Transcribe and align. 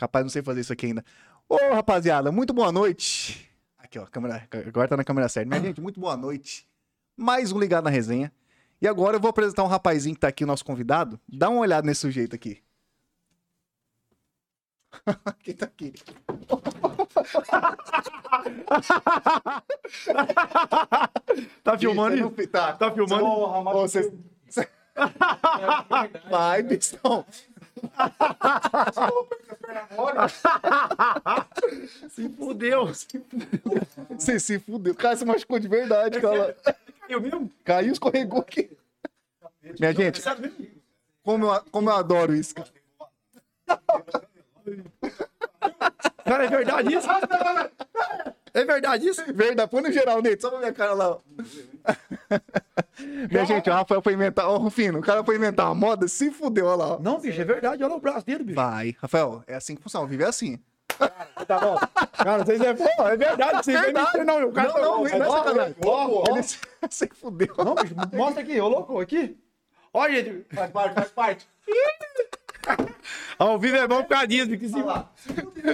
Capaz, 0.00 0.24
não 0.24 0.30
sei 0.30 0.40
fazer 0.40 0.62
isso 0.62 0.72
aqui 0.72 0.86
ainda. 0.86 1.04
Ô, 1.46 1.56
rapaziada, 1.74 2.32
muito 2.32 2.54
boa 2.54 2.72
noite. 2.72 3.46
Aqui, 3.76 3.98
ó, 3.98 4.06
câmera, 4.06 4.48
agora 4.66 4.88
tá 4.88 4.96
na 4.96 5.04
câmera 5.04 5.28
certa. 5.28 5.46
Minha 5.46 5.60
gente, 5.60 5.78
muito 5.78 6.00
boa 6.00 6.16
noite. 6.16 6.66
Mais 7.14 7.52
um 7.52 7.60
Ligado 7.60 7.84
na 7.84 7.90
Resenha. 7.90 8.32
E 8.80 8.88
agora 8.88 9.16
eu 9.16 9.20
vou 9.20 9.28
apresentar 9.28 9.62
um 9.62 9.66
rapazinho 9.66 10.14
que 10.14 10.20
tá 10.22 10.28
aqui, 10.28 10.42
o 10.42 10.46
nosso 10.46 10.64
convidado. 10.64 11.20
Dá 11.28 11.50
uma 11.50 11.60
olhada 11.60 11.86
nesse 11.86 12.00
sujeito 12.00 12.34
aqui. 12.34 12.62
Quem 15.44 15.54
tá 15.54 15.66
aqui? 15.66 15.92
Tá 21.62 21.76
filmando 21.78 22.16
não- 22.16 22.30
Tá, 22.46 22.72
Tá 22.72 22.90
filmando? 22.90 23.24
Ô, 23.26 23.72
vocês... 23.86 24.10
Vai, 26.30 26.62
pistão. 28.86 29.28
Se 32.08 32.28
fudeu. 32.30 32.86
Você 34.10 34.40
se 34.40 34.58
fudeu. 34.58 34.94
Cara, 34.94 35.16
você 35.16 35.24
machucou 35.24 35.58
de 35.58 35.68
verdade, 35.68 36.20
cara. 36.20 36.56
Eu 37.08 37.20
mesmo? 37.20 37.50
Caiu, 37.64 37.92
escorregou 37.92 38.40
aqui. 38.40 38.70
Minha 39.78 39.92
gente, 39.92 40.22
como 41.22 41.46
eu, 41.46 41.62
como 41.70 41.90
eu 41.90 41.96
adoro 41.96 42.34
isso, 42.34 42.54
cara. 42.54 42.68
Cara, 46.24 46.44
é 46.44 46.48
verdade 46.48 46.94
isso? 46.94 47.08
É 48.52 48.64
verdade 48.64 49.06
isso? 49.08 49.22
Verdade, 49.32 49.70
põe 49.70 49.82
no 49.82 49.92
geral, 49.92 50.20
Neito, 50.20 50.42
só 50.42 50.50
pra 50.50 50.58
minha 50.58 50.72
cara 50.72 50.92
lá. 50.92 51.10
ó. 51.10 51.18
Minha 53.30 53.44
gente, 53.44 53.70
o 53.70 53.72
Rafael 53.72 54.02
foi 54.02 54.12
inventar. 54.14 54.48
Ô, 54.48 54.56
Rufino, 54.58 54.98
o 54.98 55.02
cara 55.02 55.22
foi 55.24 55.36
inventar 55.36 55.66
uma 55.66 55.74
moda, 55.74 56.06
se 56.08 56.30
fudeu, 56.30 56.66
olha 56.66 56.76
lá. 56.76 56.92
ó. 56.94 56.98
Não, 56.98 57.18
bicho, 57.20 57.40
é 57.40 57.44
verdade. 57.44 57.82
Olha 57.82 57.94
o 57.94 58.00
braço 58.00 58.26
dele, 58.26 58.44
bicho. 58.44 58.56
Vai, 58.56 58.96
Rafael, 59.00 59.42
é 59.46 59.54
assim 59.54 59.74
que 59.76 59.82
funciona, 59.82 60.06
viver 60.06 60.26
assim. 60.26 60.58
Tá 61.46 61.58
bom. 61.58 61.78
Cara, 62.22 62.44
vocês 62.44 62.60
é, 62.60 62.74
pô, 62.74 63.08
é 63.08 63.16
verdade. 63.16 63.64
Vocês 63.64 63.76
não 63.76 63.84
Verdade. 63.86 64.24
não. 64.24 64.48
O 64.48 64.52
cara 64.52 64.68
Não, 64.68 64.74
tá- 64.74 64.80
não, 64.82 64.92
Ó, 64.92 64.96
não 64.98 65.06
é 65.24 65.28
ó, 65.28 65.38
sacanagem. 65.38 65.74
ó, 65.84 66.06
ó. 66.08 66.24
Ele 66.30 66.42
se, 66.42 66.58
se 66.90 67.08
fudeu. 67.14 67.54
Não, 67.58 67.74
bicho, 67.74 67.94
mostra 68.12 68.42
aqui, 68.42 68.60
ô 68.60 68.68
louco, 68.68 69.00
aqui. 69.00 69.38
Olha, 69.94 70.22
gente. 70.22 70.46
Faz 70.54 70.70
parte, 70.70 70.94
faz 70.94 71.08
parte. 71.10 71.48
Ao 73.38 73.58
vivo 73.58 73.76
é 73.76 73.86
bom 73.88 74.02
por 74.02 74.08
causa 74.10 74.26
disso, 74.26 74.48
porque 74.50 74.68
se... 74.68 74.82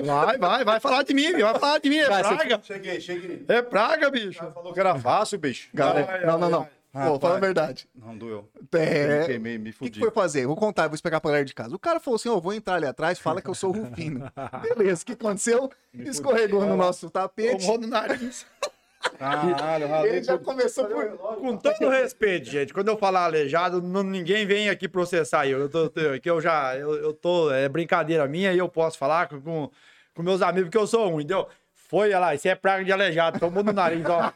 Vai, 0.04 0.38
vai, 0.38 0.64
vai 0.64 0.80
falar 0.80 1.02
de 1.02 1.12
mim, 1.14 1.32
vai 1.32 1.58
falar 1.58 1.78
de 1.78 1.88
mim. 1.88 1.98
É 1.98 2.06
praga. 2.06 2.60
Cheguei, 2.62 3.00
cheguei. 3.00 3.44
É 3.48 3.60
praga, 3.62 4.10
bicho. 4.10 4.44
Falou 4.52 4.72
que 4.72 4.80
era 4.80 4.96
fácil, 4.98 5.38
bicho. 5.38 5.68
Galera, 5.74 6.06
Ai, 6.20 6.26
não, 6.26 6.34
ai, 6.34 6.40
não, 6.40 6.50
não. 6.50 6.68
Pô, 6.96 7.00
Rapaz. 7.00 7.20
fala 7.20 7.36
a 7.36 7.40
verdade. 7.40 7.88
Não, 7.94 8.16
doeu. 8.16 8.48
É, 8.72 9.18
Me 9.20 9.26
queimei, 9.26 9.58
me 9.58 9.68
O 9.68 9.72
que, 9.72 9.78
fudi. 9.78 9.90
que 9.90 9.98
foi 10.00 10.10
fazer? 10.10 10.46
Vou 10.46 10.56
contar, 10.56 10.86
vou 10.88 10.94
explicar 10.94 11.20
pra 11.20 11.30
galera 11.30 11.44
de 11.44 11.52
casa. 11.54 11.74
O 11.74 11.78
cara 11.78 12.00
falou 12.00 12.16
assim: 12.16 12.30
ó, 12.30 12.40
vou 12.40 12.54
entrar 12.54 12.76
ali 12.76 12.86
atrás, 12.86 13.18
fala 13.18 13.42
que 13.42 13.50
eu 13.50 13.54
sou 13.54 13.68
o 13.70 13.82
Rufino. 13.84 14.32
Beleza, 14.76 15.02
o 15.02 15.04
que 15.06 15.12
aconteceu? 15.12 15.70
Escorregou 15.92 16.64
no 16.64 16.74
nosso 16.74 17.10
tapete. 17.10 17.60
Tomou 17.66 17.78
no 17.78 17.86
nariz. 17.86 18.46
Caralho, 19.18 19.88
ralei 19.88 20.12
Ele 20.12 20.22
já 20.22 20.34
tudo. 20.34 20.44
começou 20.44 20.84
por. 20.86 21.06
Com 21.38 21.56
todo 21.56 21.88
respeito, 21.88 22.48
gente, 22.50 22.72
quando 22.74 22.88
eu 22.88 22.96
falar 22.98 23.24
aleijado, 23.24 23.80
não- 23.80 24.02
ninguém 24.02 24.46
vem 24.46 24.68
aqui 24.68 24.88
processar 24.88 25.46
eu. 25.46 25.58
Eu 25.60 25.68
tô, 25.68 25.90
que 26.20 26.28
eu 26.30 26.40
já, 26.40 26.76
eu, 26.76 26.94
eu 26.96 27.12
tô, 27.12 27.50
é 27.50 27.68
brincadeira 27.68 28.26
minha 28.26 28.52
e 28.52 28.58
eu 28.58 28.68
posso 28.68 28.98
falar 28.98 29.28
com, 29.28 29.40
com, 29.40 29.70
com 30.14 30.22
meus 30.22 30.42
amigos 30.42 30.70
que 30.70 30.78
eu 30.78 30.86
sou 30.86 31.08
um, 31.12 31.20
entendeu? 31.20 31.48
Foi, 31.88 32.08
olha 32.08 32.18
lá, 32.18 32.34
isso 32.34 32.48
é 32.48 32.54
praga 32.54 32.84
de 32.84 32.92
aleijado, 32.92 33.38
tomou 33.38 33.62
no 33.62 33.72
nariz, 33.72 34.04
ó. 34.06 34.32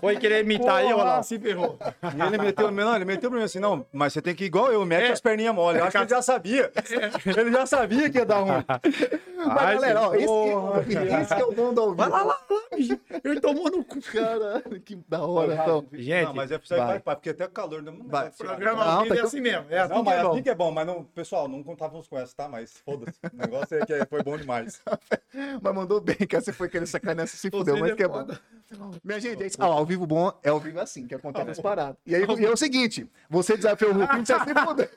Foi 0.00 0.16
querer 0.16 0.42
imitar 0.44 0.82
eu, 0.84 0.96
olha 0.96 1.04
lá, 1.04 1.22
se 1.22 1.38
ferrou. 1.38 1.78
E 2.16 2.20
ele 2.22 2.38
meteu, 2.38 2.70
não, 2.70 2.96
ele 2.96 3.04
meteu 3.04 3.30
pra 3.30 3.38
mim 3.38 3.44
assim, 3.44 3.58
não, 3.58 3.84
mas 3.92 4.12
você 4.12 4.22
tem 4.22 4.34
que 4.34 4.44
ir 4.44 4.46
igual 4.46 4.72
eu, 4.72 4.84
mete 4.86 5.08
É. 5.08 5.12
as 5.12 5.20
perninhas 5.20 5.54
mole. 5.54 5.78
Eu 5.78 5.84
acho 5.84 5.92
que 5.92 5.98
ele 5.98 6.08
já 6.10 6.22
sabia. 6.22 6.72
Ele 7.36 7.52
já 7.52 7.66
sabia 7.66 8.08
que 8.10 8.18
ia 8.18 8.24
dar 8.26 8.38
ruim. 8.38 8.64
Mas, 9.36 9.56
Ai, 9.58 9.74
galera, 9.74 10.08
ó, 10.08 10.14
esse, 10.14 10.26
porra, 10.26 10.84
que, 10.84 10.92
esse 10.92 11.34
que 11.34 11.40
é 11.40 11.44
o 11.44 11.52
dono 11.52 11.72
do 11.72 11.80
ao 11.80 11.94
Vai 11.94 12.08
lá, 12.08 12.22
lá, 12.22 12.24
lá, 12.50 12.76
bicho. 12.76 12.98
Ele 13.24 13.40
tomou 13.40 13.70
no 13.70 13.84
cu. 13.84 13.98
Caralho, 14.00 14.80
que 14.84 14.96
da 15.08 15.22
hora, 15.22 15.54
então. 15.54 15.84
Gente, 15.92 16.24
não, 16.26 16.34
mas 16.34 16.50
é 16.50 16.58
pra 16.58 16.66
você 16.66 16.76
vai. 16.76 16.86
vai, 16.86 17.00
pai, 17.00 17.16
porque 17.16 17.30
até 17.30 17.44
o 17.46 17.50
calor 17.50 17.82
não 17.82 17.96
Vai. 18.06 18.24
vai. 18.24 18.30
programa 18.32 18.84
Não, 18.84 19.06
tá 19.08 19.16
é 19.16 19.20
assim 19.20 19.40
mesmo. 19.40 19.66
É 19.70 19.78
assim 19.80 19.94
Não, 19.94 20.02
que 20.04 20.10
mas 20.10 20.18
é 20.18 20.22
bom. 20.22 20.30
assim 20.32 20.42
que 20.42 20.50
é 20.50 20.54
bom, 20.54 20.70
mas 20.70 20.86
não, 20.86 21.04
pessoal, 21.04 21.48
não 21.48 21.62
contávamos 21.62 22.06
com 22.08 22.18
essa, 22.18 22.34
tá? 22.36 22.48
Mas 22.48 22.78
foda-se. 22.84 23.18
O 23.32 23.36
negócio 23.36 23.76
é 23.78 23.86
que 23.86 23.92
é- 23.94 24.06
foi 24.06 24.22
bom 24.22 24.36
demais. 24.36 24.80
Mas 25.62 25.74
mandou 25.74 26.00
bem, 26.00 26.16
que 26.16 26.40
você 26.40 26.52
foi 26.52 26.68
sacanear, 26.86 27.26
você 27.26 27.36
se 27.36 27.50
fudeu, 27.50 27.76
mas 27.78 27.92
é 27.92 27.94
que 27.94 28.02
é 28.02 28.08
bom. 28.08 28.26
Minha 29.02 29.20
gente, 29.20 29.42
é 29.42 29.46
isso. 29.46 29.56
Ah, 29.60 29.66
ao 29.66 29.84
vivo 29.84 30.06
bom 30.06 30.32
é 30.42 30.48
ao 30.48 30.60
vivo 30.60 30.78
assim, 30.80 31.06
que 31.06 31.14
acontece 31.14 31.50
as 31.50 31.60
paradas. 31.60 31.96
E 32.06 32.14
aí 32.14 32.22
e 32.38 32.44
é 32.44 32.50
o 32.50 32.56
seguinte: 32.56 33.08
você 33.28 33.56
desafiou 33.56 33.90
o 33.92 33.94
Rufino, 33.94 34.24
você 34.24 34.38
se 34.38 34.54
fudeu. 34.66 34.88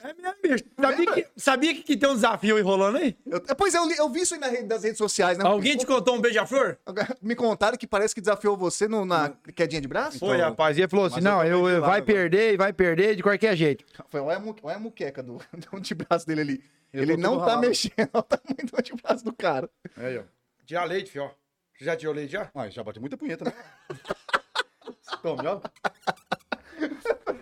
É 0.00 0.14
mesmo, 0.14 0.34
bicho. 0.40 0.64
Sabia 0.80 1.12
que, 1.12 1.26
sabia 1.36 1.74
que, 1.74 1.82
que 1.82 1.96
tem 1.96 2.08
um 2.08 2.14
desafio 2.14 2.54
aí 2.56 2.62
rolando 2.62 2.98
aí? 2.98 3.16
Eu- 3.26 3.40
Pois 3.56 3.74
é, 3.74 3.78
eu, 3.78 3.86
li- 3.88 3.96
eu 3.98 4.08
vi 4.08 4.20
isso 4.20 4.32
aí 4.34 4.40
na 4.40 4.46
rede- 4.46 4.62
das 4.68 4.84
redes 4.84 4.96
sociais, 4.96 5.36
né? 5.36 5.44
Alguém 5.44 5.76
te 5.76 5.84
contou 5.84 6.14
um 6.14 6.20
beija-flor? 6.20 6.78
Me 7.20 7.34
contaram 7.34 7.76
que 7.76 7.84
parece 7.86 8.14
que 8.14 8.20
desafiou 8.20 8.56
você 8.56 8.86
no, 8.86 9.04
na 9.04 9.30
quedinha 9.56 9.80
de 9.80 9.88
braço? 9.88 10.20
Foi, 10.20 10.38
rapaz. 10.38 10.78
E 10.78 10.82
ele 10.82 10.88
falou 10.88 11.06
assim: 11.06 11.20
não, 11.20 11.42
eu 11.44 11.68
eu, 11.68 11.80
vai 11.80 11.98
agora. 11.98 12.02
perder 12.02 12.54
e 12.54 12.56
vai 12.56 12.72
perder 12.72 13.16
de 13.16 13.22
qualquer 13.24 13.56
jeito. 13.56 13.84
Foi, 14.08 14.20
olha 14.20 14.38
a, 14.38 14.72
a 14.74 14.78
muqueca 14.78 15.20
do, 15.20 15.38
do 15.72 15.80
de 15.80 15.94
braço 15.96 16.24
dele 16.24 16.40
ali. 16.42 16.64
Eu 16.92 17.02
Ele 17.02 17.16
não 17.16 17.36
tá 17.38 17.46
ralado. 17.46 17.66
mexendo, 17.66 17.92
olha 17.98 18.20
o 18.20 18.22
tamanho 18.22 18.70
do 18.70 18.78
antebraço 18.78 19.24
do 19.24 19.32
cara. 19.32 19.68
Aí, 19.96 20.16
ó. 20.18 20.22
Tira 20.68 20.84
leite, 20.84 21.10
fio. 21.10 21.30
Você 21.78 21.86
já 21.86 21.96
tirou 21.96 22.14
leite 22.14 22.32
já? 22.32 22.50
Ah, 22.54 22.68
já 22.68 22.84
bati 22.84 23.00
muita 23.00 23.16
punheta, 23.16 23.42
né? 23.46 23.52
Toma, 25.22 25.42
já. 25.42 25.60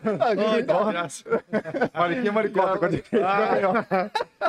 Ah, 0.05 0.33
ó, 1.95 1.99
Mariquinha, 1.99 2.31
maricota. 2.31 2.79
quando- 2.79 3.03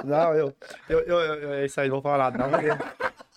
Não, 0.06 0.34
eu, 0.36 0.56
eu, 0.88 1.00
eu, 1.00 1.20
eu- 1.20 1.54
É 1.54 1.66
isso 1.66 1.82
aí, 1.82 1.88
não 1.90 1.96
vou 1.96 2.04
falar 2.04 2.32
nada. 2.32 2.48
Não. 2.48 2.78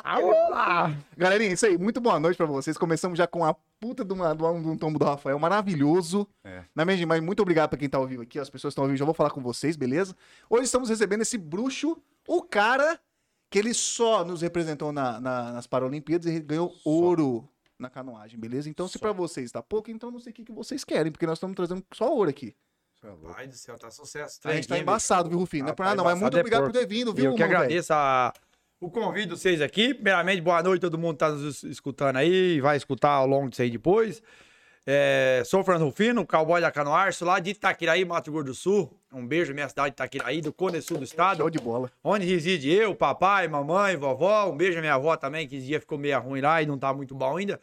Ah, 0.04 0.20
vamos 0.20 0.50
lá. 0.50 0.92
Galerinha, 1.16 1.54
isso 1.54 1.64
aí, 1.64 1.78
muito 1.78 2.02
boa 2.02 2.20
noite 2.20 2.36
pra 2.36 2.44
vocês. 2.44 2.76
Começamos 2.76 3.16
já 3.16 3.26
com 3.26 3.42
a 3.42 3.54
puta 3.80 4.04
de, 4.04 4.12
uma, 4.12 4.34
de 4.34 4.42
um, 4.44 4.76
tombo 4.76 4.98
do 4.98 5.06
Rafael, 5.06 5.38
maravilhoso. 5.38 6.28
É. 6.44 6.64
Na 6.74 6.84
minha 6.84 6.98
gente, 6.98 7.06
mas 7.06 7.22
muito 7.22 7.40
obrigado 7.40 7.70
pra 7.70 7.78
quem 7.78 7.88
tá 7.88 7.96
ao 7.96 8.06
vivo 8.06 8.22
aqui, 8.22 8.38
as 8.38 8.50
pessoas 8.50 8.72
que 8.72 8.74
estão 8.74 8.84
ao 8.84 8.88
vivo, 8.88 8.98
já 8.98 9.04
vou 9.06 9.14
falar 9.14 9.30
com 9.30 9.40
vocês, 9.40 9.74
beleza? 9.74 10.14
Hoje 10.50 10.64
estamos 10.64 10.90
recebendo 10.90 11.22
esse 11.22 11.38
bruxo, 11.38 11.96
o 12.28 12.42
cara 12.42 13.00
que 13.50 13.58
ele 13.58 13.74
só 13.74 14.24
nos 14.24 14.40
representou 14.42 14.92
na- 14.92 15.20
na- 15.20 15.52
nas 15.52 15.66
Paralimpíadas 15.66 16.26
e 16.32 16.40
ganhou 16.40 16.72
ouro 16.84 17.48
na 17.78 17.90
canoagem, 17.90 18.38
beleza? 18.38 18.68
Então, 18.68 18.86
se 18.86 18.98
pra 18.98 19.10
vocês 19.12 19.50
tá 19.50 19.62
pouco, 19.62 19.90
então 19.90 20.10
não 20.10 20.20
sei 20.20 20.30
o 20.30 20.34
que, 20.34 20.44
que 20.44 20.52
vocês 20.52 20.84
querem, 20.84 21.10
porque 21.10 21.26
nós 21.26 21.38
estamos 21.38 21.56
trazendo 21.56 21.82
só 21.92 22.12
ouro 22.14 22.30
aqui. 22.30 22.54
Você 23.00 23.06
é. 23.06 23.32
Pai 23.32 23.46
do 23.48 23.56
céu, 23.56 23.78
tá 23.78 23.90
sucesso. 23.90 24.38
A 24.44 24.54
gente 24.54 24.68
tá 24.68 24.78
embaçado, 24.78 25.28
viu, 25.28 25.38
Rufino? 25.38 25.64
Não 25.64 25.72
é 25.72 25.74
por 25.74 25.84
nada, 25.84 25.96
não, 25.96 26.04
mas 26.04 26.20
muito 26.20 26.36
é 26.36 26.40
obrigado 26.40 26.64
por 26.64 26.72
ter 26.72 26.86
vindo, 26.86 27.12
viu, 27.14 27.30
eu 27.32 27.34
que 27.34 27.42
agradeço 27.42 27.92
a- 27.94 28.32
o 28.78 28.90
convite 28.90 29.28
de 29.28 29.36
vocês 29.38 29.60
aqui. 29.62 29.94
Primeiramente, 29.94 30.40
boa 30.42 30.62
noite, 30.62 30.80
todo 30.82 30.98
mundo 30.98 31.16
tá 31.16 31.30
nos 31.30 31.62
escutando 31.64 32.16
aí, 32.16 32.60
vai 32.60 32.76
escutar 32.76 33.10
ao 33.10 33.26
longo 33.26 33.48
disso 33.48 33.62
aí 33.62 33.70
depois. 33.70 34.22
É, 34.92 35.44
sou 35.44 35.60
o 35.60 35.64
Fernando 35.64 35.84
Rufino, 35.84 36.26
cowboy 36.26 36.60
da 36.60 36.68
Canoar, 36.68 37.12
sou 37.12 37.28
lá 37.28 37.38
de 37.38 37.50
Itaquiraí, 37.50 38.04
Mato 38.04 38.32
Grosso 38.32 38.46
do 38.46 38.54
Sul. 38.54 39.00
Um 39.12 39.24
beijo, 39.24 39.54
minha 39.54 39.68
cidade 39.68 39.90
de 39.90 39.92
Itaquiraí, 39.92 40.40
do 40.40 40.52
Cone 40.52 40.82
Sul 40.82 40.98
do 40.98 41.04
estado. 41.04 41.36
Show 41.36 41.48
de 41.48 41.60
bola. 41.60 41.92
Onde 42.02 42.26
reside 42.26 42.72
eu, 42.72 42.92
papai, 42.92 43.46
mamãe, 43.46 43.96
vovó. 43.96 44.50
Um 44.50 44.56
beijo 44.56 44.78
à 44.78 44.80
minha 44.80 44.94
avó 44.94 45.16
também, 45.16 45.46
que 45.46 45.54
esse 45.54 45.66
dia 45.66 45.78
ficou 45.78 45.96
meio 45.96 46.18
ruim 46.18 46.40
lá 46.40 46.60
e 46.60 46.66
não 46.66 46.76
tá 46.76 46.92
muito 46.92 47.14
bom 47.14 47.36
ainda. 47.36 47.60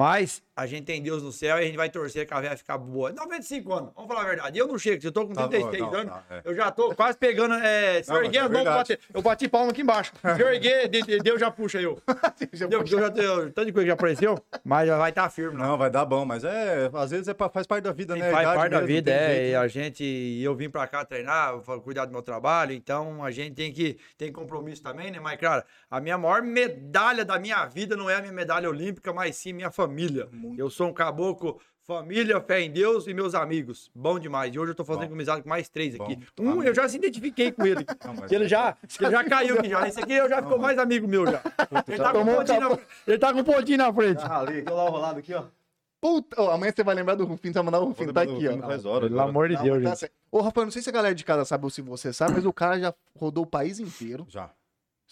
Mas 0.00 0.42
a 0.56 0.64
gente 0.66 0.84
tem 0.86 1.02
Deus 1.02 1.22
no 1.22 1.30
céu 1.30 1.58
e 1.58 1.60
a 1.60 1.62
gente 1.66 1.76
vai 1.76 1.90
torcer 1.90 2.26
que 2.26 2.32
a 2.32 2.40
velha 2.40 2.56
ficar 2.56 2.78
boa. 2.78 3.12
95 3.12 3.70
anos, 3.72 3.90
vamos 3.94 4.08
falar 4.08 4.22
a 4.22 4.28
verdade. 4.28 4.58
Eu 4.58 4.66
não 4.66 4.78
chego, 4.78 5.04
eu 5.06 5.12
tô 5.12 5.26
com 5.26 5.34
Tá 5.34 5.46
36 5.46 5.82
bom, 5.84 5.90
não, 5.90 5.98
anos. 6.00 6.12
tá, 6.14 6.24
é. 6.30 6.40
Eu 6.42 6.54
já 6.54 6.70
tô 6.70 6.94
quase 6.94 7.18
pegando. 7.18 7.52
É, 7.54 8.02
se 8.02 8.08
Não, 8.08 8.16
eu 8.16 8.24
erguer 8.24 8.38
é 8.38 8.40
as 8.40 8.50
mãos 8.50 8.62
pra 8.62 8.72
verdade. 8.76 8.78
bater. 8.96 9.00
Eu 9.12 9.20
bati 9.22 9.46
palma 9.48 9.70
aqui 9.72 9.82
embaixo. 9.82 10.12
Se 10.36 10.40
eu 10.42 10.48
erguer, 10.48 10.88
de- 10.88 11.02
de- 11.02 11.18
Deus 11.18 11.38
já 11.38 11.50
puxa 11.50 11.78
eu. 11.82 12.00
Já 12.54 12.66
Deus, 12.66 12.88
Deus 12.88 13.02
já 13.02 13.08
deu 13.10 13.52
tanto 13.52 13.66
de 13.66 13.72
coisa 13.72 13.84
que 13.84 13.88
já 13.88 13.92
apareceu, 13.92 14.38
mas 14.64 14.86
já 14.88 14.96
vai 14.96 15.10
estar 15.10 15.28
firme. 15.28 15.58
Não. 15.58 15.66
Não, 15.70 15.78
vai 15.78 15.90
dar 15.90 16.06
bom, 16.06 16.24
mas 16.24 16.44
é. 16.44 16.90
Às 16.94 17.10
vezes 17.10 17.28
é 17.28 17.34
pra- 17.34 17.50
faz 17.50 17.66
parte 17.66 17.84
da 17.84 17.92
vida, 17.92 18.16
né? 18.16 18.30
faz 18.30 18.48
parte 18.54 18.70
da 18.72 18.80
vida, 18.80 19.10
é. 19.10 19.26
jeito, 19.34 19.48
E 19.48 19.50
né? 19.52 19.56
a 19.58 19.68
gente, 19.68 20.40
eu 20.42 20.54
vim 20.54 20.70
pra 20.70 20.86
cá 20.86 21.04
treinar, 21.04 21.58
cuidar 21.84 22.06
do 22.06 22.12
meu 22.12 22.22
trabalho, 22.22 22.72
então 22.72 23.22
a 23.22 23.30
gente 23.30 23.54
tem 23.54 23.70
que 23.70 23.98
tem 24.16 24.32
compromisso 24.32 24.82
também, 24.82 25.10
né? 25.10 25.20
Mas, 25.20 25.38
cara, 25.38 25.62
a 25.90 26.00
minha 26.00 26.16
maior 26.16 26.40
medalha 26.42 27.22
da 27.22 27.38
minha 27.38 27.66
vida 27.66 27.96
não 27.96 28.08
é 28.08 28.16
a 28.16 28.20
minha 28.22 28.32
medalha 28.32 28.66
olímpica, 28.68 29.12
mas 29.12 29.36
sim 29.36 29.52
minha 29.52 29.70
família. 29.70 29.89
Eu 30.56 30.70
sou 30.70 30.88
um 30.88 30.92
caboclo, 30.92 31.60
família, 31.86 32.40
fé 32.40 32.60
em 32.60 32.70
Deus 32.70 33.06
e 33.06 33.14
meus 33.14 33.34
amigos. 33.34 33.90
Bom 33.94 34.18
demais. 34.18 34.54
E 34.54 34.58
hoje 34.58 34.72
eu 34.72 34.74
tô 34.74 34.84
fazendo 34.84 35.08
Bom. 35.08 35.14
amizade 35.14 35.42
com 35.42 35.48
mais 35.48 35.68
três 35.68 35.96
Bom, 35.96 36.04
aqui. 36.04 36.16
tá 36.16 36.42
Um, 36.42 36.54
bom. 36.56 36.62
eu 36.62 36.74
já 36.74 36.88
se 36.88 36.96
identifiquei 36.96 37.50
com 37.52 37.66
ele. 37.66 37.84
Não, 38.04 38.14
mas 38.14 38.30
ele 38.32 38.44
é- 38.44 38.48
já, 38.48 38.76
ele 39.00 39.10
já 39.10 39.24
caiu 39.24 39.58
aqui 39.58 39.68
já. 39.68 39.88
Esse 39.88 40.00
aqui 40.00 40.12
eu 40.12 40.28
já 40.28 40.42
ficou 40.42 40.58
mais 40.58 40.78
amigo 40.78 41.06
meu 41.08 41.26
já. 41.26 41.42
Ele 41.88 41.96
tá, 41.98 42.12
com 42.12 42.18
um 42.20 42.24
na, 42.24 42.78
ele 43.06 43.18
tá 43.18 43.32
com 43.32 43.40
um 43.40 43.44
pontinho 43.44 43.78
na 43.78 43.92
frente. 43.92 44.22
Ralei, 44.22 44.60
aqui, 44.60 44.68
olha 44.70 44.76
lá 44.76 44.84
o 44.84 44.90
rolado 44.90 45.18
aqui, 45.18 45.34
ó. 45.34 45.44
Puta, 46.00 46.40
ó, 46.40 46.52
amanhã 46.52 46.72
você 46.74 46.82
vai 46.82 46.94
lembrar 46.94 47.14
do 47.14 47.26
Rufino, 47.26 47.52
você 47.52 47.58
vai 47.58 47.62
mandar 47.64 47.80
o 47.80 47.84
Rufino, 47.84 48.10
tá 48.10 48.22
aqui, 48.22 48.48
ó. 48.48 48.56
Faz 48.66 48.86
hora. 48.86 49.00
Pelo 49.06 49.14
agora. 49.20 49.28
amor 49.28 49.48
de 49.50 49.56
Deus, 49.58 49.82
tá 49.82 49.94
gente. 49.96 50.12
Ô, 50.32 50.40
Rafael, 50.40 50.64
não 50.64 50.70
sei 50.72 50.80
se 50.80 50.88
a 50.88 50.92
galera 50.92 51.14
de 51.14 51.24
casa 51.24 51.44
sabe 51.44 51.64
ou 51.64 51.68
se 51.70 51.82
você 51.82 52.10
sabe, 52.10 52.32
mas 52.34 52.46
o 52.46 52.52
cara 52.54 52.80
já 52.80 52.94
rodou 53.18 53.44
o 53.44 53.46
país 53.46 53.78
inteiro. 53.80 54.24
Já. 54.30 54.48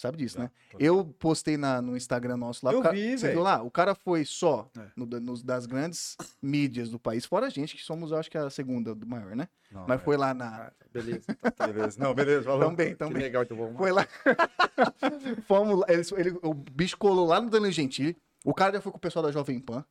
Sabe 0.00 0.16
disso, 0.18 0.36
Já, 0.36 0.44
né? 0.44 0.50
tô 0.70 0.78
Eu 0.78 1.04
postei 1.18 1.56
na, 1.56 1.82
no 1.82 1.96
Instagram 1.96 2.36
nosso 2.36 2.64
lá. 2.64 2.72
Eu 2.72 2.78
o 2.78 2.82
cara, 2.84 2.94
vi, 2.94 3.18
Você 3.18 3.32
viu 3.32 3.42
lá? 3.42 3.60
O 3.64 3.68
cara 3.70 3.96
foi 3.96 4.24
só 4.24 4.70
É. 4.78 4.82
no- 4.96 5.06
nos- 5.20 5.42
das 5.42 5.66
grandes 5.66 6.16
mídias 6.40 6.88
do 6.88 7.00
país, 7.00 7.24
fora 7.26 7.46
a 7.46 7.50
gente, 7.50 7.74
que 7.76 7.82
somos, 7.82 8.12
eu 8.12 8.16
acho 8.18 8.30
que 8.30 8.38
a 8.38 8.48
segunda 8.48 8.94
do 8.94 9.04
maior, 9.04 9.34
né? 9.34 9.48
Não, 9.72 9.84
Mas 9.88 10.00
é. 10.00 10.04
foi 10.04 10.16
lá 10.16 10.32
na. 10.32 10.66
Ah, 10.68 10.72
beleza. 10.92 11.36
Beleza. 11.66 12.00
Não, 12.00 12.14
beleza. 12.14 12.44
Falou. 12.44 12.60
Também, 12.70 12.90
Que 12.90 12.94
também. 12.94 13.22
legal, 13.22 13.42
então 13.42 13.56
vamos. 13.56 13.76
Foi 13.76 13.90
lá. 13.90 14.06
Fomos 15.46 15.80
lá. 15.80 15.86
Ele, 15.88 16.02
ele- 16.16 16.38
o 16.42 16.54
bicho 16.54 16.96
colou 16.96 17.26
lá 17.26 17.40
no 17.40 17.50
Danilo 17.50 17.72
Gentili. 17.72 18.16
O 18.44 18.54
cara 18.54 18.74
já 18.74 18.80
foi 18.80 18.92
com 18.92 18.98
o 18.98 19.00
pessoal 19.00 19.24
da 19.24 19.32
Jovem 19.32 19.58
Pan. 19.58 19.84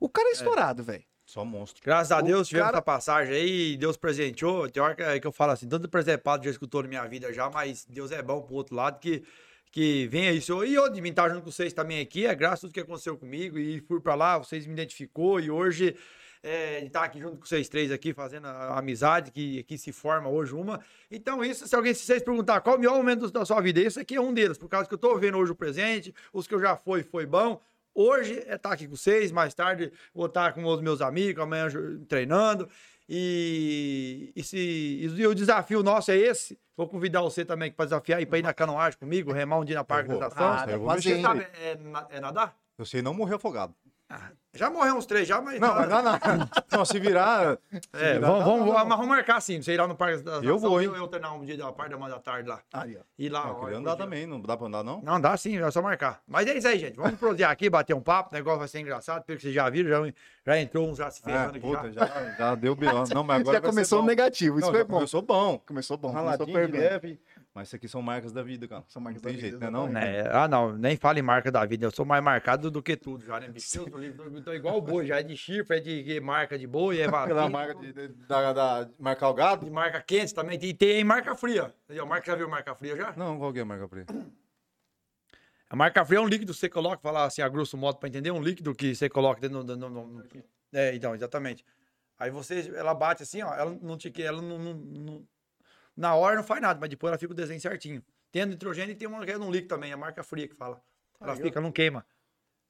O 0.00 0.08
cara 0.08 0.28
é 0.28 0.32
estourado, 0.32 0.82
velho. 0.82 1.04
Só 1.24 1.44
monstro. 1.44 1.80
Graças 1.84 2.10
a 2.10 2.18
O 2.18 2.22
Deus 2.22 2.48
tivemos 2.48 2.66
cara- 2.66 2.78
essa 2.78 2.82
passagem 2.82 3.34
aí, 3.34 3.76
Deus 3.76 3.96
presenteou. 3.96 4.68
Tem 4.68 4.82
hora 4.82 4.94
que, 4.94 5.20
que 5.20 5.26
eu 5.26 5.32
falo 5.32 5.52
assim, 5.52 5.68
tanto 5.68 5.88
presepado 5.88 6.44
já 6.44 6.50
escutou 6.50 6.82
na 6.82 6.88
minha 6.88 7.06
vida 7.06 7.32
já, 7.32 7.48
mas 7.48 7.86
Deus 7.88 8.10
é 8.10 8.20
bom 8.20 8.42
pro 8.42 8.56
outro 8.56 8.74
lado 8.74 8.98
que, 8.98 9.22
que 9.72 10.06
vem 10.08 10.28
aí. 10.28 10.38
E 10.38 10.74
eu 10.74 10.92
de 10.92 11.00
mim 11.00 11.08
estar 11.08 11.30
junto 11.30 11.42
com 11.42 11.50
vocês 11.50 11.72
também 11.72 11.98
aqui, 12.00 12.26
é 12.26 12.34
graças 12.34 12.58
a 12.58 12.60
tudo 12.60 12.74
que 12.74 12.80
aconteceu 12.80 13.16
comigo. 13.16 13.58
E 13.58 13.80
fui 13.80 14.00
pra 14.00 14.14
lá, 14.14 14.38
vocês 14.38 14.66
me 14.66 14.74
identificou 14.74 15.40
e 15.40 15.50
hoje 15.50 15.96
é, 16.42 16.84
estar 16.84 17.04
aqui 17.04 17.18
junto 17.18 17.38
com 17.38 17.46
vocês 17.46 17.68
três 17.70 17.90
aqui, 17.90 18.12
fazendo 18.12 18.46
a, 18.46 18.78
amizade 18.78 19.30
que, 19.32 19.62
que 19.62 19.78
se 19.78 19.90
forma 19.90 20.28
hoje 20.28 20.54
uma. 20.54 20.78
Então, 21.10 21.42
isso, 21.42 21.66
se 21.66 21.74
alguém 21.74 21.94
se 21.94 22.04
vocês 22.04 22.22
perguntar 22.22 22.60
qual 22.60 22.76
o 22.76 22.78
melhor 22.78 22.96
momento 22.96 23.30
da 23.30 23.44
sua 23.46 23.60
vida, 23.62 23.80
esse 23.80 23.98
aqui 23.98 24.14
é 24.14 24.20
um 24.20 24.34
deles, 24.34 24.58
por 24.58 24.68
causa 24.68 24.86
que 24.86 24.94
eu 24.94 24.98
tô 24.98 25.16
vendo 25.18 25.38
hoje 25.38 25.52
o 25.52 25.56
presente, 25.56 26.14
os 26.32 26.46
que 26.46 26.54
eu 26.54 26.60
já 26.60 26.76
fui, 26.76 27.02
foi 27.02 27.24
bom. 27.24 27.60
Hoje 27.94 28.42
é 28.46 28.54
estar 28.54 28.72
aqui 28.72 28.86
com 28.86 28.96
vocês, 28.96 29.30
mais 29.30 29.54
tarde 29.54 29.92
vou 30.14 30.26
estar 30.26 30.52
com 30.52 30.64
os 30.64 30.80
meus 30.80 31.00
amigos, 31.00 31.42
amanhã 31.42 31.68
treinando. 32.08 32.68
E, 33.08 34.32
e, 34.34 34.42
se, 34.42 34.56
e 34.56 35.26
o 35.26 35.34
desafio 35.34 35.82
nosso 35.82 36.10
é 36.10 36.16
esse. 36.16 36.58
Vou 36.76 36.88
convidar 36.88 37.20
você 37.20 37.44
também 37.44 37.70
para 37.70 37.84
desafiar 37.84 38.22
e 38.22 38.26
para 38.26 38.38
ir 38.38 38.42
na 38.42 38.54
canoagem 38.54 38.98
comigo, 38.98 39.32
remar 39.32 39.58
um 39.58 39.64
dia 39.64 39.76
na 39.76 39.84
Parque 39.84 40.08
da 40.08 40.14
Estação. 40.14 40.52
Ah, 40.52 40.66
hein? 40.70 40.98
isso 40.98 41.20
Sabe, 41.20 41.46
é, 41.60 41.78
é 42.10 42.20
nadar? 42.20 42.56
Eu 42.78 42.86
sei 42.86 43.02
não 43.02 43.12
morrer 43.12 43.34
afogado. 43.34 43.74
Já 44.54 44.70
morreu 44.70 44.96
uns 44.96 45.06
três 45.06 45.26
já, 45.26 45.40
mas. 45.40 45.58
Não, 45.58 45.74
mas 45.74 45.88
não, 45.88 46.02
não. 46.02 46.12
Não, 46.70 46.84
se 46.84 46.98
virar. 46.98 47.58
É, 47.92 48.14
virar, 48.14 48.26
vamos, 48.26 48.44
vamos, 48.44 48.74
mas 48.74 48.88
vamos 48.88 49.06
marcar 49.08 49.40
sim. 49.40 49.62
Você 49.62 49.72
ir 49.72 49.78
lá 49.78 49.88
no 49.88 49.94
Parque 49.94 50.22
da 50.22 50.40
Eu 50.42 50.58
vou, 50.58 50.80
hein? 50.80 50.88
Eu, 50.88 50.96
eu 50.96 51.08
treinar 51.08 51.34
um 51.34 51.42
dia 51.44 51.56
da 51.56 51.72
parte 51.72 51.90
da 51.92 51.96
manhã 51.98 52.14
da 52.14 52.20
tarde 52.20 52.48
lá. 52.48 52.60
Aí, 52.72 52.96
ó. 52.96 53.00
E 53.18 53.30
lá. 53.30 53.44
Não, 53.44 53.48
eu 53.48 53.56
ó, 53.56 53.60
queria 53.60 53.78
andar 53.78 53.96
também, 53.96 54.26
não 54.26 54.40
dá 54.40 54.54
pra 54.56 54.66
andar, 54.66 54.84
não? 54.84 55.00
Não, 55.02 55.18
dá 55.18 55.34
sim, 55.38 55.56
é 55.58 55.70
só 55.70 55.80
marcar. 55.80 56.20
Mas 56.26 56.46
é 56.46 56.56
isso 56.56 56.68
aí, 56.68 56.78
gente. 56.78 56.96
Vamos 56.96 57.18
prosear 57.18 57.50
aqui, 57.50 57.70
bater 57.70 57.94
um 57.94 58.00
papo. 58.02 58.30
O 58.30 58.34
negócio 58.34 58.58
vai 58.58 58.68
ser 58.68 58.80
engraçado, 58.80 59.22
pelo 59.24 59.38
que 59.38 59.42
vocês 59.42 59.54
já 59.54 59.70
viram, 59.70 59.88
já, 60.06 60.12
já 60.46 60.60
entrou 60.60 60.86
uns 60.86 60.98
já 60.98 61.10
se 61.10 61.22
Ah, 61.24 61.28
ferrando 61.30 61.56
aqui. 61.56 61.60
puta, 61.60 61.92
já. 61.92 62.06
já, 62.06 62.30
já 62.36 62.54
deu 62.54 62.74
B.O. 62.74 62.92
Não, 63.14 63.24
mas 63.24 63.40
agora 63.40 63.56
já 63.56 63.60
vai 63.60 63.60
ser 63.60 63.60
começou 63.62 64.02
negativo. 64.02 64.58
Isso 64.58 64.66
Não, 64.66 64.72
foi 64.72 64.80
já 64.80 64.84
bom. 64.84 64.94
Começou 64.96 65.22
bom. 65.22 65.58
Começou 65.66 65.96
bom. 65.96 66.12
Começou 66.12 66.46
Raladinho 66.46 66.72
leve. 66.78 67.20
Mas 67.54 67.68
isso 67.68 67.76
aqui 67.76 67.86
são 67.86 68.00
marcas 68.00 68.32
da 68.32 68.42
vida, 68.42 68.66
cara. 68.66 68.82
São 68.88 69.02
marcas 69.02 69.20
não 69.20 69.28
tem 69.28 69.36
da 69.36 69.40
jeito, 69.42 69.54
vida, 69.58 69.70
né? 69.70 69.70
Não? 69.70 69.86
É, 69.98 70.26
ah, 70.32 70.48
não, 70.48 70.72
nem 70.76 70.96
fala 70.96 71.18
em 71.18 71.22
marca 71.22 71.50
da 71.52 71.62
vida. 71.66 71.84
Eu 71.84 71.90
sou 71.90 72.04
mais 72.06 72.24
marcado 72.24 72.70
do 72.70 72.82
que 72.82 72.96
tudo 72.96 73.24
já, 73.26 73.38
né, 73.38 73.48
bicho? 73.52 73.78
Eu 73.90 74.42
tô, 74.42 74.54
igual 74.54 74.78
o 74.78 74.80
boi, 74.80 75.06
já 75.06 75.20
é 75.20 75.22
de 75.22 75.36
chifre, 75.36 75.76
é 75.76 75.80
de, 75.80 76.02
de 76.02 76.18
marca 76.20 76.58
de 76.58 76.66
boi, 76.66 76.98
é 77.00 77.04
Aquela 77.08 77.26
vacina, 77.26 77.48
marca 77.50 77.74
de, 77.74 77.92
de- 77.92 78.08
da, 78.26 78.52
da- 78.54 78.84
de 78.84 78.94
marcar 78.98 79.28
o 79.28 79.34
gado? 79.34 79.66
de 79.66 79.70
marca 79.70 80.00
quente 80.00 80.32
também. 80.34 80.58
E 80.62 80.72
tem 80.72 81.04
marca 81.04 81.34
fria. 81.34 81.74
Entendeu? 81.84 82.06
Marca, 82.06 82.26
já 82.26 82.34
viu 82.36 82.48
marca 82.48 82.74
fria 82.74 82.96
já? 82.96 83.12
Não, 83.16 83.38
qual 83.38 83.52
que 83.52 83.58
é 83.58 83.62
a 83.62 83.66
marca 83.66 83.86
preta? 83.86 84.14
A 85.68 85.76
marca 85.76 86.04
fria 86.06 86.18
é 86.18 86.22
um 86.22 86.28
líquido 86.28 86.52
que 86.52 86.58
você 86.58 86.68
coloca, 86.70 87.02
falar 87.02 87.24
assim, 87.24 87.42
a 87.42 87.48
grosso 87.50 87.76
modo, 87.76 87.98
pra 87.98 88.08
entender, 88.08 88.30
um 88.30 88.42
líquido 88.42 88.74
que 88.74 88.94
você 88.94 89.08
coloca 89.10 89.40
dentro 89.42 89.62
do. 89.62 89.76
no- 89.76 89.90
no- 89.90 90.06
no- 90.06 90.24
É, 90.72 90.94
então, 90.94 91.14
exatamente. 91.14 91.64
Aí 92.18 92.30
você, 92.30 92.72
ela 92.76 92.94
bate 92.94 93.22
assim, 93.24 93.42
ó, 93.42 93.52
ela 93.54 93.76
não 93.82 93.96
te 93.98 94.10
ela 94.22 94.40
não, 94.40 94.58
não- 94.58 94.74
não- 94.74 95.28
na 95.96 96.14
hora 96.14 96.36
não 96.36 96.42
faz 96.42 96.60
nada, 96.60 96.78
mas 96.80 96.88
depois 96.90 97.10
ela 97.10 97.18
fica 97.18 97.32
o 97.32 97.36
desenho 97.36 97.60
certinho. 97.60 98.02
Tem 98.30 98.46
nitrogênio 98.46 98.92
e 98.92 98.96
tem 98.96 99.06
uma 99.06 99.24
que 99.24 99.30
é 99.32 99.38
um 99.38 99.50
líquido 99.50 99.68
também, 99.74 99.92
a 99.92 99.96
marca 99.96 100.22
fria 100.22 100.48
que 100.48 100.54
fala. 100.54 100.82
Ela 101.20 101.36
fica, 101.36 101.60
não 101.60 101.70
queima. 101.70 102.04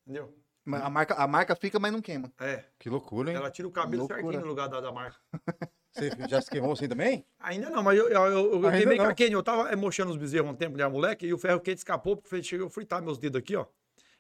Entendeu? 0.04 0.36
Mas 0.64 0.82
A 0.82 0.90
marca, 0.90 1.14
a 1.14 1.26
marca 1.26 1.56
fica, 1.56 1.78
mas 1.78 1.92
não 1.92 2.00
queima. 2.00 2.32
É, 2.38 2.64
Que 2.78 2.88
loucura, 2.88 3.30
hein? 3.30 3.36
ela 3.36 3.50
tira 3.50 3.66
o 3.66 3.70
cabelo 3.70 4.02
Loucura. 4.02 4.20
certinho 4.22 4.40
no 4.42 4.46
lugar 4.48 4.69
da, 4.69 4.80
da 4.80 4.92
marca. 4.92 5.19
Você 5.92 6.10
já 6.28 6.40
se 6.40 6.50
queimou 6.50 6.72
assim 6.72 6.88
também? 6.88 7.24
Ainda 7.38 7.69
não, 7.69 7.82
mas 7.82 7.98
eu, 7.98 8.08
eu, 8.08 8.24
eu, 8.24 8.62
eu 8.64 8.70
queimei 8.70 8.96
com 8.96 9.02
não. 9.04 9.10
a 9.10 9.14
quente. 9.14 9.32
Eu 9.32 9.42
tava 9.42 9.70
é, 9.70 9.76
mochando 9.76 10.10
os 10.10 10.16
bezerros 10.16 10.50
um 10.50 10.54
tempo, 10.54 10.78
era 10.78 10.88
moleque, 10.88 11.26
e 11.26 11.34
o 11.34 11.38
ferro 11.38 11.60
quente 11.60 11.78
escapou, 11.78 12.16
porque 12.16 12.42
chegou 12.42 12.66
a 12.66 12.70
fritar 12.70 13.02
meus 13.02 13.19
dedos 13.19 13.38
aqui, 13.38 13.54
ó. 13.56 13.66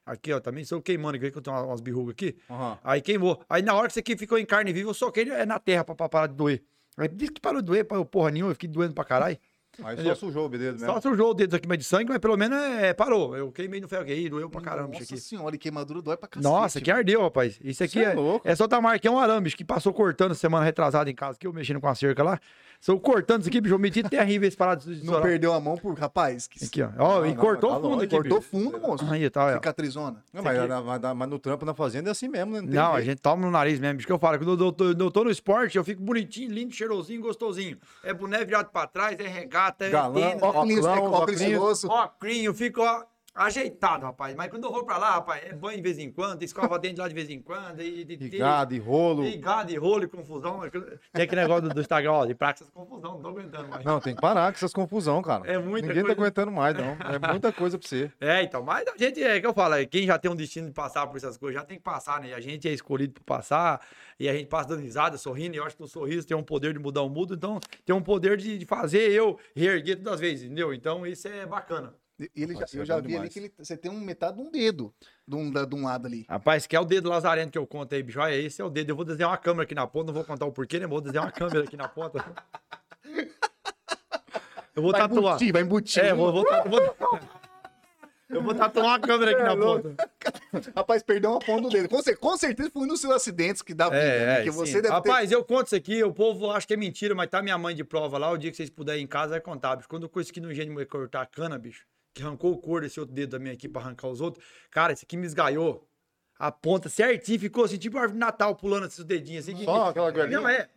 Aqui, 0.04 0.32
ó, 0.32 0.40
também 0.40 0.62
estou 0.62 0.82
queimando, 0.82 1.16
aqui, 1.16 1.30
que 1.30 1.38
eu 1.38 1.42
tenho 1.42 1.56
umas 1.64 1.80
birrugas 1.80 2.12
aqui. 2.12 2.36
Aham. 2.50 2.78
Aí 2.82 3.00
queimou. 3.00 3.42
Aí 3.48 3.62
na 3.62 3.72
hora 3.74 3.86
que 3.86 3.92
isso 3.92 4.00
aqui 4.00 4.16
ficou 4.16 4.36
em 4.36 4.44
carne 4.44 4.72
viva, 4.72 4.90
eu 4.90 4.94
soquei 4.94 5.28
é 5.30 5.46
na 5.46 5.58
terra 5.58 5.84
pra, 5.84 5.94
pra 5.94 6.08
parar 6.08 6.26
de 6.26 6.34
doer. 6.34 6.62
Aí 6.96 7.08
disse 7.08 7.32
que 7.32 7.40
parou 7.40 7.60
de 7.62 7.66
doer, 7.66 7.84
parou 7.86 8.04
porra 8.04 8.30
nenhuma, 8.30 8.50
eu 8.50 8.54
fiquei 8.54 8.68
doendo 8.68 8.94
pra 8.94 9.04
caralho. 9.04 9.38
Aí 9.82 9.94
Entendeu? 9.94 10.14
só 10.14 10.26
sujou 10.26 10.46
o 10.46 10.48
dedo 10.48 10.72
mesmo. 10.78 10.86
Só 10.86 11.00
sujou 11.00 11.30
o 11.30 11.34
dedo 11.34 11.56
aqui 11.56 11.66
mais 11.66 11.78
de 11.78 11.84
sangue, 11.84 12.06
mas 12.08 12.18
pelo 12.18 12.36
menos 12.36 12.58
é, 12.58 12.92
parou. 12.92 13.36
Eu 13.36 13.50
queimei 13.50 13.80
no 13.80 13.88
ferro 13.88 14.02
aqui, 14.02 14.28
doeu 14.28 14.50
pra 14.50 14.60
caramba 14.60 14.88
Nossa 14.88 15.02
isso 15.02 15.14
aqui. 15.14 15.22
senhora, 15.22 15.54
e 15.54 15.58
queimadura 15.58 16.02
dói 16.02 16.16
pra 16.16 16.28
cacete. 16.28 16.44
Nossa, 16.52 16.80
que 16.80 16.90
ardeu, 16.90 17.22
rapaz. 17.22 17.58
Isso 17.62 17.82
aqui 17.82 17.98
é 18.00 18.12
é, 18.12 18.52
é 18.52 18.54
só 18.54 18.66
da 18.66 18.80
marca, 18.80 19.06
é 19.06 19.10
um 19.10 19.18
arame, 19.18 19.44
bicho, 19.44 19.56
que 19.56 19.64
passou 19.64 19.92
cortando 19.92 20.34
semana 20.34 20.64
retrasada 20.64 21.10
em 21.10 21.14
casa, 21.14 21.38
que 21.38 21.46
eu 21.46 21.52
mexendo 21.52 21.80
com 21.80 21.88
a 21.88 21.94
cerca 21.94 22.22
lá. 22.22 22.38
Sou 22.80 22.98
cortando 22.98 23.42
isso 23.42 23.48
aqui, 23.48 23.60
bicho, 23.60 23.76
eu 23.76 23.78
meti 23.78 24.02
terrível 24.02 24.48
esse 24.48 24.56
parado 24.56 24.82
de 24.92 25.06
Não 25.06 25.22
perdeu 25.22 25.52
a 25.54 25.60
mão 25.60 25.76
por 25.76 25.96
rapaz. 25.96 26.48
Que... 26.48 26.64
Aqui, 26.64 26.82
ó. 26.82 26.88
Ó, 26.98 27.20
Não, 27.20 27.26
e 27.26 27.28
não, 27.28 27.36
cortou 27.36 27.70
tá 27.70 27.80
fundo 27.80 28.02
aqui, 28.02 28.16
Cortou 28.16 28.38
bicho. 28.40 28.50
fundo, 28.50 28.80
moço. 28.80 29.04
Aí, 29.08 29.30
tá. 29.30 29.52
Cicatrizona. 29.54 30.20
Não, 30.32 30.42
mas, 30.42 30.58
aqui- 30.58 30.68
mas 30.84 31.16
mas 31.16 31.28
no 31.28 31.38
trampo 31.38 31.64
na 31.64 31.74
fazenda 31.74 32.10
é 32.10 32.12
assim 32.12 32.26
mesmo, 32.26 32.50
né? 32.54 32.60
Não, 32.60 32.68
Não, 32.72 32.94
a 32.94 33.00
gente 33.00 33.20
toma 33.20 33.40
no 33.46 33.52
nariz 33.52 33.78
mesmo, 33.78 33.98
bicho, 33.98 34.06
que 34.08 34.12
eu 34.12 34.18
falo. 34.18 34.36
Quando 34.36 34.64
eu 34.64 34.72
tô, 34.72 34.84
eu 34.84 35.10
tô 35.12 35.22
no 35.22 35.30
esporte, 35.30 35.78
eu 35.78 35.84
fico 35.84 36.02
bonitinho, 36.02 36.50
lindo, 36.50 36.74
cheirosinho, 36.74 37.22
gostosinho. 37.22 37.78
É 38.02 38.12
boné 38.12 38.44
virado 38.44 38.68
pra 38.72 38.84
trás, 38.88 39.16
é 39.16 39.28
regata, 39.28 39.61
é 39.68 39.90
Galã, 39.90 40.20
tênis, 40.20 40.42
ó, 40.42 40.46
Óculos, 40.48 40.56
Óculos, 40.56 40.84
né, 40.84 40.92
óculos 40.92 41.40
óculos. 41.40 41.58
grosso. 41.58 41.88
Ocrinho, 41.88 42.44
eu 42.46 42.54
fico 42.54 42.80
ó, 42.82 43.02
ajeitado, 43.34 44.04
rapaz. 44.04 44.34
Mas 44.34 44.50
quando 44.50 44.64
eu 44.64 44.72
vou 44.72 44.84
pra 44.84 44.98
lá, 44.98 45.10
rapaz, 45.12 45.42
é 45.44 45.52
banho 45.54 45.76
de 45.76 45.82
vez 45.82 45.98
em 45.98 46.10
quando, 46.10 46.42
escova 46.42 46.78
dente 46.78 47.00
lá 47.00 47.08
de 47.08 47.14
vez 47.14 47.30
em 47.30 47.40
quando, 47.40 47.80
e, 47.80 48.02
e, 48.02 48.12
E 48.12 48.38
gado, 48.38 48.74
e 48.74 48.78
rolo. 48.78 49.24
e 49.24 49.36
gado, 49.36 49.72
e 49.72 49.76
rolo, 49.76 50.04
e 50.04 50.08
confusão. 50.08 50.60
Tem 51.12 51.22
aquele 51.24 51.40
negócio 51.40 51.62
do, 51.68 51.74
do 51.74 51.80
Instagram, 51.80 52.12
ó, 52.12 52.26
de 52.26 52.34
praxis, 52.34 52.68
confusão, 52.70 53.14
não 53.14 53.22
tô 53.22 53.28
aguentando 53.28 53.68
mais. 53.68 53.84
Não, 53.84 54.00
tem 54.00 54.14
que 54.14 54.20
parar 54.20 54.50
com 54.52 54.56
essas 54.56 54.72
confusão, 54.72 55.22
cara. 55.22 55.46
É 55.50 55.58
muita 55.58 55.86
Ninguém 55.88 56.02
coisa. 56.02 56.16
tá 56.16 56.20
aguentando 56.22 56.52
mais, 56.52 56.76
não. 56.76 56.96
É 57.12 57.30
muita 57.30 57.52
coisa 57.52 57.78
pra 57.78 57.88
você. 57.88 58.10
É, 58.20 58.42
então, 58.42 58.62
mas 58.62 58.86
a 58.86 58.96
gente, 58.96 59.22
é 59.22 59.40
que 59.40 59.46
eu 59.46 59.54
falo, 59.54 59.74
é, 59.74 59.86
quem 59.86 60.06
já 60.06 60.18
tem 60.18 60.30
um 60.30 60.36
destino 60.36 60.66
de 60.68 60.72
passar 60.74 61.06
por 61.06 61.16
essas 61.16 61.36
coisas, 61.36 61.60
já 61.60 61.66
tem 61.66 61.78
que 61.78 61.82
passar, 61.84 62.20
né? 62.20 62.28
E 62.28 62.34
a 62.34 62.40
gente 62.40 62.68
é 62.68 62.72
escolhido 62.72 63.14
por 63.14 63.24
passar, 63.24 63.80
e 64.18 64.28
a 64.28 64.32
gente 64.32 64.46
passa 64.48 64.68
dando 64.70 64.80
risada, 64.82 65.16
sorrindo, 65.16 65.54
e 65.54 65.58
eu 65.58 65.64
acho 65.64 65.76
que 65.76 65.82
o 65.82 65.88
sorriso 65.88 66.26
tem 66.26 66.36
um 66.36 66.42
poder 66.42 66.72
de 66.72 66.78
mudar 66.78 67.02
o 67.02 67.08
mundo, 67.08 67.34
então 67.34 67.58
tem 67.84 67.94
um 67.94 68.02
poder 68.02 68.36
de, 68.36 68.58
de 68.58 68.66
fazer 68.66 69.10
eu 69.10 69.38
reerguer 69.56 69.96
todas 69.96 70.14
as 70.14 70.20
vezes, 70.20 70.44
entendeu? 70.44 70.72
Então 70.74 71.06
isso 71.06 71.26
é 71.28 71.46
bacana. 71.46 71.94
Ele 72.36 72.54
já- 72.54 72.60
Nossa, 72.60 72.76
eu 72.76 72.82
é 72.82 72.84
já 72.84 72.94
vi 72.96 73.00
ali 73.06 73.12
demais. 73.14 73.32
que 73.32 73.38
ele- 73.38 73.52
você 73.58 73.76
tem 73.76 73.90
um 73.90 73.98
metade 74.00 74.36
de 74.36 74.42
um 74.42 74.50
dedo 74.50 74.94
de 75.26 75.34
um, 75.36 75.50
de 75.50 75.74
um 75.74 75.84
lado 75.84 76.06
ali. 76.06 76.24
Rapaz, 76.28 76.66
que 76.66 76.76
é 76.76 76.80
o 76.80 76.84
dedo 76.84 77.08
lazarento 77.08 77.50
que 77.50 77.58
eu 77.58 77.66
conto 77.66 77.94
aí, 77.94 78.02
bicho. 78.02 78.20
Olha, 78.20 78.34
esse 78.34 78.60
é 78.60 78.64
o 78.64 78.70
dedo. 78.70 78.90
Eu 78.90 78.96
vou 78.96 79.04
desenhar 79.04 79.30
uma 79.30 79.36
câmera 79.38 79.64
aqui 79.64 79.74
na 79.74 79.86
ponta, 79.86 80.06
não 80.06 80.14
vou 80.14 80.24
contar 80.24 80.46
o 80.46 80.52
porquê, 80.52 80.78
né? 80.78 80.86
Vou 80.86 81.00
desenhar 81.00 81.24
uma 81.24 81.32
câmera 81.32 81.64
aqui 81.64 81.76
na 81.76 81.88
ponta. 81.88 82.24
Eu 84.74 84.82
vou 84.82 84.92
Vai 84.92 85.00
tatuar. 85.02 85.34
embutir, 85.34 85.52
vai 85.52 85.62
embutir. 85.62 86.02
É, 86.04 86.14
vou, 86.14 86.32
vou, 86.32 86.44
vou- 86.66 87.20
Eu 88.30 88.42
vou 88.42 88.54
tatuar 88.54 88.86
uma 88.86 88.98
câmera 88.98 89.32
aqui 89.32 89.42
na 89.42 89.54
ponta. 89.54 89.94
Rapaz, 90.74 91.02
perdeu 91.02 91.30
uma 91.32 91.38
ponta 91.40 91.62
do 91.62 91.68
dedo. 91.68 91.88
Com, 91.88 92.00
com 92.18 92.36
certeza 92.38 92.70
foi 92.70 92.82
um 92.84 92.86
dos 92.86 92.98
seus 93.00 93.12
acidentes 93.12 93.60
que 93.60 93.74
dá 93.74 93.90
vida. 93.90 94.00
né? 94.00 94.40
É, 94.40 94.42
que 94.42 94.48
é, 94.48 94.52
você 94.52 94.80
deve 94.80 94.88
ter... 94.88 94.88
Rapaz, 95.10 95.30
eu 95.30 95.44
conto 95.44 95.66
isso 95.66 95.76
aqui, 95.76 96.02
o 96.02 96.12
povo 96.14 96.50
acha 96.50 96.66
que 96.66 96.72
é 96.72 96.76
mentira, 96.78 97.14
mas 97.14 97.28
tá 97.28 97.42
minha 97.42 97.58
mãe 97.58 97.74
de 97.76 97.84
prova 97.84 98.16
lá, 98.16 98.30
o 98.30 98.38
dia 98.38 98.50
que 98.50 98.56
vocês 98.56 98.70
puderem 98.70 99.02
ir 99.02 99.04
em 99.04 99.06
casa, 99.06 99.32
vai 99.32 99.40
contar, 99.42 99.76
bicho. 99.76 99.88
Quando 99.88 100.04
eu 100.10 100.22
aqui 100.22 100.40
no 100.40 100.50
engenho 100.50 100.74
de 100.74 100.86
cortar 100.86 101.20
a 101.20 101.26
cana, 101.26 101.58
bicho, 101.58 101.84
que 102.14 102.22
arrancou 102.22 102.52
o 102.52 102.58
couro 102.58 102.84
desse 102.84 103.00
outro 103.00 103.14
dedo 103.14 103.30
da 103.30 103.38
minha 103.38 103.54
aqui 103.54 103.68
pra 103.68 103.82
arrancar 103.82 104.08
os 104.08 104.20
outros, 104.20 104.44
cara, 104.70 104.92
esse 104.92 105.04
aqui 105.04 105.16
me 105.16 105.26
esgaiou. 105.26 105.88
A 106.38 106.50
ponta 106.50 106.88
certinho, 106.88 107.38
ficou 107.38 107.64
assim, 107.64 107.78
tipo 107.78 107.96
árvore 107.96 108.14
de 108.14 108.18
Natal, 108.18 108.56
pulando 108.56 108.86
esses 108.86 109.04
dedinhos 109.04 109.48
assim. 109.48 109.64
Só 109.64 109.88
aquela 109.88 110.10
goelinha? 110.10 110.40
Não, 110.40 110.48
é. 110.48 110.68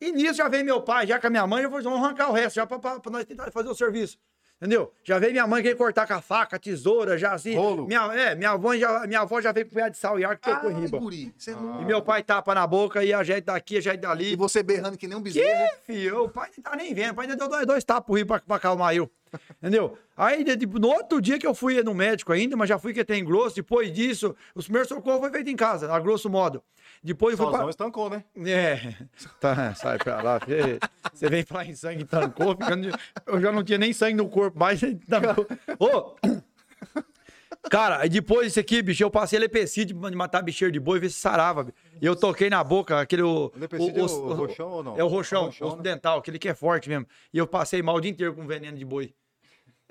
E 0.00 0.10
nisso 0.10 0.34
já 0.34 0.48
veio 0.48 0.64
meu 0.64 0.82
pai, 0.82 1.06
já 1.06 1.20
com 1.20 1.28
a 1.28 1.30
minha 1.30 1.46
mãe, 1.46 1.62
já 1.62 1.70
falou, 1.70 1.84
vamos 1.84 2.04
arrancar 2.04 2.28
o 2.28 2.32
resto, 2.32 2.56
já 2.56 2.66
pra, 2.66 2.78
pra, 2.78 2.98
pra 2.98 3.12
nós 3.12 3.24
tentar 3.24 3.50
fazer 3.52 3.68
o 3.68 3.74
serviço. 3.74 4.18
Entendeu? 4.62 4.92
Já 5.02 5.18
veio 5.18 5.32
minha 5.32 5.44
mãe 5.44 5.60
querer 5.60 5.74
cortar 5.74 6.06
com 6.06 6.14
a 6.14 6.22
faca, 6.22 6.54
a 6.54 6.58
tesoura, 6.58 7.18
já 7.18 7.32
assim. 7.32 7.56
Rolo. 7.56 7.84
Minha, 7.84 8.02
é, 8.14 8.34
minha 8.36 8.50
avó 8.50 8.76
já, 8.76 9.04
minha 9.08 9.18
avó 9.22 9.40
já 9.40 9.50
veio 9.50 9.66
com 9.68 9.76
o 9.76 9.90
de 9.90 9.96
sal 9.98 10.20
e 10.20 10.24
arco 10.24 10.48
e 10.48 10.54
tocou 10.54 10.70
Ai, 10.70 10.80
riba. 10.82 10.98
guri, 11.00 11.34
não- 11.48 11.82
E 11.82 11.84
meu 11.84 12.00
pai 12.00 12.22
tapa 12.22 12.54
na 12.54 12.64
boca 12.64 13.02
e 13.04 13.12
ajeita 13.12 13.52
daqui, 13.54 13.78
ajeita 13.78 13.98
E 13.98 14.00
dali. 14.02 14.36
você 14.36 14.62
berrando 14.62 14.96
que 14.96 15.08
nem 15.08 15.18
um 15.18 15.20
Que, 15.20 15.32
bezerro. 15.32 15.68
filho? 15.84 16.22
O 16.26 16.28
pai 16.28 16.48
não 16.56 16.62
tá 16.62 16.76
nem 16.76 16.94
vendo. 16.94 17.10
O 17.10 17.14
pai 17.16 17.24
ainda 17.26 17.36
deu 17.36 17.48
dois, 17.48 17.66
dois 17.66 17.82
tapas 17.82 18.04
pro 18.06 18.14
rio 18.14 18.24
pra, 18.24 18.38
pra 18.38 18.54
acalmar 18.54 18.94
eu. 18.94 19.10
Entendeu? 19.60 19.98
Aí, 20.16 20.44
tipo, 20.56 20.78
no 20.78 20.88
outro 20.90 21.20
dia 21.20 21.40
que 21.40 21.46
eu 21.46 21.54
fui 21.54 21.82
no 21.82 21.92
médico 21.92 22.32
ainda, 22.32 22.56
mas 22.56 22.68
já 22.68 22.78
fui 22.78 22.94
que 22.94 23.04
tem 23.04 23.24
grosso. 23.24 23.56
Depois 23.56 23.92
disso, 23.92 24.32
os 24.54 24.66
primeiros 24.66 24.88
socorros 24.88 25.18
foi 25.18 25.30
feito 25.30 25.50
em 25.50 25.56
casa, 25.56 25.92
a 25.92 25.98
grosso 25.98 26.30
modo. 26.30 26.62
Depois 27.04 27.36
Sozão 27.36 27.52
pra... 27.60 27.68
estancou, 27.70 28.08
né? 28.08 28.22
É, 28.46 28.94
tá, 29.40 29.74
sai 29.74 29.98
pra 29.98 30.22
lá. 30.22 30.38
Você 31.12 31.28
vem 31.28 31.42
falar 31.44 31.66
em 31.66 31.74
sangue, 31.74 32.04
tancou, 32.04 32.56
ficando... 32.56 32.90
de- 32.90 32.98
Eu 33.26 33.40
já 33.40 33.50
não 33.50 33.64
tinha 33.64 33.78
nem 33.78 33.92
sangue 33.92 34.14
no 34.16 34.28
corpo, 34.28 34.56
mas 34.58 34.80
tancou. 35.08 35.46
Ô! 35.80 36.14
Cara, 37.70 38.06
depois 38.08 38.48
disso 38.48 38.60
aqui, 38.60 38.82
bicho, 38.82 39.02
eu 39.04 39.10
passei 39.10 39.38
lepecide 39.38 39.94
de 39.94 40.16
matar 40.16 40.42
bicheiro 40.42 40.72
de 40.72 40.80
boi 40.80 40.98
e 40.98 41.00
ver 41.00 41.10
se 41.10 41.20
sarava. 41.20 41.72
E 42.00 42.06
eu 42.06 42.16
toquei 42.16 42.50
na 42.50 42.62
boca 42.62 43.00
aquele. 43.00 43.22
O, 43.22 43.52
O 43.54 43.58
lepecide 43.58 43.98
é 43.98 44.02
o 44.02 44.06
o- 44.06 44.34
roxão 44.34 44.68
ou 44.68 44.82
não? 44.82 44.98
É 44.98 45.04
o 45.04 45.06
roxão, 45.08 45.44
Roxão, 45.46 45.68
osso 45.68 45.76
né? 45.76 45.82
dental, 45.84 46.18
aquele 46.18 46.38
que 46.38 46.48
é 46.48 46.54
forte 46.54 46.88
mesmo. 46.88 47.06
E 47.32 47.38
eu 47.38 47.46
passei 47.46 47.80
mal 47.80 47.94
o 47.96 48.00
dia 48.00 48.10
inteiro 48.10 48.34
com 48.34 48.46
veneno 48.46 48.76
de 48.76 48.84
boi. 48.84 49.14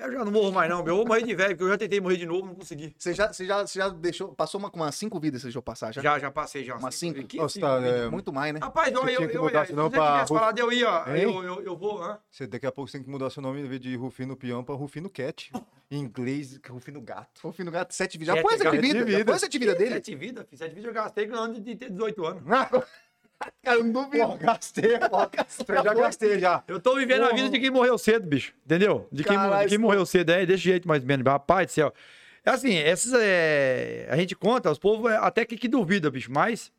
Eu 0.02 0.12
já 0.12 0.26
não 0.26 0.32
morro 0.32 0.52
mais, 0.52 0.70
não, 0.70 0.84
meu. 0.84 0.94
Eu 0.94 0.98
vou 0.98 1.06
morrer 1.06 1.24
de 1.24 1.36
velho, 1.36 1.50
porque 1.50 1.64
eu 1.64 1.70
já 1.70 1.78
tentei 1.78 2.02
morrer 2.02 2.18
de 2.18 2.26
novo, 2.26 2.48
não 2.48 2.56
consegui. 2.56 2.96
Você 2.98 3.14
já, 3.14 3.32
você 3.32 3.46
já, 3.46 3.66
você 3.66 3.80
já 3.80 3.90
deixou. 3.90 4.30
Passou 4.34 4.60
uma, 4.60 4.70
umas 4.70 4.96
cinco 4.96 5.20
vidas, 5.20 5.42
você 5.42 5.48
deixou 5.48 5.62
passar 5.62 5.94
já? 5.94 6.02
Já, 6.02 6.18
já 6.18 6.32
passei, 6.32 6.64
já. 6.64 6.76
Umas 6.76 6.96
cinco? 6.96 7.24
Que 7.24 7.38
Nossa, 7.38 7.54
cinco 7.54 7.68
tá, 7.68 7.82
é, 7.82 8.10
Muito 8.10 8.34
mais, 8.34 8.54
né? 8.54 8.60
Rapaz, 8.62 8.92
eu, 8.92 9.02
Você 9.02 9.10
eu, 9.10 9.22
eu, 9.22 9.30
eu, 9.30 9.50
seu 9.50 9.66
se 9.66 9.74
você 9.74 9.90
pra 9.90 10.12
tivesse 10.14 10.34
falado, 10.34 10.60
eu 10.60 10.72
ia. 10.72 11.04
Hein? 11.08 11.24
Eu, 11.24 11.44
eu, 11.44 11.62
eu 11.64 11.78
vou. 11.78 12.04
hã? 12.04 12.18
Você 12.30 12.48
daqui 12.48 12.66
a 12.66 12.72
pouco 12.72 12.90
você 12.90 12.98
tem 12.98 13.06
que 13.06 13.10
mudar 13.12 13.30
seu 13.30 13.44
nome 13.44 13.62
em 13.62 13.68
vez 13.68 13.80
de 13.80 13.96
Rufino 13.96 14.36
Peão 14.36 14.64
pra 14.64 14.76
Rufino 14.76 15.10
Cat. 15.10 15.52
Em 15.92 16.00
inglês, 16.00 16.58
Rufino 16.70 17.02
Gato. 17.02 17.46
O 17.46 17.52
fim 17.52 17.66
do 17.66 17.72
gato, 17.72 17.94
sete 17.94 18.18
vidas. 18.18 18.34
Já 18.34 18.42
Sete 18.42 18.50
foi 18.50 18.58
sete 18.58 18.78
vidas. 18.78 19.00
Já 19.12 19.18
vidas. 19.18 19.26
foi 19.26 19.40
sete 19.40 19.60
vidas 19.60 19.78
dele? 19.78 19.92
Sete 19.96 20.16
vidas. 20.16 20.46
Sete 20.54 20.70
vidas 20.74 20.86
eu 20.86 20.94
gastei 20.94 21.30
antes 21.34 21.62
de 21.62 21.76
ter 21.76 21.90
18 21.90 22.26
anos. 22.26 22.44
Cara, 23.64 23.78
eu 23.78 23.84
não 23.84 23.92
duvido. 23.92 24.28
Pô, 24.28 24.36
gastei, 24.38 24.98
pô. 25.10 25.18
Eu 25.74 25.84
já 25.84 25.94
gastei 25.94 26.40
já. 26.40 26.64
Eu 26.68 26.80
tô 26.80 26.96
vivendo 26.96 27.24
a 27.24 27.34
vida 27.34 27.50
de 27.50 27.60
quem 27.60 27.70
morreu 27.70 27.98
cedo, 27.98 28.28
bicho. 28.28 28.54
Entendeu? 28.66 29.08
De 29.12 29.24
quem, 29.24 29.36
Caralho, 29.36 29.68
de 29.68 29.70
quem 29.70 29.78
morreu 29.78 30.06
cedo. 30.06 30.32
É 30.32 30.46
desse 30.46 30.64
jeito, 30.64 30.88
mais 30.88 31.02
ou 31.04 31.08
menos. 31.08 31.26
Rapaz 31.26 31.68
do 31.68 31.72
céu. 31.72 31.94
É 32.44 32.50
assim, 32.50 32.76
essas 32.76 33.14
é. 33.16 34.08
A 34.10 34.18
gente 34.18 34.36
conta, 34.36 34.72
os 34.72 34.80
povos 34.80 35.12
é, 35.12 35.18
até 35.18 35.46
que, 35.46 35.56
que 35.58 35.68
duvida, 35.68 36.10
bicho, 36.10 36.32
mas. 36.32 36.72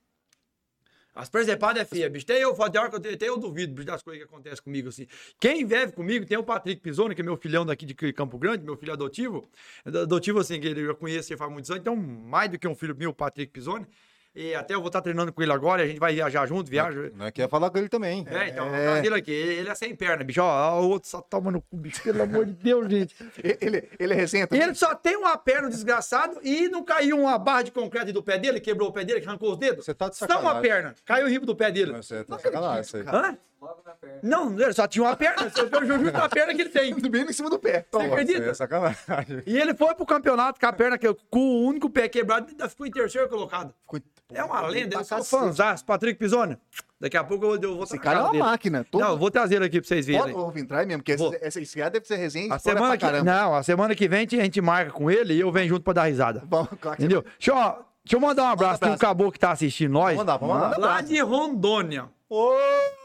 As 1.15 1.29
presepadas 1.29 1.83
é 1.83 1.85
feia, 1.85 2.09
bicho. 2.09 2.25
Tem 2.25 2.39
eu, 2.39 2.55
tem 2.55 2.81
hora 2.81 2.89
que 2.89 2.97
eu, 2.97 3.01
tenho- 3.01 3.19
eu 3.33 3.37
duvido 3.39 3.75
bicho, 3.75 3.87
das 3.87 4.03
coisas 4.03 4.23
que 4.23 4.29
acontecem 4.29 4.65
comigo, 4.65 4.89
assim. 4.89 5.07
Quem 5.39 5.65
vive 5.67 5.93
comigo 5.93 6.25
tem 6.25 6.39
o 6.39 6.43
Patrick 6.43 6.81
Pisoni, 6.81 7.15
que 7.15 7.21
é 7.21 7.25
meu 7.25 7.37
filhão 7.37 7.67
daqui 7.67 7.85
de 7.85 7.95
Campo 8.15 8.39
Grande, 8.39 8.65
meu 8.65 8.79
filho 8.79 8.95
adotivo. 8.95 9.47
Adotivo, 9.85 10.41
assim, 10.41 10.59
que 10.59 10.67
ele 10.67 10.81
eu 10.81 10.97
conheço 10.97 11.31
ele 11.31 11.37
faz 11.39 11.53
muitos 11.53 11.71
anos. 11.71 11.83
Então, 11.83 11.95
mais 11.95 12.51
do 12.51 12.59
que 12.59 12.67
um 12.67 12.75
filho 12.75 12.97
meu, 12.97 13.11
o 13.11 13.15
Patrick 13.15 13.53
Pisoni. 13.53 13.87
E 14.35 14.55
até 14.55 14.73
eu 14.75 14.81
vou 14.81 14.87
estar 14.87 15.03
treinando 15.03 15.31
com 15.31 15.43
ele 15.43 15.53
agora, 15.53 15.83
e 15.83 15.85
a 15.85 15.89
gente 15.89 15.99
vai 16.01 16.15
viajar 16.15 16.47
junto, 16.47 16.71
viaja. 16.71 17.11
Não 17.15 17.27
é 17.27 17.31
que 17.31 17.43
ia 17.43 17.49
falar 17.51 17.69
com 17.69 17.77
ele 17.77 17.89
também. 17.91 18.27
É, 18.31 18.49
então, 18.49 18.67
ele 19.05 19.15
aqui. 19.15 19.31
Ele 19.31 19.69
é 19.69 19.75
sem 19.75 19.95
perna, 19.95 20.25
bicho. 20.25 20.41
Ó, 20.41 20.81
o 20.81 20.89
outro 20.89 21.09
só 21.11 21.21
toma 21.21 21.51
no 21.51 21.61
cu, 21.61 21.77
bicho. 21.77 22.03
Pelo 22.03 22.23
amor 22.23 22.47
de 22.47 22.53
Deus, 22.53 22.89
gente. 22.91 23.15
Ele, 23.61 23.89
ele 23.99 24.15
é 24.15 24.25
E 24.25 24.47
também? 24.47 24.63
ele 24.63 24.75
só 24.75 24.95
tem 24.95 25.17
uma 25.17 25.37
perna, 25.37 25.69
o 25.69 25.71
desgraçado, 25.71 26.39
e 26.43 26.69
não 26.69 26.83
caiu 26.83 27.19
uma 27.21 27.39
barra 27.39 27.63
de 27.63 27.71
concreto 27.71 28.13
do 28.13 28.23
pé 28.23 28.39
dele, 28.39 28.59
quebrou 28.61 28.89
o 28.89 28.93
pé 28.93 29.05
dele, 29.05 29.21
que 29.21 29.29
arrancou 29.29 29.53
os 29.53 29.59
dedos. 29.59 29.85
Você 29.85 29.93
tá 29.95 30.09
de 30.09 30.17
Só 30.17 30.25
uma 30.25 30.35
sacanagem. 30.35 30.63
perna. 30.63 30.95
Caiu 31.05 31.27
o 31.27 31.29
ribo 31.29 31.45
do 31.45 31.55
pé 31.55 31.71
dele. 31.71 31.93
Você 31.93 32.25
tá 32.25 32.37
de 32.37 32.43
sacanagem 32.43 32.81
isso 32.81 32.97
aí. 32.97 33.05
Hã? 33.07 33.37
Não, 34.23 34.59
ele 34.61 34.73
só 34.73 34.87
tinha 34.89 35.05
uma 35.05 35.15
perna. 35.17 35.49
Só 35.51 35.67
que 35.67 35.75
eu 35.77 35.87
justo 35.87 36.17
a 36.17 36.29
perna 36.29 36.55
que 36.55 36.63
ele 36.63 36.71
tem. 36.71 36.95
Tudo 36.97 37.09
bem 37.11 37.23
em 37.23 37.33
cima 37.33 37.49
do 37.51 37.59
pé. 37.59 37.85
Você 37.93 38.03
acredita? 38.07 38.43
Você 38.45 38.51
é 38.51 38.55
sacanagem. 38.55 39.43
E 39.47 39.59
ele 39.59 39.75
foi 39.75 39.95
pro 39.95 40.05
campeonato 40.07 40.59
com 40.59 40.67
a 40.67 40.73
perna, 40.73 40.99
que, 40.99 41.13
com 41.31 41.39
o 41.41 41.67
único 41.67 41.89
pé 41.91 42.09
quebrado, 42.09 42.49
ainda 42.49 42.69
ficou 42.69 42.87
em 42.87 42.91
terceiro 42.91 43.29
colocado. 43.29 43.73
Ficou- 43.83 44.01
É 44.35 44.45
uma 44.45 44.61
lenda, 44.67 44.97
eu 44.97 45.05
sou 45.05 45.25
fãzaço. 45.25 45.85
Patrick 45.85 46.19
Pisoni. 46.19 46.57
Daqui 47.01 47.17
a 47.17 47.25
pouco 47.25 47.45
eu, 47.45 47.61
eu 47.61 47.75
vou 47.75 47.85
Esse 47.85 47.99
cara 47.99 48.21
é 48.21 48.23
uma 48.23 48.31
dele. 48.31 48.43
máquina. 48.45 48.87
Todo... 48.89 49.01
Não, 49.01 49.11
eu 49.11 49.19
vou 49.19 49.31
trazer 49.31 49.57
ele 49.57 49.65
aqui 49.65 49.81
pra 49.81 49.89
vocês 49.89 50.07
verem. 50.07 50.33
Pode 50.33 50.61
entrar 50.61 50.87
mesmo, 50.87 51.03
porque 51.03 51.17
Vou. 51.17 51.35
esse, 51.43 51.61
esse, 51.61 51.77
cara 51.77 51.91
deve 51.91 52.07
ser 52.07 52.17
resenha 52.17 52.55
A 52.55 52.59
semana 52.61 52.97
que, 52.97 53.05
caramba. 53.05 53.25
não, 53.25 53.55
a 53.55 53.63
semana 53.63 53.95
que 53.95 54.07
vem 54.07 54.21
a 54.21 54.43
gente 54.45 54.61
marca 54.61 54.93
com 54.93 55.11
ele 55.11 55.35
e 55.35 55.41
eu 55.41 55.51
venho 55.51 55.69
junto 55.69 55.83
pra 55.83 55.95
dar 55.95 56.05
risada. 56.05 56.43
Bom, 56.47 56.65
claro 56.81 56.97
que 56.97 57.03
Entendeu? 57.03 57.23
Deixa 57.23 57.51
eu, 57.51 57.57
deixa 57.57 58.17
eu 58.17 58.21
mandar 58.21 58.45
um 58.45 58.49
abraço 58.49 58.79
pra 58.79 58.93
um 58.93 58.97
caboclo 58.97 59.33
que 59.33 59.39
tá 59.39 59.51
assistindo 59.51 59.91
nós. 59.91 60.17
Vamos 60.17 60.19
mandar, 60.19 60.37
vamos 60.37 60.57
mandar. 60.57 60.79
Lá 60.79 61.01
de 61.01 61.19
Rondônia. 61.21 62.09
Ô, 62.29 62.53
guri. 62.53 63.02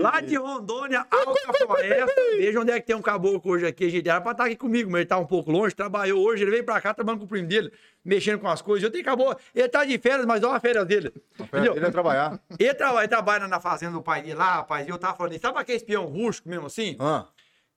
Lá 0.00 0.20
de 0.20 0.36
Rondônia, 0.36 1.06
Alta 1.10 1.52
Floresta. 1.66 2.12
Veja 2.36 2.60
onde 2.60 2.70
é 2.70 2.80
que 2.80 2.86
tem 2.86 2.96
um 2.96 3.02
caboclo 3.02 3.52
hoje 3.52 3.66
aqui, 3.66 3.88
gente. 3.90 4.08
Era 4.08 4.20
pra 4.20 4.32
estar 4.32 4.44
aqui 4.46 4.56
comigo, 4.56 4.90
mas 4.90 5.00
ele 5.00 5.08
tá 5.08 5.18
um 5.18 5.26
pouco 5.26 5.50
longe, 5.50 5.74
trabalhou 5.74 6.24
hoje, 6.24 6.42
ele 6.44 6.50
veio 6.50 6.64
pra 6.64 6.80
cá 6.80 6.94
trabalhando 6.94 7.20
com 7.20 7.26
o 7.26 7.28
primo 7.28 7.46
dele, 7.46 7.72
mexendo 8.04 8.38
com 8.40 8.48
as 8.48 8.62
coisas. 8.62 8.82
Eu 8.82 8.90
tenho 8.90 9.04
caboclo. 9.04 9.36
Ele 9.54 9.68
tá 9.68 9.84
de 9.84 9.98
férias, 9.98 10.24
mas 10.26 10.42
olha 10.42 10.56
a 10.56 10.60
férias 10.60 10.86
dele. 10.86 11.12
Ele 11.52 11.80
ia 11.80 11.90
trabalhar. 11.90 12.40
Ele, 12.58 12.74
traba- 12.74 13.00
ele 13.00 13.08
trabalha 13.08 13.48
na 13.48 13.60
fazenda 13.60 13.92
do 13.92 14.02
pai 14.02 14.22
dele 14.22 14.34
lá, 14.34 14.54
rapaz. 14.56 14.86
E 14.86 14.90
eu 14.90 14.98
tava 14.98 15.16
falando, 15.16 15.38
sabe 15.40 15.58
aquele 15.58 15.76
espião 15.78 16.04
rústico 16.06 16.48
mesmo 16.48 16.66
assim? 16.66 16.96
Ah, 16.98 17.26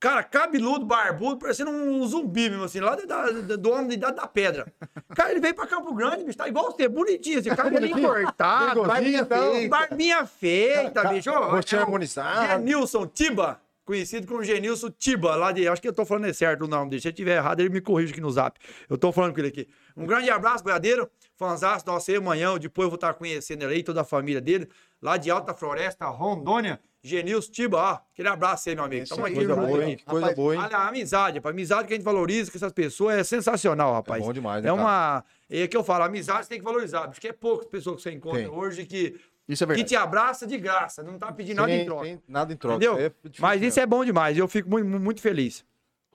Cara, 0.06 0.22
cabeludo, 0.24 0.86
barbudo, 0.86 1.40
parecendo 1.40 1.72
um 1.72 2.06
zumbi 2.06 2.48
mesmo, 2.48 2.64
assim, 2.66 2.80
lá 2.80 2.94
da, 2.96 3.32
da- 3.32 3.56
do 3.56 3.72
homem 3.72 3.88
da 3.88 3.94
idade 3.96 4.16
da 4.18 4.28
pedra. 4.28 4.72
Cara, 5.16 5.32
ele 5.32 5.40
veio 5.40 5.56
pra 5.56 5.66
Campo 5.66 5.92
Grande, 5.96 6.24
bicho, 6.24 6.38
tá 6.38 6.48
igual 6.48 6.72
você, 6.72 6.88
bonitinho, 6.88 7.40
assim, 7.40 7.50
cabelinho 7.50 8.00
cortado, 8.00 8.84
barbinha 8.84 9.22
então. 9.22 9.52
feita, 9.54 9.68
barbinha 9.68 10.26
feita, 10.28 11.08
bicho. 11.10 11.32
rostinho 11.32 11.80
é 11.80 11.82
harmonizado. 11.82 12.48
Genilson 12.52 13.08
Tiba, 13.08 13.60
conhecido 13.84 14.28
como 14.28 14.44
Genilson 14.44 14.92
Tiba, 14.92 15.36
lá 15.36 15.52
de, 15.52 15.68
acho 15.68 15.82
que 15.82 15.88
eu 15.88 15.94
tô 15.94 16.06
falando 16.06 16.32
certo 16.36 16.66
o 16.66 16.68
nome 16.68 16.92
dele, 16.92 17.02
se 17.02 17.08
eu 17.08 17.12
tiver 17.14 17.38
errado, 17.38 17.62
ele 17.62 17.70
me 17.70 17.82
corrige 17.82 18.12
aqui 18.12 18.22
no 18.22 18.30
zap. 18.30 18.60
Eu 18.88 19.00
tô 19.00 19.12
falando 19.12 19.34
com 19.34 19.40
ele 19.40 19.48
aqui. 19.48 19.68
Um 19.98 20.06
grande 20.06 20.30
abraço, 20.30 20.64
boiadeiro, 20.64 21.10
fanzaço, 21.36 21.84
nossa, 21.88 22.12
aí 22.12 22.18
amanhã, 22.18 22.56
depois 22.60 22.86
eu 22.86 22.92
vou 22.92 22.96
estar 22.96 23.16
conhecendo 23.16 23.64
ele 23.64 23.74
aí, 23.74 23.84
toda 23.84 24.02
a 24.02 24.06
família 24.06 24.40
dele, 24.40 24.70
lá 25.02 25.18
de 25.18 25.32
Alta 25.32 25.52
Floresta, 25.56 26.06
Rondônia, 26.06 26.80
Genilson 27.06 27.52
Tiba, 27.52 27.78
ó, 27.78 28.00
aquele 28.12 28.28
abraço 28.28 28.68
aí, 28.68 28.76
meu 28.76 28.84
amigo. 28.84 29.08
Tamo 29.08 29.26
aqui 29.26 29.36
coisa 29.36 29.54
junto 29.56 29.68
boa, 29.68 29.86
hein? 29.86 30.00
Coisa 30.06 30.20
Rapaz, 30.22 30.36
boa, 30.36 30.56
hein? 30.56 30.62
Olha, 30.64 30.78
a 30.78 30.88
amizade, 30.88 31.38
rapaz. 31.38 31.54
Amizade 31.54 31.88
que 31.88 31.94
a 31.94 31.96
gente 31.98 32.06
valoriza 32.06 32.52
com 32.52 32.58
essas 32.58 32.72
pessoas 32.74 33.16
é 33.18 33.24
sensacional, 33.24 33.94
rapaz. 33.94 34.24
bom 34.26 34.34
demais, 34.34 34.64
né, 34.64 34.70
É 34.70 34.74
uma. 34.74 35.24
É 35.50 35.68
que 35.68 35.78
eu 35.78 35.84
falo, 35.84 36.04
amizade 36.04 36.44
você 36.46 36.50
tem 36.50 36.58
que 36.60 36.66
valorizar. 36.66 37.08
Porque 37.08 37.28
é 37.28 37.34
poucas 37.34 37.68
pessoas 37.68 37.98
que 37.98 38.02
você 38.02 38.12
encontra 38.12 38.40
Tem. 38.42 38.50
hoje 38.50 38.86
que, 38.86 39.16
Isso 39.48 39.64
é 39.64 39.68
que 39.68 39.74
verdade. 39.74 39.90
te 39.90 39.96
abraça 39.96 40.48
de 40.48 40.58
graça. 40.58 41.04
Não 41.04 41.20
tá 41.20 41.32
pedindo 41.32 41.58
nada 41.58 41.72
em 41.72 41.86
troca. 41.86 42.20
nada 42.28 42.54
em 42.54 42.58
troca. 42.58 42.76
Entendeu? 42.78 42.98
É 42.98 43.10
difícil 43.24 43.42
Mas 43.42 43.62
isso 43.62 43.80
é 43.80 43.86
bom 43.86 44.04
demais. 44.04 44.36
Eu 44.38 44.48
fico 44.48 44.68
muito, 44.68 44.88
muito 44.88 45.22
feliz. 45.22 45.64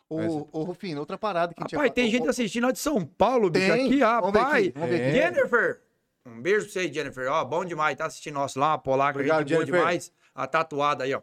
Ô, 0.09 0.49
ô, 0.51 0.65
Rufino, 0.65 0.99
outra 0.99 1.17
parada 1.17 1.55
que 1.55 1.63
a 1.63 1.65
gente 1.65 1.77
Rapaz, 1.77 1.93
tem 1.93 2.11
gente 2.11 2.29
assistindo 2.29 2.65
lá 2.65 2.73
de 2.73 2.81
São 2.81 3.05
Paulo, 3.05 3.49
bicho, 3.49 3.73
Tem. 3.73 3.87
aqui, 3.87 3.99
Vamos 4.01 4.33
ver 4.33 4.39
rapaz. 4.41 4.67
aqui, 4.67 4.73
vamos 4.75 4.91
ver 4.91 5.03
aqui. 5.07 5.13
Jennifer, 5.13 5.81
um 6.27 6.43
beijo 6.43 6.65
pra 6.65 6.73
você, 6.73 6.93
Jennifer. 6.93 7.31
Ó, 7.31 7.45
bom 7.45 7.65
demais, 7.65 7.97
tá 7.97 8.07
assistindo 8.07 8.35
nosso 8.35 8.59
lá, 8.59 8.77
polaca, 8.77 9.19
Obrigado, 9.21 9.41
gente 9.47 9.51
Jennifer. 9.51 9.73
demais. 9.79 10.13
A 10.35 10.47
tatuada 10.47 11.05
aí, 11.05 11.15
ó. 11.15 11.21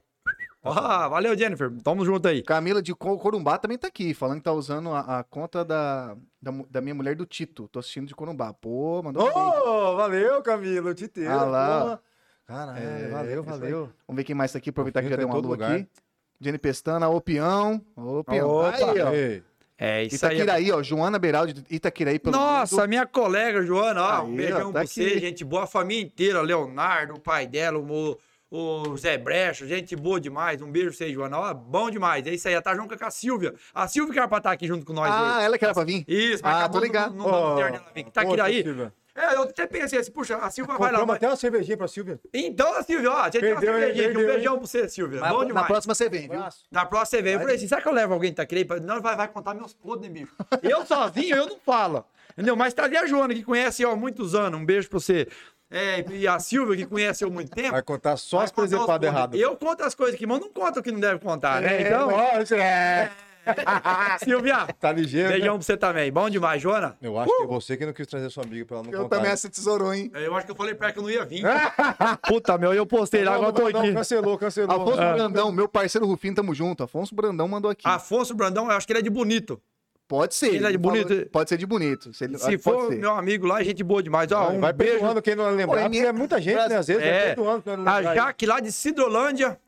Ó, 0.63 1.09
valeu, 1.09 1.37
Jennifer. 1.37 1.71
Tamo 1.83 2.03
junto 2.03 2.27
aí. 2.27 2.41
Camila 2.43 2.81
de 2.81 2.93
Co- 2.93 3.17
Corumbá 3.17 3.57
também 3.57 3.77
tá 3.77 3.87
aqui, 3.87 4.13
falando 4.13 4.39
que 4.39 4.43
tá 4.43 4.51
usando 4.51 4.91
a, 4.91 5.19
a 5.19 5.23
conta 5.23 5.63
da, 5.63 6.15
da, 6.41 6.51
da 6.69 6.81
minha 6.81 6.93
mulher 6.95 7.15
do 7.15 7.25
Tito. 7.25 7.69
Tô 7.69 7.79
assistindo 7.79 8.07
de 8.07 8.15
Corumbá. 8.15 8.53
Pô, 8.53 9.01
mandou. 9.01 9.25
Ô, 9.25 9.95
valeu, 9.95 10.41
Camilo. 10.41 10.93
Titeiro. 10.93 11.31
Ah 11.31 11.43
lá. 11.45 11.99
Caralho, 12.45 12.79
É, 12.79 13.07
valeu, 13.09 13.41
isso 13.41 13.53
aí. 13.53 13.59
valeu. 13.59 13.89
Vamos 14.07 14.17
ver 14.17 14.23
quem 14.25 14.35
mais 14.35 14.51
tá 14.51 14.57
aqui, 14.57 14.69
aproveitar 14.69 15.01
que 15.01 15.09
já 15.09 15.15
deu 15.15 15.27
uma 15.27 15.37
lua 15.37 15.51
lugar. 15.51 15.71
aqui. 15.73 15.87
Jenny 16.41 16.57
Pestana, 16.57 17.07
o 17.07 17.21
Peão. 17.21 17.81
Ô, 17.95 18.23
Peão. 18.23 18.49
Opa. 18.49 18.75
Aí, 18.75 19.01
ó. 19.01 19.11
Ei, 19.13 19.43
É 19.77 20.03
isso 20.03 20.25
aí. 20.25 20.35
Itaquiraí, 20.35 20.71
ó. 20.71 20.83
Joana 20.83 21.17
Beraldi 21.19 21.53
de 21.53 21.63
Itaquiraí 21.75 22.19
pelo 22.19 22.35
Nossa, 22.35 22.75
mundo. 22.75 22.89
minha 22.89 23.05
colega 23.05 23.61
Joana, 23.63 24.01
ó, 24.01 24.23
um 24.23 24.31
Aí, 24.31 24.35
beijão 24.37 24.59
ó, 24.61 24.65
tá 24.67 24.71
pra 24.79 24.85
você, 24.87 25.01
aqui. 25.05 25.19
gente 25.19 25.45
boa, 25.45 25.63
a 25.63 25.67
família 25.67 26.03
inteira, 26.03 26.41
Leonardo, 26.41 27.13
o 27.15 27.19
pai 27.19 27.47
dela, 27.47 27.77
o, 27.79 28.17
o 28.49 28.95
Zé 28.97 29.17
Brecha, 29.17 29.67
gente 29.67 29.95
boa 29.95 30.19
demais, 30.19 30.61
um 30.61 30.71
beijo 30.71 30.89
pra 30.89 30.97
você, 30.97 31.11
Joana, 31.13 31.37
ó, 31.39 31.53
bom 31.53 31.89
demais, 31.89 32.25
é 32.27 32.33
isso 32.33 32.47
aí, 32.47 32.53
ela 32.53 32.61
tá 32.63 32.73
junto 32.75 32.97
com 32.97 33.05
a 33.05 33.11
Silvia, 33.11 33.53
a 33.73 33.87
Silvia 33.87 34.13
que 34.13 34.19
era 34.19 34.27
pra 34.27 34.37
estar 34.37 34.51
aqui 34.51 34.67
junto 34.67 34.85
com 34.85 34.93
nós 34.93 35.11
Ah, 35.11 35.35
hoje. 35.37 35.45
ela 35.45 35.57
que 35.57 35.65
era 35.65 35.73
pra 35.73 35.83
vir? 35.83 36.05
Isso, 36.07 36.41
mas 36.43 36.53
Ah, 36.55 36.59
acabou 36.59 36.79
tô 36.79 36.85
ligado. 36.87 37.15
Ó, 37.19 37.55
dela 37.55 37.83
vir, 37.93 38.03
que 38.05 38.11
tá 38.11 38.21
aqui 38.21 38.29
poxa, 38.31 38.43
aí. 38.43 38.63
Silvia. 38.63 38.93
É, 39.19 39.33
eu 39.33 39.41
até 39.41 39.65
pensei 39.65 39.97
assim, 39.99 40.11
puxa, 40.11 40.37
a 40.37 40.47
Silvia 40.51 40.77
vai 40.77 40.91
lá. 40.91 41.03
Vai- 41.03 41.15
até 41.17 41.27
uma 41.27 41.35
cervejinha 41.35 41.75
pra 41.75 41.87
Silvia. 41.87 42.19
Então, 42.31 42.71
a 42.75 42.83
Silvia, 42.83 43.09
ó, 43.11 43.15
a 43.21 43.23
gente 43.25 43.39
tem 43.39 43.51
uma 43.51 43.59
Perdeu, 43.59 43.79
cervejinha 43.79 44.03
aqui, 44.09 44.11
um 44.11 44.19
Perdeu, 44.19 44.35
beijão 44.35 44.53
hein? 44.53 44.59
pra 44.59 44.67
você, 44.67 44.89
Silvia, 44.89 45.19
Mas 45.21 45.31
bom 45.31 45.39
na 45.39 45.45
demais. 45.45 45.65
próxima 45.67 45.95
você 45.95 46.07
vem, 46.07 46.29
viu? 46.29 46.39
Na 46.71 46.85
próxima 46.85 47.05
você 47.17 47.21
vem. 47.23 47.33
Eu 47.33 47.39
falei 47.39 47.55
assim, 47.55 47.67
será 47.67 47.81
que 47.81 47.87
eu 47.87 47.93
levo 47.93 48.13
alguém 48.13 48.29
que 48.29 48.35
tá 48.35 48.45
querendo? 48.45 48.67
pra- 48.67 48.79
Não, 48.79 49.01
vai, 49.01 49.15
vai 49.15 49.27
contar 49.27 49.55
meus 49.55 49.73
podres, 49.73 50.07
né, 50.11 50.19
bicho? 50.19 50.35
Eu 50.61 50.85
sozinho, 50.85 51.35
eu 51.35 51.47
não 51.47 51.57
falo. 51.59 52.05
Entendeu? 52.33 52.55
Mas 52.55 52.75
trazer 52.75 52.97
a 52.97 53.07
Joana, 53.07 53.33
que 53.33 53.41
conhece 53.41 53.81
eu 53.81 53.89
há 53.89 53.95
muitos 53.95 54.35
anos. 54.35 54.59
Um 54.61 54.63
beijo 54.63 54.87
pra 54.87 54.99
você. 54.99 55.27
É, 55.69 56.03
e 56.11 56.27
a 56.27 56.39
Silvia, 56.39 56.77
que 56.77 56.85
conhece 56.85 57.23
eu 57.23 57.27
há 57.29 57.31
muito 57.31 57.51
tempo. 57.51 57.71
Vai 57.71 57.81
contar 57.83 58.15
só 58.17 58.37
vai 58.37 58.45
as 58.45 58.51
podres. 58.51 58.71
erradas. 59.03 59.39
Eu 59.39 59.55
conto 59.57 59.83
as 59.83 59.93
coisas 59.93 60.17
que, 60.17 60.25
mas 60.25 60.39
não 60.39 60.49
conto 60.49 60.79
o 60.79 60.83
que 60.83 60.91
não 60.91 60.99
deve 60.99 61.19
contar, 61.19 61.61
né? 61.61 61.81
É, 61.83 61.87
Então, 61.87 62.09
lógico, 62.09 62.55
é. 62.55 63.11
Silvia, 64.23 64.67
Tá 64.79 64.91
ligeiro, 64.91 65.29
beijão 65.29 65.53
né? 65.53 65.57
pra 65.59 65.63
você 65.65 65.77
também. 65.77 66.11
Bom 66.11 66.29
demais, 66.29 66.61
Joana. 66.61 66.97
Eu 67.01 67.17
acho 67.17 67.33
que 67.33 67.43
é 67.43 67.47
você 67.47 67.77
que 67.77 67.85
não 67.85 67.93
quis 67.93 68.05
trazer 68.07 68.29
sua 68.29 68.43
amiga 68.43 68.65
pra 68.65 68.77
ela 68.77 68.85
não 68.85 68.91
Eu 68.93 69.03
contar. 69.03 69.15
também 69.17 69.31
essa 69.31 69.49
tesourou, 69.49 69.93
hein? 69.93 70.11
Eu 70.13 70.35
acho 70.35 70.45
que 70.45 70.51
eu 70.51 70.55
falei 70.55 70.75
pra 70.75 70.87
ela 70.87 70.93
que 70.93 70.99
eu 70.99 71.03
não 71.03 71.09
ia 71.09 71.23
vir. 71.25 71.43
Puta, 72.27 72.57
meu, 72.57 72.73
eu 72.73 72.85
postei 72.85 73.23
lá, 73.23 73.35
agora 73.35 73.49
eu 73.49 73.53
tô 73.53 73.67
aqui. 73.77 73.93
cancelou, 73.93 74.37
cancelou. 74.37 74.75
Afonso 74.81 75.01
Ah. 75.01 75.13
Brandão, 75.13 75.51
meu 75.51 75.67
parceiro 75.67 76.05
Rufino, 76.05 76.35
tamo 76.35 76.53
junto. 76.53 76.83
Afonso 76.83 77.15
Brandão 77.15 77.47
mandou 77.47 77.71
aqui. 77.71 77.87
Afonso 77.87 78.35
Brandão, 78.35 78.65
eu 78.65 78.71
acho 78.71 78.85
que 78.85 78.91
ele 78.93 78.99
é 78.99 79.03
de 79.03 79.09
bonito. 79.09 79.61
Pode 80.07 80.35
ser. 80.35 80.47
Ele 80.47 80.57
é 80.57 80.59
de 80.59 80.65
ele 80.75 80.77
falou- 80.83 81.03
bonito? 81.05 81.29
Pode 81.29 81.49
ser 81.49 81.57
de 81.57 81.65
bonito. 81.65 82.13
Se, 82.13 82.23
ele- 82.23 82.37
Se 82.37 82.57
for 82.57 82.89
ser. 82.89 82.97
meu 82.97 83.11
amigo 83.11 83.45
lá, 83.45 83.59
é 83.59 83.63
gente 83.65 83.83
boa 83.83 84.01
demais. 84.01 84.31
Ó, 84.31 84.51
um 84.51 84.59
vai 84.61 84.71
beijo. 84.71 84.93
perdoando 84.93 85.21
quem 85.21 85.35
não 85.35 85.49
lembrar, 85.49 85.83
Pô, 85.83 85.89
porque 85.89 85.97
é 85.99 86.11
muita 86.13 86.39
gente, 86.41 86.55
né? 86.69 86.77
Às 86.77 86.87
vezes 86.87 87.03
É. 87.03 87.11
vai 87.11 87.35
perdoando. 87.35 87.77
não 87.83 87.91
A. 87.91 88.15
Jaque 88.15 88.45
lá 88.45 88.59
de 88.61 88.71
Cidrolândia. 88.71 89.59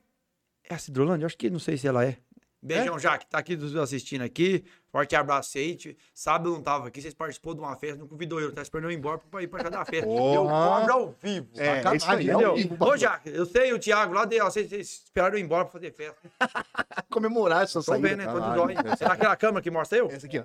É 0.70 0.76
a 0.76 0.78
Cidrolândia? 0.78 1.26
Acho 1.26 1.38
que 1.38 1.50
não 1.50 1.60
sei 1.60 1.76
se 1.78 1.88
ela 1.88 2.06
é. 2.06 2.18
Beijão, 2.62 3.00
Jaque. 3.00 3.26
Tá 3.26 3.38
aqui 3.38 3.56
nos 3.56 3.76
assistindo 3.76 4.22
aqui. 4.22 4.66
Forte 4.92 5.16
abraço 5.16 5.58
aí. 5.58 5.78
Sábado 6.14 6.50
eu 6.50 6.54
não 6.56 6.62
tava 6.62 6.88
aqui. 6.88 7.02
Vocês 7.02 7.14
participou 7.14 7.54
de 7.54 7.62
uma 7.62 7.76
festa, 7.76 7.98
não 8.00 8.08
convidou 8.08 8.42
eu. 8.42 8.52
Tá 8.52 8.62
esperando 8.62 8.86
eu 8.86 8.92
ir 8.92 8.96
embora 8.98 9.18
pra 9.18 9.42
ir 9.42 9.48
pra 9.48 9.60
casa 9.60 9.72
da 9.72 9.86
festa. 9.86 10.06
Porra. 10.06 10.36
Eu 10.36 10.44
cobro 10.44 10.94
ao 10.94 11.16
vivo. 11.22 11.48
É, 11.56 11.66
sacanagem, 11.78 11.98
isso 11.98 12.12
aí, 12.12 12.24
entendeu? 12.28 12.50
ao 12.50 12.56
vivo, 12.56 12.86
Ô. 12.86 12.98
Jaque, 12.98 13.30
eu 13.30 13.46
sei 13.46 13.72
o 13.72 13.80
Thiago 13.80 14.14
lá, 14.14 14.26
de, 14.26 14.42
ó, 14.42 14.46
vocês, 14.50 14.68
vocês 14.70 14.88
esperaram 15.06 15.36
eu 15.36 15.40
ir 15.40 15.44
embora 15.44 15.64
pra 15.66 15.72
fazer 15.74 15.94
festa. 15.94 16.18
Comemorar 17.10 17.64
essa 17.64 17.80
Tô 17.80 17.84
saída. 17.84 18.08
vendo, 18.10 18.18
né? 18.18 18.26
Tô 18.26 18.34
de 18.34 18.40
caralho. 18.40 18.62
zóio. 18.76 18.98
Será 18.98 19.14
aquela 19.14 19.36
câmera 19.38 19.62
que 19.62 19.72
mostra 19.72 19.98
eu? 20.00 20.08
Essa 20.12 20.26
aqui, 20.26 20.40
ó. 20.40 20.44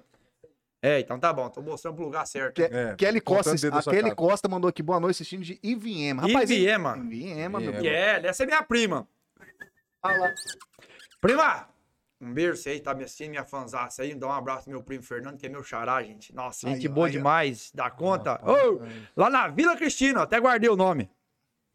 É, 0.81 1.01
então 1.01 1.19
tá 1.19 1.33
bom. 1.33 1.49
Tô 1.49 1.63
mostrando 1.63 1.95
pro 1.95 2.05
lugar 2.05 2.27
certo. 2.27 2.57
Que, 2.57 2.63
É, 2.65 2.95
Kelly 2.95 3.21
Costa, 3.21 3.53
a 3.53 3.83
Kelly. 3.91 4.15
Costa 4.15 4.47
mandou 4.49 4.69
aqui 4.69 4.83
boa 4.83 5.01
noite 5.01 5.15
assistindo 5.17 5.43
de 5.43 5.59
Iviema. 5.63 6.23
Rapaz, 6.29 6.51
Iviema. 6.51 6.99
Iviema, 6.99 7.59
meu. 7.59 7.73
Kelly, 7.73 8.27
essa 8.27 8.43
é 8.43 8.47
minha 8.47 8.63
prima. 8.63 9.09
Lá. 10.05 10.35
Prima, 11.23 11.69
Um 12.25 12.33
beijo, 12.33 12.57
você 12.57 12.71
aí, 12.71 12.81
tá 12.81 12.95
me 12.95 13.05
assistindo, 13.05 13.31
minha 13.31 13.45
fanzaça 13.45 14.03
aí. 14.03 14.15
Dá 14.15 14.27
um 14.27 14.33
abraço 14.33 14.65
pro 14.65 14.73
meu 14.73 14.83
primo 14.83 15.03
Fernando, 15.03 15.37
que 15.39 15.47
é 15.47 15.49
meu 15.49 15.63
xará, 15.63 16.03
gente. 16.03 16.35
Nossa, 16.35 16.67
Aí, 16.67 16.75
gente 16.75 16.89
boa 16.89 17.07
aí, 17.07 17.13
demais. 17.13 17.71
Dá 17.75 17.91
conta. 17.91 18.41
Ô, 18.43 18.81
lá 19.17 19.29
na 19.29 19.49
Vila 19.49 19.77
Cristina, 19.77 20.23
até 20.23 20.41
guardei 20.41 20.71
o 20.71 20.77
nome. 20.77 21.11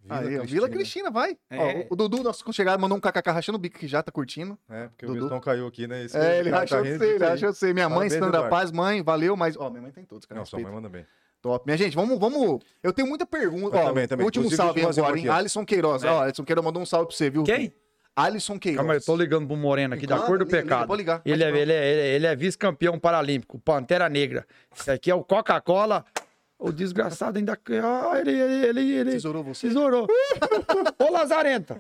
Aí, 0.10 0.40
ó, 0.40 0.44
Vila 0.44 0.68
Cristina, 0.70 1.12
vai. 1.12 1.38
É. 1.50 1.58
Ó, 1.90 1.94
o 1.94 1.96
Dudu, 1.96 2.24
nosso 2.24 2.44
chegado, 2.54 2.80
mandou 2.80 2.98
um 2.98 3.02
kkk 3.02 3.30
rachando 3.30 3.58
o 3.58 3.62
bico 3.62 3.78
que 3.78 3.88
já 3.88 4.02
tá 4.02 4.12
curtindo. 4.12 4.58
É, 4.70 4.88
porque 4.88 5.06
Dudu. 5.06 5.36
o 5.36 5.42
caiu 5.42 5.68
aqui, 5.68 5.88
né? 5.88 6.06
Esse 6.06 6.18
É, 6.18 6.40
ele 6.40 6.50
tá- 6.50 6.56
tá 6.56 6.62
rachou 6.62 6.80
você, 6.86 7.06
ele 7.16 7.26
rachou 7.26 7.54
você. 7.54 7.74
Minha 7.74 7.90
mãe, 7.90 7.98
Parabéns, 8.10 8.14
Sandra 8.14 8.28
Eduardo. 8.30 8.50
Paz, 8.50 8.72
mãe, 8.72 9.04
valeu, 9.04 9.36
mas. 9.36 9.56
Ó, 9.58 9.70
minha 9.70 9.82
mãe 9.82 9.92
tem 9.92 10.06
todos, 10.06 10.26
cara. 10.26 10.40
Não, 10.40 10.46
sua 10.46 10.58
respeito. 10.58 10.74
mãe 10.74 10.82
manda 10.82 10.90
bem. 10.90 11.06
Top. 11.42 11.64
Minha 11.66 11.78
gente, 11.78 11.96
vamos, 11.96 12.18
vamos. 12.20 12.60
Eu 12.82 12.92
tenho 12.92 13.08
muita 13.08 13.26
pergunta. 13.26 13.78
Eu 13.78 13.82
Ó, 13.84 13.88
também, 13.90 14.08
também. 14.08 14.26
Último 14.26 14.46
Inclusive, 14.46 14.58
salve 14.82 14.82
agora, 15.02 15.18
hein? 15.18 15.24
aqui. 15.26 15.30
Alisson 15.30 15.66
Queiroz. 15.66 16.04
É. 16.04 16.10
Ó, 16.12 16.22
Alisson 16.24 16.44
Queiroz 16.44 16.66
mandou 16.66 16.82
um 16.82 16.86
salve 16.86 17.08
pra 17.08 17.16
você, 17.16 17.30
viu? 17.30 17.44
Quem? 17.44 17.74
Alisson 18.16 18.60
Queiroz. 18.60 18.78
Calma 18.78 18.94
aí, 18.94 19.00
eu 19.00 19.06
tô 19.06 19.16
ligando 19.16 19.48
pro 19.48 19.56
Moreno 19.56 19.94
aqui, 19.96 20.06
da 20.06 20.16
Liga, 20.16 20.28
cor 20.28 20.38
do 20.38 20.44
liga, 20.46 20.58
liga, 20.58 20.68
pecado. 20.70 20.88
pode 20.88 21.02
ligar, 21.02 21.22
Ele, 21.26 21.44
é, 21.44 21.48
ele, 21.50 21.60
é, 21.60 21.64
ele 21.64 21.74
é- 22.02 22.16
ele 22.16 22.26
é 22.28 22.36
vice-campeão 22.36 23.00
paralímpico, 23.00 23.58
Pantera 23.60 24.10
Negra. 24.10 24.46
Isso 24.76 24.92
aqui 24.92 25.10
é 25.10 25.16
o 25.16 25.24
Coca-Cola. 25.24 26.04
O 26.62 26.74
desgraçado 26.74 27.38
ainda. 27.38 27.58
Ah, 27.82 28.20
ele, 28.20 28.32
ele, 28.32 28.68
ele, 28.68 28.92
ele. 28.92 29.12
Tesourou 29.12 29.42
você? 29.42 29.68
Tesourou. 29.70 30.06
Ô, 31.00 31.10
Lazarenta. 31.12 31.78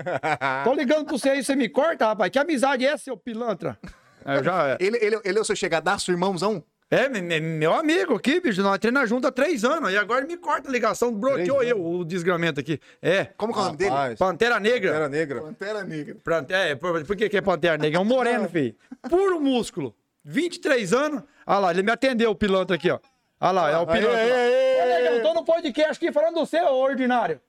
Tô 0.63 0.73
ligando 0.73 1.03
pra 1.03 1.17
você 1.17 1.29
aí, 1.31 1.43
você 1.43 1.53
me 1.53 1.67
corta, 1.67 2.05
rapaz. 2.05 2.31
Que 2.31 2.39
amizade 2.39 2.85
é 2.85 2.89
essa, 2.91 3.03
seu 3.03 3.17
pilantra? 3.17 3.77
É, 4.25 4.37
eu 4.37 4.43
já. 4.43 4.77
Ele, 4.79 4.97
ele, 5.01 5.19
ele 5.25 5.37
é 5.37 5.41
o 5.41 5.43
seu 5.43 5.55
chegadaço, 5.57 6.09
irmãozão? 6.11 6.63
É, 6.91 7.07
me- 7.07 7.21
me- 7.21 7.39
meu 7.39 7.73
amigo 7.73 8.15
aqui, 8.15 8.39
bicho. 8.41 8.63
Nós 8.63 8.79
treinamos 8.79 9.07
junto 9.09 9.27
há 9.27 9.31
três 9.31 9.63
anos. 9.63 9.91
E 9.91 9.97
agora 9.97 10.21
ele 10.21 10.27
me 10.33 10.37
corta 10.37 10.67
a 10.67 10.71
ligação, 10.71 11.13
bloqueou 11.13 11.61
eu, 11.61 11.79
o 11.85 12.03
desgramento 12.03 12.59
aqui. 12.59 12.79
É. 13.01 13.25
Como 13.37 13.53
que 13.53 13.59
é 13.59 13.61
o 13.61 13.65
nome 13.65 13.77
dele? 13.77 14.15
Pantera 14.17 14.59
Negra. 14.59 14.91
Pantera 14.91 15.07
Negra. 15.09 15.41
Pantera 15.41 15.83
Negra. 15.83 16.17
É, 16.49 16.75
por, 16.75 17.05
por 17.05 17.15
que, 17.15 17.29
que 17.29 17.37
é 17.37 17.41
Pantera 17.41 17.77
Negra? 17.77 17.99
É 17.99 18.01
um 18.01 18.05
moreno, 18.05 18.49
filho. 18.49 18.75
Puro 19.07 19.39
músculo. 19.39 19.95
23 20.25 20.91
anos. 20.93 21.23
Olha 21.45 21.59
lá, 21.59 21.71
ele 21.71 21.83
me 21.83 21.91
atendeu, 21.91 22.31
o 22.31 22.35
pilantra 22.35 22.75
aqui, 22.75 22.89
ó. 22.89 22.99
Olha 23.39 23.51
lá, 23.51 23.69
é 23.71 23.77
o 23.77 23.89
Aê, 23.89 23.99
pilantra. 23.99 24.17
aê, 24.19 24.31
aê, 24.31 24.81
Olha, 24.81 24.95
aê. 24.95 25.17
eu 25.19 25.23
tô 25.23 25.33
no 25.33 25.45
podcast 25.45 25.91
aqui 26.03 26.11
falando 26.11 26.35
do 26.39 26.45
seu, 26.45 26.65
ordinário. 26.65 27.39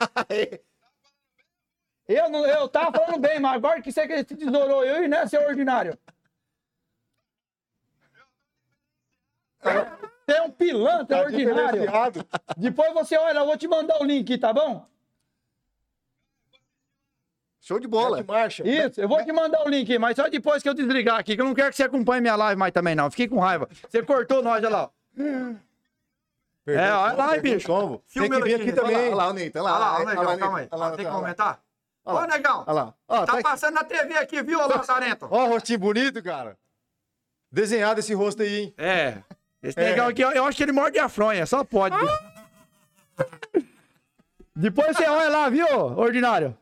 Eu, 2.08 2.28
não, 2.28 2.44
eu 2.44 2.68
tava 2.68 2.90
falando 2.92 3.18
bem, 3.20 3.38
mas 3.40 3.54
agora 3.54 3.80
que 3.80 3.90
você 3.92 4.06
que 4.06 4.24
tesourou 4.34 4.84
eu, 4.84 5.08
né, 5.08 5.24
seu 5.26 5.40
ordinário? 5.46 5.96
Você 9.62 10.36
é 10.36 10.42
um 10.42 10.50
pilantra 10.50 11.18
Tá 11.18 11.22
ordinário. 11.24 11.82
Depois 12.56 12.92
você 12.94 13.16
olha, 13.16 13.38
eu 13.38 13.46
vou 13.46 13.56
te 13.56 13.66
mandar 13.68 14.00
o 14.00 14.04
link, 14.04 14.36
tá 14.38 14.52
bom? 14.52 14.86
Show 17.60 17.78
de 17.78 17.86
bola. 17.86 18.16
Mete 18.16 18.26
marcha. 18.26 18.66
Isso, 18.68 19.00
eu 19.00 19.08
vou 19.08 19.24
te 19.24 19.32
mandar 19.32 19.64
o 19.64 19.68
link, 19.68 19.96
mas 19.98 20.16
só 20.16 20.28
depois 20.28 20.62
que 20.62 20.68
eu 20.68 20.74
desligar 20.74 21.18
aqui, 21.20 21.36
que 21.36 21.40
eu 21.40 21.44
não 21.44 21.54
quero 21.54 21.70
que 21.70 21.76
você 21.76 21.84
acompanhe 21.84 22.20
minha 22.20 22.34
live 22.34 22.58
mais 22.58 22.72
também, 22.72 22.94
não. 22.94 23.08
Fiquei 23.10 23.28
com 23.28 23.38
raiva. 23.38 23.68
Você 23.88 24.02
cortou 24.02 24.42
nós, 24.42 24.56
olha 24.64 24.68
lá. 24.68 24.82
ó. 24.84 24.90
Perdeu 26.64 26.84
É, 26.84 26.92
olha 26.92 27.12
lá, 27.14 27.38
bicho. 27.38 27.66
tombo. 27.66 28.02
Tem 28.12 28.28
que 28.28 28.40
vir 28.40 28.54
aqui 28.54 28.62
aqui, 28.62 28.72
também. 28.72 28.96
Olha 28.96 29.14
lá, 29.14 29.28
o 29.28 29.32
Neito. 29.32 29.56
Olha 29.58 29.62
lá, 29.64 29.96
Olha 29.98 30.04
lá, 30.04 30.32
ó, 30.32 30.36
calma 30.38 30.58
aí. 30.58 30.68
Tem 30.96 31.04
que 31.06 31.10
comentar? 31.12 31.60
Lá. 32.04 32.26
negão, 32.26 32.64
Olha 32.66 32.72
lá. 32.72 32.94
Ó, 33.06 33.24
tá 33.24 33.36
tá- 33.36 33.42
passando 33.42 33.74
na 33.74 33.84
TV 33.84 34.16
aqui, 34.16 34.42
viu, 34.42 34.58
ô 34.58 34.66
Lazarento? 34.66 35.28
Ó, 35.30 35.46
rostinho 35.46 35.78
bonito, 35.78 36.20
cara. 36.20 36.58
Desenhado 37.50 38.00
esse 38.00 38.12
rosto 38.12 38.42
aí, 38.42 38.56
hein? 38.60 38.74
É. 38.76 39.18
Esse 39.62 39.78
É. 39.78 39.84
negão 39.90 40.08
aqui, 40.08 40.22
eu- 40.22 40.32
eu 40.32 40.44
acho 40.44 40.56
que 40.56 40.62
ele 40.62 40.72
morde 40.72 40.98
a 40.98 41.08
fronha, 41.08 41.46
só 41.46 41.62
pode. 41.64 41.94
Depois 44.54 44.96
você 44.96 45.04
olha 45.08 45.28
lá, 45.28 45.48
viu, 45.48 45.66
ordinário? 45.96 46.56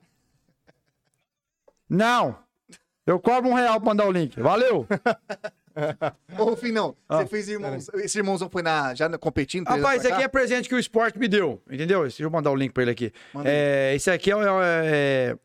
Não. 1.89 2.39
Eu 3.07 3.19
cobro 3.19 3.51
um 3.51 3.55
real 3.55 3.81
pra 3.81 3.87
mandar 3.91 4.07
o 4.07 4.13
link. 4.13 4.39
Valeu. 4.41 4.87
Ô, 6.39 6.45
Rufinão, 6.45 6.95
Ah. 7.09 7.19
você 7.19 7.27
fez 7.27 7.49
irmãos. 7.49 7.89
Esse 7.95 8.19
irmãozão 8.19 8.49
foi 8.51 8.63
na, 8.63 8.95
já 8.95 9.09
competindo? 9.19 9.67
Rapaz, 9.67 10.05
esse 10.05 10.13
aqui 10.13 10.23
é 10.23 10.29
presente 10.29 10.69
que 10.69 10.75
o 10.75 10.79
esporte 10.79 11.19
me 11.19 11.27
deu, 11.27 11.61
entendeu? 11.71 12.03
Deixa 12.03 12.23
eu 12.23 12.31
mandar 12.31 12.51
o 12.51 12.57
link 12.57 12.73
pra 12.73 12.83
ele 12.83 12.93
aqui. 12.93 13.13
É, 13.45 13.93
esse 13.97 14.11
aqui 14.11 14.31
é, 14.31 14.35
é- 14.35 14.39
é- 14.85 15.37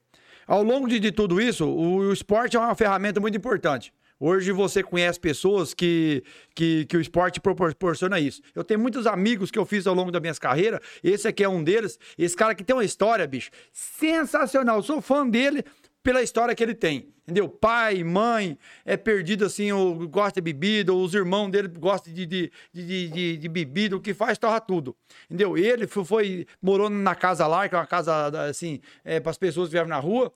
Ao 0.47 0.61
longo 0.61 0.87
de, 0.87 0.99
de 0.99 1.11
tudo 1.11 1.41
isso, 1.41 1.65
o, 1.65 1.95
o 1.97 2.13
esporte 2.13 2.55
é 2.55 2.59
uma 2.59 2.75
ferramenta 2.75 3.19
muito 3.19 3.35
importante. 3.35 3.91
Hoje 4.19 4.51
você 4.53 4.81
conhece 4.81 5.19
pessoas 5.19 5.73
que, 5.73 6.23
que, 6.55 6.85
que 6.85 6.95
o 6.95 7.01
esporte 7.01 7.41
proporciona 7.41 8.19
isso. 8.19 8.41
Eu 8.53 8.63
tenho 8.63 8.79
muitos 8.79 9.05
amigos 9.05 9.51
que 9.51 9.59
eu 9.59 9.65
fiz 9.65 9.85
ao 9.85 9.93
longo 9.93 10.11
da 10.11 10.21
minha 10.21 10.33
carreira. 10.35 10.81
Esse 11.03 11.27
aqui 11.27 11.43
é 11.43 11.49
um 11.49 11.61
deles. 11.63 11.99
Esse 12.17 12.35
cara 12.35 12.55
que 12.55 12.63
tem 12.63 12.75
uma 12.75 12.85
história, 12.85 13.27
bicho, 13.27 13.51
sensacional. 13.73 14.77
Eu 14.77 14.83
sou 14.83 15.01
fã 15.01 15.27
dele 15.27 15.65
pela 16.05 16.21
história 16.21 16.53
que 16.53 16.61
ele 16.61 16.75
tem. 16.75 17.07
Entendeu? 17.23 17.49
Pai, 17.49 18.03
mãe, 18.03 18.55
é 18.85 18.95
perdido 18.95 19.43
assim, 19.43 19.71
ou 19.71 20.07
gosta 20.07 20.39
de 20.39 20.43
bebida, 20.43 20.93
ou 20.93 21.03
os 21.03 21.15
irmãos 21.15 21.49
dele 21.49 21.67
gostam 21.67 22.13
de, 22.13 22.23
de, 22.23 22.51
de, 22.71 23.09
de, 23.09 23.37
de 23.37 23.49
bebida, 23.49 23.97
o 23.97 23.99
que 23.99 24.13
faz, 24.13 24.37
torra 24.37 24.59
tudo. 24.61 24.95
Entendeu? 25.25 25.57
Ele 25.57 25.87
foi, 25.87 26.05
foi- 26.05 26.47
morou 26.61 26.87
na 26.87 27.15
casa 27.15 27.47
lá, 27.47 27.67
que 27.67 27.73
é 27.73 27.79
uma 27.79 27.87
casa 27.87 28.27
assim, 28.47 28.79
é, 29.03 29.19
para 29.19 29.31
as 29.31 29.37
pessoas 29.39 29.69
que 29.69 29.73
vivem 29.75 29.89
na 29.89 29.97
rua. 29.97 30.31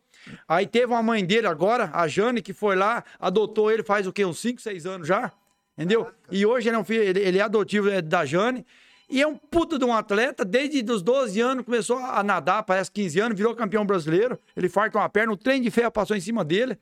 Aí 0.48 0.66
teve 0.66 0.88
uma 0.88 1.04
mãe 1.04 1.24
dele 1.24 1.46
agora, 1.46 1.92
a 1.94 2.08
Jane, 2.08 2.42
que 2.42 2.54
foi 2.54 2.76
lá, 2.76 3.04
adotou 3.20 3.72
ele 3.72 3.84
faz 3.84 4.08
o 4.08 4.12
quê? 4.12 4.26
Uns 4.26 4.40
5, 4.40 4.60
6 4.60 4.88
anos 4.88 5.08
já. 5.08 5.32
Entendeu? 5.78 6.12
E 6.32 6.44
hoje 6.44 6.70
ele 6.70 6.76
é 6.76 6.80
um 6.80 6.84
filho, 6.84 7.04
ele, 7.04 7.20
ele 7.20 7.38
é 7.38 7.42
adotivo 7.42 7.88
é, 7.88 8.02
da 8.02 8.26
Jane. 8.26 8.66
E 9.10 9.22
é 9.22 9.28
um 9.28 9.36
puta 9.36 9.80
de 9.80 9.84
um 9.84 9.92
atleta, 9.92 10.46
desde 10.46 10.84
os 10.92 11.02
12 11.02 11.42
anos, 11.42 11.66
começou 11.66 11.98
a 11.98 12.22
nadar, 12.22 12.62
parece 12.62 12.92
15 12.92 13.20
anos, 13.20 13.38
virou 13.38 13.56
campeão 13.56 13.84
brasileiro. 13.84 14.38
Ele 14.56 14.70
farta 14.70 15.00
uma 15.00 15.10
perna, 15.10 15.34
o 15.34 15.38
trem 15.38 15.60
de 15.60 15.72
ferro 15.72 15.92
passou 15.92 16.16
em 16.16 16.22
cima 16.22 16.46
dele. 16.46 16.78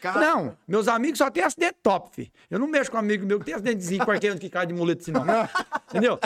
Cara. 0.00 0.20
Não, 0.20 0.56
meus 0.66 0.88
amigos 0.88 1.18
só 1.18 1.30
tem 1.30 1.42
acidente 1.42 1.76
top, 1.82 2.14
filho. 2.14 2.30
Eu 2.50 2.58
não 2.58 2.66
mexo 2.68 2.90
com 2.90 2.96
amigo 2.96 3.26
meu 3.26 3.38
que 3.38 3.44
tem 3.46 3.54
acidentezinho 3.54 4.04
quarteirando 4.04 4.40
que 4.40 4.48
cai 4.48 4.66
de 4.66 4.74
muleta 4.74 5.02
assim, 5.02 5.12
não. 5.12 5.24
Entendeu? 5.88 6.18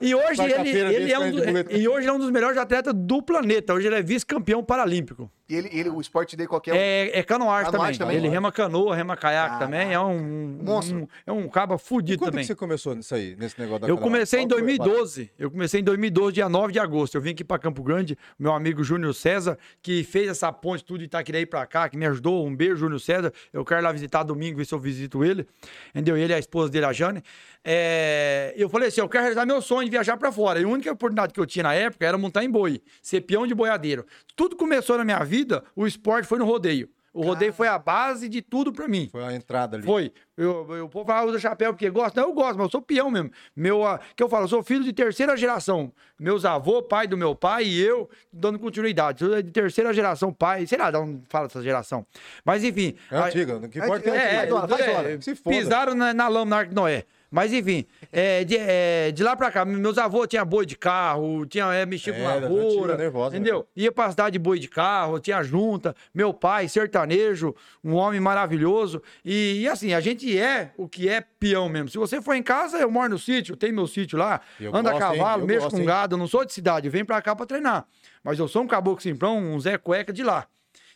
E 0.00 0.14
hoje 0.14 0.42
ele, 0.42 0.70
ele 0.70 1.12
é 1.12 1.18
um 1.18 1.30
do- 1.30 1.72
e 1.72 1.86
hoje 1.88 2.06
é 2.08 2.12
um 2.12 2.18
dos 2.18 2.30
melhores 2.30 2.56
atletas 2.58 2.92
do 2.94 3.22
planeta. 3.22 3.74
Hoje 3.74 3.86
ele 3.86 3.96
é 3.96 4.02
vice-campeão 4.02 4.62
paralímpico. 4.64 5.30
E 5.48 5.54
ele, 5.54 5.68
ele, 5.72 5.88
o 5.90 6.00
esporte 6.00 6.36
dele 6.36 6.48
qualquer. 6.48 6.74
É, 6.74 7.20
é 7.20 7.22
canoagem 7.22 7.70
também. 7.70 7.96
Também. 7.96 8.16
Ele 8.16 8.28
rema 8.28 8.50
canoa, 8.50 8.96
rema 8.96 9.16
caiaque 9.16 9.54
Ah, 9.54 9.58
também. 9.58 9.92
É 9.92 10.00
um, 10.00 10.58
monstro. 10.60 10.96
um- 11.02 11.08
é 11.24 11.30
um 11.30 11.48
cabo 11.48 11.78
fudido 11.78 12.18
Quando 12.18 12.30
também. 12.32 12.42
que 12.42 12.48
você 12.48 12.54
começou 12.56 12.96
nisso 12.96 13.14
aí, 13.14 13.36
nesse 13.38 13.56
negócio 13.60 13.82
da 13.82 13.86
Eu 13.88 13.94
canoa? 13.96 14.10
comecei 14.10 14.40
em 14.40 14.48
Qual 14.48 14.58
foi 14.58 14.72
a 14.72 14.76
2012. 14.76 15.30
Eu 15.38 15.48
comecei 15.50 15.80
em 15.80 15.84
2012, 15.84 16.32
dia 16.34 16.48
9 16.48 16.72
de 16.72 16.80
agosto. 16.80 17.14
Eu 17.14 17.20
vim 17.20 17.30
aqui 17.30 17.44
para 17.44 17.60
Campo 17.60 17.80
Grande, 17.84 18.18
meu 18.36 18.52
amigo 18.52 18.82
Júnior 18.82 19.14
César, 19.14 19.56
que 19.80 20.02
fez 20.02 20.28
essa 20.28 20.52
ponte 20.52 20.84
tudo 20.84 20.98
de 20.98 21.04
Itaquiraí 21.04 21.46
para 21.46 21.64
cá, 21.64 21.88
que 21.88 21.96
me 21.96 22.06
ajudou. 22.06 22.44
Um 22.44 22.56
beijo, 22.56 22.75
Júnior 22.76 23.00
César. 23.00 23.32
Eu 23.52 23.64
quero 23.64 23.82
lá 23.82 23.92
visitar 23.92 24.22
domingo, 24.22 24.58
ver 24.58 24.64
se 24.64 24.74
eu 24.74 24.78
visito 24.78 25.24
ele. 25.24 25.46
Entendeu? 25.90 26.16
Ele 26.16 26.32
e 26.32 26.36
a 26.36 26.38
esposa 26.38 26.70
dele, 26.70 26.86
a 26.86 26.92
Jane. 26.92 27.22
É, 27.64 28.54
Eu 28.56 28.68
falei 28.68 28.88
assim: 28.88 29.00
eu 29.00 29.08
quero 29.08 29.22
realizar 29.22 29.44
meu 29.46 29.60
sonho 29.60 29.84
de 29.84 29.90
viajar 29.90 30.16
para 30.16 30.30
fora. 30.30 30.60
E 30.60 30.64
a 30.64 30.68
única 30.68 30.92
oportunidade 30.92 31.32
que 31.32 31.40
eu 31.40 31.46
tinha 31.46 31.62
na 31.62 31.74
época 31.74 32.06
era 32.06 32.16
montar 32.16 32.44
em 32.44 32.50
boi, 32.50 32.80
ser 33.02 33.22
peão 33.22 33.46
de 33.46 33.54
boiadeiro. 33.54 34.06
Tudo 34.34 34.56
começou 34.56 34.96
na 34.98 35.04
minha 35.04 35.22
vida, 35.24 35.64
o 35.74 35.86
esporte 35.86 36.26
foi 36.28 36.38
no 36.38 36.44
rodeio. 36.44 36.88
O 37.16 37.22
rodeio 37.22 37.52
foi 37.52 37.66
a 37.68 37.78
base 37.78 38.28
de 38.28 38.42
tudo 38.42 38.72
para 38.72 38.86
mim. 38.86 39.08
Foi 39.10 39.24
a 39.24 39.32
entrada 39.32 39.76
ali. 39.76 39.84
Foi. 39.86 40.12
Eu, 40.36 40.66
eu, 40.76 40.84
o 40.84 40.88
povo 40.88 41.06
fala, 41.06 41.26
usa 41.30 41.38
chapéu 41.38 41.72
porque 41.72 41.88
gosta. 41.88 42.20
Não, 42.20 42.28
eu 42.28 42.34
gosto, 42.34 42.56
mas 42.58 42.66
eu 42.66 42.70
sou 42.70 42.82
peão 42.82 43.10
mesmo. 43.10 43.30
Meu, 43.56 43.80
que 44.14 44.22
eu 44.22 44.28
falo, 44.28 44.44
eu 44.44 44.48
sou 44.48 44.62
filho 44.62 44.84
de 44.84 44.92
terceira 44.92 45.34
geração. 45.36 45.90
Meus 46.18 46.44
avôs, 46.44 46.84
pai 46.88 47.06
do 47.06 47.16
meu 47.16 47.34
pai 47.34 47.64
e 47.64 47.80
eu, 47.82 48.08
dando 48.32 48.58
continuidade. 48.58 49.20
Sou 49.20 49.42
de 49.42 49.50
terceira 49.50 49.92
geração, 49.94 50.32
pai, 50.32 50.66
sei 50.66 50.76
lá, 50.78 50.92
não 50.92 51.22
fala 51.28 51.46
essa 51.46 51.62
geração. 51.62 52.06
Mas 52.44 52.62
enfim. 52.62 52.94
É 53.10 53.16
a- 53.16 53.26
antiga, 53.26 53.56
o 53.56 53.68
que 53.68 53.78
importa 53.78 54.10
é, 54.10 54.12
é, 54.14 54.46
é, 54.48 54.52
hora, 54.52 54.68
faz 54.68 54.88
hora. 54.88 55.12
é, 55.14 55.20
Se 55.20 55.34
foda. 55.34 55.56
pisaram 55.56 55.94
na, 55.94 56.12
na 56.12 56.28
lama 56.28 56.50
na 56.50 56.56
Arca 56.58 56.68
de 56.68 56.74
Noé. 56.74 57.04
Mas 57.30 57.52
enfim, 57.52 57.84
é, 58.12 58.44
de, 58.44 58.56
é, 58.56 59.10
de 59.10 59.22
lá 59.22 59.34
pra 59.36 59.50
cá, 59.50 59.64
meus 59.64 59.98
avôs 59.98 60.28
tinham 60.28 60.46
boi 60.46 60.64
de 60.64 60.76
carro, 60.76 61.44
tinha, 61.46 61.64
é, 61.74 61.84
mexia 61.84 62.12
com 62.12 62.20
É, 62.20 62.34
lavoura, 62.40 62.96
nervosa, 62.96 63.36
entendeu? 63.36 63.58
né? 63.60 63.82
Ia 63.84 63.92
pra 63.92 64.10
cidade 64.10 64.32
de 64.34 64.38
boi 64.38 64.58
de 64.58 64.68
carro, 64.68 65.18
tinha 65.18 65.42
junta, 65.42 65.94
meu 66.14 66.32
pai, 66.32 66.68
sertanejo, 66.68 67.54
um 67.82 67.94
homem 67.94 68.20
maravilhoso. 68.20 69.02
E, 69.24 69.60
e 69.62 69.68
assim, 69.68 69.92
a 69.92 70.00
gente 70.00 70.38
é 70.38 70.72
o 70.76 70.88
que 70.88 71.08
é 71.08 71.20
peão 71.20 71.68
mesmo. 71.68 71.88
Se 71.88 71.98
você 71.98 72.22
for 72.22 72.34
em 72.34 72.42
casa, 72.42 72.78
eu 72.78 72.90
moro 72.90 73.10
no 73.10 73.18
sítio, 73.18 73.56
tem 73.56 73.72
meu 73.72 73.86
sítio 73.86 74.16
lá, 74.16 74.40
Eu 74.60 74.74
anda 74.74 74.90
a 74.90 74.92
gosto, 74.92 75.00
cavalo, 75.02 75.46
mexo 75.46 75.62
gosto, 75.62 75.74
com 75.74 75.80
hein? 75.80 75.86
gado, 75.86 76.14
eu 76.14 76.18
não 76.18 76.28
sou 76.28 76.44
de 76.44 76.52
cidade, 76.52 76.86
eu 76.86 76.92
venho 76.92 77.04
pra 77.06 77.20
cá 77.20 77.34
pra 77.34 77.44
treinar. 77.44 77.86
Mas 78.22 78.38
eu 78.38 78.46
sou 78.48 78.62
um 78.62 78.66
caboclo 78.66 79.02
simprão, 79.02 79.38
um 79.38 79.58
Zé 79.60 79.76
Cueca 79.78 80.12
de 80.12 80.22
lá. 80.22 80.46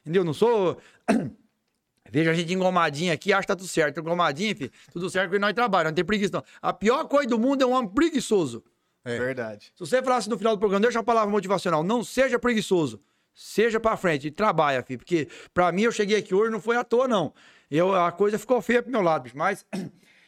Entendeu? 0.02 0.24
Não 0.24 0.32
sou. 0.32 0.78
Veja 2.10 2.30
a 2.30 2.34
gente 2.34 2.52
engomadinha 2.52 3.12
aqui, 3.12 3.32
acha 3.32 3.42
que 3.42 3.46
tá 3.48 3.56
tudo 3.56 3.68
certo. 3.68 4.00
Engomadinha, 4.00 4.54
filho, 4.54 4.70
tudo 4.92 5.08
certo 5.08 5.28
porque 5.28 5.38
nós 5.38 5.52
trabalhamos, 5.54 5.92
não 5.92 5.94
tem 5.94 6.04
preguiça 6.04 6.32
não. 6.34 6.44
A 6.60 6.72
pior 6.72 7.04
coisa 7.04 7.28
do 7.28 7.38
mundo 7.38 7.62
é 7.62 7.66
um 7.66 7.72
homem 7.72 7.90
preguiçoso. 7.90 8.64
É. 9.04 9.18
Verdade. 9.18 9.72
Se 9.74 9.80
você 9.80 10.02
falasse 10.02 10.28
no 10.28 10.36
final 10.36 10.56
do 10.56 10.58
programa, 10.58 10.82
deixa 10.82 10.98
a 10.98 11.02
palavra 11.02 11.30
motivacional, 11.30 11.82
não 11.82 12.04
seja 12.04 12.38
preguiçoso. 12.38 13.00
Seja 13.32 13.80
pra 13.80 13.96
frente 13.96 14.26
e 14.26 14.30
trabalha, 14.30 14.82
filho. 14.82 14.98
Porque 14.98 15.28
pra 15.54 15.72
mim 15.72 15.82
eu 15.82 15.92
cheguei 15.92 16.18
aqui 16.18 16.34
hoje 16.34 16.50
não 16.50 16.60
foi 16.60 16.76
à 16.76 16.84
toa, 16.84 17.08
não. 17.08 17.32
Eu, 17.70 17.94
a 17.94 18.10
coisa 18.10 18.38
ficou 18.38 18.60
feia 18.60 18.82
pro 18.82 18.90
meu 18.90 19.00
lado, 19.00 19.22
bicho. 19.22 19.38
Mas 19.38 19.64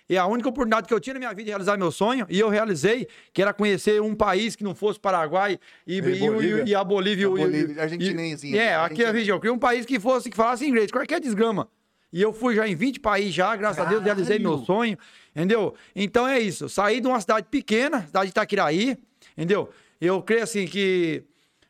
é 0.08 0.16
a 0.18 0.26
única 0.26 0.48
oportunidade 0.48 0.86
que 0.88 0.92
eu 0.94 1.00
tinha 1.00 1.14
na 1.14 1.18
minha 1.20 1.30
vida 1.30 1.44
de 1.44 1.48
realizar 1.50 1.76
meu 1.78 1.90
sonho. 1.90 2.26
E 2.28 2.38
eu 2.38 2.48
realizei, 2.48 3.06
que 3.32 3.40
era 3.42 3.52
conhecer 3.52 4.00
um 4.02 4.14
país 4.14 4.54
que 4.56 4.62
não 4.64 4.74
fosse 4.74 4.98
Paraguai 5.00 5.58
e, 5.86 5.96
E 5.98 6.00
Bolívia. 6.02 6.64
e- 6.64 6.68
e 6.70 6.74
a 6.74 6.84
Bolívia. 6.84 7.26
A 7.26 7.30
Bolívia, 7.30 7.58
e- 7.60 8.56
É, 8.56 8.74
aqui 8.74 8.76
Argentina. 8.76 9.08
a 9.08 9.12
região. 9.12 9.36
Eu 9.36 9.40
queria 9.40 9.54
um 9.54 9.58
país 9.58 9.86
que 9.86 9.98
fosse, 10.00 10.28
que 10.30 10.36
falasse 10.36 10.66
inglês. 10.66 10.90
Qualquer 10.90 11.20
desgrama. 11.20 11.68
E 12.12 12.20
eu 12.20 12.32
fui 12.32 12.54
já 12.54 12.68
em 12.68 12.74
20 12.74 13.00
países 13.00 13.32
já, 13.34 13.56
graças 13.56 13.78
a 13.84 13.88
Deus, 13.88 14.02
realizei 14.02 14.38
meu 14.38 14.50
Caralho! 14.50 14.66
sonho, 14.66 14.98
entendeu? 15.34 15.74
Então 15.96 16.28
é 16.28 16.38
isso. 16.38 16.68
Saí 16.68 17.00
de 17.00 17.06
uma 17.06 17.18
cidade 17.20 17.46
pequena, 17.50 18.04
cidade 18.06 18.26
de 18.26 18.30
Itaquiraí, 18.32 18.98
entendeu? 19.36 19.70
Eu 19.98 20.20
creio 20.20 20.42
assim 20.42 20.66
que 20.66 21.22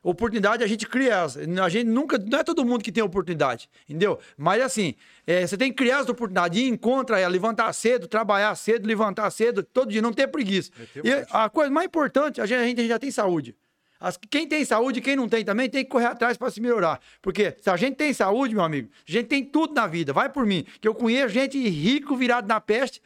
oportunidade 0.02 0.64
a 0.64 0.66
gente 0.66 0.86
cria. 0.86 1.22
A 1.24 1.68
gente 1.68 1.84
nunca. 1.86 2.18
Não 2.18 2.38
é 2.38 2.44
todo 2.44 2.64
mundo 2.64 2.82
que 2.82 2.90
tem 2.92 3.02
oportunidade, 3.02 3.68
entendeu? 3.88 4.18
Mas 4.36 4.62
assim, 4.62 4.94
é, 5.26 5.46
você 5.46 5.56
tem 5.56 5.70
que 5.70 5.76
criar 5.76 5.98
as 6.00 6.08
oportunidades 6.08 6.58
e 6.60 6.64
encontra 6.68 7.18
ela, 7.20 7.30
levantar 7.30 7.72
cedo, 7.72 8.06
trabalhar 8.08 8.54
cedo, 8.54 8.86
levantar 8.86 9.30
cedo, 9.30 9.62
todo 9.62 9.90
dia, 9.90 10.02
não 10.02 10.12
ter 10.12 10.26
preguiça. 10.28 10.70
E 11.04 11.10
a 11.30 11.48
coisa 11.48 11.70
mais 11.70 11.86
importante, 11.86 12.40
a 12.40 12.46
gente, 12.46 12.58
a 12.60 12.64
gente 12.66 12.88
já 12.88 12.98
tem 12.98 13.10
saúde. 13.10 13.54
As- 14.00 14.18
quem 14.28 14.48
tem 14.48 14.64
saúde 14.64 14.98
e 14.98 15.02
quem 15.02 15.14
não 15.14 15.28
tem 15.28 15.44
também 15.44 15.70
tem 15.70 15.84
que 15.84 15.90
correr 15.90 16.06
atrás 16.06 16.36
para 16.36 16.50
se 16.50 16.60
melhorar. 16.60 17.00
Porque 17.22 17.54
se 17.60 17.70
a 17.70 17.76
gente 17.76 17.94
tem 17.94 18.12
saúde, 18.12 18.52
meu 18.52 18.64
amigo, 18.64 18.88
a 19.08 19.12
gente 19.12 19.26
tem 19.28 19.44
tudo 19.44 19.72
na 19.74 19.86
vida. 19.86 20.12
Vai 20.12 20.28
por 20.28 20.44
mim. 20.44 20.66
Que 20.80 20.88
eu 20.88 20.94
conheço 20.94 21.28
gente 21.28 21.56
rico 21.68 22.16
virado 22.16 22.48
na 22.48 22.60
peste. 22.60 23.00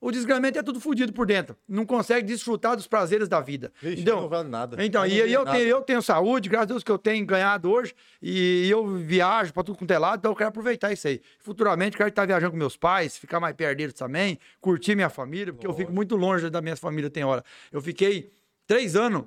O 0.00 0.10
desgramento 0.10 0.58
é 0.58 0.62
tudo 0.62 0.78
fodido 0.78 1.12
por 1.12 1.26
dentro. 1.26 1.56
Não 1.66 1.86
consegue 1.86 2.26
desfrutar 2.26 2.76
dos 2.76 2.86
prazeres 2.86 3.28
da 3.28 3.40
vida. 3.40 3.72
Vixe, 3.80 3.94
entendeu? 3.94 4.16
não 4.16 4.28
vale 4.28 4.48
nada. 4.48 4.84
Então, 4.84 5.06
e, 5.06 5.18
eu, 5.18 5.44
nada. 5.44 5.56
tenho, 5.56 5.68
eu 5.68 5.80
tenho 5.80 6.02
saúde, 6.02 6.48
graças 6.48 6.64
a 6.64 6.72
Deus 6.72 6.84
que 6.84 6.90
eu 6.90 6.98
tenho 6.98 7.24
ganhado 7.24 7.70
hoje. 7.70 7.94
E 8.20 8.68
eu 8.70 8.86
viajo 8.86 9.52
para 9.52 9.62
tudo 9.62 9.78
quanto 9.78 9.90
é 9.90 9.98
lado, 9.98 10.18
então 10.18 10.32
eu 10.32 10.36
quero 10.36 10.48
aproveitar 10.48 10.92
isso 10.92 11.08
aí. 11.08 11.20
Futuramente, 11.38 11.96
quero 11.96 12.10
estar 12.10 12.26
viajando 12.26 12.52
com 12.52 12.58
meus 12.58 12.76
pais, 12.76 13.16
ficar 13.16 13.40
mais 13.40 13.56
perto 13.56 13.78
deles 13.78 13.94
também, 13.94 14.38
curtir 14.60 14.94
minha 14.94 15.08
família, 15.08 15.52
porque 15.52 15.66
eu 15.66 15.74
fico 15.74 15.92
muito 15.92 16.14
longe 16.14 16.50
da 16.50 16.60
minha 16.60 16.76
família, 16.76 17.08
tem 17.08 17.24
hora. 17.24 17.42
Eu 17.72 17.80
fiquei 17.80 18.30
três 18.66 18.96
anos 18.96 19.24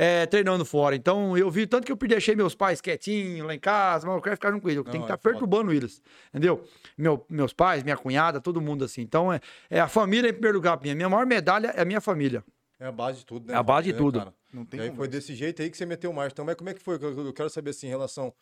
é, 0.00 0.26
treinando 0.26 0.64
fora. 0.64 0.94
Então, 0.94 1.36
eu 1.36 1.50
vi 1.50 1.66
tanto 1.66 1.84
que 1.84 1.90
eu 1.90 1.96
deixei 1.96 2.36
meus 2.36 2.54
pais 2.54 2.80
quietinhos 2.80 3.44
lá 3.44 3.52
em 3.52 3.58
casa, 3.58 4.06
mas 4.06 4.14
eu 4.14 4.22
quero 4.22 4.36
ficar 4.36 4.52
junto 4.52 4.62
com 4.62 4.68
eles. 4.68 4.76
Eu 4.76 4.84
tenho 4.84 5.02
que 5.02 5.10
estar 5.10 5.14
é 5.14 5.18
foda. 5.18 5.30
perturbando 5.30 5.72
eles, 5.72 6.00
entendeu? 6.28 6.64
Meu- 6.96 7.26
meus 7.28 7.52
pais, 7.52 7.82
minha 7.82 7.96
cunhada, 7.96 8.40
todo 8.40 8.60
mundo 8.60 8.84
assim. 8.84 9.00
Então, 9.00 9.32
é, 9.32 9.40
é 9.68 9.80
a 9.80 9.88
família 9.88 10.28
em 10.28 10.32
primeiro 10.32 10.56
lugar 10.56 10.76
pra 10.76 10.84
mim. 10.86 10.92
A 10.92 10.94
minha 10.94 11.08
maior 11.08 11.26
medalha 11.26 11.72
é 11.74 11.80
a 11.80 11.84
minha 11.84 12.00
família. 12.00 12.44
É 12.78 12.86
a 12.86 12.92
base 12.92 13.18
de 13.18 13.26
tudo, 13.26 13.48
né? 13.48 13.54
É 13.54 13.56
a 13.56 13.62
base 13.62 13.90
de 13.92 13.98
tudo. 13.98 14.20
cara? 14.20 14.32
Não 14.52 14.64
tem 14.64 14.78
e 14.78 14.82
aí 14.84 14.94
foi 14.94 15.08
desse 15.08 15.34
jeito 15.34 15.60
aí 15.60 15.68
que 15.68 15.76
você 15.76 15.84
meteu 15.84 16.12
o 16.12 16.14
marcha. 16.14 16.32
Então, 16.32 16.44
mas 16.44 16.54
como 16.54 16.70
é 16.70 16.74
que 16.74 16.80
foi? 16.80 16.94
Eu 16.94 17.26
eu 17.26 17.32
quero 17.32 17.50
saber 17.50 17.70
assim, 17.70 17.88
em 17.88 17.90
relação. 17.90 18.32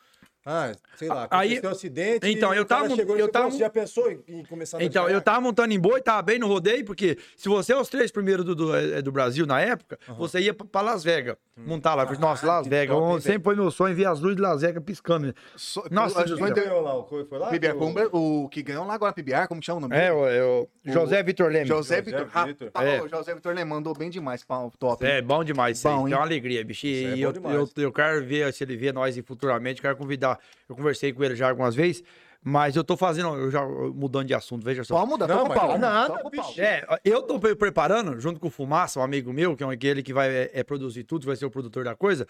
Ah, 0.48 0.72
sei 0.96 1.08
lá, 1.08 1.26
Aí- 1.28 1.60
um 1.62 1.68
acidente. 1.68 2.26
Então, 2.30 2.54
e 2.54 2.56
eu 2.56 2.64
tava- 2.64 2.88
Chegou, 2.94 3.16
eu 3.16 3.26
você 3.26 3.32
tava- 3.32 3.50
já 3.50 3.68
pensou 3.68 4.12
em, 4.12 4.22
em 4.28 4.44
começar 4.44 4.78
a 4.78 4.84
Então, 4.84 5.08
eu 5.08 5.20
tava 5.20 5.40
montando 5.40 5.74
em 5.74 5.78
boi, 5.80 6.00
tava 6.00 6.22
bem 6.22 6.38
no 6.38 6.46
rodeio, 6.46 6.84
porque 6.84 7.18
se 7.36 7.48
você 7.48 7.72
é 7.72 7.76
os 7.76 7.88
três 7.88 8.12
primeiros 8.12 8.44
do, 8.44 8.54
do, 8.54 8.76
é, 8.76 9.02
do 9.02 9.10
Brasil 9.10 9.44
na 9.44 9.60
época, 9.60 9.98
você 10.16 10.38
ia 10.40 10.54
pra- 10.54 10.64
pra 10.66 10.80
Las 10.82 11.02
Vegas. 11.02 11.36
Montar 11.56 11.94
lá. 11.94 12.04
Falei, 12.04 12.20
Nossa, 12.20 12.46
Las 12.46 12.62
que 12.64 12.68
Vegas. 12.68 12.94
top, 12.96 13.14
eu- 13.14 13.20
sempre 13.20 13.42
foi 13.42 13.56
meu 13.56 13.70
sonho 13.70 13.94
ver 13.96 14.04
as 14.06 14.20
luzes 14.20 14.36
de 14.36 14.42
Las 14.42 14.60
Vegas 14.60 14.82
piscando. 14.84 15.34
So- 15.56 15.82
Nossa, 15.90 16.20
o- 16.20 16.36
Quem 16.36 16.44
o- 16.46 16.54
ganhou 16.54 16.80
lá? 16.82 16.94
O 16.96 17.04
foi 17.06 17.38
lá? 17.38 17.48
PBR, 17.48 17.74
O- 18.12 18.44
o 18.44 18.48
que 18.48 18.62
ganhou 18.62 18.86
lá 18.86 18.94
agora, 18.94 19.12
PBR, 19.12 19.48
como 19.48 19.60
chama 19.62 19.78
o 19.78 19.80
nome 19.80 19.96
É, 19.96 20.10
dele? 20.10 20.12
o, 20.12 20.26
é 20.28 20.44
o 20.44 20.68
José 20.84 21.22
Vitor 21.22 21.50
Leme. 21.50 21.66
José 21.66 21.96
José 21.96 22.00
Vitor. 22.02 22.26
Vitor. 22.46 22.66
Rapaz, 22.68 22.88
É. 22.88 23.02
o 23.02 23.08
José 23.08 23.34
Vitor 23.34 23.54
Leme 23.54 23.68
mandou 23.70 23.94
bem 23.96 24.10
demais, 24.10 24.44
pau, 24.44 24.70
top. 24.78 25.04
É, 25.04 25.20
bom 25.22 25.42
demais 25.42 25.82
Bom? 25.82 26.04
Tem 26.04 26.14
uma 26.14 26.22
alegria, 26.22 26.62
bicho. 26.64 26.86
É 26.86 26.90
E 26.90 27.22
eu, 27.22 27.32
eu, 27.32 27.68
eu 27.78 27.92
quero 27.92 28.24
ver 28.24 28.52
se 28.52 28.62
ele 28.62 28.76
vê 28.76 28.92
nós 28.92 29.18
futuramente, 29.26 29.80
quero 29.82 29.96
convidar. 29.96 30.35
Eu 30.68 30.74
conversei 30.76 31.12
com 31.12 31.22
ele 31.24 31.34
já 31.36 31.48
algumas 31.48 31.74
vezes, 31.74 32.02
mas 32.42 32.76
eu 32.76 32.84
tô 32.84 32.96
fazendo, 32.96 33.34
eu 33.36 33.50
já 33.50 33.64
mudando 33.66 34.26
de 34.26 34.34
assunto, 34.34 34.64
veja 34.64 34.84
só. 34.84 34.94
Pode 34.96 35.08
mudar, 35.10 35.26
Não, 35.26 35.38
toca 35.44 35.54
pau. 35.60 35.78
nada, 35.78 36.22
bicho. 36.30 36.60
É, 36.60 36.84
eu 37.04 37.22
tô 37.22 37.38
pre- 37.40 37.56
preparando, 37.56 38.20
junto 38.20 38.38
com 38.38 38.46
o 38.48 38.50
Fumaça, 38.50 39.00
um 39.00 39.02
amigo 39.02 39.32
meu, 39.32 39.56
que 39.56 39.62
é 39.62 39.66
um- 39.66 39.70
aquele 39.70 40.02
que 40.02 40.12
vai 40.12 40.28
é, 40.28 40.50
é 40.54 40.62
produzir 40.64 41.04
tudo, 41.04 41.26
vai 41.26 41.34
ser 41.36 41.44
o 41.46 41.50
produtor 41.50 41.84
da 41.84 41.94
coisa. 41.96 42.26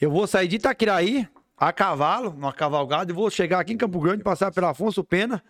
Eu 0.00 0.10
vou 0.10 0.26
sair 0.26 0.46
de 0.48 0.56
Itaquiraí 0.56 1.26
a 1.56 1.72
cavalo, 1.72 2.30
numa 2.32 2.52
cavalgada, 2.52 3.10
e 3.10 3.14
vou 3.14 3.30
chegar 3.30 3.58
aqui 3.60 3.72
em 3.72 3.76
Campo 3.78 3.98
Grande, 3.98 4.22
passar 4.22 4.52
pela 4.52 4.70
Afonso 4.70 5.02
Pena 5.02 5.42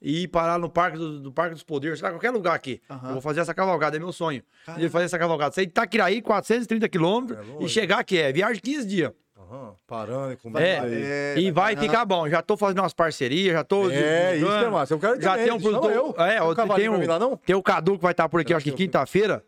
e 0.00 0.24
ir 0.24 0.28
parar 0.28 0.58
no 0.58 0.68
Parque, 0.68 0.98
do, 0.98 1.18
do 1.18 1.32
Parque 1.32 1.54
dos 1.54 1.62
Poderes, 1.62 1.98
sei 1.98 2.06
lá, 2.06 2.12
qualquer 2.14 2.30
lugar 2.30 2.54
aqui. 2.54 2.82
Aham. 2.90 3.06
Eu 3.08 3.12
vou 3.14 3.22
fazer 3.22 3.40
essa 3.40 3.54
cavalgada, 3.54 3.96
é 3.96 3.98
meu 3.98 4.12
sonho. 4.12 4.42
De 4.76 4.88
fazer 4.90 5.06
essa 5.06 5.18
cavalgada. 5.18 5.54
Sair 5.54 5.64
de 5.64 5.70
Itaquiraí, 5.70 6.20
430 6.20 6.86
quilômetros, 6.90 7.38
É 7.60 7.64
e 7.64 7.68
chegar 7.68 8.00
aqui, 8.00 8.18
é 8.18 8.30
viagem 8.30 8.56
de 8.56 8.60
15 8.60 8.86
dias. 8.86 9.12
Aham, 9.50 9.74
parando 9.86 10.36
com 10.38 10.58
É, 10.58 10.78
aí. 10.78 11.02
É, 11.02 11.34
e 11.38 11.50
vai 11.50 11.76
ficar 11.76 12.04
bom. 12.04 12.28
Já 12.28 12.40
tô 12.40 12.56
fazendo 12.56 12.78
umas 12.80 12.94
parcerias, 12.94 13.52
já 13.52 13.64
tô. 13.64 13.90
É, 13.90 14.36
isso 14.36 14.46
é 14.50 14.70
massa. 14.70 14.94
Eu 14.94 14.98
quero 14.98 15.20
Já 15.20 15.36
tem 15.36 15.52
um 15.52 15.60
produtor. 15.60 15.92
eu. 15.92 16.14
É, 16.18 16.30
Tem 16.38 16.40
ó, 16.40 16.74
tem, 16.74 16.88
um, 16.88 17.06
lá, 17.06 17.18
não? 17.18 17.36
tem 17.36 17.54
o 17.54 17.62
Cadu 17.62 17.96
que 17.96 18.02
vai 18.02 18.12
estar 18.12 18.28
por 18.28 18.40
aqui, 18.40 18.52
Eu 18.52 18.56
acho 18.56 18.64
que 18.64 18.70
eu- 18.70 18.76
quinta-feira. 18.76 19.44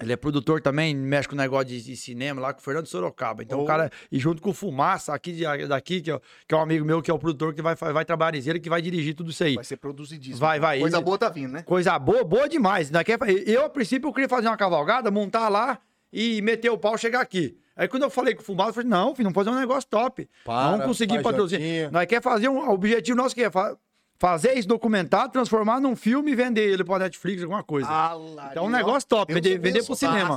Ele 0.00 0.12
é 0.12 0.16
produtor 0.16 0.60
também, 0.60 0.94
mexe 0.94 1.28
com 1.28 1.34
negócio 1.34 1.66
de, 1.66 1.82
de 1.82 1.96
cinema 1.96 2.40
lá 2.40 2.54
com 2.54 2.60
o 2.60 2.62
Fernando 2.62 2.86
Sorocaba. 2.86 3.42
Então, 3.42 3.58
o 3.58 3.62
Oh. 3.62 3.66
cara, 3.66 3.90
e 4.12 4.18
junto 4.20 4.40
com 4.40 4.50
o 4.50 4.54
Fumaça, 4.54 5.12
aqui 5.12 5.32
de- 5.32 5.66
daqui, 5.66 6.00
que 6.00 6.08
é, 6.08 6.14
o- 6.14 6.20
que 6.46 6.54
é 6.54 6.56
um 6.56 6.60
amigo 6.60 6.84
meu, 6.84 7.02
que 7.02 7.10
é 7.10 7.14
o 7.14 7.18
produtor 7.18 7.52
que 7.52 7.60
vai, 7.60 7.74
vai 7.74 8.04
trabalhar 8.04 8.36
ele 8.38 8.60
que 8.60 8.70
vai 8.70 8.80
dirigir 8.80 9.14
tudo 9.16 9.30
isso 9.32 9.42
aí. 9.42 9.56
Vai 9.56 9.64
ser 9.64 9.76
produzidíssimo. 9.76 10.38
Vai, 10.38 10.60
vai, 10.60 10.78
Coisa 10.78 10.98
ele- 10.98 11.04
boa 11.04 11.18
tá 11.18 11.28
vindo, 11.28 11.50
né? 11.52 11.62
Coisa 11.64 11.98
boa, 11.98 12.22
boa 12.22 12.48
demais. 12.48 12.92
Nós 12.92 13.02
quer- 13.02 13.18
Eu, 13.48 13.64
a 13.64 13.68
princípio, 13.70 14.08
eu 14.08 14.12
queria 14.12 14.28
fazer 14.28 14.46
uma 14.46 14.56
cavalgada, 14.56 15.10
montar 15.10 15.48
lá 15.48 15.80
e 16.12 16.40
meter 16.42 16.70
o 16.70 16.78
pau 16.78 16.96
chegar 16.96 17.20
aqui. 17.20 17.58
Aí 17.78 17.86
quando 17.88 18.02
eu 18.02 18.10
falei 18.10 18.34
com 18.34 18.42
o 18.42 18.44
Fumaça, 18.44 18.70
eu 18.70 18.74
falei, 18.74 18.88
não, 18.90 19.14
filho, 19.14 19.30
vamos 19.30 19.34
fazer 19.34 19.50
um 19.56 19.60
negócio 19.60 19.88
top. 19.88 20.28
Para, 20.44 20.70
vamos 20.72 20.86
conseguir 20.86 21.14
patrocínio. 21.22 21.90
Nós 21.92 22.06
quer 22.06 22.20
fazer 22.20 22.48
um. 22.48 22.58
O 22.58 22.72
objetivo 22.74 23.16
nosso 23.16 23.34
que 23.34 23.44
é 23.44 23.50
fa- 23.50 23.76
fazer 24.18 24.58
esse 24.58 24.66
documentário, 24.66 25.30
transformar 25.30 25.80
num 25.80 25.94
filme 25.94 26.32
e 26.32 26.34
vender 26.34 26.68
ele 26.68 26.82
pra 26.82 26.98
Netflix, 26.98 27.40
alguma 27.42 27.62
coisa. 27.62 27.88
Ah, 27.88 28.14
lá, 28.14 28.48
Então 28.50 28.64
é 28.64 28.66
um 28.66 28.70
negócio 28.70 29.08
top, 29.08 29.32
Deus 29.32 29.42
vender, 29.44 29.58
vender 29.60 29.84
pro 29.84 29.94
cinema. 29.94 30.36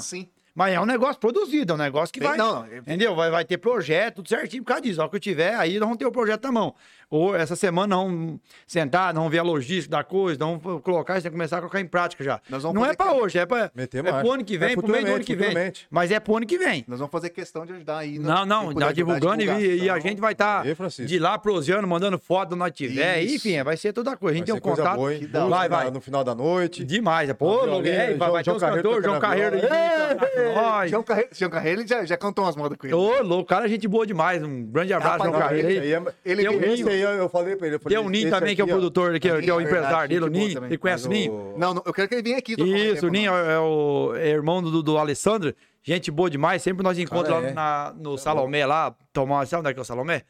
Mas 0.54 0.74
é 0.74 0.82
um 0.82 0.86
negócio 0.86 1.18
produzido, 1.18 1.72
é 1.72 1.76
um 1.76 1.80
negócio 1.80 2.12
que 2.14 2.20
vai. 2.20 2.38
não, 2.38 2.60
não, 2.68 2.78
Entendeu? 2.78 3.16
Vai, 3.16 3.32
vai 3.32 3.46
ter 3.46 3.58
projeto, 3.58 4.16
tudo 4.18 4.28
certinho 4.30 4.62
por 4.64 4.68
causa 4.68 4.82
disso. 4.84 5.02
Ó, 5.02 5.08
que 5.08 5.16
eu 5.16 5.20
tiver, 5.20 5.56
aí 5.56 5.72
nós 5.80 5.88
vamos 5.88 5.98
ter 5.98 6.06
o 6.06 6.12
projeto 6.12 6.44
na 6.44 6.52
mão. 6.52 6.76
Ou 7.12 7.36
essa 7.36 7.56
semana 7.58 7.94
não 7.96 8.40
sentar, 8.66 9.14
não 9.14 9.30
ver 9.30 9.40
a 9.40 9.44
logística 9.44 9.98
da 9.98 10.04
coisa, 10.04 10.40
não 10.40 10.58
colocar, 10.58 11.16
isso 11.16 11.24
tem 11.24 11.32
que 11.32 11.36
começar 11.38 11.58
a 11.58 11.60
colocar 11.60 11.80
em 11.82 11.86
prática 11.86 12.24
já. 12.24 12.40
Nós 12.50 12.64
vamos 12.64 12.76
não 12.82 12.86
é 12.90 12.96
pra 12.96 13.08
que- 13.10 13.16
hoje, 13.20 13.38
é, 13.38 13.46
pra, 13.46 13.70
Meter 13.76 14.06
é 14.06 14.22
pro 14.22 14.32
ano 14.32 14.44
que 14.46 14.56
É 14.56 14.58
vem, 14.58 14.76
pro 14.78 14.88
meio 14.88 15.06
do 15.06 15.12
ano 15.16 15.24
que 15.26 15.36
vem. 15.36 15.54
Mas 15.90 16.10
é 16.10 16.20
pro 16.22 16.38
ano 16.38 16.46
que 16.46 16.58
vem. 16.58 16.86
Nós 16.88 17.00
vamos 17.00 17.12
fazer 17.12 17.30
questão 17.30 17.66
de 17.66 17.74
ajudar 17.74 17.98
aí. 17.98 18.18
né? 18.18 18.26
Não, 18.28 18.46
não, 18.46 18.62
tá 18.64 18.70
ajudar, 18.70 18.92
divulgando 18.94 19.44
e, 19.44 19.84
e 19.84 19.90
a 19.90 20.00
gente 20.00 20.22
vai 20.22 20.32
estar 20.32 20.66
Francisco. 20.76 21.08
de 21.10 21.20
lá 21.20 21.38
proseando, 21.38 21.86
mandando 21.86 22.18
foto 22.18 22.52
onde 22.54 22.60
nós 22.60 22.72
tiver. 22.72 23.22
Isso. 23.22 23.36
Enfim, 23.36 23.62
vai 23.62 23.76
ser 23.76 23.92
toda 23.92 24.16
coisa. 24.16 24.34
A 24.34 24.38
gente 24.38 24.50
Vai 24.50 24.62
tem 24.62 24.72
um 24.72 24.76
contato. 24.76 24.96
boa, 24.96 25.10
hora. 25.12 25.50
Vai, 25.50 25.68
vai. 25.70 25.92
No 25.92 26.00
final 26.00 26.24
da 26.24 26.34
noite. 26.34 26.86
Demais. 26.86 27.30
é, 27.30 27.34
Pô, 27.34 27.50
A 27.50 27.66
logo, 27.66 27.82
violinha, 27.84 27.94
é, 27.94 28.14
vai, 28.14 28.18
João- 28.18 28.32
vai 28.32 28.44
ter 28.44 28.46
João 28.46 28.56
os 28.58 28.62
Carreiro 28.64 28.84
cantores, 28.84 29.06
João 29.06 29.18
a 29.18 29.20
Carreiro 29.20 29.60
tá. 29.68 30.88
João 30.88 31.04
Carreiro, 31.04 31.30
João 31.34 31.52
Carreiro 31.52 31.82
ele 31.82 31.88
já, 31.88 32.06
já 32.06 32.18
cantou 32.18 32.46
umas 32.46 32.56
modas 32.56 32.78
com 32.78 32.88
ele. 32.88 32.94
Ô, 32.96 33.22
louco, 33.22 33.46
cara, 33.50 33.66
é 33.66 33.70
gente 33.70 33.88
boa 33.88 34.06
demais. 34.06 34.42
Um 34.44 34.64
grande 34.64 34.94
abraço, 34.94 35.24
Rapaz, 35.24 35.30
João 35.32 35.42
Carreiro 35.42 35.68
é- 35.68 36.14
Ele 36.24 36.42
Esse 36.42 36.84
aí 37.08 37.18
eu 37.18 37.30
falei 37.30 37.56
pra 37.56 37.68
ele. 37.68 37.76
eu 37.76 37.80
Tem 37.80 37.96
falei, 37.96 38.08
o 38.08 38.10
Ninho 38.10 38.30
também, 38.30 38.56
que 38.56 38.62
é 38.62 38.64
o 38.64 38.68
produtor, 38.68 39.20
que, 39.20 39.28
é- 39.30 39.42
que 39.42 39.50
é 39.50 39.54
o 39.54 39.60
é 39.60 39.64
empresário 39.64 40.10
dele, 40.10 40.22
o 40.22 40.28
gente 40.28 40.34
boa 40.38 40.48
Ninho. 40.48 40.70
Você 40.70 40.78
conhece 40.78 41.08
o 41.08 41.10
Ninho? 41.10 41.34
o- 41.34 41.58
Não, 41.58 41.74
não, 41.74 41.84
eu 41.86 41.94
quero 41.94 42.08
que 42.08 42.16
ele 42.16 42.24
venha 42.24 42.38
aqui. 42.38 42.54
Isso, 42.62 43.08
o 43.08 43.10
Ninho 43.10 43.34
é, 43.34 43.54
é 43.54 43.60
o 43.60 44.14
é 44.16 44.30
irmão 44.30 44.62
do, 44.62 44.82
do 44.84 44.98
Alessandro. 44.98 45.54
Gente 45.84 46.12
boa 46.12 46.30
demais. 46.30 46.62
Sempre 46.62 46.84
nós 46.84 46.98
encontramos 47.00 47.46
é. 47.46 47.54
lá 47.54 47.54
na- 47.54 47.94
no 48.00 48.18
Salomé, 48.18 48.66
lá, 48.66 48.96
tomar. 49.12 49.46
Sabe 49.48 49.62
onde 49.62 49.70
é 49.72 49.74
que 49.74 49.80
é 49.80 49.82
o 49.82 49.86
Salomé? 49.86 50.24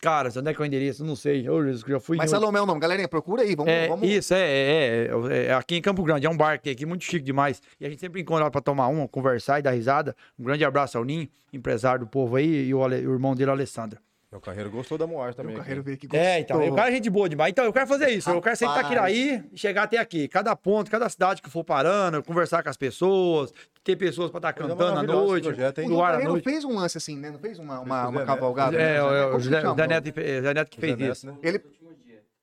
Cara, 0.00 0.28
onde 0.38 0.48
é 0.48 0.54
que 0.54 0.60
é 0.60 0.62
o 0.62 0.66
endereço? 0.66 1.04
Não 1.04 1.16
sei. 1.16 1.48
Eu 1.48 1.76
já 1.76 1.98
fui. 1.98 2.16
Mas 2.16 2.30
Salomé 2.30 2.60
é 2.60 2.62
o 2.62 2.66
nome. 2.66 2.78
Galerinha, 2.80 3.08
procura 3.08 3.42
aí. 3.42 3.56
Vamos, 3.56 3.72
É, 3.72 3.88
vamos... 3.88 4.08
isso, 4.08 4.32
é, 4.32 4.38
é, 4.38 5.10
é, 5.32 5.46
é 5.46 5.52
aqui 5.54 5.74
em 5.74 5.82
Campo 5.82 6.00
Grande, 6.04 6.24
é 6.26 6.30
um 6.30 6.36
bar 6.36 6.52
aqui, 6.52 6.70
aqui 6.70 6.86
muito 6.86 7.02
chique 7.02 7.24
demais. 7.24 7.60
E 7.80 7.84
a 7.84 7.90
gente 7.90 7.98
sempre 7.98 8.20
encontra 8.20 8.44
lá 8.44 8.50
pra 8.52 8.60
tomar 8.60 8.86
uma, 8.86 9.08
conversar 9.08 9.58
e 9.58 9.62
dar 9.62 9.72
risada. 9.72 10.14
Um 10.38 10.44
grande 10.44 10.64
abraço 10.64 10.96
ao 10.96 11.02
Ninho, 11.04 11.28
empresário 11.52 12.00
do 12.04 12.06
povo 12.06 12.36
aí, 12.36 12.68
e 12.68 12.72
o, 12.72 12.84
Ale- 12.84 13.04
o 13.04 13.12
irmão 13.14 13.34
dele, 13.34 13.50
o 13.50 13.52
Alessandro. 13.52 13.98
Meu 14.34 14.40
carreiro 14.40 14.68
gostou 14.68 14.98
da 14.98 15.06
Moar 15.06 15.32
também. 15.32 15.52
Aqui. 15.54 15.60
Carreiro 15.60 15.82
veio 15.84 15.96
aqui. 15.96 16.08
É, 16.12 16.40
então, 16.40 16.56
gostou. 16.56 16.72
o 16.72 16.76
cara 16.76 16.90
é 16.90 16.92
gente 16.96 17.08
boa 17.08 17.28
demais. 17.28 17.52
Então, 17.52 17.64
eu 17.64 17.72
quero 17.72 17.86
fazer 17.86 18.10
isso. 18.10 18.28
Eu 18.28 18.42
quero 18.42 18.56
sair 18.56 18.66
de 18.66 18.74
Rapaz. 18.74 18.92
Itaquiraí 18.92 19.44
e 19.52 19.56
chegar 19.56 19.84
até 19.84 19.96
aqui. 19.96 20.26
Cada 20.26 20.56
ponto, 20.56 20.90
cada 20.90 21.08
cidade 21.08 21.40
que 21.40 21.48
for 21.48 21.62
parando, 21.62 22.20
conversar 22.20 22.60
com 22.60 22.68
as 22.68 22.76
pessoas, 22.76 23.54
ter 23.84 23.94
pessoas 23.94 24.32
pra 24.32 24.38
estar 24.38 24.52
Coisa 24.52 24.74
cantando 24.74 24.98
à 24.98 25.02
noite, 25.04 25.44
projeto? 25.44 25.78
O 25.78 25.82
no 25.82 25.88
João 25.90 26.02
ar 26.02 26.08
à 26.08 26.12
Carreiro 26.14 26.32
noite. 26.32 26.44
fez 26.50 26.64
um 26.64 26.74
lance 26.74 26.98
assim, 26.98 27.16
né? 27.16 27.30
Não 27.30 27.38
fez 27.38 27.60
uma, 27.60 27.78
uma, 27.78 28.06
o 28.06 28.10
uma 28.10 28.24
cavalgada? 28.24 28.76
É, 28.76 28.94
né? 28.94 29.02
o, 29.04 29.36
o 29.36 29.38
José, 29.38 29.68
o 29.68 29.74
Neto, 29.76 30.08
o 30.08 30.70
que 30.70 30.80
fez 30.80 30.98
isso. 30.98 31.26
Né? 31.28 31.38
Ele, 31.40 31.62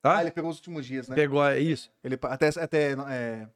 ah, 0.02 0.22
ele 0.22 0.30
pegou 0.30 0.50
os 0.50 0.56
últimos 0.56 0.86
dias, 0.86 1.08
né? 1.08 1.14
Pegou 1.14 1.44
é, 1.44 1.60
isso. 1.60 1.90
Ele, 2.02 2.18
até, 2.22 2.48
até 2.58 2.92
é, 2.92 3.46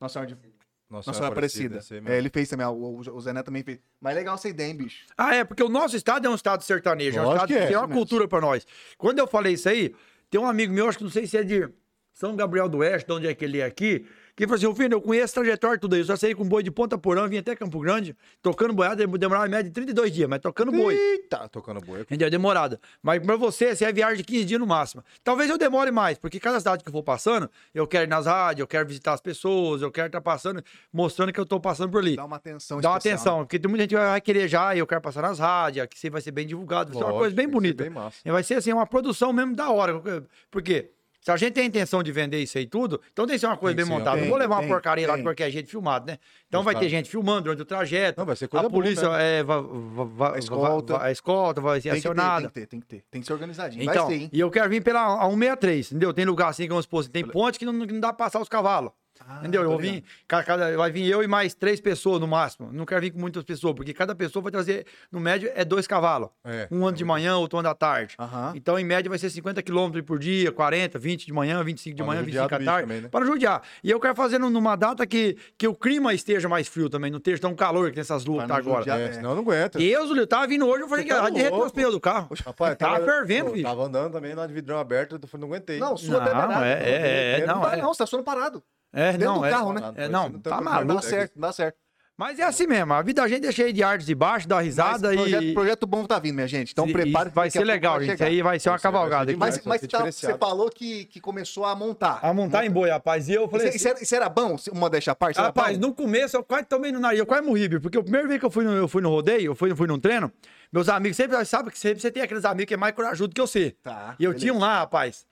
Nossa 0.00 0.14
Senhora, 0.14 0.26
de, 0.26 0.53
Nossa, 0.88 1.10
Nossa 1.10 1.18
Senhora 1.18 1.32
Aparecida. 1.32 1.80
aí 1.90 2.14
É, 2.14 2.18
ele 2.18 2.28
fez 2.28 2.48
também, 2.48 2.66
o, 2.66 3.00
o, 3.00 3.32
Neto 3.32 3.46
também 3.46 3.62
fez. 3.62 3.80
Mas 4.00 4.14
legal 4.14 4.34
essa 4.34 4.48
ideia, 4.48 4.68
hein, 4.68 4.76
bicho? 4.76 5.06
Ah, 5.16 5.34
é, 5.34 5.44
porque 5.44 5.62
o 5.62 5.68
nosso 5.68 5.96
estado 5.96 6.26
é 6.26 6.30
um 6.30 6.34
estado 6.34 6.62
sertanejo. 6.62 7.18
É 7.18 7.22
um 7.22 7.24
Lógico 7.24 7.44
estado 7.44 7.58
que 7.58 7.64
é, 7.64 7.66
tem 7.68 7.76
uma 7.76 7.88
cultura 7.88 8.28
pra 8.28 8.40
nós. 8.40 8.66
Quando 8.96 9.18
eu 9.18 9.26
falei 9.26 9.54
isso 9.54 9.68
aí, 9.68 9.94
tem 10.30 10.40
um 10.40 10.46
amigo 10.46 10.72
meu, 10.72 10.88
acho 10.88 10.98
que 10.98 11.04
não 11.04 11.10
sei 11.10 11.26
se 11.26 11.36
é 11.36 11.42
de 11.42 11.68
São 12.12 12.36
Gabriel 12.36 12.68
do 12.68 12.78
Oeste, 12.78 13.06
de 13.06 13.12
onde 13.12 13.26
é 13.26 13.34
que 13.34 13.44
ele 13.44 13.60
é 13.60 13.64
aqui, 13.64 14.06
que 14.36 14.44
falou 14.44 14.56
assim: 14.56 14.66
ô 14.66 14.74
filho, 14.74 14.94
eu 14.94 15.00
conheço 15.00 15.38
a 15.38 15.42
trajetória 15.42 15.78
tudo 15.78 15.94
aí. 15.94 16.00
Eu 16.00 16.04
já 16.04 16.16
saí 16.16 16.34
com 16.34 16.44
boi 16.44 16.62
de 16.62 16.70
Ponta 16.70 16.98
Porã, 16.98 17.28
vim 17.28 17.38
até 17.38 17.54
Campo 17.54 17.78
Grande, 17.78 18.16
tocando 18.42 18.74
boiada, 18.74 19.06
demorava 19.06 19.46
em 19.46 19.50
média 19.50 19.64
de 19.64 19.70
32 19.70 20.12
dias, 20.12 20.28
mas 20.28 20.40
tocando 20.40 20.72
boi. 20.72 20.94
Eita, 20.94 21.48
tocando 21.48 21.80
boi. 21.80 22.00
Entendeu? 22.00 22.28
Demorada. 22.28 22.80
Mas 23.02 23.24
pra 23.24 23.36
você, 23.36 23.74
você 23.74 23.84
é 23.84 23.92
viagem 23.92 24.18
de 24.18 24.24
15 24.24 24.44
dias 24.44 24.60
no 24.60 24.66
máximo. 24.66 25.04
Talvez 25.22 25.48
eu 25.48 25.56
demore 25.56 25.90
mais, 25.90 26.18
porque 26.18 26.40
cada 26.40 26.58
cidade 26.58 26.82
que 26.82 26.88
eu 26.88 26.92
for 26.92 27.02
passando, 27.02 27.48
eu 27.74 27.86
quero 27.86 28.04
ir 28.04 28.08
nas 28.08 28.26
rádios, 28.26 28.60
eu 28.60 28.66
quero 28.66 28.86
visitar 28.86 29.12
as 29.12 29.20
pessoas, 29.20 29.82
eu 29.82 29.90
quero 29.90 30.06
estar 30.06 30.20
passando, 30.20 30.62
mostrando 30.92 31.32
que 31.32 31.38
eu 31.38 31.46
tô 31.46 31.60
passando 31.60 31.90
por 31.90 32.00
ali. 32.00 32.16
Dá 32.16 32.24
uma 32.24 32.36
atenção 32.36 32.80
Dá 32.80 32.90
uma 32.90 32.98
especial, 32.98 33.16
atenção, 33.16 33.38
né? 33.38 33.44
porque 33.44 33.58
tem 33.58 33.68
muita 33.68 33.82
gente 33.84 33.90
que 33.90 33.96
vai 33.96 34.20
querer 34.20 34.48
já, 34.48 34.74
e 34.74 34.78
eu 34.78 34.86
quero 34.86 35.00
passar 35.00 35.22
nas 35.22 35.38
rádios, 35.38 35.86
que 35.86 35.96
isso 35.96 36.06
aí 36.06 36.10
vai 36.10 36.20
ser 36.20 36.32
bem 36.32 36.46
divulgado, 36.46 36.92
vai 36.92 36.98
ser 36.98 37.04
uma 37.04 37.18
coisa 37.18 37.34
bem 37.34 37.44
tem 37.44 37.46
que 37.46 37.52
ser 37.52 37.60
bonita. 37.60 37.82
bem 37.84 37.92
massa. 37.92 38.16
Vai 38.24 38.42
ser 38.42 38.54
assim, 38.54 38.72
uma 38.72 38.86
produção 38.86 39.32
mesmo 39.32 39.54
da 39.54 39.70
hora. 39.70 40.02
Porque 40.50 40.90
Se 41.24 41.30
a 41.30 41.36
gente 41.38 41.54
tem 41.54 41.64
a 41.64 41.66
intenção 41.66 42.02
de 42.02 42.12
vender 42.12 42.42
isso 42.42 42.58
aí 42.58 42.66
tudo, 42.66 43.00
então 43.10 43.26
tem 43.26 43.36
que 43.36 43.40
ser 43.40 43.46
uma 43.46 43.56
coisa 43.56 43.74
Tem 43.74 43.82
que 43.82 43.88
bem 43.90 43.98
montada. 43.98 44.16
tem, 44.18 44.24
não 44.24 44.30
vou 44.30 44.38
levar 44.38 44.56
tem, 44.58 44.66
uma 44.66 44.74
porcaria 44.74 45.06
lá 45.08 45.14
de 45.14 45.18
tem. 45.20 45.24
qualquer 45.24 45.50
jeito 45.50 45.70
filmado, 45.70 46.06
né? 46.06 46.18
Então 46.46 46.60
Mas 46.60 46.64
vai 46.66 46.74
tá. 46.74 46.80
ter 46.80 46.88
gente 46.90 47.08
filmando 47.08 47.44
durante 47.44 47.62
o 47.62 47.64
trajeto. 47.64 48.18
Não, 48.18 48.26
vai 48.26 48.36
ser 48.36 48.46
coisa 48.46 48.66
a 48.66 48.70
polícia 48.70 49.06
boa, 49.06 49.16
né? 49.16 49.38
é, 49.38 49.42
vai, 49.42 49.62
vai, 49.62 50.06
vai, 50.06 50.34
A 50.34 50.38
escolta. 50.38 50.98
vai- 50.98 51.08
a 51.08 51.10
escolta 51.12 51.60
vai 51.62 51.80
ser 51.80 51.90
Tem 51.92 51.96
que, 51.96 52.02
ter, 52.02 52.08
acionada. 52.10 52.40
tem 52.42 52.48
que 52.48 52.54
ter, 52.60 52.66
tem 52.66 52.80
que 52.80 52.86
ter. 52.86 53.04
Tem 53.10 53.20
que 53.22 53.26
ser 53.26 53.32
organizadinho. 53.32 53.82
Então, 53.82 54.06
Vai 54.06 54.16
ser, 54.18 54.22
hein? 54.24 54.30
e 54.30 54.38
eu 54.38 54.50
quero 54.50 54.68
vir 54.68 54.82
pela 54.82 55.00
a 55.24 55.24
163, 55.30 55.92
entendeu? 55.92 56.12
Tem 56.12 56.26
lugar 56.26 56.48
assim, 56.50 56.68
como 56.68 56.82
se 56.82 56.88
fosse, 56.88 57.08
tem 57.08 57.26
ponte 57.26 57.58
que 57.58 57.64
não, 57.64 57.72
não 57.72 58.00
dá 58.00 58.12
pra 58.12 58.26
passar 58.26 58.38
os 58.40 58.48
cavalos. 58.50 58.90
Ah, 59.26 59.38
entendeu? 59.40 59.62
Eu 59.62 59.70
vou 59.70 59.78
vir, 59.78 60.04
cada- 60.28 60.76
vai 60.76 60.90
vir 60.90 61.08
eu 61.08 61.22
e 61.22 61.26
mais 61.26 61.54
três 61.54 61.80
pessoas 61.80 62.20
no 62.20 62.26
máximo. 62.26 62.70
Não 62.72 62.84
quero 62.84 63.00
vir 63.00 63.10
com 63.10 63.18
muitas 63.18 63.42
pessoas, 63.42 63.74
porque 63.74 63.94
cada 63.94 64.14
pessoa 64.14 64.42
vai 64.42 64.52
trazer, 64.52 64.86
no 65.10 65.18
médio, 65.18 65.50
é 65.54 65.64
dois 65.64 65.86
cavalos. 65.86 66.28
É. 66.44 66.68
Um 66.70 66.86
ano 66.86 66.96
de 66.96 67.04
manhã, 67.04 67.36
outro 67.36 67.58
ano 67.58 67.68
da 67.68 67.74
tarde. 67.74 68.14
Aham. 68.18 68.52
Então, 68.54 68.78
em 68.78 68.84
média, 68.84 69.08
vai 69.08 69.18
ser 69.18 69.30
50 69.30 69.62
quilômetros 69.62 70.04
por 70.04 70.18
dia, 70.18 70.52
40, 70.52 70.98
20 70.98 71.24
de 71.26 71.32
manhã, 71.32 71.62
25 71.64 71.96
de 71.96 72.00
não 72.02 72.06
manhã, 72.08 72.20
judiar 72.22 72.44
25 72.48 72.54
à 72.54 72.58
do 72.58 72.60
bicho 72.60 72.70
tarde. 72.70 72.86
também, 72.88 73.00
né? 73.02 73.08
Para 73.08 73.20
não 73.24 73.32
judiar. 73.32 73.62
E 73.82 73.90
eu 73.90 73.98
quero 73.98 74.14
fazer 74.14 74.38
num- 74.38 74.50
numa 74.50 74.76
data 74.76 75.06
que, 75.06 75.36
que 75.56 75.66
o 75.66 75.74
clima 75.74 76.12
esteja 76.12 76.48
mais 76.48 76.68
frio 76.68 76.90
também, 76.90 77.10
não 77.10 77.18
esteja 77.18 77.40
tão 77.40 77.54
calor 77.54 77.90
que 77.90 77.96
nessas 77.96 78.24
luas 78.24 78.42
que 78.42 78.48
tá 78.48 78.54
não 78.54 78.60
agora. 78.60 78.78
judiar. 78.80 79.00
É, 79.00 79.04
É. 79.04 79.12
senão 79.12 79.34
não 79.34 79.42
aguenta. 79.42 79.78
Deus, 79.78 80.16
eu 80.16 80.26
tava 80.26 80.46
vindo 80.46 80.66
hoje, 80.66 80.82
eu 80.82 80.88
falei 80.88 81.04
Você 81.04 81.08
que 81.14 81.16
tá 81.40 81.50
louco. 81.50 81.66
os 81.66 81.72
pneus 81.72 81.92
do 81.92 82.00
carro. 82.00 82.28
Rapaz, 82.44 82.76
Tava 82.76 83.04
fervendo, 83.04 83.46
pô, 83.46 83.52
bicho. 83.52 83.64
Tava 83.64 83.84
andando 83.84 84.12
também 84.12 84.34
lá 84.34 84.46
de 84.46 84.52
vidrão 84.52 84.78
aberto, 84.78 85.18
eu 85.20 85.38
não 85.38 85.48
aguentei. 85.48 85.78
Não, 85.78 85.96
sua 85.96 86.20
Não, 86.20 86.48
não, 86.48 86.62
é- 86.64 86.72
é- 86.72 87.40
é- 87.40 87.46
não, 87.46 87.54
não, 87.56 87.62
dá, 87.62 87.72
é. 87.76 87.82
não, 87.82 87.94
você 87.94 88.04
tá 88.06 88.22
parado. 88.22 88.62
É, 88.94 89.12
Dentro 89.12 89.26
não, 89.26 89.38
do 89.40 89.44
é, 89.46 89.50
carro, 89.50 89.72
né? 89.72 89.92
é, 89.96 90.08
não, 90.08 90.28
Não 90.28 90.38
tá 90.40 90.50
tá 90.50 90.56
Não 90.56 90.62
maluco. 90.64 90.94
dá 90.94 91.02
certo, 91.02 91.32
não 91.34 91.40
dá 91.48 91.52
certo. 91.52 91.76
Mas 92.16 92.38
é 92.38 92.44
assim 92.44 92.64
mesmo, 92.68 92.92
a 92.94 93.02
vida 93.02 93.22
da 93.22 93.26
gente 93.26 93.44
é 93.44 93.50
cheia 93.50 93.72
de 93.72 93.82
artes 93.82 94.08
e 94.08 94.14
baixos, 94.14 94.46
dá 94.46 94.60
risada 94.60 95.08
Mas 95.08 95.16
projeto, 95.16 95.42
e. 95.42 95.52
projeto 95.52 95.84
bom 95.84 96.04
tá 96.04 96.16
vindo, 96.20 96.36
minha 96.36 96.46
gente. 96.46 96.70
Então 96.70 96.86
prepare. 96.86 97.28
Vai 97.30 97.50
ser 97.50 97.64
legal, 97.64 98.00
gente. 98.00 98.14
Isso 98.14 98.22
aí 98.22 98.40
vai 98.40 98.60
ser 98.60 98.68
uma 98.68 98.78
cavalgada. 98.78 99.32
aqui. 99.32 99.36
Mas, 99.40 99.58
tá- 99.88 100.04
você 100.06 100.38
falou 100.38 100.70
que, 100.70 101.06
que 101.06 101.20
começou 101.20 101.64
a 101.64 101.74
montar. 101.74 102.20
A 102.22 102.32
montar 102.32 102.64
em 102.64 102.70
boi, 102.70 102.88
rapaz. 102.88 103.28
E 103.28 103.32
eu 103.32 103.48
falei 103.48 103.66
Isso, 103.66 103.70
assim. 103.70 103.76
isso 103.78 103.88
era, 103.88 104.02
isso 104.04 104.14
era 104.14 104.28
bom? 104.28 104.54
Uma 104.70 104.88
deixa 104.88 105.10
a 105.10 105.14
parte? 105.16 105.40
Rapaz, 105.40 105.76
bom? 105.76 105.88
no 105.88 105.92
começo 105.92 106.36
eu 106.36 106.44
quase 106.44 106.66
tomei 106.66 106.92
no 106.92 107.00
nariz, 107.00 107.18
eu 107.18 107.26
quase 107.26 107.42
morri, 107.44 107.68
porque 107.80 107.98
o 107.98 108.02
primeiro 108.04 108.28
vez 108.28 108.38
que 108.38 108.46
eu 108.46 108.50
fui 108.50 108.62
no, 108.64 108.70
eu 108.70 108.86
fui 108.86 109.02
no 109.02 109.08
rodeio, 109.10 109.46
eu 109.46 109.54
fui, 109.56 109.74
fui 109.74 109.88
num 109.88 109.98
treino, 109.98 110.30
meus 110.72 110.88
amigos 110.88 111.16
sempre 111.16 111.44
sabem 111.44 111.72
que 111.72 111.78
sempre 111.80 112.00
você 112.00 112.12
tem 112.12 112.22
aqueles 112.22 112.44
amigos 112.44 112.68
que 112.68 112.74
é 112.74 112.76
mais 112.76 112.94
corajudo 112.94 113.34
que 113.34 113.40
eu 113.40 113.46
sei. 113.48 113.72
Tá, 113.82 114.14
E 114.20 114.22
eu 114.24 114.30
beleza. 114.30 114.38
tinha 114.40 114.54
um 114.54 114.60
lá, 114.60 114.78
rapaz. 114.78 115.26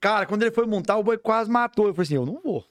Cara, 0.00 0.26
quando 0.26 0.42
ele 0.42 0.52
foi 0.52 0.64
montar, 0.64 0.96
o 0.96 1.02
boi 1.02 1.18
quase 1.18 1.50
matou. 1.50 1.88
Eu 1.88 1.92
falei 1.94 2.04
assim, 2.06 2.14
eu 2.14 2.24
não 2.24 2.40
vou. 2.40 2.64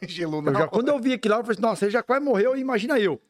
Gelou 0.06 0.42
Eu 0.46 0.68
quando 0.68 0.88
eu 0.88 0.98
vi 0.98 1.12
aquilo 1.12 1.34
lá, 1.34 1.40
eu 1.40 1.44
falei 1.44 1.54
assim, 1.54 1.62
nossa, 1.62 1.84
ele 1.84 1.92
já 1.92 2.02
quase 2.02 2.24
morreu, 2.24 2.56
imagina 2.56 2.98
eu. 2.98 3.20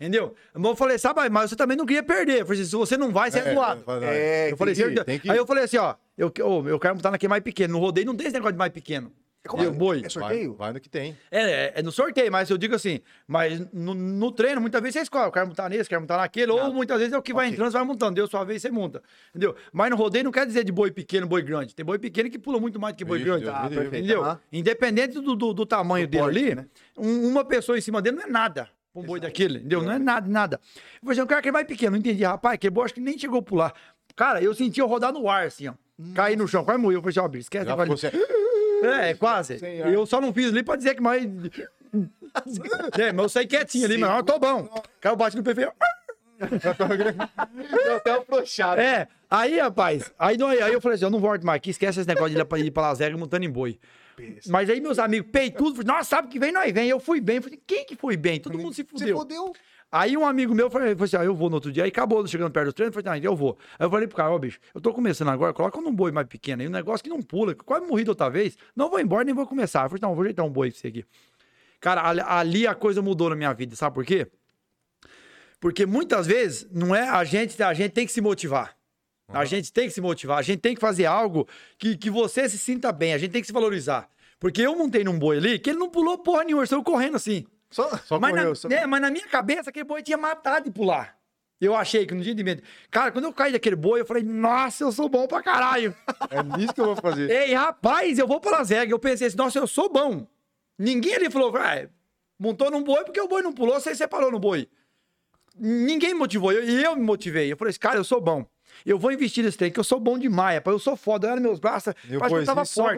Entendeu? 0.00 0.34
Eu 0.54 0.76
falei, 0.76 0.96
sabe, 0.96 1.28
mas 1.28 1.50
você 1.50 1.56
também 1.56 1.76
não 1.76 1.84
queria 1.84 2.04
perder. 2.04 2.40
Eu 2.42 2.46
falei 2.46 2.60
assim, 2.60 2.70
se 2.70 2.76
você 2.76 2.96
não 2.96 3.10
vai, 3.10 3.30
você 3.30 3.40
é, 3.40 3.52
zoado. 3.52 3.84
É, 4.04 4.52
Eu 4.52 4.56
falei 4.56 4.72
assim, 4.72 4.94
que 5.18 5.26
ir. 5.26 5.30
aí 5.30 5.36
eu 5.36 5.44
falei 5.44 5.64
assim, 5.64 5.76
ó, 5.76 5.96
eu, 6.16 6.32
eu, 6.36 6.68
eu 6.68 6.78
quero 6.78 6.94
montar 6.94 7.10
naquele 7.10 7.30
mais 7.30 7.42
pequeno. 7.42 7.72
No 7.74 7.80
rodeio 7.80 8.06
não 8.06 8.14
tem 8.14 8.28
esse 8.28 8.34
negócio 8.34 8.52
de 8.52 8.58
mais 8.58 8.72
pequeno. 8.72 9.12
Como 9.46 9.62
E 9.62 9.66
é? 9.66 9.68
o 9.68 9.72
boi. 9.72 9.98
É 9.98 10.00
Vai, 10.02 10.10
sorteio? 10.10 10.54
vai 10.54 10.72
no 10.72 10.80
que 10.80 10.88
tem. 10.90 11.16
É, 11.30 11.40
é, 11.40 11.72
é 11.76 11.82
no 11.82 11.90
sorteio, 11.92 12.30
mas 12.30 12.50
eu 12.50 12.58
digo 12.58 12.74
assim, 12.74 13.00
mas 13.26 13.60
no, 13.72 13.94
no 13.94 14.30
treino, 14.32 14.60
muitas 14.60 14.80
vezes 14.82 14.94
você 14.94 15.00
escolhe, 15.02 15.26
eu 15.26 15.32
quero 15.32 15.46
montar 15.46 15.68
nesse, 15.70 15.88
quero 15.88 16.00
montar 16.02 16.18
naquele, 16.18 16.52
ou 16.52 16.72
muitas 16.72 16.98
vezes 16.98 17.14
é 17.14 17.18
o 17.18 17.22
que 17.22 17.32
vai 17.32 17.48
entrando, 17.48 17.70
você 17.70 17.78
vai 17.78 17.86
montando, 17.86 18.14
deu 18.16 18.26
sua 18.26 18.44
vez, 18.44 18.60
você 18.60 18.70
monta, 18.70 19.02
entendeu? 19.30 19.54
Mas 19.72 19.90
no 19.90 19.96
rodeio 19.96 20.24
não 20.24 20.32
quer 20.32 20.44
dizer 20.46 20.64
de 20.64 20.72
boi 20.72 20.90
pequeno, 20.90 21.26
boi 21.26 21.40
grande, 21.42 21.74
tem 21.74 21.84
boi 21.86 21.98
pequeno 21.98 22.28
que 22.28 22.38
pula 22.38 22.60
muito 22.60 22.78
mais 22.78 22.94
do 22.94 22.98
que 22.98 23.04
boi 23.04 23.18
Ixi, 23.18 23.24
grande, 23.26 23.44
Deus 23.44 23.56
livre. 23.62 23.74
perfeito. 23.76 23.96
entendeu? 24.04 24.38
Independente 24.52 25.14
do, 25.20 25.34
do, 25.34 25.54
do 25.54 25.64
tamanho 25.66 26.06
Do 26.06 26.10
dele 26.10 26.22
porte, 26.24 26.38
ali, 26.38 26.54
né? 26.54 26.66
um- 26.98 27.28
uma 27.28 27.44
pessoa 27.44 27.78
em 27.78 27.80
cima 27.80 28.02
dele 28.02 28.16
não 28.16 28.24
é 28.24 28.28
nada. 28.28 28.68
Um 28.94 29.02
boi 29.02 29.20
daquele, 29.20 29.58
entendeu? 29.60 29.80
Não 29.82 29.92
é 29.92 29.98
nada, 29.98 30.28
nada. 30.28 30.60
Eu 30.64 31.00
falei 31.00 31.12
assim, 31.12 31.20
eu 31.20 31.26
quero 31.26 31.38
aquele 31.40 31.52
mais 31.52 31.66
pequeno, 31.66 31.92
não 31.92 31.98
entendi. 31.98 32.24
Rapaz, 32.24 32.54
aquele 32.54 32.70
boi 32.72 32.84
acho 32.84 32.94
que 32.94 33.00
nem 33.00 33.16
chegou 33.16 33.38
a 33.38 33.42
pular. 33.42 33.72
Cara, 34.16 34.42
eu 34.42 34.52
senti 34.54 34.80
eu 34.80 34.86
rodar 34.88 35.12
no 35.12 35.28
ar, 35.30 35.46
assim, 35.46 35.68
ó. 35.68 35.74
Caí 36.14 36.34
no 36.36 36.46
chão, 36.48 36.64
quase 36.64 36.80
morri. 36.80 36.96
Eu 36.96 37.00
falei 37.02 37.16
assim, 37.16 37.20
ó, 37.36 37.38
esquece 37.38 37.64
Já. 37.66 37.76
sem- 38.80 38.88
É, 38.90 39.14
quase. 39.14 39.58
Sem 39.58 39.82
ar. 39.82 39.92
Eu 39.92 40.06
só 40.06 40.20
não 40.20 40.32
fiz 40.32 40.48
ali 40.48 40.62
pra 40.62 40.76
dizer 40.76 40.94
que 40.94 41.00
mais. 41.02 41.24
é, 42.98 43.12
mas 43.12 43.22
eu 43.24 43.28
saí 43.28 43.46
quietinho 43.46 43.84
ali, 43.86 43.98
mas 43.98 44.16
eu 44.16 44.22
tô 44.22 44.38
bom. 44.38 44.62
O 44.64 44.82
cara 45.00 45.16
bate 45.16 45.36
no 45.36 45.42
perfil. 45.42 45.70
Deu 46.38 47.96
até 47.96 48.12
uma 48.16 48.24
frouxada. 48.24 48.80
É, 48.82 49.08
aí, 49.28 49.58
rapaz, 49.58 50.12
aí, 50.18 50.36
não- 50.36 50.48
aí 50.48 50.72
eu 50.72 50.80
falei 50.80 50.94
assim: 50.96 51.04
eu 51.04 51.10
não 51.10 51.18
volto 51.18 51.44
mais 51.44 51.56
aqui, 51.56 51.70
esquece 51.70 51.98
esse 52.00 52.08
negócio 52.08 52.30
de 52.34 52.40
ir 52.40 52.44
pra, 52.44 52.58
ir 52.58 52.70
pra 52.70 52.82
Las 52.90 52.98
Vegas 52.98 53.18
montando 53.18 53.44
em 53.44 53.50
boi. 53.50 53.78
Mas 54.48 54.68
aí 54.68 54.80
meus 54.80 54.98
amigos, 54.98 55.30
pei 55.30 55.48
tudo, 55.50 55.76
falei, 55.76 55.86
nossa, 55.86 56.10
sabe 56.10 56.28
que 56.28 56.38
vem, 56.40 56.50
nós 56.52 56.72
vem. 56.72 56.88
Eu 56.88 56.98
fui 56.98 57.20
bem, 57.20 57.40
falei, 57.40 57.60
quem 57.66 57.84
que 57.84 57.94
foi 57.96 58.16
bem? 58.16 58.40
Todo 58.40 58.58
mundo 58.58 58.72
se 58.74 58.82
Você 58.82 59.12
fudeu. 59.14 59.52
Aí 59.90 60.16
um 60.16 60.26
amigo 60.26 60.54
meu 60.54 60.70
falou, 60.70 60.88
assim: 60.88 61.16
ah, 61.16 61.24
eu 61.24 61.34
vou 61.34 61.48
no 61.48 61.56
outro 61.56 61.72
dia. 61.72 61.84
Aí 61.84 61.88
acabou 61.88 62.26
chegando 62.26 62.52
perto 62.52 62.66
do 62.66 62.72
treino, 62.72 62.92
falei, 62.92 63.10
ah, 63.10 63.18
então 63.18 63.32
eu 63.32 63.36
vou. 63.36 63.58
Aí 63.78 63.86
eu 63.86 63.90
falei 63.90 64.06
pro 64.06 64.16
cara, 64.16 64.30
ó, 64.30 64.38
bicho, 64.38 64.60
eu 64.74 64.80
tô 64.80 64.92
começando 64.92 65.28
agora, 65.28 65.52
coloca 65.52 65.80
num 65.80 65.94
boi 65.94 66.12
mais 66.12 66.26
pequeno 66.26 66.62
aí, 66.62 66.68
um 66.68 66.70
negócio 66.70 67.02
que 67.02 67.08
não 67.08 67.22
pula, 67.22 67.54
que 67.54 67.64
quase 67.64 67.86
morri 67.86 68.04
da 68.04 68.12
outra 68.12 68.28
vez. 68.28 68.56
Não 68.76 68.90
vou 68.90 69.00
embora, 69.00 69.24
nem 69.24 69.34
vou 69.34 69.46
começar. 69.46 69.84
Eu 69.84 69.88
falei, 69.88 70.00
não, 70.02 70.10
eu 70.10 70.14
vou 70.14 70.22
ajeitar 70.24 70.44
um 70.44 70.50
boi 70.50 70.70
pra 70.70 70.78
você 70.78 70.88
aqui. 70.88 71.04
Cara, 71.80 72.02
ali, 72.38 72.66
a 72.66 72.74
coisa 72.74 73.00
mudou 73.00 73.30
na 73.30 73.36
minha 73.36 73.52
vida, 73.52 73.76
sabe 73.76 73.94
por 73.94 74.04
quê? 74.04 74.26
Porque 75.60 75.86
muitas 75.86 76.26
vezes 76.26 76.68
não 76.70 76.94
é 76.94 77.08
a 77.08 77.24
gente, 77.24 77.60
a 77.62 77.72
gente 77.72 77.92
tem 77.92 78.04
que 78.04 78.12
se 78.12 78.20
motivar. 78.20 78.76
A 79.28 79.44
gente 79.44 79.72
tem 79.72 79.86
que 79.86 79.92
se 79.92 80.00
motivar, 80.00 80.38
a 80.38 80.42
gente 80.42 80.60
tem 80.60 80.74
que 80.74 80.80
fazer 80.80 81.04
algo 81.04 81.46
que, 81.78 81.96
que 81.96 82.08
você 82.08 82.48
se 82.48 82.56
sinta 82.56 82.90
bem, 82.90 83.12
a 83.12 83.18
gente 83.18 83.30
tem 83.30 83.42
que 83.42 83.46
se 83.46 83.52
valorizar. 83.52 84.08
Porque 84.40 84.62
eu 84.62 84.76
montei 84.76 85.04
num 85.04 85.18
boi 85.18 85.36
ali 85.36 85.58
que 85.58 85.70
ele 85.70 85.78
não 85.78 85.90
pulou 85.90 86.18
porra 86.18 86.44
nenhuma, 86.44 86.62
ele 86.62 86.68
saiu 86.68 86.82
correndo 86.82 87.16
assim. 87.16 87.46
Só, 87.70 87.88
Só 87.98 88.18
Mas 88.18 88.32
na, 88.34 88.40
correu. 88.40 88.54
só- 88.54 88.68
é, 88.68 88.86
mas 88.86 89.00
na 89.00 89.10
minha 89.10 89.26
cabeça, 89.26 89.70
aquele 89.70 89.84
boi 89.84 90.02
tinha 90.02 90.16
matado 90.16 90.64
de 90.64 90.70
pular. 90.70 91.16
Eu 91.60 91.74
achei 91.74 92.06
que 92.06 92.14
no 92.14 92.22
dia 92.22 92.34
de 92.34 92.44
medo. 92.44 92.62
Cara, 92.90 93.10
quando 93.10 93.24
eu 93.24 93.32
caí 93.32 93.50
daquele 93.52 93.74
boi, 93.74 94.00
eu 94.00 94.06
falei, 94.06 94.22
nossa, 94.22 94.84
eu 94.84 94.92
sou 94.92 95.08
bom 95.08 95.26
pra 95.26 95.42
caralho. 95.42 95.94
É 96.30 96.42
nisso 96.42 96.72
que 96.72 96.80
eu 96.80 96.84
vou 96.84 96.96
fazer. 96.96 97.28
Ei, 97.30 97.52
rapaz, 97.54 98.18
eu 98.18 98.26
vou 98.28 98.40
pra 98.40 98.62
Vegas. 98.62 98.90
Eu 98.90 98.98
pensei 98.98 99.26
assim, 99.26 99.36
nossa, 99.36 99.58
eu 99.58 99.66
sou 99.66 99.90
bom. 99.92 100.26
Ninguém 100.78 101.14
ali 101.16 101.30
falou, 101.30 101.52
ah, 101.56 101.88
montou 102.38 102.70
num 102.70 102.82
boi 102.84 103.02
porque 103.04 103.20
o 103.20 103.26
boi 103.26 103.42
não 103.42 103.52
pulou, 103.52 103.80
você 103.80 103.94
separou 103.94 104.30
no 104.30 104.38
boi. 104.38 104.68
Ninguém 105.56 106.12
me 106.14 106.20
motivou, 106.20 106.52
eu, 106.52 106.62
e 106.64 106.84
eu 106.84 106.94
me 106.94 107.02
motivei. 107.02 107.50
Eu 107.50 107.56
falei 107.56 107.70
assim, 107.70 107.80
cara, 107.80 107.96
eu 107.98 108.04
sou 108.04 108.20
bom. 108.20 108.46
Eu 108.86 108.98
vou 108.98 109.12
investir 109.12 109.44
nesse 109.44 109.58
trem, 109.58 109.70
que 109.70 109.78
eu 109.80 109.84
sou 109.84 109.98
bom 110.00 110.18
demais, 110.18 110.56
rapaz. 110.56 110.74
Eu 110.74 110.78
sou 110.78 110.96
foda, 110.96 111.26
eu 111.26 111.32
era 111.32 111.40
meus 111.40 111.58
braços, 111.58 111.94
E 112.08 112.16
o 112.16 112.18
parece 112.18 112.34
que 112.36 112.40
eu 112.42 112.46
tava 112.46 112.64
forte. 112.64 112.96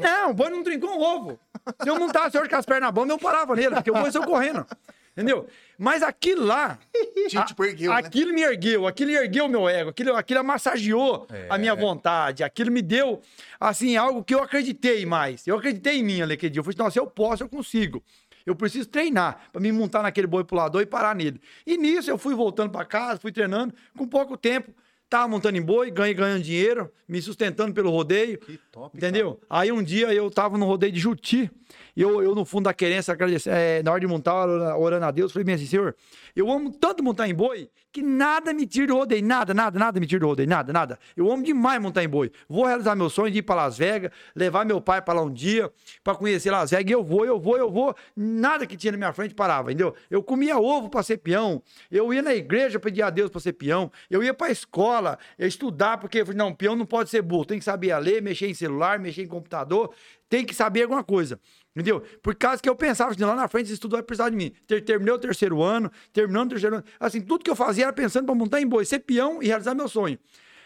Não, 0.00 0.30
o 0.30 0.34
boi 0.34 0.50
não 0.50 0.62
trincou 0.62 0.90
um 0.90 1.00
ovo. 1.00 1.38
Se 1.82 1.88
eu 1.88 1.98
montasse 1.98 2.38
hoje 2.38 2.48
com 2.48 2.56
as 2.56 2.66
pernas 2.66 2.90
bambas, 2.90 3.10
eu 3.10 3.18
parava 3.18 3.54
nele, 3.56 3.74
porque 3.74 3.90
o 3.90 3.94
boi 3.94 4.10
saiu 4.10 4.24
correndo. 4.24 4.66
Entendeu? 5.14 5.46
Mas 5.78 6.02
aquilo 6.02 6.44
lá, 6.46 6.78
a- 7.36 7.44
tipo, 7.44 7.64
ergueu, 7.64 7.90
né? 7.92 7.98
aquilo 7.98 8.32
me 8.32 8.40
ergueu, 8.42 8.86
aquilo 8.86 9.10
ergueu 9.10 9.44
o 9.44 9.48
meu 9.48 9.68
ego, 9.68 9.90
aquilo, 9.90 10.16
aquilo 10.16 10.42
massageou 10.42 11.26
É. 11.30 11.48
a 11.50 11.58
minha 11.58 11.74
vontade, 11.74 12.42
aquilo 12.42 12.70
me 12.72 12.80
deu, 12.80 13.20
assim, 13.60 13.94
algo 13.96 14.24
que 14.24 14.34
eu 14.34 14.42
acreditei 14.42 15.04
mais. 15.04 15.46
Eu 15.46 15.58
acreditei 15.58 15.98
em 15.98 16.02
mim 16.02 16.22
ali 16.22 16.32
aquele 16.32 16.48
dia. 16.50 16.60
Eu 16.60 16.64
falei, 16.64 16.78
nossa, 16.78 16.98
eu 16.98 17.06
posso, 17.06 17.42
eu 17.42 17.48
consigo. 17.48 18.02
Eu 18.46 18.56
preciso 18.56 18.88
treinar 18.88 19.38
pra 19.52 19.60
me 19.60 19.70
montar 19.70 20.02
naquele 20.02 20.26
boi 20.26 20.44
pulador 20.44 20.80
e 20.80 20.86
parar 20.86 21.14
nele. 21.14 21.38
E 21.66 21.76
nisso 21.76 22.10
eu 22.10 22.16
fui 22.16 22.34
voltando 22.34 22.70
pra 22.70 22.84
casa, 22.84 23.20
fui 23.20 23.30
treinando, 23.32 23.74
com 23.96 24.06
pouco 24.08 24.34
tempo, 24.36 24.72
tava 25.12 25.28
montando 25.28 25.58
em 25.58 25.62
boi, 25.62 25.90
ganhei 25.90 26.14
ganhando 26.14 26.42
dinheiro, 26.42 26.90
me 27.06 27.20
sustentando 27.20 27.74
pelo 27.74 27.90
rodeio. 27.90 28.38
Que 28.38 28.58
top, 28.72 28.96
Entendeu? 28.96 29.38
Aí 29.48 29.70
um 29.70 29.82
dia 29.82 30.10
eu 30.10 30.30
tava 30.30 30.56
no 30.56 30.64
rodeio 30.64 30.90
de 30.90 30.98
Juti, 30.98 31.50
e 31.96 32.02
eu, 32.02 32.22
eu 32.22 32.34
no 32.34 32.44
fundo 32.44 32.64
da 32.64 32.74
querência, 32.74 33.12
agradecer, 33.12 33.50
é, 33.50 33.82
na 33.82 33.90
hora 33.90 34.00
de 34.00 34.06
montar, 34.06 34.46
orando, 34.76 35.04
a 35.04 35.10
Deus, 35.10 35.32
falei 35.32 35.44
bem 35.44 35.54
assim, 35.54 35.66
Senhor, 35.66 35.94
eu 36.34 36.50
amo 36.50 36.72
tanto 36.72 37.02
montar 37.02 37.28
em 37.28 37.34
boi, 37.34 37.68
que 37.92 38.02
nada 38.02 38.54
me 38.54 38.66
tira 38.66 38.86
do 38.86 38.96
rodeio, 38.96 39.24
nada, 39.24 39.52
nada, 39.52 39.78
nada 39.78 40.00
me 40.00 40.06
tira 40.06 40.20
do 40.20 40.26
rodeio, 40.26 40.48
nada, 40.48 40.72
nada. 40.72 40.98
Eu 41.14 41.30
amo 41.30 41.42
demais 41.42 41.80
montar 41.80 42.02
em 42.02 42.08
boi. 42.08 42.32
Vou 42.48 42.64
realizar 42.64 42.96
meu 42.96 43.10
sonho 43.10 43.30
de 43.30 43.38
ir 43.38 43.42
pra 43.42 43.54
Las 43.54 43.76
Vegas, 43.76 44.10
levar 44.34 44.64
meu 44.64 44.80
pai 44.80 45.02
pra 45.02 45.12
lá 45.12 45.22
um 45.22 45.30
dia, 45.30 45.70
pra 46.02 46.14
conhecer 46.14 46.50
Las 46.50 46.70
Vegas, 46.70 46.90
e 46.90 46.94
eu 46.94 47.04
vou, 47.04 47.26
eu 47.26 47.38
vou, 47.38 47.58
eu 47.58 47.70
vou. 47.70 47.94
Nada 48.16 48.66
que 48.66 48.76
tinha 48.76 48.92
na 48.92 48.98
minha 48.98 49.12
frente 49.12 49.34
parava, 49.34 49.70
entendeu? 49.70 49.94
Eu 50.10 50.22
comia 50.22 50.58
ovo 50.58 50.88
pra 50.88 51.02
ser 51.02 51.18
peão, 51.18 51.62
eu 51.90 52.12
ia 52.14 52.22
na 52.22 52.34
igreja 52.34 52.80
pedir 52.80 53.02
a 53.02 53.10
Deus 53.10 53.30
pra 53.30 53.40
ser 53.40 53.52
peão, 53.52 53.92
eu 54.10 54.22
ia 54.22 54.32
pra 54.32 54.50
escola, 54.50 55.18
eu 55.38 55.46
estudar, 55.46 55.98
porque 55.98 56.20
eu 56.20 56.26
falei, 56.26 56.38
não, 56.38 56.54
peão 56.54 56.74
não 56.74 56.86
pode 56.86 57.10
ser 57.10 57.20
burro, 57.20 57.44
tem 57.44 57.58
que 57.58 57.64
saber 57.64 57.92
a 57.92 57.98
ler, 57.98 58.22
mexer 58.22 58.48
em 58.48 58.54
celular, 58.54 58.98
mexer 58.98 59.22
em 59.22 59.28
computador, 59.28 59.92
tem 60.30 60.46
que 60.46 60.54
saber 60.54 60.84
alguma 60.84 61.04
coisa. 61.04 61.38
Entendeu? 61.74 62.02
Por 62.22 62.34
causa 62.34 62.62
que 62.62 62.68
eu 62.68 62.76
pensava 62.76 63.12
assim, 63.12 63.24
lá 63.24 63.34
na 63.34 63.48
frente 63.48 63.64
esse 63.64 63.74
estudo 63.74 63.92
vai 63.92 64.02
precisar 64.02 64.28
de 64.28 64.36
mim. 64.36 64.52
Ter, 64.66 64.82
terminei 64.82 65.14
o 65.14 65.18
terceiro 65.18 65.62
ano, 65.62 65.90
terminando 66.12 66.48
o 66.48 66.50
terceiro 66.50 66.76
ano. 66.76 66.84
Assim, 67.00 67.20
tudo 67.20 67.42
que 67.42 67.50
eu 67.50 67.56
fazia 67.56 67.84
era 67.84 67.92
pensando 67.92 68.26
pra 68.26 68.34
montar 68.34 68.60
em 68.60 68.66
boi, 68.66 68.84
ser 68.84 68.98
peão 68.98 69.42
e 69.42 69.46
realizar 69.46 69.74
meu 69.74 69.88
sonho. 69.88 70.18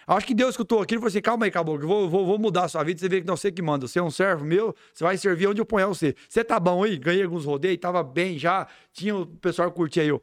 Acho 0.07 0.27
que 0.27 0.35
Deus 0.35 0.51
escutou 0.51 0.81
aquilo 0.81 1.01
e 1.01 1.03
falou 1.03 1.09
assim: 1.09 1.21
calma 1.21 1.47
aí, 1.47 1.53
eu 1.55 1.65
vou, 1.65 2.09
vou, 2.09 2.27
vou 2.27 2.39
mudar 2.39 2.65
a 2.65 2.69
sua 2.69 2.85
vida. 2.85 3.01
Você 3.01 3.09
vê 3.09 3.21
que 3.21 3.27
não 3.27 3.37
sei 3.37 3.51
que 3.51 3.61
manda. 3.61 3.89
Você 3.89 3.99
é 3.99 4.03
um 4.03 4.11
servo 4.11 4.45
meu, 4.45 4.75
você 4.95 5.03
vai 5.03 5.17
servir 5.17 5.49
onde 5.49 5.61
eu 5.61 5.67
ponhar 5.67 5.89
você. 5.89 6.15
Você 6.29 6.45
tá 6.45 6.61
bom 6.61 6.85
aí? 6.85 6.97
Ganhei 6.97 7.25
alguns 7.25 7.45
rodeios, 7.45 7.79
tava 7.81 8.03
bem 8.05 8.39
já, 8.39 8.69
tinha 8.93 9.17
o 9.17 9.27
pessoal 9.27 9.71
que 9.71 9.77
curtia 9.77 10.05
eu. 10.05 10.23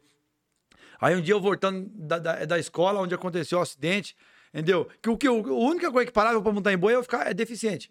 Aí 1.00 1.14
um 1.14 1.20
dia 1.20 1.34
eu 1.34 1.40
voltando 1.40 1.90
da, 1.94 2.18
da, 2.18 2.44
da 2.46 2.58
escola 2.58 3.00
onde 3.00 3.14
aconteceu 3.14 3.58
o 3.58 3.62
acidente, 3.62 4.16
entendeu? 4.54 4.88
Que 5.02 5.10
o 5.10 5.18
que 5.18 5.26
a 5.26 5.32
única 5.32 5.90
coisa 5.90 6.06
que 6.06 6.12
parava 6.12 6.40
pra 6.40 6.52
montar 6.52 6.72
em 6.72 6.78
boi 6.78 6.94
é 6.94 6.96
eu 6.96 7.02
ficar 7.02 7.28
é 7.28 7.34
deficiente. 7.34 7.90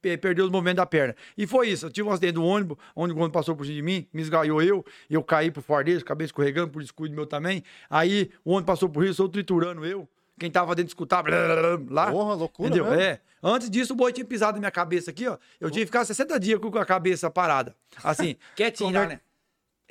Pe- 0.00 0.16
perdeu 0.16 0.44
os 0.44 0.50
movimentos 0.50 0.76
da 0.76 0.86
perna. 0.86 1.14
E 1.36 1.46
foi 1.46 1.68
isso. 1.68 1.86
Eu 1.86 1.90
tive 1.90 2.08
um 2.08 2.12
acidente 2.12 2.34
do 2.34 2.44
ônibus, 2.44 2.78
onde 2.96 3.12
o 3.12 3.16
ônibus 3.16 3.32
passou 3.32 3.54
por 3.54 3.64
cima 3.64 3.76
de 3.76 3.82
mim, 3.82 4.06
me 4.12 4.22
esgaiou 4.22 4.62
eu, 4.62 4.84
eu 5.10 5.22
caí 5.22 5.50
pro 5.50 5.60
fora 5.62 5.84
dele, 5.84 6.00
acabei 6.00 6.24
escorregando 6.24 6.70
por 6.70 6.80
descuido 6.82 7.14
meu 7.14 7.26
também. 7.26 7.62
Aí 7.90 8.30
o 8.44 8.52
ônibus 8.52 8.66
passou 8.66 8.88
por 8.88 9.04
isso, 9.04 9.22
eu 9.22 9.28
triturando 9.28 9.84
eu. 9.84 10.08
Quem 10.38 10.50
tava 10.50 10.74
dentro 10.74 10.88
escutava 10.88 11.24
blá, 11.24 11.46
blá, 11.46 11.76
blá, 11.76 12.04
lá. 12.04 12.10
Porra, 12.10 12.34
loucura 12.34 12.68
Entendeu? 12.68 12.86
mesmo. 12.90 13.00
É. 13.00 13.20
Antes 13.42 13.68
disso, 13.68 13.92
o 13.92 13.96
boi 13.96 14.12
tinha 14.12 14.24
pisado 14.24 14.54
na 14.54 14.60
minha 14.60 14.70
cabeça 14.70 15.10
aqui, 15.10 15.26
ó. 15.28 15.36
Eu 15.60 15.70
tinha 15.70 15.82
que 15.82 15.86
ficar 15.86 16.04
60 16.04 16.40
dias 16.40 16.58
com 16.58 16.68
a 16.78 16.86
cabeça 16.86 17.30
parada. 17.30 17.76
Assim, 18.02 18.36
quietinho 18.56 18.92
lá, 18.92 19.06
né? 19.06 19.20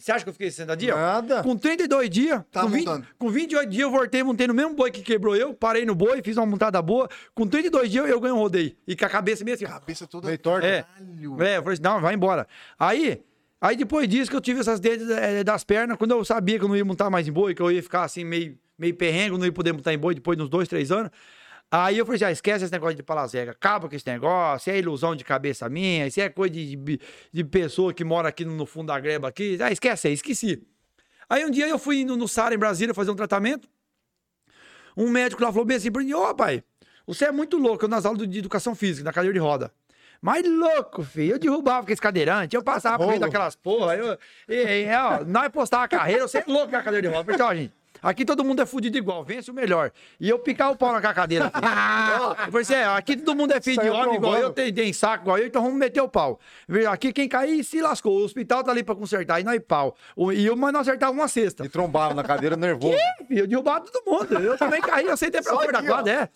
Você 0.01 0.11
acha 0.11 0.23
que 0.25 0.29
eu 0.29 0.33
fiquei 0.33 0.49
60 0.49 0.75
dias? 0.75 0.95
Nada. 0.97 1.43
Com 1.43 1.55
32 1.55 2.09
dias, 2.09 2.41
Tá 2.51 2.61
com, 2.61 2.69
20, 2.69 2.85
montando. 2.87 3.07
com 3.19 3.29
28 3.29 3.69
dias 3.69 3.83
eu 3.83 3.91
voltei, 3.91 4.23
montei 4.23 4.47
no 4.47 4.53
mesmo 4.53 4.73
boi 4.73 4.89
que 4.89 5.01
quebrou 5.03 5.35
eu, 5.35 5.53
parei 5.53 5.85
no 5.85 5.93
boi, 5.93 6.21
fiz 6.23 6.37
uma 6.37 6.45
montada 6.47 6.81
boa. 6.81 7.07
Com 7.35 7.45
32 7.45 7.91
dias 7.91 8.09
eu 8.09 8.19
ganhei 8.19 8.35
um 8.35 8.39
rodeio. 8.39 8.75
E 8.87 8.95
com 8.95 9.05
a 9.05 9.09
cabeça 9.09 9.43
meio 9.43 9.53
assim. 9.53 9.65
Cabeça 9.65 10.07
toda. 10.07 10.25
Meio 10.25 10.39
torta. 10.39 10.65
É. 10.65 10.81
Caralho. 10.81 11.43
É, 11.43 11.57
eu 11.57 11.61
falei 11.61 11.73
assim, 11.73 11.83
não, 11.83 12.01
vai 12.01 12.15
embora. 12.15 12.47
Aí, 12.79 13.21
aí 13.61 13.77
depois 13.77 14.07
disso 14.07 14.31
que 14.31 14.35
eu 14.35 14.41
tive 14.41 14.59
essas 14.59 14.79
dedos 14.79 15.07
eh, 15.11 15.43
das 15.43 15.63
pernas, 15.63 15.97
quando 15.97 16.11
eu 16.11 16.25
sabia 16.25 16.57
que 16.57 16.65
eu 16.65 16.69
não 16.69 16.75
ia 16.75 16.83
montar 16.83 17.09
mais 17.11 17.27
em 17.27 17.31
boi, 17.31 17.53
que 17.53 17.61
eu 17.61 17.71
ia 17.71 17.83
ficar 17.83 18.03
assim 18.03 18.23
meio, 18.23 18.57
meio 18.79 18.95
perrengue, 18.95 19.37
não 19.37 19.45
ia 19.45 19.51
poder 19.51 19.71
montar 19.71 19.93
em 19.93 19.99
boi 19.99 20.15
depois 20.15 20.35
de 20.35 20.43
uns 20.43 20.49
dois, 20.49 20.67
três 20.67 20.91
anos. 20.91 21.11
Aí 21.73 21.97
eu 21.97 22.05
falei 22.05 22.17
assim, 22.17 22.25
ah, 22.25 22.31
esquece 22.31 22.65
esse 22.65 22.73
negócio 22.73 22.95
de 22.95 23.01
palazega, 23.01 23.51
acaba 23.51 23.87
com 23.87 23.95
esse 23.95 24.05
negócio, 24.05 24.69
é 24.69 24.77
ilusão 24.77 25.15
de 25.15 25.23
cabeça 25.23 25.69
minha, 25.69 26.05
isso 26.05 26.19
é 26.19 26.27
coisa 26.27 26.53
de, 26.53 26.75
de, 26.75 26.99
de 27.31 27.43
pessoa 27.45 27.93
que 27.93 28.03
mora 28.03 28.27
aqui 28.27 28.43
no, 28.43 28.65
fundo 28.65 28.87
da 28.87 28.99
greba 28.99 29.29
aqui. 29.29 29.57
Ah, 29.61 29.71
esquece 29.71 30.09
aí, 30.09 30.13
esqueci. 30.13 30.61
Aí 31.29 31.45
um 31.45 31.49
dia 31.49 31.69
eu 31.69 31.79
fui 31.79 32.03
no, 32.03 32.17
no 32.17 32.27
Sara, 32.27 32.53
em 32.53 32.57
Brasília, 32.57 32.93
fazer 32.93 33.11
um 33.11 33.15
tratamento. 33.15 33.69
Um 34.97 35.09
médico 35.09 35.41
lá 35.41 35.49
falou 35.49 35.63
bem 35.63 35.77
assim 35.77 35.89
pra 35.89 36.03
mim, 36.03 36.11
ô 36.13 36.35
pai, 36.35 36.61
você 37.07 37.25
é 37.25 37.31
muito 37.31 37.57
louco, 37.57 37.85
eu 37.85 37.89
nas 37.89 38.05
aulas 38.05 38.27
de 38.27 38.39
educação 38.39 38.75
física, 38.75 39.05
na 39.05 39.13
cadeira 39.13 39.33
de 39.33 39.39
roda. 39.39 39.71
Mas 40.21 40.45
louco, 40.45 41.03
filho. 41.03 41.35
Eu 41.35 41.39
derrubava 41.39 41.85
com 41.85 41.91
esse 41.91 42.01
cadeirante, 42.01 42.55
eu 42.55 42.61
passava 42.61 42.97
por 42.97 43.07
meio 43.07 43.19
daquelas 43.19 43.55
porra. 43.55 43.95
Eu, 43.95 44.17
e, 44.47 44.83
e, 44.83 44.95
ó, 44.95 45.23
nós 45.25 45.47
postava 45.49 45.85
a 45.85 45.87
carreira, 45.87 46.27
você 46.27 46.39
é 46.39 46.43
louco 46.45 46.71
na 46.71 46.83
cadeira 46.83 47.07
de 47.07 47.13
roda. 47.13 47.31
Eu 47.31 47.37
falei, 47.37 47.51
ó, 47.51 47.55
gente, 47.55 47.73
aqui 48.01 48.25
todo 48.25 48.43
mundo 48.43 48.61
é 48.61 48.65
fudido 48.65 48.97
igual, 48.97 49.23
vence 49.23 49.49
o 49.51 49.53
melhor. 49.53 49.91
E 50.19 50.29
eu 50.29 50.39
picar 50.39 50.71
o 50.71 50.75
pau 50.75 50.91
na 50.93 51.01
cadeira. 51.13 51.45
eu 51.45 52.35
falei 52.51 52.61
assim, 52.61 52.73
é, 52.73 52.85
aqui 52.85 53.15
todo 53.17 53.35
mundo 53.35 53.51
é 53.53 53.61
filho 53.61 53.81
de 53.81 53.89
homem 53.89 54.15
igual 54.15 54.37
eu, 54.37 54.51
tem, 54.51 54.73
tem 54.73 54.91
saco 54.93 55.23
igual 55.25 55.37
eu, 55.37 55.47
então 55.47 55.61
vamos 55.63 55.77
meter 55.77 56.01
o 56.01 56.09
pau. 56.09 56.39
Aqui 56.89 57.11
quem 57.13 57.27
cair 57.27 57.63
se 57.63 57.81
lascou. 57.81 58.13
O 58.19 58.23
hospital 58.23 58.63
tá 58.63 58.71
ali 58.71 58.83
pra 58.83 58.95
consertar, 58.95 59.39
e 59.39 59.43
nós 59.43 59.59
pau. 59.67 59.95
O- 60.15 60.31
E 60.31 60.45
eu, 60.45 60.55
mas 60.55 60.73
não 60.73 60.79
acertava 60.79 61.11
uma 61.11 61.27
cesta. 61.27 61.65
E 61.65 61.69
trombava 61.69 62.13
na 62.13 62.23
cadeira 62.23 62.55
nervoso. 62.55 62.95
Filho, 63.27 63.41
Eu 63.41 63.47
derrubava 63.47 63.81
todo 63.85 64.03
mundo. 64.05 64.33
Eu 64.39 64.57
também 64.57 64.81
caí, 64.81 65.05
eu 65.05 65.15
sentei 65.17 65.41
pra 65.41 65.53
fora 65.53 65.71
da 65.71 65.83
quadra, 65.83 66.11
é. 66.13 66.29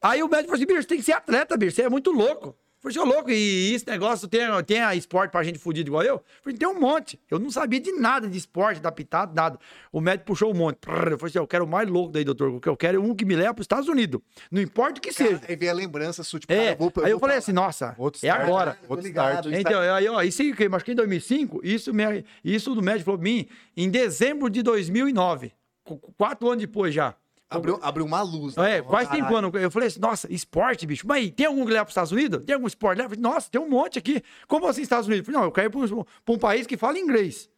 Aí 0.00 0.22
o 0.22 0.28
médico 0.28 0.48
falou 0.50 0.56
assim, 0.56 0.66
bicho, 0.66 0.82
você 0.82 0.88
tem 0.88 0.98
que 0.98 1.04
ser 1.04 1.12
atleta, 1.12 1.56
bicho, 1.56 1.74
você 1.76 1.82
é 1.82 1.88
muito 1.88 2.10
louco. 2.12 2.54
Eu 2.88 3.02
falei, 3.02 3.12
é 3.12 3.14
louco, 3.16 3.30
e 3.30 3.74
esse 3.74 3.86
negócio 3.86 4.26
tem, 4.28 4.40
tem 4.66 4.80
a 4.80 4.94
esporte 4.94 5.30
pra 5.30 5.42
gente 5.42 5.58
fudido 5.58 5.88
igual 5.90 6.02
eu? 6.02 6.14
Eu 6.14 6.22
falei, 6.42 6.58
tem 6.58 6.68
um 6.68 6.80
monte. 6.80 7.20
Eu 7.30 7.38
não 7.38 7.50
sabia 7.50 7.80
de 7.80 7.92
nada 7.92 8.28
de 8.28 8.38
esporte, 8.38 8.80
da 8.80 8.90
pitado, 8.90 9.34
nada. 9.34 9.58
O 9.92 10.00
médico 10.00 10.26
puxou 10.26 10.50
um 10.52 10.56
monte. 10.56 10.78
Eu 10.86 10.92
falei 11.18 11.30
assim, 11.30 11.38
eu 11.38 11.46
quero 11.46 11.64
o 11.64 11.68
mais 11.68 11.88
louco 11.88 12.12
daí, 12.12 12.24
doutor, 12.24 12.48
o 12.50 12.60
que 12.60 12.68
eu 12.68 12.76
quero 12.76 12.96
é 12.96 13.00
um 13.00 13.14
que 13.14 13.24
me 13.24 13.34
leva 13.36 13.54
pros 13.54 13.64
Estados 13.64 13.88
Unidos. 13.88 14.20
Não 14.50 14.60
importa 14.62 14.98
o 14.98 15.02
que 15.02 15.12
seja. 15.12 15.40
Aí 15.48 15.56
veio 15.56 15.70
a 15.70 15.74
lembrança 15.74 16.22
sua, 16.22 16.38
tipo, 16.40 16.52
É, 16.52 16.74
cara, 16.74 16.76
vou, 16.78 16.92
aí 17.04 17.10
eu 17.10 17.18
falei 17.18 17.36
assim, 17.36 17.52
nossa, 17.52 17.94
Outro 17.98 18.18
é 18.24 18.28
start. 18.28 18.42
agora. 18.48 18.78
Outro 18.88 19.06
ligado. 19.06 19.48
start. 19.50 19.60
Então, 19.66 19.80
aí, 19.80 20.08
ó, 20.08 20.22
isso 20.22 20.42
aí, 20.42 20.54
que- 20.54 20.64
acho 20.72 20.84
que 20.84 20.92
em 20.92 20.94
2005, 20.94 21.60
isso, 21.64 21.92
me, 21.94 22.24
isso 22.44 22.74
do 22.74 22.82
médico 22.82 23.04
falou 23.06 23.18
pra 23.18 23.24
mim 23.30 23.46
em 23.76 23.90
dezembro 23.90 24.48
de 24.50 24.62
2009. 24.62 25.52
qu- 25.84 25.98
Quatro 26.16 26.48
anos 26.48 26.60
depois 26.60 26.94
já. 26.94 27.14
Abriu, 27.50 27.78
abriu 27.80 28.04
uma 28.04 28.20
luz. 28.20 28.56
né? 28.56 28.76
É, 28.76 28.82
quase 28.82 29.08
Caralho. 29.08 29.36
anos. 29.36 29.54
Eu 29.54 29.70
falei 29.70 29.88
assim, 29.88 30.00
nossa, 30.00 30.30
esporte, 30.32 30.86
bicho. 30.86 31.06
Mas 31.06 31.30
tem 31.30 31.46
algum 31.46 31.64
que 31.64 31.72
leva 31.72 31.84
para 31.84 31.88
os 31.88 31.92
Estados 31.92 32.12
Unidos? 32.12 32.44
Tem 32.44 32.54
algum 32.54 32.66
esporte? 32.66 32.98
Leva? 32.98 33.14
Eu 33.14 33.16
falei, 33.16 33.22
Nossa, 33.22 33.50
tem 33.50 33.60
um 33.60 33.68
monte 33.68 33.98
aqui. 33.98 34.22
Como 34.46 34.66
assim 34.66 34.82
Estados 34.82 35.06
Unidos? 35.06 35.26
Eu 35.26 35.32
falei, 35.32 35.48
não, 35.50 35.54
eu 35.56 35.64
ir 35.66 36.06
para 36.24 36.34
um 36.34 36.38
país 36.38 36.66
que 36.66 36.76
fala 36.76 36.98
inglês. 36.98 37.48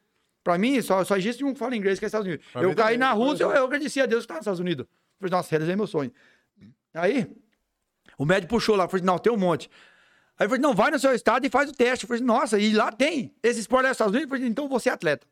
Para 0.44 0.56
mim, 0.56 0.80
só, 0.80 1.04
só 1.04 1.16
existe 1.16 1.44
um 1.44 1.52
que 1.52 1.58
fala 1.58 1.76
inglês, 1.76 1.98
que 1.98 2.04
é 2.04 2.06
Estados 2.06 2.26
Unidos. 2.26 2.46
Pra 2.52 2.62
eu 2.62 2.68
caí 2.74 2.94
também, 2.94 2.98
na 2.98 3.12
Rússia, 3.12 3.44
eu, 3.44 3.50
eu 3.50 3.64
agradeci 3.64 4.00
a 4.00 4.06
Deus 4.06 4.20
que 4.20 4.24
estava 4.24 4.38
nos 4.38 4.44
Estados 4.44 4.60
Unidos. 4.60 4.86
Eu 4.86 5.28
falei, 5.28 5.30
nossa, 5.32 5.50
realizei 5.50 5.76
meu 5.76 5.86
sonho. 5.86 6.12
Aí, 6.94 7.26
o 8.16 8.24
médico 8.24 8.50
puxou 8.50 8.76
lá, 8.76 8.88
falei, 8.88 9.04
não, 9.04 9.18
tem 9.18 9.32
um 9.32 9.36
monte. 9.36 9.68
Aí 10.38 10.46
eu 10.46 10.48
falei, 10.48 10.62
não, 10.62 10.74
vai 10.74 10.90
no 10.90 10.98
seu 10.98 11.12
estado 11.12 11.44
e 11.44 11.50
faz 11.50 11.68
o 11.68 11.72
teste. 11.72 12.04
Eu 12.04 12.08
falei, 12.08 12.22
nossa, 12.22 12.58
e 12.58 12.72
lá 12.72 12.90
tem. 12.90 13.34
Esse 13.42 13.60
esporte 13.60 13.86
é 13.86 13.88
nos 13.88 13.96
Estados 13.96 14.14
Unidos? 14.14 14.30
Eu 14.30 14.36
falei, 14.38 14.50
então 14.50 14.68
você 14.68 14.88
é 14.88 14.92
atleta. 14.92 15.26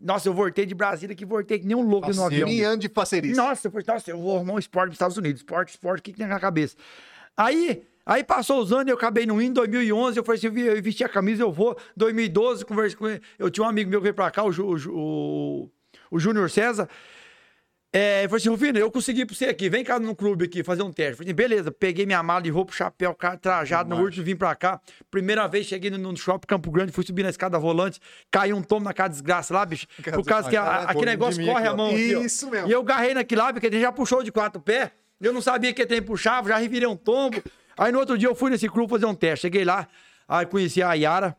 Nossa, 0.00 0.28
eu 0.28 0.32
voltei 0.32 0.64
de 0.64 0.74
Brasília 0.74 1.14
que 1.14 1.26
voltei 1.26 1.58
que 1.58 1.66
nem 1.66 1.76
um 1.76 1.82
louco 1.82 2.12
no 2.12 2.24
avião. 2.24 2.48
Anos 2.70 2.80
de 2.80 2.88
parceria. 2.88 3.34
Nossa, 3.34 3.66
eu 3.66 3.70
falei, 3.70 3.84
nossa, 3.86 4.10
eu 4.10 4.18
vou 4.18 4.36
arrumar 4.36 4.54
um 4.54 4.58
esporte 4.58 4.88
nos 4.88 4.94
Estados 4.94 5.16
Unidos. 5.16 5.40
Esporte, 5.40 5.70
esporte, 5.70 6.00
o 6.00 6.02
que, 6.02 6.12
que 6.12 6.18
tem 6.18 6.26
na 6.26 6.40
cabeça? 6.40 6.76
Aí, 7.36 7.82
aí 8.06 8.24
passou 8.24 8.60
os 8.62 8.72
anos, 8.72 8.88
eu 8.88 8.94
acabei 8.94 9.26
no 9.26 9.40
indo, 9.40 9.54
2011, 9.54 10.16
eu 10.16 10.24
falei 10.24 10.38
assim, 10.38 10.58
eu 10.58 10.82
vesti 10.82 11.04
a 11.04 11.08
camisa, 11.08 11.42
eu 11.42 11.52
vou. 11.52 11.76
2012, 11.96 12.64
conversei 12.64 12.98
com 12.98 13.08
ele. 13.08 13.20
Eu 13.38 13.50
tinha 13.50 13.64
um 13.64 13.68
amigo 13.68 13.90
meu 13.90 14.00
que 14.00 14.04
veio 14.04 14.14
pra 14.14 14.30
cá, 14.30 14.42
o, 14.42 14.50
o, 14.50 14.76
o, 14.88 15.70
o 16.10 16.18
Júnior 16.18 16.48
César. 16.48 16.88
É, 17.92 18.24
eu 18.24 18.28
falei 18.28 18.40
assim, 18.40 18.48
Rufino, 18.50 18.78
eu 18.78 18.88
consegui 18.88 19.26
pra 19.26 19.34
você 19.34 19.46
aqui, 19.46 19.68
vem 19.68 19.82
cá 19.82 19.98
no 19.98 20.14
clube 20.14 20.44
aqui 20.44 20.62
fazer 20.62 20.82
um 20.82 20.92
teste. 20.92 21.12
Eu 21.12 21.16
falei, 21.18 21.32
beleza, 21.32 21.72
peguei 21.72 22.06
minha 22.06 22.22
mala 22.22 22.40
de 22.40 22.48
roupa, 22.48 22.72
chapéu, 22.72 23.12
cara 23.14 23.36
trajado, 23.36 23.90
no 23.90 23.96
último 24.04 24.24
vim 24.24 24.36
pra 24.36 24.54
cá. 24.54 24.80
Primeira 25.10 25.48
vez 25.48 25.66
cheguei 25.66 25.90
no, 25.90 25.98
no 25.98 26.16
shopping 26.16 26.46
Campo 26.46 26.70
Grande, 26.70 26.92
fui 26.92 27.04
subir 27.04 27.24
na 27.24 27.30
escada 27.30 27.58
rolante, 27.58 27.98
caiu 28.30 28.56
um 28.56 28.62
tomo 28.62 28.84
naquela 28.84 29.08
desgraça 29.08 29.52
lá, 29.52 29.66
bicho. 29.66 29.88
Por 30.12 30.24
causa 30.24 30.48
que 30.50 30.56
a- 30.56 30.62
Cara, 30.64 30.82
aquele 30.84 31.06
negócio 31.06 31.44
corre 31.44 31.58
aqui, 31.66 31.68
a 31.68 31.76
mão 31.76 31.86
aqui, 31.90 32.14
ó. 32.14 32.20
Isso 32.22 32.48
mesmo. 32.50 32.68
E 32.68 32.72
eu 32.72 32.82
garrei 32.84 33.12
naquele 33.12 33.40
lá, 33.40 33.52
porque 33.52 33.66
ele 33.66 33.80
já 33.80 33.90
puxou 33.90 34.22
de 34.22 34.30
quatro 34.30 34.60
pés. 34.60 34.90
Eu 35.20 35.32
não 35.32 35.40
sabia 35.42 35.72
que 35.74 35.82
ele 35.82 36.00
puxava, 36.00 36.48
já 36.48 36.58
revirei 36.58 36.86
um 36.86 36.96
tombo. 36.96 37.42
Aí 37.76 37.90
no 37.90 37.98
outro 37.98 38.16
dia 38.16 38.28
eu 38.28 38.36
fui 38.36 38.50
nesse 38.52 38.68
clube 38.68 38.88
fazer 38.88 39.06
um 39.06 39.14
teste. 39.16 39.42
Cheguei 39.42 39.64
lá, 39.64 39.88
aí 40.28 40.46
conheci 40.46 40.80
a 40.80 40.94
Yara. 40.94 41.36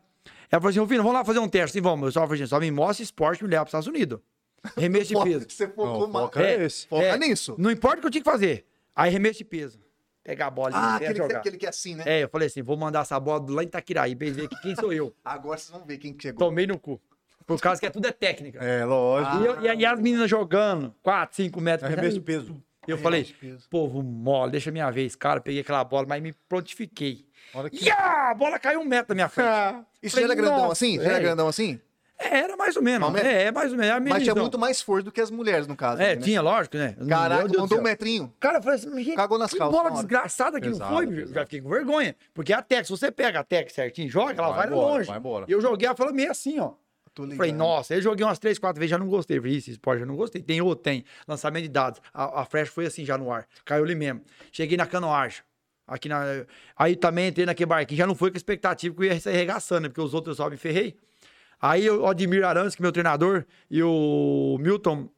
Ela 0.52 0.60
falou 0.60 0.70
assim, 0.70 0.80
Rufino, 0.80 1.02
vamos 1.02 1.18
lá 1.18 1.24
fazer 1.24 1.40
um 1.40 1.48
teste. 1.48 1.78
Sim, 1.78 1.82
vamos. 1.82 2.08
Eu 2.08 2.12
só 2.12 2.28
falei 2.28 2.42
assim, 2.44 2.50
só 2.50 2.60
me 2.60 2.70
mostra 2.70 3.04
esporte 3.04 3.40
e 3.40 3.44
me 3.46 3.50
leva 3.52 3.64
para 3.64 3.68
os 3.70 3.70
Estados 3.70 3.88
Unidos. 3.88 4.20
Remesso 4.78 5.14
de 5.16 5.24
peso. 5.24 5.46
Você 5.50 5.68
focou 5.68 6.08
Não, 6.08 6.12
foca 6.14 6.42
é 6.44 6.64
esse. 6.64 6.88
Foca 6.88 7.18
nisso. 7.18 7.56
Não 7.58 7.72
importa 7.72 7.98
o 7.98 8.02
que 8.02 8.08
eu 8.08 8.12
tinha 8.12 8.24
que 8.24 8.30
fazer. 8.30 8.66
Aí 8.96 9.12
remesso 9.12 9.40
de 9.40 9.46
peso. 9.46 9.80
Pegar 10.24 10.48
a 10.48 10.52
bola 10.52 10.70
e 10.72 10.74
Ah, 10.76 10.80
descer, 10.80 10.96
aquele, 10.96 11.14
que- 11.14 11.18
jogar. 11.18 11.40
aquele 11.40 11.58
que 11.58 11.66
é 11.66 11.70
assim, 11.70 11.96
né? 11.96 12.04
É, 12.06 12.24
eu 12.24 12.30
falei 12.30 12.48
assim, 12.48 12.62
vou 12.62 12.78
mandar 12.78 13.02
essa 13.02 13.20
bola 13.20 13.44
lá 13.50 13.64
em 13.64 13.66
Itaquiraí, 13.66 14.16
pra 14.16 14.28
que 14.28 14.48
quem 14.62 14.76
sou 14.76 14.94
eu. 14.94 15.16
Agora 15.26 15.58
vocês 15.58 15.72
vão 15.72 15.84
ver 15.84 15.98
quem 15.98 16.14
que 16.14 16.22
chegou. 16.22 16.48
Tomei 16.48 16.68
no 16.68 16.78
cu. 16.78 17.02
Por 17.48 17.60
causa 17.60 17.80
que 17.80 17.88
é 17.88 17.90
tudo 17.90 18.06
é 18.08 18.12
técnica. 18.12 18.60
É, 18.64 18.86
lógico. 18.86 19.38
E, 19.42 19.46
eu- 19.48 19.62
e- 19.64 19.80
e 19.80 19.86
as 19.86 20.00
meninas 20.00 20.30
jogando, 20.30 20.94
4, 21.02 21.36
5 21.38 21.60
metros. 21.60 21.92
Arremesso 21.92 22.14
de 22.14 22.22
peso. 22.22 22.64
Eu 22.88 22.98
falei, 23.00 23.36
povo 23.70 24.02
mole, 24.04 24.52
deixa 24.52 24.72
minha 24.72 24.90
vez. 24.92 25.16
Cara, 25.16 25.40
peguei 25.42 25.62
aquela 25.62 25.84
bola, 25.84 26.06
mas 26.08 26.22
me 26.22 26.34
prontifiquei. 26.48 27.26
Olha 27.54 27.70
que... 27.70 27.84
Ya! 27.86 28.30
A 28.30 28.34
bola 28.36 28.58
caiu 28.60 28.80
um 28.80 28.86
metro 28.86 29.10
na 29.10 29.16
minha 29.16 29.30
frente. 29.30 29.50
Isso 30.02 30.16
já 30.18 30.24
era 30.24 30.36
grandão 30.36 30.72
assim? 30.72 30.98
Já 30.98 31.04
era 31.04 31.20
grandão 31.20 31.48
assim? 31.48 31.80
É, 32.22 32.38
era 32.40 32.56
mais 32.56 32.76
ou 32.76 32.84
menos. 32.84 33.16
É, 33.16 33.44
é 33.46 33.52
mais 33.52 33.72
ou 33.72 33.78
menos. 33.78 33.92
Era 33.92 34.00
Mas 34.00 34.24
tinha 34.24 34.36
muito 34.36 34.60
mais 34.60 34.82
força 34.82 35.04
do 35.06 35.12
que 35.12 35.20
as 35.20 35.32
mulheres, 35.32 35.66
no 35.68 35.76
caso. 35.76 36.02
É, 36.02 36.16
né? 36.16 36.22
tinha, 36.22 36.42
lógico, 36.42 36.78
né? 36.78 36.96
Caraca, 37.08 37.48
mandou 37.58 37.80
um 37.80 37.82
metrinho. 37.82 38.32
Cara, 38.40 38.60
eu 38.60 38.62
falei 38.62 38.80
assim, 38.80 39.16
Cagou 39.16 39.38
nas 39.38 39.52
que 39.52 39.58
calças 39.58 39.76
bola 39.82 39.92
desgraçada 39.92 40.60
que 40.62 40.68
não 40.68 40.74
Pesado, 40.74 40.94
foi, 40.94 41.06
bicho. 41.08 41.18
pesado. 41.22 41.34
Já 41.36 41.44
fiquei 41.46 41.62
com 41.62 41.70
vergonha. 41.70 42.16
Porque 42.34 42.54
a 42.54 42.62
Tec, 42.62 42.86
se 42.86 42.92
você 42.92 43.12
pega 43.12 43.40
a 43.40 43.44
Tec 43.44 43.70
certinho, 43.72 44.10
joga, 44.10 44.34
ela 44.34 44.50
vai, 44.50 44.58
Vai 44.58 44.68
embora, 44.68 44.94
longe. 44.94 45.08
vai 45.08 45.18
embora. 45.18 45.46
E 45.48 45.52
eu 45.52 45.62
joguei, 45.62 45.88
ela 45.88 45.96
falou 45.96 46.14
meio 46.14 46.30
assim, 46.32 46.60
ó. 46.60 46.74
Falei, 47.36 47.52
nossa, 47.52 47.94
eu 47.94 48.02
joguei 48.02 48.26
umas 48.26 48.40
três, 48.40 48.58
quatro 48.58 48.80
vezes, 48.80 48.92
já 48.92 48.98
não 48.98 49.08
gostei. 49.08 49.38
Falei, 49.38 49.58
esse 49.58 49.72
esporte 49.72 50.00
já 50.00 50.06
não 50.06 50.16
gostei. 50.16 50.42
Tem 50.42 50.62
outro, 50.62 50.84
tem. 50.84 51.04
Lançamento 51.28 51.64
de 51.64 51.70
dados. 51.70 52.02
A, 52.14 52.42
a 52.42 52.46
Flash 52.46 52.70
foi 52.70 52.86
assim 52.86 53.04
já 53.04 53.18
no 53.18 53.32
ar. 53.32 53.46
Caiu 53.66 53.84
ali 53.84 53.96
mesmo. 53.96 54.22
Cheguei 54.52 54.78
na 54.78 54.86
canoagem. 54.86 55.42
Aqui 55.86 56.08
na... 56.08 56.24
Aí 56.78 56.96
também 56.96 57.28
entrei 57.28 57.46
naquele 57.46 57.66
barquinho. 57.68 57.98
Já 57.98 58.08
não 58.08 58.16
foi 58.16 58.32
com 58.32 58.38
a 58.38 58.40
expectativa 58.40 58.96
que 58.96 59.02
eu 59.02 59.06
ia 59.08 59.20
sair 59.20 59.34
arregaçando, 59.36 59.82
né? 59.82 59.90
Porque 59.90 60.00
os 60.00 60.14
outros 60.14 60.38
eu 60.40 60.44
só 60.46 60.50
me 60.50 60.56
ferrei. 60.56 60.96
Aí 61.62 61.90
o 61.90 62.08
Admir 62.08 62.44
Arantes, 62.44 62.76
que 62.76 62.82
é 62.82 62.84
meu 62.84 62.92
treinador, 62.92 63.46
e 63.70 63.84
o 63.84 64.58
Milton, 64.60 65.10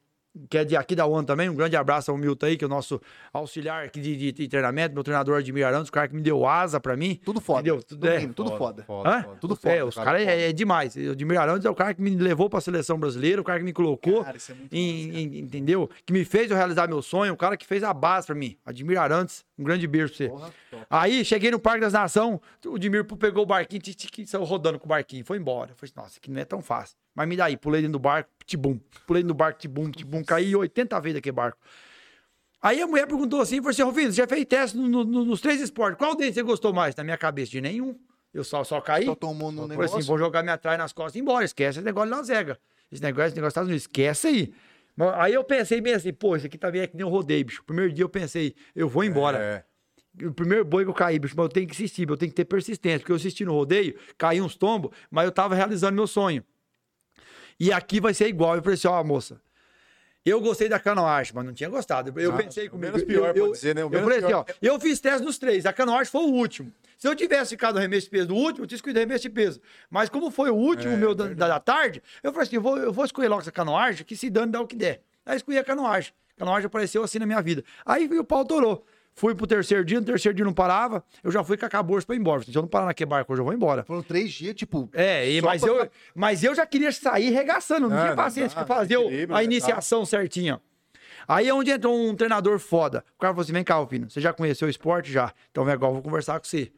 que 0.50 0.58
é 0.58 0.64
de 0.64 0.76
aqui 0.76 0.96
da 0.96 1.06
ONU 1.06 1.24
também, 1.26 1.48
um 1.48 1.54
grande 1.54 1.76
abraço 1.76 2.10
ao 2.10 2.16
Milton 2.16 2.46
aí, 2.46 2.56
que 2.56 2.64
é 2.64 2.66
o 2.66 2.70
nosso 2.70 3.00
auxiliar 3.32 3.84
aqui 3.84 4.00
de, 4.00 4.16
de- 4.16 4.32
de 4.32 4.48
treinamento, 4.48 4.94
meu 4.94 5.04
treinador 5.04 5.38
Admir 5.38 5.64
Arantes, 5.66 5.88
o 5.88 5.92
cara 5.92 6.08
que 6.08 6.14
me 6.14 6.20
deu 6.22 6.46
asa 6.46 6.80
pra 6.80 6.96
mim. 6.96 7.20
Tudo 7.24 7.40
foda. 7.40 7.60
Entendeu? 7.60 7.82
Tudo, 7.82 8.08
é. 8.08 8.26
tudo 8.28 8.56
foda. 8.56 8.84
Hã? 8.88 9.22
Tudo 9.40 9.54
foda, 9.56 9.74
É, 9.74 9.84
os 9.84 9.94
cara, 9.94 10.04
caras 10.06 10.22
foda. 10.22 10.32
é, 10.34 10.48
é 10.48 10.52
demais. 10.52 10.96
O 10.96 11.10
Admir 11.12 11.40
Arantes 11.40 11.64
é 11.64 11.70
o 11.70 11.74
cara 11.74 11.94
que 11.94 12.02
me 12.02 12.10
levou 12.16 12.50
pra 12.50 12.60
seleção 12.60 12.98
brasileira, 12.98 13.40
o 13.40 13.44
cara 13.44 13.58
que 13.58 13.64
me 13.64 13.72
colocou, 13.72 14.24
Cara, 14.24 14.36
isso 14.36 14.50
é 14.52 14.54
muito 14.54 14.72
em- 14.74 15.06
massa, 15.06 15.18
em- 15.20 15.38
entendeu? 15.38 15.88
Que 16.04 16.12
me 16.12 16.24
fez 16.24 16.50
eu 16.50 16.56
realizar 16.56 16.88
meu 16.88 17.00
sonho, 17.00 17.32
o 17.32 17.36
cara 17.36 17.56
que 17.56 17.64
fez 17.66 17.82
a 17.84 17.94
base 17.94 18.26
pra 18.26 18.34
mim. 18.34 18.56
Admir 18.66 18.98
Arantes, 18.98 19.44
um 19.58 19.62
grande 19.64 19.86
beijo 19.86 20.08
pra 20.08 20.16
você. 20.16 20.28
Porra. 20.28 20.52
Aí, 20.90 21.24
cheguei 21.24 21.50
no 21.50 21.58
Parque 21.60 21.80
das 21.80 21.92
Nações, 21.92 22.40
o 22.66 22.74
Admir 22.74 23.04
pegou 23.04 23.44
o 23.44 23.46
barquinho, 23.46 23.80
tic, 23.80 23.94
tic, 23.96 24.10
tic, 24.10 24.26
saiu 24.28 24.42
rodando 24.44 24.78
com 24.78 24.86
o 24.86 24.88
barquinho, 24.88 25.24
foi 25.24 25.38
embora. 25.38 25.70
Eu 25.70 25.76
falei, 25.76 25.92
nossa, 25.96 26.18
aqui 26.18 26.30
não 26.30 26.40
é 26.40 26.44
tão 26.44 26.60
fácil. 26.60 26.96
Mas 27.14 27.28
me 27.28 27.36
dá 27.36 27.44
aí, 27.46 27.56
pulei 27.56 27.80
dentro 27.80 27.92
do 27.92 27.98
barco, 27.98 28.28
tibum. 28.46 28.78
Pulei 29.06 29.22
dentro 29.22 29.34
do 29.34 29.38
barco, 29.38 29.60
tibum, 29.60 29.90
tibum, 29.90 30.24
caí 30.24 30.54
80 30.56 31.00
vezes 31.00 31.14
daquele 31.14 31.32
barco. 31.34 31.58
Aí 32.60 32.80
a 32.80 32.86
mulher 32.86 33.06
perguntou 33.06 33.40
assim, 33.40 33.56
falou 33.58 33.70
assim, 33.70 33.82
Rufino, 33.82 34.10
você 34.10 34.16
já 34.16 34.26
fez 34.26 34.44
teste 34.46 34.76
no- 34.76 35.04
no- 35.04 35.24
nos 35.24 35.40
três 35.40 35.60
esportes, 35.60 35.98
qual 35.98 36.16
deles 36.16 36.34
você 36.34 36.42
gostou 36.42 36.72
mais? 36.72 36.94
Na 36.96 37.04
minha 37.04 37.18
cabeça, 37.18 37.50
de 37.52 37.60
nenhum. 37.60 37.98
Eu 38.32 38.42
só, 38.42 38.64
só 38.64 38.80
caí. 38.80 39.04
Só 39.04 39.14
tomou 39.14 39.52
no 39.52 39.62
Falei 39.62 39.76
negócio. 39.76 39.98
assim, 39.98 40.06
vou 40.08 40.18
jogar 40.18 40.42
minha 40.42 40.56
trás 40.58 40.76
nas 40.78 40.92
costas 40.92 41.14
e 41.16 41.20
embora. 41.20 41.44
Esquece 41.44 41.78
esse 41.78 41.84
negócio 41.84 42.10
de 42.10 42.16
Las 42.16 42.28
Vegas. 42.28 42.56
Esse 42.90 43.02
negócio, 43.02 43.26
esse 43.28 43.36
negócio 43.36 43.40
dos 43.40 43.52
Estados 43.52 43.68
Unidos. 43.68 43.82
Esquece 43.82 44.26
aí. 44.26 44.54
Mas 44.96 45.14
Aí 45.18 45.34
eu 45.34 45.44
pensei 45.44 45.80
bem 45.80 45.92
assim, 45.94 46.12
pô, 46.12 46.34
isso 46.36 46.46
aqui 46.46 46.56
também 46.58 46.80
é 46.80 46.86
que 46.86 46.96
nem 46.96 47.04
um 47.06 47.10
rodeio, 47.10 47.44
bicho. 47.44 47.62
Primeiro 47.64 47.92
dia 47.92 48.04
eu 48.04 48.08
pensei, 48.08 48.54
eu 48.74 48.88
vou 48.88 49.04
embora. 49.04 49.38
É. 49.38 49.64
O 50.26 50.32
primeiro 50.32 50.64
boi 50.64 50.84
que 50.84 50.90
eu 50.90 50.94
caí, 50.94 51.18
bicho, 51.18 51.34
mas 51.36 51.44
eu 51.44 51.48
tenho 51.50 51.66
que 51.66 51.74
insistir, 51.74 52.08
eu 52.08 52.16
tenho 52.16 52.30
que 52.30 52.36
ter 52.36 52.44
persistência. 52.44 53.00
Porque 53.00 53.12
eu 53.12 53.16
assisti 53.16 53.44
no 53.44 53.52
rodeio, 53.52 53.94
caí 54.16 54.40
uns 54.40 54.56
tombos, 54.56 54.90
mas 55.10 55.26
eu 55.26 55.32
tava 55.32 55.54
realizando 55.54 55.94
meu 55.94 56.06
sonho. 56.06 56.42
E 57.58 57.72
aqui 57.72 58.00
vai 58.00 58.12
ser 58.14 58.26
igual. 58.28 58.56
Eu 58.56 58.62
falei 58.62 58.74
assim, 58.74 58.88
ó, 58.88 59.02
moça, 59.04 59.40
Eu 60.26 60.40
gostei 60.40 60.68
da 60.70 60.80
canoagem, 60.80 61.32
mas 61.34 61.44
não 61.44 61.52
tinha 61.52 61.68
gostado. 61.68 62.18
Eu 62.18 62.32
Ah, 62.32 62.36
pensei 62.36 62.66
o 62.66 62.70
comigo. 62.70 62.92
menos 62.92 63.06
pior, 63.06 63.36
eu, 63.36 63.44
pode 63.46 63.56
dizer, 63.58 63.74
né? 63.74 63.84
O 63.84 63.92
eu 63.92 64.02
falei 64.02 64.18
assim, 64.18 64.26
pior. 64.28 64.46
ó. 64.48 64.52
Eu 64.62 64.80
fiz 64.80 64.98
teste 64.98 65.22
nos 65.22 65.36
três. 65.36 65.66
A 65.66 65.72
canoagem 65.72 66.10
foi 66.10 66.22
o 66.22 66.30
último. 66.32 66.72
Se 66.96 67.06
eu 67.06 67.14
tivesse 67.14 67.50
ficado 67.50 67.74
no 67.74 67.80
remesso 67.80 68.04
de 68.06 68.10
peso 68.10 68.28
do 68.28 68.34
último, 68.34 68.64
eu 68.64 68.66
tinha 68.66 68.76
escolhido 68.76 69.00
remesso 69.00 69.22
de 69.22 69.28
peso. 69.30 69.60
Mas 69.90 70.08
como 70.08 70.30
foi 70.30 70.48
o 70.50 70.54
último 70.54 70.94
É, 70.94 70.96
meu 70.96 71.14
da, 71.14 71.26
da, 71.26 71.48
da 71.48 71.60
tarde, 71.60 72.02
eu 72.22 72.32
falei 72.32 72.46
assim: 72.46 72.56
eu 72.56 72.62
vou, 72.62 72.78
eu 72.78 72.90
vou 72.92 73.04
escolher 73.04 73.28
logo 73.28 73.42
essa 73.42 73.52
canoagem, 73.52 74.02
que 74.06 74.16
se 74.16 74.30
dane 74.30 74.50
dá 74.50 74.60
o 74.62 74.66
que 74.66 74.74
der. 74.76 75.02
Aí 75.26 75.36
escolhi 75.36 75.58
a 75.58 75.64
canoagem. 75.64 76.12
A 76.36 76.38
canoagem 76.38 76.66
apareceu 76.66 77.02
assim 77.02 77.18
na 77.18 77.26
minha 77.26 77.42
vida. 77.42 77.62
Aí 77.84 78.06
o 78.18 78.24
pau 78.24 78.44
torou. 78.46 78.84
Fui 79.14 79.34
pro 79.34 79.46
terceiro 79.46 79.84
dia, 79.84 80.00
no 80.00 80.06
terceiro 80.06 80.34
dia 80.34 80.44
não 80.44 80.52
parava, 80.52 81.04
eu 81.22 81.30
já 81.30 81.44
fui 81.44 81.56
com 81.56 81.64
a 81.64 81.68
caborça 81.68 82.04
pra 82.06 82.16
ir 82.16 82.18
embora. 82.18 82.42
Se 82.42 82.52
eu 82.54 82.62
não 82.62 82.68
parar 82.68 82.86
naquele 82.86 83.08
barco, 83.08 83.32
eu 83.32 83.44
vou 83.44 83.52
embora. 83.52 83.84
Foram 83.84 84.02
três 84.02 84.32
dias, 84.32 84.54
tipo. 84.54 84.90
É, 84.92 85.30
e- 85.30 85.40
mas, 85.40 85.62
pra 85.62 85.70
eu, 85.70 85.90
mas 86.14 86.42
eu 86.42 86.54
já 86.54 86.66
queria 86.66 86.90
sair 86.90 87.30
regaçando, 87.30 87.82
não, 87.88 87.90
Não, 87.90 87.96
tinha 87.96 88.08
não 88.08 88.16
paciência 88.16 88.60
de 88.60 88.66
fazer 88.66 88.96
o- 88.96 89.06
a 89.32 89.36
né, 89.38 89.44
iniciação 89.44 90.04
certinha. 90.04 90.60
Aí 91.28 91.48
é 91.48 91.54
onde 91.54 91.70
entrou 91.70 91.96
um 91.96 92.14
treinador 92.14 92.58
foda. 92.58 93.04
O 93.16 93.20
cara 93.20 93.32
falou 93.32 93.42
assim: 93.44 93.52
vem 93.52 93.62
cá, 93.64 93.84
filho, 93.86 94.10
você 94.10 94.20
já 94.20 94.32
conheceu 94.32 94.66
o 94.66 94.70
esporte? 94.70 95.12
Já. 95.12 95.32
Então 95.50 95.62
agora, 95.66 95.90
eu 95.90 95.94
vou 95.94 96.02
conversar 96.02 96.38
com 96.40 96.46
você. 96.46 96.72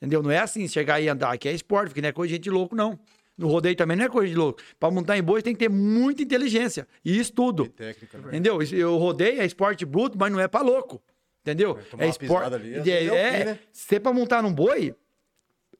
Entendeu? 0.00 0.22
Não 0.22 0.30
é 0.30 0.38
assim, 0.38 0.68
chegar 0.68 1.00
e 1.00 1.08
andar, 1.08 1.36
que 1.38 1.48
é 1.48 1.52
esporte, 1.52 1.88
porque 1.88 2.02
não 2.02 2.08
é 2.08 2.12
coisa 2.12 2.28
de 2.28 2.34
gente 2.34 2.50
louco, 2.50 2.74
não. 2.76 2.98
No 3.38 3.48
rodeio 3.48 3.74
também 3.74 3.96
não 3.96 4.04
é 4.04 4.08
coisa 4.08 4.28
de 4.28 4.34
louco. 4.36 4.60
Pra 4.78 4.90
montar 4.90 5.16
em 5.16 5.22
boi 5.22 5.40
tem 5.40 5.54
que 5.54 5.60
ter 5.60 5.70
muita 5.70 6.22
inteligência 6.22 6.86
e 7.04 7.18
estudo. 7.18 7.66
Técnica, 7.68 8.18
né? 8.18 8.24
Entendeu? 8.28 8.60
Eu 8.62 8.98
rodeio, 8.98 9.40
é 9.40 9.46
esporte 9.46 9.86
bruto, 9.86 10.18
mas 10.18 10.30
não 10.30 10.38
é 10.38 10.46
pra 10.46 10.60
louco. 10.60 11.02
Entendeu? 11.42 11.78
É 11.98 12.08
esporte. 12.08 12.54
ali, 12.54 12.74
É, 12.74 12.78
é 12.78 13.04
é, 13.14 13.38
fim, 13.38 13.44
né? 13.44 13.58
você 13.72 13.98
pra 14.00 14.12
montar 14.12 14.42
num 14.42 14.52
boi, 14.54 14.94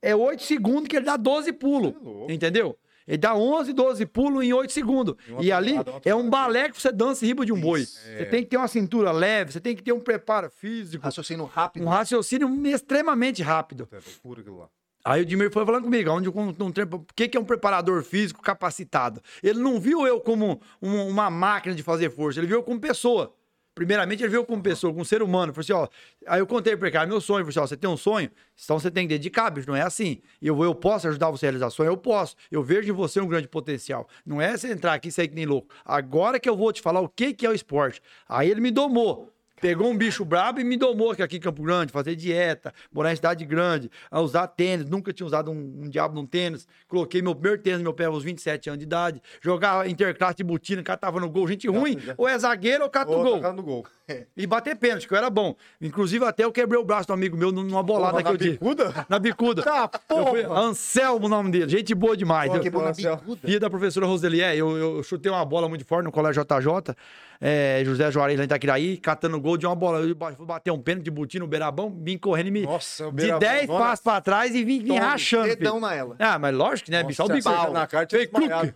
é 0.01 0.15
8 0.15 0.43
segundos 0.43 0.89
que 0.89 0.97
ele 0.97 1.07
dá 1.07 1.17
12 1.17 1.53
pulos. 1.53 1.95
É 2.29 2.33
entendeu? 2.35 2.77
Ele 3.07 3.19
dá 3.19 3.35
11, 3.35 3.73
12 3.73 4.07
pulos 4.07 4.45
em 4.45 4.53
8 4.53 4.73
segundos. 4.73 5.15
E 5.41 5.47
E 5.47 5.53
ali 5.53 5.71
pisada, 5.71 5.93
é 6.05 6.15
um 6.15 6.29
balé 6.31 6.69
que 6.69 6.81
você 6.81 6.91
dança 6.93 7.25
em 7.25 7.29
riba 7.29 7.45
de 7.47 7.53
um 7.53 7.61
boi. 7.61 7.81
Isso. 7.81 8.01
Você 8.01 8.25
tem 8.27 8.43
que 8.43 8.49
ter 8.51 8.57
uma 8.57 8.69
cintura 8.69 9.11
leve, 9.13 9.53
você 9.53 9.61
tem 9.61 9.75
que 9.75 9.83
ter 9.83 9.93
um 9.93 10.01
preparo 10.01 10.49
físico, 10.51 11.03
Raciocínio 11.05 11.45
rápido. 11.45 11.85
um 11.85 11.89
raciocínio 11.89 12.49
extremamente 12.67 13.43
rápido. 13.43 13.89
É 13.93 13.97
loucura 13.97 14.41
aquilo 14.41 14.59
lá. 14.59 14.69
Aí 15.05 15.23
o 15.23 15.27
Dimir 15.27 15.51
foi 15.51 15.67
falando 15.67 15.83
comigo, 15.83 16.11
onde 16.13 16.29
um, 16.29 16.55
um, 16.61 16.71
tre- 16.71 16.85
o 16.85 17.05
que, 17.15 17.27
que 17.29 17.37
é 17.37 17.41
um 17.41 17.45
preparador 17.45 18.05
físico 18.05 18.41
capacitado? 18.41 19.21
Ele 19.43 19.59
não 19.59 19.81
viu 19.81 20.07
eu 20.07 20.21
como 20.21 20.61
um- 20.81 21.09
uma 21.09 21.29
máquina 21.29 21.75
de 21.75 21.83
fazer 21.83 22.09
força, 22.11 22.39
ele 22.39 22.47
viu 22.47 22.59
eu 22.59 22.63
como 22.63 22.79
pessoa. 22.81 23.35
Primeiramente, 23.75 24.23
ele 24.23 24.37
eu 24.37 24.45
como 24.45 24.62
pessoa, 24.62 24.93
como 24.93 25.05
ser 25.05 25.23
humano. 25.23 25.53
Falei 25.55 25.64
assim, 25.64 25.73
ó. 25.73 25.89
Aí 26.27 26.41
eu 26.41 26.47
contei 26.47 26.77
pra 26.77 26.89
ele, 26.89 26.93
cara, 26.93 27.07
meu 27.07 27.20
sonho. 27.20 27.45
Falei 27.45 27.51
assim, 27.51 27.61
ó, 27.61 27.66
você 27.66 27.77
tem 27.77 27.89
um 27.89 27.97
sonho? 27.97 28.31
Então 28.62 28.79
você 28.79 28.91
tem 28.91 29.09
que 29.09 29.14
dedicar, 29.14 29.49
bicho. 29.51 29.66
Não 29.66 29.77
é 29.77 29.83
assim. 29.83 30.20
Eu, 30.41 30.62
eu 30.62 30.75
posso 30.75 31.09
ajudar 31.09 31.31
você 31.31 31.47
a 31.47 31.49
realizar 31.49 31.70
sonho? 31.70 31.89
Eu 31.89 31.97
posso. 31.97 32.37
Eu 32.51 32.62
vejo 32.62 32.91
em 32.91 32.93
você 32.93 33.20
um 33.20 33.27
grande 33.27 33.49
potencial. 33.49 34.07
Não 34.27 34.41
é 34.41 34.57
você 34.57 34.70
entrar 34.70 34.93
aqui 34.93 35.09
e 35.09 35.12
sair 35.12 35.29
que 35.29 35.35
nem 35.35 35.47
louco. 35.47 35.75
Agora 35.85 36.39
que 36.39 36.49
eu 36.49 36.57
vou 36.57 36.70
te 36.70 36.83
falar 36.83 37.01
o 37.01 37.09
que, 37.09 37.33
que 37.33 37.47
é 37.47 37.49
o 37.49 37.55
esporte. 37.55 38.03
Aí 38.29 38.51
ele 38.51 38.61
me 38.61 38.70
domou. 38.70 39.32
Pegou 39.63 39.89
um 39.89 39.97
bicho 39.97 40.25
brabo 40.25 40.59
e 40.61 40.65
me 40.65 40.77
domou 40.77 41.13
aqui, 41.13 41.23
aqui 41.23 41.37
em 41.37 41.41
Campo 41.41 41.63
Grande, 41.63 41.93
fazer 41.93 42.17
dieta, 42.17 42.75
morar 42.93 43.13
em 43.13 43.17
cidade 43.17 43.45
grande, 43.45 43.89
a 44.11 44.21
usar 44.21 44.49
tênis, 44.49 44.91
nunca 44.91 45.13
tinha 45.13 45.25
usado 45.25 45.53
um, 45.53 45.83
um 45.85 45.89
diabo 45.89 46.17
num 46.17 46.27
tênis. 46.27 46.67
Coloquei 46.89 47.23
meu 47.23 47.33
primeiro 47.33 47.63
tênis 47.63 47.79
no 47.79 47.85
meu 47.85 47.95
pé 47.95 48.07
aos 48.07 48.25
27 48.25 48.71
anos 48.71 48.79
de 48.81 48.85
idade, 48.85 49.23
jogar 49.41 49.89
interclasse 49.89 50.35
de 50.39 50.43
botina, 50.43 50.81
o 50.81 50.85
cara 50.85 50.99
tava 50.99 51.21
no 51.21 51.31
gol, 51.31 51.47
gente 51.47 51.69
ruim, 51.69 51.97
ou 52.19 52.27
é 52.29 52.37
zagueiro 52.37 52.83
ou 52.83 52.91
cata 52.91 53.13
no 53.13 53.21
Ô, 53.21 53.23
gol. 53.41 53.53
no 53.53 53.63
gol. 53.63 53.87
E 54.37 54.47
bater 54.47 54.77
pênalti, 54.77 55.09
que 55.09 55.15
eu 55.15 55.17
era 55.17 55.31
bom. 55.31 55.55
Inclusive, 55.81 56.23
até 56.27 56.45
eu 56.45 56.53
quebrei 56.53 56.79
o 56.79 56.85
braço 56.85 57.07
do 57.07 57.15
amigo 57.15 57.35
meu 57.35 57.51
numa 57.51 57.83
bolada 57.83 58.23
Porra, 58.23 58.37
que 58.37 58.45
eu 58.45 58.47
na 58.49 58.53
bicuda? 58.53 59.07
Na 59.09 59.19
bicuda. 59.19 59.63
Tá, 59.63 59.91
Eu 60.11 60.27
fui- 60.27 60.43
porra. 60.45 60.61
Anselmo 60.61 61.27
o 61.27 61.29
nome 61.31 61.51
dele, 61.51 61.71
gente 61.71 61.95
boa 61.95 62.15
demais. 62.15 62.51
Pô, 62.51 62.59
Eu- 62.59 62.73
na 62.73 62.81
Marcelo. 62.81 63.17
bicuda. 63.17 63.41
Filha 63.47 63.61
da 63.61 63.71
professora 63.71 64.05
Roseli, 64.05 64.43
é, 64.43 64.55
eu, 64.55 64.77
eu 64.77 65.03
chutei 65.03 65.33
uma 65.33 65.43
bola 65.47 65.67
muito 65.67 65.87
forte 65.87 66.05
no 66.05 66.13
colégio 66.13 66.45
JJ, 66.45 66.95
é, 67.41 67.81
José 67.87 68.11
Juarez 68.11 68.37
lá 68.37 68.45
em 68.45 68.47
Itaquiraí, 68.47 68.99
catando 68.99 69.41
gol 69.41 69.52
de 69.57 69.67
uma 69.67 69.75
bola. 69.75 70.01
Eu 70.01 70.17
fui 70.37 70.47
bater 70.47 70.71
um 70.71 70.81
pênalti 70.81 71.05
de 71.05 71.11
butim 71.11 71.39
no 71.39 71.47
beirabão, 71.47 71.91
vim 72.03 72.17
correndo 72.19 72.49
e 72.49 72.51
me. 72.51 72.63
Nossa, 72.63 73.09
o 73.09 73.11
de 73.11 73.17
beirabão, 73.17 73.41
10 73.41 73.69
nossa. 73.69 73.85
passos 73.85 74.03
pra 74.05 74.21
trás 74.21 74.55
e 74.55 74.65
vim, 74.65 74.83
vim 74.83 74.97
rachando. 74.99 75.49
Dedão 75.49 75.75
filho. 75.75 75.87
na 75.87 75.95
ela. 75.95 76.17
Ah, 76.19 76.39
mas 76.39 76.55
lógico, 76.55 76.91
né, 76.91 76.99
Nossa, 76.99 77.09
bicho? 77.09 77.23
Olha 77.23 77.35
o 77.35 77.39
acerta 77.39 77.71
na 77.71 77.87
cara, 77.87 78.07
tinha 78.07 78.27
desmaiado. 78.27 78.75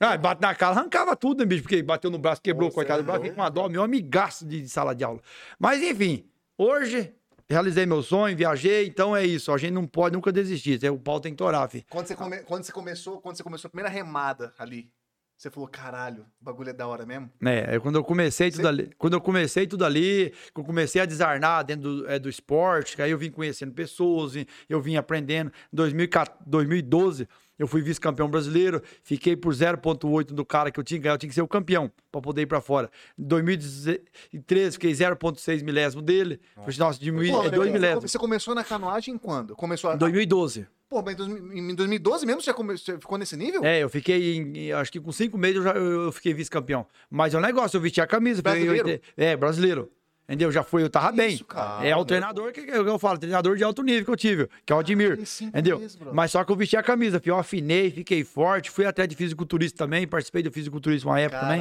Ah, 0.00 0.16
bate 0.16 0.40
na 0.42 0.54
cara, 0.54 0.72
arrancava 0.78 1.14
tudo, 1.16 1.38
né, 1.40 1.46
bicho? 1.46 1.62
Porque 1.62 1.82
bateu 1.82 2.10
no 2.10 2.18
braço, 2.18 2.42
quebrou, 2.42 2.66
Nossa, 2.66 2.74
coitado 2.74 3.02
do 3.02 3.04
é 3.04 3.06
braço, 3.06 3.20
fiquei 3.20 3.34
com 3.34 3.40
uma 3.40 3.48
dó, 3.48 3.68
meu 3.68 3.82
amigaço 3.82 4.44
de, 4.46 4.60
de 4.60 4.68
sala 4.68 4.94
de 4.94 5.04
aula. 5.04 5.20
Mas 5.58 5.82
enfim, 5.82 6.24
hoje 6.58 7.12
realizei 7.48 7.86
meu 7.86 8.02
sonho, 8.02 8.36
viajei, 8.36 8.86
então 8.86 9.16
é 9.16 9.24
isso. 9.24 9.52
A 9.52 9.56
gente 9.56 9.72
não 9.72 9.86
pode 9.86 10.14
nunca 10.14 10.32
desistir. 10.32 10.84
O 10.90 10.98
pau 10.98 11.20
tem 11.20 11.32
que 11.32 11.38
torar, 11.38 11.68
filho. 11.70 11.84
Quando 11.88 12.06
você, 12.06 12.16
come- 12.16 12.38
quando 12.42 12.64
você 12.64 12.72
começou, 12.72 13.20
quando 13.20 13.36
você 13.36 13.42
começou 13.42 13.68
a 13.68 13.70
primeira 13.70 13.88
remada 13.88 14.52
ali, 14.58 14.90
você 15.36 15.50
falou, 15.50 15.68
caralho, 15.68 16.22
o 16.40 16.44
bagulho 16.44 16.70
é 16.70 16.72
da 16.72 16.86
hora 16.86 17.04
mesmo? 17.04 17.30
É, 17.44 17.76
é 17.76 17.80
quando 17.80 17.96
eu 17.96 18.04
comecei 18.04 18.50
tudo 18.50 18.62
Você- 18.62 18.68
ali, 18.68 18.90
quando 18.96 19.12
eu 19.14 19.20
comecei 19.20 19.66
tudo 19.66 19.84
ali, 19.84 20.32
eu 20.56 20.64
comecei 20.64 21.00
a 21.02 21.04
desarnar 21.04 21.64
dentro 21.64 21.82
do, 22.02 22.08
é, 22.08 22.18
do 22.18 22.28
esporte, 22.28 23.00
aí 23.02 23.10
eu 23.10 23.18
vim 23.18 23.30
conhecendo 23.30 23.72
pessoas, 23.72 24.32
eu 24.68 24.80
vim 24.80 24.96
aprendendo. 24.96 25.50
Em 25.72 25.76
2014 25.76 26.38
2012, 26.46 27.28
eu 27.58 27.68
fui 27.68 27.82
vice-campeão 27.82 28.28
brasileiro, 28.28 28.82
fiquei 29.02 29.36
por 29.36 29.52
0.8 29.54 30.32
do 30.32 30.44
cara 30.44 30.70
que 30.70 30.80
eu 30.80 30.84
tinha 30.84 30.98
que 30.98 31.04
ganhar, 31.04 31.14
eu 31.14 31.18
tinha 31.18 31.28
que 31.28 31.34
ser 31.34 31.42
o 31.42 31.48
campeão 31.48 31.90
para 32.10 32.20
poder 32.20 32.42
ir 32.42 32.46
para 32.46 32.60
fora. 32.60 32.90
Em 33.18 33.22
2013, 33.24 34.72
fiquei 34.72 34.92
0.6 34.92 35.62
milésimo 35.62 36.02
dele. 36.02 36.40
Nossa, 36.78 36.98
diminui, 36.98 37.30
Pô, 37.30 37.40
é 37.42 37.44
você- 37.44 37.50
2 37.56 37.72
milésimos. 37.72 38.10
Você 38.10 38.18
começou 38.18 38.54
na 38.54 38.64
canoagem 38.64 39.16
quando? 39.18 39.54
Começou 39.54 39.90
a... 39.90 39.94
Em 39.94 39.98
2012. 39.98 40.66
Pô, 40.88 41.02
mas 41.02 41.14
em 41.14 41.16
2000 41.16 41.52
em 41.52 41.74
2012 41.74 42.26
mesmo 42.26 42.40
você, 42.40 42.46
já 42.46 42.54
come- 42.54 42.76
você 42.76 42.98
ficou 42.98 43.18
nesse 43.18 43.36
nível? 43.36 43.64
É, 43.64 43.82
eu 43.82 43.88
fiquei, 43.88 44.36
em- 44.36 44.72
acho 44.72 44.92
que 44.92 45.00
com 45.00 45.10
cinco 45.12 45.36
meses 45.38 45.56
eu, 45.56 45.62
já, 45.62 45.72
eu, 45.72 46.12
fiquei 46.12 46.32
vice-campeão. 46.34 46.86
Mas 47.10 47.34
é 47.34 47.38
um 47.38 47.40
negócio, 47.40 47.76
eu 47.76 47.80
vesti 47.80 48.00
a 48.00 48.06
camisa. 48.06 48.42
falei, 48.42 48.62
eu- 48.62 48.66
Brasileiro? 48.74 49.02
é, 49.16 49.36
brasileiro. 49.36 49.90
Entendeu? 50.26 50.50
Já 50.50 50.62
foi, 50.62 50.82
eu 50.82 50.88
tava 50.88 51.10
Que 51.10 51.16
bem. 51.18 51.34
isso, 51.34 51.44
cara? 51.44 51.86
é 51.86 51.94
o 51.94 52.02
treinador 52.02 52.50
que, 52.50 52.62
que 52.62 52.70
eu 52.70 52.98
falo, 52.98 53.18
treinador 53.18 53.56
de 53.56 53.62
alto 53.64 53.82
nível 53.82 54.06
que 54.06 54.10
eu 54.10 54.16
tive, 54.16 54.48
que 54.64 54.72
é 54.72 54.76
o 54.76 54.78
Admir. 54.78 55.18
em 55.20 55.24
cinco 55.26 55.50
entendeu? 55.50 55.78
meses. 55.78 55.98
Mas 56.14 56.30
só 56.30 56.42
que 56.42 56.50
eu 56.50 56.56
vesti 56.56 56.78
a 56.78 56.82
camisa, 56.82 57.20
eu 57.22 57.36
afinei, 57.36 57.90
fiquei 57.90 58.24
forte, 58.24 58.70
fui 58.70 58.86
até 58.86 59.06
de 59.06 59.14
fisiculturista 59.14 59.76
também, 59.84 60.06
participei 60.06 60.42
do 60.42 60.50
fisiculturismo 60.50 61.10
uma 61.10 61.20
época 61.20 61.40
também. 61.40 61.60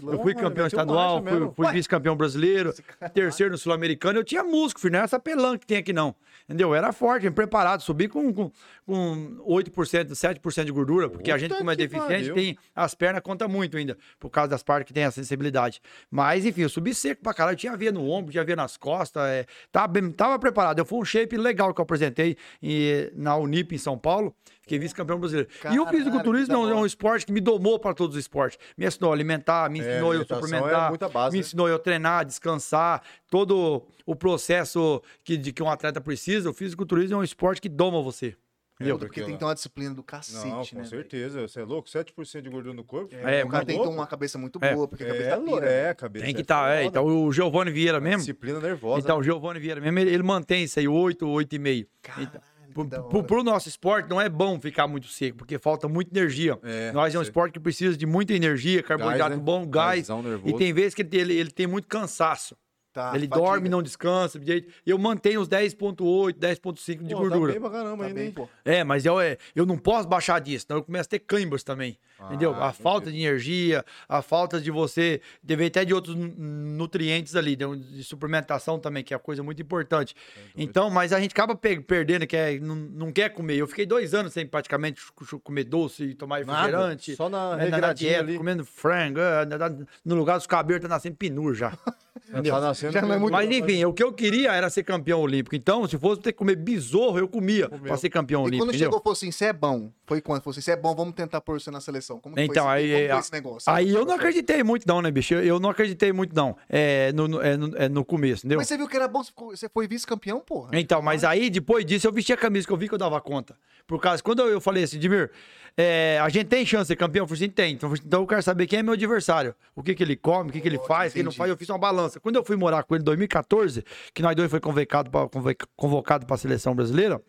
Eu 0.00 0.22
fui 0.22 0.32
campeão 0.34 0.66
estadual, 0.66 1.24
fui, 1.24 1.50
fui 1.56 1.72
vice-campeão 1.72 2.14
brasileiro, 2.16 2.72
terceiro 3.12 3.50
no 3.50 3.58
Sul-Americano. 3.58 4.18
Eu 4.20 4.24
tinha 4.24 4.44
músculo, 4.44 4.80
filho, 4.82 4.92
não 4.92 5.00
é 5.00 5.02
essa 5.04 5.18
pelanca 5.18 5.58
que 5.58 5.66
tem 5.66 5.78
aqui 5.78 5.92
não. 5.92 6.14
Entendeu? 6.44 6.68
Eu 6.68 6.74
era 6.74 6.92
forte, 6.92 7.22
bem 7.22 7.32
preparado, 7.32 7.80
subi 7.80 8.06
com, 8.06 8.32
com, 8.32 8.52
com 8.86 9.38
8%, 9.48 10.10
7% 10.14 10.64
de 10.64 10.72
gordura, 10.72 11.08
porque 11.08 11.30
a 11.30 11.38
gente, 11.38 11.48
Puta 11.50 11.58
como 11.58 11.70
é 11.70 11.76
deficiente, 11.76 12.28
pariu. 12.30 12.34
tem 12.34 12.58
as 12.74 12.94
pernas 12.94 13.22
conta 13.22 13.48
muito 13.48 13.76
ainda, 13.76 13.96
por 14.20 14.28
causa 14.30 14.48
das 14.50 14.62
partes 14.62 14.88
que 14.88 14.92
tem 14.92 15.04
a 15.04 15.10
sensibilidade. 15.10 15.80
Mas, 16.10 16.44
enfim, 16.44 16.62
eu 16.62 16.68
subi 16.68 16.94
seco 16.94 17.22
pra 17.22 17.32
caralho, 17.32 17.56
tinha 17.56 17.76
veia 17.76 17.90
no 17.92 18.08
ombro, 18.10 18.30
tinha 18.30 18.44
veia 18.44 18.56
nas 18.56 18.76
costas, 18.76 19.22
é, 19.24 19.46
tava, 19.72 19.88
bem- 19.88 20.10
tava 20.12 20.38
preparado. 20.38 20.78
Eu 20.78 20.84
fui 20.84 20.98
um 20.98 21.04
shape 21.04 21.36
legal 21.36 21.72
que 21.72 21.80
eu 21.80 21.82
apresentei 21.82 22.36
em- 22.62 23.10
na 23.14 23.36
Unip, 23.36 23.74
em 23.74 23.78
São 23.78 23.96
Paulo, 23.98 24.34
fiquei 24.60 24.78
vice-campeão 24.78 25.18
brasileiro. 25.18 25.48
e 25.50 25.78
o 25.78 25.84
Caralho, 25.84 25.88
fisiculturismo 25.98 26.54
é 26.54 26.58
um, 26.58 26.68
é 26.70 26.74
um 26.74 26.86
esporte 26.86 27.24
que 27.24 27.32
me 27.32 27.40
domou 27.40 27.78
para 27.78 27.94
todos 27.94 28.16
os 28.16 28.22
esportes. 28.22 28.58
Me 28.76 28.86
ensinou 28.86 29.10
a 29.10 29.14
alimentar, 29.14 29.70
me 29.70 29.80
É, 29.80 29.82
ensinou 29.92 30.14
eu 30.14 30.22
é 30.22 30.24
suplementar, 30.26 30.88
muita 30.90 31.08
base, 31.08 31.32
me 31.34 31.40
né? 31.40 31.46
ensinou 31.46 31.68
eu 31.68 31.78
treinar, 31.78 32.24
descansar, 32.24 33.02
todo 33.30 33.82
o 34.06 34.14
processo 34.14 35.02
que, 35.24 35.36
de 35.38 35.52
que 35.52 35.62
um 35.62 35.70
atleta 35.70 36.00
precisa. 36.00 36.50
O 36.50 36.52
fisiculturismo 36.54 37.16
é 37.16 37.18
um 37.18 37.22
esporte 37.24 37.60
que 37.60 37.68
doma 37.68 38.02
você. 38.02 38.34
Entendeu? 38.74 38.98
Porque 38.98 39.22
tem 39.22 39.32
que 39.34 39.38
ter 39.38 39.44
uma 39.44 39.54
disciplina 39.54 39.94
do 39.94 40.02
cacete, 40.02 40.48
Não, 40.50 40.58
né? 40.60 40.66
com 40.68 40.76
velho? 40.76 40.86
certeza. 40.88 41.40
Você 41.42 41.60
é 41.60 41.64
louco? 41.64 41.88
7% 41.88 42.42
de 42.42 42.50
gordura 42.50 42.74
no 42.74 42.82
corpo? 42.82 43.14
É, 43.14 43.44
o 43.44 43.48
cara 43.48 43.64
tem 43.64 43.76
que 43.78 43.82
ter 43.84 43.88
uma 43.88 44.06
cabeça 44.06 44.36
muito 44.36 44.58
É. 44.60 44.74
boa, 44.74 44.88
porque 44.88 45.04
a 45.04 45.06
cabeça 45.06 45.26
É, 45.28 45.30
tá 45.30 45.40
pira. 45.40 45.60
né? 45.60 45.90
é, 45.90 45.94
cabeça. 45.94 46.24
Tem 46.24 46.34
que 46.34 46.40
é 46.40 46.42
estar. 46.42 46.70
é, 46.72 46.76
foda. 46.78 46.88
então 46.88 47.06
o 47.26 47.32
Giovanni 47.32 47.70
Vieira 47.70 48.00
mesmo. 48.00 48.18
Disciplina 48.18 48.58
nervosa. 48.58 49.00
Então, 49.04 49.18
o 49.18 49.22
Giovanni 49.22 49.60
Vieira 49.60 49.80
mesmo, 49.80 49.98
ele, 50.00 50.10
ele 50.10 50.22
mantém 50.24 50.64
isso 50.64 50.80
aí, 50.80 50.88
8, 50.88 51.24
8,5. 51.24 51.86
Caralho, 52.02 52.30
Então, 52.76 53.08
pro, 53.08 53.22
pro, 53.22 53.44
nosso 53.44 53.68
esporte 53.68 54.10
não 54.10 54.20
é 54.20 54.28
bom 54.28 54.58
ficar 54.60 54.88
muito 54.88 55.06
seco, 55.06 55.36
porque 55.38 55.56
falta 55.56 55.86
muita 55.86 56.10
energia. 56.18 56.58
É, 56.64 56.90
Nós 56.90 57.14
é 57.14 57.18
um 57.18 57.22
sei. 57.22 57.28
esporte 57.30 57.52
que 57.52 57.60
precisa 57.60 57.96
de 57.96 58.04
muita 58.06 58.32
energia, 58.34 58.82
carboidrato 58.82 59.36
né? 59.36 59.40
bom, 59.40 59.64
gás. 59.64 60.08
E 60.44 60.52
tem 60.54 60.72
vezes 60.72 60.92
que 60.94 61.02
ele, 61.02 61.16
ele, 61.16 61.34
ele 61.38 61.50
tem 61.52 61.68
muito 61.68 61.86
cansaço. 61.86 62.56
Tá, 62.94 63.10
ele 63.16 63.26
fadiga. 63.26 63.36
dorme, 63.36 63.68
não 63.68 63.82
descansa. 63.82 64.40
Eu 64.86 64.96
mantenho 64.96 65.40
os 65.40 65.48
10,8, 65.48 66.34
10,5 66.38 67.02
de 67.02 67.12
Pô, 67.12 67.20
gordura. 67.22 67.52
Tá 67.52 67.58
bem 67.58 67.68
pra 67.68 67.78
caramba 67.78 67.96
Tá 68.04 68.04
ainda, 68.04 68.14
bem, 68.20 68.26
hein? 68.28 68.32
pô. 68.32 68.48
É, 68.64 68.84
mas 68.84 69.04
eu, 69.04 69.20
é, 69.20 69.36
eu 69.56 69.66
não 69.66 69.76
posso 69.76 70.06
baixar 70.06 70.40
disso, 70.40 70.66
senão 70.68 70.78
eu 70.78 70.84
começo 70.84 71.08
a 71.08 71.10
ter 71.10 71.18
cãibras 71.18 71.64
também. 71.64 71.98
Entendeu? 72.26 72.54
A 72.54 72.68
entendi. 72.68 72.82
falta 72.82 73.10
de 73.12 73.18
energia, 73.18 73.84
a 74.08 74.22
falta 74.22 74.60
de 74.60 74.70
você. 74.70 75.20
Deve 75.42 75.66
até 75.66 75.84
de 75.84 75.92
outros 75.94 76.14
nu- 76.14 76.34
nutrientes 76.36 77.34
ali, 77.36 77.56
de, 77.56 77.64
de 77.76 78.04
suplementação 78.04 78.78
também, 78.78 79.02
que 79.04 79.14
é 79.14 79.18
coisa 79.18 79.42
muito 79.42 79.60
importante. 79.62 80.14
Então, 80.56 80.90
mas 80.90 81.12
a 81.12 81.20
gente 81.20 81.32
acaba 81.32 81.54
pe- 81.54 81.80
perdendo, 81.80 82.26
que 82.26 82.36
é, 82.36 82.58
não, 82.58 82.74
não 82.76 83.12
quer 83.12 83.30
comer. 83.30 83.56
Eu 83.56 83.66
fiquei 83.66 83.86
dois 83.86 84.14
anos 84.14 84.32
sem 84.32 84.46
praticamente 84.46 85.00
comer 85.42 85.64
doce 85.64 86.04
e 86.04 86.14
tomar 86.14 86.44
Nada, 86.44 86.60
refrigerante. 86.62 87.16
só 87.16 87.28
na 87.28 87.56
né, 87.56 87.64
regradinha 87.64 88.10
dieta, 88.10 88.22
ali. 88.24 88.36
comendo 88.36 88.64
frango. 88.64 89.20
é, 89.20 89.46
na- 89.46 89.58
na- 89.58 89.76
No 90.04 90.14
lugar 90.14 90.36
dos 90.36 90.46
cabelos 90.46 90.82
tá 90.82 90.88
nascendo 90.88 91.16
pinur 91.16 91.54
já. 91.54 91.72
Entendeu? 92.28 92.54
Tá 92.54 92.60
nascendo 92.60 92.92
Já 92.92 93.02
não 93.02 93.12
é 93.12 93.18
muito- 93.18 93.32
Mas 93.32 93.50
enfim, 93.50 93.84
o 93.84 93.92
que 93.92 94.02
eu 94.02 94.12
queria 94.12 94.52
era 94.52 94.68
ser 94.70 94.82
campeão 94.82 95.20
olímpico. 95.20 95.54
Então, 95.54 95.86
se 95.86 95.98
fosse 95.98 96.20
ter 96.22 96.32
que 96.32 96.38
comer 96.38 96.56
besouro, 96.56 97.18
eu 97.18 97.28
comia 97.28 97.68
pra 97.68 97.96
ser 97.96 98.08
campeão 98.08 98.40
E 98.40 98.44
olímpico. 98.44 98.62
quando 98.64 98.70
entendeu? 98.70 98.86
chegou, 98.86 99.00
falou 99.00 99.12
assim: 99.12 99.30
você 99.30 99.44
é 99.46 99.52
bom. 99.52 99.92
Foi 100.06 100.20
quando? 100.20 100.42
Falou 100.42 100.52
assim: 100.52 100.60
você 100.60 100.72
é 100.72 100.76
bom, 100.76 100.94
vamos 100.94 101.14
tentar 101.14 101.40
pôr 101.40 101.60
você 101.60 101.70
na 101.70 101.80
seleção. 101.80 102.13
Como 102.20 102.38
Então, 102.38 102.64
foi, 102.66 102.82
esse- 102.82 102.94
aí, 102.94 103.08
como 103.08 103.22
foi 103.22 103.38
negócio? 103.38 103.72
Aí 103.72 103.90
eu 103.90 104.04
não 104.04 104.14
acreditei 104.14 104.62
muito, 104.62 104.86
não, 104.86 105.02
né, 105.02 105.10
bicho? 105.10 105.34
Eu, 105.34 105.42
eu 105.44 105.60
não 105.60 105.70
acreditei 105.70 106.12
muito, 106.12 106.34
não. 106.34 106.56
É, 106.68 107.12
no, 107.12 107.28
no, 107.28 107.40
é, 107.42 107.56
no, 107.56 107.76
é 107.76 107.88
no 107.88 108.04
começo, 108.04 108.40
entendeu? 108.46 108.58
Mas 108.58 108.68
você 108.68 108.76
viu 108.76 108.88
que 108.88 108.96
era 108.96 109.08
bom, 109.08 109.22
você 109.50 109.68
foi 109.68 109.86
vice-campeão, 109.88 110.40
porra. 110.40 110.70
Então, 110.74 111.00
mas 111.02 111.24
aí, 111.24 111.50
depois 111.50 111.84
disso, 111.84 112.06
eu 112.06 112.12
vesti 112.12 112.32
a 112.32 112.36
camisa 112.36 112.66
que 112.66 112.72
eu 112.72 112.76
vi 112.76 112.88
que 112.88 112.94
eu 112.94 112.98
dava 112.98 113.20
conta. 113.20 113.56
Por 113.86 114.00
causa, 114.00 114.22
quando 114.22 114.40
eu, 114.42 114.60
falei 114.60 114.84
assim, 114.84 114.98
Dimir, 114.98 115.30
é, 115.76 116.18
a 116.22 116.28
gente 116.30 116.46
tem 116.46 116.64
chance 116.64 116.84
de 116.84 116.88
ser 116.88 116.96
campeão? 116.96 117.24
Eu 117.24 117.28
falei 117.28 117.42
assim, 117.44 117.50
tem. 117.52 117.74
Então, 117.74 117.92
assim, 117.92 118.02
então 118.06 118.22
eu 118.22 118.26
quero 118.26 118.42
saber 118.42 118.66
quem 118.66 118.78
é 118.78 118.82
meu 118.82 118.94
adversário. 118.94 119.54
O 119.76 119.82
que, 119.82 119.94
que 119.94 120.02
ele 120.02 120.16
come, 120.16 120.48
o 120.48 120.52
que, 120.52 120.60
que 120.60 120.68
ele 120.68 120.78
faz, 120.78 121.10
o 121.10 121.14
que 121.14 121.18
ele 121.20 121.24
não 121.26 121.32
faz. 121.32 121.50
Eu 121.50 121.56
fiz 121.56 121.68
uma 121.68 121.78
balança. 121.78 122.18
Quando 122.18 122.36
eu 122.36 122.44
fui 122.44 122.56
morar 122.56 122.82
com 122.84 122.94
ele 122.94 123.02
em 123.02 123.04
2014, 123.04 123.84
que 124.14 124.22
nós 124.22 124.34
dois 124.34 124.50
foi 124.50 124.60
convocado 124.60 125.10
convoc- 125.28 125.64
convocado 125.76 126.24
para 126.26 126.34
a 126.34 126.38
seleção 126.38 126.74
brasileira, 126.74 127.20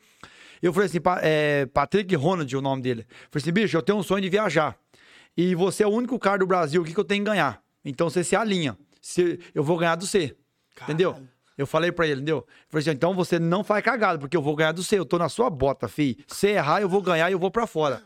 eu 0.61 0.73
falei 0.73 0.87
assim, 0.87 0.99
é, 1.21 1.65
Patrick 1.67 2.15
Ronald, 2.15 2.55
o 2.55 2.61
nome 2.61 2.81
dele. 2.81 3.01
Eu 3.01 3.27
falei 3.31 3.41
assim, 3.43 3.51
bicho, 3.51 3.77
eu 3.77 3.81
tenho 3.81 3.97
um 3.97 4.03
sonho 4.03 4.21
de 4.21 4.29
viajar. 4.29 4.77
E 5.37 5.53
você 5.53 5.83
é 5.83 5.87
o 5.87 5.91
único 5.91 6.17
cara 6.17 6.39
do 6.39 6.47
Brasil, 6.47 6.81
o 6.81 6.85
que, 6.85 6.97
eu 6.97 7.03
tenho 7.03 7.23
que 7.23 7.29
ganhar? 7.29 7.61
Então 7.83 8.09
você 8.09 8.23
se 8.23 8.35
alinha. 8.35 8.77
Se, 9.01 9.39
eu 9.53 9.63
vou 9.63 9.77
ganhar 9.77 9.95
do 9.95 10.07
C. 10.07 10.35
Entendeu? 10.81 11.15
Eu 11.57 11.65
falei 11.65 11.91
pra 11.91 12.05
ele, 12.05 12.15
entendeu? 12.15 12.37
Eu 12.37 12.45
falei 12.67 12.81
assim, 12.81 12.91
então 12.91 13.13
você 13.13 13.39
não 13.39 13.63
faz 13.63 13.83
cagada, 13.83 14.19
porque 14.19 14.35
eu 14.35 14.41
vou 14.41 14.55
ganhar 14.55 14.71
do 14.71 14.83
C. 14.83 14.97
Eu 14.97 15.05
tô 15.05 15.17
na 15.17 15.29
sua 15.29 15.49
bota, 15.49 15.87
fi. 15.87 16.17
Se 16.27 16.47
errar, 16.47 16.81
eu 16.81 16.89
vou 16.89 17.01
ganhar 17.01 17.29
e 17.29 17.33
eu 17.33 17.39
vou 17.39 17.51
pra 17.51 17.65
fora. 17.65 18.03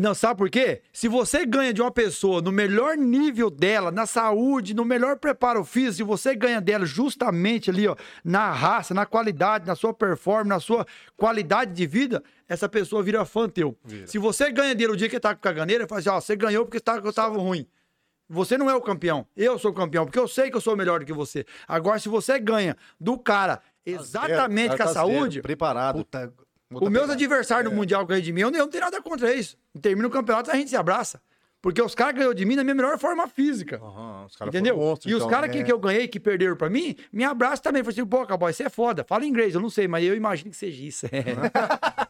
Não, 0.00 0.14
sabe 0.14 0.38
por 0.38 0.50
quê? 0.50 0.82
Se 0.92 1.08
você 1.08 1.44
ganha 1.46 1.72
de 1.72 1.80
uma 1.80 1.90
pessoa 1.90 2.40
no 2.42 2.50
melhor 2.52 2.96
nível 2.96 3.50
dela, 3.50 3.90
na 3.90 4.06
saúde, 4.06 4.74
no 4.74 4.84
melhor 4.84 5.18
preparo 5.18 5.64
físico, 5.64 5.96
se 5.96 6.02
você 6.02 6.34
ganha 6.34 6.60
dela 6.60 6.84
justamente 6.84 7.70
ali, 7.70 7.86
ó, 7.86 7.96
na 8.24 8.50
raça, 8.52 8.92
na 8.94 9.06
qualidade, 9.06 9.66
na 9.66 9.74
sua 9.74 9.92
performance, 9.94 10.48
na 10.48 10.60
sua 10.60 10.86
qualidade 11.16 11.72
de 11.72 11.86
vida, 11.86 12.22
essa 12.48 12.68
pessoa 12.68 13.02
vira 13.02 13.24
fã 13.24 13.48
teu. 13.48 13.76
Se 14.06 14.18
você 14.18 14.50
ganha 14.50 14.74
dele 14.74 14.92
o 14.92 14.96
dia 14.96 15.08
que 15.08 15.16
ele 15.16 15.20
tá 15.20 15.34
com 15.34 15.40
caganeira, 15.40 15.82
ele 15.84 15.88
fala 15.88 16.00
assim, 16.00 16.08
ó, 16.10 16.20
você 16.20 16.36
ganhou 16.36 16.64
porque 16.64 16.80
tá- 16.80 17.00
eu 17.04 17.12
tava 17.12 17.36
ruim. 17.38 17.66
Você 18.28 18.58
não 18.58 18.68
é 18.68 18.74
o 18.74 18.80
campeão. 18.80 19.24
Eu 19.36 19.56
sou 19.56 19.70
o 19.70 19.74
campeão, 19.74 20.04
porque 20.04 20.18
eu 20.18 20.26
sei 20.26 20.50
que 20.50 20.56
eu 20.56 20.60
sou 20.60 20.76
melhor 20.76 20.98
do 20.98 21.06
que 21.06 21.12
você. 21.12 21.46
Agora, 21.68 21.98
se 22.00 22.08
você 22.08 22.40
ganha 22.40 22.76
do 23.00 23.16
cara 23.16 23.60
exatamente 23.84 24.70
Tá 24.70 24.76
Tá 24.78 24.84
com 24.84 24.90
a 24.90 24.92
zero, 24.92 25.06
saúde, 25.08 25.42
Preparado. 25.42 25.98
Puta, 25.98 26.32
os 26.70 26.90
meus 26.90 27.10
adversários 27.10 27.70
no 27.70 27.76
Mundial 27.76 28.04
ganham 28.04 28.22
de 28.22 28.32
mim, 28.32 28.40
eu 28.40 28.50
não, 28.50 28.68
tenho 28.68 28.84
nada 28.84 29.00
contra 29.00 29.32
isso. 29.34 29.56
Termina 29.80 30.08
o 30.08 30.10
campeonato, 30.10 30.50
a 30.50 30.56
gente 30.56 30.70
se 30.70 30.76
abraça. 30.76 31.20
Porque 31.62 31.82
os 31.82 31.94
caras 31.94 32.14
ganhou 32.14 32.32
de 32.32 32.44
mim 32.44 32.54
na 32.54 32.62
minha 32.62 32.74
melhor 32.74 32.96
forma 32.98 33.26
física. 33.26 33.80
Os 34.24 34.36
caras 34.36 34.54
Entendeu? 34.54 34.76
e 35.04 35.14
os 35.14 35.16
então. 35.16 35.28
caras 35.28 35.50
que, 35.50 35.64
que 35.64 35.72
eu 35.72 35.78
ganhei, 35.78 36.06
que 36.06 36.20
perderam 36.20 36.54
pra 36.54 36.70
mim, 36.70 36.94
me 37.12 37.24
abraçam 37.24 37.62
também. 37.62 37.82
Falei 37.82 37.98
assim, 37.98 38.08
pô, 38.08 38.24
cowboy, 38.24 38.52
você 38.52 38.64
é 38.64 38.68
foda. 38.68 39.02
Fala 39.02 39.24
inglês, 39.24 39.54
eu 39.54 39.60
não 39.60 39.70
sei, 39.70 39.88
mas 39.88 40.04
eu 40.04 40.14
imagino 40.14 40.50
que 40.50 40.56
seja 40.56 40.82
isso. 40.82 41.06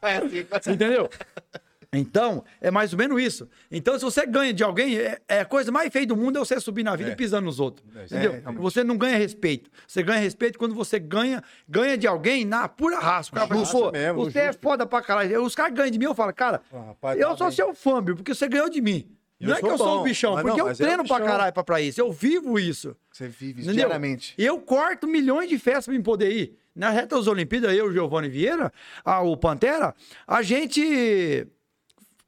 É 0.02 0.18
assim, 0.56 0.72
Entendeu? 0.72 1.08
Então, 1.96 2.44
é 2.60 2.70
mais 2.70 2.92
ou 2.92 2.98
menos 2.98 3.20
isso. 3.22 3.48
Então, 3.70 3.98
se 3.98 4.04
você 4.04 4.26
ganha 4.26 4.52
de 4.52 4.62
alguém, 4.62 4.96
é, 4.98 5.18
é 5.28 5.40
a 5.40 5.44
coisa 5.44 5.70
mais 5.72 5.90
feia 5.92 6.06
do 6.06 6.16
mundo 6.16 6.36
é 6.36 6.40
você 6.40 6.58
subir 6.60 6.82
na 6.82 6.94
vida 6.96 7.10
É. 7.10 7.12
e 7.12 7.16
pisando 7.16 7.46
nos 7.46 7.58
outros. 7.60 7.86
É, 7.96 8.04
entendeu? 8.04 8.32
realmente. 8.32 8.60
você 8.62 8.84
não 8.84 8.96
ganha 8.96 9.16
respeito. 9.16 9.70
Você 9.86 10.02
ganha 10.02 10.18
respeito 10.20 10.58
quando 10.58 10.74
você 10.74 10.98
ganha, 10.98 11.42
ganha 11.68 11.96
de 11.96 12.06
alguém 12.06 12.44
na 12.44 12.68
pura 12.68 12.98
raça. 12.98 13.30
O 13.30 13.34
cara 13.34 13.46
fala, 13.46 13.66
pô, 13.66 13.90
mesmo, 13.92 14.24
você 14.24 14.38
é 14.38 14.52
foda 14.52 14.86
pra 14.86 15.00
caralho. 15.02 15.42
Os 15.44 15.54
caras 15.54 15.72
ganham 15.74 15.90
de 15.90 15.98
mim, 15.98 16.04
eu 16.06 16.14
falo, 16.14 16.32
cara, 16.32 16.60
Ah, 16.72 16.78
rapaz, 16.88 17.18
eu 17.20 17.30
tá 17.30 17.36
sou 17.36 17.46
bem. 17.48 17.56
seu 17.56 17.74
fã, 17.74 18.02
porque 18.04 18.34
você 18.34 18.48
ganhou 18.48 18.68
de 18.68 18.80
mim. 18.80 19.08
Eu 19.38 19.48
não 19.50 19.56
é 19.56 19.60
que 19.60 19.66
eu 19.66 19.76
sou 19.76 19.86
um 19.86 19.96
bom, 19.98 20.02
bichão, 20.04 20.32
porque 20.32 20.48
não, 20.48 20.58
eu 20.60 20.64
mas 20.64 20.80
é 20.80 20.82
um 20.82 20.86
treino 20.86 21.04
pra 21.06 21.20
caralho 21.20 21.52
pra, 21.52 21.62
pra 21.62 21.78
isso. 21.80 22.00
Eu 22.00 22.10
vivo 22.10 22.58
isso. 22.58 22.96
Você 23.12 23.28
vive 23.28 23.60
isso 23.60 23.68
Entendeu? 23.68 23.86
diariamente. 23.86 24.34
Eu 24.38 24.58
corto 24.60 25.06
milhões 25.06 25.46
de 25.50 25.58
festas 25.58 25.84
pra 25.84 25.94
me 25.94 26.02
poder 26.02 26.32
ir. 26.32 26.56
Na 26.74 26.88
reta 26.88 27.16
das 27.16 27.26
Olimpíadas, 27.26 27.74
eu, 27.74 27.92
Giovanni 27.92 28.28
Vieira, 28.30 28.72
a, 29.04 29.20
o 29.20 29.36
Pantera, 29.36 29.94
a 30.26 30.42
gente. 30.42 31.46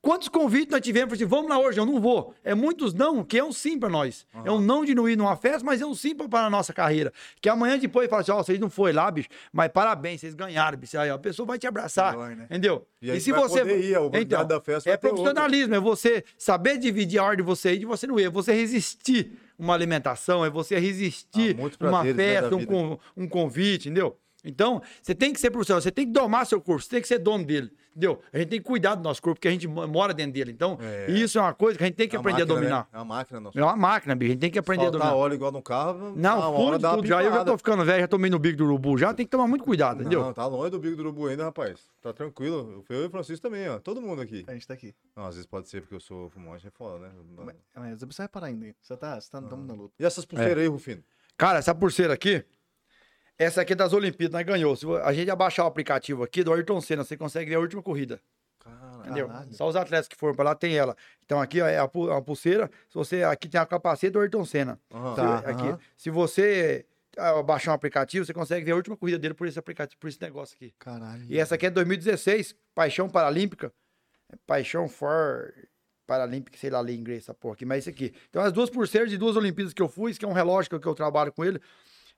Quantos 0.00 0.28
convites 0.28 0.70
nós 0.70 0.80
tivemos? 0.80 1.14
Assim, 1.14 1.24
vamos 1.24 1.50
lá 1.50 1.58
hoje, 1.58 1.78
eu 1.78 1.84
não 1.84 2.00
vou. 2.00 2.32
É 2.44 2.54
muitos 2.54 2.94
não, 2.94 3.24
que 3.24 3.36
é 3.36 3.44
um 3.44 3.52
sim 3.52 3.78
pra 3.78 3.88
nós. 3.88 4.24
É 4.44 4.50
um 4.50 4.60
não 4.60 4.84
de 4.84 4.94
não 4.94 5.08
ir 5.08 5.16
numa 5.16 5.36
festa, 5.36 5.64
mas 5.64 5.80
é 5.80 5.86
um 5.86 5.94
sim 5.94 6.14
para 6.14 6.46
a 6.46 6.50
nossa 6.50 6.72
carreira. 6.72 7.12
Que 7.40 7.48
amanhã 7.48 7.76
depois 7.78 8.08
fala 8.08 8.22
assim: 8.22 8.30
ó, 8.30 8.36
vocês 8.42 8.60
não 8.60 8.70
foi 8.70 8.92
lá, 8.92 9.10
bicho, 9.10 9.28
mas 9.52 9.70
parabéns, 9.72 10.20
vocês 10.20 10.34
ganharam, 10.34 10.78
bicho. 10.78 10.96
Aí 10.98 11.10
a 11.10 11.18
pessoa 11.18 11.46
vai 11.46 11.58
te 11.58 11.66
abraçar. 11.66 12.16
Né? 12.16 12.44
Entendeu? 12.44 12.86
E 13.02 13.10
aí 13.10 13.20
você 13.20 13.32
vai 13.32 13.48
poder 13.48 13.84
ir, 13.84 13.94
a 13.96 14.00
oportunidade 14.00 14.48
da 14.48 14.60
festa 14.60 14.90
É 14.90 14.96
profissionalismo, 14.96 15.74
é 15.74 15.80
você 15.80 16.24
saber 16.36 16.78
dividir 16.78 17.18
a 17.18 17.24
hora 17.24 17.36
de 17.36 17.42
você 17.42 17.72
ir 17.72 17.76
e 17.76 17.78
de 17.80 17.86
você 17.86 18.06
não 18.06 18.20
ir. 18.20 18.24
É 18.24 18.30
você 18.30 18.52
resistir 18.52 19.32
uma 19.58 19.74
alimentação, 19.74 20.44
é 20.44 20.50
você 20.50 20.78
resistir 20.78 21.56
Ah, 21.58 21.88
uma 21.88 22.04
né, 22.04 22.14
festa, 22.14 22.54
um, 22.54 22.98
um 23.16 23.28
convite, 23.28 23.88
entendeu? 23.88 24.16
Então, 24.44 24.80
você 25.02 25.14
tem 25.14 25.32
que 25.32 25.40
ser 25.40 25.50
profissional, 25.50 25.82
você 25.82 25.90
tem 25.90 26.06
que 26.06 26.12
domar 26.12 26.46
seu 26.46 26.60
corpo, 26.60 26.82
você 26.82 26.88
tem 26.88 27.00
que 27.00 27.08
ser 27.08 27.18
dono 27.18 27.44
dele, 27.44 27.72
entendeu? 27.98 28.20
A 28.32 28.38
gente 28.38 28.48
tem 28.48 28.58
que 28.60 28.64
cuidar 28.64 28.94
do 28.94 29.02
nosso 29.02 29.20
corpo, 29.20 29.36
porque 29.36 29.48
a 29.48 29.50
gente 29.50 29.66
mo- 29.66 29.86
mora 29.88 30.14
dentro 30.14 30.32
dele. 30.32 30.52
Então, 30.52 30.78
É. 30.80 31.10
isso 31.10 31.36
é 31.38 31.42
uma 31.42 31.52
coisa 31.52 31.76
que 31.76 31.82
a 31.84 31.86
gente 31.88 31.96
tem 31.96 32.08
que 32.08 32.14
É 32.16 32.18
aprender 32.18 32.38
máquina, 32.40 32.54
a 32.54 32.56
dominar. 32.60 32.78
Né? 32.80 32.86
É 32.92 32.96
uma 32.98 33.04
máquina, 33.04 33.40
nossa. 33.40 33.58
É 33.58 33.62
uma 33.62 33.76
máquina, 33.76 34.14
bicho, 34.14 34.30
a 34.30 34.32
gente 34.32 34.40
tem 34.40 34.50
que 34.50 34.58
aprender 34.58 34.86
a 34.86 34.90
dominar. 34.90 35.14
óleo 35.14 35.34
igual 35.34 35.50
no 35.52 35.60
carro, 35.62 36.12
Não, 36.16 36.38
uma 36.38 36.48
hora 36.50 36.72
tudo, 36.72 36.78
dá 36.82 36.88
uma 36.90 36.96
tudo. 36.96 37.08
Já 37.08 37.22
eu 37.22 37.32
já 37.32 37.44
tô 37.44 37.58
ficando 37.58 37.84
velho, 37.84 38.00
já 38.00 38.08
tomei 38.08 38.30
no 38.30 38.38
bico 38.38 38.56
do 38.58 38.64
urubu, 38.64 38.96
já 38.96 39.12
tem 39.12 39.26
que 39.26 39.30
tomar 39.30 39.46
muito 39.48 39.64
cuidado, 39.64 40.00
entendeu? 40.00 40.22
Não, 40.22 40.32
tá 40.32 40.46
longe 40.46 40.70
do 40.70 40.78
bico 40.78 40.96
do 40.96 41.02
urubu 41.02 41.26
ainda, 41.26 41.44
rapaz. 41.44 41.80
Tá 42.00 42.12
tranquilo. 42.12 42.84
Eu 42.88 43.02
e 43.02 43.06
o 43.06 43.10
Francisco 43.10 43.42
também, 43.42 43.68
ó. 43.68 43.78
Todo 43.80 44.00
mundo 44.00 44.22
aqui. 44.22 44.44
A 44.46 44.52
gente 44.52 44.66
tá 44.66 44.74
aqui. 44.74 44.94
Não, 45.16 45.26
às 45.26 45.34
vezes 45.34 45.46
pode 45.46 45.68
ser 45.68 45.80
porque 45.80 45.94
eu 45.96 46.00
sou 46.00 46.30
fumante, 46.30 46.66
é 46.66 46.70
foda, 46.70 47.00
né? 47.00 47.10
Mas, 47.36 47.56
mas 47.74 48.00
você 48.00 48.22
vai 48.22 48.28
parar 48.28 48.46
ainda. 48.46 48.74
Você 48.80 48.96
tá, 48.96 49.20
você 49.20 49.30
tá 49.30 49.42
tamo 49.42 49.64
na 49.64 49.74
luta. 49.74 49.94
E 49.98 50.04
essas 50.04 50.24
pulseiras 50.24 50.58
aí, 50.58 50.68
Rufino? 50.68 51.02
Cara, 51.36 51.58
essa 51.58 51.74
pulseira 51.74 52.14
aqui, 52.14 52.44
essa 53.38 53.60
aqui 53.62 53.72
é 53.72 53.76
das 53.76 53.92
Olimpíadas, 53.92 54.32
nós 54.32 54.44
ganhou. 54.46 54.74
Se 54.76 54.84
a 55.02 55.12
gente 55.12 55.30
abaixar 55.30 55.64
o 55.64 55.68
aplicativo 55.68 56.22
aqui 56.24 56.42
do 56.42 56.52
Ayrton 56.52 56.80
Senna, 56.80 57.04
você 57.04 57.16
consegue 57.16 57.50
ver 57.50 57.56
a 57.56 57.60
última 57.60 57.82
corrida. 57.82 58.20
Entendeu? 59.00 59.28
Caralho. 59.28 59.54
Só 59.54 59.66
os 59.66 59.76
atletas 59.76 60.08
que 60.08 60.16
foram 60.16 60.34
pra 60.34 60.44
lá 60.44 60.54
tem 60.54 60.76
ela. 60.76 60.94
Então 61.24 61.40
aqui 61.40 61.60
ó, 61.62 61.66
é 61.66 61.78
a, 61.78 61.88
pu- 61.88 62.10
a 62.10 62.20
pulseira. 62.20 62.70
Se 62.88 62.94
você 62.94 63.22
aqui 63.22 63.48
tem 63.48 63.58
a 63.60 63.64
capacete 63.64 64.12
do 64.12 64.20
Ayrton 64.20 64.44
Senna. 64.44 64.78
Tá. 64.90 65.40
Se- 65.40 65.46
aqui. 65.46 65.62
aham. 65.68 65.78
Se 65.96 66.10
você 66.10 66.84
ah, 67.16 67.42
baixar 67.42 67.70
um 67.70 67.74
aplicativo, 67.74 68.26
você 68.26 68.34
consegue 68.34 68.66
ver 68.66 68.72
a 68.72 68.76
última 68.76 68.96
corrida 68.96 69.18
dele 69.18 69.32
por 69.34 69.46
esse 69.46 69.58
aplicativo, 69.58 69.98
por 69.98 70.08
esse 70.08 70.20
negócio 70.20 70.54
aqui. 70.56 70.74
Caralho. 70.78 71.24
E 71.28 71.38
essa 71.38 71.54
aqui 71.54 71.66
é 71.66 71.70
2016, 71.70 72.54
Paixão 72.74 73.08
Paralímpica. 73.08 73.72
É 74.30 74.36
Paixão 74.46 74.86
for 74.88 75.54
Paralímpica, 76.06 76.58
sei 76.58 76.68
lá, 76.70 76.80
ler 76.80 76.92
em 76.94 76.98
inglês 76.98 77.22
essa 77.22 77.32
porra 77.34 77.54
aqui, 77.54 77.64
mas 77.64 77.76
é 77.76 77.78
isso 77.80 77.90
aqui. 77.90 78.12
Então, 78.28 78.42
as 78.42 78.52
duas 78.52 78.68
pulseiras 78.68 79.08
de 79.08 79.16
duas 79.16 79.36
Olimpíadas 79.36 79.72
que 79.72 79.80
eu 79.80 79.88
fui, 79.88 80.10
isso 80.10 80.20
que 80.20 80.26
é 80.26 80.28
um 80.28 80.32
relógio 80.32 80.68
que 80.68 80.74
eu, 80.76 80.80
que 80.80 80.86
eu 80.86 80.94
trabalho 80.94 81.32
com 81.32 81.44
ele, 81.44 81.58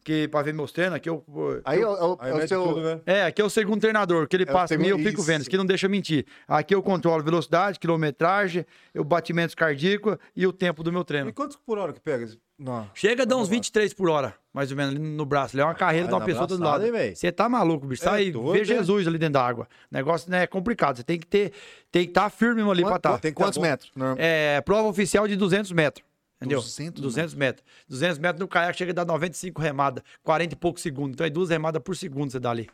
que 0.05 0.29
pra 0.29 0.43
ver 0.43 0.55
meus 0.55 0.73
treinos, 0.73 0.95
aqui 0.97 1.09
eu. 1.09 1.25
Aí, 1.65 1.81
eu- 1.81 1.97
é 1.97 2.05
o- 2.05 2.17
Aí 2.21 2.31
é 2.33 2.35
o 2.45 2.49
seu... 2.49 2.63
tudo, 2.63 2.81
né? 2.83 3.01
é, 3.07 3.25
aqui 3.25 3.41
é 3.41 3.45
o 3.45 3.51
segundo 3.51 3.81
treinador, 3.81 4.27
que 4.27 4.37
ele 4.37 4.45
o 4.45 4.47
passa 4.47 4.75
em 4.75 4.79
mim, 4.79 4.89
eu 4.89 4.99
fico 4.99 5.23
vendo, 5.23 5.41
isso. 5.43 5.49
aqui 5.51 5.57
não 5.57 5.67
deixa 5.67 5.89
mentir. 5.89 6.25
Aqui 6.49 6.75
eu 6.75 6.83
controlo 6.83 7.23
velocidade, 7.23 7.79
quilometragem, 7.79 8.65
o 8.97 9.05
batimentos 9.05 9.55
cardíacos 9.55 10.17
e 10.35 10.47
o 10.47 10.53
tempo 10.53 10.83
do 10.83 10.91
meu 10.93 11.03
E 11.03 11.05
treino. 11.05 11.33
quantos 11.33 11.57
por 11.57 11.79
hora 11.79 11.93
que 11.93 12.01
pega? 12.01 12.29
Não. 12.59 12.91
Chega 12.95 13.23
a 13.23 13.25
dar 13.25 13.37
uns 13.37 13.39
Vamos 13.39 13.49
lá. 13.49 13.55
23 13.55 13.95
por 13.95 14.11
hora, 14.11 14.35
mais 14.53 14.71
ou 14.71 14.77
menos, 14.77 14.95
ali 14.95 15.03
no 15.03 15.25
braço. 15.25 15.55
Ele 15.57 15.63
é 15.63 15.65
uma 15.65 15.75
carreira 15.75 16.07
de 16.09 16.13
uma 16.13 16.21
pessoa 16.23 16.47
do 16.47 16.59
lado. 16.59 16.85
Você 17.15 17.33
tá 17.33 17.49
maluco, 17.49 17.87
bicho. 17.87 18.03
É 18.03 18.05
Sai 18.05 18.31
doido, 18.31 18.61
é? 18.61 18.65
Jesus 18.65 19.09
ali 19.09 19.17
dentro 19.17 19.35
da 19.35 19.47
água. 19.47 19.67
O 19.91 19.95
negócio 19.95 20.31
né, 20.31 20.43
é 20.43 20.47
complicado. 20.47 20.97
Você 20.99 21.03
tem 21.03 21.19
que 21.19 21.27
ter, 21.27 21.53
tem 21.91 22.05
que 22.05 22.11
estar 22.11 22.29
firme 22.29 22.61
ali 22.61 22.83
pra 22.83 22.91
Quanto- 22.93 22.97
estar. 23.09 23.19
tem 23.19 23.33
que 23.33 23.39
tá 23.39 23.45
Quantos 23.45 23.57
bom. 23.57 23.63
metros? 23.65 23.91
É, 24.19 24.61
prova 24.61 24.89
oficial 24.89 25.27
de 25.27 25.37
200 25.37 25.73
metros. 25.73 26.05
Entendeu? 26.41 26.61
200 26.61 27.03
200 27.03 27.35
metros. 27.35 27.67
200 27.89 28.19
metros 28.19 28.41
no 28.41 28.49
caiaque 28.49 28.79
chega 28.79 28.93
a 28.93 28.95
dar 28.95 29.05
95 29.05 29.61
remadas, 29.61 30.03
40 30.23 30.55
e 30.55 30.57
poucos 30.57 30.83
segundos. 30.83 31.13
Então 31.13 31.27
é 31.27 31.31
duas 31.31 31.51
remadas 31.51 31.83
por 31.83 31.95
segundo 31.97 32.31
você 32.31 32.41
dá 32.41 32.51
ali. 32.51 32.69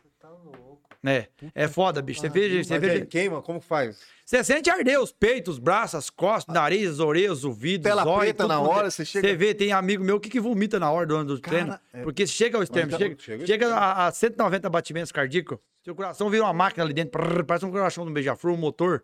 É, 1.05 1.27
é 1.53 1.67
foda, 1.67 2.01
bicho. 2.01 2.19
Você 2.19 2.27
vê, 2.27 2.63
você 2.63 2.79
vê, 2.79 3.05
queima, 3.05 3.41
como 3.41 3.61
faz? 3.61 3.99
você 4.25 4.43
sente 4.43 4.69
arder 4.69 4.99
os 4.99 5.11
peitos, 5.11 5.53
os 5.53 5.59
braços, 5.59 5.95
as 5.95 6.09
costas, 6.09 6.53
nariz, 6.53 6.89
as 6.89 6.99
orelhas, 6.99 7.43
o 7.43 7.49
ouvido, 7.49 7.83
Tela 7.83 8.01
os 8.01 8.07
olhos. 8.07 8.19
preta 8.23 8.43
tudo 8.43 8.47
na 8.49 8.57
quanto 8.59 8.71
é- 8.71 8.75
hora, 8.77 8.91
você 8.91 9.05
chega- 9.05 9.27
Você 9.27 9.35
vê, 9.35 9.53
tem 9.53 9.71
amigo 9.71 10.03
meu 10.03 10.19
que, 10.19 10.27
que 10.27 10.39
vomita 10.39 10.79
na 10.79 10.91
hora 10.91 11.05
do, 11.05 11.23
do 11.23 11.39
Cara, 11.39 11.55
treino. 11.55 11.79
é- 11.93 12.03
Porque 12.03 12.25
chega 12.27 12.57
ao 12.57 12.63
extremo, 12.63 12.91
chega, 12.97 13.15
tá- 13.15 13.45
chega 13.45 13.73
a, 13.75 14.07
a 14.07 14.11
190 14.11 14.69
batimentos 14.69 15.11
cardíacos, 15.11 15.59
seu 15.83 15.95
coração 15.95 16.29
vira 16.29 16.43
uma 16.43 16.51
máquina 16.51 16.83
ali 16.83 16.93
dentro, 16.93 17.11
prrr, 17.11 17.43
parece 17.45 17.65
um 17.65 17.71
coração 17.71 18.03
do 18.03 18.11
beija-flor, 18.11 18.53
um 18.53 18.57
motor. 18.57 19.03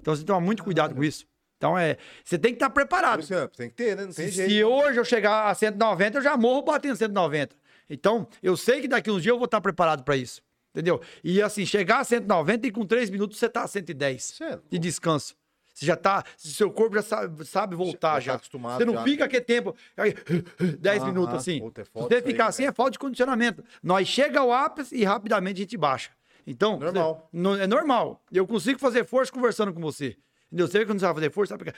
Então 0.00 0.16
você 0.16 0.24
toma 0.24 0.40
muito 0.40 0.64
cuidado 0.64 0.94
com 0.96 1.04
isso. 1.04 1.26
Então 1.56 1.76
é, 1.78 1.96
você 2.24 2.38
tem 2.38 2.52
que 2.52 2.56
estar 2.56 2.68
Por 2.70 2.74
preparado. 2.74 3.22
é, 3.32 3.46
tem 3.48 3.68
que 3.70 3.74
ter, 3.76 3.96
né? 3.96 4.04
Não 4.04 4.12
tem 4.12 4.26
Se, 4.26 4.32
jeito. 4.32 4.50
se 4.50 4.64
hoje 4.64 4.98
eu 5.00 5.04
chegar 5.04 5.48
a 5.50 5.54
190, 5.54 6.18
eu 6.18 6.22
já 6.22 6.36
morro 6.36 6.62
batendo 6.62 6.96
190. 6.96 7.56
Então, 7.88 8.26
eu 8.42 8.56
sei 8.56 8.80
que 8.80 8.88
daqui 8.88 9.10
uns 9.10 9.22
dias 9.22 9.32
eu 9.32 9.38
vou 9.38 9.44
estar 9.46 9.60
preparado 9.60 10.02
para 10.04 10.16
isso. 10.16 10.42
Entendeu? 10.74 11.00
E 11.24 11.40
assim, 11.40 11.64
chegar 11.64 12.00
a 12.00 12.04
190 12.04 12.66
e 12.66 12.70
com 12.70 12.84
3 12.84 13.08
minutos 13.08 13.38
você 13.38 13.48
tá 13.48 13.62
a 13.62 13.66
110 13.68 14.22
Cê 14.22 14.44
é 14.44 14.58
de 14.70 14.78
descanso. 14.78 15.34
Você 15.72 15.86
já 15.86 15.96
tá, 15.96 16.24
seu 16.36 16.70
corpo 16.70 16.94
já 16.96 17.02
sabe, 17.02 17.44
sabe 17.46 17.74
voltar 17.76 18.14
Já 18.14 18.20
já. 18.20 18.32
tá 18.32 18.36
acostumado 18.36 18.78
você 18.78 18.84
não 18.86 18.94
já. 18.94 19.04
fica 19.04 19.24
aquele 19.26 19.42
tempo, 19.44 19.74
aí, 19.96 20.14
10 20.80 21.02
Aham. 21.02 21.08
minutos 21.12 21.34
assim. 21.34 21.60
Puta, 21.60 21.82
é 21.82 21.84
você 21.84 22.04
isso 22.06 22.14
aí, 22.14 22.22
ficar 22.32 22.46
assim, 22.46 22.64
é 22.66 22.72
falta 22.72 22.92
de 22.92 22.98
condicionamento. 22.98 23.62
Nós 23.82 24.06
chega 24.08 24.40
ao 24.40 24.52
ápice 24.52 24.94
e 24.96 25.04
rapidamente 25.04 25.56
a 25.58 25.62
gente 25.62 25.76
baixa. 25.76 26.10
Então, 26.46 26.78
Normal. 26.78 27.28
você- 27.32 27.62
é 27.62 27.66
normal. 27.66 28.22
Eu 28.32 28.46
consigo 28.46 28.78
fazer 28.78 29.04
força 29.04 29.30
conversando 29.32 29.72
com 29.72 29.80
você. 29.80 30.16
Entendeu? 30.56 30.68
Você 30.68 30.78
vê 30.78 30.86
quando 30.86 30.98
você 30.98 31.04
vai 31.04 31.14
fazer 31.14 31.30
força, 31.30 31.54
sabe? 31.58 31.72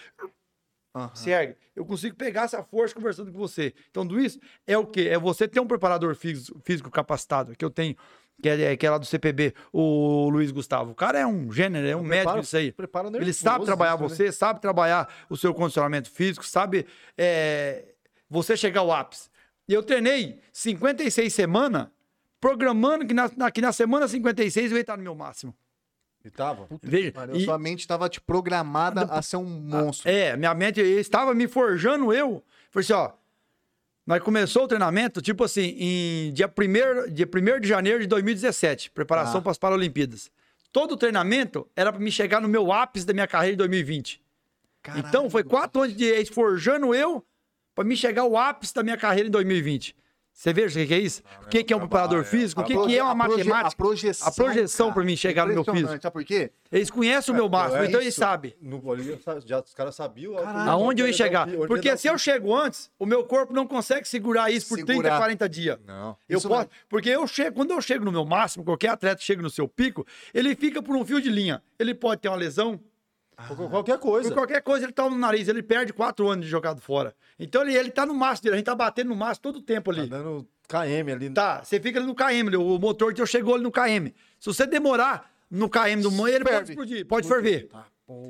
Aham. 0.95 1.11
se 1.15 1.31
ergue. 1.31 1.57
Eu 1.75 1.85
consigo 1.85 2.15
pegar 2.17 2.43
essa 2.43 2.63
força 2.63 2.95
conversando 2.95 3.33
com 3.33 3.39
você. 3.39 3.75
Então, 3.91 4.07
tudo 4.07 4.21
isso 4.21 4.39
é 4.67 4.79
o 4.79 4.87
quê? 4.87 5.09
É 5.11 5.19
você 5.19 5.49
ter 5.49 5.59
um 5.61 5.67
preparador 5.67 6.15
físico, 6.15 6.61
físico 6.65 6.91
capacitado, 6.91 7.55
que 7.57 7.65
eu 7.65 7.71
tenho, 7.71 7.97
que 8.41 8.49
é, 8.49 8.77
que 8.77 8.87
é 8.87 8.91
lá 8.91 8.99
do 8.99 9.05
CPB, 9.05 9.53
o 9.73 10.29
Luiz 10.31 10.53
Gustavo. 10.53 10.93
O 10.93 10.95
cara 10.95 11.19
é 11.19 11.27
um 11.27 11.51
gênero, 11.53 11.87
é 11.87 11.97
um 11.97 12.03
médico 12.03 12.23
Prepara- 12.27 12.41
isso 12.41 12.57
aí. 12.57 12.73
prepara 12.73 13.09
Ele 13.09 13.19
nervoso, 13.19 13.39
sabe 13.41 13.65
trabalhar 13.65 14.01
né? 14.01 14.09
você, 14.09 14.31
sabe 14.33 14.61
trabalhar 14.61 15.13
o 15.29 15.37
seu 15.37 15.53
condicionamento 15.53 16.09
físico, 16.09 16.47
sabe 16.47 16.87
é, 17.17 17.85
você 18.31 18.57
chegar 18.57 18.81
ao 18.81 18.93
ápice. 18.93 19.29
E 19.69 19.75
eu 19.75 19.83
treinei 19.83 20.41
56 20.53 21.33
semanas, 21.35 21.89
programando 22.41 23.07
que 23.07 23.13
na, 23.13 23.31
na, 23.37 23.51
que 23.51 23.61
na 23.61 23.73
semana 23.73 24.07
56 24.09 24.71
eu 24.71 24.79
ia 24.79 24.81
estar 24.83 24.97
no 24.97 25.03
meu 25.03 25.15
máximo. 25.17 25.55
E 26.25 26.31
tava? 26.31 26.67
Veja, 26.83 27.13
Mano, 27.15 27.37
e- 27.37 27.45
Sua 27.45 27.59
mente 27.59 27.81
estava 27.81 28.09
te 28.09 28.21
programada 28.21 29.03
a 29.05 29.23
ser 29.23 29.37
um 29.37 29.45
monstro. 29.45 30.11
é, 30.11 30.37
minha 30.37 30.53
mente 30.55 30.81
estava 30.81 31.33
me 31.35 31.47
forjando 31.47 32.13
eu. 32.13 32.43
Falei 32.71 32.85
assim, 32.85 32.93
ó. 32.93 33.13
Nós 34.07 34.23
começou 34.23 34.65
o 34.65 34.69
treinamento, 34.69 35.21
tipo 35.21 35.45
assim, 35.45 35.77
em 35.79 36.33
dia 36.33 36.49
1 36.49 37.13
dia 37.13 37.27
1 37.27 37.61
de 37.61 37.69
janeiro 37.69 38.01
de 38.01 38.07
2017, 38.07 38.91
preparação 38.91 39.39
Ah. 39.39 39.43
para 39.43 39.51
as 39.53 39.59
Paralimpíadas. 39.59 40.31
Todo 40.73 40.93
o 40.93 40.97
treinamento 40.97 41.69
era 41.77 41.93
para 41.93 42.01
me 42.01 42.11
chegar 42.11 42.41
no 42.41 42.49
meu 42.49 42.73
ápice 42.73 43.05
da 43.07 43.13
minha 43.13 43.27
carreira 43.27 43.55
em 43.55 43.59
2020. 43.59 44.21
Caralho. 44.83 45.07
Então, 45.07 45.29
foi 45.31 45.45
quatro 45.45 45.83
anos 45.83 45.95
de 45.97 46.25
forjando 46.27 46.95
eu 46.95 47.25
para 47.75 47.85
me 47.85 47.97
chegar 47.97 48.23
ao 48.23 48.37
ápice 48.37 48.75
da 48.75 48.83
minha 48.83 48.97
carreira 48.97 49.29
em 49.29 49.31
2020. 49.31 49.95
Você 50.39 50.53
veja 50.53 50.81
o 50.81 50.87
que 50.87 50.95
é 50.95 50.99
isso? 51.01 51.21
o 51.45 51.49
que, 51.49 51.65
que 51.65 51.73
é 51.73 51.77
um 51.77 51.81
preparador 51.81 52.21
é. 52.21 52.25
físico? 52.25 52.61
O 52.61 52.65
que, 52.65 52.73
que 52.73 52.97
é 52.97 53.03
uma 53.03 53.13
matemática? 53.13 53.67
A 53.67 53.77
projeção, 53.77 54.29
A 54.29 54.31
projeção 54.31 54.93
para 54.93 55.03
mim 55.03 55.17
chegar 55.17 55.45
no 55.49 55.53
meu 55.53 55.65
físico. 55.65 56.01
Sabe 56.01 56.13
por 56.13 56.25
quê? 56.25 56.53
Eles 56.71 56.89
conhecem 56.93 57.35
o 57.35 57.37
meu 57.37 57.49
máximo, 57.49 57.83
é 57.83 57.87
então 57.87 58.01
eles 58.01 58.15
sabem. 58.15 58.55
No, 58.61 58.93
ali, 58.93 59.19
já, 59.45 59.59
os 59.59 59.75
caras 59.75 59.97
sabiam 59.97 60.35
onde- 60.35 60.71
Aonde 60.71 61.03
eu 61.03 61.09
ia 61.09 61.13
chegar. 61.13 61.49
Porque 61.67 61.97
se 61.97 62.07
eu 62.07 62.13
pi- 62.13 62.21
chego 62.21 62.55
antes, 62.55 62.89
o 63.01 63.05
meu 63.05 63.25
corpo 63.25 63.53
não 63.53 63.67
consegue 63.67 64.07
segurar 64.07 64.49
isso 64.49 64.69
por 64.69 64.77
30, 64.77 64.93
Segurar. 64.93 65.17
40 65.19 65.49
dias. 65.49 65.77
Não. 65.85 66.17
Eu 66.29 66.41
posso, 66.41 66.49
mesmo. 66.57 66.71
porque 66.89 67.09
eu 67.09 67.27
chego, 67.27 67.57
quando 67.57 67.73
eu 67.73 67.83
chego 67.83 68.05
no 68.05 68.13
meu 68.13 68.25
máximo, 68.25 68.63
qualquer 68.65 68.91
atleta 68.91 69.21
chega 69.21 69.43
no 69.43 69.51
seu 69.51 69.67
pico, 69.67 70.07
ele 70.33 70.55
fica 70.55 70.81
por 70.81 70.95
um 70.95 71.05
fio 71.05 71.21
de 71.21 71.31
linha. 71.31 71.61
Ele 71.81 71.93
pode 71.95 72.21
ter 72.21 72.29
uma 72.29 72.37
lesão, 72.37 72.79
Qual- 73.47 73.69
Qualquer 73.71 73.99
coisa. 73.99 74.29
por 74.31 74.35
qualquer 74.35 74.63
coisa 74.63 74.85
ele 74.87 74.93
toma 74.93 75.11
no 75.11 75.19
nariz, 75.19 75.47
ele 75.49 75.63
perde 75.63 75.93
quatro 75.93 76.29
anos 76.29 76.45
de 76.45 76.51
jogado 76.51 76.81
fora. 76.81 77.15
Então 77.39 77.63
ele, 77.63 77.77
ele 77.77 77.91
tá 77.91 78.05
no 78.05 78.13
máximo 78.15 78.45
dele, 78.45 78.55
a 78.55 78.59
gente 78.59 78.67
tá 78.67 78.75
batendo 78.75 79.09
no 79.09 79.17
máximo 79.17 79.43
todo 79.43 79.57
o 79.57 79.63
tempo 79.63 79.93
Tá 79.95 80.01
ali. 80.01 80.09
dando 80.11 80.47
KM 80.69 81.13
ali. 81.13 81.31
Tá, 81.31 81.63
você 81.63 81.79
fica 81.81 81.99
ali 81.99 82.07
no 82.07 82.15
KM, 82.15 82.57
o 82.57 82.79
motor 82.79 83.15
teu 83.15 83.25
chegou 83.27 83.55
ali 83.55 83.63
no 83.63 83.71
KM. 83.71 84.13
Se 84.41 84.47
você 84.47 84.67
demorar 84.67 85.31
no 85.51 85.69
KM 85.69 86.03
do 86.03 86.11
manhã, 86.11 86.35
ele 86.37 86.45
pode 86.45 86.57
Ferve. 86.57 86.73
explodir, 86.73 87.07
pode 87.07 87.29
ferver. 87.29 87.69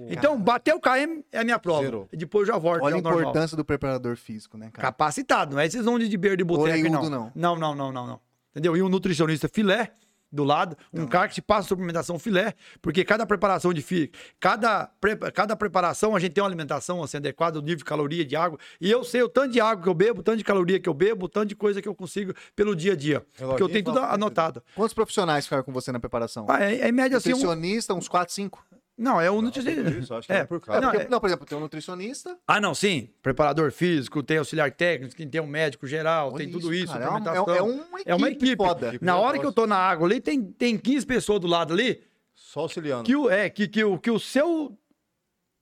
Então, 0.08 0.38
bater 0.40 0.74
o 0.74 0.80
KM 0.80 1.24
é 1.32 1.38
a 1.38 1.44
minha 1.44 1.58
prova. 1.58 1.82
Zerou. 1.84 2.08
E 2.12 2.16
depois 2.16 2.48
eu 2.48 2.54
já 2.54 2.58
volto 2.58 2.82
Olha 2.82 2.94
a 2.96 2.98
ao 2.98 3.02
normal. 3.02 3.20
importância 3.22 3.56
do 3.56 3.64
preparador 3.64 4.16
físico, 4.16 4.58
né, 4.58 4.70
cara? 4.72 4.88
Capacitado, 4.88 5.54
não 5.54 5.60
é 5.60 5.66
esses 5.66 5.86
onde 5.86 6.08
de 6.08 6.16
beira 6.16 6.36
de 6.36 6.42
boteca, 6.44 6.76
Orelhudo, 6.76 7.08
não. 7.08 7.10
não. 7.10 7.32
Não, 7.34 7.56
não, 7.56 7.74
não, 7.74 7.92
não, 7.92 8.06
não. 8.06 8.20
Entendeu? 8.50 8.76
E 8.76 8.82
um 8.82 8.88
nutricionista 8.88 9.48
filé 9.48 9.90
do 10.30 10.44
lado, 10.44 10.76
um 10.92 11.06
cara 11.06 11.26
que 11.28 11.34
te 11.34 11.42
passa 11.42 11.68
suplementação 11.68 12.18
filé, 12.18 12.54
porque 12.82 13.04
cada 13.04 13.24
preparação 13.24 13.72
de 13.72 13.80
fi, 13.82 14.10
cada, 14.38 14.86
pre- 15.00 15.16
cada 15.32 15.56
preparação 15.56 16.14
a 16.14 16.18
gente 16.20 16.32
tem 16.32 16.42
uma 16.42 16.48
alimentação 16.48 17.02
assim, 17.02 17.16
adequada, 17.16 17.58
o 17.58 17.62
nível 17.62 17.78
de 17.78 17.84
caloria 17.84 18.24
de 18.24 18.36
água, 18.36 18.58
e 18.80 18.90
eu 18.90 19.02
sei 19.04 19.22
o 19.22 19.28
tanto 19.28 19.52
de 19.52 19.60
água 19.60 19.82
que 19.82 19.88
eu 19.88 19.94
bebo, 19.94 20.20
o 20.20 20.22
tanto 20.22 20.38
de 20.38 20.44
caloria 20.44 20.78
que 20.78 20.88
eu 20.88 20.94
bebo, 20.94 21.26
o 21.26 21.28
tanto 21.28 21.48
de 21.48 21.56
coisa 21.56 21.80
que 21.80 21.88
eu 21.88 21.94
consigo 21.94 22.34
pelo 22.54 22.76
dia 22.76 22.92
a 22.92 22.96
dia, 22.96 23.20
porque 23.20 23.42
eu 23.42 23.46
Reloginho 23.48 23.68
tenho 23.72 23.84
tudo 23.84 23.98
anotado. 24.00 24.62
Quantos 24.74 24.92
profissionais 24.94 25.44
ficaram 25.46 25.62
com 25.64 25.72
você 25.72 25.90
na 25.92 25.98
preparação? 26.00 26.46
Ah, 26.48 26.62
é, 26.62 26.80
é 26.80 26.88
em 26.88 26.92
média 26.92 27.16
assim, 27.16 27.30
um, 27.30 27.36
Nutricionista, 27.36 27.94
uns 27.94 28.08
4, 28.08 28.34
5. 28.34 28.64
Não, 28.98 29.20
é 29.20 29.30
Por 29.30 29.40
nutricionista. 29.42 29.90
isso, 29.98 30.14
acho 30.14 30.26
que 30.26 30.32
É, 30.32 30.36
era 30.38 30.46
por 30.46 30.60
causa. 30.60 30.80
não, 30.80 30.90
Porque, 30.90 31.06
é- 31.06 31.08
não, 31.08 31.20
por 31.20 31.26
exemplo, 31.28 31.46
tem 31.46 31.56
um 31.56 31.60
nutricionista. 31.60 32.36
Ah, 32.46 32.60
não, 32.60 32.74
sim. 32.74 33.08
Preparador 33.22 33.70
físico, 33.72 34.22
tem 34.22 34.38
auxiliar 34.38 34.70
técnico, 34.72 35.14
tem 35.14 35.40
um 35.40 35.46
médico 35.46 35.86
geral, 35.86 36.28
Olha 36.28 36.38
tem 36.38 36.50
tudo 36.50 36.74
isso, 36.74 36.84
isso, 36.84 36.92
cara, 36.92 37.04
é 37.04 37.08
uma- 37.08 37.18
suplementação. 37.18 37.54
é 37.56 37.62
uma 37.62 37.84
É 38.04 38.14
uma 38.14 38.28
equipe 38.28 38.46
equipe. 38.46 38.64
foda. 38.64 38.92
Na 39.00 39.16
hora 39.18 39.38
que 39.38 39.46
eu 39.46 39.52
tô 39.52 39.66
na 39.66 39.76
água 39.76 40.06
ali, 40.06 40.20
tem, 40.20 40.42
tem 40.42 40.76
15 40.76 41.06
pessoas 41.06 41.40
do 41.40 41.46
lado 41.46 41.72
ali 41.72 42.02
Só 42.34 42.60
auxiliando. 42.60 43.04
que 43.04 43.14
o, 43.16 43.30
é, 43.30 43.48
que, 43.48 43.68
que, 43.68 43.84
o, 43.84 43.98
que 43.98 44.10
o 44.10 44.18
seu 44.18 44.76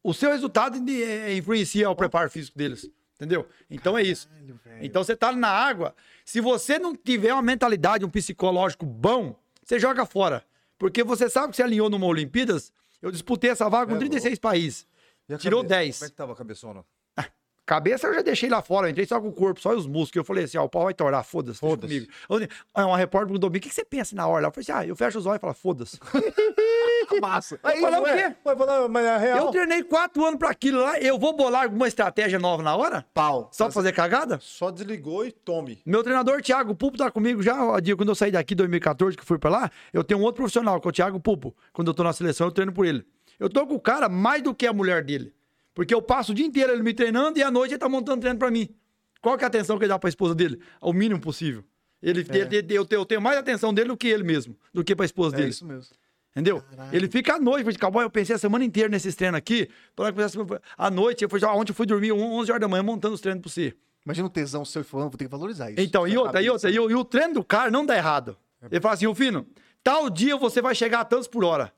o 0.02 0.14
seu 0.14 0.30
resultado 0.30 0.78
é, 0.88 1.34
influencia 1.36 1.90
o 1.90 1.96
preparo 1.96 2.30
físico 2.30 2.56
deles. 2.56 2.88
Entendeu? 3.16 3.46
Então 3.70 3.96
é 3.98 4.02
isso. 4.02 4.28
Então 4.80 5.02
você 5.02 5.16
tá 5.16 5.32
na 5.32 5.48
água. 5.48 5.94
Se 6.24 6.40
você 6.40 6.78
não 6.78 6.94
tiver 6.94 7.32
uma 7.32 7.42
mentalidade, 7.42 8.04
um 8.04 8.10
psicológico 8.10 8.84
bom, 8.86 9.34
você 9.64 9.80
joga 9.80 10.04
fora. 10.06 10.44
Porque 10.78 11.02
você 11.02 11.28
sabe 11.30 11.50
que 11.50 11.56
você 11.56 11.62
alinhou 11.62 11.88
numa 11.90 12.06
Olimpíadas. 12.06 12.70
Eu 13.00 13.10
disputei 13.10 13.50
essa 13.50 13.68
vaga 13.68 13.90
com 13.90 13.96
É 13.96 13.98
36 13.98 14.38
países. 14.38 14.86
E 15.28 15.34
a 15.34 15.38
tirou 15.38 15.62
cabeça? 15.62 15.80
10. 15.80 15.98
Como 15.98 16.06
é 16.06 16.10
que 16.10 16.16
tava 16.16 16.32
a 16.32 16.36
cabeçona? 16.36 16.84
Cabeça 17.64 18.06
eu 18.06 18.14
já 18.14 18.22
deixei 18.22 18.48
lá 18.48 18.62
fora, 18.62 18.86
eu 18.86 18.92
entrei 18.92 19.04
só 19.06 19.20
com 19.20 19.26
o 19.26 19.32
corpo, 19.32 19.60
só 19.60 19.70
os 19.74 19.88
músculos. 19.88 20.14
Eu 20.14 20.24
falei 20.24 20.44
assim, 20.44 20.56
ó, 20.56 20.62
o 20.64 20.68
pau 20.68 20.84
vai 20.84 20.94
tornar, 20.94 21.24
foda-se, 21.24 21.58
Foda-se. 21.58 22.06
comigo. 22.28 22.48
Aí 22.72 22.84
uma 22.84 22.96
repórter 22.96 23.26
perguntou, 23.26 23.50
o 23.50 23.52
que, 23.52 23.58
que 23.58 23.74
você 23.74 23.84
pensa 23.84 24.14
na 24.14 24.24
hora? 24.24 24.42
lá?" 24.42 24.48
Eu 24.48 24.52
falei 24.52 24.62
assim, 24.62 24.72
ah, 24.72 24.86
eu 24.86 24.94
fecho 24.94 25.18
os 25.18 25.26
olhos 25.26 25.38
e 25.38 25.40
falo, 25.40 25.52
foda-se. 25.52 25.98
Massa. 27.20 27.58
Aí 27.62 27.80
falar 27.80 28.00
o 28.00 28.04
quê? 28.04 28.34
Vai 28.44 28.56
falar, 28.56 28.88
mas 28.88 29.04
é 29.04 29.16
real. 29.18 29.38
Eu 29.46 29.50
treinei 29.50 29.82
quatro 29.82 30.24
anos 30.24 30.38
pra 30.38 30.50
aquilo 30.50 30.80
lá, 30.80 30.98
eu 31.00 31.18
vou 31.18 31.34
bolar 31.36 31.64
alguma 31.64 31.88
estratégia 31.88 32.38
nova 32.38 32.62
na 32.62 32.74
hora? 32.76 33.04
Pau. 33.14 33.48
Só 33.52 33.64
pra 33.64 33.72
fazer 33.72 33.92
cagada? 33.92 34.38
Só 34.40 34.70
desligou 34.70 35.24
e 35.26 35.32
tome. 35.32 35.80
Meu 35.84 36.02
treinador, 36.02 36.42
Thiago 36.42 36.74
Pupo, 36.74 36.96
tá 36.98 37.10
comigo 37.10 37.42
já. 37.42 37.54
Quando 37.96 38.08
eu 38.08 38.14
saí 38.14 38.30
daqui 38.30 38.54
em 38.54 38.56
2014, 38.56 39.16
que 39.16 39.24
fui 39.24 39.38
pra 39.38 39.50
lá, 39.50 39.70
eu 39.92 40.02
tenho 40.04 40.20
um 40.20 40.22
outro 40.22 40.36
profissional, 40.42 40.80
que 40.80 40.88
é 40.88 40.90
o 40.90 40.92
Thiago 40.92 41.18
Pupo. 41.20 41.54
Quando 41.72 41.88
eu 41.88 41.94
tô 41.94 42.02
na 42.04 42.12
seleção, 42.12 42.46
eu 42.46 42.50
treino 42.52 42.72
por 42.72 42.86
ele. 42.86 43.04
Eu 43.38 43.48
tô 43.50 43.66
com 43.66 43.74
o 43.74 43.80
cara 43.80 44.08
mais 44.08 44.42
do 44.42 44.54
que 44.54 44.66
a 44.66 44.72
mulher 44.72 45.04
dele. 45.04 45.32
Porque 45.74 45.94
eu 45.94 46.00
passo 46.00 46.32
o 46.32 46.34
dia 46.34 46.46
inteiro 46.46 46.72
ele 46.72 46.82
me 46.82 46.94
treinando 46.94 47.38
e 47.38 47.42
à 47.42 47.50
noite 47.50 47.72
ele 47.72 47.78
tá 47.78 47.88
montando 47.88 48.20
treino 48.22 48.38
pra 48.38 48.50
mim. 48.50 48.68
Qual 49.20 49.36
que 49.36 49.44
é 49.44 49.46
a 49.46 49.48
atenção 49.48 49.76
que 49.76 49.84
ele 49.84 49.88
dá 49.90 49.98
pra 49.98 50.08
esposa 50.08 50.34
dele? 50.34 50.58
Ao 50.80 50.92
mínimo 50.92 51.20
possível. 51.20 51.62
Ele, 52.02 52.20
ele- 52.30 52.56
ele- 52.56 52.74
eu, 52.74 52.84
tenho, 53.04 53.20
mais 53.20 53.36
atenção 53.36 53.74
dele 53.74 53.88
do 53.88 53.96
que 53.96 54.06
ele 54.06 54.22
mesmo, 54.22 54.56
do 54.72 54.84
que 54.84 54.94
pra 54.94 55.04
esposa 55.04 55.34
É 55.34 55.38
dele. 55.38 55.50
isso 55.50 55.66
mesmo. 55.66 55.94
Entendeu? 56.36 56.62
Ele 56.94 57.08
fica 57.08 57.34
à 57.36 57.40
noite, 57.40 57.64
falei, 57.64 57.78
cowboy, 57.78 58.04
eu 58.04 58.10
pensei 58.10 58.36
a 58.36 58.38
semana 58.38 58.62
inteira 58.62 58.90
nesses 58.90 59.14
treinos 59.14 59.38
aqui. 59.38 59.70
Pra 59.94 60.12
começar 60.12 60.38
À 60.76 60.90
noite, 60.90 61.24
eu 61.24 61.30
falei, 61.30 61.44
ah, 61.46 61.54
ontem 61.54 61.70
eu 61.70 61.74
fui 61.74 61.86
dormir 61.86 62.12
11 62.12 62.50
horas 62.50 62.60
da 62.60 62.68
manhã 62.68 62.82
montando 62.82 63.14
os 63.14 63.20
treinos 63.22 63.40
pra 63.40 63.50
você. 63.50 63.74
Imagina 64.04 64.26
o 64.26 64.30
tesão 64.30 64.62
seu 64.64 64.84
falando, 64.84 65.08
vou 65.10 65.16
ter 65.18 65.24
que 65.24 65.30
valorizar 65.30 65.70
isso. 65.70 65.80
Então, 65.80 66.06
e 66.06 66.16
outra, 66.18 66.42
e 66.42 66.50
outra, 66.50 66.70
e, 66.70 66.78
o- 66.78 66.90
e 66.90 66.94
o 66.94 67.04
treino 67.04 67.34
do 67.34 67.42
cara 67.44 67.70
não 67.70 67.86
dá 67.86 67.96
errado. 67.96 68.36
Ele 68.70 68.80
fala 68.80 68.94
assim, 68.94 69.06
ô 69.06 69.14
Fino, 69.14 69.46
tal 69.82 70.10
dia 70.10 70.36
você 70.36 70.60
vai 70.60 70.74
chegar 70.74 71.00
a 71.00 71.04
tantos 71.04 71.26
por 71.26 71.42
hora. 71.42 71.72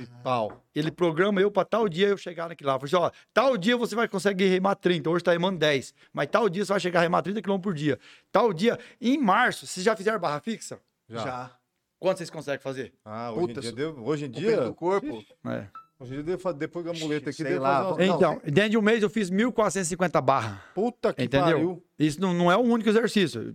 E 0.00 0.06
pau. 0.22 0.64
Ele 0.74 0.90
programa 0.90 1.40
eu 1.42 1.50
pra 1.50 1.62
tal 1.64 1.88
dia 1.90 2.06
eu 2.08 2.16
chegar 2.16 2.48
naquilo 2.48 2.68
lá. 2.68 2.76
Eu 2.76 2.80
Falei 2.88 2.94
assim, 2.94 3.04
ó, 3.04 3.10
tal 3.34 3.56
dia 3.58 3.76
você 3.76 3.94
vai 3.94 4.08
conseguir 4.08 4.46
remar 4.46 4.76
30, 4.76 5.10
hoje 5.10 5.22
tá 5.24 5.32
remando 5.32 5.58
10. 5.58 5.92
Mas 6.12 6.28
tal 6.28 6.48
dia 6.48 6.64
você 6.64 6.72
vai 6.72 6.80
chegar 6.80 7.00
a 7.00 7.02
remar 7.02 7.20
30 7.20 7.42
km 7.42 7.58
por 7.58 7.74
dia. 7.74 7.98
Tal 8.32 8.52
dia, 8.54 8.78
em 9.00 9.18
março, 9.18 9.66
vocês 9.66 9.84
já 9.84 9.94
fizeram 9.94 10.18
barra 10.18 10.40
fixa? 10.40 10.78
Já. 11.08 11.22
Já. 11.24 11.50
Quanto 11.98 12.18
vocês 12.18 12.30
conseguem 12.30 12.60
fazer? 12.60 12.92
Ah, 13.04 13.32
hoje 13.32 13.40
Puta, 13.48 13.58
em 13.58 13.62
dia, 13.62 13.72
deu- 13.72 13.98
hoje 14.04 14.24
em 14.26 14.30
dia, 14.30 14.60
do 14.62 14.74
corpo. 14.74 15.24
É. 15.46 15.66
hoje 15.98 16.14
em 16.14 16.22
dia 16.22 16.36
depois 16.56 16.84
da 16.84 16.92
muleta 16.92 17.30
aqui, 17.30 17.42
Sei 17.42 17.58
lá, 17.58 17.88
fazer 17.90 18.02
uma- 18.02 18.06
Não, 18.06 18.16
Então, 18.16 18.40
dentro 18.44 18.70
de 18.70 18.78
um 18.78 18.82
mês 18.82 19.02
eu 19.02 19.10
fiz 19.10 19.30
1.450 19.30 20.20
barra. 20.20 20.62
Puta 20.74 21.12
que 21.12 21.24
Entendeu? 21.24 21.44
pariu. 21.44 21.84
Isso 21.98 22.20
não, 22.20 22.32
não 22.32 22.52
é 22.52 22.56
o 22.56 22.60
único 22.60 22.88
exercício. 22.88 23.54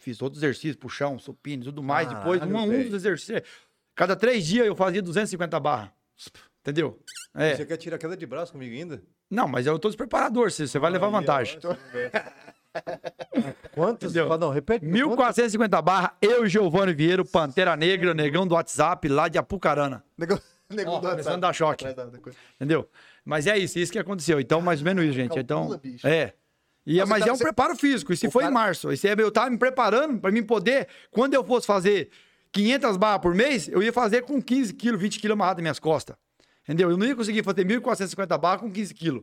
Fiz 0.00 0.20
outros 0.22 0.42
exercícios, 0.42 0.76
puxão, 0.76 1.18
supino, 1.18 1.64
tudo 1.64 1.82
mais. 1.82 2.08
Depois, 2.08 2.42
um 2.42 2.56
a 2.58 2.62
um 2.62 2.82
dos 2.84 2.94
exercícios. 2.94 3.42
Cada 3.94 4.14
três 4.16 4.44
dias 4.46 4.66
eu 4.66 4.74
fazia 4.74 5.02
250 5.02 5.58
barra. 5.60 5.92
Entendeu? 6.60 6.98
É. 7.34 7.54
Você 7.56 7.64
quer 7.66 7.76
tirar 7.76 7.98
queda 7.98 8.16
de 8.16 8.26
braço 8.26 8.52
comigo 8.52 8.74
ainda? 8.74 9.02
Não, 9.30 9.46
mas 9.46 9.66
eu 9.66 9.78
tô 9.78 9.88
despreparador, 9.88 10.50
você, 10.50 10.66
você 10.66 10.78
vai 10.78 10.90
levar 10.90 11.08
vantagem. 11.08 11.58
ó, 11.64 11.74
Quantos? 13.72 14.12
Entendeu? 14.14 14.38
Não, 14.38 14.50
repete. 14.50 14.84
1450 14.84 15.80
barra, 15.82 16.14
eu 16.20 16.44
e 16.46 16.48
Giovanni 16.48 16.92
Vieira, 16.94 17.24
Pantera 17.24 17.76
Negra, 17.76 18.14
negão 18.14 18.46
do 18.46 18.54
WhatsApp, 18.54 19.08
lá 19.08 19.28
de 19.28 19.38
Apucarana. 19.38 20.04
Nego 20.16 20.90
Ó, 20.90 20.98
do 21.00 21.08
começando 21.08 21.42
a 21.44 21.48
WhatsApp. 21.48 21.84
dar 21.84 21.94
choque. 22.24 22.34
Entendeu? 22.56 22.88
Mas 23.24 23.46
é 23.46 23.56
isso, 23.56 23.78
isso 23.78 23.90
que 23.92 23.98
aconteceu. 23.98 24.38
Então, 24.40 24.60
mais 24.60 24.80
ou 24.80 24.84
menos 24.84 25.04
isso, 25.04 25.14
gente. 25.14 25.38
Então, 25.38 25.78
bicho. 25.78 26.06
é. 26.06 26.34
E, 26.86 27.00
é- 27.00 27.04
Mas 27.04 27.22
tá- 27.22 27.28
é 27.28 27.32
um 27.32 27.36
você- 27.36 27.44
preparo 27.44 27.76
físico. 27.76 28.12
Isso 28.12 28.30
foi 28.30 28.42
cara- 28.42 28.50
em 28.50 28.54
março. 28.54 28.90
Isso 28.92 29.06
é, 29.06 29.12
eu 29.18 29.30
tava 29.30 29.50
me 29.50 29.58
preparando 29.58 30.18
para 30.20 30.30
mim 30.30 30.42
poder, 30.42 30.88
quando 31.10 31.34
eu 31.34 31.44
fosse 31.44 31.66
fazer 31.66 32.10
500 32.50 32.96
barras 32.96 33.20
por 33.20 33.34
mês, 33.34 33.68
eu 33.68 33.82
ia 33.82 33.92
fazer 33.92 34.22
com 34.22 34.40
15 34.42 34.72
quilos, 34.72 35.00
20 35.00 35.18
quilos 35.18 35.34
amarrado 35.34 35.56
nas 35.58 35.62
minhas 35.62 35.78
costas. 35.78 36.16
Entendeu? 36.64 36.90
Eu 36.90 36.96
não 36.96 37.06
ia 37.06 37.14
conseguir 37.16 37.42
fazer 37.42 37.64
1.450 37.64 38.38
barras 38.38 38.60
com 38.60 38.70
15 38.70 38.92
quilos. 38.94 39.22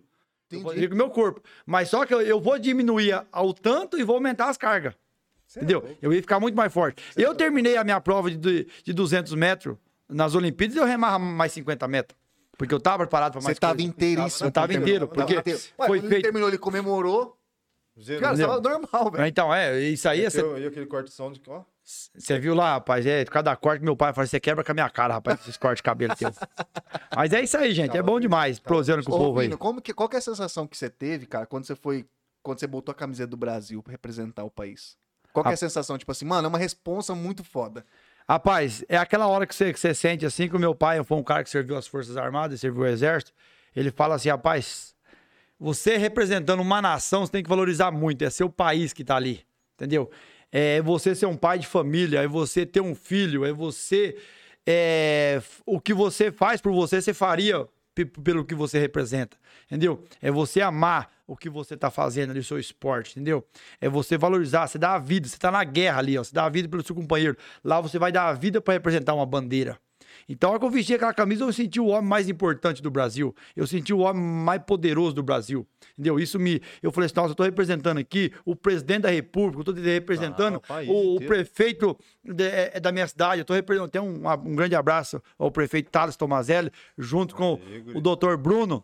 Eu 0.52 0.60
Entendi. 0.60 0.88
com 0.88 0.94
o 0.94 0.98
meu 0.98 1.10
corpo. 1.10 1.42
Mas 1.66 1.90
só 1.90 2.06
que 2.06 2.14
eu, 2.14 2.22
eu 2.22 2.40
vou 2.40 2.58
diminuir 2.60 3.26
ao 3.32 3.54
tanto 3.54 3.98
e 4.00 4.04
vou 4.04 4.16
aumentar 4.16 4.50
as 4.50 4.58
cargas. 4.58 4.94
é 4.94 5.58
Entendeu? 5.58 5.84
Eu 6.02 6.14
ia 6.14 6.22
ficar 6.22 6.40
muito 6.40 6.56
mais 6.56 6.72
forte. 6.72 7.04
Eu 7.16 7.34
terminei 7.34 7.78
a 7.78 7.84
minha 7.84 8.00
prova 8.00 8.30
de, 8.30 8.68
de 8.84 8.94
200 8.94 9.34
metros 9.34 9.76
nas 10.08 10.36
Olimpíadas 10.36 10.76
e 10.76 10.80
eu 10.80 10.86
remava 10.86 11.18
mais 11.20 11.52
50 11.52 11.88
metros. 11.88 12.18
Porque 12.58 12.74
eu 12.74 12.80
tava 12.80 13.00
preparado 13.00 13.34
para 13.34 13.42
mais 13.42 13.56
Você 13.56 13.60
tava 13.60 13.82
inteiríssimo. 13.82 14.48
Eu 14.48 14.52
tava 14.52 14.74
inteiro, 14.74 15.08
porque 15.08 15.36
Tava 15.36 15.58
foi 15.60 15.88
quando 15.88 15.96
ele 16.00 16.08
feito- 16.08 16.24
terminou, 16.24 16.48
ele 16.48 16.58
comemorou. 16.58 17.38
Zero. 18.02 18.22
Cara, 18.22 18.38
tava 18.38 18.62
normal, 18.62 19.12
velho. 19.12 19.26
Então, 19.26 19.54
é, 19.54 19.80
isso 19.82 20.08
aí 20.08 20.26
é. 20.26 20.28
E 20.60 20.66
aquele 20.68 20.86
corte 20.86 21.08
de 21.08 21.14
som 21.14 21.32
de 21.32 21.42
ó. 21.48 21.64
Você 21.86 22.40
viu 22.40 22.56
lá, 22.56 22.74
rapaz? 22.74 23.06
É, 23.06 23.24
cada 23.26 23.56
corte 23.56 23.80
que 23.80 23.86
meu 23.86 23.96
pai 23.96 24.12
fala, 24.12 24.26
você 24.26 24.40
quebra 24.40 24.64
com 24.64 24.72
a 24.72 24.74
minha 24.74 24.90
cara, 24.90 25.14
rapaz, 25.14 25.40
esses 25.42 25.56
cortes 25.56 25.78
de 25.78 25.84
cabelo 25.84 26.16
teu. 26.16 26.32
Mas 27.16 27.32
é 27.32 27.44
isso 27.44 27.56
aí, 27.56 27.72
gente. 27.74 27.96
É 27.96 28.02
bom 28.02 28.20
demais, 28.20 28.58
prosendo 28.58 29.04
com 29.04 29.14
o 29.14 29.18
povo 29.18 29.40
aí. 29.40 29.56
Como 29.56 29.80
que, 29.80 29.94
qual 29.94 30.10
que 30.10 30.16
é 30.16 30.20
a 30.20 30.22
sensação 30.22 30.66
que 30.66 30.76
você 30.76 30.90
teve, 30.90 31.28
cara, 31.28 31.46
quando 31.46 31.66
você 31.66 31.76
foi. 31.76 32.08
Quando 32.42 32.60
você 32.60 32.68
botou 32.68 32.92
a 32.92 32.96
camiseta 32.96 33.28
do 33.28 33.38
Brasil 33.38 33.82
pra 33.84 33.92
representar 33.92 34.44
o 34.44 34.50
país? 34.50 34.98
Qual 35.32 35.44
que 35.44 35.50
é 35.50 35.54
a 35.54 35.58
sensação? 35.58 35.98
Tipo 35.98 36.12
assim, 36.12 36.26
mano, 36.26 36.46
é 36.46 36.50
uma 36.50 36.58
responsa 36.58 37.14
muito 37.14 37.44
foda. 37.44 37.86
Rapaz, 38.28 38.84
é 38.88 38.98
aquela 38.98 39.28
hora 39.28 39.46
que 39.46 39.54
você, 39.54 39.72
que 39.72 39.80
você 39.80 39.94
sente 39.94 40.26
assim 40.26 40.48
que 40.48 40.56
o 40.56 40.60
meu 40.60 40.74
pai 40.74 41.04
foi 41.04 41.18
um 41.18 41.24
cara 41.24 41.44
que 41.44 41.50
serviu 41.50 41.78
as 41.78 41.86
Forças 41.86 42.18
Armadas, 42.18 42.60
serviu 42.60 42.82
o 42.82 42.88
Exército. 42.88 43.34
Ele 43.76 43.92
fala 43.92 44.16
assim, 44.16 44.30
rapaz, 44.30 44.96
você 45.60 45.98
representando 45.98 46.62
uma 46.62 46.82
nação, 46.82 47.26
você 47.26 47.32
tem 47.32 47.44
que 47.44 47.50
valorizar 47.50 47.92
muito. 47.92 48.24
É 48.24 48.30
seu 48.30 48.50
país 48.50 48.94
que 48.94 49.04
tá 49.04 49.16
ali, 49.16 49.46
entendeu? 49.76 50.10
É 50.58 50.82
você 50.82 51.14
ser 51.14 51.26
um 51.26 51.36
pai 51.36 51.60
de 51.60 51.68
família, 51.68 52.22
é 52.22 52.28
você 52.28 52.66
ter 52.66 52.80
um 52.80 52.96
filho, 52.96 53.44
é 53.46 53.52
você. 53.52 54.16
é, 54.66 55.42
o 55.66 55.82
que 55.82 55.94
você 55.94 56.32
faz 56.32 56.62
por 56.62 56.72
você, 56.72 57.02
você 57.02 57.14
faria 57.14 57.68
pe- 57.94 58.06
pelo 58.06 58.46
que 58.46 58.56
você 58.56 58.80
representa, 58.80 59.38
entendeu? 59.66 60.02
É 60.22 60.32
você 60.32 60.62
amar 60.62 61.12
o 61.28 61.36
que 61.36 61.50
você 61.50 61.76
tá 61.76 61.92
fazendo 61.92 62.30
ali, 62.32 62.40
o 62.40 62.44
seu 62.44 62.58
esporte, 62.58 63.12
entendeu? 63.12 63.46
É 63.82 63.90
você 63.90 64.18
valorizar, 64.18 64.66
você 64.68 64.78
dá 64.78 64.94
a 64.96 65.00
vida, 65.00 65.28
você 65.28 65.38
tá 65.38 65.52
na 65.52 65.64
guerra 65.64 66.00
ali, 66.00 66.18
ó, 66.18 66.24
você 66.24 66.34
dá 66.34 66.46
a 66.46 66.50
vida 66.50 66.70
pelo 66.70 66.86
seu 66.86 66.96
companheiro. 66.96 67.36
Lá 67.64 67.82
você 67.82 68.00
vai 68.00 68.12
dar 68.12 68.28
a 68.30 68.34
vida 68.34 68.62
para 68.62 68.76
representar 68.76 69.14
uma 69.14 69.26
bandeira. 69.26 69.78
Então, 70.28 70.50
a 70.50 70.54
hora 70.54 70.60
que 70.60 70.66
eu 70.66 70.70
vesti 70.72 70.94
aquela 70.94 71.14
camisa, 71.14 71.44
eu 71.44 71.54
senti 71.54 71.80
o 71.80 71.88
homem 71.88 72.10
mais 72.10 72.28
importante 72.28 72.82
do 72.82 72.90
Brasil. 72.90 73.34
Eu 73.56 73.68
senti 73.68 73.94
o 73.94 74.00
homem 74.00 74.22
mais 74.22 74.62
poderoso 74.64 75.14
do 75.14 75.22
Brasil. 75.24 75.68
Entendeu? 75.94 76.20
Isso 76.20 76.40
me. 76.40 76.62
Eu 76.82 76.92
falei 76.92 77.06
assim: 77.06 77.16
nossa, 77.16 77.32
eu 77.32 77.36
tô 77.36 77.44
representando 77.44 77.98
aqui 78.00 78.32
o 78.44 78.56
presidente 78.56 79.02
da 79.04 79.10
República, 79.10 79.60
eu 79.62 79.64
tô 79.64 79.72
representando 79.82 80.56
Ah, 80.56 80.58
o 80.58 80.62
país 80.62 80.90
o, 80.90 81.20
prefeito 81.28 81.98
de- 82.24 82.44
é, 82.44 82.80
da 82.80 82.92
minha 82.92 83.08
cidade. 83.08 83.40
Eu 83.42 83.46
tô 83.46 83.54
representando. 83.54 83.90
Tem 83.92 84.02
um, 84.02 84.28
um 84.28 84.56
grande 84.56 84.76
abraço 84.76 85.22
ao 85.38 85.52
prefeito 85.52 85.90
Thales 85.92 86.16
Tomazelli, 86.16 86.72
junto 86.98 87.36
com 87.36 87.60
Aí, 87.66 87.84
o 87.96 88.02
doutor 88.02 88.38
Bruno, 88.38 88.84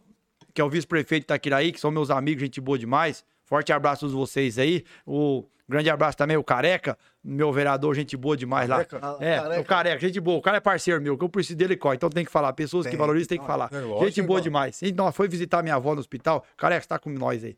que 0.53 0.61
é 0.61 0.63
o 0.63 0.69
vice-prefeito 0.69 1.23
de 1.23 1.25
Itaquiraí, 1.25 1.71
que 1.71 1.79
são 1.79 1.91
meus 1.91 2.09
amigos, 2.11 2.41
gente 2.43 2.61
boa 2.61 2.77
demais. 2.77 3.23
Forte 3.51 3.73
abraço 3.73 4.05
a 4.05 4.07
todos 4.07 4.13
vocês 4.13 4.57
aí. 4.57 4.85
O 5.05 5.43
grande 5.67 5.89
abraço 5.89 6.17
também 6.17 6.37
ao 6.37 6.43
Careca, 6.43 6.97
meu 7.21 7.51
vereador, 7.51 7.93
gente 7.93 8.15
boa 8.15 8.37
demais 8.37 8.69
lá. 8.69 8.85
Careca? 8.85 9.17
É, 9.19 9.35
Careca. 9.35 9.59
o 9.59 9.65
Careca, 9.65 9.99
gente 9.99 10.21
boa. 10.21 10.37
O 10.37 10.41
cara 10.41 10.55
é 10.55 10.59
parceiro 10.61 11.01
meu, 11.01 11.17
que 11.17 11.23
eu 11.25 11.27
preciso 11.27 11.57
dele 11.57 11.75
corre. 11.75 11.97
Então 11.97 12.09
tem 12.09 12.23
que 12.23 12.31
falar. 12.31 12.53
Pessoas 12.53 12.85
que 12.85 12.91
Tem. 12.91 12.97
valorizam 12.97 13.27
tem 13.27 13.37
que 13.37 13.45
falar. 13.45 13.69
É 13.73 14.05
gente 14.05 14.21
boa 14.21 14.37
irmão. 14.37 14.41
demais. 14.41 14.81
E, 14.81 14.93
nós 14.93 15.13
foi 15.13 15.27
visitar 15.27 15.61
minha 15.61 15.75
avó 15.75 15.93
no 15.93 15.99
hospital. 15.99 16.45
Careca, 16.55 16.79
está 16.79 16.97
com 16.97 17.09
nós 17.09 17.43
aí. 17.43 17.57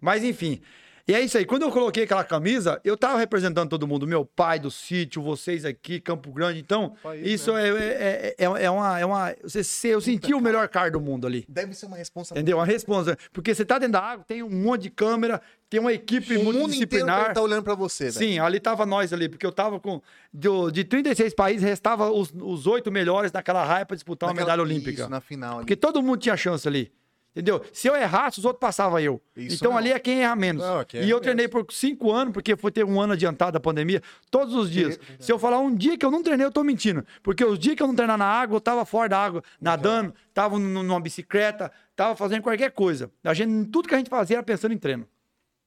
Mas 0.00 0.24
enfim. 0.24 0.62
E 1.08 1.14
é 1.14 1.20
isso 1.20 1.38
aí. 1.38 1.44
Quando 1.44 1.62
eu 1.62 1.70
coloquei 1.70 2.02
aquela 2.02 2.24
camisa, 2.24 2.80
eu 2.82 2.96
tava 2.96 3.16
representando 3.18 3.70
todo 3.70 3.86
mundo. 3.86 4.08
Meu 4.08 4.24
pai 4.24 4.58
do 4.58 4.72
sítio, 4.72 5.22
vocês 5.22 5.64
aqui, 5.64 6.00
Campo 6.00 6.32
Grande. 6.32 6.58
Então, 6.58 6.94
isso 7.22 7.56
é, 7.56 7.68
é, 7.68 8.34
é, 8.36 8.44
é 8.44 8.70
uma. 8.70 8.98
É 8.98 9.06
uma 9.06 9.34
você, 9.40 9.62
você- 9.62 9.88
eu 9.94 10.00
senti 10.00 10.34
o 10.34 10.40
melhor 10.40 10.66
cara 10.68 10.90
do 10.90 11.00
mundo 11.00 11.24
ali. 11.24 11.44
Deve 11.48 11.74
ser 11.74 11.86
uma 11.86 11.96
responsa. 11.96 12.34
Entendeu? 12.34 12.56
Uma 12.58 12.66
responsa. 12.66 13.16
Porque 13.32 13.54
você 13.54 13.64
tá 13.64 13.78
dentro 13.78 13.92
da 13.92 14.00
água, 14.02 14.24
tem 14.26 14.42
um 14.42 14.50
monte 14.50 14.82
de 14.82 14.90
câmera, 14.90 15.40
tem 15.70 15.78
uma 15.78 15.92
equipe 15.92 16.36
O 16.38 16.42
mundo 16.42 16.58
multidisciplinar. 16.58 17.32
tá 17.32 17.40
olhando 17.40 17.62
pra 17.62 17.76
você, 17.76 18.06
velho. 18.10 18.16
Sim, 18.18 18.38
ali 18.40 18.58
tava 18.58 18.84
nós 18.84 19.12
ali, 19.12 19.28
porque 19.28 19.46
eu 19.46 19.52
tava 19.52 19.78
com. 19.78 20.02
do- 20.32 20.72
de 20.72 20.82
36 20.82 21.32
países, 21.34 21.62
restava 21.62 22.10
os, 22.10 22.66
oito 22.66 22.90
melhores 22.90 23.30
naquela 23.30 23.64
raia 23.64 23.86
pra 23.86 23.94
disputar 23.94 24.28
uma 24.28 24.34
Naquela- 24.34 24.56
medalha 24.56 24.62
olímpica. 24.68 25.02
Isso, 25.02 25.10
na 25.10 25.20
final. 25.20 25.50
ali. 25.52 25.60
Porque 25.60 25.76
todo 25.76 26.02
mundo 26.02 26.18
tinha 26.18 26.36
chance 26.36 26.66
ali. 26.66 26.90
Entendeu? 27.36 27.62
Se 27.70 27.86
eu 27.86 27.94
errasse, 27.94 28.38
os 28.38 28.46
outros 28.46 28.58
passavam 28.60 28.98
eu. 28.98 29.20
Isso 29.36 29.56
então 29.56 29.72
não. 29.72 29.76
ali 29.78 29.92
é 29.92 29.98
quem 29.98 30.22
erra 30.24 30.34
menos. 30.34 30.62
Não, 30.64 30.82
quem 30.86 31.02
e 31.02 31.10
eu 31.10 31.20
treinei 31.20 31.46
por 31.46 31.66
cinco 31.70 32.10
anos, 32.10 32.32
porque 32.32 32.56
foi 32.56 32.70
ter 32.72 32.82
um 32.82 32.98
ano 32.98 33.12
adiantado 33.12 33.52
da 33.52 33.60
pandemia, 33.60 34.02
todos 34.30 34.54
os 34.54 34.70
dias. 34.70 34.98
Se 35.20 35.30
eu 35.30 35.38
falar 35.38 35.58
um 35.58 35.74
dia 35.74 35.98
que 35.98 36.06
eu 36.06 36.10
não 36.10 36.22
treinei, 36.22 36.46
eu 36.46 36.50
tô 36.50 36.64
mentindo. 36.64 37.04
Porque 37.22 37.44
os 37.44 37.58
dias 37.58 37.76
que 37.76 37.82
eu 37.82 37.86
não 37.86 37.94
treinar 37.94 38.16
na 38.16 38.24
água, 38.24 38.56
eu 38.56 38.60
tava 38.60 38.86
fora 38.86 39.06
da 39.10 39.18
água, 39.22 39.42
nadando, 39.60 40.14
tava 40.32 40.58
num- 40.58 40.82
numa 40.82 40.98
bicicleta, 40.98 41.70
tava 41.94 42.16
fazendo 42.16 42.40
qualquer 42.40 42.70
coisa. 42.70 43.10
A 43.22 43.34
gente, 43.34 43.68
tudo 43.68 43.86
que 43.86 43.94
a 43.94 43.98
gente 43.98 44.08
fazia 44.08 44.36
era 44.38 44.42
pensando 44.42 44.72
em 44.72 44.78
treino. 44.78 45.06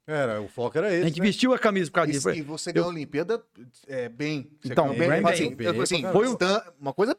Era, 0.07 0.41
o 0.41 0.47
foco 0.47 0.76
era 0.76 0.88
A 0.88 0.91
esse. 0.91 1.03
gente 1.07 1.20
né? 1.20 1.26
vestiu 1.28 1.53
a 1.53 1.59
camisa 1.59 1.91
por 1.91 1.95
causa 1.97 2.11
disso. 2.11 2.32
e 2.32 2.41
você 2.41 2.72
ganhou 2.74 2.89
a 2.89 2.91
Olimpíada 2.91 3.43
é, 3.88 4.09
bem. 4.09 4.49
Você 4.59 4.72
Então, 4.72 4.86
ganhou 4.86 4.97
bem, 5.07 5.17
Tipo 5.17 5.30
assim, 5.30 5.55
bem. 5.55 5.67
eu- 5.67 5.82
assim, 5.84 6.01
Bem, 6.01 6.11
foi 6.11 6.28
um, 6.28 6.36
uma 6.82 6.93
coisa. 6.93 7.15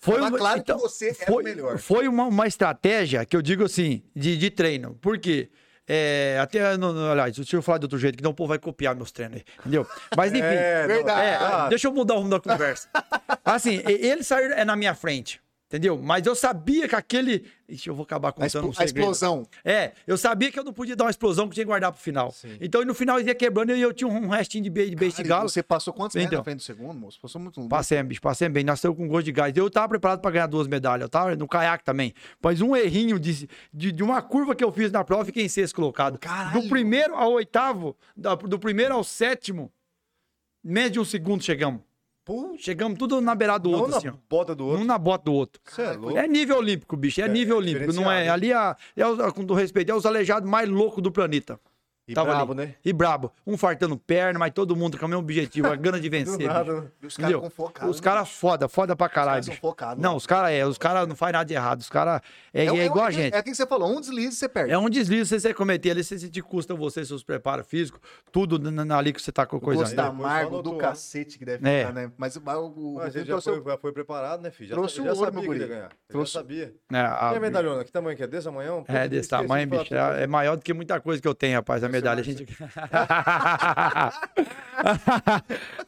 Tava 0.00 0.18
uma- 0.28 0.38
claro 0.38 0.58
então, 0.60 0.76
que 0.76 0.82
você 0.82 1.12
foi, 1.14 1.42
o 1.42 1.44
melhor. 1.44 1.78
Foi 1.78 2.08
uma, 2.08 2.24
uma 2.24 2.46
estratégia 2.46 3.24
que 3.26 3.36
eu 3.36 3.42
digo 3.42 3.64
assim, 3.64 4.02
de, 4.16 4.36
de 4.36 4.50
treino. 4.50 4.94
Por 5.00 5.18
quê? 5.18 5.50
É, 5.92 6.38
até, 6.40 6.76
não, 6.76 6.92
não, 6.92 7.10
aliás, 7.10 7.34
deixa 7.34 7.56
eu 7.56 7.62
falar 7.62 7.78
de 7.78 7.84
outro 7.84 7.98
jeito, 7.98 8.16
que 8.16 8.22
não 8.22 8.30
o 8.30 8.34
povo 8.34 8.48
vai 8.48 8.58
copiar 8.60 8.94
meus 8.94 9.10
treinos 9.10 9.38
aí, 9.38 9.44
entendeu? 9.58 9.84
Mas 10.16 10.30
enfim, 10.32 10.40
É, 10.42 10.80
não- 10.82 10.94
verdade. 10.94 11.20
é, 11.26 11.34
Ah, 11.34 11.68
deixa 11.68 11.88
eu 11.88 11.92
mudar 11.92 12.14
o 12.14 12.18
rumo 12.18 12.30
da 12.30 12.38
conversa. 12.40 12.88
Assim, 13.44 13.82
ele 13.84 14.22
saiu 14.22 14.52
é 14.52 14.64
na 14.64 14.76
minha 14.76 14.94
frente, 14.94 15.40
entendeu? 15.70 15.96
Mas 16.02 16.26
eu 16.26 16.34
sabia 16.34 16.88
que 16.88 16.96
aquele. 16.96 17.46
Ixi, 17.68 17.88
eu 17.88 17.94
vou 17.94 18.02
acabar 18.02 18.30
A, 18.30 18.32
contando 18.32 18.48
explo- 18.48 18.68
um 18.68 18.74
a 18.76 18.84
explosão. 18.84 19.46
É, 19.64 19.92
eu 20.04 20.18
sabia 20.18 20.50
que 20.50 20.58
eu 20.58 20.64
não 20.64 20.72
podia 20.72 20.96
dar 20.96 21.04
uma 21.04 21.10
explosão 21.10 21.48
que 21.48 21.54
tinha 21.54 21.64
que 21.64 21.68
guardar 21.68 21.92
pro 21.92 22.00
final. 22.00 22.34
Então 22.60 22.84
no 22.84 22.92
final 22.94 23.20
ia 23.20 23.32
quebrando 23.34 23.70
e 23.72 23.80
eu 23.80 23.92
tinha 23.94 24.08
um 24.08 24.26
restinho 24.28 24.64
de 24.64 24.70
beijo 24.70 24.90
de, 24.90 24.96
beijo 24.96 25.16
de 25.16 25.22
galo. 25.22 25.48
Você 25.48 25.62
passou 25.62 25.94
quantos 25.94 26.16
metros 26.16 26.32
Então. 26.32 26.40
na 26.40 26.44
frente 26.44 26.56
do 26.58 26.62
segundo, 26.64 26.94
moço? 26.98 27.20
Passou 27.20 27.40
muito. 27.40 27.68
Passei, 27.68 28.02
bicho, 28.02 28.20
passei 28.20 28.48
bem. 28.48 28.64
Nasceu 28.64 28.92
com 28.92 29.06
gosto 29.06 29.26
de 29.26 29.32
gás. 29.32 29.56
Eu 29.56 29.70
tava 29.70 29.88
preparado 29.90 30.20
pra 30.20 30.30
ganhar 30.32 30.48
duas 30.48 30.66
medalhas. 30.66 31.02
Eu 31.02 31.08
tava 31.08 31.36
no 31.36 31.46
caiaque 31.46 31.84
também. 31.84 32.12
Mas 32.42 32.60
um 32.60 32.74
errinho 32.74 33.20
de, 33.20 33.48
de, 33.72 33.92
de 33.92 34.02
uma 34.02 34.20
curva 34.20 34.54
que 34.56 34.64
eu 34.64 34.72
fiz 34.72 34.90
na 34.90 35.04
prova, 35.04 35.24
fiquei 35.24 35.44
em 35.44 35.48
sexto 35.48 35.76
colocado. 35.76 36.18
Caralho! 36.18 36.60
Do 36.62 36.68
primeiro 36.68 37.14
ao 37.14 37.30
oitavo, 37.32 37.96
do 38.16 38.58
primeiro 38.58 38.94
ao 38.94 39.04
sétimo, 39.04 39.72
menos 40.64 40.90
de 40.92 40.98
um 41.00 41.04
segundo 41.04 41.42
chegamos. 41.44 41.80
Chegamos 42.58 42.98
tudo 42.98 43.20
na 43.20 43.34
beirada 43.34 43.60
do 43.64 43.70
não 43.70 43.78
outro, 43.78 43.92
na 43.92 43.96
assim, 43.98 44.08
ó. 44.08 44.12
bota 44.28 44.54
do 44.54 44.66
outro. 44.66 44.82
Um 44.82 44.84
na 44.84 44.98
bota 44.98 45.24
do 45.24 45.32
outro. 45.32 45.60
É 45.78 45.92
louco. 45.92 46.16
É 46.18 46.28
nível 46.28 46.58
olímpico, 46.58 46.96
bicho. 46.96 47.20
É, 47.20 47.28
nível 47.28 47.56
olímpico. 47.56 47.92
Não 47.92 48.10
é. 48.10 48.28
Ali 48.28 48.52
é, 48.52 49.06
os- 49.06 49.32
com 49.32 49.44
todo 49.44 49.54
respeito, 49.54 49.90
é 49.90 49.94
os 49.94 50.04
aleijados 50.06 50.48
mais 50.48 50.68
loucos 50.68 51.02
do 51.02 51.10
planeta. 51.10 51.58
E 52.10 52.14
Tava 52.14 52.30
brabo, 52.34 52.52
ali. 52.52 52.60
né? 52.66 52.74
E 52.84 52.92
brabo. 52.92 53.32
Um 53.46 53.56
fartando 53.56 53.96
perna, 53.96 54.38
mas 54.38 54.52
todo 54.52 54.74
mundo 54.74 54.98
com 54.98 55.06
o 55.06 55.08
mesmo 55.08 55.22
objetivo, 55.22 55.68
a 55.68 55.76
gana 55.76 56.00
de 56.00 56.08
vencer. 56.10 56.46
nada. 56.48 56.92
E 57.02 57.06
os 57.06 57.16
caras 57.16 57.30
Entendeu? 57.32 57.40
com 57.40 57.50
focado. 57.50 57.90
Os 57.90 58.00
caras 58.00 58.28
foda, 58.28 58.68
foda 58.68 58.96
pra 58.96 59.08
caralho. 59.08 59.30
caras 59.30 59.44
são 59.46 59.52
bicho. 59.52 59.60
focados, 59.60 60.02
Não, 60.02 60.16
os 60.16 60.26
caras 60.26 60.50
é, 60.50 60.66
os 60.66 60.78
caras 60.78 61.06
não 61.08 61.14
fazem 61.16 61.32
nada 61.34 61.44
de 61.44 61.54
errado. 61.54 61.80
Os 61.80 61.88
caras 61.88 62.20
é, 62.52 62.64
é, 62.66 62.72
um- 62.72 62.76
igual 62.82 63.04
é, 63.04 63.08
a 63.08 63.10
gente. 63.10 63.34
É 63.34 63.38
aquilo 63.38 63.52
que 63.52 63.56
você 63.56 63.66
falou, 63.66 63.90
um 63.96 64.00
deslize 64.00 64.36
você 64.36 64.48
perde. 64.48 64.72
É 64.72 64.78
um 64.78 64.88
deslize 64.90 65.26
se 65.28 65.40
você 65.40 65.54
cometer 65.54 65.90
ali, 65.92 66.02
se 66.04 66.18
se 66.18 66.28
te 66.28 66.42
custa 66.42 66.74
você, 66.74 67.04
seus 67.04 67.22
preparos 67.22 67.66
físicos, 67.66 68.00
tudo 68.32 68.58
na, 68.58 68.84
na- 68.84 68.98
ali 68.98 69.12
que 69.12 69.22
você 69.22 69.30
tá 69.32 69.46
com 69.46 69.60
coisa. 69.60 69.82
Gosto 69.82 69.94
depois 69.96 70.08
amargo 70.10 70.62
do 70.62 70.74
cacete 70.76 71.38
que 71.38 71.44
deve 71.44 71.68
É. 71.68 71.80
ficar, 71.80 71.92
né? 71.92 72.10
Mas 72.16 72.36
o, 72.36 72.40
o, 72.40 72.94
Mas 72.96 73.14
o 73.14 73.18
ele 73.18 73.24
já 73.24 73.32
trouxe 73.40 73.50
foi, 73.62 73.72
já 73.72 73.78
foi 73.78 73.92
preparado, 73.92 74.40
né, 74.42 74.50
filho? 74.50 74.68
Já, 74.70 74.74
trouxe 74.74 74.96
já 74.96 75.02
o 75.02 75.06
ouro, 75.06 75.18
sabia 75.18 75.40
meu 75.40 75.50
que 75.50 75.56
ele 75.56 75.64
ia 75.72 75.80
guri. 75.80 75.88
Trouxe- 76.08 76.32
já 76.34 76.40
sabia. 76.40 76.74
É, 76.92 76.96
a- 76.98 77.30
E 77.32 77.36
a 77.36 77.40
medalhona, 77.40 77.84
que 77.84 77.92
tamanho 77.92 78.16
que 78.16 78.22
é? 78.22 78.26
Desse 78.26 78.44
tamanhão? 78.46 78.84
É 78.88 79.08
desse 79.08 79.22
de 79.22 79.28
tamanho, 79.28 79.66
bicho. 79.68 79.94
É, 79.94 80.24
é 80.24 80.26
maior 80.26 80.56
do 80.56 80.62
que 80.62 80.72
muita 80.72 81.00
coisa 81.00 81.20
que 81.22 81.28
eu 81.28 81.34
tenho, 81.34 81.56
rapaz. 81.56 81.82
A 81.84 81.88
medalha. 82.00 82.20
A, 82.20 82.24
gente... 82.24 82.46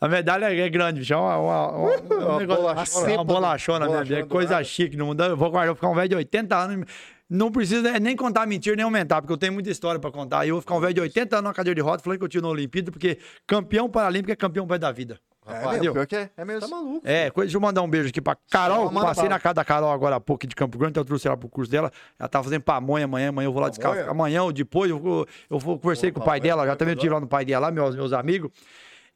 a 0.00 0.08
medalha 0.08 0.54
é 0.54 0.68
grande, 0.68 1.00
bicho. 1.00 1.14
É 1.14 1.16
uma, 1.16 1.36
uma, 1.38 1.68
uma, 1.68 1.90
um 1.90 2.36
Uma 2.36 2.46
bolachona. 2.46 3.12
uma 3.14 3.24
bolachona 3.24 3.86
mesmo. 3.86 3.98
É 3.98 4.02
Bolachona 4.02 4.26
coisa 4.26 4.62
chique 4.64 4.96
no 4.96 5.06
mundo. 5.06 5.22
Eu 5.24 5.36
vou 5.36 5.50
guardar, 5.50 5.68
vou 5.68 5.76
ficar 5.76 5.88
um 5.88 5.94
velho 5.94 6.08
de 6.10 6.16
80 6.16 6.56
anos. 6.56 6.86
Não 7.28 7.50
precisa 7.50 7.98
nem 7.98 8.14
contar 8.14 8.46
mentira, 8.46 8.76
nem 8.76 8.84
aumentar, 8.84 9.22
porque 9.22 9.32
eu 9.32 9.38
tenho 9.38 9.54
muita 9.54 9.70
história 9.70 9.98
pra 9.98 10.10
contar. 10.10 10.44
E 10.44 10.50
eu 10.50 10.56
vou 10.56 10.60
ficar 10.60 10.74
um 10.74 10.80
velho 10.80 10.92
de 10.94 11.00
80 11.00 11.36
anos 11.36 11.48
na 11.48 11.54
cadeira 11.54 11.74
de 11.74 11.80
roda 11.80 12.02
falando 12.02 12.18
que 12.18 12.24
eu 12.24 12.28
tive 12.28 12.42
na 12.42 12.50
Olimpíada, 12.50 12.92
porque 12.92 13.18
campeão 13.46 13.88
paralímpico 13.88 14.32
é 14.32 14.36
campeão 14.36 14.66
pai 14.66 14.78
da 14.78 14.92
vida. 14.92 15.18
É, 15.44 15.54
Rapaz, 15.54 15.80
mesmo, 15.80 15.92
pior 15.94 16.06
que 16.06 16.16
é. 16.16 16.30
É 16.36 16.44
mesmo. 16.44 16.60
Tá 16.60 16.68
maluco. 16.68 17.00
É, 17.04 17.30
coisa, 17.30 17.46
deixa 17.46 17.56
eu 17.56 17.60
mandar 17.60 17.82
um 17.82 17.88
beijo 17.88 18.08
aqui 18.08 18.20
pra 18.20 18.36
Carol. 18.48 18.92
Manda 18.92 19.06
Passei 19.08 19.28
na 19.28 19.40
casa 19.40 19.54
da 19.54 19.64
Carol 19.64 19.90
agora 19.90 20.16
há 20.16 20.20
pouco 20.20 20.46
de 20.46 20.54
Campo 20.54 20.78
Grande, 20.78 20.92
então 20.92 21.00
eu 21.00 21.04
trouxe 21.04 21.26
ela 21.26 21.36
pro 21.36 21.48
curso 21.48 21.70
dela. 21.70 21.90
Ela 22.18 22.28
tá 22.28 22.42
fazendo 22.42 22.62
pamonha 22.62 23.06
amanhã, 23.06 23.30
amanhã 23.30 23.48
eu 23.48 23.52
vou 23.52 23.60
lá 23.60 23.68
descalçar. 23.68 24.08
Amanhã 24.08 24.44
ou 24.44 24.52
depois 24.52 24.90
eu, 24.90 24.98
vou, 24.98 25.26
eu 25.50 25.58
vou 25.58 25.78
conversei 25.78 26.12
Pô, 26.12 26.20
com 26.20 26.24
o 26.24 26.26
pai 26.26 26.38
pamonha, 26.38 26.56
dela, 26.56 26.66
já 26.66 26.76
também 26.76 26.94
tive 26.94 27.12
lá 27.12 27.20
no 27.20 27.26
pai 27.26 27.44
dela, 27.44 27.66
lá, 27.66 27.72
meus, 27.72 27.96
meus 27.96 28.12
amigos. 28.12 28.50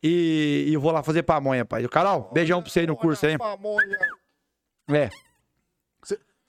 E, 0.02 0.66
e 0.68 0.74
eu 0.74 0.80
vou 0.80 0.90
lá 0.90 1.02
fazer 1.02 1.22
pamonha, 1.22 1.64
pai. 1.64 1.86
Carol, 1.88 2.30
beijão 2.32 2.60
pra 2.60 2.70
você 2.70 2.80
aí 2.80 2.86
no 2.86 2.96
curso 2.96 3.24
aí. 3.24 3.38
Pamonha. 3.38 3.98
É. 4.90 5.08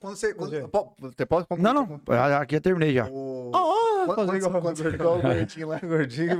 Quando 0.00 0.16
você. 0.16 0.34
Quando, 0.34 0.50
Você- 0.50 0.68
po- 0.68 0.94
você 0.98 1.26
pode 1.26 1.46
Não, 1.58 1.74
não, 1.74 2.00
já- 2.08 2.40
aqui 2.40 2.54
já 2.54 2.60
terminei 2.60 2.94
já. 2.94 3.06
O... 3.08 3.50
Ah, 3.54 4.04
Quando, 4.06 4.14
fazer 4.16 4.26
quando, 4.28 4.36
igual- 4.36 4.62
quando, 4.62 4.76
você- 4.76 4.88
o 4.88 5.20
gordinho 5.22 5.68
lá. 5.68 5.78
Gordinho 5.80 6.30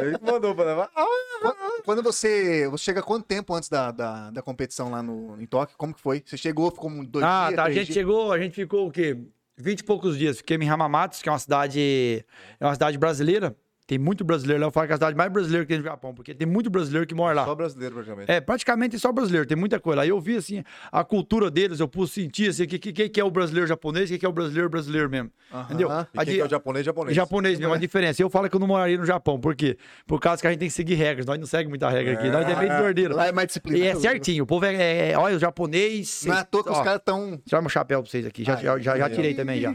ele 0.00 0.18
mandou 0.20 0.54
pra 0.54 0.64
levar. 0.64 0.90
Ah, 0.94 1.06
Quando, 1.40 1.82
quando 1.84 2.02
você. 2.02 2.68
Você 2.68 2.84
chega 2.84 3.02
quanto 3.02 3.24
tempo 3.26 3.54
antes 3.54 3.68
da, 3.68 3.90
da, 3.90 4.30
da 4.30 4.42
competição 4.42 4.90
lá 4.90 5.02
no, 5.02 5.40
em 5.40 5.46
Tóquio? 5.46 5.76
Como 5.78 5.94
que 5.94 6.00
foi? 6.00 6.22
Você 6.24 6.36
chegou, 6.36 6.70
ficou 6.70 6.90
um- 6.90 7.04
dois 7.04 7.24
Ah, 7.24 7.46
dias? 7.46 7.56
tá. 7.56 7.64
A 7.64 7.70
gente 7.72 7.84
dias? 7.86 7.94
chegou, 7.94 8.30
a 8.32 8.38
gente 8.38 8.54
ficou 8.54 8.86
o 8.88 8.90
quê? 8.90 9.16
20 9.56 9.80
e 9.80 9.84
poucos 9.84 10.18
dias. 10.18 10.36
Fiquei 10.38 10.56
em 10.56 10.64
Ramamatos, 10.64 11.22
que 11.22 11.28
é 11.28 11.32
uma 11.32 11.38
cidade. 11.38 12.24
É 12.60 12.64
uma 12.66 12.74
cidade 12.74 12.98
brasileira. 12.98 13.56
Tem 13.88 13.96
muito 13.98 14.22
brasileiro 14.22 14.60
lá. 14.60 14.66
Eu 14.66 14.70
falo 14.70 14.86
que 14.86 14.92
é 14.92 14.94
a 14.94 14.96
cidade 14.98 15.16
mais 15.16 15.32
brasileira 15.32 15.64
que 15.64 15.68
tem 15.70 15.78
no 15.78 15.84
Japão, 15.84 16.12
porque 16.14 16.34
tem 16.34 16.46
muito 16.46 16.68
brasileiro 16.68 17.06
que 17.06 17.14
mora 17.14 17.34
lá. 17.34 17.44
Só 17.46 17.54
brasileiro, 17.54 17.94
praticamente. 17.94 18.30
É, 18.30 18.38
praticamente 18.38 18.98
só 18.98 19.10
brasileiro, 19.10 19.46
tem 19.46 19.56
muita 19.56 19.80
coisa 19.80 20.00
lá. 20.00 20.06
E 20.06 20.10
eu 20.10 20.20
vi, 20.20 20.36
assim, 20.36 20.62
a 20.92 21.02
cultura 21.02 21.50
deles, 21.50 21.80
eu 21.80 21.88
pude 21.88 22.10
sentir, 22.10 22.50
assim, 22.50 22.64
o 22.64 22.68
que, 22.68 22.78
que, 22.78 23.08
que 23.08 23.18
é 23.20 23.24
o 23.24 23.30
brasileiro 23.30 23.66
japonês 23.66 24.10
e 24.10 24.16
o 24.16 24.18
que, 24.18 24.26
é 24.26 24.28
o 24.28 24.32
brasileiro 24.32 24.68
brasileiro 24.68 25.08
mesmo. 25.08 25.30
Entendeu? 25.64 25.88
E 26.12 26.24
quem 26.26 26.38
é 26.38 26.44
o 26.44 26.48
japonês, 26.50 26.84
japonês. 26.84 27.16
Japonês 27.16 27.58
mesmo, 27.58 27.72
a 27.72 27.78
diferença. 27.78 28.20
Eu 28.22 28.28
falo 28.28 28.50
que 28.50 28.54
eu 28.54 28.60
não 28.60 28.66
moraria 28.66 28.98
no 28.98 29.06
Japão, 29.06 29.40
por 29.40 29.56
quê? 29.56 29.78
Por 30.06 30.20
causa 30.20 30.42
que 30.42 30.46
a 30.46 30.50
gente 30.50 30.60
tem 30.60 30.68
que 30.68 30.74
seguir 30.74 30.94
regras, 30.94 31.24
nós 31.24 31.38
não 31.38 31.46
seguimos 31.46 31.70
muita 31.70 31.88
regra 31.88 32.12
aqui, 32.12 32.28
nós 32.28 32.46
é 32.46 32.54
meio 32.56 32.68
desordeiros. 32.70 33.16
Lá 33.16 33.26
é 33.28 33.32
mais 33.32 33.44
E 33.44 33.46
disciplinado. 33.48 33.98
é 33.98 34.00
certinho, 34.02 34.44
o 34.44 34.46
povo 34.46 34.66
é, 34.66 34.74
é- 34.74 35.12
é- 35.12 35.18
olha, 35.18 35.34
o 35.34 35.38
japonês... 35.38 36.24
Não 36.26 36.34
é 36.34 36.40
à 36.40 36.44
toa 36.44 36.62
que 36.62 36.70
os 36.70 36.80
caras 36.82 37.00
tão. 37.02 37.40
Tira 37.42 37.62
meu 37.62 37.70
chapéu 37.70 38.02
pra 38.02 38.10
vocês 38.10 38.26
aqui. 38.26 38.44
Já, 38.44 38.54
Ai, 38.56 38.62
já, 38.62 38.78
já, 38.78 38.98
já 38.98 39.04
ai, 39.06 39.10
tirei 39.10 39.32
também 39.34 39.62
já. 39.62 39.74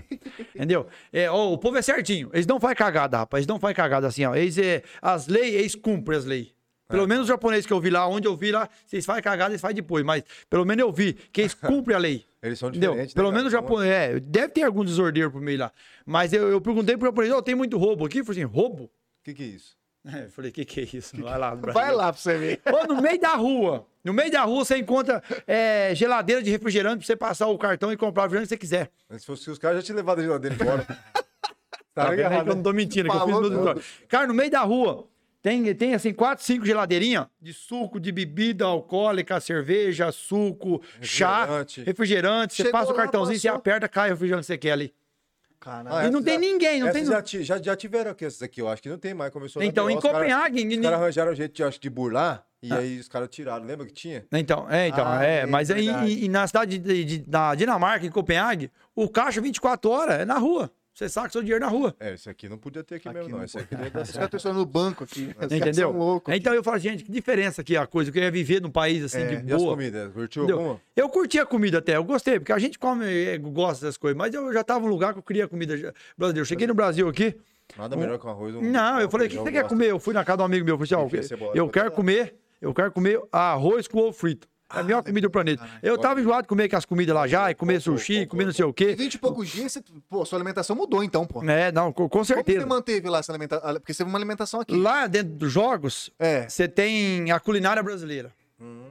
Entendeu? 0.55 0.85
É, 1.11 1.31
ó, 1.31 1.51
o 1.51 1.57
povo 1.57 1.77
é 1.77 1.81
certinho. 1.81 2.29
Eles 2.31 2.45
não 2.45 2.59
fazem 2.59 2.75
cagada, 2.77 3.17
rapaz. 3.17 3.39
Eles 3.39 3.47
não 3.47 3.59
fazem 3.59 3.75
cagada 3.75 4.02
assim, 4.03 4.25
ó. 4.25 4.35
Eles, 4.35 4.57
é, 4.57 4.83
as 5.01 5.27
leis, 5.27 5.53
eles 5.55 5.75
cumprem 5.75 6.17
as 6.17 6.25
leis. 6.25 6.53
Pelo 6.87 7.07
menos 7.07 7.23
os 7.23 7.27
japoneses 7.27 7.65
que 7.65 7.73
eu 7.73 7.79
vi 7.79 7.89
lá, 7.89 8.07
onde 8.07 8.27
eu 8.27 8.35
vi 8.35 8.51
lá, 8.51 8.69
vocês 8.85 9.05
fazem 9.05 9.23
cagada, 9.23 9.51
eles 9.51 9.61
fazem 9.61 9.75
depois. 9.75 10.05
Mas 10.05 10.23
pelo 10.49 10.65
menos 10.65 10.83
eu 10.83 10.91
vi 10.91 11.13
que 11.13 11.41
eles 11.41 11.53
cumprem 11.55 11.95
a 11.95 11.99
lei. 11.99 12.25
Eles 12.41 12.59
são 12.59 12.69
diferentes. 12.69 13.13
Pelo 13.13 13.31
né, 13.31 13.37
menos 13.37 13.51
o 13.51 13.55
cara? 13.55 13.63
japonês. 13.63 13.91
É, 13.91 14.19
deve 14.19 14.49
ter 14.49 14.63
algum 14.63 14.83
desordeiro 14.83 15.31
por 15.31 15.41
meio 15.41 15.59
lá. 15.59 15.71
Mas 16.05 16.33
eu, 16.33 16.49
eu 16.49 16.61
perguntei 16.61 16.97
pro 16.97 17.07
japonês, 17.07 17.33
ó, 17.33 17.41
tem 17.41 17.55
muito 17.55 17.77
roubo 17.77 18.05
aqui? 18.05 18.19
Eu 18.19 18.25
falei 18.25 18.43
assim, 18.43 18.53
roubo? 18.53 18.83
O 18.83 18.89
que 19.23 19.33
que 19.33 19.43
é 19.43 19.47
isso? 19.47 19.75
É, 20.05 20.25
eu 20.25 20.29
falei, 20.29 20.51
que 20.51 20.65
que 20.65 20.81
é 20.81 20.83
isso? 20.83 21.15
Vai 21.21 21.39
lá. 21.39 21.55
Vai 21.73 21.91
lá 21.91 22.11
pra 22.11 22.21
você 22.21 22.37
ver. 22.37 22.57
Pô, 22.57 22.85
no 22.85 23.01
meio 23.01 23.19
da 23.19 23.35
rua. 23.35 23.87
No 24.03 24.13
meio 24.13 24.29
da 24.29 24.43
rua 24.43 24.65
você 24.65 24.77
encontra 24.77 25.23
é, 25.47 25.95
geladeira 25.95 26.43
de 26.43 26.51
refrigerante 26.51 26.97
pra 26.97 27.05
você 27.05 27.15
passar 27.15 27.47
o 27.47 27.57
cartão 27.57 27.91
e 27.91 27.95
comprar 27.95 28.23
o 28.23 28.25
refrigerante 28.25 28.49
que 28.49 28.55
você 28.55 28.57
quiser. 28.57 28.91
Se 29.17 29.25
fosse 29.25 29.49
os 29.49 29.57
caras 29.57 29.77
já 29.77 29.83
tinham 29.83 29.95
levado 29.95 30.19
a 30.19 30.21
geladeira 30.21 30.55
embora. 30.55 30.85
Tá 31.93 32.05
vendo 32.09 32.19
aí 32.19 32.25
agarrado, 32.25 32.45
que 32.45 32.51
eu 32.51 32.55
não 32.55 32.63
tô 32.63 32.73
mentindo, 32.73 33.09
que 33.09 33.15
eu 33.15 33.19
fiz 33.21 33.29
meus 33.29 33.41
tudo. 33.49 33.59
stories. 33.61 33.85
Cara, 34.07 34.27
no 34.27 34.33
meio 34.33 34.49
da 34.49 34.61
rua, 34.61 35.07
tem, 35.41 35.75
tem 35.75 35.93
assim, 35.93 36.13
quatro, 36.13 36.43
cinco 36.43 36.65
geladeirinhas 36.65 37.27
de 37.41 37.53
suco, 37.53 37.99
de 37.99 38.11
bebida 38.11 38.65
alcoólica, 38.65 39.39
cerveja, 39.39 40.11
suco, 40.11 40.81
chá, 41.01 41.41
Refrigerante. 41.41 41.83
refrigerante. 41.83 42.53
Você 42.55 42.63
Chegou 42.63 42.79
passa 42.79 42.91
o 42.91 42.95
cartãozinho, 42.95 43.39
você 43.39 43.47
passou. 43.47 43.59
aperta, 43.59 43.87
cai 43.89 44.09
o 44.09 44.13
refrigerante 44.13 44.41
que 44.43 44.47
você 44.47 44.57
quer 44.57 44.71
ali. 44.71 44.93
Caralho. 45.59 46.07
E 46.07 46.11
não 46.11 46.21
tem 46.21 46.33
já- 46.33 46.39
ninguém, 46.41 46.79
não 46.81 46.91
tem... 46.91 47.05
Já, 47.05 47.23
já, 47.25 47.61
já 47.61 47.75
tiveram 47.75 48.11
aqui, 48.11 48.25
essas 48.25 48.41
aqui, 48.41 48.59
eu 48.59 48.67
acho 48.67 48.81
que 48.81 48.89
não 48.89 48.97
tem 48.97 49.13
mais. 49.13 49.31
Começou 49.31 49.63
Então, 49.63 49.89
em 49.89 49.97
cara- 49.99 50.15
Copenhague... 50.15 50.57
Os 50.57 50.63
ninguém- 50.63 50.81
caras 50.81 50.99
arranjaram 50.99 51.31
um 51.31 51.35
jeito, 51.35 51.53
de, 51.55 51.63
acho, 51.63 51.79
de 51.79 51.89
burlar, 51.89 52.45
e 52.61 52.69
Ah. 52.73 52.77
aí 52.79 52.99
os 52.99 53.07
caras 53.07 53.29
tiraram. 53.29 53.65
Lembra 53.65 53.85
que 53.85 53.93
tinha? 53.93 54.25
Então, 54.33 54.69
é, 54.69 54.89
então, 54.89 55.05
Ah, 55.07 55.23
é, 55.25 55.39
é 55.41 55.45
mas 55.45 55.71
aí, 55.71 55.87
e 56.25 56.27
na 56.27 56.45
cidade 56.47 56.77
de, 56.77 57.05
de- 57.05 57.17
da 57.19 57.55
Dinamarca, 57.55 58.05
em 58.05 58.09
Copenhague, 58.09 58.69
o 58.93 59.07
caixa 59.07 59.39
24 59.39 59.89
horas 59.89 60.19
é 60.19 60.25
na 60.25 60.37
rua. 60.37 60.69
Você 60.93 61.09
saca 61.09 61.29
seu 61.31 61.41
dinheiro 61.41 61.65
na 61.65 61.71
rua. 61.71 61.95
É, 61.99 62.13
esse 62.13 62.29
aqui 62.29 62.47
não 62.47 62.57
podia 62.57 62.83
ter 62.83 62.95
aqui, 62.95 63.07
Aqui 63.09 63.17
mesmo, 63.17 63.31
não. 63.31 63.37
não 63.39 63.45
Esse 63.45 63.57
aqui 63.57 63.75
deve 63.75 63.89
dar 63.91 64.05
certo. 64.05 64.37
estão 64.37 64.53
no 64.53 64.63
banco 64.65 65.03
aqui. 65.03 65.27
Os 65.29 65.33
caras 65.33 65.51
Entendeu? 65.51 65.89
são 65.89 65.97
loucos. 65.97 66.33
Então 66.35 66.53
eu 66.53 66.63
falo, 66.63 66.77
gente, 66.77 67.03
que 67.03 67.11
diferença 67.11 67.61
aqui 67.61 67.75
a 67.75 67.87
coisa. 67.87 68.09
Eu 68.09 68.13
queria 68.13 68.29
viver 68.29 68.61
num 68.61 68.69
país 68.69 69.03
assim, 69.03 69.25
de 69.25 69.33
E 69.49 69.53
as 69.53 69.61
boa. 69.61 69.71
comidas? 69.75 70.13
Curtiu 70.13 70.43
Entendeu? 70.43 70.59
alguma? 70.59 70.81
Eu 70.95 71.09
curti 71.09 71.39
a 71.39 71.45
comida 71.47 71.79
até, 71.79 71.95
eu 71.95 72.03
gostei, 72.03 72.39
porque 72.39 72.53
a 72.53 72.59
gente 72.59 72.77
come, 72.77 73.05
eh, 73.07 73.37
gosta 73.39 73.85
dessas 73.85 73.97
coisas, 73.97 74.15
mas 74.15 74.31
eu 74.35 74.53
já 74.53 74.63
tava 74.63 74.81
num 74.81 74.91
lugar 74.91 75.13
que 75.13 75.19
eu 75.19 75.23
queria 75.23 75.47
comida 75.47 75.73
brasileira. 76.15 76.39
Eu 76.41 76.45
cheguei 76.45 76.67
no 76.67 76.75
Brasil 76.75 77.07
aqui, 77.09 77.35
Nada 77.75 77.95
melhor 77.95 78.19
que 78.19 78.27
um 78.27 78.29
arroz. 78.29 78.53
Um, 78.55 78.61
não, 78.61 78.99
eu 78.99 79.09
falei, 79.09 79.27
o 79.27 79.29
que 79.31 79.37
você 79.37 79.51
quer 79.51 79.67
comer? 79.67 79.87
Eu 79.89 79.99
fui 79.99 80.13
na 80.13 80.23
casa 80.23 80.37
de 80.37 80.43
um 80.43 80.45
amigo 80.45 80.63
meu, 80.65 80.75
eu 80.79 80.85
falei 80.85 81.19
assim, 81.21 81.33
eu 81.33 81.65
pode 81.65 81.71
quero 81.71 81.91
comer, 81.91 82.35
eu 82.61 82.73
quero 82.73 82.91
comer 82.91 83.19
arroz 83.31 83.87
com 83.87 83.97
ovo 83.99 84.13
frito. 84.13 84.47
É 84.75 84.79
a 84.79 84.83
melhor 84.83 85.03
comida 85.03 85.27
do 85.27 85.31
planeta. 85.31 85.67
Eu 85.81 85.97
tava 85.97 86.19
enjoado 86.19 86.43
de 86.43 86.47
comer 86.47 86.63
aquelas 86.65 86.85
comidas 86.85 87.13
lá 87.15 87.27
já, 87.27 87.51
e 87.51 87.55
comer 87.55 87.79
sushi, 87.81 88.25
comer 88.25 88.45
não 88.45 88.53
sei 88.53 88.65
o 88.65 88.73
quê. 88.73 88.95
20 88.95 89.13
e 89.13 89.17
poucos 89.19 89.49
dias, 89.49 89.71
você, 89.71 89.81
pô, 90.09 90.25
sua 90.25 90.37
alimentação 90.37 90.75
mudou 90.75 91.03
então, 91.03 91.25
pô. 91.25 91.43
É, 91.43 91.71
não, 91.71 91.91
com, 91.91 92.03
com 92.03 92.09
Como 92.09 92.25
você 92.25 92.33
certeza. 92.33 92.65
manteve 92.65 93.09
lá 93.09 93.19
essa 93.19 93.31
alimentação? 93.31 93.73
Porque 93.75 93.93
você 93.93 93.97
teve 94.03 94.09
uma 94.09 94.17
alimentação 94.17 94.59
aqui. 94.61 94.75
Lá 94.75 95.07
dentro 95.07 95.33
dos 95.33 95.51
jogos, 95.51 96.09
É. 96.19 96.47
você 96.49 96.67
tem 96.67 97.31
a 97.31 97.39
culinária 97.39 97.81
brasileira. 97.83 98.31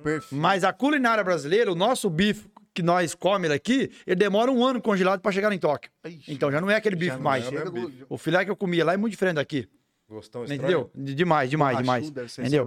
Perfeito. 0.02 0.34
Mas 0.40 0.64
a 0.64 0.72
culinária 0.72 1.22
brasileira, 1.24 1.70
o 1.72 1.74
nosso 1.74 2.10
bife 2.10 2.50
que 2.74 2.82
nós 2.82 3.14
comemos 3.14 3.54
aqui, 3.54 3.90
ele 4.06 4.16
demora 4.16 4.50
um 4.50 4.64
ano 4.64 4.80
congelado 4.80 5.20
para 5.20 5.30
chegar 5.32 5.52
em 5.52 5.58
Tóquio. 5.58 5.90
Ixi, 6.04 6.32
Então 6.32 6.50
já 6.50 6.60
não 6.60 6.70
é 6.70 6.76
aquele 6.76 6.96
bife 6.96 7.18
mais. 7.18 7.44
chega 7.44 7.60
é 7.62 7.64
do- 7.64 7.72
bife. 7.72 8.04
O 8.08 8.16
filé 8.18 8.44
que 8.44 8.50
eu 8.50 8.56
comia 8.56 8.84
lá 8.84 8.94
é 8.94 8.96
muito 8.96 9.12
diferente 9.12 9.36
daqui. 9.36 9.68
Gostão 10.12 10.42
estranho. 10.44 10.60
Entendeu? 10.60 10.90
De- 10.94 11.14
Demais, 11.14 11.48
demais, 11.48 11.78
demais. 11.78 12.10
deve 12.10 12.28
ser, 12.30 12.42
Entendeu? 12.42 12.66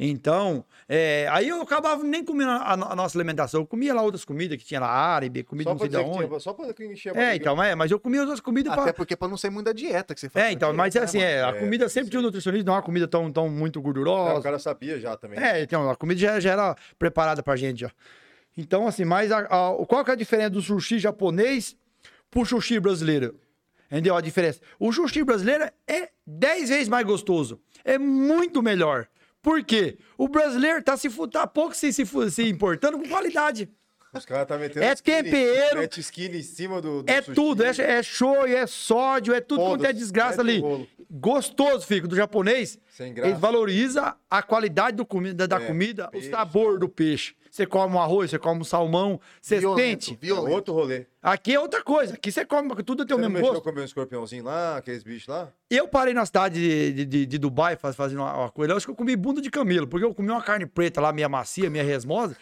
Então, 0.00 0.64
é, 0.88 1.28
aí 1.30 1.48
eu 1.48 1.60
acabava 1.60 2.02
nem 2.02 2.24
comendo 2.24 2.50
a, 2.50 2.72
a 2.72 2.96
nossa 2.96 3.18
alimentação. 3.18 3.60
Eu 3.60 3.66
comia 3.66 3.92
lá 3.94 4.02
outras 4.02 4.24
comidas 4.24 4.56
que 4.56 4.64
tinha 4.64 4.80
lá, 4.80 4.88
árabe, 4.88 5.42
comida 5.42 5.68
Só 5.68 5.74
não 5.74 5.78
sei 5.80 5.88
de 5.88 5.96
onde. 5.98 6.26
tinha, 6.26 6.40
só 6.40 6.52
pra 6.54 6.72
que 6.72 6.86
encher 6.86 7.16
a 7.16 7.20
É, 7.20 7.36
então, 7.36 7.62
é, 7.62 7.74
mas 7.74 7.90
eu 7.90 8.00
comia 8.00 8.20
outras 8.22 8.40
comidas 8.40 8.72
Até 8.72 8.82
pra... 8.84 8.92
porque 8.94 9.14
pra 9.14 9.28
não 9.28 9.36
ser 9.36 9.50
muito 9.50 9.66
da 9.66 9.72
dieta 9.72 10.14
que 10.14 10.20
você 10.20 10.28
faz. 10.30 10.46
É, 10.46 10.52
então, 10.52 10.72
mas 10.72 10.96
é 10.96 11.00
né, 11.00 11.04
assim, 11.04 11.18
mano? 11.18 11.30
é, 11.30 11.44
a 11.44 11.48
É, 11.48 11.52
comida 11.60 11.84
tem 11.84 11.88
sempre 11.90 12.10
tinha 12.10 12.20
um 12.20 12.22
nutricionista, 12.22 12.64
não 12.66 12.72
é 12.74 12.76
uma 12.76 12.82
comida 12.82 13.06
tão, 13.06 13.30
tão 13.30 13.48
muito 13.48 13.78
É, 13.78 13.82
gordurosa. 13.82 14.38
o 14.38 14.42
cara 14.42 14.58
sabia 14.58 14.98
já 14.98 15.16
também. 15.16 15.38
É, 15.38 15.62
então, 15.62 15.90
a 15.90 15.94
comida 15.96 16.18
já, 16.18 16.40
já 16.40 16.52
era 16.52 16.74
preparada 16.98 17.42
pra 17.42 17.56
gente, 17.56 17.80
já. 17.80 17.90
Então, 18.56 18.86
assim, 18.86 19.04
mas 19.04 19.30
a- 19.30 19.40
a- 19.40 19.86
qual 19.86 20.02
que 20.02 20.10
é 20.10 20.14
a 20.14 20.16
diferença 20.16 20.50
do 20.50 20.62
sushi 20.62 20.98
japonês 20.98 21.76
pro 22.30 22.44
sushi 22.46 22.80
brasileiro? 22.80 23.38
Entendeu 23.90 24.16
a 24.16 24.20
diferença? 24.20 24.60
O 24.78 24.92
sushi 24.92 25.22
brasileiro 25.24 25.70
é 25.86 26.10
10 26.26 26.68
vezes 26.68 26.88
mais 26.88 27.06
gostoso. 27.06 27.60
É 27.84 27.98
muito 27.98 28.62
melhor. 28.62 29.06
Por 29.40 29.62
quê? 29.64 29.96
O 30.18 30.28
brasileiro 30.28 30.82
tá, 30.82 30.96
se, 30.96 31.08
tá 31.30 31.46
pouco 31.46 31.74
se, 31.74 31.92
se, 31.92 32.04
se 32.30 32.42
importando 32.48 32.98
com 32.98 33.08
qualidade. 33.08 33.68
Os 34.12 34.24
caras 34.24 34.46
tá 34.48 34.56
metendo 34.56 34.84
É 34.84 34.92
skinny, 34.94 35.22
tempero. 35.24 35.78
Mete 35.80 36.00
skinny 36.00 36.38
em 36.38 36.42
cima 36.42 36.80
do, 36.80 37.02
do 37.02 37.10
É 37.10 37.20
sushi. 37.20 37.34
tudo, 37.34 37.62
é, 37.62 37.68
é 37.78 38.02
shoyu, 38.02 38.56
é 38.56 38.66
sódio, 38.66 39.34
é 39.34 39.40
tudo 39.40 39.60
quanto 39.62 39.84
é 39.84 39.92
desgraça 39.92 40.40
ali. 40.40 40.58
o 40.58 40.62
rolo. 40.62 40.88
Gostoso, 41.10 41.86
fica, 41.86 42.06
do 42.08 42.16
japonês. 42.16 42.78
Sem 42.88 43.12
graça. 43.14 43.30
Ele 43.30 43.38
valoriza 43.38 44.16
a 44.30 44.42
qualidade 44.42 44.96
do 44.96 45.06
comida, 45.06 45.46
da 45.46 45.56
É, 45.56 45.66
comida, 45.66 46.08
peixe, 46.08 46.28
o 46.28 46.30
sabor 46.30 46.78
do 46.78 46.88
peixe. 46.88 47.34
Você 47.50 47.64
come 47.64 47.94
um 47.94 48.00
arroz, 48.00 48.30
você 48.30 48.38
come 48.38 48.60
um 48.60 48.64
salmão, 48.64 49.18
você 49.40 49.58
Violento, 49.60 50.04
sente. 50.06 50.18
É 50.20 50.26
violento. 50.26 50.54
outro 50.54 50.74
rolê. 50.74 51.06
Aqui 51.22 51.54
é 51.54 51.60
outra 51.60 51.82
coisa. 51.82 52.14
Aqui 52.14 52.30
você 52.30 52.44
come, 52.44 52.68
tudo 52.82 53.06
tem 53.06 53.14
o 53.16 53.18
Você 53.18 53.22
não 53.22 53.30
mesmo 53.30 53.46
gosto. 53.48 53.62
comer 53.62 53.80
um 53.80 53.84
escorpiãozinho 53.84 54.44
lá, 54.44 54.76
aqueles 54.76 55.02
bichos 55.02 55.28
lá? 55.28 55.48
Eu 55.70 55.88
parei 55.88 56.12
na 56.12 56.26
cidade 56.26 56.60
de, 56.60 56.92
de- 56.92 57.04
de- 57.06 57.26
de 57.26 57.38
Dubai 57.38 57.76
faz- 57.76 57.96
fazendo 57.96 58.18
uma, 58.18 58.36
uma 58.36 58.50
coisa. 58.50 58.72
Eu 58.72 58.76
acho 58.76 58.84
que 58.86 58.90
eu 58.92 58.96
comi 58.96 59.16
bunda 59.16 59.40
de 59.40 59.50
camelo, 59.50 59.86
porque 59.86 60.04
eu 60.04 60.14
comi 60.14 60.28
uma 60.30 60.42
carne 60.42 60.66
preta 60.66 61.00
lá, 61.00 61.12
minha 61.12 61.28
macia, 61.28 61.70
minha 61.70 61.84
resmosa. 61.84 62.36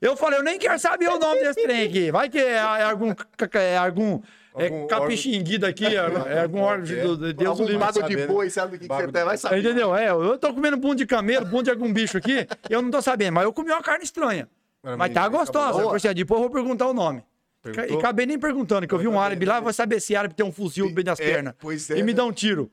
Eu 0.00 0.16
falei, 0.16 0.38
eu 0.38 0.44
nem 0.44 0.58
quero 0.58 0.78
saber 0.78 1.08
o 1.08 1.18
nome 1.18 1.40
desse 1.40 1.60
trem 1.62 1.82
aqui. 1.88 2.10
Vai 2.12 2.28
que 2.28 2.38
é, 2.38 2.52
é 2.52 2.82
algum, 2.82 3.12
é 3.54 3.76
algum, 3.78 4.20
é 4.58 4.64
Algum 4.66 4.86
capixingue 4.86 5.58
daqui, 5.58 5.86
é, 5.86 5.94
é 6.28 6.42
algum 6.42 6.60
órgão 6.60 6.84
de, 6.84 6.94
de 7.16 7.32
Deus 7.34 7.50
Algum 7.50 7.64
livre. 7.64 7.78
bago 7.78 7.92
de 7.92 8.00
sabendo. 8.00 8.26
boi, 8.32 8.50
sabe 8.50 8.72
do 8.76 8.80
que, 8.80 8.88
que 8.88 8.94
você 8.94 9.24
vai 9.24 9.36
saber. 9.38 9.58
Entendeu? 9.60 9.94
É, 9.94 10.10
eu 10.10 10.38
tô 10.38 10.52
comendo 10.52 10.76
bunda 10.76 10.96
de 10.96 11.06
camelo, 11.06 11.46
bunda 11.46 11.64
de 11.64 11.70
algum 11.70 11.92
bicho 11.92 12.16
aqui, 12.18 12.46
eu 12.68 12.82
não 12.82 12.90
tô 12.90 13.00
sabendo, 13.00 13.34
mas 13.34 13.44
eu 13.44 13.52
comi 13.52 13.70
uma 13.70 13.82
carne 13.82 14.04
estranha. 14.04 14.48
Mas 14.96 15.12
tá 15.12 15.28
gostosa. 15.28 15.94
assim, 15.96 16.14
depois 16.14 16.40
eu 16.40 16.48
vou 16.48 16.50
perguntar 16.50 16.86
o 16.86 16.94
nome. 16.94 17.22
Perguntou? 17.62 17.96
E 17.96 17.98
acabei 17.98 18.24
nem 18.24 18.38
perguntando, 18.38 18.86
que 18.86 18.94
eu 18.94 18.98
vi 18.98 19.08
um 19.08 19.18
árabe 19.18 19.44
lá, 19.44 19.58
vai 19.60 19.72
saber 19.72 20.00
se 20.00 20.14
árabe 20.14 20.34
tem 20.34 20.46
um 20.46 20.52
fuzil 20.52 20.92
bem 20.92 21.04
nas 21.04 21.18
É, 21.18 21.24
pernas. 21.24 21.54
pois 21.58 21.90
é, 21.90 21.98
E 21.98 22.02
me 22.02 22.12
né? 22.12 22.16
dá 22.16 22.24
um 22.24 22.32
tiro. 22.32 22.70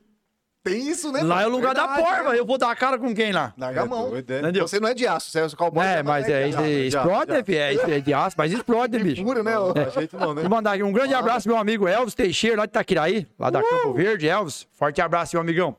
Tem 0.66 0.90
isso, 0.90 1.12
né? 1.12 1.22
Lá 1.22 1.44
é 1.44 1.46
o 1.46 1.50
lugar 1.50 1.76
da 1.76 1.86
Verdade, 1.86 2.04
porva, 2.10 2.32
né? 2.32 2.40
eu 2.40 2.46
vou 2.46 2.58
dar 2.58 2.72
a 2.72 2.76
cara 2.76 2.98
com 2.98 3.14
quem 3.14 3.32
lá? 3.32 3.54
Larga 3.56 3.82
a 3.82 3.86
É 3.86 3.88
mão. 3.88 4.10
doido, 4.10 4.32
é. 4.32 4.40
Entendeu? 4.40 4.68
Você 4.68 4.80
não 4.80 4.88
é 4.90 4.96
de 4.96 5.06
aço, 5.06 5.30
você 5.30 5.40
é 5.40 5.46
o 5.46 5.56
cowboy. 5.56 5.86
É, 5.86 6.02
mas 6.02 6.28
é, 6.28 6.46
legal. 6.46 6.64
é, 6.64 6.70
explode, 6.72 7.32
já. 7.32 7.54
é, 7.54 7.98
é 7.98 8.00
de 8.00 8.14
aço, 8.16 8.36
mas 8.36 8.52
explode, 8.52 8.98
bicho. 9.04 9.24
Pura, 9.24 9.44
né? 9.44 9.52
Dá 9.76 9.90
jeito 9.90 10.18
não, 10.18 10.34
né? 10.34 10.42
Vou 10.42 10.50
mandar 10.50 10.74
aqui 10.74 10.82
um 10.82 10.92
grande 10.92 11.14
abraço, 11.14 11.48
meu 11.48 11.56
amigo 11.58 11.88
Elvis 11.88 12.16
Teixeira, 12.16 12.58
lá 12.58 12.66
de 12.66 12.72
Itaquiraí, 12.72 13.28
lá 13.38 13.52
da 13.52 13.62
Campo 13.62 13.94
Verde. 13.94 14.28
Elvis, 14.28 14.68
forte 14.72 15.00
abraço, 15.02 15.36
meu 15.36 15.42
amigão. 15.42 15.78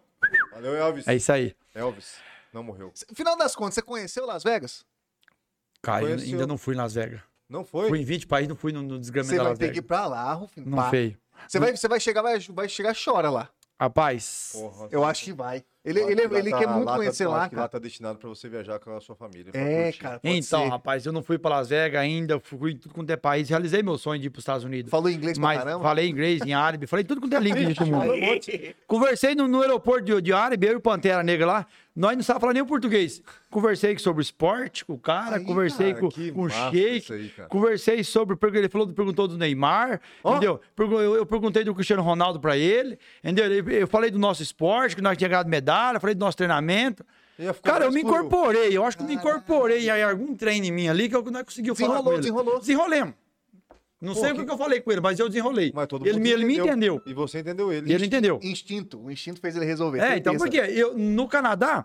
Valeu, 0.52 0.74
Elvis. 0.76 1.08
É 1.08 1.16
isso 1.16 1.32
aí. 1.32 1.52
Elvis, 1.74 2.14
não 2.52 2.62
morreu. 2.62 2.92
Final 3.12 3.36
das 3.36 3.56
contas, 3.56 3.74
você 3.74 3.82
conheceu 3.82 4.24
Las 4.24 4.44
Vegas? 4.44 4.84
Cara, 5.82 6.02
eu 6.04 6.08
Conheceu. 6.10 6.30
ainda 6.32 6.46
não 6.46 6.56
fui 6.56 6.74
em 6.74 6.78
Las 6.78 6.94
Vegas. 6.94 7.20
Não 7.48 7.64
foi? 7.64 7.88
Fui 7.88 7.98
em 8.00 8.04
20 8.04 8.26
países, 8.28 8.48
não 8.48 8.56
fui 8.56 8.72
no, 8.72 8.82
no 8.82 8.98
desgramento 9.00 9.30
Você 9.30 9.36
da 9.36 9.42
vai 9.42 9.50
Las 9.52 9.58
ter 9.58 9.72
que 9.72 9.78
ir 9.80 9.82
pra 9.82 10.06
lá, 10.06 10.32
Rufino. 10.32 10.70
Não 10.70 10.88
feio. 10.90 11.16
Você 11.46 11.58
vai, 11.60 11.76
você 11.76 11.86
vai 11.88 12.00
chegar, 12.00 12.22
vai, 12.22 12.38
vai 12.38 12.68
chegar, 12.68 12.94
chora 12.96 13.30
lá. 13.30 13.48
Rapaz, 13.78 14.50
Porra. 14.52 14.88
Eu 14.90 15.04
acho 15.04 15.24
que 15.24 15.32
vai. 15.32 15.62
Ele, 15.84 16.00
Lá- 16.02 16.10
ele, 16.10 16.26
lá 16.26 16.38
ele 16.38 16.50
tá- 16.50 16.58
quer 16.58 16.66
muito 16.66 16.86
tá- 16.88 16.96
conhecer 16.96 17.24
acho 17.24 17.32
lá, 17.32 17.44
que 17.44 17.50
cara. 17.54 17.62
Lá 17.62 17.68
tá 17.68 17.78
destinado 17.78 18.18
pra 18.18 18.28
você 18.28 18.48
viajar 18.48 18.78
com 18.80 18.96
a 18.96 19.00
sua 19.00 19.14
família. 19.14 19.52
pra 19.52 19.60
É, 19.60 19.84
curtir. 19.84 19.98
cara. 20.00 20.18
pode 20.18 20.34
então, 20.36 20.62
ser. 20.64 20.68
rapaz, 20.70 21.06
eu 21.06 21.12
não 21.12 21.22
fui 21.22 21.38
pra 21.38 21.50
Las 21.58 21.68
Vegas 21.68 22.00
ainda, 22.00 22.40
fui 22.40 22.72
em 22.72 22.76
tudo 22.78 22.92
quanto 22.94 23.10
é 23.10 23.16
país, 23.16 23.48
realizei 23.48 23.82
meu 23.82 23.96
sonho 23.98 24.20
de 24.20 24.26
ir 24.26 24.30
pros 24.30 24.42
Estados 24.42 24.64
Unidos. 24.64 24.90
Falou 24.90 25.08
inglês 25.10 25.38
pra 25.38 25.46
Mas 25.46 25.58
caramba? 25.58 25.82
falei 25.84 26.08
inglês, 26.08 26.40
em 26.44 26.54
árabe, 26.54 26.86
falei 26.88 27.04
tudo 27.04 27.20
quanto 27.20 27.36
é 27.36 27.38
língua 27.38 27.64
de 27.66 27.74
todo 27.76 27.86
mundo. 27.92 28.12
Conversei 28.86 29.34
no, 29.34 29.46
no 29.46 29.60
aeroporto 29.62 30.04
de, 30.04 30.20
de 30.22 30.32
árabe, 30.32 30.66
eu 30.66 30.72
e 30.72 30.76
o 30.76 30.80
Pantera 30.80 31.22
Negra 31.22 31.46
lá, 31.46 31.66
nós 31.96 32.14
não 32.14 32.22
sabíamos 32.22 32.40
falar 32.42 32.52
nem 32.52 32.62
o 32.62 32.66
português. 32.66 33.22
Conversei 33.50 33.96
sobre 33.98 34.22
esporte 34.22 34.84
com 34.84 34.92
o 34.92 34.98
cara, 34.98 35.36
Aí, 35.36 35.44
conversei 35.44 35.94
cara, 35.94 36.00
com, 36.00 36.10
com 36.34 36.42
o 36.42 36.48
Sheik, 36.50 37.12
aí, 37.12 37.32
conversei 37.48 38.04
sobre, 38.04 38.36
ele 38.58 38.68
falou, 38.68 38.86
perguntou 38.88 39.26
do 39.26 39.38
Neymar, 39.38 40.00
entendeu? 40.24 40.60
Pergu- 40.76 41.00
Eu, 41.00 41.14
eu 41.16 41.26
perguntei 41.26 41.64
do 41.64 41.74
Cristiano 41.74 42.02
Ronaldo 42.02 42.38
pra 42.38 42.56
ele, 42.56 42.98
entendeu? 43.24 43.46
Eu, 43.72 43.86
falei 43.88 44.10
do 44.10 44.18
nosso 44.18 44.42
esporte, 44.42 44.94
que 44.94 45.00
nós 45.02 45.16
tínhamos 45.16 45.30
ganhado 45.32 45.48
medalha, 45.48 45.98
falei 45.98 46.14
do 46.14 46.20
nosso 46.20 46.36
treinamento. 46.36 47.04
Cara, 47.62 47.84
eu 47.84 47.92
me 47.92 48.00
incorporei, 48.00 48.76
eu 48.76 48.84
acho 48.84 48.96
que 48.96 49.02
eu 49.02 49.06
me 49.06 49.14
incorporei 49.14 49.88
em 49.90 50.02
algum 50.02 50.34
treino 50.34 50.66
em 50.66 50.70
mim 50.72 50.88
ali 50.88 51.08
que 51.08 51.14
eu 51.16 51.22
não 51.22 51.44
consegui 51.44 51.74
falar 51.74 52.02
com 52.02 52.10
Desenrolou, 52.10 52.12
ele. 52.12 52.20
desenrolou. 52.22 52.58
Desenrolemos. 52.60 53.14
Não 54.06 54.14
Pô, 54.14 54.20
sei 54.20 54.30
o 54.30 54.34
que- 54.34 54.40
que, 54.40 54.46
que 54.46 54.52
eu 54.52 54.56
falei 54.58 54.80
com 54.80 54.92
ele, 54.92 55.00
mas 55.00 55.18
eu 55.18 55.28
desenrolei. 55.28 55.72
Mas 55.74 55.88
todo 55.88 56.06
ele, 56.06 56.12
mundo 56.14 56.22
me, 56.22 56.30
ele 56.30 56.44
me 56.44 56.58
entendeu. 56.58 57.02
E 57.04 57.12
você 57.12 57.40
entendeu 57.40 57.72
ele. 57.72 57.92
Ele 57.92 58.06
entendeu. 58.06 58.38
Instinto. 58.40 59.04
O 59.04 59.10
instinto 59.10 59.40
fez 59.40 59.56
ele 59.56 59.64
resolver. 59.64 59.98
É, 59.98 60.16
então, 60.16 60.38
certeza. 60.38 60.62
porque 60.64 60.80
eu, 60.80 60.96
no 60.96 61.26
Canadá, 61.26 61.84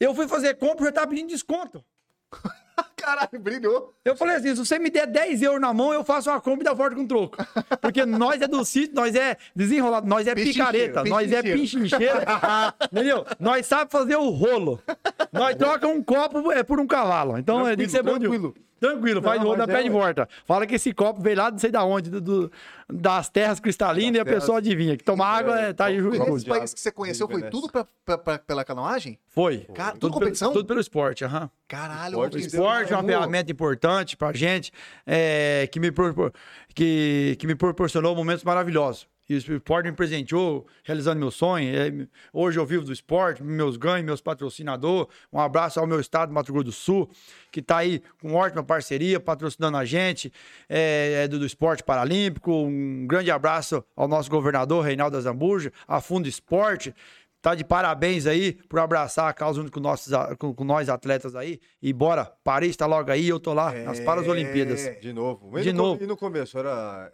eu 0.00 0.14
fui 0.14 0.26
fazer 0.26 0.54
compra 0.54 0.84
e 0.84 0.86
já 0.86 0.92
tava 0.92 1.08
pedindo 1.08 1.28
desconto. 1.28 1.84
Caralho, 2.96 3.28
brilhou. 3.38 3.94
Eu 4.02 4.16
falei 4.16 4.36
assim, 4.36 4.54
se 4.54 4.64
você 4.66 4.78
me 4.78 4.90
der 4.90 5.06
10 5.06 5.42
euros 5.42 5.60
na 5.60 5.72
mão, 5.74 5.92
eu 5.92 6.02
faço 6.02 6.30
uma 6.30 6.40
compra 6.40 6.62
e 6.62 6.64
dá 6.64 6.74
forte 6.74 6.96
com 6.96 7.06
troco. 7.06 7.36
Porque 7.80 8.04
nós 8.06 8.40
é 8.40 8.48
do 8.48 8.64
sítio, 8.64 8.94
nós 8.94 9.14
é 9.14 9.36
desenrolado, 9.54 10.08
nós 10.08 10.26
é 10.26 10.34
picareta, 10.34 11.04
nós 11.04 11.30
é 11.30 11.42
pinchincheiro, 11.42 12.18
entendeu? 12.90 13.26
Nós 13.38 13.66
sabe 13.66 13.90
fazer 13.90 14.16
o 14.16 14.30
rolo. 14.30 14.80
Nós 15.30 15.54
troca 15.56 15.86
um 15.86 16.02
copo 16.02 16.50
é, 16.50 16.62
por 16.62 16.80
um 16.80 16.86
cavalo. 16.86 17.38
Então 17.38 17.68
é, 17.68 17.76
tem 17.76 17.84
que 17.84 17.92
ser 17.92 18.02
bom 18.02 18.18
de... 18.18 18.26
tranquilo. 18.80 19.22
Faz 19.22 19.38
Não, 19.38 19.46
o 19.46 19.48
rolo 19.50 19.58
mas 19.58 19.66
da 19.66 19.72
é, 19.72 19.76
pé 19.76 19.82
de 19.82 19.88
ué. 19.90 19.94
volta. 20.02 20.28
Fala 20.44 20.66
que 20.66 20.74
esse 20.74 20.92
copo 20.92 21.20
veio 21.20 21.36
lá 21.36 21.50
não 21.50 21.58
sei 21.58 21.70
da 21.70 21.84
onde, 21.84 22.10
do- 22.10 22.20
do- 22.20 22.52
das 22.92 23.28
terras 23.28 23.58
cristalinas, 23.58 24.16
e 24.16 24.20
a 24.20 24.24
terras- 24.24 24.40
pessoa 24.42 24.58
adivinha. 24.58 24.96
Que 24.96 25.04
tomar 25.04 25.26
água 25.28 25.58
é, 25.60 25.72
tá 25.72 25.86
aí 25.86 26.00
copo- 26.00 26.14
E 26.14 26.18
Copo 26.18 26.36
Esse 26.36 26.44
de 26.44 26.50
país 26.50 26.62
água, 26.62 26.74
que 26.74 26.80
você 26.80 26.92
conheceu 26.92 27.28
foi 27.28 27.42
tudo 27.50 27.70
pra, 27.70 27.86
pra- 28.04 28.18
pra- 28.18 28.38
pela 28.38 28.64
canoagem? 28.64 29.18
Foi. 29.28 29.58
Cara, 29.74 29.92
tudo 29.92 30.00
Tudo 30.00 30.12
competição? 30.14 30.48
Pelo, 30.50 30.60
tudo 30.62 30.68
pelo 30.68 30.80
esporte, 30.80 31.24
aham. 31.24 31.50
Caralho, 31.66 32.10
Esporte 32.12 32.36
que 32.36 32.42
que 32.44 32.50
deu- 32.50 32.60
Esporte 32.60 32.92
é 32.92 32.96
uma 32.96 33.00
Amor. 33.00 33.10
ferramenta 33.10 33.50
importante 33.52 34.16
pra 34.16 34.32
gente, 34.32 34.72
é, 35.06 35.68
que, 35.72 35.80
me 35.80 35.90
que, 36.74 37.36
que 37.38 37.46
me 37.46 37.54
proporcionou 37.54 38.14
momentos 38.14 38.44
maravilhosos. 38.44 39.06
E 39.28 39.34
o 39.34 39.38
esporte 39.38 39.86
me 39.86 39.92
presenteou, 39.92 40.66
realizando 40.84 41.18
meu 41.18 41.30
sonho. 41.30 41.68
É, 41.68 42.06
hoje 42.32 42.58
eu 42.58 42.64
vivo 42.64 42.84
do 42.84 42.92
esporte, 42.92 43.42
meus 43.42 43.76
ganhos, 43.76 44.06
meus 44.06 44.20
patrocinadores. 44.20 45.08
Um 45.32 45.40
abraço 45.40 45.80
ao 45.80 45.86
meu 45.86 45.98
estado, 45.98 46.32
Mato 46.32 46.52
Grosso 46.52 46.64
do 46.64 46.72
Sul, 46.72 47.10
que 47.50 47.60
está 47.60 47.78
aí 47.78 48.02
com 48.20 48.34
ótima 48.34 48.62
parceria, 48.62 49.18
patrocinando 49.18 49.76
a 49.76 49.84
gente, 49.84 50.32
é, 50.68 51.24
é 51.24 51.28
do, 51.28 51.38
do 51.38 51.46
esporte 51.46 51.82
paralímpico. 51.82 52.52
Um 52.52 53.06
grande 53.06 53.30
abraço 53.30 53.84
ao 53.96 54.06
nosso 54.06 54.30
governador, 54.30 54.84
Reinaldo 54.84 55.16
Azambuja, 55.16 55.72
a 55.88 56.00
Fundo 56.00 56.28
Esporte. 56.28 56.94
Tá 57.42 57.54
de 57.54 57.64
parabéns 57.64 58.26
aí 58.26 58.54
por 58.68 58.80
abraçar 58.80 59.28
a 59.28 59.32
causa 59.32 59.60
junto 59.60 59.70
com, 59.70 59.78
nossos, 59.78 60.12
com, 60.38 60.52
com 60.52 60.64
nós 60.64 60.88
atletas 60.88 61.36
aí. 61.36 61.60
E 61.80 61.92
bora, 61.92 62.24
Paris 62.42 62.76
tá 62.76 62.86
logo 62.86 63.10
aí, 63.10 63.28
eu 63.28 63.38
tô 63.38 63.52
lá 63.54 63.72
nas 63.72 64.00
Paralimpíadas. 64.00 64.86
É. 64.86 64.94
De 64.94 65.12
novo. 65.12 65.56
E 65.56 65.62
De 65.62 65.72
no 65.72 65.82
novo. 65.82 66.02
E 66.02 66.06
no 66.06 66.16
começo 66.16 66.58
era. 66.58 67.12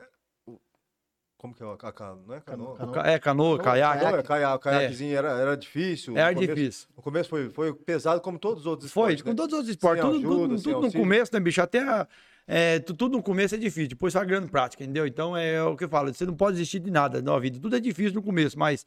Como 1.43 1.53
que 1.53 1.61
é? 1.65 1.67
A, 1.67 1.77
ca- 1.93 2.17
não 2.25 2.35
é 2.37 2.41
canoa? 2.41 2.77
Cano- 2.77 2.93
Ca- 2.93 3.03
É, 3.11 3.19
canoa, 3.19 3.59
caiaque. 3.59 4.05
Não, 4.05 4.17
é 4.17 4.23
caia- 4.23 4.59
caiaquezinho 4.61 5.17
era, 5.19 5.31
era 5.33 5.57
difícil. 5.57 6.17
Era 6.17 6.29
No 6.31 6.35
começo- 6.37 6.55
difícil. 6.55 6.89
No 6.97 7.03
começo 7.03 7.29
foi, 7.29 7.51
foi 7.51 7.75
pesado, 7.75 8.21
como 8.21 8.39
todos 8.39 8.61
os 8.61 8.67
outros 8.67 8.93
Foi, 8.93 9.15
esportes, 9.15 9.23
com 9.25 9.31
né? 9.31 9.35
todos 9.35 9.53
os 9.53 9.59
outros 9.59 9.71
esportes. 9.71 10.03
Sem 10.05 10.13
Tudo, 10.13 10.23
tudo- 10.23 10.39
ajuda, 10.45 10.59
sem 10.59 10.73
tudo 10.73 10.87
no 10.87 10.93
começo, 10.93 11.31
né, 11.35 11.41
bicho? 11.41 11.61
Até 11.61 11.81
a- 11.81 12.07
é, 12.47 12.79
tu- 12.79 12.95
tudo 12.95 13.17
no 13.17 13.23
começo 13.25 13.57
é 13.57 13.59
difícil, 13.59 13.89
depois 13.89 14.15
vai 14.15 14.25
grande 14.25 14.47
prática, 14.53 14.85
entendeu? 14.85 15.05
Então 15.05 15.37
é 15.37 15.61
o 15.65 15.77
que 15.77 15.83
eu 15.83 15.89
falo, 15.89 16.15
você 16.15 16.25
não 16.25 16.35
pode 16.37 16.53
desistir 16.59 16.79
de 16.79 16.93
nada 16.93 17.21
na 17.21 17.37
vida. 17.41 17.59
Tudo 17.59 17.75
é 17.75 17.81
difícil 17.81 18.15
no 18.15 18.23
começo, 18.23 18.57
mas 18.57 18.87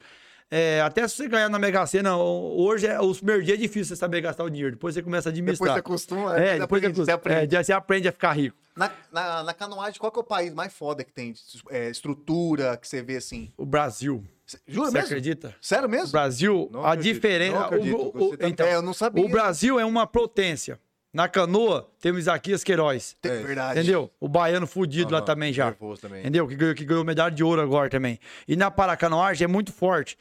é, 0.52 0.82
até 0.82 1.08
se 1.08 1.16
você 1.16 1.28
ganhar 1.28 1.50
na 1.50 1.58
Mega 1.60 1.86
Sena, 1.86 2.16
o- 2.18 2.62
hoje, 2.64 2.88
é, 2.88 3.00
os 3.02 3.18
primeiros 3.18 3.46
dias 3.46 3.58
é 3.58 3.62
difícil 3.62 3.86
você 3.86 3.96
saber 3.96 4.22
gastar 4.22 4.43
o 4.43 4.50
dinheiro. 4.50 4.72
Depois 4.72 4.93
você 4.93 5.02
começa 5.02 5.30
a 5.30 5.32
Depois 5.32 5.39
administrar. 5.60 5.74
você 5.74 5.80
acostuma, 5.80 6.38
É, 6.38 6.54
você 6.54 6.60
depois 6.60 6.82
você, 6.98 7.12
aprende. 7.12 7.56
é, 7.56 7.64
você 7.64 7.74
aprende 7.74 8.08
a 8.08 8.12
ficar 8.12 8.32
rico. 8.34 8.56
Na, 8.76 8.91
na, 9.12 9.43
na 9.43 9.54
canoagem, 9.54 9.98
qual 10.00 10.12
que 10.12 10.20
é 10.20 10.22
o 10.22 10.26
país 10.26 10.54
mais 10.54 10.74
foda 10.74 11.04
que 11.04 11.12
tem? 11.14 11.34
É, 11.70 11.89
estrutura 11.89 12.76
que 12.78 12.88
você 12.88 13.02
vê 13.02 13.16
assim? 13.18 13.52
O 13.58 13.66
Brasil. 13.66 14.24
Jura 14.68 14.88
Você 14.88 14.93
mesmo? 14.98 15.08
acredita? 15.08 15.56
Sério 15.62 15.88
O 15.88 15.91
mesmo? 15.91 16.12
Brasil, 16.12 16.70
Não 16.72 16.86
a 16.86 16.96
diferença. 16.96 17.70
o- 17.76 18.32
o- 18.32 18.38
então, 18.41 18.68
é, 18.68 18.76
eu 18.76 18.82
não 18.82 18.93
sabia. 18.93 19.24
o 19.26 19.30
Brasil 19.30 19.80
é 19.80 19.86
uma 19.86 20.06
potência. 20.06 20.80
Na 21.12 21.30
canoa, 21.30 21.89
temos 22.02 22.20
Isaquias 22.20 22.62
Queiroz. 22.62 23.16
É, 23.24 23.30
verdade. 23.41 23.80
Entendeu? 23.80 24.12
O 24.20 24.28
baiano 24.28 24.68
fudido 24.68 25.14
lá 25.14 25.22
também 25.22 25.54
já. 25.54 25.72
também. 26.02 26.20
Entendeu? 26.20 26.46
Que 26.46 26.56
ganhou, 26.58 26.76
que 26.76 26.84
ganhou 26.84 27.06
medalha 27.06 27.34
de 27.34 27.41
ouro 27.41 27.62
agora 27.62 27.89
também. 27.89 28.20
E 28.46 28.58
na 28.58 28.70
paracanoagem 28.70 29.46
é 29.46 29.48
muito 29.48 29.72
forte. 29.72 30.18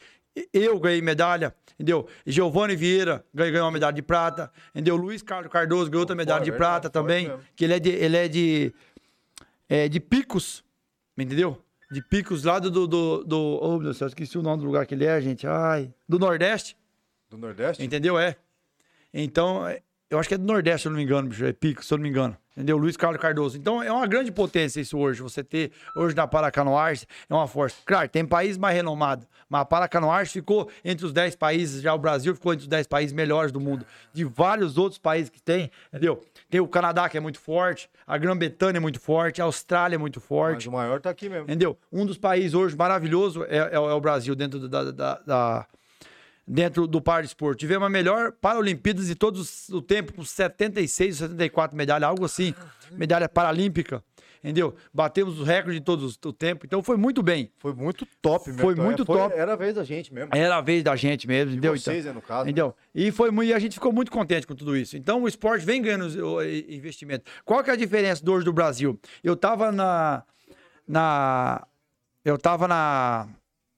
Eu 0.51 0.79
ganhei 0.79 1.01
medalha, 1.01 1.55
entendeu? 1.75 2.07
Giovanni 2.25 2.75
Vieira 2.75 3.25
ganhou, 3.33 3.61
uma 3.65 3.71
medalha 3.71 3.93
de 3.93 4.01
prata, 4.01 4.51
entendeu? 4.73 4.95
Luiz 4.97 5.21
Carlos 5.21 5.51
Cardoso 5.51 5.89
ganhou 5.89 6.01
outra 6.01 6.15
medalha 6.15 6.39
Pô, 6.39 6.43
é 6.43 6.45
de 6.45 6.51
verdade, 6.51 6.71
prata 6.71 6.89
também. 6.89 7.27
mesmo. 7.29 7.43
Que 7.55 7.63
ele 7.63 7.73
é 7.73 7.79
de, 7.79 7.89
ele 7.89 8.17
é 8.17 8.27
de, 8.27 8.73
é 9.69 9.87
de 9.87 9.99
Picos, 9.99 10.63
entendeu? 11.17 11.61
De 11.91 12.01
Picos 12.01 12.43
lá 12.43 12.59
do, 12.59 12.69
do, 12.69 12.87
do, 12.87 13.23
do- 13.23 13.59
Oh, 13.61 13.69
meu 13.73 13.79
Deus, 13.83 13.95
do 13.95 13.99
céu, 13.99 14.07
esqueci 14.07 14.37
o 14.37 14.41
nome 14.41 14.61
do 14.61 14.65
lugar 14.65 14.85
que 14.85 14.93
ele 14.93 15.05
é, 15.05 15.21
gente. 15.21 15.45
Ai, 15.47 15.93
do 16.09 16.17
Nordeste. 16.19 16.75
Do 17.29 17.37
Nordeste? 17.37 17.83
Entendeu? 17.83 18.17
É. 18.19 18.35
Então, 19.13 19.65
é, 19.67 19.81
eu 20.09 20.19
acho 20.19 20.29
que 20.29 20.35
é 20.35 20.37
do 20.37 20.45
Nordeste, 20.45 20.81
se 20.83 20.87
eu 20.87 20.91
não 20.91 20.97
me 20.97 21.03
engano, 21.03 21.27
bicho. 21.29 21.45
É 21.45 21.53
pico, 21.53 21.83
se 21.83 21.93
eu 21.93 21.97
não 21.97 22.03
me 22.03 22.09
engano. 22.09 22.37
Entendeu? 22.55 22.77
Luiz 22.77 22.95
Carlos 22.95 23.19
Cardoso. 23.19 23.57
Então, 23.57 23.83
é 23.83 23.91
uma 23.91 24.07
grande 24.07 24.31
potência 24.31 24.79
isso 24.79 24.97
hoje. 24.97 25.21
Você 25.21 25.43
ter, 25.43 25.71
hoje 25.97 26.15
na 26.15 26.25
Paracanoagem, 26.25 27.05
é 27.29 27.33
uma 27.33 27.47
força. 27.47 27.75
Claro, 27.85 28.07
tem 28.07 28.25
país 28.25 28.57
mais 28.57 28.73
renomado, 28.73 29.27
mas 29.49 29.61
a 29.61 29.65
Paracanoagem 29.65 30.31
ficou 30.31 30.69
entre 30.83 31.05
os 31.05 31.11
10 31.11 31.35
países, 31.35 31.81
já 31.81 31.93
o 31.93 31.97
Brasil 31.97 32.33
ficou 32.33 32.53
entre 32.53 32.61
os 32.63 32.67
10 32.69 32.87
países 32.87 33.11
melhores 33.11 33.51
do 33.51 33.59
mundo. 33.59 33.85
De 34.13 34.23
vários 34.23 34.77
outros 34.77 34.97
países 34.97 35.29
que 35.29 35.41
tem, 35.41 35.69
entendeu? 35.89 36.23
Tem 36.49 36.61
o 36.61 36.67
Canadá, 36.67 37.09
que 37.09 37.17
é 37.17 37.19
muito 37.19 37.39
forte, 37.41 37.89
a 38.07 38.17
Grã-Bretanha 38.17 38.77
é 38.77 38.79
muito 38.79 39.01
forte, 39.01 39.41
a 39.41 39.45
Austrália 39.45 39.95
é 39.95 39.97
muito 39.99 40.21
Mas 40.21 40.27
forte. 40.27 40.69
o 40.69 40.71
maior 40.71 41.01
tá 41.01 41.09
aqui 41.09 41.27
mesmo. 41.27 41.43
Entendeu? 41.43 41.77
Um 41.91 42.05
dos 42.05 42.17
países 42.17 42.53
hoje 42.53 42.73
maravilhoso 42.77 43.43
é, 43.49 43.57
é 43.73 43.79
o 43.79 43.89
é 43.89 43.93
o 43.93 43.99
Brasil 43.99 44.33
dentro 44.33 44.65
da, 44.69 44.91
da- 44.91 45.19
da- 45.19 45.67
dentro 46.47 46.87
do 46.87 47.01
par 47.01 47.23
esporte. 47.23 47.59
Tivemos 47.59 47.85
a 47.85 47.89
melhor 47.89 48.31
Paralimpíadas 48.33 49.07
de 49.07 49.15
todos 49.15 49.69
o 49.69 49.81
tempo, 49.81 50.13
com 50.13 50.23
76 50.23 51.21
ou 51.21 51.27
74 51.29 51.75
medalhas, 51.75 52.07
algo 52.09 52.25
assim. 52.25 52.53
Medalha 52.91 53.27
paralímpica. 53.27 54.03
Entendeu? 54.45 54.75
Batemos 54.93 55.39
os 55.39 55.47
recordes 55.47 55.79
de 55.79 55.81
todos 55.81 56.19
o 56.23 56.31
tempo. 56.31 56.67
Então 56.67 56.83
foi 56.83 56.97
muito 56.97 57.23
bem. 57.23 57.51
Foi 57.57 57.73
muito 57.73 58.07
top 58.21 58.47
mesmo. 58.49 58.61
Foi 58.61 58.73
Então, 58.73 58.83
é, 58.83 58.87
muito 58.87 59.03
top. 59.03 59.35
Era 59.35 59.53
a 59.53 59.55
vez 59.55 59.73
da 59.73 59.83
gente 59.83 60.13
mesmo. 60.13 60.29
Era 60.31 60.57
a 60.57 60.61
vez 60.61 60.83
da 60.83 60.95
gente 60.95 61.27
mesmo, 61.27 61.53
entendeu? 61.53 61.75
vocês, 61.75 62.05
Então, 62.05 62.13
né, 62.13 62.13
no 62.13 62.21
caso, 62.21 62.45
né? 62.45 62.51
Entendeu? 62.51 62.75
E 62.93 63.11
foi 63.11 63.31
muito, 63.31 63.49
e 63.49 63.53
a 63.55 63.57
gente 63.57 63.73
ficou 63.73 63.91
muito 63.91 64.11
contente 64.11 64.45
com 64.45 64.53
tudo 64.53 64.77
isso. 64.77 64.95
Então 64.95 65.23
o 65.23 65.27
esporte 65.27 65.65
vem 65.65 65.81
ganhando 65.81 66.05
o 66.23 66.43
investimento. 66.43 67.25
Qual 67.43 67.63
que 67.63 67.71
é 67.71 67.73
a 67.73 67.75
diferença 67.75 68.23
do 68.23 68.33
hoje 68.33 68.45
do 68.45 68.53
Brasil? 68.53 68.99
Eu 69.23 69.35
tava 69.35 69.71
na 69.71 70.23
na 70.87 71.65
eu 72.23 72.37
tava 72.37 72.67
na 72.67 73.27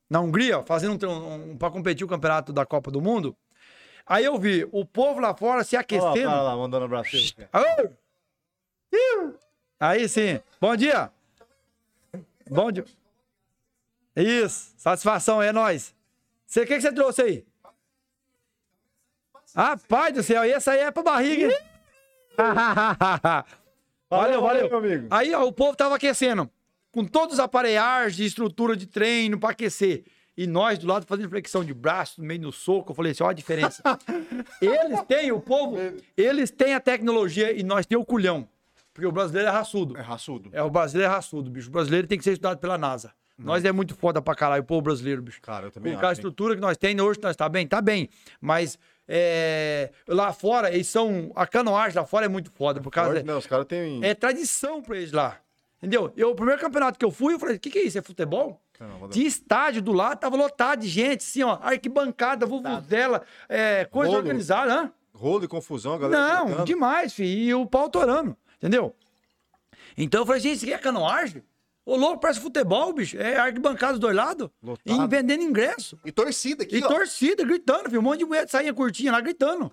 na 0.10 0.20
Hungria 0.22 0.64
fazendo 0.64 1.08
um, 1.08 1.12
um, 1.12 1.51
um 1.51 1.58
para 1.58 1.72
competir 1.72 2.05
o 2.05 2.10
campeonato 2.10 2.53
da 2.53 2.66
Copa 2.66 2.89
do 2.91 3.01
Mundo. 3.01 3.36
Aí 4.05 4.24
eu 4.24 4.38
vi 4.38 4.68
o 4.72 4.86
povo 4.86 5.20
lá 5.20 5.36
fora 5.36 5.64
se 5.64 5.76
aquecendo. 5.76 6.30
cara 6.30 6.41
lá, 6.41 6.55
mandando 6.55 6.86
abraço. 6.86 7.12
você. 7.12 7.47
Alô? 7.51 7.89
Iu. 8.91 9.36
Aí 9.80 10.08
sim. 10.08 10.39
Bom 10.62 10.76
dia. 10.76 11.12
Bom 12.49 12.72
dia. 12.72 12.86
Isso. 14.16 14.74
Satisfação, 14.78 15.41
é 15.41 15.51
nóis. 15.51 15.93
Você, 16.45 16.62
o 16.62 16.66
que, 16.66 16.76
que 16.76 16.82
você 16.82 16.91
trouxe 16.93 17.22
aí? 17.22 17.45
Rapaz 19.53 20.14
do 20.14 20.24
céu, 20.24 20.43
esse 20.45 20.70
aí 20.70 20.80
é 20.80 20.91
pra 20.91 21.03
barriga. 21.03 21.47
hein? 21.47 21.58
valeu, 24.10 24.41
valeu. 24.41 24.70
meu 24.70 24.78
amigo. 24.78 25.08
Aí, 25.10 25.34
ó, 25.34 25.43
o 25.43 25.51
povo 25.51 25.76
tava 25.76 25.95
aquecendo. 25.95 26.49
Com 26.98 27.06
todos 27.06 27.36
os 27.36 27.39
aparelhagens 27.39 28.16
de 28.16 28.26
estrutura 28.26 28.76
de 28.76 28.88
treino 28.88 29.39
pra 29.39 29.52
aquecer. 29.52 30.04
E 30.36 30.48
nós 30.48 30.80
do 30.80 30.88
lado 30.88 31.06
fazendo 31.06 31.30
flexão 31.30 31.64
de 31.64 31.72
braço, 31.72 32.20
no 32.20 32.26
meio 32.26 32.39
do 32.39 32.52
soco. 32.52 32.91
Eu 32.91 32.95
falei 32.95 33.12
assim: 33.12 33.22
ó 33.22 33.30
a 33.30 33.34
diferença. 33.34 33.84
eles 34.60 35.04
têm, 35.04 35.32
o 35.32 35.39
povo, 35.39 35.78
eles 36.18 36.50
têm 36.50 36.74
a 36.74 36.80
tecnologia 36.80 37.52
e 37.52 37.62
nós 37.62 37.86
temos 37.86 38.02
o 38.02 38.06
culhão. 38.08 38.50
Porque 38.95 39.06
o 39.06 39.12
brasileiro 39.12 39.48
é 39.48 39.52
raçudo. 39.52 39.95
É 39.95 40.02
raçudo. 40.02 40.50
É, 40.52 40.64
o 40.64 40.72
brasileiro 40.72 41.14
é 41.14 41.16
raçudo, 41.16 41.52
bicho. 41.52 41.68
O 41.68 41.72
brasileiro 41.72 42.08
tem 42.08 42.18
que 42.18 42.24
ser 42.24 42.32
estudado 42.32 42.58
pela 42.58 42.80
NASA. 42.80 43.14
Nós 43.38 43.64
é 43.64 43.72
muito 43.72 43.93
foda 43.93 44.20
pra 44.20 44.34
caralho, 44.34 44.64
o 44.64 44.66
povo 44.66 44.82
brasileiro, 44.82 45.22
bicho. 45.22 45.39
Cara, 45.39 45.68
eu 45.68 45.72
também 45.72 45.93
a 45.93 45.98
acho, 45.98 46.06
hein? 46.08 46.12
estrutura 46.14 46.56
que 46.56 46.62
nós 46.62 46.78
temos 46.78 47.04
hoje, 47.04 47.20
nós 47.22 47.36
tá 47.36 47.48
bem? 47.48 47.68
Tá 47.68 47.80
bem. 47.80 48.10
Mas 48.41 48.80
é, 49.08 49.91
lá 50.08 50.34
fora, 50.34 50.74
eles 50.74 50.88
são. 50.88 51.32
A 51.36 51.45
canoagem 51.45 51.95
lá 51.95 52.08
fora 52.08 52.26
é 52.26 52.30
muito 52.30 52.50
foda. 52.50 52.82
Por 52.82 52.89
causa. 52.89 53.12
Forte, 53.12 53.28
né? 53.28 53.36
Os 53.36 53.45
caras 53.45 53.68
têm. 53.68 54.04
É 54.04 54.16
tradição 54.16 54.82
pra 54.82 54.98
eles 54.98 55.12
lá. 55.12 55.39
Entendeu? 55.78 56.11
Eu, 56.17 56.32
o 56.32 56.36
primeiro 56.36 56.59
campeonato 56.59 56.97
que 56.97 57.05
eu 57.05 57.11
fui, 57.11 57.34
eu 57.36 57.39
falei: 57.39 57.57
o 57.57 57.59
que, 57.59 57.69
que 57.69 57.80
é 57.80 57.84
isso? 57.84 57.97
É 57.97 58.01
futebol? 58.01 58.59
Caramba, 58.73 59.07
Tinha 59.09 59.28
estádio 59.28 59.82
do 59.82 59.91
lado, 59.91 60.19
tava 60.19 60.36
lotado 60.36 60.80
de 60.82 60.88
gente, 60.88 61.21
assim, 61.21 61.43
ó, 61.43 61.57
arquibancada, 61.61 62.45
vuvuzela, 62.45 63.23
é, 63.47 63.86
coisa 63.86 64.11
Rolo. 64.11 64.21
organizada, 64.23 64.73
hã? 64.73 64.91
Rolo 65.13 65.45
e 65.45 65.47
confusão, 65.47 65.93
a 65.93 65.97
galera. 65.97 66.43
Não, 66.45 66.63
demais, 66.65 67.13
filho. 67.13 67.39
E 67.39 67.53
o 67.53 67.65
pau 67.65 67.89
torando, 67.89 68.36
entendeu? 68.57 68.95
Então 69.97 70.21
eu 70.21 70.25
falei, 70.25 70.41
gente, 70.41 70.57
isso 70.57 70.65
aqui 70.65 70.73
é 70.73 70.78
canoagem? 70.78 71.43
Ô, 71.86 71.95
louco, 71.95 72.19
parece 72.19 72.39
futebol, 72.39 72.91
bicho. 72.93 73.17
É 73.17 73.38
arquibancada 73.38 73.93
dos 73.93 74.01
dois 74.01 74.15
lados. 74.15 74.49
Lotado. 74.61 75.03
E 75.05 75.07
vendendo 75.07 75.41
ingresso. 75.41 75.97
E 76.05 76.11
torcida 76.11 76.63
aqui, 76.63 76.78
E 76.80 76.84
ó. 76.84 76.88
torcida, 76.88 77.43
gritando, 77.45 77.86
filho. 77.86 77.99
Um 78.01 78.03
monte 78.03 78.19
de 78.19 78.25
mulher 78.25 78.45
de 78.45 78.51
sainha 78.51 78.73
curtinha 78.73 79.11
lá, 79.11 79.21
gritando. 79.21 79.71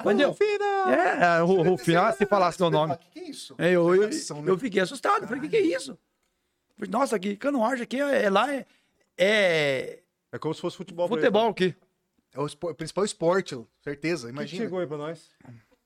Entendeu? 0.00 0.36
É, 0.88 1.42
o 1.42 1.62
Rufino, 1.62 2.00
ah, 2.00 2.12
se 2.12 2.26
falasse 2.26 2.58
teu 2.58 2.70
nome. 2.70 2.94
O 2.94 2.98
que, 2.98 3.10
que 3.10 3.18
é 3.20 3.24
isso? 3.30 3.54
É, 3.58 3.70
Eu, 3.72 3.94
eu, 3.94 4.10
eu 4.46 4.58
fiquei 4.58 4.80
assustado. 4.80 5.26
Falei, 5.26 5.38
o 5.38 5.42
que, 5.42 5.48
que 5.48 5.56
é 5.56 5.60
isso? 5.60 5.96
Falei, 6.76 6.90
Nossa, 6.90 7.18
que 7.18 7.36
canoagem 7.36 7.84
aqui 7.84 8.00
é, 8.00 8.24
é 8.24 8.30
lá, 8.30 8.52
é, 8.52 8.66
é 9.16 10.02
É 10.32 10.38
como 10.38 10.54
se 10.54 10.60
fosse 10.60 10.76
futebol. 10.76 11.08
futebol 11.08 11.48
aqui. 11.48 11.74
É 12.34 12.40
o 12.40 12.46
espo- 12.46 12.74
principal 12.74 13.04
esporte, 13.04 13.58
certeza? 13.80 14.24
O 14.26 14.28
que 14.28 14.34
imagina. 14.34 14.64
chegou 14.64 14.78
aí 14.80 14.86
pra 14.86 14.98
nós? 14.98 15.30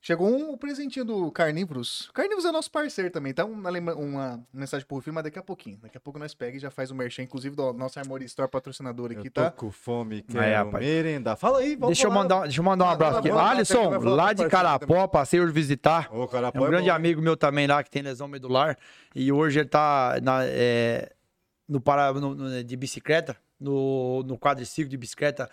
Chegou 0.02 0.28
um 0.34 0.56
presentinho 0.56 1.04
do 1.04 1.30
Carnívoros. 1.30 2.10
Carnívoros 2.14 2.46
é 2.46 2.50
nosso 2.52 2.70
parceiro 2.70 3.10
também. 3.10 3.32
Então, 3.32 3.50
uma, 3.52 3.70
uma 3.94 4.40
mensagem 4.50 4.86
pro 4.86 4.96
Rufino, 4.96 5.12
mas 5.14 5.24
daqui 5.24 5.38
a 5.38 5.42
pouquinho. 5.42 5.76
Daqui 5.82 5.98
a 5.98 6.00
pouco 6.00 6.18
nós 6.18 6.32
pega 6.32 6.56
e 6.56 6.60
já 6.60 6.70
faz 6.70 6.90
o 6.90 6.94
merchan, 6.94 7.22
inclusive 7.22 7.54
do 7.54 7.70
nosso 7.74 7.98
Armory 7.98 8.24
Store 8.24 8.50
patrocinador 8.50 9.10
aqui, 9.12 9.28
Eu 9.28 9.30
tô 9.30 9.42
tá? 9.42 9.50
com 9.50 9.70
fome, 9.70 10.22
quero 10.22 10.72
merendar. 10.72 11.36
Fala 11.36 11.58
aí, 11.58 11.76
vamos 11.76 11.88
Deixa 11.98 12.06
eu, 12.08 12.10
mandar, 12.10 12.44
deixa 12.44 12.60
eu 12.60 12.64
mandar 12.64 12.86
um 12.86 12.88
abraço 12.88 13.18
aqui. 13.18 13.30
vai, 13.30 13.56
Alisson, 13.56 13.90
lá 13.98 14.32
de 14.32 14.48
Carapó, 14.48 15.06
passei 15.06 15.38
hoje 15.38 15.52
visitar. 15.52 16.08
Ô, 16.14 16.26
Carapó 16.26 16.58
É 16.58 16.62
um 16.62 16.64
é 16.66 16.70
grande 16.70 16.88
bom. 16.88 16.94
amigo 16.96 17.20
meu 17.20 17.36
também 17.36 17.66
lá, 17.66 17.82
que 17.84 17.90
tem 17.90 18.00
lesão 18.00 18.26
medular. 18.26 18.78
E 19.14 19.30
hoje 19.30 19.60
ele 19.60 19.68
tá 19.68 20.18
na, 20.22 20.40
é, 20.44 21.12
no, 21.68 21.78
para, 21.78 22.10
no- 22.14 22.34
no- 22.34 22.64
de 22.64 22.74
bicicleta, 22.76 23.36
no, 23.60 24.22
no 24.22 24.38
quadriciclo 24.38 24.88
de 24.88 24.96
bicicleta. 24.96 25.50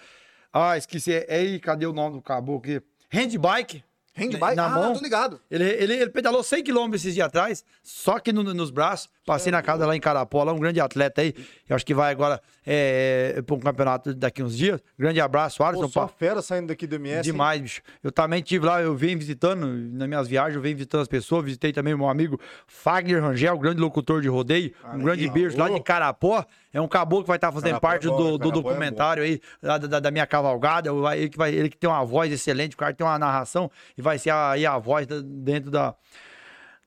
Ah, 0.54 0.78
esqueci. 0.78 1.12
Ei, 1.28 1.60
cadê 1.60 1.86
o 1.86 1.91
nome 1.91 2.16
do 2.16 2.22
caboclo 2.22 2.60
aqui? 2.78 2.86
Handbike. 3.12 3.84
Handbike? 4.18 4.55
Na 4.55 4.65
ah, 4.65 4.70
mão. 4.70 4.93
tô 4.93 5.01
ligado. 5.01 5.39
Ele, 5.49 5.63
ele, 5.63 5.93
ele 5.93 6.09
pedalou 6.09 6.41
100 6.43 6.63
km 6.63 6.93
esses 6.93 7.13
dias 7.13 7.28
atrás, 7.28 7.63
só 7.84 8.20
que 8.20 8.34
no- 8.34 8.43
nos 8.53 8.72
braços. 8.72 9.09
Passei 9.26 9.51
na 9.51 9.61
casa 9.61 9.86
lá 9.86 9.93
em 9.93 9.99
Carapó, 9.99 10.41
lá 10.43 10.53
um 10.53 10.59
grande 10.59 10.80
atleta 10.80 11.22
aí. 11.22 11.36
Eu 11.68 11.76
acho 11.76 11.86
que 11.86 11.93
vai 11.93 12.11
agora 12.13 12.41
é, 12.65 13.41
para 13.45 13.55
um 13.55 13.59
campeonato 13.59 14.13
daqui 14.13 14.41
uns 14.41 14.55
dias. 14.57 14.80
Grande 14.97 15.20
abraço, 15.20 15.61
Alisson. 15.63 15.84
Pô, 15.84 15.89
só 15.89 16.07
pa- 16.07 16.13
fera 16.18 16.41
saindo 16.41 16.68
daqui 16.68 16.88
do 16.88 16.95
MS. 16.95 17.18
hein? 17.18 17.22
Demais, 17.24 17.61
bicho. 17.61 17.82
Eu 18.01 18.09
também 18.09 18.41
tive 18.41 18.65
lá, 18.65 18.82
eu 18.82 18.95
venho 18.95 19.20
visitando, 19.20 19.68
nas 19.68 20.07
minhas 20.07 20.28
viagens, 20.30 20.55
eu 20.55 20.61
venho 20.61 20.78
visitando 20.78 21.01
as 21.01 21.09
pessoas. 21.09 21.43
Visitei 21.43 21.74
também 21.74 21.93
meu 21.93 22.07
amigo 22.07 22.39
Fagner 22.68 23.22
Rangel, 23.22 23.57
grande 23.59 23.82
locutor 23.82 24.22
de 24.22 24.30
rodeio. 24.30 24.72
um 24.93 24.99
grande 24.99 25.30
beijo 25.30 25.57
lá 25.57 25.70
de 25.70 25.82
Carapó. 25.82 26.45
É 26.78 26.82
um 26.82 26.88
caboclo 26.88 27.24
que 27.24 27.28
vai 27.28 27.38
estar 27.38 27.52
fazendo 27.52 27.70
Carapó 27.72 27.88
é 27.88 27.92
parte 27.92 28.04
do, 28.08 28.38
do 28.38 28.50
é 28.50 28.52
documentário 28.52 29.24
aí, 29.24 29.42
lá 29.64 29.78
da, 29.80 30.00
da 30.00 30.12
minha 30.12 30.28
cavalgada. 30.28 30.90
Ele 31.16 31.28
que, 31.30 31.38
vai, 31.38 31.52
ele 31.54 31.70
que 31.70 31.78
tem 31.78 31.90
uma 31.90 32.06
voz 32.06 32.32
excelente, 32.32 32.76
o 32.76 32.78
cara 32.78 32.94
tem 32.94 33.06
uma 33.06 33.18
narração 33.18 33.72
e 33.98 34.02
vai 34.02 34.20
ser 34.20 34.30
aí 34.32 34.66
a 34.66 34.78
voz 34.78 35.08
da- 35.08 35.22
dentro 35.24 35.72
da, 35.72 35.96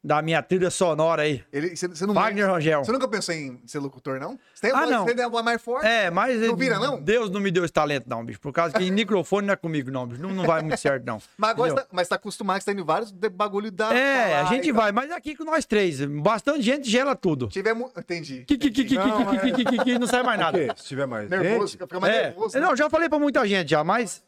da 0.03 0.23
minha 0.23 0.43
trilha 0.43 0.71
sonora 0.71 1.23
aí. 1.23 1.45
Ele, 1.53 1.77
você, 1.77 1.87
você 1.87 2.07
não, 2.07 2.15
Fagner 2.15 2.47
Rangel. 2.47 2.83
você 2.85 2.91
nunca 2.93 3.07
pensou 3.07 3.35
em 3.35 3.61
ser 3.67 3.79
locutor, 3.81 4.19
não? 4.19 4.39
Você 4.55 4.63
tem 4.63 4.71
a 4.71 4.75
Ah, 4.75 4.81
voz, 4.81 4.91
não. 4.91 5.05
Você 5.05 5.15
tem 5.15 5.25
a 5.25 5.29
voz 5.29 5.45
mais 5.45 5.61
forte? 5.63 5.87
É, 5.87 6.11
mas 6.11 6.41
Não 6.41 6.57
vira, 6.57 6.79
não? 6.79 7.01
Deus 7.01 7.31
não 7.31 7.39
me 7.41 7.51
deu 7.51 7.65
esse 7.65 7.73
talento, 7.73 8.09
não, 8.09 8.25
bicho. 8.25 8.41
Por 8.41 8.53
causa 8.53 8.73
que 8.77 8.83
em 8.83 8.91
microfone 8.93 9.47
não 9.47 9.53
é 9.53 9.57
comigo, 9.57 9.91
não, 9.91 10.07
bicho. 10.07 10.23
Não, 10.23 10.31
não 10.31 10.45
vai 10.45 10.63
muito 10.63 10.79
certo, 10.79 11.05
não. 11.05 11.19
Mas 11.37 11.51
agora 11.51 11.71
você 11.71 11.77
tá, 11.77 11.87
mas 11.93 12.09
tá 12.09 12.17
acostumado, 12.17 12.59
que 12.59 12.65
você 12.65 12.71
tá 12.71 12.73
indo 12.73 12.83
em 12.83 12.87
vários 12.87 13.11
bagulho 13.11 13.71
da. 13.71 13.95
É, 13.95 14.41
a 14.41 14.45
gente 14.45 14.69
e 14.69 14.73
vai, 14.73 14.91
mas 14.91 15.11
aqui 15.11 15.37
com 15.37 15.45
nós 15.45 15.67
três, 15.67 16.03
bastante 16.05 16.63
gente 16.63 16.89
gela 16.89 17.15
tudo. 17.15 17.49
Tiver 17.49 17.75
mu... 17.75 17.91
Entendi. 17.97 18.45
Que, 18.47 18.57
que, 18.57 18.71
que, 18.71 18.85
que, 18.85 18.95
Não, 18.95 19.27
que, 19.27 19.39
que, 19.39 19.53
que, 19.53 19.65
que, 19.65 19.85
que, 19.85 19.99
não 19.99 20.07
sai 20.07 20.23
mais 20.23 20.39
nada. 20.41 20.59
Se 20.77 20.85
tiver 20.87 21.07
mais 21.07 21.29
Nervoso, 21.29 21.73
gente... 21.73 21.83
fica 21.83 22.01
mais 22.01 22.15
É, 22.15 22.23
nervoso. 22.29 22.59
né? 22.59 22.67
não, 22.67 22.75
já 22.77 22.89
falei 22.89 23.09
pra 23.09 23.19
muita 23.19 23.47
gente 23.47 23.69
já, 23.71 23.85
mas. 23.85 24.23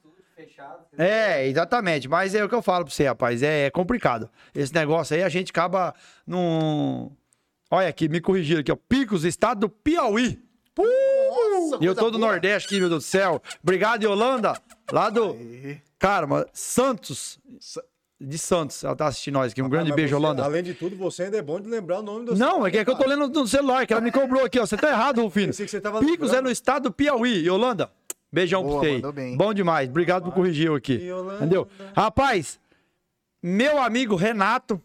É, 0.99 1.47
exatamente. 1.47 2.09
Mas 2.09 2.35
é 2.35 2.45
o 2.45 2.49
que 2.49 2.55
eu 2.55 2.63
falo 2.63 2.85
pra 2.85 2.95
você, 2.95 3.07
rapaz. 3.07 3.43
É 3.43 3.71
complicado. 3.71 4.29
Esse 4.55 4.75
negócio 4.75 5.17
aí 5.17 5.23
a 5.23 5.29
gente 5.29 5.51
acaba 5.51 5.95
num. 6.27 7.11
Olha 7.71 7.89
aqui, 7.89 8.09
me 8.09 8.21
corrigiram 8.21 8.61
aqui, 8.61 8.71
ó. 8.73 8.77
Picos, 8.77 9.25
estado 9.25 9.61
do 9.61 9.69
Piauí. 9.69 10.39
Nossa, 10.77 11.79
E 11.83 11.87
eu 11.87 11.95
tô 11.95 12.11
do 12.11 12.19
boa. 12.19 12.33
Nordeste 12.33 12.67
aqui, 12.67 12.81
meu 12.81 12.89
Deus 12.89 13.05
do 13.05 13.07
céu. 13.07 13.43
Obrigado, 13.63 14.03
Yolanda. 14.05 14.55
Lá 14.91 15.11
do. 15.11 15.33
Aí. 15.33 15.81
Mas 16.29 16.47
Santos. 16.53 17.39
De 18.21 18.39
Santos. 18.39 18.85
Ela 18.85 18.95
tá 18.95 19.07
assistindo 19.07 19.35
nós 19.35 19.53
aqui. 19.53 19.61
Um 19.63 19.69
grande 19.69 19.91
Ah, 19.91 19.95
mas 19.95 19.97
beijo, 19.97 20.11
você, 20.15 20.23
Yolanda. 20.23 20.45
Além 20.45 20.63
de 20.63 20.75
tudo, 20.75 20.97
você 20.97 21.25
ainda 21.25 21.39
é 21.39 21.43
bom 21.43 21.61
de 21.61 21.69
lembrar 21.69 21.99
o 21.99 22.03
nome 22.03 22.27
do 22.27 22.37
Não, 22.37 22.67
é 22.67 22.71
que, 22.71 22.79
é 22.79 22.85
que 22.85 22.91
eu 22.91 22.97
tô 22.97 23.07
lendo 23.07 23.29
no 23.29 23.47
celular, 23.49 23.87
que 23.87 23.93
ela 23.93 24.01
me 24.03 24.13
cobrou 24.13 24.45
aqui, 24.45 24.59
ó. 24.61 24.67
Você 24.67 24.77
tá 24.77 24.91
errado, 24.91 25.23
Rufino. 25.23 25.53
Picos 25.53 25.75
é 25.75 25.97
lembrando. 26.01 26.45
no 26.45 26.51
estado 26.51 26.85
do 26.85 26.93
Piauí. 26.93 27.47
Yolanda, 27.47 27.91
beijão 28.33 28.63
Boa, 28.63 28.81
pra 28.81 28.91
você 29.13 29.21
aí. 29.21 29.37
Bom 29.37 29.53
demais. 29.53 29.89
Obrigado 29.89 30.25
por 30.25 30.33
corrigir 30.33 30.67
eu 30.69 30.75
aqui. 30.75 31.01
Entendeu? 31.37 31.69
Rapaz, 31.95 32.59
meu 33.43 33.81
amigo 33.81 34.15
Renato, 34.17 34.81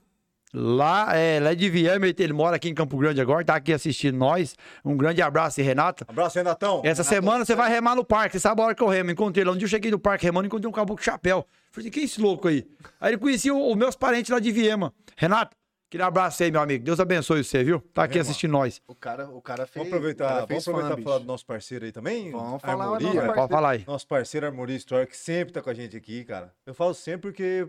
lá 0.54 1.16
é, 1.16 1.40
lá 1.40 1.54
de 1.54 1.70
Viame, 1.70 2.14
ele 2.18 2.34
mora 2.34 2.56
aqui 2.56 2.70
em 2.70 2.74
Campo 2.74 2.98
Grande 2.98 3.22
agora, 3.22 3.44
tá 3.46 3.56
aqui 3.56 3.72
assistindo 3.74 4.18
nós. 4.18 4.56
Um 4.84 4.98
grande 4.98 5.22
abraço, 5.22 5.62
Renato. 5.62 6.06
Abraço, 6.08 6.38
Renatão. 6.38 6.82
Essa 6.84 7.04
semana 7.04 7.46
você 7.46 7.56
vai 7.56 7.70
remar 7.70 7.96
no 7.96 8.04
parque. 8.04 8.34
Você 8.34 8.40
sabe 8.40 8.62
a 8.62 8.66
hora 8.66 8.76
que 8.76 8.82
eu 8.84 8.88
remo? 8.88 9.12
Encontrei 9.12 9.44
lá. 9.46 9.52
Um 9.52 9.58
dia 9.58 9.66
eu 9.66 9.70
cheguei 9.70 9.92
no 9.92 10.00
parque 10.00 10.26
remando 10.26 10.46
e 10.46 10.48
encontrei 10.48 10.68
um 10.70 10.74
caboclo 10.74 11.00
de 11.00 11.06
chapéu. 11.06 11.46
Falei, 11.72 11.92
quem 11.92 12.04
é 12.04 12.06
esse 12.06 12.20
louco 12.20 12.48
aí? 12.48 12.66
Aí 13.00 13.12
ele 13.12 13.18
conhecia 13.18 13.54
o- 13.54 13.70
os 13.72 13.76
meus 13.78 13.96
parentes 13.96 14.32
lá 14.32 14.40
de 14.40 14.52
Viema. 14.52 14.92
Renato, 15.16 15.56
aquele 15.88 16.04
abraço 16.04 16.44
aí, 16.44 16.52
meu 16.52 16.62
amigo. 16.62 16.84
Deus 16.84 17.00
abençoe 17.00 17.44
você, 17.44 17.64
viu? 17.64 17.80
Tá 17.94 18.04
aqui 18.04 18.20
assistindo 18.20 18.52
nós. 18.52 18.82
O 18.88 18.96
cara, 18.96 19.30
o 19.30 19.42
cara 19.42 19.66
fez. 19.66 19.86
Vamos 19.86 19.94
aproveitar, 19.94 20.26
cara 20.26 20.36
vamos 20.36 20.48
fez 20.48 20.68
aproveitar 20.68 20.90
fã, 20.90 20.96
pra 20.96 21.04
falar 21.04 21.20
do 21.20 21.26
nosso 21.26 21.46
parceiro 21.46 21.86
aí 21.86 21.92
também? 21.92 22.32
Vamos 22.32 22.62
falar 22.62 22.84
Armoria. 22.84 23.14
nosso 23.14 23.34
pode 23.34 23.52
falar 23.52 23.70
aí. 23.70 23.84
Nosso 23.88 24.08
parceiro 24.08 24.46
Armoria 24.46 24.78
Store, 24.78 25.08
que 25.08 25.18
sempre 25.18 25.54
tá 25.54 25.62
com 25.62 25.70
a 25.70 25.74
gente 25.74 25.96
aqui, 25.96 26.24
cara. 26.24 26.54
Eu 26.66 26.74
falo 26.74 26.94
sempre 26.94 27.32
porque 27.32 27.68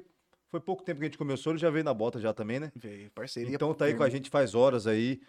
foi 0.50 0.60
pouco 0.60 0.82
tempo 0.82 0.98
que 0.98 1.04
a 1.04 1.08
gente 1.08 1.18
começou, 1.18 1.52
ele 1.52 1.60
já 1.60 1.70
veio 1.70 1.84
na 1.84 1.92
bota 1.92 2.18
já 2.18 2.32
também, 2.32 2.58
né? 2.58 2.72
Veio, 2.74 3.10
parceria. 3.10 3.54
Então 3.54 3.72
tá 3.74 3.84
aí 3.84 3.94
com 3.94 4.02
a 4.02 4.08
gente 4.08 4.30
faz 4.30 4.54
horas 4.54 4.86
aí, 4.86 5.20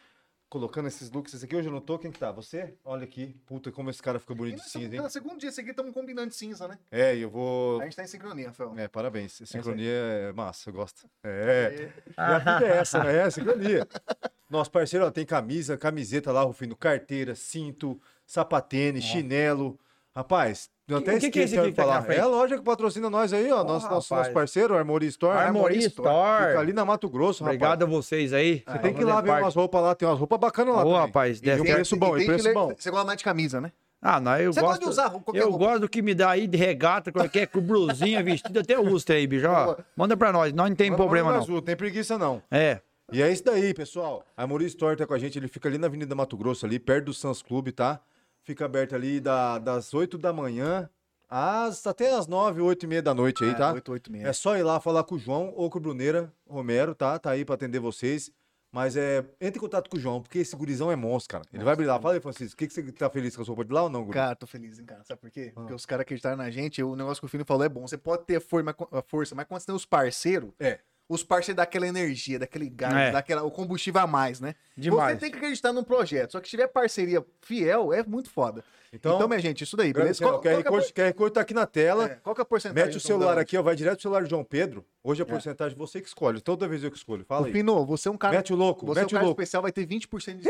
colocando 0.49 0.87
esses 0.87 1.11
looks. 1.11 1.33
Esse 1.33 1.45
aqui 1.45 1.55
hoje 1.55 1.67
eu 1.67 1.71
não 1.71 1.79
tô, 1.79 1.97
quem 1.99 2.11
que 2.11 2.19
tá? 2.19 2.31
Você? 2.31 2.73
Olha 2.83 3.03
aqui. 3.03 3.35
Puta, 3.45 3.71
como 3.71 3.89
esse 3.89 4.01
cara 4.01 4.19
fica 4.19 4.33
E 4.33 4.35
bonito 4.35 4.55
de 4.57 4.69
cinza, 4.69 4.95
hein? 4.95 5.01
no 5.01 5.09
segundo 5.09 5.37
dia, 5.37 5.49
esse 5.49 5.61
aqui 5.61 5.69
estamos 5.69 5.93
combinando 5.93 6.29
de 6.29 6.35
cinza, 6.35 6.67
né? 6.67 6.77
É, 6.91 7.15
e 7.15 7.21
eu 7.21 7.29
vou... 7.29 7.79
A 7.79 7.83
gente 7.83 7.95
tá 7.95 8.03
em 8.03 8.07
sincronia, 8.07 8.47
Rafael. 8.47 8.73
É, 8.77 8.87
parabéns. 8.87 9.39
aí. 9.41 9.47
Sincronia 9.47 9.89
é 9.89 10.33
massa, 10.33 10.69
eu 10.69 10.73
gosto. 10.73 11.07
É. 11.23 11.91
E 12.07 12.11
a 12.17 12.39
vida 12.39 12.67
é 12.67 12.77
essa, 12.77 13.03
né? 13.03 13.27
É, 13.27 13.29
sincronia. 13.29 13.87
Nosso 14.49 14.71
parceiro, 14.71 15.05
ó, 15.05 15.11
tem 15.11 15.25
camisa, 15.25 15.77
camiseta 15.77 16.31
lá, 16.31 16.41
Rufino, 16.41 16.75
carteira, 16.75 17.35
cinto, 17.35 18.01
sapatênis, 18.25 19.03
chinelo. 19.03 19.79
Rapaz, 20.23 20.69
eu 20.85 20.97
até 20.97 21.15
o 21.15 21.19
que 21.19 21.29
que 21.31 21.39
é 21.39 21.43
esse 21.43 21.57
aqui 21.57 21.71
tá 21.71 21.83
falar. 21.83 22.01
frente? 22.01 22.17
É 22.17 22.21
a 22.21 22.25
loja 22.27 22.57
que 22.57 22.63
patrocina 22.63 23.09
nós 23.09 23.31
aí, 23.31 23.49
ó. 23.49 23.63
nosso, 23.63 23.89
nosso, 23.89 24.13
rapaz. 24.13 24.27
nosso 24.27 24.33
parceiro, 24.33 24.75
Armory 24.75 25.07
Store. 25.07 25.37
Armory 25.37 25.77
Store. 25.85 26.47
Fica 26.47 26.59
ali 26.59 26.73
na 26.73 26.83
Mato 26.83 27.07
Grosso, 27.09 27.41
rapaz. 27.41 27.55
Obrigado 27.55 27.83
a 27.83 27.85
vocês 27.85 28.33
aí. 28.33 28.61
Você 28.67 28.79
tem 28.79 28.93
que 28.93 28.99
ir 29.01 29.05
lá 29.05 29.21
ver 29.21 29.31
umas 29.31 29.55
roupas 29.55 29.81
lá, 29.81 29.95
tem 29.95 30.05
umas 30.05 30.19
roupas 30.19 30.37
bacanas 30.37 30.75
lá. 30.75 30.81
Ô, 30.81 30.85
também. 30.87 30.99
rapaz, 30.99 31.37
E 31.37 31.41
deve 31.41 31.61
um 31.61 31.65
preço 31.65 31.95
bom, 31.95 32.17
e 32.17 32.25
preço 32.25 32.43
ler- 32.43 32.53
bom. 32.53 32.73
Você 32.77 32.91
gosta 32.91 33.05
mais 33.05 33.17
de 33.17 33.23
camisa, 33.23 33.61
né? 33.61 33.71
Ah, 34.01 34.19
não, 34.19 34.37
eu 34.37 34.51
Você 34.51 34.59
gosto. 34.59 34.71
gosta 34.71 34.83
de 34.85 34.89
usar 34.89 35.09
qualquer 35.21 35.41
eu 35.41 35.49
roupa? 35.51 35.65
gosto 35.65 35.79
do 35.79 35.89
que 35.89 36.01
me 36.01 36.13
dá 36.13 36.31
aí 36.31 36.47
de 36.47 36.57
regata, 36.57 37.13
qualquer 37.13 37.47
com 37.47 37.61
blusinha, 37.61 38.21
vestido, 38.21 38.59
até 38.59 38.77
uso 38.77 39.05
aí, 39.09 39.25
bicho. 39.25 39.47
Ó, 39.47 39.77
manda 39.95 40.17
pra 40.17 40.33
nós, 40.33 40.51
nós 40.53 40.67
não 40.69 40.75
tem 40.75 40.89
Manda- 40.89 41.01
problema 41.01 41.25
manda 41.27 41.37
não. 41.37 41.43
azul, 41.43 41.55
Não 41.55 41.61
tem 41.61 41.75
preguiça 41.77 42.17
não. 42.17 42.41
É. 42.51 42.79
E 43.11 43.21
é 43.21 43.31
isso 43.31 43.43
daí, 43.45 43.73
pessoal. 43.73 44.23
A 44.35 44.41
Armory 44.41 44.65
Store 44.65 44.97
tá 44.97 45.05
com 45.07 45.13
a 45.13 45.17
gente, 45.19 45.39
ele 45.39 45.47
fica 45.47 45.69
ali 45.69 45.77
na 45.77 45.87
Avenida 45.87 46.13
Mato 46.13 46.35
Grosso, 46.35 46.65
ali, 46.65 46.77
perto 46.77 47.05
do 47.05 47.13
Sans 47.13 47.41
Clube, 47.41 47.71
tá? 47.71 47.99
Fica 48.43 48.65
aberto 48.65 48.95
ali 48.95 49.19
da- 49.19 49.59
das 49.59 49.93
8 49.93 50.17
da 50.17 50.33
manhã 50.33 50.89
às, 51.29 51.85
até 51.85 52.11
as 52.15 52.25
9, 52.27 52.61
8 52.61 52.83
e 52.83 52.87
meia 52.87 53.01
da 53.01 53.13
noite 53.13 53.43
aí, 53.43 53.55
tá? 53.55 53.73
8, 53.73 53.91
8, 53.91 54.11
6. 54.11 54.23
É 54.25 54.33
só 54.33 54.57
ir 54.57 54.63
lá 54.63 54.79
falar 54.79 55.03
com 55.03 55.15
o 55.15 55.19
João 55.19 55.53
ou 55.55 55.69
com 55.69 55.77
o 55.77 55.81
Bruneira 55.81 56.33
Romero, 56.47 56.95
tá? 56.95 57.19
Tá 57.19 57.31
aí 57.31 57.45
pra 57.45 57.55
atender 57.55 57.79
vocês. 57.79 58.31
Mas 58.71 58.95
é, 58.95 59.25
entre 59.41 59.57
em 59.57 59.61
contato 59.61 59.89
com 59.89 59.97
o 59.97 59.99
João, 59.99 60.21
porque 60.21 60.37
esse 60.37 60.55
gurizão 60.55 60.91
é 60.91 60.95
monstro, 60.95 61.39
cara. 61.39 61.43
Ele 61.51 61.63
vai 61.63 61.75
brilhar. 61.75 61.99
Fala 61.99 62.13
aí, 62.13 62.19
Francisco, 62.19 62.53
o 62.53 62.57
que, 62.57 62.67
que 62.67 62.73
você 62.73 62.91
tá 62.91 63.09
feliz 63.09 63.35
com 63.35 63.41
a 63.41 63.45
roupa 63.45 63.65
de 63.65 63.73
lá 63.73 63.81
ou 63.81 63.89
não, 63.89 64.01
guri? 64.03 64.13
Cara, 64.13 64.35
tô 64.35 64.45
feliz, 64.45 64.77
hein, 64.77 64.85
cara. 64.85 65.03
Sabe 65.03 65.19
por 65.19 65.31
quê? 65.31 65.51
Ah. 65.55 65.59
Porque 65.59 65.73
os 65.73 65.87
caras 65.87 66.03
acreditaram 66.03 66.37
na 66.37 66.51
gente. 66.51 66.83
O 66.83 66.95
negócio 66.95 67.19
que 67.19 67.25
o 67.25 67.29
Fino 67.29 67.43
falou 67.45 67.63
é 67.63 67.69
bom. 67.69 67.87
Você 67.87 67.97
pode 67.97 68.25
ter 68.25 68.35
a 68.37 69.01
força, 69.01 69.33
mas 69.33 69.47
quando 69.47 69.59
você 69.61 69.65
tem 69.65 69.75
os 69.75 69.85
parceiros, 69.87 70.51
É. 70.59 70.79
os 71.09 71.23
parceiros 71.23 71.55
dão 71.57 71.63
aquela 71.63 71.87
energia, 71.87 72.37
daquele 72.37 72.69
gás, 72.69 72.93
É. 72.95 73.11
daquela, 73.11 73.43
o 73.43 73.49
combustível 73.49 73.99
a 73.99 74.07
mais, 74.07 74.39
né? 74.39 74.53
Demais. 74.77 75.15
Você 75.15 75.19
tem 75.21 75.31
que 75.31 75.37
acreditar 75.37 75.73
num 75.73 75.83
projeto. 75.83 76.31
Só 76.33 76.39
que 76.39 76.47
se 76.47 76.51
tiver 76.51 76.67
parceria 76.67 77.25
fiel, 77.41 77.91
é 77.91 78.03
muito 78.03 78.29
foda. 78.29 78.63
Então, 78.93 79.15
Então, 79.15 79.27
minha 79.27 79.39
gente, 79.39 79.63
isso 79.63 79.75
daí, 79.75 79.91
beleza? 79.91 80.25
O 80.25 80.39
QR, 80.39 80.41
que 80.41 80.47
é 80.47 80.53
a 80.55 80.63
Code, 80.63 80.93
QR 80.93 81.13
Code 81.13 81.33
tá 81.33 81.41
aqui 81.41 81.53
na 81.53 81.65
tela. 81.65 82.05
é, 82.05 82.09
qual 82.15 82.33
que 82.33 82.41
é 82.41 82.43
a 82.43 82.45
porcentagem? 82.45 82.85
Mete 82.85 82.97
o 82.97 82.99
celular 82.99 83.37
aqui, 83.37 83.57
ó, 83.57 83.61
vai 83.61 83.75
direto 83.75 83.95
pro 83.95 84.01
celular 84.03 84.23
do 84.23 84.29
João 84.29 84.43
Pedro. 84.43 84.85
Hoje 85.03 85.21
a 85.21 85.25
porcentagem 85.25 85.77
você 85.77 85.99
que 85.99 86.07
escolhe. 86.07 86.39
Toda 86.41 86.67
vez 86.67 86.83
eu 86.83 86.89
que 86.91 86.97
escolho. 86.97 87.25
Fala 87.25 87.47
aí. 87.47 87.51
Ô, 87.51 87.55
Fino, 87.55 87.85
você 87.85 88.07
é 88.07 88.11
um 88.11 88.17
cara. 88.17 88.35
Mete 88.37 88.53
o 88.53 88.55
louco, 88.55 88.85
você 88.85 88.99
é 88.99 89.01
um 89.01 89.05
mete 89.05 89.11
o 89.11 89.15
cara 89.15 89.25
louco. 89.25 89.41
especial, 89.41 89.61
vai 89.63 89.71
ter 89.71 89.85
20% 89.85 90.37
de. 90.39 90.49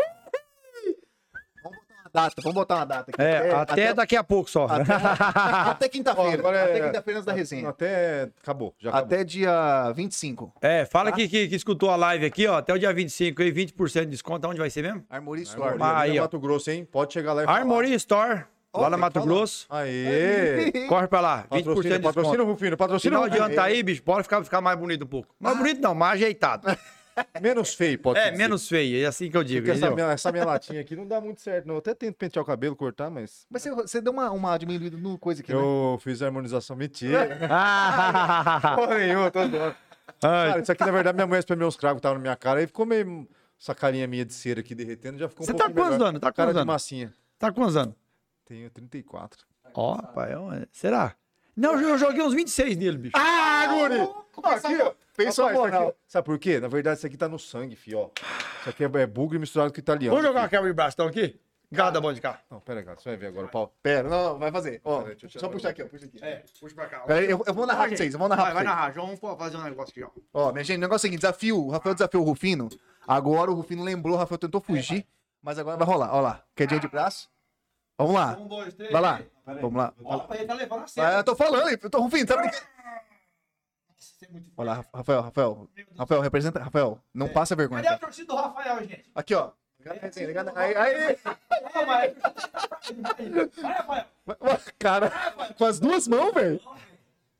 Vamos 2.13 2.15
botar 2.15 2.21
uma 2.21 2.29
data, 2.29 2.41
vamos 2.41 2.55
botar 2.55 2.75
uma 2.75 2.85
data 2.85 3.11
aqui. 3.11 3.21
É, 3.21 3.51
até, 3.53 3.93
daqui 3.93 4.15
a 4.15 4.23
pouco 4.23 4.49
só. 4.49 4.65
Até, 4.65 4.93
até 5.71 5.89
quinta-feira. 5.89 6.33
agora 6.39 6.57
é- 6.57 6.63
Até 6.63 6.85
quinta-feira 6.87 7.21
da 7.21 7.31
resenha. 7.33 7.69
Até. 7.69 8.29
Acabou, 8.41 8.73
já 8.79 8.89
acabou. 8.89 9.05
Até 9.05 9.23
dia 9.23 9.91
25. 9.95 10.53
É, 10.61 10.85
fala 10.85 11.11
que, 11.11 11.27
que, 11.27 11.47
que 11.47 11.55
escutou 11.55 11.89
a 11.89 11.95
live 11.95 12.25
aqui, 12.25 12.47
ó. 12.47 12.57
Até 12.57 12.73
o 12.73 12.79
dia 12.79 12.93
25 12.93 13.41
aí, 13.41 13.51
20% 13.51 14.01
de 14.01 14.05
desconto. 14.07 14.45
Aonde 14.47 14.59
vai 14.59 14.69
ser 14.69 14.81
mesmo? 14.81 15.03
Armory 15.09 15.43
Store. 15.43 15.81
Ali 15.81 16.11
aí, 16.11 16.19
ó. 16.19 16.23
Mato 16.23 16.39
Grosso, 16.39 16.71
hein? 16.71 16.87
Pode 16.89 17.13
chegar 17.13 17.33
lá 17.33 17.43
e 17.43 17.45
falar. 17.45 17.57
Armory 17.59 17.93
Store, 17.93 18.45
Ó, 18.71 18.81
lá 18.81 18.89
na 18.89 18.97
Mato 18.97 19.15
falar. 19.15 19.25
Grosso. 19.25 19.65
Aê! 19.69 20.85
Corre 20.87 21.07
pra 21.07 21.21
lá, 21.21 21.45
20% 21.51 21.57
de 21.57 21.63
Patrocina, 21.63 21.97
desconto. 21.97 22.01
patrocina, 22.03 22.43
Rufino, 22.43 22.77
patrocina. 22.77 23.29
De 23.29 23.37
ano 23.39 23.55
tá 23.55 23.63
aí, 23.63 23.81
bicho, 23.81 24.03
pode 24.03 24.23
ficar, 24.23 24.43
ficar 24.43 24.61
mais 24.61 24.77
bonito 24.77 25.05
um 25.05 25.07
pouco. 25.07 25.33
Mais 25.39 25.57
bonito 25.57 25.81
não, 25.81 25.95
mais 25.95 26.13
ajeitado. 26.13 26.67
Menos 27.41 27.73
feio, 27.73 27.97
pode 27.99 28.19
É, 28.19 28.31
ser. 28.31 28.37
menos 28.37 28.67
feio, 28.67 29.03
é 29.03 29.05
assim 29.07 29.29
que 29.29 29.37
eu 29.37 29.43
digo, 29.43 29.69
essa 29.69 29.91
minha, 29.91 30.07
essa 30.07 30.31
minha 30.31 30.45
latinha 30.45 30.81
aqui 30.81 30.95
não 30.95 31.07
dá 31.07 31.19
muito 31.21 31.41
certo, 31.41 31.65
não. 31.67 31.75
Eu 31.75 31.79
até 31.79 31.93
tento 31.93 32.15
pentear 32.15 32.43
o 32.43 32.45
cabelo, 32.45 32.75
cortar, 32.75 33.09
mas. 33.09 33.45
Mas 33.49 33.61
você, 33.63 33.71
você 33.71 34.01
deu 34.01 34.11
uma, 34.13 34.29
uma 34.31 34.57
diminuída 34.57 34.97
no 34.97 35.17
coisa 35.17 35.41
aqui, 35.41 35.53
né? 35.53 35.59
Eu 35.59 35.99
fiz 36.01 36.21
a 36.21 36.25
harmonização. 36.27 36.75
Mentira. 36.75 37.37
Ah, 37.49 38.73
Porra 38.75 38.97
nenhuma, 38.97 39.31
tô 39.31 39.47
doido. 39.47 39.75
Cara, 40.21 40.59
isso 40.59 40.71
aqui, 40.71 40.83
na 40.83 40.91
verdade, 40.91 41.15
minha 41.15 41.27
mulher 41.27 41.39
espremeu 41.39 41.67
uns 41.67 41.75
cravos 41.77 41.97
que 41.97 41.99
estavam 41.99 42.17
na 42.17 42.21
minha 42.21 42.35
cara 42.35 42.61
e 42.61 42.67
ficou 42.67 42.85
meio. 42.85 43.27
Essa 43.61 43.75
carinha 43.75 44.07
minha 44.07 44.23
de 44.25 44.33
cera 44.33 44.61
aqui 44.61 44.73
derretendo 44.73 45.17
já 45.19 45.27
ficou 45.27 45.43
um 45.43 45.47
Você 45.47 45.53
tá 45.53 45.65
quantos 45.69 45.91
melhor. 45.97 46.07
anos? 46.09 46.21
Tá 46.21 46.31
Cara 46.31 46.47
quantos 46.47 46.53
de 46.53 46.59
anos? 46.61 46.73
massinha. 46.73 47.13
tá 47.37 47.51
quantos 47.51 47.75
anos? 47.75 47.95
Tenho 48.45 48.69
34. 48.69 49.45
Ó, 49.73 49.97
pai, 50.13 50.31
é 50.31 50.39
um- 50.39 50.65
será? 50.71 51.13
Não, 51.55 51.79
eu 51.79 51.97
joguei 51.97 52.21
uns 52.23 52.33
26 52.33 52.77
nele, 52.77 52.97
bicho. 52.97 53.13
Ah, 53.17 53.67
Guri! 53.67 54.09
Aqui, 54.45 54.81
ó. 54.81 54.93
Pensou 55.15 55.45
Rapaz, 55.45 55.59
isso 55.65 55.71
moral. 55.73 55.87
aqui- 55.89 55.97
Sabe 56.07 56.25
por 56.25 56.39
quê? 56.39 56.59
Na 56.59 56.67
verdade, 56.67 56.97
isso 56.97 57.07
aqui 57.07 57.17
tá 57.17 57.27
no 57.27 57.37
sangue, 57.39 57.75
fio, 57.75 57.99
ó. 57.99 58.09
Isso 58.61 58.69
aqui 58.69 58.83
é, 58.83 58.89
é 59.01 59.07
bugre 59.07 59.37
misturado 59.39 59.71
com 59.73 59.79
italiano. 59.79 60.15
Vamos 60.15 60.27
jogar 60.27 60.41
uma 60.41 60.49
quebra 60.49 60.67
de 60.69 60.73
bastão 60.73 61.07
aqui? 61.07 61.39
Cada 61.75 62.01
bom 62.01 62.11
de 62.11 62.19
cá. 62.19 62.41
Não, 62.49 62.59
pera 62.59 62.79
aí, 62.79 62.85
cara. 62.85 62.97
Você 62.99 63.09
vai 63.09 63.17
ver 63.17 63.27
agora 63.27 63.45
o 63.45 63.49
pau. 63.49 63.71
Pera, 63.83 64.09
não, 64.09 64.23
não, 64.31 64.39
vai 64.39 64.51
fazer. 64.51 64.81
Ó, 64.83 65.03
Pera 65.03 65.15
só 65.29 65.49
puxar 65.49 65.69
aqui, 65.69 65.83
ó. 65.83 65.87
Puxa 65.87 66.05
aqui. 66.05 66.17
É, 66.23 66.43
puxa 66.59 66.73
pra 66.73 66.87
cá. 66.87 66.99
Pera 67.01 67.19
aí, 67.19 67.29
eu, 67.29 67.43
eu 67.45 67.53
vou 67.53 67.67
narrar 67.67 67.87
pra 67.87 67.95
vocês, 67.95 68.11
eu 68.11 68.19
vou 68.19 68.27
narrar 68.27 68.45
Vai, 68.45 68.53
vai 68.55 68.63
pra 68.63 68.71
vocês. 68.71 68.79
narrar. 68.81 68.93
João, 68.93 69.15
vamos 69.15 69.37
fazer 69.37 69.57
um 69.57 69.63
negócio 69.63 69.91
aqui, 69.91 70.03
ó. 70.03 70.09
Ó, 70.47 70.51
minha 70.51 70.63
gente, 70.63 70.77
o 70.77 70.81
negócio 70.81 71.05
é 71.05 71.07
o 71.07 71.11
seguinte, 71.11 71.19
desafio, 71.21 71.63
o 71.63 71.69
Rafael 71.69 71.93
desafiou 71.93 72.23
o 72.23 72.25
Rufino, 72.25 72.69
agora 73.07 73.51
o 73.51 73.53
Rufino 73.53 73.83
lembrou, 73.83 74.15
o 74.15 74.17
Rafael 74.17 74.39
tentou 74.39 74.59
fugir, 74.61 75.05
mas 75.43 75.59
agora 75.59 75.77
vai 75.77 75.85
rolar, 75.87 76.11
ó 76.15 76.21
lá, 76.21 76.43
quedinha 76.55 76.79
de 76.79 76.87
braço. 76.87 77.29
Vamos 77.99 78.15
lá, 78.15 78.35
Um, 78.39 78.47
dois, 78.47 78.73
três. 78.73 78.91
vai 78.91 79.01
lá, 79.01 79.21
vamos 79.45 79.75
lá. 79.75 79.93
Ó, 80.03 80.33
ele 80.33 80.45
tá 80.45 80.53
levando 80.55 80.79
a 80.79 80.83
Ah, 80.85 80.87
sério. 80.87 81.17
eu 81.19 81.23
tô 81.23 81.35
falando, 81.35 81.69
eu 81.69 81.89
tô 81.89 81.99
Rufino, 81.99 82.25
tá 82.25 82.35
brincando? 82.37 82.63
Isso 82.63 82.65
é 82.65 83.85
muito 83.85 83.88
Olha 84.57 84.71
lá, 84.71 84.85
Rafael, 84.93 85.21
Rafael, 85.21 85.69
Rafael, 85.97 86.21
representa, 86.21 86.59
Rafael, 86.59 86.99
não 87.13 87.27
passa 87.29 87.55
vergonha. 87.55 87.83
Cadê 87.83 87.95
a 87.95 87.99
torcida 87.99 88.27
do 88.27 88.35
Rafael, 88.35 88.79
gente? 88.87 89.09
Aqui, 89.13 89.33
ó. 89.35 89.51
Aí, 90.55 90.75
aí, 90.75 91.17
Não, 91.73 91.85
mas... 91.85 92.13
Vai, 93.45 93.67
Rafael. 93.75 94.59
cara, 94.77 95.11
com 95.57 95.65
as 95.65 95.79
duas 95.79 96.07
mãos, 96.07 96.33
velho. 96.33 96.59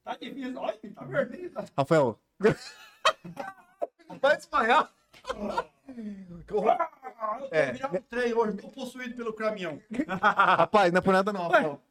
Tá 0.03 0.15
difícil. 0.15 0.57
Olha, 0.57 0.77
tá 0.95 1.06
vermelho. 1.06 1.52
Tá... 1.52 1.65
Rafael. 1.77 2.19
Vai 4.22 4.38
desmaiar. 4.38 4.91
Eu 6.48 6.64
É. 7.52 7.73
um 7.91 8.02
trem 8.03 8.34
hoje, 8.34 8.57
tô 8.57 8.69
possuído 8.69 9.15
pelo 9.15 9.34
caminhão. 9.34 9.81
Rapaz, 10.57 10.91
não 10.91 10.99
é 10.99 11.02
por 11.02 11.14
nada 11.14 11.31
não, 11.34 11.44
Rafael. 11.44 11.81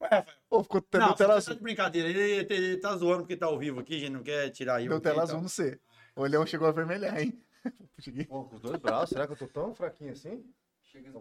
Ué. 0.00 0.24
Pô, 0.48 0.62
ficou 0.62 0.82
Não, 0.94 1.08
deu 1.08 1.14
tela 1.16 1.34
azul. 1.34 1.52
tá 1.54 1.58
de 1.58 1.62
brincadeira. 1.62 2.08
Ele, 2.08 2.20
ele- 2.20 2.54
ele 2.54 2.76
tá 2.78 2.96
zoando 2.96 3.20
porque 3.20 3.36
tá 3.36 3.46
ao 3.46 3.58
vivo 3.58 3.80
aqui, 3.80 3.98
gente. 3.98 4.10
Não 4.12 4.22
quer 4.22 4.48
tirar 4.50 4.80
eu. 4.82 4.88
Deu 4.88 4.96
aqui, 4.96 5.02
tela 5.04 5.14
então. 5.16 5.24
azul 5.24 5.40
no 5.42 5.48
C. 5.48 5.78
O 6.16 6.22
olhão 6.22 6.46
chegou 6.46 6.66
a 6.68 6.72
vermelhar, 6.72 7.18
hein? 7.20 7.38
Pô, 8.28 8.44
com 8.44 8.56
os 8.56 8.62
dois 8.62 8.78
braços, 8.78 9.10
será 9.10 9.26
que 9.26 9.32
eu 9.34 9.36
tô 9.36 9.46
tão 9.46 9.74
fraquinho 9.74 10.12
assim? 10.12 10.42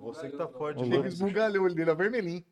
Você 0.01 0.29
que 0.29 0.37
tá 0.37 0.47
forte. 0.47 0.83
Chega 0.83 1.07
esbugalhou 1.07 1.61
o 1.61 1.65
olho 1.65 1.75
dele, 1.75 1.91
ó, 1.91 1.95
vermelhinho. 1.95 2.43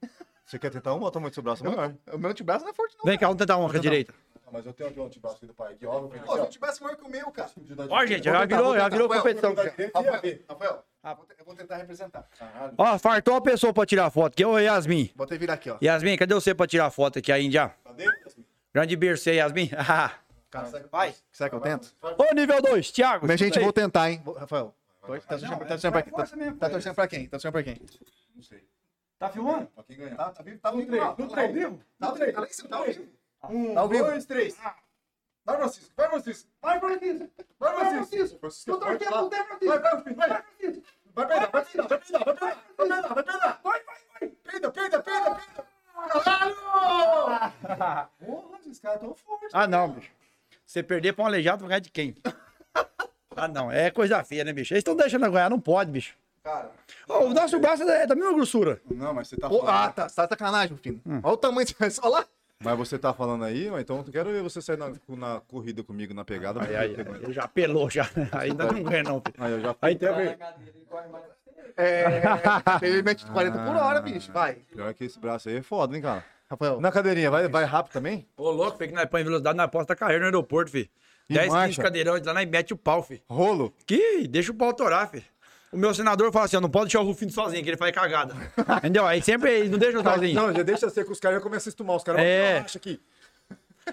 Você 0.46 0.60
quer 0.60 0.70
tentar 0.70 0.94
uma 0.94 1.06
ou 1.06 1.12
tamanho 1.12 1.32
do 1.32 1.34
seu 1.34 1.42
braço 1.44 1.64
maior? 1.64 1.94
O 2.14 2.18
meu 2.18 2.30
antebraço 2.30 2.64
não 2.64 2.72
é 2.72 2.74
forte, 2.76 2.96
não. 2.98 3.06
Vem 3.06 3.18
cá, 3.18 3.26
vamos 3.28 3.40
tentar 3.40 3.58
uma 3.58 3.70
com 3.70 3.76
a 3.76 3.80
direita. 3.80 4.14
Ah, 4.48 4.50
mas 4.54 4.66
eu 4.66 4.72
tenho 4.72 4.90
aqui 4.90 4.98
um 4.98 5.06
antebraço 5.06 5.36
aqui 5.36 5.46
do 5.46 5.54
pai 5.54 5.74
aqui, 5.74 5.86
ó. 5.86 6.00
Pô, 6.00 6.34
se 6.34 6.40
eu 6.40 6.46
tivesse 6.48 6.82
maior 6.82 6.96
que 6.96 7.04
o 7.04 7.10
meu, 7.10 7.30
cara. 7.32 7.50
Ó, 7.90 8.06
gente, 8.06 8.24
já 8.24 8.46
virou, 8.46 8.76
já 8.78 8.88
virou 8.88 9.08
Rafael, 9.10 9.22
competição. 9.22 9.54
Rafael, 9.54 10.40
Rafael, 10.50 10.84
Ah. 11.04 11.18
eu 11.38 11.46
vou 11.46 11.54
tentar 11.54 11.76
representar. 11.76 12.26
Caralho. 12.40 12.74
Ó, 12.78 12.98
fartou 12.98 13.34
uma 13.34 13.42
pessoa 13.42 13.74
pra 13.74 13.86
tirar 13.86 14.10
foto, 14.10 14.36
que 14.38 14.44
é 14.44 14.48
o 14.48 14.58
Yasmin. 14.58 15.12
Vou 15.18 15.26
até 15.26 15.38
virar 15.38 15.56
aqui, 15.56 15.70
ó. 15.70 15.78
Yasmin, 15.84 16.16
cadê 16.16 16.34
você 16.34 16.56
pra 16.56 16.66
tirar 16.66 16.90
foto 16.92 17.20
aqui 17.20 17.30
ainda? 17.30 17.52
já? 17.52 17.70
Cadê? 17.84 18.06
Grande 18.74 18.96
beijo, 18.96 19.22
você, 19.22 19.34
Yasmin. 19.34 19.70
Cara, 20.50 20.66
será 20.68 20.82
que- 20.84 20.90
Vai. 20.90 21.14
Será 21.30 21.50
que 21.50 21.56
eu 21.56 21.60
tento? 21.60 21.94
Ô, 22.02 22.34
nível 22.34 22.62
2, 22.62 22.90
Thiago. 22.90 23.26
Minha 23.26 23.38
gente, 23.38 23.60
vou 23.60 23.74
tentar, 23.74 24.10
hein? 24.10 24.24
Rafael. 24.38 24.74
Tá 25.02 25.08
torcendo 25.08 25.58
tá 25.58 25.66
é- 25.66 25.68
torcendo 25.68 25.92
pra 25.92 26.02
quem? 26.02 26.14
Tá 26.56 26.70
torcendo 26.70 26.96
pra 26.96 27.08
quem? 27.08 27.26
Tá 27.26 27.32
torcendo 27.32 27.52
pra 27.52 27.64
quem? 27.64 27.82
Não 28.34 28.42
sei. 28.44 28.64
Tá 29.20 29.30
filmando? 29.30 29.68
Pra 29.68 29.84
quem 29.84 29.98
ganhar. 29.98 30.16
Tá, 30.16 30.30
tá 30.32 30.44
vivo, 30.44 30.60
tá 30.60 30.72
no 30.72 30.78
No 30.78 30.86
três, 30.86 31.04
no 31.18 31.28
Tá 31.28 31.46
vivo. 31.48 31.80
Tá 32.00 32.12
vivo, 32.12 32.34
tá 32.34 32.40
lá 32.42 32.48
em 32.48 32.54
cima, 32.54 32.70
tá 32.70 32.78
ao 32.78 32.86
vivo. 32.86 33.08
Um, 33.50 33.74
Tá 33.74 33.82
ao 33.82 33.88
vivo. 33.90 34.04
dois, 34.06 34.26
três. 34.26 34.58
Vai, 35.46 35.58
Francisco. 35.58 35.94
Vai, 35.96 36.10
Francisco. 36.10 36.50
Vai, 36.62 36.80
Francisco. 36.80 37.30
Vai, 37.60 37.74
Vai, 37.74 37.90
Francisco. 37.90 38.08
Francisco. 38.10 38.40
Francisco, 38.40 38.70
Eu 38.72 38.78
tô 38.80 38.86
pode 38.86 39.04
aqui, 39.04 39.14
lá. 39.14 39.22
não 39.22 39.30
tem 39.30 39.44
Francisco. 39.46 39.68
Vai, 39.68 39.80
vai, 39.80 39.92
vai. 39.92 40.14
Vai, 40.14 40.44
Francisco. 40.44 40.88
Vai 41.16 41.26
vai 41.26 41.40
peidar, 41.40 41.52
vai 41.52 41.66
peidar, 41.66 41.88
vai 41.88 41.98
peidar, 42.00 42.26
vai 42.26 42.36
peidar, 42.36 43.14
vai 43.16 43.24
peidar. 43.24 43.60
Vai, 43.64 43.84
vai, 43.84 43.98
vai. 44.20 44.30
Peida, 44.30 44.72
peida, 44.72 45.02
peida, 45.04 45.36
peida. 45.36 45.68
Caralho! 46.10 46.56
Porra, 48.20 48.60
esses 48.60 48.80
caras 48.80 49.00
tão 49.00 49.16
fortes. 49.16 49.50
Ah, 49.54 49.68
não, 49.68 49.90
bicho. 49.90 50.12
Você 50.66 50.84
perder 50.84 51.14
pra 51.14 51.24
um 51.24 51.28
aleijado, 51.28 51.62
vai 51.62 51.70
ganhar 51.70 51.80
de 51.80 51.90
quem? 51.92 52.16
Ah, 53.40 53.48
não. 53.48 53.72
É 53.72 53.92
coisa 53.92 54.24
feia, 54.24 54.44
né, 54.44 54.52
bicho? 54.52 54.74
Eles 54.74 54.82
estão 54.82 54.96
deixando 54.96 55.24
eu 55.28 55.32
ganhar, 55.32 55.48
não 55.48 55.60
pode, 55.60 55.92
bicho. 55.92 56.16
Cara, 56.44 56.72
Ô, 57.08 57.20
o 57.26 57.34
nosso 57.36 57.60
braço 57.60 57.84
é 57.84 58.08
da 58.08 58.16
mesma 58.16 58.34
grossura. 58.34 58.82
não, 58.90 59.14
mas 59.14 59.28
você 59.28 59.38
tá 59.38 59.48
falando. 59.48 59.70
ah, 59.70 59.92
tá. 59.92 60.10
Você 60.10 60.16
tá 60.16 60.28
sacanagem, 60.28 60.70
meu 60.70 60.78
filho. 60.82 61.00
Olha 61.24 61.34
o 61.34 61.38
tamanho. 61.38 61.68
Olha 62.02 62.10
lá. 62.10 62.26
Mas 62.64 62.78
você 62.78 62.98
tá 62.98 63.14
falando 63.14 63.44
aí, 63.44 63.70
mas 63.70 63.82
então 63.82 63.98
eu 63.98 64.12
quero 64.12 64.32
ver 64.32 64.42
você 64.42 64.62
sair 64.62 64.78
na, 64.78 64.92
na 65.10 65.42
corrida 65.42 65.84
comigo, 65.84 66.14
na 66.14 66.26
pegada. 66.26 66.62
Aí, 66.62 66.76
aí, 66.76 66.96
aí, 66.96 67.24
ele 67.24 67.34
já 67.34 67.44
apelou, 67.44 67.90
já. 67.90 68.10
Ainda 68.34 68.72
não 68.72 68.84
ganha, 68.84 69.04
não, 69.04 69.22
filho. 69.22 69.36
Aí 69.38 69.52
eu 69.52 69.62
já 69.62 69.76
Aí 69.82 69.96
tem 69.96 70.10
a 70.10 70.12
ver. 70.14 70.40
É. 71.78 72.22
Ele 72.82 73.04
mete 73.04 73.26
40 73.28 73.60
por 73.60 73.76
hora, 73.76 74.02
bicho. 74.02 74.32
Vai. 74.32 74.56
Pior 74.74 74.92
que 74.96 75.06
esse 75.06 75.20
braço 75.20 75.50
aí 75.50 75.58
é 75.58 75.62
foda, 75.62 75.96
hein, 75.96 76.02
cara? 76.02 76.26
Rafael. 76.50 76.82
Na 76.82 76.92
cadeirinha, 76.92 77.30
vai, 77.30 77.48
vai 77.48 77.66
rápido 77.66 77.94
também? 77.94 78.28
Ô, 78.36 78.50
louco, 78.50 78.78
que 78.78 78.88
nós 78.88 79.06
põe 79.06 79.24
velocidade 79.24 79.56
na 79.56 79.68
porta 79.68 79.94
da 79.94 79.96
carreira 79.96 80.22
no 80.22 80.26
aeroporto, 80.28 80.72
filho. 80.72 80.90
E 81.30 81.34
10, 81.34 81.46
15 81.46 81.56
marcha? 81.56 81.82
cadeirões 81.82 82.26
lá, 82.26 82.34
nós 82.34 82.48
mete 82.48 82.74
o 82.74 82.78
pau, 82.78 83.04
filho. 83.04 83.22
Rolo? 83.30 83.74
Que 83.86 84.28
deixa 84.28 84.52
o 84.52 84.56
pau 84.56 84.74
torar, 84.74 85.10
filho. 85.10 85.26
O 85.72 85.78
meu 85.78 85.94
senador 85.94 86.32
fala 86.32 86.46
assim, 86.46 86.56
ó, 86.58 86.62
não 86.62 86.70
pode 86.70 86.86
deixar 86.86 87.02
o 87.02 87.04
Rufino 87.06 87.32
sozinho, 87.32 87.62
que 87.64 87.70
ele 87.70 87.78
faz 87.78 87.92
cagada. 87.94 88.34
Entendeu? 88.80 89.06
Aí 89.06 89.22
sempre 89.22 89.52
eles 89.52 89.70
não 89.70 89.78
deixam 89.78 90.02
sozinho. 90.02 90.34
Não, 90.36 90.54
já 90.54 90.64
deixa 90.64 90.90
ser 90.90 91.04
que 91.06 91.12
os 91.12 91.20
caras 91.20 91.38
já 91.40 91.44
começam 91.44 91.70
a 91.70 91.72
estumar. 91.72 91.96
Os 91.98 92.04
caras 92.04 92.22
É. 92.22 92.54
vão 92.56 92.66
acha 92.66 92.78
aqui. 92.78 93.00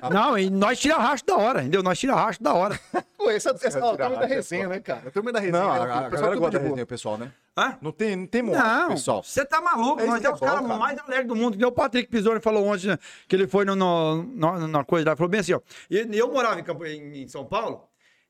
Não, 0.10 0.36
e 0.36 0.50
nós 0.50 0.80
tira 0.80 0.96
racho 0.96 1.24
da 1.24 1.36
hora, 1.36 1.60
entendeu? 1.60 1.80
Nós 1.80 1.96
tira 1.96 2.16
racho 2.16 2.42
da 2.42 2.52
hora. 2.52 2.76
Pô, 3.16 3.30
essa, 3.30 3.50
essa 3.62 3.78
ó, 3.80 3.90
a 3.90 3.92
tirar 3.92 4.06
turma 4.08 4.16
da 4.16 4.20
racha 4.22 4.32
é 4.32 4.36
resenha, 4.36 4.68
né, 4.68 4.80
cara? 4.80 5.02
A 5.06 5.10
turma 5.12 5.32
da 5.32 5.38
resenha. 5.38 5.62
Não, 5.62 5.72
né, 5.72 5.78
a, 5.78 5.82
a, 5.82 5.86
filho? 5.86 6.06
O 6.06 6.10
galera 6.10 6.36
gosta 6.36 6.58
da 6.58 6.64
resenha, 6.64 6.86
pessoal, 6.86 7.16
né? 7.18 7.32
Hã? 7.56 7.78
Não 7.80 7.92
tem, 7.92 8.16
não 8.16 8.26
tem 8.26 8.42
moral, 8.42 8.64
Não, 8.64 8.88
pessoal. 8.90 9.22
você 9.22 9.44
tá 9.44 9.60
maluco. 9.60 10.00
É 10.00 10.06
nós 10.06 10.20
que 10.20 10.26
é 10.26 10.30
é 10.30 10.32
os 10.32 10.40
caras 10.40 10.66
cara. 10.66 10.76
mais 10.78 10.98
alegres 10.98 11.28
do 11.28 11.36
mundo. 11.36 11.64
O 11.64 11.70
Patrick 11.72 12.08
Pisoni 12.10 12.40
falou 12.40 12.66
ontem, 12.66 12.88
né, 12.88 12.98
que 13.28 13.36
ele 13.36 13.46
foi 13.46 13.64
no, 13.64 13.76
no, 13.76 14.22
no- 14.24 14.66
na 14.66 14.84
coisa 14.84 15.10
lá, 15.10 15.16
falou 15.16 15.30
bem 15.30 15.38
assim, 15.40 15.52
ó. 15.52 15.60
E 15.88 15.96
eu 16.18 16.28
morava 16.32 16.58
em, 16.58 16.64
Campo- 16.64 16.86
em- 16.86 17.22
em 17.22 17.28
São 17.28 17.44
Paulo, 17.44 17.84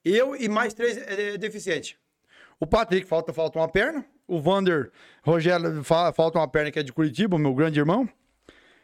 eu 0.05 0.37
e 0.37 0.51
mais 0.51 0.75
três 0.75 0.99
eh, 0.99 1.39
deficientes. 1.39 1.97
O 2.61 2.67
Patrick 2.67 3.07
falta, 3.07 3.33
falta 3.33 3.59
uma 3.59 3.69
perna, 3.69 4.05
o 4.27 4.41
Vander 4.41 4.91
Rogério 5.23 5.83
fa- 5.85 6.13
falta 6.13 6.39
uma 6.39 6.49
perna 6.49 6.71
que 6.71 6.79
é 6.79 6.83
de 6.83 6.93
Curitiba, 6.93 7.39
meu 7.39 7.55
grande 7.55 7.79
irmão, 7.79 8.09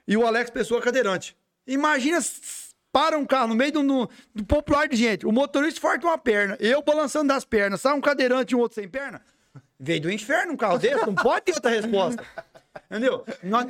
e 0.06 0.16
o 0.16 0.26
Alex 0.26 0.50
Pessoa 0.50 0.80
cadeirante. 0.80 1.36
Imagina, 1.66 2.18
para 2.92 3.16
um 3.16 3.24
carro 3.24 3.48
no 3.48 3.54
meio 3.54 3.72
do, 3.72 3.82
no- 3.82 4.08
do 4.34 4.44
popular 4.44 4.88
de 4.88 4.96
gente, 4.96 5.26
o 5.26 5.32
motorista 5.32 5.80
falta 5.80 6.06
uma 6.06 6.18
perna, 6.18 6.56
eu 6.60 6.82
balançando 6.82 7.28
das 7.28 7.44
pernas, 7.44 7.80
sai 7.80 7.94
um 7.94 8.00
cadeirante 8.00 8.52
e 8.52 8.56
um 8.56 8.60
outro 8.60 8.74
sem 8.74 8.88
perna. 8.88 9.22
Veio 9.78 10.00
do 10.02 10.12
inferno 10.12 10.52
um 10.52 10.56
carro 10.56 10.78
desse, 10.78 11.06
não 11.06 11.14
pode 11.14 11.44
ter 11.46 11.54
outra 11.54 11.70
resposta. 11.70 12.22
Entendeu? 12.90 13.24
Não- 13.42 13.60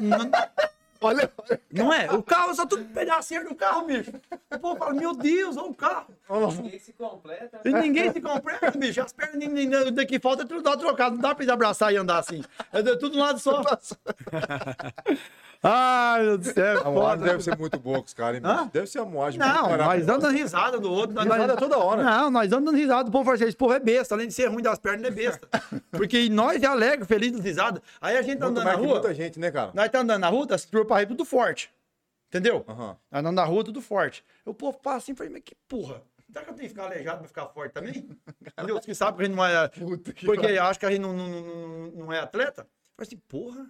Olha, 1.03 1.33
não 1.73 1.93
é? 1.93 2.11
O 2.13 2.23
carro, 2.23 2.55
só 2.55 2.67
tudo 2.67 2.85
pedacinho 2.93 3.49
do 3.49 3.55
carro, 3.55 3.87
bicho. 3.87 4.13
O 4.53 4.59
povo 4.59 4.77
fala, 4.77 4.93
meu 4.93 5.15
Deus, 5.15 5.57
olha 5.57 5.71
o 5.71 5.75
carro. 5.75 6.15
Ninguém 6.63 6.79
se 6.79 6.93
completa. 6.93 7.61
E 7.65 7.73
ninguém 7.73 8.13
se 8.13 8.21
completa, 8.21 8.71
bicho. 8.73 9.01
As 9.01 9.13
pernas, 9.13 9.37
nem- 9.37 9.67
nem- 9.67 9.93
daqui 9.95 10.19
falta 10.21 10.43
é 10.43 10.47
tudo 10.47 10.63
dá 10.63 10.77
trocado. 10.77 11.15
Não 11.15 11.23
dá 11.23 11.35
pra 11.35 11.43
eles 11.43 11.53
abraçar 11.53 11.93
e 11.93 11.97
andar 11.97 12.19
assim. 12.19 12.43
É 12.73 12.83
tudo 12.97 13.17
um 13.17 13.21
lado 13.21 13.39
só. 13.39 13.63
Ai, 15.63 16.23
meu 16.23 16.39
Deus 16.39 16.55
do 16.55 16.55
céu. 16.55 16.81
A 16.87 16.91
moagem 16.91 17.25
deve 17.25 17.43
ser 17.43 17.59
muito 17.59 17.79
boa 17.79 17.99
com 17.99 18.07
os 18.07 18.15
caras, 18.15 18.37
hein? 18.37 18.43
Hã? 18.47 18.71
Deve 18.73 18.87
ser 18.87 18.99
a 19.01 19.05
moagem. 19.05 19.39
Não, 19.39 19.77
nós 19.77 20.07
dando 20.07 20.27
risada 20.29 20.81
do 20.81 20.91
outro. 20.91 21.15
Nós, 21.15 21.25
Risada 21.25 21.47
nós- 21.49 21.57
toda 21.59 21.77
hora. 21.79 22.03
Não, 22.03 22.31
nós 22.31 22.49
dando 22.49 22.71
risada. 22.71 23.09
O 23.09 23.13
povo 23.13 23.25
fala 23.25 23.35
assim, 23.37 23.45
esse 23.45 23.57
povo 23.57 23.75
é 23.75 23.79
besta. 23.81 24.15
Além 24.15 24.29
de 24.29 24.33
ser 24.33 24.47
ruim 24.47 24.63
das 24.63 24.79
pernas, 24.79 25.01
ele 25.01 25.09
é 25.09 25.11
besta. 25.11 25.47
Porque 25.93 26.31
nós 26.31 26.63
é 26.63 26.67
alegre, 26.67 27.05
feliz 27.07 27.33
das 27.33 27.43
risadas. 27.43 27.83
Aí 28.01 28.17
a 28.17 28.23
gente 28.23 28.39
tá 28.39 28.47
Muito 28.47 28.59
andando 28.61 28.73
na 28.73 28.79
rua, 28.79 28.89
muita 29.01 29.13
gente, 29.15 29.39
né, 29.39 29.51
cara? 29.51 29.71
nós 29.75 29.91
tá 29.91 30.01
andando 30.01 30.21
na 30.21 30.29
rua, 30.29 30.47
tá 30.47 30.57
cintura 30.57 30.85
pra 30.87 31.05
tudo 31.05 31.25
forte. 31.27 31.71
Entendeu? 32.29 32.65
Nós 32.67 32.97
andando 33.13 33.37
na 33.37 33.45
rua, 33.45 33.63
tudo 33.63 33.83
forte. 33.83 34.25
O 34.47 34.55
povo 34.55 34.79
passa 34.79 34.99
assim, 34.99 35.15
falei, 35.15 35.31
mas 35.33 35.43
que 35.45 35.55
porra. 35.69 36.01
Será 36.33 36.45
que 36.45 36.51
eu 36.53 36.55
tenho 36.55 36.69
que 36.69 36.75
ficar 36.75 36.87
aleijado 36.87 37.19
pra 37.19 37.29
ficar 37.29 37.47
forte 37.49 37.73
também? 37.73 38.09
Os 38.79 38.87
que 38.87 38.95
sabem 38.95 39.17
que 39.17 39.23
a 39.23 39.27
gente 39.27 39.37
não 39.37 39.45
é. 39.45 39.69
Porque 40.25 40.47
acho 40.59 40.79
que 40.79 40.87
a 40.87 40.91
gente 40.91 41.01
não, 41.01 41.13
não, 41.13 41.29
não, 41.29 41.87
não 42.05 42.13
é 42.13 42.21
atleta. 42.21 42.67
Falei 42.97 43.07
assim, 43.09 43.17
porra. 43.29 43.67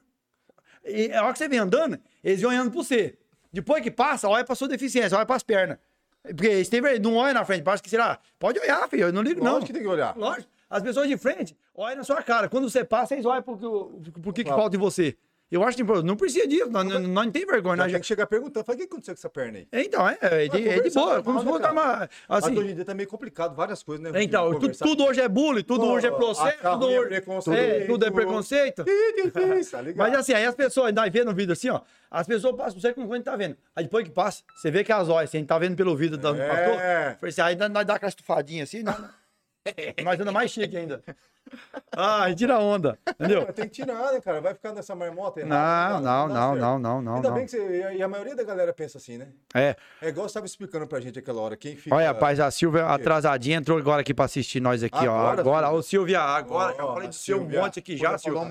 E 0.84 1.12
a 1.12 1.22
hora 1.22 1.32
que 1.32 1.38
você 1.38 1.48
vem 1.48 1.58
andando, 1.58 1.98
eles 2.24 2.40
vão 2.40 2.50
olhando 2.50 2.70
pra 2.70 2.82
você. 2.82 3.16
Depois 3.52 3.82
que 3.82 3.90
passa, 3.90 4.28
olha 4.28 4.44
pra 4.44 4.54
sua 4.54 4.68
deficiência, 4.68 5.16
olha 5.16 5.26
pras 5.26 5.42
pernas. 5.42 5.78
Porque 6.22 6.46
eles 6.46 6.68
têm, 6.68 6.80
não 7.00 7.16
olha 7.16 7.32
na 7.34 7.44
frente, 7.44 7.62
parece 7.62 7.82
que 7.82 7.88
será. 7.90 8.18
Pode 8.38 8.58
olhar, 8.58 8.88
filho, 8.88 9.04
eu 9.04 9.12
não 9.12 9.22
ligo, 9.22 9.42
não. 9.42 9.52
Lógico 9.54 9.66
que 9.68 9.72
tem 9.72 9.82
que 9.82 9.88
olhar. 9.88 10.16
Lógico. 10.16 10.48
As 10.68 10.82
pessoas 10.82 11.08
de 11.08 11.16
frente 11.16 11.56
olham 11.74 11.96
na 11.96 12.04
sua 12.04 12.22
cara. 12.22 12.48
Quando 12.48 12.68
você 12.70 12.84
passa, 12.84 13.14
eles 13.14 13.24
olham 13.26 13.42
pro, 13.42 13.56
que- 13.56 14.10
pro 14.20 14.32
que, 14.32 14.44
que 14.44 14.50
falta 14.50 14.76
em 14.76 14.78
você. 14.78 15.16
Eu 15.50 15.64
acho 15.64 15.76
que 15.76 15.82
não 15.82 16.16
precisa 16.16 16.46
disso, 16.46 16.70
nós, 16.70 16.84
não 16.84 17.30
tem 17.30 17.44
vergonha. 17.44 17.76
Já 17.78 17.82
Nós, 17.82 17.92
tem 17.92 18.00
que 18.00 18.06
chegar 18.06 18.26
perguntando, 18.26 18.64
fala, 18.64 18.76
o 18.76 18.78
que 18.78 18.84
aconteceu 18.84 19.14
com 19.14 19.18
essa 19.18 19.28
perna 19.28 19.58
aí? 19.58 19.68
então, 19.84 20.08
é, 20.08 20.16
é, 20.20 20.48
de, 20.48 20.68
é 20.68 20.80
de 20.80 20.90
boa, 20.90 21.22
como 21.24 21.40
se 21.40 21.44
né, 21.44 21.50
fosse 21.50 21.62
cara? 21.64 21.72
uma. 21.72 22.08
Mas 22.28 22.44
Assim, 22.44 22.56
hoje 22.56 22.70
em 22.70 22.74
dia 22.76 22.84
tá 22.84 22.94
meio 22.94 23.08
complicado, 23.08 23.56
várias 23.56 23.82
coisas, 23.82 24.12
né? 24.12 24.22
então, 24.22 24.44
tudo, 24.52 24.60
Conversar. 24.60 24.84
tudo 24.84 25.04
hoje 25.04 25.20
é 25.20 25.28
bullying, 25.28 25.64
tudo 25.64 25.80
Pô, 25.86 25.92
hoje 25.92 26.06
é 26.06 26.10
processo, 26.12 26.58
tudo 26.62 26.88
é 26.88 27.00
hoje 27.00 27.08
preconceito. 27.08 27.58
é, 27.58 27.84
tudo 27.86 28.06
é 28.06 28.10
preconceito. 28.12 28.84
Tá? 28.84 29.82
Mas 29.96 30.14
assim, 30.14 30.32
aí 30.34 30.46
as 30.46 30.54
pessoas, 30.54 30.94
nós 30.94 31.10
vendo 31.12 31.26
no 31.26 31.34
vídeo 31.34 31.52
assim, 31.52 31.68
ó, 31.68 31.80
as 32.08 32.28
pessoas 32.28 32.54
passam 32.54 32.74
por 32.74 32.80
você 32.80 32.92
como 32.94 33.12
a 33.12 33.16
gente 33.16 33.24
tá 33.24 33.34
vendo. 33.34 33.56
Aí 33.74 33.82
depois 33.82 34.04
que 34.04 34.10
passa, 34.14 34.44
você 34.54 34.70
vê 34.70 34.84
que 34.84 34.92
as 34.92 35.08
olhas, 35.08 35.30
assim, 35.30 35.38
a 35.38 35.40
gente 35.40 35.48
tá 35.48 35.58
vendo 35.58 35.74
pelo 35.74 35.96
vídeo 35.96 36.16
do 36.16 36.28
É. 36.28 36.48
pastor. 36.48 36.76
Falei 37.18 37.28
assim, 37.28 37.40
aí 37.40 37.56
nós 37.68 37.84
dá 37.86 37.94
aquela 37.96 38.08
estufadinha 38.08 38.62
assim, 38.62 38.82
nós, 38.84 38.96
nós 40.04 40.20
anda 40.20 40.30
mais 40.30 40.50
chique 40.52 40.76
ainda. 40.76 41.02
Ah, 41.92 42.32
tira 42.32 42.58
onda, 42.60 42.96
entendeu? 43.08 43.52
Tem 43.52 43.64
que 43.64 43.72
tirar, 43.82 44.12
né, 44.12 44.20
cara? 44.20 44.40
Vai 44.40 44.54
ficar 44.54 44.72
nessa 44.72 44.94
marmota 44.94 45.40
errada, 45.40 45.94
Não, 45.94 46.02
dá- 46.02 46.28
não, 46.28 46.28
não, 46.28 46.54
não, 46.56 46.78
não, 46.78 47.02
não, 47.02 47.14
Ainda 47.16 47.30
bem 47.32 47.44
que 47.44 47.50
você. 47.50 47.92
e 47.96 48.02
a- 48.02 48.06
maioria 48.08 48.36
da 48.36 48.44
galera 48.44 48.72
pensa 48.72 48.98
assim, 48.98 49.18
né? 49.18 49.28
É. 49.52 49.74
É 50.00 50.08
igual 50.08 50.26
você 50.28 50.30
estava 50.30 50.46
explicando 50.46 50.86
pra 50.86 51.00
gente 51.00 51.18
aquela 51.18 51.40
hora. 51.40 51.56
Quem 51.56 51.74
fica. 51.74 51.94
Olha, 51.94 52.06
rapaz, 52.08 52.38
a 52.38 52.48
Silvia 52.50 52.86
atrasadinha 52.86 53.56
entrou 53.58 53.76
agora 53.76 54.02
aqui 54.02 54.14
pra 54.14 54.26
assistir 54.26 54.60
nós 54.60 54.84
aqui, 54.84 55.06
ó. 55.08 55.30
Agora, 55.30 55.70
ô 55.70 55.82
Silvia, 55.82 56.20
agora, 56.20 56.74
eu 56.78 56.86
falei 56.94 57.08
de 57.08 57.16
seu 57.16 57.40
um 57.40 57.48
monte 57.48 57.80
aqui 57.80 57.96
já, 57.96 58.16
Silvia. 58.16 58.44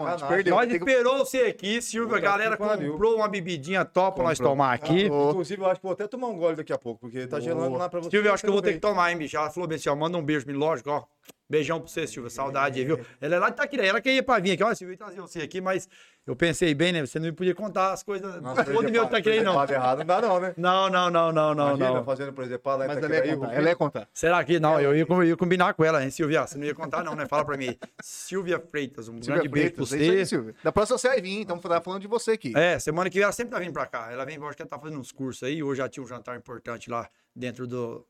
Nós 0.50 0.72
esperou 0.72 1.18
você 1.20 1.38
aqui, 1.44 1.82
Silvia. 1.82 2.18
A 2.18 2.20
galera 2.20 2.58
comprou 2.58 3.16
uma 3.16 3.30
bebidinha 3.30 3.86
top 3.86 4.16
pra 4.16 4.26
nós 4.26 4.38
tomar 4.38 4.74
aqui. 4.74 5.06
Ah, 5.06 5.30
Inclusive, 5.30 5.62
eu 5.62 5.68
acho 5.68 5.80
que 5.80 5.84
vou 5.86 5.94
até 5.94 6.08
tomar 6.08 6.28
um 6.28 6.38
gole 6.38 6.58
daqui 6.58 6.74
a 6.74 6.78
pouco, 6.78 7.00
porque 7.02 7.26
tá 7.28 7.40
gelando 7.40 7.78
lá 7.78 7.88
pra 7.88 8.02
você. 8.02 8.10
Silvia, 8.10 8.30
eu 8.30 8.34
acho 8.34 8.44
que 8.44 8.50
eu 8.50 8.54
vou 8.54 8.62
ter 8.62 8.74
que 8.74 8.80
tomar, 8.80 9.12
hein, 9.12 9.18
bicho? 9.18 9.38
Ela 9.38 9.50
falou 9.50 9.68
bem 9.68 9.78
assim, 9.78 9.88
ó, 9.90 9.96
manda 9.96 10.18
um 10.18 10.24
beijo 10.24 10.46
mim, 10.46 10.54
lógico, 10.54 10.90
ó. 10.92 11.04
Beijão 11.50 11.80
pra 11.80 11.90
você, 11.90 12.06
Silvia, 12.06 12.30
saudade 12.30 12.80
aí, 12.80 12.86
viu? 12.86 13.00
Ela 13.20 13.36
é 13.36 13.40
lá 13.40 13.48
de 13.50 13.54
Itaquira, 13.54 13.84
ela 13.84 14.00
que 14.00 14.12
ia 14.12 14.22
pra 14.22 14.38
vir 14.40 14.52
aqui, 14.52 14.64
ó, 14.64 14.74
Silvia, 14.76 14.92
eu 14.92 14.94
ia 14.94 14.98
trazer 14.98 15.20
você 15.20 15.42
aqui, 15.42 15.60
mas 15.60 15.90
eu 16.28 16.36
pensei 16.36 16.76
bem, 16.76 16.92
né? 16.92 17.02
Você 17.04 17.18
não 17.20 17.34
podia 17.34 17.56
contar 17.56 17.92
as 17.92 18.04
coisas 18.04 18.40
Nossa, 18.40 18.64
todo 18.66 18.92
meu 18.92 19.06
Itaquira 19.06 19.34
aí, 19.34 19.42
não. 19.42 19.56
presepado 19.56 19.74
errado 19.74 19.98
não 20.00 20.06
dá, 20.06 20.22
não, 20.22 20.40
né? 20.40 20.54
Não, 20.56 20.90
não, 20.90 21.10
não, 21.10 21.32
não, 21.32 21.56
não, 21.56 21.68
Imagina, 21.70 21.94
não. 21.94 22.06
fazendo 22.06 22.34
presepado 22.34 22.78
lá 22.78 22.86
em 22.86 22.88
Mas 22.90 22.98
ela 23.04 23.16
ia 23.16 23.22
contar. 23.22 23.36
Rufino. 23.36 23.54
Ela 23.60 23.70
ia 23.70 23.76
contar. 23.76 24.10
Será 24.14 24.44
que 24.44 24.60
não? 24.60 24.80
Eu 24.80 24.96
ia, 24.96 25.06
eu 25.10 25.24
ia 25.24 25.36
combinar 25.36 25.74
com 25.74 25.84
ela, 25.84 26.04
hein, 26.04 26.12
Silvia? 26.12 26.46
Você 26.46 26.60
não 26.60 26.66
ia 26.68 26.76
contar, 26.76 27.04
não, 27.04 27.16
né? 27.16 27.26
Fala 27.28 27.44
pra 27.44 27.58
mim. 27.58 27.76
Silvia 28.00 28.60
Freitas, 28.60 29.08
um 29.10 29.14
Silvia 29.14 29.34
grande 29.42 29.50
beijo 29.50 29.74
pra 29.74 29.82
é 29.82 29.86
isso 29.86 29.96
aí, 29.96 30.08
você. 30.20 30.26
Silvia. 30.28 30.56
Da 30.64 30.72
próxima 30.72 31.00
você 31.00 31.08
vai 31.08 31.20
vir, 31.20 31.42
então 31.42 31.58
tá 31.58 31.82
falando 31.82 32.02
de 32.02 32.08
você 32.08 32.32
aqui. 32.32 32.54
É, 32.56 32.78
semana 32.78 33.10
que 33.10 33.16
vem 33.16 33.24
ela 33.24 33.32
sempre 33.32 33.52
tá 33.54 33.60
vindo 33.60 33.74
pra 33.74 33.88
cá. 33.88 34.12
Ela 34.12 34.24
vem, 34.24 34.36
eu 34.36 34.46
acho 34.46 34.56
que 34.56 34.62
ela 34.62 34.70
tá 34.70 34.78
fazendo 34.78 35.00
uns 35.00 35.12
cursos 35.12 35.42
aí. 35.42 35.64
Hoje 35.64 35.80
já 35.80 35.90
tinha 35.90 36.04
um 36.04 36.08
jantar 36.08 36.38
importante 36.38 36.92
lá 36.92 37.10
dentro 37.36 37.66
do, 37.66 38.06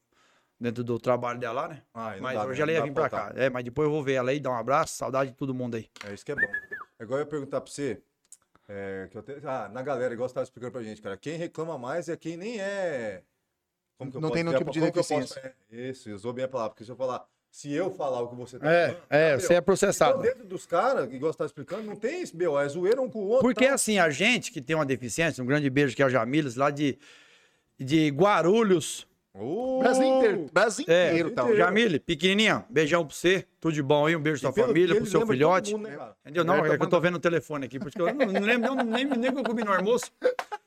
dentro 0.60 0.84
do 0.84 1.00
trabalho 1.00 1.40
dela 1.40 1.62
lá, 1.62 1.68
né? 1.70 1.82
Ah, 1.94 2.16
não 2.16 2.22
mas 2.22 2.38
dá, 2.38 2.46
hoje 2.46 2.62
ela 2.62 2.72
ia 2.72 2.84
vir 2.84 2.94
pra 2.94 3.10
cá. 3.10 3.18
faltar. 3.26 3.38
É, 3.38 3.50
mas 3.50 3.64
depois 3.64 3.86
eu 3.88 3.92
vou 3.92 4.04
ver 4.04 4.14
ela 4.14 4.32
aí, 4.32 4.40
dar 4.40 4.50
um 4.52 4.56
abraço, 4.56 4.96
saudade 4.96 5.32
de 5.32 5.38
todo 5.38 5.54
mundo 5.54 5.76
aí. 5.78 5.90
É 6.06 6.14
isso 6.14 6.26
que 6.26 6.32
é 6.32 6.36
bom. 6.36 6.42
Agora 7.00 7.22
eu 7.22 7.26
ia 7.26 7.30
perguntar 7.30 7.62
pra 7.62 7.72
você. 7.72 8.02
é, 8.68 9.08
que 9.10 9.18
eu 9.18 9.24
te- 9.24 9.38
Ah, 9.46 9.68
na 9.72 9.82
galera, 9.82 10.14
igual 10.14 10.28
você 10.30 10.36
tava 10.36 10.44
explicando 10.44 10.72
pra 10.74 10.84
gente, 10.84 11.02
cara. 11.02 11.18
Quem 11.18 11.38
reclama 11.38 11.78
mais 11.78 12.08
é 12.10 12.16
quem 12.16 12.38
nem 12.38 12.60
é. 12.60 13.24
Como 13.98 14.12
que 14.12 14.18
eu 14.18 14.22
Não 14.22 14.30
posso 14.30 14.36
tem 14.36 14.44
nenhum 14.44 14.54
dizer? 14.54 14.66
tipo 14.66 14.72
de 14.72 14.80
eu 14.80 14.94
posso- 14.94 15.14
deficiência. 15.16 15.56
é, 15.72 15.90
Isso, 15.90 16.14
usou 16.14 16.32
bem 16.34 16.46
a 16.46 16.48
palavra. 16.48 16.72
Porque 16.72 16.86
se 16.86 16.92
eu 16.92 16.96
falar, 16.96 17.26
se 17.50 17.74
eu 17.74 17.90
falar 17.90 18.22
o 18.22 18.28
que 18.30 18.36
você 18.36 18.60
tá 18.60 18.72
É, 18.72 18.88
falando, 18.90 19.04
é, 19.10 19.34
tá, 19.34 19.40
você 19.40 19.54
é 19.54 19.56
meu. 19.56 19.64
processado. 19.64 20.12
Então, 20.12 20.22
dentro 20.22 20.46
dos 20.46 20.66
caras, 20.68 21.12
igual 21.12 21.34
você 21.34 21.38
tá 21.40 21.46
explicando, 21.46 21.82
não 21.84 21.96
tem 21.96 22.22
esse 22.22 22.36
BO, 22.38 22.60
é 22.60 22.68
zoeira 22.70 23.02
um 23.02 23.10
com 23.10 23.20
o 23.20 23.28
outro. 23.28 23.42
Porque 23.42 23.66
tá? 23.68 23.74
assim, 23.74 23.98
a 23.98 24.10
gente 24.12 24.52
que 24.52 24.62
tem 24.62 24.76
uma 24.76 24.86
deficiência, 24.86 25.44
um 25.44 25.48
grande 25.48 25.68
beijo 25.70 25.96
que 25.96 26.04
é 26.04 26.06
o 26.06 26.10
Jamiles, 26.10 26.56
lá 26.56 26.70
de, 26.70 27.00
de 27.80 28.10
Guarulhos. 28.10 29.08
Uh, 29.42 29.80
Brasil 29.80 30.04
inteiro. 30.04 30.46
Brasil 30.52 30.86
É, 30.88 31.10
inteiro, 31.10 31.32
tá? 31.32 31.56
Jamile, 31.56 32.00
pequenininha, 32.00 32.66
beijão 32.70 33.06
pra 33.06 33.16
você, 33.16 33.46
tudo 33.60 33.74
de 33.74 33.82
bom 33.82 34.06
aí, 34.06 34.16
um 34.16 34.22
beijo 34.22 34.42
pra 34.42 34.52
sua 34.52 34.66
família, 34.68 34.96
pro 34.96 35.06
seu 35.06 35.22
de 35.22 35.28
filhote. 35.28 35.74
mundo, 35.74 35.88
né? 35.88 35.98
Entendeu? 36.26 36.44
Não, 36.44 36.66
é 36.66 36.78
que 36.78 36.84
eu 36.84 36.90
tô 36.90 37.00
vendo 37.00 37.16
o 37.16 37.20
telefone 37.20 37.66
aqui, 37.66 37.80
porque 37.80 38.02
eu 38.02 38.14
não, 38.14 38.26
não 38.26 38.42
lembro 38.42 38.76
não, 38.76 38.84
nem, 38.84 39.06
nem 39.06 39.32
que 39.32 39.40
eu 39.40 39.44
comi 39.44 39.64
no 39.64 39.72
almoço. 39.72 40.12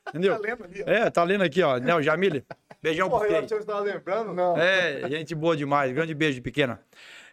Entendeu? 0.09 0.39
É, 0.85 1.09
tá 1.09 1.23
lendo 1.23 1.43
aqui, 1.43 1.61
ó. 1.61 1.79
Não, 1.79 2.01
Jamile, 2.01 2.43
beijão 2.81 3.09
pra 3.09 3.19
você. 3.19 3.53
eu 3.55 3.65
tava 3.65 3.79
lembrando, 3.79 4.33
não. 4.33 4.57
É, 4.57 5.09
gente 5.09 5.33
boa 5.33 5.55
demais. 5.55 5.91
Grande 5.93 6.13
beijo, 6.13 6.41
pequena. 6.41 6.79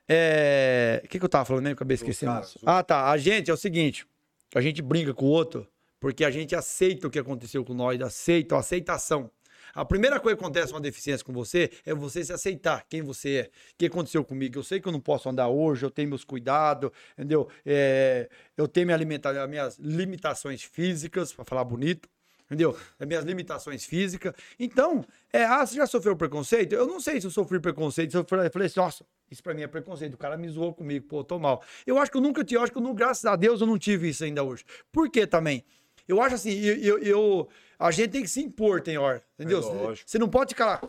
É. 0.09 1.01
O 1.05 1.09
que, 1.09 1.19
que 1.19 1.25
eu 1.25 1.29
tava 1.29 1.45
falando 1.45 1.63
mesmo? 1.65 1.75
Acabei 1.75 1.95
esquecendo. 1.95 2.33
cara, 2.33 2.47
Ah, 2.67 2.83
tá. 2.83 3.11
A 3.11 3.17
gente 3.17 3.51
é 3.51 3.55
o 3.55 3.57
seguinte: 3.57 4.07
a 4.55 4.61
gente 4.61 4.83
brinca 4.83 5.15
com 5.15 5.27
o 5.27 5.29
outro 5.29 5.67
porque 6.01 6.25
a 6.25 6.31
gente 6.31 6.55
aceita 6.57 7.07
o 7.07 7.11
que 7.11 7.19
aconteceu 7.19 7.65
com 7.65 7.75
nós, 7.75 8.01
aceita, 8.01 8.57
a 8.57 8.59
aceitação. 8.61 9.31
A 9.75 9.85
primeira 9.85 10.19
coisa 10.21 10.37
que 10.37 10.43
acontece 10.43 10.69
com 10.69 10.77
uma 10.77 10.81
deficiência 10.83 11.25
com 11.25 11.33
você 11.33 11.71
é 11.85 11.95
você 11.95 12.25
se 12.25 12.33
aceitar 12.33 12.85
quem 12.89 13.03
você 13.03 13.37
é. 13.37 13.43
O 13.43 13.79
que 13.79 13.87
aconteceu 13.87 14.25
comigo? 14.25 14.59
Eu 14.59 14.63
sei 14.63 14.81
que 14.81 14.89
eu 14.89 14.93
não 14.93 15.01
posso 15.01 15.29
andar 15.29 15.49
hoje, 15.49 15.85
eu 15.85 15.91
tenho 15.91 16.09
meus 16.09 16.25
cuidados, 16.25 16.91
entendeu? 17.15 17.49
É, 17.65 18.29
eu 18.57 18.67
tenho 18.67 18.87
minha 18.87 18.97
alimenta- 18.97 19.31
as 19.31 19.49
minhas 19.49 19.79
limitações 19.79 20.63
físicas, 20.63 21.33
para 21.33 21.45
falar 21.45 21.65
bonito 21.65 22.09
entendeu? 22.51 22.77
As 22.99 23.07
minhas 23.07 23.25
limitações 23.25 23.85
físicas. 23.85 24.35
Então, 24.59 25.05
é, 25.33 25.45
ah, 25.45 25.65
você 25.65 25.77
já 25.77 25.87
sofreu 25.87 26.17
preconceito? 26.17 26.73
Eu 26.73 26.85
não 26.85 26.99
sei 26.99 27.21
se 27.21 27.27
eu 27.29 27.31
sofri 27.31 27.61
preconceito. 27.61 28.11
Se 28.11 28.17
eu 28.17 28.25
falei, 28.25 28.67
assim, 28.67 28.81
nossa, 28.81 29.07
isso 29.31 29.41
pra 29.41 29.55
mim 29.55 29.63
é 29.63 29.69
preconceito. 29.69 30.15
O 30.15 30.19
cara 30.19 30.37
me 30.37 30.49
zoou 30.49 30.75
comigo, 30.75 31.07
pô, 31.07 31.23
tô 31.23 31.39
mal. 31.39 31.63
Eu 31.87 31.97
acho 31.97 32.11
que 32.11 32.17
eu 32.17 32.21
nunca 32.21 32.45
tive, 32.45 32.61
acho 32.61 32.73
que 32.73 32.79
eu, 32.79 32.95
graças 32.95 33.25
a 33.25 33.37
Deus 33.37 33.61
eu 33.61 33.69
não 33.69 33.79
tive 33.79 34.09
isso 34.09 34.25
ainda 34.25 34.43
hoje. 34.43 34.65
Por 34.91 35.09
quê 35.09 35.29
também? 35.29 35.65
Eu 36.09 36.21
acho 36.21 36.35
assim, 36.35 36.53
eu, 36.53 36.77
eu- 36.77 36.99
eu- 36.99 37.49
a 37.79 37.91
gente 37.91 38.11
tem 38.11 38.23
que 38.23 38.29
se 38.29 38.41
impor, 38.41 38.81
tem 38.81 38.99
hora, 38.99 39.23
entendeu? 39.39 39.59
É 39.59 39.95
Você- 40.07 40.19
não 40.19 40.29
pode 40.29 40.51
ficar 40.55 40.67
lá, 40.67 40.81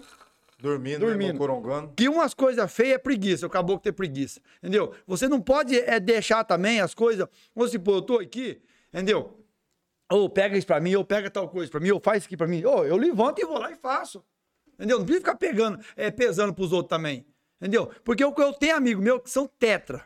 Dormindo, 0.59 0.99
Dormindo. 0.99 1.33
né, 1.33 1.39
corongando. 1.39 1.93
que 1.95 2.07
umas 2.07 2.33
coisas 2.35 2.71
feias 2.71 2.95
é 2.95 2.97
preguiça, 2.99 3.47
o 3.47 3.49
caboclo 3.49 3.81
ter 3.81 3.91
preguiça, 3.93 4.39
entendeu? 4.61 4.93
Você 5.07 5.27
não 5.27 5.41
pode 5.41 5.79
é, 5.79 5.99
deixar 5.99 6.43
também 6.43 6.79
as 6.79 6.93
coisas, 6.93 7.27
ou 7.55 7.67
se 7.67 7.79
pô, 7.79 7.95
eu 7.95 8.01
tô 8.03 8.19
aqui, 8.19 8.61
entendeu? 8.93 9.37
Ou 10.11 10.29
pega 10.29 10.57
isso 10.57 10.67
pra 10.67 10.79
mim, 10.79 10.93
ou 10.95 11.05
pega 11.05 11.29
tal 11.31 11.47
coisa 11.49 11.71
pra 11.71 11.79
mim, 11.79 11.89
ou 11.91 11.99
faz 12.03 12.19
isso 12.19 12.27
aqui 12.27 12.35
pra 12.35 12.45
mim. 12.45 12.63
Ou 12.65 12.85
eu 12.85 12.97
levanto 12.97 13.39
e 13.41 13.45
vou 13.45 13.57
lá 13.57 13.71
e 13.71 13.75
faço. 13.75 14.21
Entendeu? 14.73 14.97
Não 14.99 15.05
precisa 15.05 15.25
ficar 15.25 15.35
pegando, 15.37 15.79
é, 15.95 16.11
pesando 16.11 16.53
pros 16.53 16.73
outros 16.73 16.89
também. 16.89 17.25
Entendeu? 17.61 17.89
Porque 18.03 18.21
eu, 18.21 18.33
eu 18.37 18.53
tenho 18.53 18.75
amigo 18.75 19.01
meu 19.01 19.21
que 19.21 19.29
são 19.29 19.47
tetra. 19.47 20.05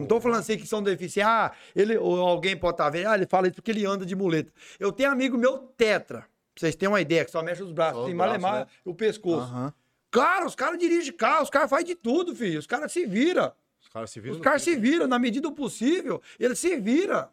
Não 0.00 0.06
tô 0.06 0.20
falando 0.20 0.40
assim 0.40 0.56
que 0.56 0.66
são 0.66 0.82
deficientes. 0.82 1.30
Ah, 1.30 1.52
ele, 1.74 1.96
ou 1.96 2.20
alguém 2.20 2.56
pode 2.56 2.74
estar 2.74 2.90
vendo. 2.90 3.08
Ah, 3.08 3.14
ele 3.14 3.26
fala 3.26 3.46
isso 3.46 3.56
porque 3.56 3.70
ele 3.70 3.84
anda 3.86 4.04
de 4.04 4.16
muleta. 4.16 4.52
Eu 4.78 4.90
tenho 4.92 5.10
amigo 5.10 5.36
meu 5.38 5.58
tetra. 5.58 6.20
Pra 6.20 6.26
vocês 6.56 6.74
terem 6.74 6.92
uma 6.92 7.00
ideia, 7.00 7.24
que 7.24 7.30
só 7.30 7.42
mexe 7.42 7.62
os 7.62 7.72
braços, 7.72 8.00
Só 8.00 8.06
tem 8.06 8.16
braços, 8.16 8.40
malemar 8.42 8.60
né? 8.60 8.66
o 8.84 8.94
pescoço. 8.94 9.46
Aham. 9.52 9.72
Cara, 10.10 10.44
os 10.44 10.56
caras 10.56 10.78
dirigem 10.78 11.12
carro, 11.12 11.44
os 11.44 11.50
caras 11.50 11.70
fazem 11.70 11.86
de 11.86 11.94
tudo, 11.94 12.34
filho. 12.34 12.58
Os 12.58 12.66
caras 12.66 12.90
se 12.90 13.06
viram. 13.06 13.52
Os 13.80 13.88
caras 13.88 14.10
se 14.10 14.20
viram. 14.20 14.34
Os 14.34 14.40
caras 14.40 14.62
se 14.62 14.74
viram, 14.76 15.06
na 15.06 15.18
medida 15.18 15.48
do 15.48 15.54
possível, 15.54 16.20
ele 16.38 16.56
se 16.56 16.76
vira. 16.76 17.30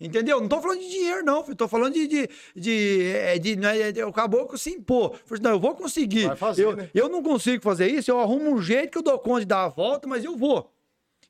Entendeu? 0.00 0.40
Não 0.40 0.48
tô 0.48 0.60
falando 0.60 0.80
de 0.80 0.88
dinheiro, 0.90 1.24
não, 1.24 1.44
filho. 1.44 1.56
Tô 1.56 1.68
falando 1.68 1.94
de. 1.94 2.08
de, 2.08 2.28
de, 2.56 3.12
é, 3.14 3.38
de, 3.38 3.56
não 3.56 3.68
é, 3.68 3.92
de 3.92 4.02
o 4.02 4.12
caboclo 4.12 4.58
se 4.58 4.70
impor. 4.70 5.10
Falei 5.24 5.34
assim, 5.34 5.42
Não, 5.42 5.50
eu 5.52 5.60
vou 5.60 5.74
conseguir. 5.76 6.36
Fazer, 6.36 6.64
eu, 6.64 6.76
né? 6.76 6.90
eu 6.92 7.08
não 7.08 7.22
consigo 7.22 7.62
fazer 7.62 7.88
isso, 7.88 8.10
eu 8.10 8.18
arrumo 8.18 8.50
um 8.50 8.60
jeito 8.60 8.90
que 8.90 8.98
eu 8.98 9.02
dou 9.02 9.18
conta 9.18 9.40
de 9.40 9.46
dar 9.46 9.64
a 9.64 9.68
volta, 9.68 10.08
mas 10.08 10.24
eu 10.24 10.36
vou. 10.36 10.72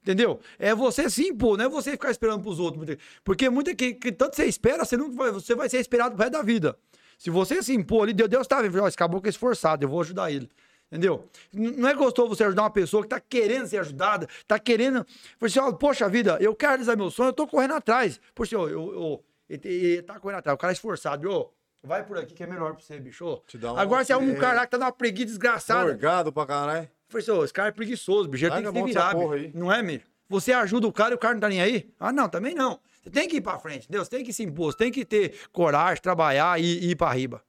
Entendeu? 0.02 0.40
É 0.58 0.74
você 0.74 1.08
se 1.08 1.28
impor, 1.28 1.56
não 1.56 1.64
é 1.66 1.68
você 1.68 1.92
ficar 1.92 2.10
esperando 2.10 2.42
pros 2.42 2.58
outros. 2.58 2.96
Porque 3.22 3.48
muita 3.48 3.74
que, 3.74 3.94
que 3.94 4.10
tanto 4.10 4.34
você 4.34 4.44
espera, 4.46 4.84
você, 4.84 4.96
não 4.96 5.12
vai, 5.12 5.30
você 5.30 5.54
vai 5.54 5.68
ser 5.68 5.78
esperado 5.78 6.14
pro 6.14 6.18
resto 6.24 6.32
da 6.32 6.42
vida. 6.42 6.76
Se 7.16 7.30
você 7.30 7.62
se 7.62 7.72
impor 7.72 8.02
ali, 8.02 8.12
Deus, 8.12 8.46
tá 8.48 8.60
vendo, 8.60 8.82
ó, 8.82 8.88
esse 8.88 8.96
caboclo 8.96 9.28
é 9.28 9.30
esforçado, 9.30 9.84
eu 9.84 9.88
vou 9.88 10.00
ajudar 10.00 10.32
ele. 10.32 10.50
Entendeu? 10.90 11.26
Não 11.52 11.88
é 11.88 11.94
gostoso 11.94 12.28
você 12.28 12.42
ajudar 12.44 12.62
uma 12.64 12.70
pessoa 12.70 13.02
que 13.04 13.08
tá 13.08 13.20
querendo 13.20 13.66
ser 13.66 13.78
ajudada, 13.78 14.28
tá 14.46 14.58
querendo. 14.58 15.06
Assim, 15.40 15.58
ó, 15.60 15.70
poxa 15.72 16.08
vida, 16.08 16.36
eu 16.40 16.54
quero 16.54 16.72
realizar 16.72 16.96
meu 16.96 17.10
sonho, 17.10 17.28
eu 17.28 17.32
tô 17.32 17.46
correndo 17.46 17.74
atrás. 17.74 18.20
Poxa, 18.34 18.56
eu, 18.56 18.68
eu, 18.68 18.92
eu- 18.92 19.24
ele, 19.48 19.60
ele 19.68 20.02
tá 20.02 20.18
correndo 20.18 20.38
atrás, 20.40 20.54
o 20.54 20.58
cara 20.58 20.72
é 20.72 20.74
esforçado, 20.74 21.30
ô. 21.30 21.50
Vai 21.84 22.04
por 22.04 22.16
aqui 22.18 22.32
que 22.34 22.42
é 22.42 22.46
melhor 22.46 22.74
pra 22.74 22.80
você, 22.84 22.98
bicho. 23.00 23.40
Te 23.46 23.56
dá 23.58 23.72
um 23.72 23.76
Agora 23.76 24.04
você 24.04 24.12
é 24.12 24.16
um 24.16 24.34
cara 24.36 24.54
lá 24.54 24.64
que 24.66 24.70
tá 24.70 24.78
numa 24.78 24.92
preguiça 24.92 25.26
desgraçada. 25.26 25.86
Morgado 25.86 26.32
pra 26.32 26.46
caralho. 26.46 26.88
Esse 27.18 27.52
cara 27.52 27.68
é 27.68 27.72
preguiçoso, 27.72 28.28
bicho. 28.28 28.46
Ele 28.46 28.54
tem 28.54 28.64
que 28.64 28.78
se 28.78 28.84
virar. 28.84 29.14
Não 29.54 29.72
é, 29.72 29.82
mesmo? 29.82 30.02
Você 30.28 30.52
ajuda 30.52 30.86
o 30.86 30.92
cara 30.92 31.12
e 31.12 31.14
o 31.14 31.18
cara 31.18 31.34
não 31.34 31.40
tá 31.40 31.48
nem 31.48 31.60
aí? 31.60 31.90
Ah, 32.00 32.10
não, 32.10 32.28
também 32.28 32.54
não. 32.54 32.80
Você 33.02 33.10
tem 33.10 33.28
que 33.28 33.36
ir 33.36 33.40
pra 33.40 33.58
frente? 33.58 33.86
Você 33.90 34.10
tem 34.10 34.24
que 34.24 34.32
se 34.32 34.42
impor, 34.42 34.72
você 34.72 34.78
tem 34.78 34.90
que 34.90 35.04
ter 35.04 35.34
coragem, 35.52 36.00
trabalhar 36.00 36.58
e, 36.60 36.64
e 36.64 36.90
ir 36.90 36.96
pra 36.96 37.12
riba. 37.12 37.42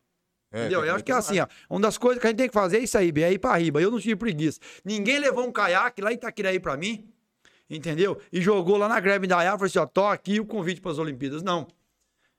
É, 0.52 0.62
entendeu? 0.62 0.84
Eu 0.84 0.96
acho 0.96 1.04
que 1.04 1.12
é 1.12 1.16
assim, 1.16 1.40
ó. 1.40 1.48
Uma 1.70 1.80
das 1.80 1.98
coisas 1.98 2.20
que 2.20 2.28
a 2.28 2.30
gente 2.30 2.38
tem 2.38 2.48
que 2.48 2.54
fazer 2.54 2.78
é 2.78 2.80
isso 2.82 2.98
aí, 2.98 3.12
bem, 3.12 3.24
é 3.24 3.32
ir 3.32 3.40
pra 3.40 3.56
riba. 3.56 3.82
Eu 3.82 3.90
não 3.90 4.00
tive 4.00 4.16
preguiça. 4.16 4.60
Ninguém 4.84 5.18
levou 5.18 5.48
um 5.48 5.52
caiaque 5.52 6.02
lá 6.02 6.12
em 6.12 6.16
Itaquiraí 6.16 6.60
pra 6.60 6.76
mim, 6.76 7.08
entendeu? 7.70 8.20
E 8.32 8.42
jogou 8.42 8.78
lá 8.78 8.88
na 8.88 9.00
greve 9.00 9.28
da 9.28 9.42
Iá, 9.44 9.54
falou 9.54 9.66
assim, 9.66 9.80
ó, 9.80 9.86
tô 9.86 10.06
aqui 10.06 10.40
o 10.40 10.46
convite 10.46 10.82
pras 10.82 11.00
Olimpíadas. 11.00 11.42
Não. 11.42 11.68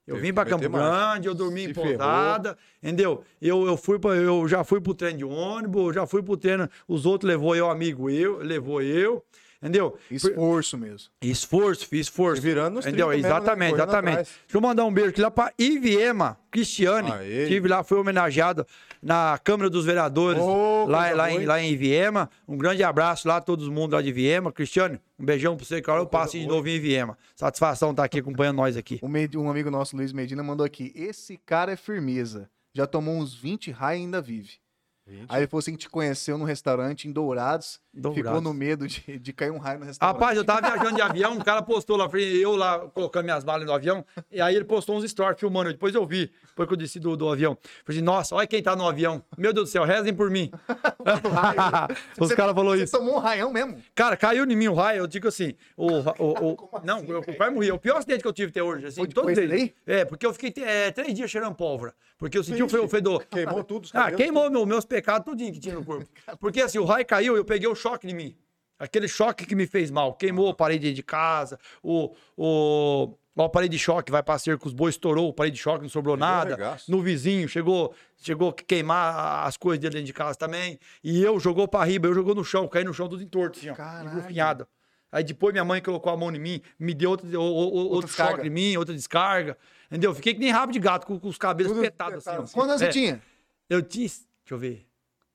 Eu 0.06 0.16
vim 0.16 0.32
pra 0.32 0.44
que 0.44 0.50
Campo. 0.50 0.68
Grande, 0.68 1.28
eu 1.28 1.34
dormi 1.34 1.64
Se 1.64 1.70
em 1.70 1.74
pousada, 1.74 2.58
entendeu? 2.82 3.24
Eu, 3.40 3.66
eu, 3.66 3.76
fui 3.76 3.98
pra, 3.98 4.10
eu 4.10 4.46
já 4.46 4.62
fui 4.62 4.80
pro 4.80 4.94
treino 4.94 5.18
de 5.18 5.24
ônibus, 5.24 5.94
já 5.94 6.06
fui 6.06 6.22
pro 6.22 6.36
treino, 6.36 6.68
os 6.86 7.06
outros 7.06 7.28
levou 7.28 7.56
eu, 7.56 7.70
amigo 7.70 8.10
eu, 8.10 8.38
levou 8.38 8.82
eu, 8.82 9.24
entendeu? 9.62 9.96
Esforço 10.10 10.76
mesmo. 10.76 11.08
Esforço, 11.22 11.86
fiz 11.88 12.00
esforço. 12.06 12.42
Se 12.42 12.46
virando 12.46 12.74
nos 12.74 12.86
Entendeu? 12.86 13.08
30 13.08 13.16
mesmo, 13.16 13.28
né? 13.30 13.36
exatamente, 13.36 13.74
exatamente. 13.74 14.12
atrás. 14.12 14.28
Deixa 14.46 14.56
eu 14.56 14.60
mandar 14.60 14.84
um 14.84 14.92
beijo 14.92 15.10
aqui 15.10 15.22
lá 15.22 15.30
pra 15.30 15.52
Iviema 15.58 16.38
Cristiane. 16.50 17.10
Aê. 17.10 17.42
Estive 17.44 17.68
lá, 17.68 17.82
fui 17.82 17.98
homenageado 17.98 18.66
na 19.04 19.38
Câmara 19.38 19.68
dos 19.68 19.84
Vereadores, 19.84 20.40
Ô, 20.42 20.86
lá, 20.86 21.10
lá, 21.12 21.30
em, 21.30 21.44
lá 21.44 21.60
em 21.60 21.70
Iviema. 21.72 22.30
Um 22.48 22.56
grande 22.56 22.82
abraço 22.82 23.28
lá 23.28 23.36
a 23.36 23.40
todo 23.40 23.70
mundo 23.70 23.92
lá 23.92 24.00
de 24.00 24.08
Iviema. 24.08 24.50
Cristiane, 24.50 24.98
um 25.18 25.24
beijão 25.24 25.54
pra 25.56 25.64
você, 25.64 25.82
que 25.82 25.90
a 25.90 25.92
hora 25.92 26.02
eu 26.02 26.06
passo 26.06 26.38
de 26.38 26.46
novo 26.46 26.66
em 26.66 26.76
Iviema. 26.76 27.18
Satisfação 27.36 27.90
estar 27.90 28.04
aqui 28.04 28.20
acompanhando 28.20 28.56
nós 28.56 28.78
aqui. 28.78 28.98
Um, 29.02 29.42
um 29.42 29.50
amigo 29.50 29.70
nosso, 29.70 29.94
Luiz 29.94 30.10
Medina, 30.12 30.42
mandou 30.42 30.64
aqui. 30.64 30.90
Esse 30.96 31.36
cara 31.36 31.72
é 31.72 31.76
firmeza. 31.76 32.48
Já 32.72 32.86
tomou 32.86 33.14
uns 33.14 33.34
20 33.34 33.70
raios 33.70 34.00
e 34.00 34.04
ainda 34.04 34.22
vive. 34.22 34.63
Gente. 35.06 35.26
Aí 35.28 35.40
ele 35.42 35.46
falou 35.48 35.58
assim 35.58 35.72
que 35.72 35.78
te 35.78 35.90
conheceu 35.90 36.38
num 36.38 36.46
restaurante 36.46 37.06
em 37.06 37.12
Dourados, 37.12 37.78
Dourados. 37.92 38.22
ficou 38.24 38.40
no 38.40 38.54
medo 38.54 38.88
de, 38.88 39.18
de 39.18 39.32
cair 39.34 39.50
um 39.50 39.58
raio 39.58 39.78
no 39.78 39.84
restaurante. 39.84 40.14
Rapaz, 40.14 40.38
eu 40.38 40.44
tava 40.46 40.62
viajando 40.62 40.94
de 40.96 41.02
avião, 41.02 41.34
um 41.34 41.40
cara 41.40 41.60
postou 41.60 41.94
lá, 41.98 42.08
eu 42.14 42.56
lá 42.56 42.78
colocando 42.88 43.24
minhas 43.26 43.44
malas 43.44 43.66
no 43.66 43.72
avião, 43.74 44.02
e 44.32 44.40
aí 44.40 44.56
ele 44.56 44.64
postou 44.64 44.96
uns 44.96 45.04
stories 45.10 45.38
filmando, 45.38 45.70
depois 45.72 45.94
eu 45.94 46.06
vi, 46.06 46.30
depois 46.48 46.66
que 46.66 46.72
eu 46.72 46.78
desci 46.78 46.98
do, 46.98 47.14
do 47.18 47.28
avião. 47.28 47.54
Falei, 47.84 47.98
assim, 47.98 48.00
nossa, 48.04 48.34
olha 48.34 48.46
quem 48.46 48.62
tá 48.62 48.74
no 48.74 48.88
avião. 48.88 49.22
Meu 49.36 49.52
Deus 49.52 49.68
do 49.68 49.72
céu, 49.72 49.84
rezem 49.84 50.14
por 50.14 50.30
mim. 50.30 50.50
Os 52.18 52.28
Você- 52.28 52.36
caras 52.36 52.54
falaram 52.54 52.76
Você 52.78 52.84
isso. 52.84 52.96
tomou 52.96 53.16
um 53.16 53.18
raião 53.18 53.52
mesmo? 53.52 53.76
Cara, 53.94 54.16
caiu 54.16 54.44
em 54.44 54.56
mim 54.56 54.68
o 54.68 54.74
raio, 54.74 55.00
eu 55.00 55.06
digo 55.06 55.28
assim, 55.28 55.54
o, 55.76 55.86
o, 56.18 56.52
o- 56.52 56.70
não, 56.82 57.00
eu 57.04 57.22
quase 57.36 57.54
morri. 57.54 57.68
É 57.68 57.74
o 57.74 57.78
pior 57.78 57.98
acidente 57.98 58.22
que 58.22 58.28
eu 58.28 58.32
tive 58.32 58.50
até 58.50 58.62
hoje, 58.62 58.86
assim, 58.86 59.02
Foi- 59.02 59.08
todos 59.08 59.36
eles. 59.36 59.70
É, 59.86 60.04
porque 60.04 60.24
eu 60.24 60.32
fiquei 60.32 60.64
é, 60.64 60.90
três 60.90 61.12
dias 61.14 61.30
cheirando 61.30 61.54
pólvora, 61.54 61.94
porque 62.18 62.38
eu 62.38 62.44
senti 62.44 62.62
o 62.62 62.68
fe- 62.68 62.78
o 62.78 62.88
fedor. 62.88 63.24
Queimou 63.26 63.62
tudo. 63.62 63.84
os 63.84 63.94
Ah, 63.94 64.10
queimou 64.10 64.50
meu, 64.50 64.64
meus 64.64 64.84
pecados 64.94 65.24
tudinho 65.24 65.52
que 65.52 65.58
tinha 65.60 65.74
no 65.74 65.84
corpo. 65.84 66.06
Porque 66.38 66.60
assim, 66.60 66.78
o 66.78 66.84
raio 66.84 67.04
caiu, 67.06 67.36
eu 67.36 67.44
peguei 67.44 67.68
o 67.68 67.74
choque 67.74 68.08
em 68.08 68.14
mim. 68.14 68.36
Aquele 68.78 69.08
choque 69.08 69.46
que 69.46 69.54
me 69.54 69.66
fez 69.66 69.90
mal. 69.90 70.14
Queimou 70.14 70.48
a 70.48 70.54
parede 70.54 70.92
de 70.92 71.02
casa, 71.02 71.58
o, 71.82 72.14
o, 72.36 73.14
o 73.34 73.42
aparelho 73.42 73.70
de 73.70 73.78
choque 73.78 74.10
vai 74.10 74.22
pra 74.22 74.38
cerca, 74.38 74.66
os 74.66 74.72
bois 74.72 74.94
estourou, 74.94 75.26
o 75.28 75.30
aparelho 75.30 75.54
de 75.54 75.60
choque 75.60 75.82
não 75.82 75.88
sobrou 75.88 76.16
nada. 76.16 76.56
No 76.88 77.00
vizinho, 77.00 77.48
chegou, 77.48 77.94
chegou 78.16 78.50
a 78.50 78.52
queimar 78.52 79.46
as 79.46 79.56
coisas 79.56 79.78
dele 79.80 79.94
dentro 79.94 80.06
de 80.06 80.12
casa 80.12 80.36
também. 80.38 80.78
E 81.02 81.22
eu 81.22 81.38
jogou 81.40 81.66
pra 81.68 81.84
riba, 81.84 82.08
eu 82.08 82.14
jogou 82.14 82.34
no 82.34 82.44
chão, 82.44 82.66
caí 82.68 82.84
no 82.84 82.92
chão 82.92 83.08
tudo 83.08 83.22
entorto, 83.22 83.58
assim, 83.58 83.70
ó. 83.70 84.02
Engrufinhado. 84.04 84.66
Aí 85.12 85.22
depois 85.22 85.52
minha 85.52 85.64
mãe 85.64 85.80
colocou 85.80 86.12
a 86.12 86.16
mão 86.16 86.34
em 86.34 86.40
mim, 86.40 86.60
me 86.78 86.92
deu 86.92 87.10
outro, 87.10 87.28
o- 87.28 87.42
o- 87.42 87.88
outro 87.90 88.08
descarga. 88.08 88.36
choque 88.36 88.46
em 88.48 88.50
mim, 88.50 88.76
outra 88.76 88.92
descarga. 88.92 89.56
Entendeu? 89.86 90.12
Fiquei 90.12 90.34
que 90.34 90.40
nem 90.40 90.50
rabo 90.50 90.72
de 90.72 90.80
gato, 90.80 91.06
com, 91.06 91.18
com 91.20 91.28
os 91.28 91.38
cabelos 91.38 91.70
Tudo 91.70 91.84
espetados 91.84 92.26
assim. 92.26 92.36
ó. 92.36 92.46
Quantos 92.52 92.82
É. 92.82 92.86
você 92.86 92.92
tinha? 92.92 93.22
Eu 93.70 93.80
tinha. 93.80 94.08
Deixa 94.44 94.54
eu 94.54 94.58
ver. 94.58 94.86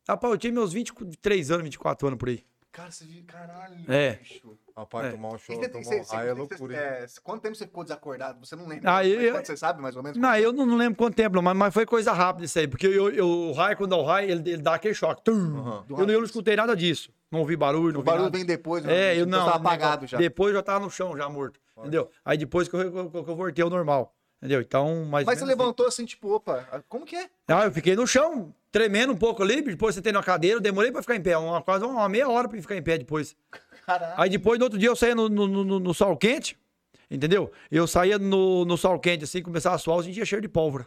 Rapaz, 0.08 0.32
eu 0.34 0.38
tinha 0.38 0.54
meus 0.54 0.74
23 0.74 1.52
anos, 1.52 1.64
24 1.64 2.08
anos 2.08 2.20
por 2.20 2.30
aí. 2.30 2.44
Cara, 2.72 2.92
você 2.92 3.04
viu, 3.04 3.24
caralho. 3.26 3.76
É. 3.92 4.14
bicho. 4.14 4.58
Rapaz, 4.78 5.08
É. 5.08 5.12
tomar 5.12 5.30
um 5.30 5.38
show, 5.38 5.56
você- 5.56 5.68
tomar 5.70 5.88
um 5.96 6.04
raio 6.04 6.30
é 6.30 6.34
loucura, 6.34 6.76
é, 6.76 7.06
quanto 7.24 7.42
tempo 7.42 7.56
você 7.56 7.66
ficou 7.66 7.84
desacordado? 7.84 8.46
Você 8.46 8.56
não 8.56 8.68
lembra? 8.68 8.96
Ah, 8.98 9.06
eu- 9.06 9.34
Quanto 9.34 9.48
você 9.48 9.58
sabe, 9.58 9.82
mais 9.82 9.96
ou 9.96 10.04
menos? 10.04 10.18
Não, 10.18 10.36
eu 10.38 10.54
não 10.54 10.76
lembro 10.78 10.96
quanto 10.98 11.16
tempo, 11.16 11.42
mas, 11.42 11.58
mas 11.58 11.74
foi 11.74 11.86
coisa 11.86 12.14
rápida 12.14 12.46
isso 12.46 12.58
aí. 12.60 12.68
Porque 12.68 12.86
eu, 12.88 13.10
eu- 13.10 13.28
o 13.28 13.52
raio, 13.54 13.76
quando 13.76 13.90
dá 13.90 13.98
o 13.98 14.04
raio, 14.06 14.30
ele, 14.32 14.52
ele 14.52 14.62
dá 14.62 14.76
aquele 14.76 14.94
choque. 14.94 15.24
Tum. 15.24 15.58
Aham. 15.60 15.86
Eu, 15.90 15.98
não- 15.98 16.10
eu 16.14 16.20
não 16.20 16.26
escutei 16.26 16.56
nada 16.56 16.76
disso. 16.76 17.12
Não 17.32 17.40
ouvi 17.40 17.56
barulho, 17.58 17.94
não 17.94 18.00
O 18.02 18.04
barulho 18.04 18.26
nada. 18.26 18.38
vem 18.38 18.46
depois. 18.46 18.86
É, 18.86 19.20
eu 19.20 19.26
não. 19.26 19.40
Tava 19.46 19.58
apagado 19.58 20.08
já. 20.08 20.18
Depois 20.18 20.50
eu 20.54 20.60
já 20.60 20.64
tava 20.64 20.86
no 20.86 20.92
chão, 20.92 21.18
já 21.18 21.28
morto. 21.28 21.60
Entendeu? 21.78 22.10
Aí 22.24 22.38
depois 22.38 22.68
que 22.68 22.76
eu, 22.76 22.92
que 22.92 22.98
eu, 23.18 23.24
que 23.24 23.32
eu 23.32 23.36
voltei 23.36 23.64
ao 23.64 23.70
normal. 23.70 24.16
Entendeu? 24.38 24.62
Então, 24.62 25.04
mais 25.06 25.26
Mas 25.26 25.38
você 25.40 25.44
assim. 25.44 25.50
levantou 25.52 25.86
assim, 25.88 26.06
tipo, 26.06 26.30
opa, 26.34 26.84
como 26.88 27.06
que 27.06 27.16
é? 27.16 27.30
Ah, 27.48 27.66
eu 27.66 27.72
fiquei 27.74 27.94
no 27.96 28.08
chão, 28.08 28.54
tremendo 28.72 29.14
um 29.14 29.18
pouco 29.18 29.42
ali, 29.44 29.62
depois 29.62 29.96
sentei 29.96 30.12
na 30.12 30.22
cadeira, 30.24 30.58
eu 30.58 30.62
demorei 30.62 30.92
pra 30.92 31.02
ficar 31.02 31.16
em 31.16 31.22
pé, 31.22 31.38
uma, 31.38 31.62
quase 31.62 31.84
uma 31.86 32.08
meia 32.10 32.30
hora 32.30 32.48
pra 32.48 32.62
ficar 32.62 32.76
em 32.76 32.84
pé 32.84 32.98
depois. 32.98 33.36
Caralho. 33.86 34.14
Aí 34.18 34.30
depois, 34.30 34.60
no 34.60 34.66
outro 34.66 34.78
dia, 34.80 34.90
eu 34.90 34.96
saía 34.96 35.16
no, 35.16 35.28
no, 35.30 35.48
no- 35.48 35.80
no 35.80 35.94
sol 35.94 36.16
quente, 36.16 36.58
entendeu? 37.10 37.52
Eu 37.72 37.88
saía 37.88 38.20
no, 38.20 38.66
no 38.66 38.78
sol 38.78 39.00
quente, 39.00 39.24
assim, 39.24 39.42
começava 39.42 39.76
a 39.76 39.80
suar, 39.80 39.98
eu 40.00 40.04
sentia 40.04 40.26
cheiro 40.26 40.42
de 40.42 40.48
pólvora. 40.50 40.86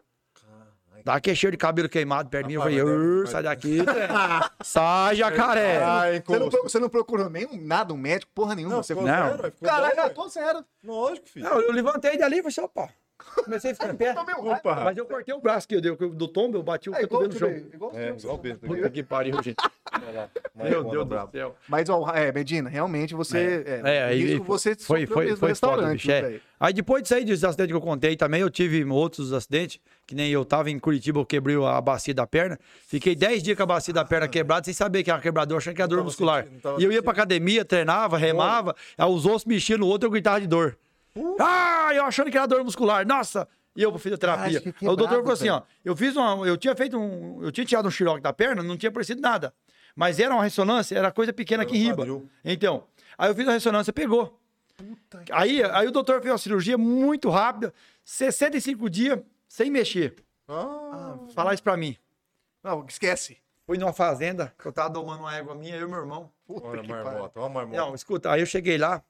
Dá 1.04 1.14
aquele 1.14 1.34
cheiro 1.34 1.50
de 1.50 1.58
cabelo 1.58 1.88
queimado 1.88 2.28
perto 2.28 2.44
de 2.46 2.48
mim, 2.50 2.54
eu 2.54 2.62
falei, 2.62 2.80
mas 2.80 2.92
"Ur, 2.92 3.16
deve- 3.16 3.26
sai 3.26 3.42
daqui, 3.42 3.78
sai 4.62 5.16
jacaré. 5.16 5.82
Ai, 5.82 6.22
Você 6.24 6.38
não, 6.38 6.48
pro- 6.48 6.62
você 6.62 6.78
não 6.78 6.88
procurou 6.88 7.28
nem 7.28 7.44
um- 7.44 7.60
nada, 7.60 7.92
um 7.92 7.96
médico, 7.96 8.30
porra 8.32 8.54
nenhuma. 8.54 8.76
Não, 8.76 8.82
você... 8.84 8.94
Não. 8.94 9.02
eu 9.30 9.36
velho. 9.38 10.14
tô 10.14 10.28
sério. 10.28 10.64
Lógico, 10.84 11.28
filho. 11.28 11.44
Não, 11.44 11.60
eu 11.60 11.72
levantei 11.72 12.16
dali 12.16 12.36
e 12.36 12.42
falei, 12.42 12.50
assim, 12.50 12.60
opa, 12.60 12.88
comecei 13.44 13.70
a 13.70 13.74
ficar 13.74 13.90
em 13.92 13.96
pé. 13.96 14.12
Tomei 14.12 14.34
um. 14.34 14.44
Mas 14.84 14.96
eu 14.96 15.06
cortei 15.06 15.34
o 15.34 15.40
braço 15.40 15.66
que 15.68 15.74
eu 15.74 15.80
dei, 15.80 15.94
do 15.94 16.28
tombo, 16.28 16.56
eu 16.58 16.62
bati 16.62 16.90
o 16.90 16.94
É 16.94 17.06
cotovelo 17.06 17.32
no 17.32 17.38
chão. 17.38 17.50
igual 17.72 17.92
É, 17.94 18.10
igual 18.10 18.34
o. 18.36 18.58
Puta 18.66 18.90
que 18.90 19.02
pariu, 19.02 19.42
gente. 19.42 19.56
Meu 20.54 20.84
Deus 20.84 21.06
do 21.08 21.30
céu. 21.32 21.56
Mas, 21.68 21.88
ó, 21.88 22.10
é, 22.14 22.30
Medina, 22.32 22.68
realmente 22.68 23.14
você. 23.14 23.64
É, 23.66 23.80
É, 23.96 24.04
aí 24.04 24.22
risco 24.24 24.44
foi- 24.44 24.58
você 24.58 24.74
foi, 24.74 25.06
foi, 25.06 25.26
foi 25.28 25.36
foda, 25.36 25.46
restaurante, 25.48 25.92
bicho, 25.92 26.10
é. 26.10 26.40
Aí 26.58 26.72
depois 26.72 27.02
disso 27.02 27.14
aí, 27.14 27.24
dos 27.24 27.42
acidentes 27.42 27.72
que 27.72 27.76
eu 27.76 27.80
contei 27.80 28.16
também, 28.16 28.40
eu 28.40 28.50
tive 28.50 28.84
outros 28.84 29.32
acidentes, 29.32 29.80
que 30.06 30.14
nem 30.14 30.30
eu 30.30 30.44
tava 30.44 30.70
em 30.70 30.78
Curitiba, 30.78 31.18
eu 31.18 31.26
quebrei 31.26 31.56
a 31.56 31.80
bacia 31.80 32.14
da 32.14 32.26
perna, 32.26 32.58
fiquei 32.86 33.14
10 33.16 33.42
dias 33.42 33.56
com 33.56 33.62
a 33.64 33.66
bacia 33.66 33.92
da 33.92 34.04
perna 34.04 34.28
quebrada, 34.28 34.64
sem 34.64 34.74
saber 34.74 35.02
que 35.02 35.10
era 35.10 35.20
quebrador, 35.20 35.58
achando 35.58 35.74
que 35.74 35.82
era 35.82 35.88
dor 35.88 36.04
muscular. 36.04 36.46
e 36.78 36.84
eu 36.84 36.92
ia 36.92 37.02
pra 37.02 37.12
academia, 37.12 37.64
treinava, 37.64 38.16
remava, 38.16 38.76
aí 38.96 39.10
os 39.10 39.26
ossos 39.26 39.44
mexiam 39.44 39.78
no 39.78 39.86
outro, 39.86 40.06
eu 40.06 40.10
gritava 40.10 40.40
de 40.40 40.46
dor. 40.46 40.76
Ah, 41.38 41.90
eu 41.94 42.04
achando 42.04 42.30
que 42.30 42.36
era 42.38 42.46
dor 42.46 42.64
muscular, 42.64 43.06
nossa! 43.06 43.48
E 43.74 43.82
eu 43.82 43.90
pra 43.90 43.98
fisioterapia. 43.98 44.60
Caralho, 44.60 44.72
que 44.74 44.86
o 44.86 44.96
doutor 44.96 45.18
falou 45.18 45.32
assim, 45.32 45.44
velho. 45.44 45.56
ó, 45.56 45.62
eu 45.84 45.96
fiz 45.96 46.14
uma, 46.14 46.46
eu 46.46 46.56
tinha 46.56 46.76
feito 46.76 46.98
um, 46.98 47.42
eu 47.42 47.50
tinha 47.50 47.64
tirado 47.64 47.88
um 47.88 47.90
xiroque 47.90 48.20
da 48.20 48.32
perna, 48.32 48.62
não 48.62 48.76
tinha 48.76 48.92
parecido 48.92 49.20
nada. 49.20 49.54
Mas 49.96 50.18
era 50.20 50.34
uma 50.34 50.44
ressonância, 50.44 50.96
era 50.96 51.10
coisa 51.10 51.32
pequena 51.32 51.62
aqui 51.62 51.76
em 51.76 51.80
riba. 51.80 52.06
Então, 52.44 52.84
aí 53.16 53.30
eu 53.30 53.34
fiz 53.34 53.48
a 53.48 53.52
ressonância, 53.52 53.92
pegou. 53.92 54.38
Aí, 55.30 55.62
aí 55.62 55.86
o 55.86 55.90
doutor 55.90 56.20
fez 56.20 56.32
uma 56.32 56.38
cirurgia 56.38 56.76
muito 56.76 57.30
rápida, 57.30 57.72
65 58.04 58.90
dias, 58.90 59.20
sem 59.48 59.70
mexer. 59.70 60.16
Ah, 60.48 61.16
Falar 61.34 61.54
isso 61.54 61.62
pra 61.62 61.76
mim. 61.76 61.96
Não, 62.62 62.84
esquece. 62.86 63.38
Fui 63.66 63.78
numa 63.78 63.92
fazenda, 63.92 64.52
que 64.58 64.66
eu 64.66 64.72
tava 64.72 64.90
domando 64.90 65.20
uma 65.22 65.34
égua 65.34 65.54
minha, 65.54 65.76
eu 65.76 65.86
e 65.86 65.90
meu 65.90 66.00
irmão. 66.00 66.30
Puta 66.46 66.66
olha 66.66 66.82
que 66.82 66.88
marmota, 66.88 67.38
olha 67.40 67.46
a 67.46 67.48
marmota. 67.48 67.76
Não, 67.80 67.94
escuta, 67.94 68.30
aí 68.30 68.40
eu 68.40 68.46
cheguei 68.46 68.76
lá, 68.76 69.02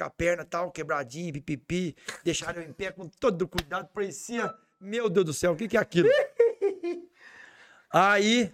com 0.00 0.06
a 0.06 0.10
perna 0.10 0.44
tal, 0.44 0.70
quebradinha, 0.70 1.32
pipipi, 1.32 1.94
deixaram 2.24 2.62
eu 2.62 2.68
em 2.68 2.72
pé 2.72 2.90
com 2.90 3.06
todo 3.06 3.46
cuidado, 3.46 3.88
parecia, 3.92 4.52
meu 4.80 5.10
Deus 5.10 5.26
do 5.26 5.32
céu, 5.34 5.52
o 5.52 5.56
que 5.56 5.68
que 5.68 5.76
é 5.76 5.80
aquilo? 5.80 6.08
Aí, 7.92 8.52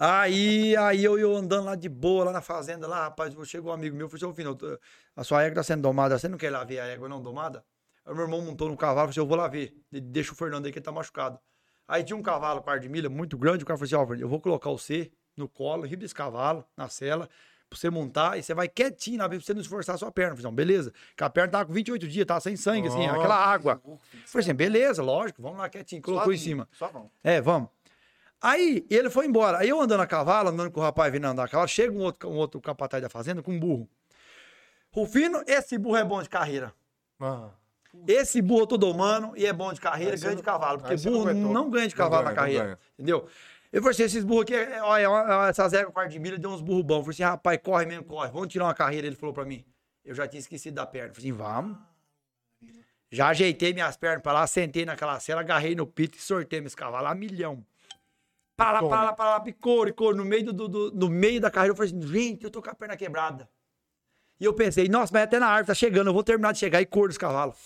aí, 0.00 0.76
aí 0.76 1.04
eu, 1.04 1.16
eu 1.16 1.36
andando 1.36 1.66
lá 1.66 1.76
de 1.76 1.88
boa, 1.88 2.24
lá 2.24 2.32
na 2.32 2.40
fazenda, 2.40 2.88
lá, 2.88 3.04
rapaz, 3.04 3.32
chegou 3.48 3.70
um 3.70 3.74
amigo 3.74 3.96
meu, 3.96 4.08
falou 4.08 4.32
assim, 4.32 4.56
tô- 4.56 4.80
a 5.14 5.22
sua 5.22 5.44
égua 5.44 5.54
tá 5.54 5.62
sendo 5.62 5.82
domada, 5.82 6.18
você 6.18 6.26
não 6.26 6.36
quer 6.36 6.48
ir 6.48 6.50
lá 6.50 6.64
ver 6.64 6.80
a 6.80 6.86
égua 6.86 7.08
não 7.08 7.22
domada? 7.22 7.64
Aí 8.04 8.12
meu 8.12 8.24
irmão 8.24 8.40
montou 8.42 8.68
no 8.68 8.76
cavalo, 8.76 8.96
falou 8.98 9.10
assim, 9.10 9.20
eu 9.20 9.26
vou 9.28 9.36
lá 9.36 9.46
ver, 9.46 9.72
deixa 9.92 10.32
o 10.32 10.34
Fernando 10.34 10.66
aí 10.66 10.72
que 10.72 10.78
ele 10.80 10.84
tá 10.84 10.90
machucado. 10.90 11.38
Aí 11.86 12.02
tinha 12.02 12.16
um 12.16 12.22
cavalo, 12.22 12.60
par 12.60 12.80
de 12.80 12.88
milha, 12.88 13.08
muito 13.08 13.38
grande, 13.38 13.62
o 13.62 13.66
cara 13.66 13.78
falou 13.78 13.86
assim, 13.86 13.94
ó, 13.94 14.00
Fernando, 14.04 14.22
eu 14.22 14.28
vou 14.28 14.40
colocar 14.40 14.70
você 14.70 15.12
no 15.36 15.48
colo, 15.48 15.86
em 15.86 15.88
riba 15.88 16.00
desse 16.00 16.14
cavalo, 16.16 16.64
na 16.76 16.88
cela, 16.88 17.30
pra 17.68 17.78
você 17.78 17.90
montar, 17.90 18.38
e 18.38 18.42
você 18.42 18.54
vai 18.54 18.68
quietinho 18.68 19.18
lá, 19.18 19.28
pra 19.28 19.38
você 19.38 19.52
não 19.52 19.60
esforçar 19.60 19.94
a 19.94 19.98
sua 19.98 20.10
perna. 20.10 20.32
Eu 20.32 20.36
falei, 20.36 20.48
assim, 20.48 20.56
beleza. 20.56 20.92
Porque 21.10 21.24
a 21.24 21.30
perna 21.30 21.50
tava 21.52 21.66
com 21.66 21.72
28 21.72 22.08
dias, 22.08 22.26
tava 22.26 22.40
sem 22.40 22.56
sangue, 22.56 22.88
assim, 22.88 23.06
Nossa. 23.06 23.18
aquela 23.18 23.36
água. 23.36 23.80
Eu 23.84 23.98
falei 24.26 24.44
assim, 24.46 24.54
beleza, 24.54 25.02
lógico, 25.02 25.42
vamos 25.42 25.58
lá 25.58 25.68
quietinho. 25.68 26.00
Colocou 26.02 26.32
em 26.32 26.36
Só 26.36 26.42
cima. 26.44 26.68
Só 26.72 26.88
vão. 26.88 27.10
É, 27.22 27.40
vamos. 27.40 27.68
Aí 28.40 28.86
ele 28.88 29.10
foi 29.10 29.26
embora. 29.26 29.58
Aí 29.58 29.68
eu 29.68 29.80
andando 29.80 30.00
a 30.00 30.06
cavalo, 30.06 30.48
andando 30.50 30.70
com 30.70 30.80
o 30.80 30.82
rapaz 30.82 31.12
vindo 31.12 31.24
andar 31.26 31.44
a 31.44 31.48
cavalo, 31.48 31.68
chega 31.68 31.92
um 31.92 32.00
outro, 32.02 32.28
um 32.30 32.36
outro 32.36 32.60
capataz 32.60 33.02
da 33.02 33.08
fazenda 33.08 33.42
com 33.42 33.52
um 33.52 33.58
burro. 33.58 33.88
Rufino, 34.90 35.42
esse 35.46 35.76
burro 35.76 35.96
é 35.96 36.04
bom 36.04 36.22
de 36.22 36.28
carreira. 36.28 36.72
Ah, 37.20 37.50
Esse 38.06 38.40
burro 38.40 38.62
eu 38.62 38.66
tô 38.66 38.76
domando 38.76 39.32
e 39.36 39.44
é 39.44 39.52
bom 39.52 39.72
de 39.72 39.80
carreira, 39.80 40.16
ganha 40.16 40.30
de 40.30 40.36
não- 40.36 40.42
cavalo. 40.42 40.78
Porque 40.78 40.94
não 40.94 41.02
burro 41.12 41.28
aguentou. 41.28 41.52
não 41.52 41.70
ganha 41.70 41.88
de 41.88 41.94
Não 41.94 41.98
cavalo 42.04 42.22
ganha, 42.24 42.24
na 42.24 42.30
não 42.30 42.36
carreira. 42.52 42.78
Entendeu? 42.94 43.28
Eu 43.72 43.82
falei 43.82 43.94
assim, 43.94 44.02
esses 44.04 44.24
burros 44.24 44.42
aqui, 44.44 44.54
é- 44.54 44.82
olha, 44.82 45.10
olha, 45.10 45.48
essas 45.48 45.72
éguas 45.72 45.92
quarto 45.92 46.10
de 46.10 46.18
milha 46.18 46.38
deu 46.38 46.50
uns 46.50 46.60
burros 46.62 46.82
bons. 46.84 46.96
Eu 46.98 47.02
falei 47.04 47.14
assim, 47.14 47.22
rapaz, 47.22 47.58
corre 47.62 47.84
mesmo, 47.86 48.04
corre. 48.04 48.30
Vamos 48.30 48.48
tirar 48.48 48.64
uma 48.64 48.74
carreira. 48.74 49.06
Ele 49.06 49.16
falou 49.16 49.34
pra 49.34 49.44
mim. 49.44 49.64
Eu 50.04 50.14
já 50.14 50.26
tinha 50.26 50.40
esquecido 50.40 50.74
da 50.74 50.86
perna. 50.86 51.10
Eu 51.10 51.14
falei 51.14 51.30
assim, 51.30 51.38
vamos. 51.38 51.76
Já 53.10 53.28
ajeitei 53.28 53.72
minhas 53.72 53.96
pernas 53.96 54.22
pra 54.22 54.32
lá, 54.32 54.46
sentei 54.46 54.84
naquela 54.84 55.18
cela, 55.20 55.40
agarrei 55.40 55.74
no 55.74 55.86
pito 55.86 56.18
e 56.18 56.20
sortei 56.20 56.60
meus 56.60 56.74
cavalos 56.74 57.10
a 57.10 57.14
milhão. 57.14 57.64
Pra 58.56 58.72
lá, 58.72 58.80
pra 58.88 59.02
lá, 59.02 59.12
pra 59.12 59.24
lá, 59.30 59.40
picou, 59.40 59.90
cor. 59.94 60.14
No 60.14 60.24
meio, 60.24 60.52
do, 60.52 60.68
do- 60.68 60.90
no 60.92 61.08
meio 61.08 61.40
da 61.40 61.50
carreira, 61.50 61.72
eu 61.72 61.76
falei 61.76 61.90
assim, 61.90 62.02
gente, 62.06 62.44
eu 62.44 62.50
tô 62.50 62.60
com 62.60 62.70
a 62.70 62.74
perna 62.74 62.96
quebrada. 62.96 63.48
E 64.40 64.44
eu 64.44 64.52
pensei, 64.52 64.88
nossa, 64.88 65.12
mas 65.12 65.22
até 65.22 65.38
na 65.38 65.46
árvore 65.46 65.66
tá 65.68 65.74
chegando, 65.74 66.08
eu 66.08 66.12
vou 66.14 66.22
terminar 66.24 66.52
de 66.52 66.58
chegar 66.58 66.80
e 66.80 66.86
cor 66.86 67.08
dos 67.08 67.16
cavalos. 67.18 67.56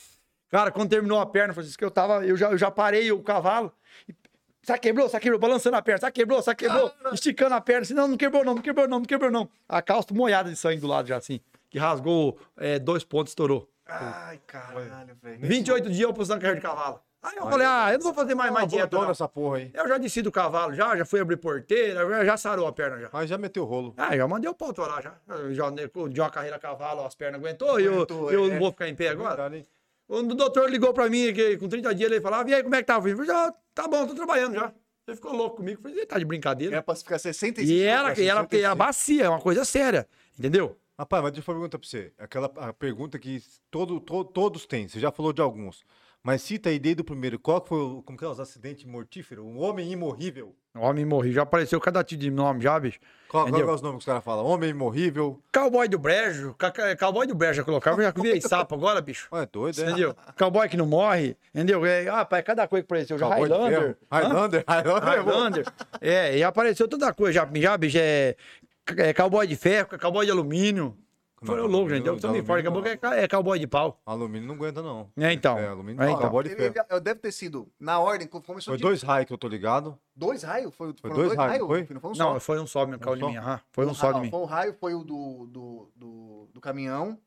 Cara, 0.49 0.71
quando 0.71 0.91
terminou 0.91 1.19
a 1.19 1.27
perna, 1.27 1.53
foi 1.55 1.65
isso 1.65 1.77
que 1.79 1.85
eu 1.85 1.91
tava, 1.91 2.25
eu 2.27 2.37
já, 2.37 2.51
eu 2.51 2.59
já 2.59 2.71
parei 2.71 3.11
o 3.11 3.23
cavalo. 3.23 3.73
E, 4.09 4.15
sabe 4.63 4.81
quebrou, 4.81 5.09
sabe 5.09 5.23
quebrou, 5.23 5.41
balançando 5.41 5.77
a 5.77 5.83
perna, 5.83 6.01
sabe 6.01 6.13
quebrou, 6.13 6.43
sabe 6.43 6.57
quebrou, 6.57 6.93
esticando 7.13 7.55
a 7.55 7.61
perna, 7.61 7.83
assim, 7.83 7.95
não, 7.95 8.09
não 8.09 8.17
quebrou 8.17 8.45
não, 8.45 8.55
não 8.55 8.63
quebrou 8.63 8.89
não, 8.89 8.99
não 9.01 9.07
quebrou 9.07 9.31
não. 9.31 9.49
A 9.69 9.83
calça 9.83 10.13
molhada 10.13 10.51
de 10.51 10.57
sangue 10.57 10.81
do 10.81 10.87
lado 10.87 11.09
já, 11.09 11.17
assim, 11.17 11.41
que 11.71 11.79
rasgou 11.79 12.39
é, 12.57 12.79
dois 12.79 13.05
pontos, 13.05 13.31
estourou. 13.31 13.69
Ai, 13.87 14.41
caralho, 14.47 15.17
velho. 15.23 15.39
28 15.41 15.91
dias 15.91 16.01
eu 16.01 16.15
postando 16.15 16.41
carreira 16.41 16.61
de 16.61 16.67
cavalo. 16.67 17.01
Aí 17.23 17.37
eu 17.37 17.49
falei, 17.49 17.65
ah, 17.65 17.93
eu 17.93 17.99
não 17.99 18.05
vou 18.05 18.15
fazer 18.15 18.35
mais, 18.35 18.53
mais 18.53 18.69
dieta 18.69 18.97
não. 18.97 19.09
essa 19.09 19.29
porra 19.29 19.59
aí. 19.59 19.71
Eu 19.73 19.87
já 19.87 19.97
desci 19.97 20.23
do 20.23 20.33
cavalo, 20.33 20.75
já, 20.75 20.97
já 20.97 21.05
fui 21.05 21.21
abrir 21.21 21.37
porteira, 21.37 22.09
já, 22.09 22.25
já 22.25 22.37
sarou 22.37 22.67
a 22.67 22.73
perna 22.73 22.99
já. 22.99 23.09
Mas 23.13 23.31
já 23.31 23.39
meteu 23.39 23.63
o 23.63 23.67
rolo. 23.67 23.95
Ah, 23.97 24.17
já 24.17 24.27
mandei 24.27 24.51
o 24.51 24.55
pau 24.55 24.73
torar 24.73 25.01
já. 25.01 25.15
Já 25.53 25.71
de 25.71 26.21
uma 26.21 26.31
carreira 26.31 26.57
a 26.57 26.59
cavalo, 26.59 27.05
as 27.07 27.15
pernas 27.15 27.41
aguentou, 27.41 27.79
e 27.79 27.85
eu, 27.85 27.95
Aguentou, 27.95 28.33
eu 28.33 28.47
é. 28.47 28.49
não 28.49 28.59
vou 28.59 28.73
ficar 28.73 28.89
em 28.89 28.97
pé 28.97 29.09
agora. 29.11 29.37
Verdade, 29.37 29.57
hein? 29.59 29.67
Quando 30.13 30.33
o 30.33 30.35
doutor 30.35 30.69
ligou 30.71 30.93
pra 30.93 31.09
mim, 31.09 31.33
que 31.33 31.57
com 31.57 31.67
30 31.67 31.95
dias, 31.95 32.11
ele 32.13 32.21
falava, 32.21 32.51
e 32.51 32.53
aí, 32.53 32.63
como 32.63 32.75
é 32.75 32.83
que 32.83 32.85
tá? 32.87 32.97
Eu 32.97 33.01
falei, 33.01 33.25
já, 33.25 33.51
tá 33.75 33.89
bom, 33.89 34.07
tô 34.07 34.15
trabalhando 34.15 34.55
já. 34.57 34.71
Ele 35.09 35.17
ficou 35.17 35.33
louco 35.35 35.57
comigo, 35.57 35.79
eu 35.79 35.83
falei, 35.83 35.97
"Ele 35.97 36.07
tá 36.07 36.19
de 36.19 36.25
brincadeira. 36.27 36.75
Era 36.77 36.83
pra 36.83 36.95
ficar 36.95 37.19
65. 37.19 37.67
E 37.73 37.81
era, 37.83 38.09
e 38.21 38.27
era, 38.27 38.41
65. 38.43 38.57
era 38.57 38.75
bacia, 38.75 39.25
é 39.25 39.29
uma 39.31 39.41
coisa 39.41 39.65
séria, 39.65 40.07
entendeu? 40.39 40.77
Rapaz, 40.99 41.23
mas 41.23 41.33
deixa 41.33 41.51
eu 41.51 41.55
perguntar 41.55 41.79
pra 41.79 41.89
você. 41.89 42.13
Aquela 42.19 42.53
a 42.57 42.75
pergunta 42.75 43.19
que 43.19 43.43
todo, 43.71 43.99
to- 44.01 44.23
todos 44.27 44.67
têm, 44.67 44.87
você 44.87 45.01
já 45.01 45.11
falou 45.11 45.33
de 45.33 45.41
alguns. 45.41 45.83
Mas 46.23 46.43
cita 46.43 46.69
aí 46.69 46.79
desde 46.79 47.03
o 47.03 47.05
primeiro. 47.05 47.39
Qual 47.39 47.61
que 47.61 47.69
foi 47.69 47.81
o. 47.81 48.03
Como 48.03 48.17
que 48.17 48.25
é? 48.25 48.29
Os 48.29 48.39
acidentes 48.39 48.85
mortíferos? 48.85 49.45
Um 49.45 49.59
homem 49.59 49.91
imorrível. 49.91 50.55
Homem 50.75 51.05
morri. 51.05 51.33
Já 51.33 51.43
apareceu 51.43 51.79
cada 51.81 52.03
tipo 52.03 52.23
de 52.23 52.31
nome 52.31 52.63
já, 52.63 52.79
bicho. 52.79 52.99
Qual, 53.29 53.47
qual 53.47 53.61
é 53.61 53.65
os 53.65 53.83
nomes 53.83 53.97
que 53.97 53.99
os 53.99 54.05
caras 54.07 54.25
falam? 54.25 54.47
Homem 54.47 54.71
imorrível. 54.71 55.43
Cowboy 55.53 55.87
do 55.89 55.99
Brejo. 55.99 56.57
Cowboy 56.99 57.27
do 57.27 57.35
Brejo 57.35 57.55
já 57.55 57.65
colocava. 57.65 58.01
Eu 58.01 58.05
já 58.05 58.11
virei 58.13 58.41
sapo 58.41 58.75
agora, 58.75 59.01
bicho. 59.01 59.29
Ué, 59.33 59.47
doido, 59.53 59.81
é? 59.81 59.85
Entendeu? 59.85 60.17
Cowboy 60.39 60.69
que 60.69 60.77
não 60.77 60.87
morre. 60.87 61.37
Entendeu? 61.55 61.85
É, 61.85 62.09
ah, 62.09 62.25
pai, 62.25 62.43
cada 62.43 62.67
coisa 62.69 62.85
que 62.85 62.87
apareceu. 62.87 63.19
Já 63.19 63.29
Cowboy 63.29 63.49
Highlander. 63.49 63.97
Highlander. 64.11 64.65
Highlander. 64.67 65.09
é. 65.09 65.17
Highlander. 65.17 65.67
É, 66.01 66.39
e 66.39 66.45
apareceu 66.45 66.89
toda 66.89 67.13
coisa. 67.13 67.33
Já, 67.33 67.49
já 67.55 67.77
bicho, 67.77 67.99
é, 67.99 68.37
é 68.97 69.13
cowboy 69.13 69.47
de 69.47 69.57
ferro, 69.57 69.99
cowboy 69.99 70.25
de 70.25 70.33
alumínio. 70.33 70.97
Foi 71.45 71.57
Não, 71.57 71.67
louco, 71.67 71.91
gente. 71.91 72.07
Eu 72.07 72.15
de 72.15 72.23
tô 72.23 72.31
meio 72.31 72.45
forte. 72.45 72.63
Daqui 72.63 72.69
a 72.69 72.97
pouco 72.99 73.07
é 73.15 73.25
é 73.25 73.29
cowboy 73.29 73.59
de 73.59 73.67
pau. 73.67 74.01
Alumínio 74.07 74.47
não 74.47 74.55
aguenta, 74.55 74.81
não. 74.81 75.11
É, 75.17 75.33
então. 75.33 75.59
É, 75.59 75.67
alumínio 75.67 76.01
É, 76.01 76.07
não. 76.07 76.13
então. 76.13 76.23
Cowboy 76.23 76.45
de 76.45 76.51
ferro. 76.51 76.75
ele- 76.77 76.87
eu 76.89 77.01
deve 77.01 77.19
ter 77.21 77.33
sido, 77.33 77.69
na 77.81 77.99
ordem, 77.99 78.29
começou 78.29 78.71
Foi 78.73 78.77
de- 78.77 78.83
dois 78.83 79.03
raios 79.03 79.27
que 79.27 79.33
eu 79.33 79.39
tô 79.39 79.49
ligado. 79.49 79.99
dois 80.15 80.43
raios? 80.45 80.73
Foi, 80.75 80.95
foram 81.01 81.15
dois 81.17 81.29
dois 81.29 81.39
raios, 81.39 81.67
foi? 81.67 81.87
Não 81.91 82.01
foi 82.01 82.11
um 82.11 82.15
só. 82.15 82.33
Não, 82.33 82.41
foi 82.41 82.61
um 82.61 82.67
só, 82.67 82.87
meu 82.87 82.97
Um 82.99 83.17
de 83.17 83.25
mim. 83.25 83.35
Foi 83.73 83.87
um 83.87 83.95
só 83.95 84.11
Ah, 84.11 84.13
de 84.13 84.21
mim. 84.21 84.31
Foi 84.31 84.41
um 84.41 84.45
raio, 84.45 84.75
foi 84.75 84.95
o 84.95 85.03
do, 85.03 85.47
do, 85.47 85.93
do, 85.97 86.49
do 86.55 86.61
caminhão. 86.61 87.19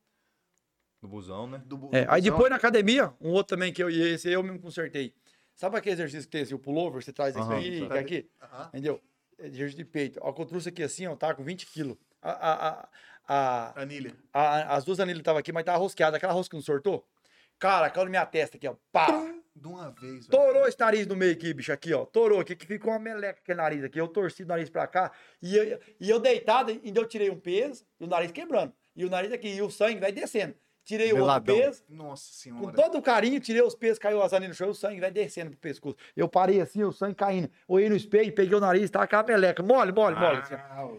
No 1.02 1.10
busão, 1.10 1.46
né? 1.48 1.62
Do, 1.66 1.76
É, 1.92 2.06
do 2.06 2.12
aí 2.12 2.22
busão. 2.22 2.34
depois 2.36 2.50
na 2.50 2.56
academia, 2.56 3.14
um 3.22 3.32
outro 3.32 3.56
também 3.56 3.72
que 3.74 3.84
eu 3.84 3.90
ia, 3.90 4.16
esse 4.16 4.30
eu 4.32 4.42
mesmo 4.42 4.60
consertei. 4.60 5.14
Sabe 5.54 5.78
aquele 5.78 5.94
exercício 5.94 6.24
que 6.24 6.32
tem 6.32 6.42
assim, 6.42 6.54
o 6.54 6.60
pullover? 6.60 7.02
Você 7.04 7.14
traz 7.14 7.36
Aham, 7.36 7.56
aí, 7.56 7.88
que 7.88 7.94
é 7.94 8.00
aqui? 8.00 8.30
Entendeu? 8.70 9.02
É 9.38 9.48
Exercício 9.48 9.78
de 9.78 9.86
peito. 9.86 10.20
Ó, 10.22 10.32
que 10.32 10.42
eu 10.42 10.46
trouxe 10.46 10.70
aqui 10.70 10.82
assim, 10.82 11.06
ó, 11.08 11.16
tá 11.16 11.34
com 11.34 11.44
20 11.44 11.66
quilos. 11.66 11.98
A, 12.22 12.90
a, 13.28 13.36
a, 13.36 13.80
a, 13.80 13.82
Anilha. 13.82 14.16
a- 14.34 14.76
as 14.76 14.84
duas 14.86 15.00
anilhas 15.00 15.20
estavam 15.20 15.40
aqui, 15.40 15.52
mas 15.52 15.64
tava 15.64 15.78
rosqueada. 15.78 16.18
Aquela 16.18 16.34
rosca 16.34 16.52
que 16.52 16.56
não 16.58 16.64
sortou? 16.64 17.06
Cara, 17.60 17.90
caiu 17.90 18.06
na 18.06 18.10
minha 18.12 18.26
testa 18.26 18.58
aqui, 18.58 18.68
ó. 18.68 18.76
Pá! 18.92 19.08
De 19.56 19.68
uma 19.70 19.90
vez, 19.90 20.28
velho. 20.28 20.30
Torou 20.32 20.68
esse 20.68 20.78
nariz 20.78 21.08
no 21.08 21.16
meio 21.16 21.32
aqui, 21.32 21.54
bicho, 21.54 21.72
aqui, 21.72 21.94
ó. 21.94 22.04
Torou 22.06 22.42
aqui, 22.42 22.58
que 22.58 22.66
ficou 22.66 22.92
uma 22.92 23.00
meleca 23.00 23.40
aquele 23.42 23.58
nariz 23.58 23.84
aqui. 23.86 23.98
Eu 24.00 24.08
torci 24.10 24.44
o 24.44 24.48
nariz 24.48 24.70
pra 24.70 24.86
cá. 24.86 25.12
E 25.42 25.56
eu, 25.56 25.80
e 25.98 26.10
eu 26.10 26.20
deitado, 26.20 26.72
ainda 26.84 27.00
eu 27.00 27.06
tirei 27.08 27.30
um 27.30 27.40
peso, 27.40 27.86
e 27.98 28.04
o 28.04 28.08
nariz 28.08 28.32
quebrando. 28.34 28.74
E 28.94 29.06
o 29.06 29.10
nariz 29.10 29.32
aqui, 29.32 29.48
e 29.48 29.62
o 29.62 29.70
sangue 29.72 30.00
vai 30.02 30.12
descendo. 30.12 30.54
Tirei 30.84 31.14
o 31.14 31.24
outro 31.24 31.42
peso, 31.42 31.82
Nossa 31.90 32.28
com 32.30 32.34
senhora. 32.60 32.74
todo 32.76 32.98
o 32.98 33.02
carinho, 33.02 33.40
tirei 33.40 33.62
os 33.64 33.74
pesos, 33.74 33.98
caiu 33.98 34.22
as 34.22 34.34
anilhas 34.34 34.56
no 34.56 34.66
chão, 34.66 34.70
o 34.70 34.76
sangue 34.76 35.00
vai 35.00 35.10
descendo 35.10 35.50
pro 35.52 35.60
pescoço. 35.60 35.96
Eu 36.16 36.28
parei 36.28 36.60
assim, 36.62 36.84
o 36.84 36.92
sangue 36.92 37.16
caindo. 37.16 37.50
Olhei 37.68 37.90
no 37.90 37.96
espelho, 37.96 38.32
peguei 38.36 38.56
o 38.56 38.60
nariz, 38.60 38.90
tava 38.92 39.06
aquela 39.06 39.24
meleca. 39.24 39.64
Mole, 39.64 39.92
mole, 39.94 40.16
mole. 40.16 40.38
assim. 40.40 40.56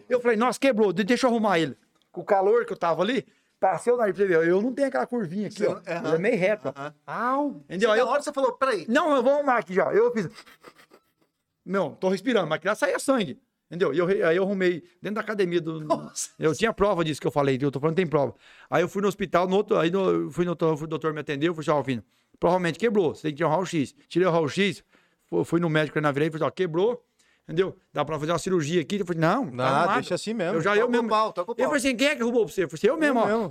Eu 0.09 0.19
falei, 0.19 0.35
nossa, 0.35 0.59
quebrou, 0.59 0.91
de- 0.91 1.03
deixa 1.05 1.25
eu 1.27 1.29
arrumar 1.29 1.59
ele. 1.59 1.77
Com 2.17 2.21
o 2.21 2.25
calor 2.25 2.65
que 2.65 2.73
eu 2.73 2.77
tava 2.77 3.03
ali, 3.03 3.23
passei 3.59 3.93
o 3.93 3.97
nariz 3.97 4.17
ver. 4.17 4.31
Eu 4.47 4.59
não 4.59 4.73
tenho 4.73 4.87
aquela 4.87 5.05
curvinha 5.05 5.47
aqui, 5.49 5.63
ó. 5.67 5.73
aham. 5.87 6.07
Ele 6.07 6.15
é 6.15 6.17
meio 6.17 6.37
reto, 6.37 6.69
ó. 6.69 6.79
Aham. 6.79 6.95
Au! 7.05 7.47
Entendeu? 7.65 7.91
Aí 7.91 7.97
na 7.99 8.03
eu, 8.03 8.07
hora 8.07 8.21
você 8.23 8.33
falou, 8.33 8.53
peraí. 8.53 8.85
não, 8.89 9.15
eu 9.15 9.21
vou 9.21 9.33
arrumar 9.33 9.57
aqui 9.57 9.73
já. 9.75 9.93
Eu 9.93 10.11
fiz. 10.11 10.27
Não, 11.65 11.93
tô 11.93 12.09
respirando, 12.09 12.47
mas 12.47 12.59
que 12.59 12.67
lá 12.67 12.75
saía 12.75 12.97
sangue. 12.97 13.39
Entendeu? 13.69 13.93
E 13.93 13.97
eu, 13.99 14.07
aí 14.07 14.37
eu 14.37 14.43
arrumei 14.43 14.81
dentro 15.01 15.15
da 15.15 15.21
academia 15.21 15.59
do. 15.59 15.81
Nossa. 15.81 16.29
Eu 16.39 16.55
tinha 16.55 16.71
prova 16.73 17.03
disso 17.03 17.19
que 17.19 17.27
eu 17.27 17.31
falei, 17.31 17.59
eu 17.61 17.69
tô 17.69 17.79
falando 17.79 17.97
tem 17.97 18.07
prova. 18.07 18.33
Aí 18.69 18.81
eu 18.81 18.87
fui 18.87 19.01
no 19.01 19.07
hospital, 19.09 19.47
no 19.47 19.57
outro, 19.57 19.77
aí 19.77 19.91
no, 19.91 20.09
eu 20.09 20.31
fui 20.31 20.45
no 20.45 20.55
doutor, 20.55 20.81
o 20.83 20.87
doutor 20.87 21.13
me 21.13 21.19
atendeu, 21.19 21.51
eu 21.51 21.53
falei 21.55 21.69
assim, 21.69 21.79
ó, 21.79 21.83
filho, 21.83 22.03
provavelmente 22.39 22.79
quebrou, 22.79 23.13
você 23.13 23.23
tem 23.23 23.31
que 23.31 23.37
tirar 23.37 23.49
um 23.49 23.51
raio-x. 23.51 23.93
Tirei 24.07 24.27
o 24.27 24.31
raio-x, 24.31 24.83
fu- 25.25 25.43
fui 25.43 25.59
no 25.59 25.69
médico 25.69 25.99
na 25.99 26.11
virei, 26.13 26.31
falei, 26.31 26.47
ó, 26.47 26.49
quebrou, 26.49 27.05
entendeu? 27.47 27.77
Dá 27.93 28.03
pra 28.03 28.19
fazer 28.19 28.31
uma 28.31 28.39
cirurgia 28.39 28.81
aqui. 28.81 28.97
Eu 28.99 29.05
falei, 29.05 29.21
não, 29.21 29.45
tá 29.45 29.51
Não, 29.51 29.63
arrumado. 29.65 29.93
deixa 29.95 30.15
assim 30.15 30.33
mesmo. 30.33 30.55
Eu 30.57 30.61
já 30.61 30.71
Toca 30.71 30.81
eu 30.81 30.89
mesmo. 30.89 31.09
pau, 31.09 31.33
o 31.35 31.39
Eu 31.51 31.55
falei 31.55 31.77
assim, 31.77 31.95
quem 31.95 32.07
é 32.07 32.15
que 32.15 32.21
arrumou 32.21 32.45
pra 32.45 32.53
você? 32.53 32.63
Eu 32.63 32.69
falei 32.69 32.79
assim, 32.79 32.87
eu 32.87 32.97
mesmo, 32.97 33.19
ó. 33.19 33.25
mesmo. 33.25 33.49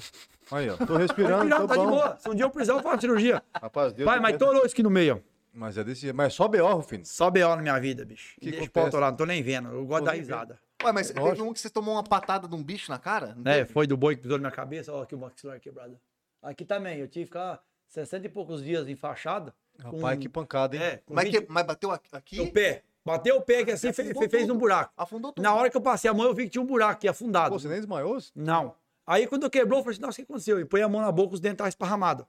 Aí, 0.50 0.68
ó. 0.70 0.76
Tô 0.76 0.86
Tô 0.86 0.96
respirando, 0.96 1.42
respirando, 1.44 1.68
tá 1.68 1.74
de 1.74 1.80
bom. 1.80 1.90
boa. 1.90 2.16
Se 2.18 2.28
um 2.28 2.34
dia 2.34 2.44
eu 2.44 2.50
precisar, 2.50 2.74
eu 2.74 2.82
faço 2.82 3.00
cirurgia. 3.00 3.42
Rapaz, 3.60 3.92
Deus 3.92 4.06
mas 4.20 4.36
torou 4.36 4.64
isso 4.64 4.74
aqui 4.74 4.82
no 4.82 4.90
meio, 4.90 5.16
ó. 5.16 5.36
Mas 5.58 5.78
é 5.78 5.84
desse. 5.84 6.12
Mas 6.12 6.34
só 6.34 6.46
B.O., 6.46 6.74
Rufino. 6.74 7.04
Só 7.06 7.30
B.O. 7.30 7.56
na 7.56 7.62
minha 7.62 7.78
vida, 7.80 8.04
bicho. 8.04 8.34
Que 8.38 8.50
Deixa 8.50 8.66
o 8.66 8.70
pau 8.70 8.86
atorar, 8.86 9.10
não 9.10 9.16
tô 9.16 9.24
nem 9.24 9.42
vendo. 9.42 9.70
Eu 9.70 9.86
gosto 9.86 10.04
da 10.04 10.12
risada. 10.12 10.58
Ué, 10.84 10.92
mas 10.92 11.08
teve 11.08 11.18
Lógico. 11.20 11.48
um 11.48 11.52
que 11.54 11.60
você 11.60 11.70
tomou 11.70 11.94
uma 11.94 12.04
patada 12.04 12.46
de 12.46 12.54
um 12.54 12.62
bicho 12.62 12.90
na 12.92 12.98
cara? 12.98 13.34
Não 13.34 13.50
É, 13.50 13.58
teve? 13.60 13.72
foi 13.72 13.86
do 13.86 13.96
boi 13.96 14.14
que 14.14 14.20
pisou 14.22 14.36
na 14.36 14.42
minha 14.42 14.50
cabeça. 14.50 14.92
Ó, 14.92 15.00
aqui 15.02 15.14
o 15.14 15.18
maxilar 15.18 15.58
quebrado. 15.58 15.98
Aqui 16.42 16.66
também, 16.66 16.98
eu 16.98 17.08
tive 17.08 17.24
que 17.24 17.30
ficar 17.30 17.58
60 17.88 18.26
e 18.26 18.28
poucos 18.28 18.62
dias 18.62 18.86
enfaixado. 18.86 19.50
com- 19.82 19.96
Rapaz, 19.96 20.18
que 20.18 20.28
pancada, 20.28 20.76
hein? 20.76 20.82
É, 20.82 20.96
com 20.98 21.14
Mas, 21.14 21.24
20 21.24 21.40
que- 21.40 21.46
mas 21.52 21.66
bateu 21.66 21.90
aqui- 21.90 22.36
no 22.36 22.52
pé. 22.52 22.82
Bateu 23.06 23.36
o 23.36 23.40
pé 23.40 23.60
aqui 23.60 23.70
assim, 23.70 23.92
fe- 23.92 24.12
fe- 24.12 24.28
fez 24.28 24.50
um 24.50 24.56
buraco. 24.58 24.92
Afundou 24.96 25.32
tudo. 25.32 25.42
Na 25.44 25.54
hora 25.54 25.70
que 25.70 25.76
eu 25.76 25.80
passei 25.80 26.10
a 26.10 26.14
mão, 26.14 26.26
eu 26.26 26.34
vi 26.34 26.44
que 26.44 26.50
tinha 26.50 26.62
um 26.62 26.66
buraco 26.66 26.92
aqui 26.94 27.06
afundado. 27.06 27.50
Pô, 27.50 27.58
você 27.58 27.68
nem 27.68 27.76
desmaiou? 27.78 28.18
Não. 28.34 28.74
Aí 29.06 29.26
quando 29.28 29.48
quebrou, 29.48 29.78
eu 29.78 29.84
falei 29.84 29.94
assim, 29.94 30.02
nossa, 30.02 30.14
o 30.14 30.16
que 30.16 30.22
aconteceu? 30.32 30.58
E 30.58 30.64
põe 30.64 30.82
a 30.82 30.88
mão 30.88 31.00
na 31.00 31.12
boca, 31.12 31.34
os 31.34 31.40
dentes 31.40 31.54
estavam 31.54 31.68
esparramados. 31.68 32.26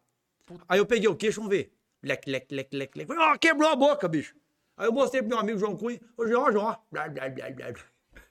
Aí 0.69 0.77
eu 0.79 0.85
peguei 0.85 1.09
o 1.09 1.15
queixo, 1.15 1.41
vamos 1.41 1.49
ver. 1.55 1.73
Leque, 2.03 2.29
leque, 2.29 2.53
leque, 2.53 2.77
leque, 2.77 2.97
leque. 2.99 3.11
Falei, 3.13 3.33
ó, 3.33 3.37
quebrou 3.39 3.67
a 3.69 3.75
boca, 3.75 4.07
bicho. 4.07 4.35
Aí 4.77 4.85
eu 4.87 4.93
mostrei 4.93 5.21
pro 5.23 5.29
meu 5.29 5.39
amigo 5.39 5.57
João 5.57 5.75
Cunha. 5.75 5.99
Ô, 6.15 6.27
João, 6.27 6.51
João, 6.51 6.65
ó. 6.67 6.75
Blá, 6.91 7.09
blá, 7.09 7.27
blá, 7.27 7.49
blá, 7.49 7.71
blá. 7.71 7.81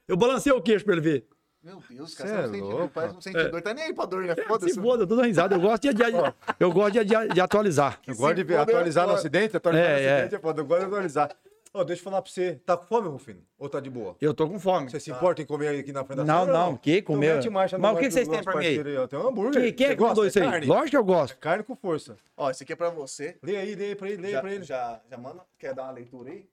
Eu 0.06 0.16
balancei 0.16 0.52
o 0.52 0.62
queixo 0.62 0.84
pra 0.84 0.94
ele 0.94 1.00
ver. 1.02 1.28
Meu 1.64 1.82
Deus, 1.90 2.14
cara, 2.14 2.30
é 2.30 2.32
você 2.32 2.42
não 2.42 2.48
sente 2.52 2.60
louco, 2.62 2.88
parece 2.94 3.16
um 3.16 3.20
sentidor. 3.20 3.60
Tá 3.60 3.74
nem 3.74 3.82
aí 3.86 3.92
pra 3.92 4.04
dor, 4.04 4.22
né? 4.22 4.36
Foda-se. 4.36 4.74
Se 4.74 4.80
foda, 4.80 5.02
eu 5.02 5.06
tô 5.08 5.16
dando 5.16 5.26
risada. 5.26 5.56
Eu 5.56 5.60
gosto 5.60 5.82
de, 5.82 5.92
de- 5.94 6.02
eu 6.60 6.70
gosto 6.72 6.92
de, 6.92 7.04
de- 7.04 7.28
de 7.34 7.40
atualizar. 7.40 8.00
Eu 8.06 8.14
gosto 8.14 8.36
de 8.36 8.44
ver- 8.44 8.58
atualizar 8.58 9.04
no 9.08 9.14
acidente, 9.14 9.56
atualizar 9.56 9.84
É, 9.90 9.94
no 9.94 10.00
é. 10.00 10.12
acidente 10.14 10.34
é 10.36 10.38
foda. 10.38 10.60
Eu 10.60 10.64
gosto 10.66 10.80
de 10.82 10.86
atualizar. 10.86 11.36
Ô, 11.76 11.84
deixa 11.84 12.00
eu 12.00 12.04
falar 12.04 12.22
pra 12.22 12.32
você. 12.32 12.54
Tá 12.64 12.74
com 12.74 12.86
fome, 12.86 13.06
Rufino? 13.06 13.42
Ou 13.58 13.68
tá 13.68 13.80
de 13.80 13.90
boa? 13.90 14.16
Eu 14.18 14.32
tô 14.32 14.48
com 14.48 14.58
fome. 14.58 14.90
Você 14.90 14.98
se 14.98 15.10
importa 15.10 15.42
em 15.42 15.44
comer 15.44 15.78
aqui 15.78 15.92
na 15.92 16.02
frente 16.04 16.16
da 16.16 16.24
Não, 16.24 16.46
não, 16.46 16.74
que 16.74 17.02
comer? 17.02 17.38
Então 17.38 17.52
marcha 17.52 17.76
no 17.76 17.82
Mas 17.82 17.96
o 17.96 17.98
que 18.00 18.10
vocês 18.10 18.26
têm 18.26 18.42
pra 18.42 18.56
mim 18.56 18.64
aí? 18.64 18.82
Tem 19.08 19.18
um 19.18 19.28
hambúrguer. 19.28 19.62
Quem, 19.62 19.72
quem 19.74 19.86
é 19.88 19.94
que 19.94 20.00
mandou 20.00 20.24
gosta? 20.24 20.26
isso 20.26 20.38
aí? 20.38 20.50
Carne. 20.50 20.66
Lógico 20.66 20.90
que 20.90 20.96
eu 20.96 21.04
gosto. 21.04 21.36
Carne 21.36 21.64
com 21.64 21.76
força. 21.76 22.16
Ó, 22.34 22.50
esse 22.50 22.62
aqui 22.62 22.72
é 22.72 22.76
pra 22.76 22.88
você. 22.88 23.36
Lê 23.42 23.58
aí, 23.58 23.74
lê 23.74 23.84
aí 23.88 23.94
pra 23.94 24.08
ele, 24.08 24.22
lê 24.22 24.28
aí 24.28 24.32
Já, 24.32 24.40
pra 24.40 24.54
ele. 24.54 24.64
já, 24.64 25.00
já 25.10 25.18
manda? 25.18 25.42
Quer 25.58 25.74
dar 25.74 25.82
uma 25.82 25.92
leitura 25.92 26.30
aí? 26.30 26.46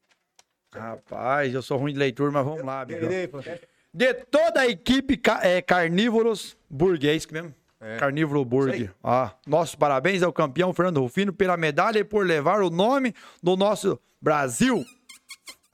Rapaz, 0.73 1.53
eu 1.53 1.61
sou 1.61 1.77
ruim 1.77 1.93
de 1.93 1.99
leitura, 1.99 2.29
mas 2.29 2.43
vamos 2.43 2.61
lá, 2.61 2.83
bicho. 2.83 2.99
aí. 3.07 3.59
De 3.93 4.13
toda 4.13 4.59
a 4.59 4.67
equipe 4.67 5.21
é, 5.41 5.61
Carnívoros 5.61 6.57
Burguês, 6.69 7.25
que 7.25 7.31
mesmo? 7.33 7.55
É. 7.79 7.95
Carnívoro 7.97 8.43
Burg. 8.43 8.89
Ah, 9.01 9.33
nossos 9.47 9.75
parabéns 9.75 10.21
ao 10.23 10.33
campeão 10.33 10.73
Fernando 10.73 11.01
Rufino 11.01 11.31
pela 11.31 11.55
medalha 11.55 11.99
e 11.99 12.03
por 12.03 12.25
levar 12.25 12.61
o 12.61 12.69
nome 12.69 13.13
do 13.41 13.55
nosso 13.55 13.99
Brasil. 14.21 14.85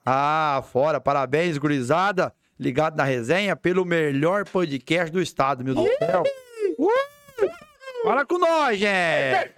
Ah, 0.06 0.64
fora. 0.72 1.00
Parabéns, 1.00 1.58
gurizada. 1.58 2.34
Ligado 2.60 2.98
na 2.98 3.04
resenha 3.04 3.56
pelo 3.56 3.86
melhor 3.86 4.44
podcast 4.46 5.12
do 5.12 5.22
estado, 5.22 5.64
meu 5.64 5.74
Deus 5.76 5.88
do 5.90 6.06
céu. 6.06 6.24
Uh! 6.78 6.90
Fala 8.04 8.26
com 8.26 8.38
nós, 8.38 8.78
gente. 8.78 9.52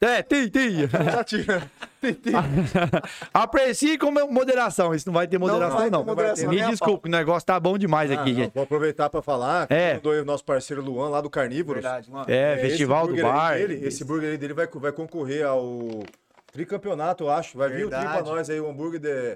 É, 0.00 0.22
tem, 0.22 0.48
tem. 0.48 0.70
Aprecie 3.32 3.98
com 3.98 4.10
moderação. 4.10 4.94
Isso 4.94 5.06
não 5.08 5.14
vai 5.14 5.26
ter 5.26 5.38
moderação, 5.38 5.78
vai 5.78 5.90
não. 5.90 6.00
ter 6.04 6.10
moderação, 6.10 6.48
Me 6.50 6.60
desculpe, 6.66 7.08
o 7.08 7.10
negócio 7.12 7.46
tá 7.46 7.58
bom 7.58 7.76
demais 7.78 8.10
Ah, 8.10 8.14
aqui, 8.20 8.32
não, 8.32 8.36
gente. 8.40 8.54
Vou 8.54 8.64
aproveitar 8.64 9.08
pra 9.10 9.22
falar. 9.22 9.66
que 9.66 9.74
É. 9.74 9.94
Mandou 9.94 10.12
aí 10.12 10.20
o 10.20 10.24
nosso 10.24 10.44
parceiro 10.44 10.82
Luan 10.82 11.08
lá 11.08 11.20
do 11.20 11.30
Carnívoros. 11.30 11.82
Verdade, 11.82 12.10
mano. 12.10 12.26
É, 12.28 12.54
É, 12.54 12.56
Festival 12.58 13.06
do 13.08 13.16
Bar. 13.20 13.54
dele- 13.56 13.86
esse 13.86 14.04
burger 14.04 14.30
aí 14.30 14.38
dele 14.38 14.54
vai, 14.54 14.66
vai 14.66 14.92
concorrer 14.92 15.44
ao 15.46 16.04
tricampeonato, 16.52 17.24
eu 17.24 17.30
acho. 17.30 17.56
Vai 17.58 17.68
vir 17.70 17.86
o 17.86 17.90
tri 17.90 17.98
pra 18.00 18.08
Verdade. 18.12 18.30
nós 18.30 18.50
aí, 18.50 18.60
o 18.60 18.68
hambúrguer 18.68 19.00
de. 19.00 19.34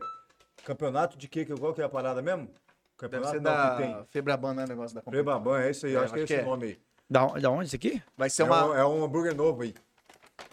Campeonato 0.64 1.16
de 1.18 1.28
quê? 1.28 1.44
Que- 1.44 1.54
Qual 1.54 1.72
que 1.74 1.80
é 1.80 1.84
a 1.84 1.88
parada 1.88 2.20
mesmo? 2.22 2.44
Deve 2.44 2.54
Campeonato 2.96 3.30
ser 3.32 3.40
não, 3.40 3.70
que 3.76 3.82
tem. 3.82 3.92
da 3.92 4.04
Febraban, 4.04 4.54
né? 4.54 4.64
O 4.64 4.68
negócio 4.68 4.94
da 4.94 5.00
competição. 5.02 5.24
Prebaban, 5.24 5.60
é 5.60 5.70
isso 5.70 5.86
aí, 5.86 5.94
É, 5.94 5.98
acho 5.98 6.12
que 6.14 6.20
é 6.20 6.22
esse 6.24 6.34
é. 6.34 6.42
nome 6.44 6.64
aí. 6.66 6.78
Da, 7.08 7.26
da 7.26 7.50
onde 7.50 7.66
isso 7.66 7.76
aqui? 7.76 8.02
Vai 8.16 8.28
ser 8.30 8.42
É, 8.42 8.44
uma. 8.44 8.66
um, 8.66 8.74
é 8.74 8.86
um 8.86 9.04
hambúrguer 9.04 9.34
novo 9.34 9.62
aí. 9.62 9.74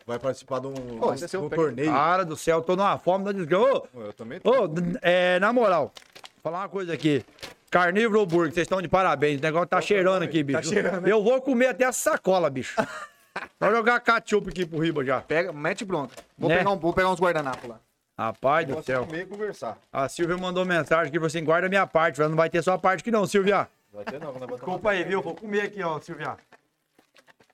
Vai 0.05 0.17
participar 0.17 0.59
de 0.59 0.67
um, 0.67 0.73
é 0.73 1.15
de 1.27 1.37
um 1.37 1.49
pega- 1.49 1.61
torneio. 1.61 1.91
Cara 1.91 2.23
do 2.25 2.37
céu, 2.37 2.61
tô 2.61 2.75
numa 2.75 2.97
fome 2.97 3.25
da 3.25 3.31
desgraça. 3.33 3.81
Pô, 3.91 4.01
Eu 4.01 4.13
também 4.13 4.39
tô. 4.39 4.67
d- 4.67 4.97
é, 5.01 5.39
na 5.39 5.51
moral, 5.51 5.91
vou 5.93 6.41
falar 6.41 6.59
uma 6.59 6.69
coisa 6.69 6.93
aqui. 6.93 7.23
Carnívoro 7.69 8.25
Burger, 8.25 8.53
vocês 8.53 8.63
estão 8.65 8.81
de 8.81 8.87
parabéns. 8.87 9.39
O 9.39 9.43
negócio 9.43 9.67
tá 9.67 9.81
cheirando 9.81 10.23
aqui, 10.23 10.41
bicho. 10.41 10.63
cheirando, 10.69 11.01
né? 11.01 11.11
Eu 11.11 11.21
vou 11.21 11.41
comer 11.41 11.67
até 11.67 11.83
essa 11.83 12.11
sacola, 12.11 12.49
bicho. 12.49 12.75
Vou 13.59 13.69
jogar 13.69 13.99
ketchup 13.99 14.49
aqui 14.49 14.65
pro 14.65 14.79
Riba 14.79 15.05
já. 15.05 15.21
Pega, 15.21 15.53
mete 15.53 15.85
bronca. 15.85 16.15
Vou, 16.35 16.49
Né? 16.49 16.57
pegar, 16.57 16.71
um, 16.71 16.77
vou 16.79 16.91
pegar 16.91 17.11
uns 17.11 17.19
guardanapos 17.19 17.69
lá. 17.69 17.79
Rapaz 18.17 18.67
do 18.67 18.81
céu. 18.81 19.05
comer 19.05 19.21
e 19.21 19.25
conversar. 19.27 19.77
A 19.93 20.09
Silvia 20.09 20.37
mandou 20.37 20.65
mensagem 20.65 21.07
aqui, 21.09 21.17
falou 21.17 21.27
assim, 21.27 21.43
guarda 21.43 21.67
a 21.67 21.69
minha 21.69 21.85
parte. 21.85 22.15
Falou, 22.17 22.29
Não 22.31 22.37
vai 22.37 22.49
ter 22.49 22.63
só 22.63 22.73
a 22.73 22.77
parte 22.79 23.01
aqui 23.01 23.11
não, 23.11 23.27
Silvia. 23.27 23.67
Vai 23.93 24.03
ter 24.05 24.19
não, 24.19 24.31
quando 24.31 24.39
vai 24.47 24.55
Desculpa 24.55 24.89
aí, 24.91 25.03
viu? 25.03 25.21
Vou 25.21 25.35
comer 25.35 25.61
aqui, 25.61 25.83
ó, 25.83 25.99
Silvia. 25.99 26.35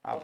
Ah, 0.03 0.17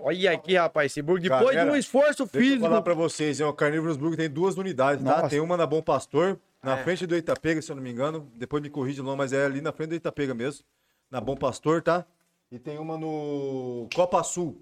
Olha 0.00 0.32
aqui, 0.32 0.56
rapaz, 0.56 0.90
esse 0.92 1.02
burger. 1.02 1.30
Depois 1.30 1.54
Galera, 1.54 1.64
de 1.70 1.76
um 1.76 1.78
esforço 1.78 2.24
Deixa 2.24 2.36
eu 2.36 2.40
físico. 2.42 2.62
falar 2.62 2.82
pra 2.82 2.94
vocês, 2.94 3.40
hein, 3.40 3.46
o 3.46 3.52
Carnívoros 3.52 3.96
Burger 3.96 4.16
tem 4.18 4.30
duas 4.30 4.56
unidades, 4.56 5.04
tá? 5.04 5.16
Nossa. 5.16 5.28
Tem 5.28 5.40
uma 5.40 5.56
na 5.56 5.66
Bom 5.66 5.82
Pastor, 5.82 6.38
na 6.62 6.78
É. 6.78 6.82
frente 6.82 7.06
do 7.06 7.14
Itapega, 7.16 7.60
se 7.60 7.70
eu 7.70 7.76
não 7.76 7.82
me 7.82 7.90
engano. 7.90 8.26
Depois 8.34 8.62
me 8.62 8.70
corrige, 8.70 9.02
não, 9.02 9.14
mas 9.16 9.32
é 9.32 9.44
ali 9.44 9.60
na 9.60 9.72
frente 9.72 9.90
do 9.90 9.94
Itapega 9.96 10.34
mesmo. 10.34 10.64
Na 11.10 11.20
Bom 11.20 11.36
Pastor, 11.36 11.82
tá? 11.82 12.04
E 12.50 12.58
tem 12.58 12.78
uma 12.78 12.96
no 12.96 13.88
Copa 13.94 14.22
Sul. 14.22 14.60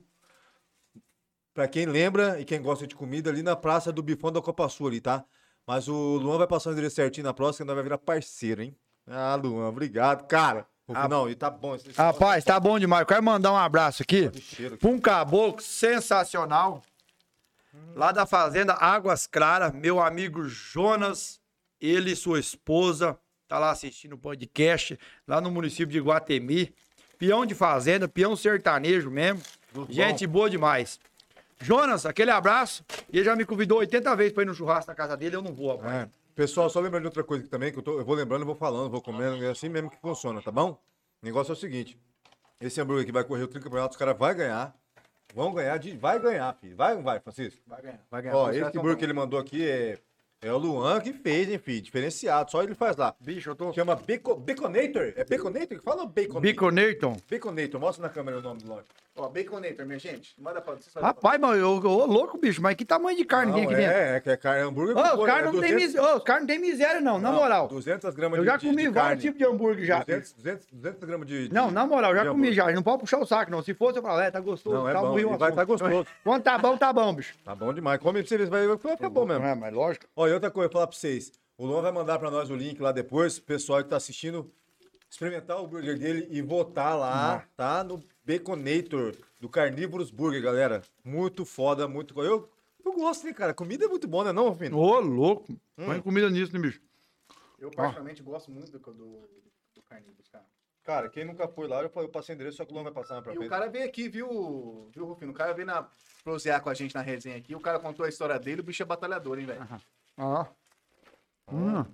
Pra 1.53 1.67
quem 1.67 1.87
lembra 1.87 2.41
e 2.41 2.45
quem 2.45 2.63
gosta 2.63 2.87
de 2.87 2.95
comida, 2.95 3.31
ali 3.31 3.43
na 3.43 3.57
praça 3.57 3.93
do 3.93 4.03
Bifão 4.03 4.31
da 4.31 4.41
Copa 4.41 4.69
Sul 4.69 4.89
ali, 4.89 5.01
tá? 5.01 5.25
Mas 5.67 5.89
o 5.89 6.17
Luan 6.17 6.39
vai 6.39 6.47
passar 6.47 6.71
o 6.71 6.73
endereço 6.73 6.97
certinho 6.97 7.25
na 7.25 7.35
próxima, 7.35 7.65
que 7.65 7.67
nós 7.69 7.75
vai 7.75 7.85
virar 7.85 7.99
parceiro, 7.99 8.63
hein? 8.63 8.77
Ah, 9.07 9.35
Luan, 9.35 9.69
obrigado, 9.69 10.27
cara. 10.27 10.67
Ah, 10.95 11.09
não, 11.09 11.29
e 11.29 11.35
tá 11.35 11.51
bom. 11.51 11.75
Esse 11.75 11.91
Rapaz, 11.93 12.45
tá 12.45 12.59
bom 12.59 12.79
demais. 12.79 13.03
Eu 13.03 13.07
quero 13.07 13.23
mandar 13.23 13.53
um 13.53 13.57
abraço 13.57 14.03
aqui 14.03 14.31
cheiro 14.41 14.75
aqui. 14.75 14.81
pra 14.81 14.91
um 14.91 14.99
caboclo 14.99 15.63
sensacional. 15.63 16.83
lá 17.95 18.11
da 18.11 18.27
Fazenda 18.27 18.75
Águas 18.75 19.27
Claras, 19.27 19.73
meu 19.73 20.01
amigo 20.01 20.49
Jonas, 20.49 21.41
ele 21.81 22.13
e 22.13 22.17
sua 22.17 22.41
esposa, 22.41 23.19
tá 23.47 23.59
lá 23.59 23.71
assistindo 23.71 24.15
o 24.15 24.19
podcast, 24.19 24.99
lá 25.27 25.41
no 25.41 25.51
município 25.51 25.93
de 25.93 26.01
Guatemi. 26.01 26.75
Peão 27.19 27.45
de 27.45 27.55
fazenda, 27.55 28.09
peão 28.09 28.35
sertanejo 28.35 29.11
mesmo. 29.11 29.43
Tudo 29.73 29.93
Gente 29.93 30.27
boa 30.27 30.49
demais. 30.49 30.99
Jonas, 31.61 32.07
aquele 32.07 32.31
abraço. 32.31 32.85
E 33.13 33.19
ele 33.19 33.25
já 33.25 33.37
me 33.37 33.45
convidou 33.45 33.79
80 33.79 34.17
vezes 34.17 34.33
pra 34.33 34.43
ir 34.43 34.47
no 34.47 34.55
churrasco 34.55 34.91
na 34.91 34.95
casa 34.95 35.17
dele, 35.17 35.37
eu 35.37 35.43
não 35.43 35.53
vou, 35.53 35.77
rapaz. 35.77 35.95
É. 36.03 36.09
Pessoal, 36.35 36.71
só 36.71 36.81
lembrando 36.81 37.03
de 37.03 37.09
outra 37.09 37.23
coisa 37.25 37.43
aqui 37.43 37.51
também, 37.51 37.71
que 37.73 37.79
eu, 37.79 37.83
tô- 37.83 37.99
eu 37.99 38.05
vou 38.05 38.15
lembrando, 38.15 38.43
eu 38.43 38.47
vou 38.47 38.55
falando, 38.55 38.89
vou 38.91 39.03
comendo, 39.03 39.45
é 39.45 39.51
assim 39.51 39.69
mesmo 39.69 39.91
que 39.91 39.99
funciona, 40.01 40.41
tá 40.41 40.51
bom? 40.51 40.71
O 41.23 41.27
negócio 41.27 41.53
é 41.53 41.55
o 41.55 41.57
seguinte: 41.57 41.99
esse 42.61 42.81
hambúrguer 42.81 43.03
aqui 43.03 43.13
vai 43.13 43.25
correr 43.25 43.43
o 43.43 43.49
tricampeonato, 43.49 43.93
os 43.93 43.97
caras 43.99 44.17
vão 44.17 44.35
ganhar. 44.35 44.75
Vão 45.35 45.53
ganhar, 45.53 45.77
de, 45.79 45.97
vai 45.97 46.19
ganhar, 46.19 46.53
filho. 46.55 46.75
Vai 46.77 46.91
ou 46.93 46.97
não 46.97 47.05
vai, 47.05 47.21
Francisco? 47.21 47.61
Vai 47.67 47.83
ganhar. 47.83 48.01
Vai 48.11 48.23
ganhar. 48.23 48.37
Ó, 48.37 48.51
esse 48.51 48.63
hambúrguer 48.79 48.97
que 48.97 49.05
ele 49.05 49.13
mandou 49.13 49.39
aqui 49.39 49.69
é, 49.69 49.99
é 50.43 50.53
o 50.53 50.57
Luan 50.59 50.99
que 51.01 51.13
fez, 51.13 51.49
hein, 51.49 51.59
filho? 51.59 51.83
Diferenciado, 51.83 52.51
só 52.51 52.63
ele 52.65 52.75
faz 52.75 52.97
lá. 52.97 53.15
Bicho, 53.21 53.51
eu 53.51 53.55
tô. 53.55 53.73
Chama 53.73 53.95
Beco, 53.95 54.35
Baconator? 54.35 55.13
É 55.15 55.25
Baconator 55.25 55.79
que 55.79 55.85
fala 55.85 56.03
ou 56.03 56.09
Baconator? 56.09 56.41
Biconator. 56.41 57.17
Baconator, 57.31 57.81
mostra 57.81 58.03
na 58.03 58.09
câmera 58.09 58.39
o 58.39 58.43
nome 58.43 58.61
do 58.63 58.69
lote. 58.71 58.89
Ó, 59.17 59.29
Baconator, 59.29 59.85
minha 59.85 59.99
gente. 59.99 60.33
Manda 60.41 60.61
pra 60.63 60.75
vocês 60.75 60.95
Rapaz, 60.95 61.39
mano, 61.41 61.55
eu, 61.55 61.81
eu, 61.83 61.91
ô, 61.91 62.07
louco, 62.07 62.39
bicho, 62.39 62.63
mas 62.63 62.75
que 62.77 62.85
tamanho 62.85 63.17
de 63.19 63.25
carne 63.25 63.53
tem 63.53 63.65
aqui 63.65 63.75
dentro? 63.75 63.93
é, 63.93 64.17
é 64.17 64.21
que 64.21 64.31
é 64.31 64.37
carne, 64.37 64.63
hambúrguer. 64.63 64.97
Ô, 64.97 65.03
com 65.03 65.17
cor, 65.17 65.27
caras 65.27 65.43
é 65.43 65.45
não, 65.47 65.61
tem 65.61 65.73
200 65.73 65.95
mis... 65.95 65.95
Ô, 66.03 66.17
os 66.17 66.23
caras 66.23 66.43
não 66.43 66.47
tem 66.47 66.59
miséria, 66.61 67.01
não, 67.01 67.19
na 67.19 67.31
não, 67.31 67.39
moral. 67.39 67.69
200 67.69 68.15
gramas 68.15 68.39
Eu 68.39 68.45
de 68.45 68.51
já 68.51 68.57
de- 68.57 68.67
comi 68.67 68.77
de 68.83 68.89
vários 68.89 68.95
carne. 69.03 69.21
tipos 69.23 69.39
de 69.39 69.45
hambúrguer 69.45 69.85
já. 69.85 69.99
200, 70.05 70.33
200, 70.35 70.67
200 70.73 71.05
gramas 71.05 71.27
de, 71.27 71.49
de- 71.49 71.55
Não, 71.55 71.71
na 71.71 71.85
moral, 71.87 72.13
eu 72.13 72.17
já 72.17 72.23
comi 72.23 72.31
hambúrguer. 72.49 72.55
já. 72.55 72.73
Não 72.73 72.83
pode 72.83 73.01
puxar 73.01 73.19
o 73.19 73.27
saco, 73.27 73.51
não. 73.51 73.63
Se 73.63 73.75
fosse, 73.75 73.99
eu 73.99 74.03
falava, 74.03 74.23
é, 74.25 74.31
tá 74.31 74.41
gostoso. 74.41 74.77
Não, 74.77 74.89
é 74.89 74.93
tá 74.93 75.01
bom, 75.01 75.19
e 75.19 75.25
vai 75.25 75.51
estar 75.51 75.65
gostoso. 75.65 76.07
Quando 76.25 76.43
tá 76.43 76.57
bom, 76.57 76.77
tá 76.77 76.93
bom, 76.93 77.13
bicho. 77.13 77.35
Tá 77.45 77.55
bom 77.55 77.75
demais. 77.75 78.01
Come 78.01 78.21
pra 78.21 78.29
você 78.29 78.39
ver, 78.39 78.47
vai, 78.49 78.79
ficar 78.79 79.11
bom 79.11 79.27
mesmo. 79.27 79.45
É, 79.45 79.55
mas 79.57 79.75
lógico. 79.75 80.07
Ó, 80.17 80.29
e 80.29 80.33
outra 80.33 80.51
coisa, 80.51 80.67
eu 80.67 80.71
vou 80.71 80.73
falar 80.75 80.87
pra 80.87 80.97
vocês. 80.97 81.33
O 81.59 81.67
Luan 81.67 81.83
vai 81.83 81.93
mandar 81.93 82.19
pra 82.19 82.31
nós 82.31 82.49
o 82.49 82.55
link 82.55 82.81
lá 82.81 82.91
depois, 82.91 83.39
pessoal 83.39 83.83
que 83.83 83.91
tá 83.91 83.97
assistindo, 83.97 84.51
experimentar 85.11 85.61
o 85.61 85.67
burger 85.67 85.99
dele 85.99 86.29
e 86.31 86.41
votar 86.41 86.97
lá, 86.97 87.45
tá? 87.57 87.83
No 87.83 88.03
Baconator, 88.25 89.15
do 89.41 89.49
Carnívoros 89.49 90.11
Burger, 90.11 90.41
galera. 90.41 90.83
Muito 91.05 91.45
foda, 91.45 91.89
muito... 91.89 92.19
Eu, 92.23 92.49
eu 92.85 92.93
gosto, 92.93 93.27
né, 93.27 93.33
cara? 93.33 93.53
Comida 93.53 93.85
é 93.87 93.89
muito 93.89 94.07
bom, 94.07 94.23
né 94.23 94.33
não, 94.33 94.49
Rufino? 94.51 94.79
Ô, 94.79 95.01
louco. 95.01 95.53
Hum. 95.77 95.87
Põe 95.87 96.01
comida 96.01 96.31
nisso, 96.31 96.53
né, 96.53 96.61
bicho? 96.61 96.81
Eu, 97.59 97.71
particularmente, 97.71 98.23
gosto 98.23 98.51
muito 98.51 98.71
do, 98.71 98.79
do, 98.79 99.29
do 99.75 99.83
Carnívoros, 99.89 100.29
cara. 100.29 100.45
Cara, 100.83 101.09
quem 101.11 101.25
nunca 101.27 101.47
foi 101.47 101.69
lá, 101.69 101.83
eu, 101.83 101.91
falei- 101.91 102.09
eu 102.09 102.13
passei 102.13 102.35
endereço, 102.35 102.57
só 102.57 102.65
que 102.65 102.71
o 102.71 102.75
Luan 102.75 102.85
vai 102.85 102.93
passar 102.93 103.17
na 103.17 103.23
pra 103.23 103.33
E 103.33 103.37
o 103.37 103.41
frente. 103.41 103.51
cara 103.51 103.69
veio 103.69 103.85
aqui, 103.85 104.09
viu, 104.09 104.89
viu, 104.95 105.05
Rufino? 105.05 105.33
O 105.33 105.35
cara 105.35 105.53
veio 105.53 105.67
na, 105.67 105.87
prosear 106.25 106.63
com 106.63 106.71
a 106.71 106.75
gente 106.75 106.95
na 106.95 107.03
resenha 107.03 107.37
aqui. 107.37 107.55
O 107.55 107.61
cara 107.61 107.79
contou 107.79 108.07
a 108.07 108.09
história 108.09 108.39
dele, 108.39 108.61
o 108.63 108.65
bicho 108.65 108.83
é 108.83 108.87
batalhador, 108.87 109.39
hein, 109.39 109.47
velho? 109.47 109.69
Ah. 110.17 110.47
Hum. 111.53 111.85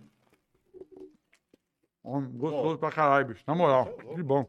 Hum, 2.06 2.30
gostoso 2.38 2.78
pra 2.78 2.92
caralho, 2.92 3.26
bicho. 3.26 3.42
Na 3.46 3.54
moral, 3.54 3.86
que 4.14 4.22
bom. 4.22 4.46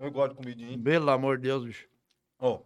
Eu 0.00 0.10
gosto 0.10 0.30
de 0.30 0.36
comidinha. 0.36 0.72
hein? 0.72 0.82
Pelo 0.82 1.10
amor 1.10 1.36
de 1.36 1.44
Deus, 1.44 1.64
bicho. 1.64 1.86
Ó, 2.40 2.60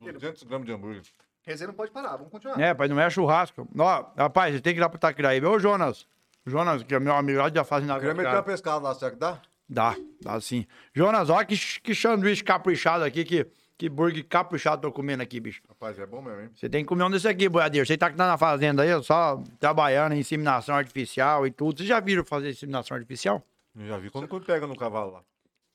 200 0.00 0.42
gramas 0.44 0.66
de 0.66 0.72
hambúrguer. 0.72 1.02
Resenha 1.42 1.68
não 1.68 1.74
pode 1.74 1.90
parar, 1.90 2.16
vamos 2.16 2.30
continuar. 2.30 2.58
É, 2.58 2.72
pai, 2.72 2.88
não 2.88 2.98
é 2.98 3.08
churrasco. 3.10 3.68
Ó, 3.78 4.04
rapaz, 4.16 4.54
você 4.54 4.60
tem 4.60 4.72
que 4.72 4.80
ir 4.80 4.82
lá 4.82 4.88
pro 4.88 4.98
Taquiraí. 4.98 5.44
Ô, 5.44 5.58
Jonas. 5.58 6.06
Jonas, 6.46 6.82
que 6.82 6.94
é 6.94 6.98
meu 7.00 7.14
amigo 7.14 7.38
lá 7.38 7.50
da 7.50 7.62
Fazenda 7.62 7.94
Eu 7.94 8.00
queria 8.00 8.14
meter 8.14 8.30
uma 8.32 8.42
pescada 8.42 8.78
lá, 8.78 8.94
será 8.94 9.10
que 9.10 9.18
dá? 9.18 9.40
Dá, 9.68 9.94
dá 10.22 10.40
sim. 10.40 10.66
Jonas, 10.94 11.28
olha 11.28 11.44
que, 11.44 11.56
que 11.80 11.94
sanduíche 11.94 12.42
caprichado 12.42 13.04
aqui, 13.04 13.22
que, 13.22 13.46
que 13.76 13.88
burger 13.90 14.26
caprichado 14.26 14.80
tô 14.80 14.90
comendo 14.90 15.22
aqui, 15.22 15.38
bicho. 15.40 15.60
Rapaz, 15.68 15.98
é 15.98 16.06
bom 16.06 16.22
mesmo, 16.22 16.40
hein? 16.40 16.50
Você 16.54 16.70
tem 16.70 16.82
que 16.82 16.88
comer 16.88 17.04
um 17.04 17.10
desse 17.10 17.28
aqui, 17.28 17.50
boiadeiro. 17.50 17.86
Você 17.86 17.98
tá 17.98 18.10
que 18.10 18.16
tá 18.16 18.26
na 18.26 18.38
fazenda 18.38 18.82
aí, 18.82 19.02
só 19.02 19.42
trabalhando 19.60 20.14
em 20.14 20.20
inseminação 20.20 20.74
artificial 20.74 21.46
e 21.46 21.50
tudo. 21.50 21.76
Vocês 21.76 21.88
já 21.88 22.00
viram 22.00 22.24
fazer 22.24 22.48
inseminação 22.50 22.96
artificial? 22.96 23.42
Eu 23.76 23.86
já 23.86 23.98
vi 23.98 24.10
quando, 24.10 24.28
pega 24.44 24.66
no 24.66 24.76
cavalo 24.76 25.12
lá. 25.12 25.24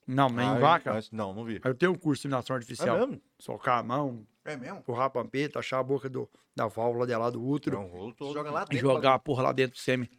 Não, 0.06 0.28
nem 0.30 0.46
Ah, 0.48 0.60
vaca. 0.60 0.94
mas- 0.94 1.10
não, 1.12 1.34
não 1.34 1.46
vi. 1.46 1.62
Eu 1.64 1.74
tenho 1.74 1.94
um 1.94 1.96
curso 1.96 2.22
de 2.24 2.28
inseminação 2.28 2.56
artificial. 2.56 2.98
É 2.98 3.00
mesmo? 3.00 3.22
Socar 3.40 3.80
a 3.80 3.84
mão, 3.84 4.26
É 4.44 4.58
mesmo? 4.58 4.80
empurrar 4.80 5.06
a 5.06 5.10
pampeta, 5.10 5.60
achar 5.60 5.80
a 5.80 5.84
boca 5.84 6.10
do, 6.10 6.30
da 6.56 6.68
válvula 6.68 7.08
de 7.08 7.16
lá 7.16 7.30
do 7.30 7.40
É 7.40 7.42
útero. 7.42 7.80
um 7.80 7.88
rolo 7.88 8.14
todo. 8.14 8.34
Joga 8.34 8.52
lá 8.52 8.64
E 8.64 8.66
dentro. 8.66 8.78
jogar 8.80 9.14
a 9.14 9.20
porra 9.20 9.44
lá 9.44 9.52
dentro 9.54 9.78
do 9.78 9.80
sêmen. 9.82 10.10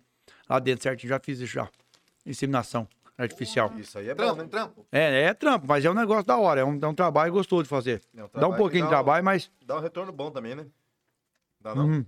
Lá 0.49 0.59
dentro 0.59 0.83
certinho, 0.83 1.11
já 1.11 1.21
fiz 1.21 1.39
isso 1.39 1.53
já. 1.53 1.69
Inseminação 2.25 2.89
artificial. 3.19 3.71
Isso 3.79 3.99
aí 3.99 4.09
é 4.09 4.15
bom, 4.15 4.23
Trampo, 4.25 4.43
né? 4.43 4.49
trampo. 4.49 4.87
É, 4.91 5.23
é 5.25 5.35
trampo, 5.35 5.67
mas 5.69 5.85
é 5.85 5.91
um 5.91 5.95
negócio 5.95 6.25
da 6.25 6.39
hora. 6.39 6.61
É 6.63 6.65
um, 6.65 6.79
é 6.81 6.87
um 6.87 6.95
trabalho 6.95 7.33
gostoso 7.33 7.65
de 7.65 7.69
fazer. 7.69 8.01
É 8.15 8.17
um 8.17 8.21
Dá 8.21 8.25
um 8.25 8.29
trabalho 8.31 8.57
pouquinho 8.57 8.71
que 8.71 8.77
de 8.77 8.81
dá 8.81 8.87
um- 8.87 8.91
trabalho, 9.05 9.25
mas. 9.25 9.51
Dá 9.63 9.77
um 9.77 9.81
retorno 9.81 10.11
bom 10.13 10.31
também, 10.31 10.55
né? 10.55 10.67
Dá 11.61 11.75
não? 11.75 11.87
Uhum. 11.87 12.07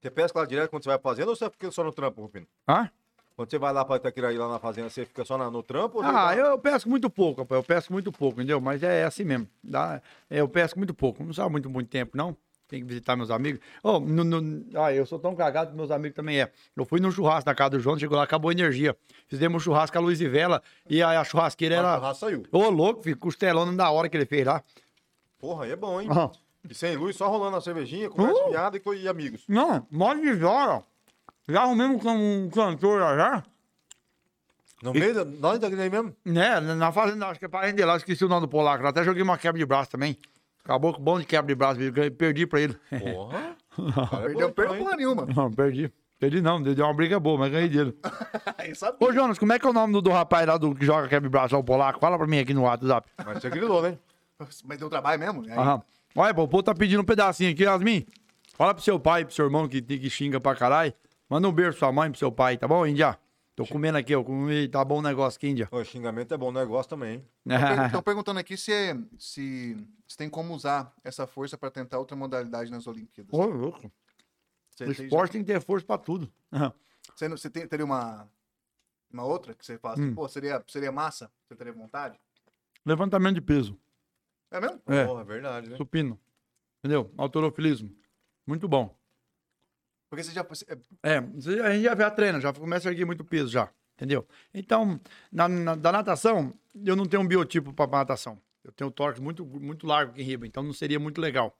Você 0.00 0.10
pesca 0.10 0.38
lá 0.40 0.44
direto 0.44 0.70
quando 0.70 0.82
você 0.82 0.88
vai 0.90 0.98
fazendo 0.98 1.28
ou 1.28 1.36
você 1.36 1.48
fica 1.48 1.70
só 1.70 1.84
no 1.84 1.92
trampo, 1.92 2.20
Rufino? 2.20 2.46
Hã? 2.68 2.90
Quando 3.36 3.50
você 3.50 3.58
vai 3.58 3.72
lá 3.72 3.84
pra 3.84 3.96
Itaquiraí, 3.96 4.38
lá 4.38 4.48
na 4.48 4.58
fazenda, 4.60 4.88
você 4.88 5.04
fica 5.04 5.24
só 5.24 5.36
na- 5.36 5.50
no 5.50 5.62
trampo? 5.62 6.00
Ah, 6.02 6.12
vai- 6.26 6.40
eu 6.40 6.56
pesco 6.58 6.88
muito 6.88 7.10
pouco, 7.10 7.40
rapaz. 7.42 7.58
Eu 7.58 7.64
pesco 7.64 7.92
muito 7.92 8.12
pouco, 8.12 8.38
entendeu? 8.40 8.60
Mas 8.60 8.82
é 8.82 9.04
assim 9.04 9.24
mesmo. 9.24 9.48
Dá, 9.62 10.00
é, 10.30 10.40
eu 10.40 10.48
pesco 10.48 10.78
muito 10.78 10.94
pouco. 10.94 11.24
Não 11.24 11.32
sabe 11.32 11.50
muito, 11.50 11.68
muito 11.68 11.88
tempo, 11.88 12.16
não. 12.16 12.36
Tem 12.68 12.80
que 12.80 12.86
visitar 12.86 13.14
meus 13.16 13.30
amigos. 13.30 13.60
Oh, 13.82 13.98
no, 14.00 14.22
no- 14.24 14.64
ah, 14.80 14.92
eu 14.92 15.04
sou 15.04 15.18
tão 15.18 15.34
cagado 15.34 15.70
que 15.72 15.76
meus 15.76 15.90
amigos 15.90 16.14
também 16.16 16.40
é. 16.40 16.50
Eu 16.76 16.84
fui 16.84 17.00
num 17.00 17.10
churrasco 17.10 17.48
na 17.50 17.54
casa 17.54 17.70
do 17.70 17.80
João, 17.80 17.98
chegou 17.98 18.16
lá, 18.16 18.22
acabou 18.24 18.48
a 18.50 18.52
energia. 18.52 18.96
Fizemos 19.26 19.60
um 19.60 19.64
churrasco 19.64 19.98
a 19.98 20.00
Luiz 20.00 20.20
e 20.20 20.28
Vela 20.28 20.62
e 20.88 21.02
a, 21.02 21.20
a 21.20 21.24
churrasqueira 21.24 21.74
Ah, 21.74 21.78
era. 21.78 21.88
o 21.92 21.94
churrasco 21.96 22.20
saiu. 22.26 22.42
Ô, 22.52 22.70
louco, 22.70 23.02
filho, 23.02 23.16
costelona 23.18 23.72
da 23.76 23.90
hora 23.90 24.08
que 24.08 24.16
ele 24.16 24.26
fez 24.26 24.46
lá. 24.46 24.62
Porra, 25.38 25.64
aí 25.64 25.72
é 25.72 25.76
bom, 25.76 26.00
hein? 26.00 26.08
Aham. 26.10 26.30
E 26.68 26.74
sem 26.74 26.96
luz, 26.96 27.16
só 27.16 27.28
rolando 27.28 27.56
a 27.56 27.60
cervejinha, 27.60 28.08
conversa 28.08 28.42
Uh! 28.44 28.48
fiada 28.50 28.78
e, 28.78 29.02
e 29.02 29.08
amigos. 29.08 29.44
Não, 29.46 29.86
mó 29.90 30.14
de 30.14 30.42
hora. 30.44 30.82
Já 31.48 31.62
arrumamos 31.62 32.02
com 32.02 32.10
um 32.14 32.50
cantor 32.50 33.00
lá 33.00 33.16
já. 33.16 33.42
No 34.82 34.92
meio 34.92 35.14
da... 35.14 35.48
Lá 35.48 35.54
em 35.54 35.56
Itaquiraí 35.56 35.90
mesmo? 35.90 36.14
Né, 36.24 36.60
na 36.60 36.92
fazenda, 36.92 37.26
acho 37.26 37.38
que 37.38 37.46
é 37.46 37.48
parente 37.48 37.76
dele 37.76 37.86
lá, 37.86 37.96
esqueci 37.96 38.24
o 38.24 38.28
nome 38.28 38.42
do 38.42 38.48
polaco. 38.48 38.82
lá. 38.82 38.90
Até 38.90 39.04
joguei 39.04 39.22
uma 39.22 39.38
quebra 39.38 39.58
de 39.58 39.64
braço 39.64 39.90
também. 39.90 40.16
Acabou 40.64 40.94
com 40.94 41.02
bom 41.02 41.18
de 41.20 41.26
quebra 41.26 41.46
de 41.46 41.54
braço, 41.54 41.78
perdi 42.16 42.46
pra 42.46 42.60
ele. 42.60 42.76
Porra. 42.88 43.56
Perdeu, 44.22 44.52
porra 44.52 44.96
nenhuma. 44.96 45.26
Não, 45.26 45.50
perdi. 45.50 45.92
Perdi 46.18 46.40
não, 46.40 46.62
deu 46.62 46.84
uma 46.84 46.94
briga 46.94 47.18
boa, 47.18 47.38
mas 47.38 47.52
ganhei 47.52 47.68
dele. 47.68 47.94
Ô, 49.00 49.12
Jonas, 49.12 49.38
como 49.38 49.52
é 49.52 49.58
que 49.58 49.66
é 49.66 49.68
o 49.68 49.72
nome 49.72 49.92
do, 49.92 50.00
do 50.00 50.10
rapaz 50.10 50.46
lá 50.46 50.56
do, 50.56 50.74
que 50.74 50.86
joga 50.86 51.08
quebra 51.08 51.28
de 51.28 51.30
braço 51.30 51.56
o 51.56 51.64
polaco? 51.64 51.98
Fala 51.98 52.16
pra 52.16 52.26
mim 52.26 52.38
aqui 52.38 52.54
no 52.54 52.62
WhatsApp. 52.62 53.10
Mas 53.24 53.42
você 53.42 53.50
grilou, 53.50 53.82
né? 53.82 53.98
Mas 54.64 54.78
deu 54.78 54.88
trabalho 54.88 55.18
mesmo? 55.18 55.42
Aí, 55.42 55.52
Aham. 55.52 55.82
Olha, 56.16 56.32
pô, 56.32 56.44
o 56.44 56.48
povo 56.48 56.62
tá 56.62 56.74
pedindo 56.74 57.02
um 57.02 57.04
pedacinho 57.04 57.50
aqui, 57.50 57.64
Yasmin. 57.64 58.06
Fala 58.56 58.72
pro 58.72 58.82
seu 58.82 58.98
pai, 59.00 59.24
pro 59.24 59.34
seu 59.34 59.44
irmão 59.44 59.68
que, 59.68 59.82
que 59.82 60.08
xinga 60.08 60.40
pra 60.40 60.54
caralho. 60.54 60.94
Manda 61.28 61.48
um 61.48 61.52
beijo 61.52 61.70
pra 61.72 61.78
sua 61.78 61.92
mãe, 61.92 62.10
pro 62.10 62.18
seu 62.18 62.30
pai, 62.30 62.56
tá 62.58 62.68
bom, 62.68 62.86
Índia? 62.86 63.18
Tô 63.56 63.64
comendo 63.66 63.96
aqui, 63.98 64.14
ó. 64.14 64.22
Comi, 64.22 64.68
tá 64.68 64.84
bom 64.84 64.98
o 64.98 65.02
negócio 65.02 65.36
aqui, 65.38 65.48
Índia. 65.48 65.68
O 65.70 65.84
xingamento 65.84 66.34
é 66.34 66.36
bom 66.36 66.50
negócio 66.50 66.90
também, 66.90 67.14
hein? 67.14 67.28
Estão 67.86 68.02
perguntando 68.02 68.40
aqui 68.40 68.56
se, 68.56 68.72
se, 69.18 69.76
se 70.08 70.16
tem 70.16 70.28
como 70.28 70.54
usar 70.54 70.92
essa 71.04 71.26
força 71.26 71.56
para 71.56 71.70
tentar 71.70 71.98
outra 71.98 72.16
modalidade 72.16 72.70
nas 72.70 72.86
Olimpíadas. 72.86 73.32
Ô, 73.32 73.44
louco. 73.46 73.90
Você, 74.70 74.84
O 74.84 74.94
tem- 74.94 75.04
esporte 75.06 75.32
tem 75.32 75.44
que 75.44 75.52
ter 75.52 75.60
força 75.60 75.86
pra 75.86 75.96
tudo. 75.98 76.32
Você, 77.14 77.28
não- 77.28 77.36
você 77.36 77.48
tem- 77.48 77.66
teria 77.68 77.84
uma, 77.86 78.28
uma 79.12 79.24
outra 79.24 79.54
que 79.54 79.64
você 79.64 79.78
fala 79.78 79.94
assim, 79.94 80.08
Hum. 80.08 80.14
pô, 80.14 80.28
seria, 80.28 80.62
seria 80.66 80.90
massa? 80.90 81.30
Você 81.46 81.54
teria 81.54 81.72
vontade? 81.72 82.18
Levantamento 82.84 83.36
de 83.36 83.40
peso. 83.40 83.78
É 84.50 84.60
mesmo? 84.60 84.80
É, 84.86 85.06
Porra, 85.06 85.20
é 85.20 85.24
verdade, 85.24 85.70
né? 85.70 85.76
supino. 85.76 86.18
Entendeu? 86.80 87.12
Autorofilismo. 87.16 87.94
Muito 88.46 88.66
bom. 88.68 88.94
Porque 90.14 90.22
você 90.24 90.32
já. 90.32 90.46
é, 91.02 91.14
É, 91.14 91.18
a 91.62 91.72
gente 91.72 91.82
já, 91.84 91.96
já 91.96 92.10
treina, 92.10 92.40
já 92.40 92.52
começa 92.52 92.88
a 92.88 92.92
erguer 92.92 93.04
muito 93.04 93.24
peso 93.24 93.48
já, 93.50 93.68
entendeu? 93.96 94.26
Então, 94.52 95.00
na, 95.32 95.48
na- 95.48 95.74
da 95.74 95.92
natação, 95.92 96.54
eu 96.84 96.94
não 96.96 97.06
tenho 97.06 97.22
um 97.22 97.26
biotipo 97.26 97.72
para 97.72 97.90
natação. 97.90 98.40
Eu 98.62 98.72
tenho 98.72 98.88
um 98.88 98.92
tórax 98.92 99.20
muito, 99.20 99.44
muito 99.44 99.86
largo 99.86 100.12
aqui 100.12 100.22
em 100.22 100.24
riba, 100.24 100.46
então 100.46 100.62
não 100.62 100.72
seria 100.72 100.98
muito 100.98 101.20
legal. 101.20 101.56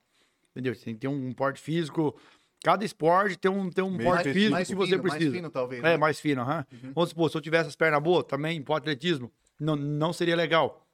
Entendeu? 0.52 0.74
Você 0.74 0.84
tem 0.84 0.94
que 0.94 1.00
ter 1.00 1.08
um 1.08 1.32
porte 1.32 1.60
físico. 1.60 2.18
Cada 2.62 2.82
esporte 2.84 3.36
tem 3.36 3.50
um, 3.50 3.68
tem 3.68 3.84
um 3.84 3.90
Meio 3.90 4.08
porte 4.08 4.32
físico 4.32 4.52
mais 4.52 4.68
que 4.68 4.74
você 4.74 4.90
fino, 4.92 5.02
precisa. 5.02 5.24
Mais 5.24 5.36
fino, 5.36 5.50
talvez. 5.50 5.80
É, 5.80 5.84
né? 5.90 5.96
mais 5.98 6.18
fino, 6.20 6.40
aham. 6.40 6.64
Vamos 6.94 7.10
supor, 7.10 7.28
se 7.30 7.36
eu 7.36 7.40
tivesse 7.42 7.68
as 7.68 7.76
pernas 7.76 8.02
boas, 8.02 8.24
também 8.24 8.62
pro 8.62 8.72
atletismo, 8.74 9.30
não, 9.60 9.76
não 9.76 10.12
seria 10.14 10.34
legal. 10.34 10.86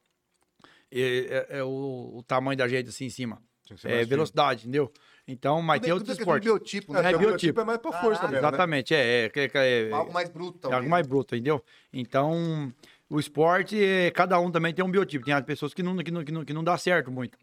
É, 0.91 0.99
é- 0.99 1.59
é 1.59 1.63
o, 1.63 2.17
o 2.17 2.23
tamanho 2.23 2.57
da 2.57 2.67
gente 2.67 2.89
assim 2.89 3.05
em 3.05 3.09
cima. 3.09 3.41
Que 3.63 3.73
É 3.73 3.75
mais 3.91 3.99
fino. 3.99 4.07
velocidade, 4.09 4.63
entendeu? 4.63 4.91
Então, 5.27 5.61
mas 5.61 5.79
tem 5.81 5.91
outros 5.93 6.09
é 6.17 6.19
esportes. 6.19 6.45
biotipo, 6.45 6.95
É, 6.95 7.01
né? 7.01 7.09
É 7.09 7.11
biotipo. 7.11 7.27
biotipo 7.29 7.61
é 7.61 7.63
mais 7.63 7.79
pra 7.79 7.91
força 7.91 8.21
Caralho, 8.21 8.31
mesmo, 8.33 8.41
né? 8.41 8.47
Exatamente, 8.49 8.93
é. 8.95 9.25
é, 9.25 9.31
é, 9.35 9.89
é- 9.89 9.91
Algo 9.91 10.11
mais 10.13 10.29
bruto, 10.29 10.67
é 10.69 10.73
algo 10.73 10.89
mais 10.89 11.07
bruto, 11.07 11.35
entendeu? 11.35 11.63
Então, 11.93 12.73
o 13.09 13.19
esporte, 13.19 13.81
é, 13.81 14.09
cada 14.11 14.39
um 14.39 14.51
também 14.51 14.73
tem 14.73 14.83
um 14.83 14.91
biotipo. 14.91 15.23
Tem 15.25 15.33
as 15.33 15.43
pessoas 15.45 15.73
que 15.73 15.83
não, 15.83 15.95
que 15.97 16.11
não, 16.11 16.23
que 16.23 16.31
não, 16.31 16.45
que 16.45 16.53
não 16.53 16.63
dá 16.63 16.77
certo 16.77 17.11
muito. 17.11 17.37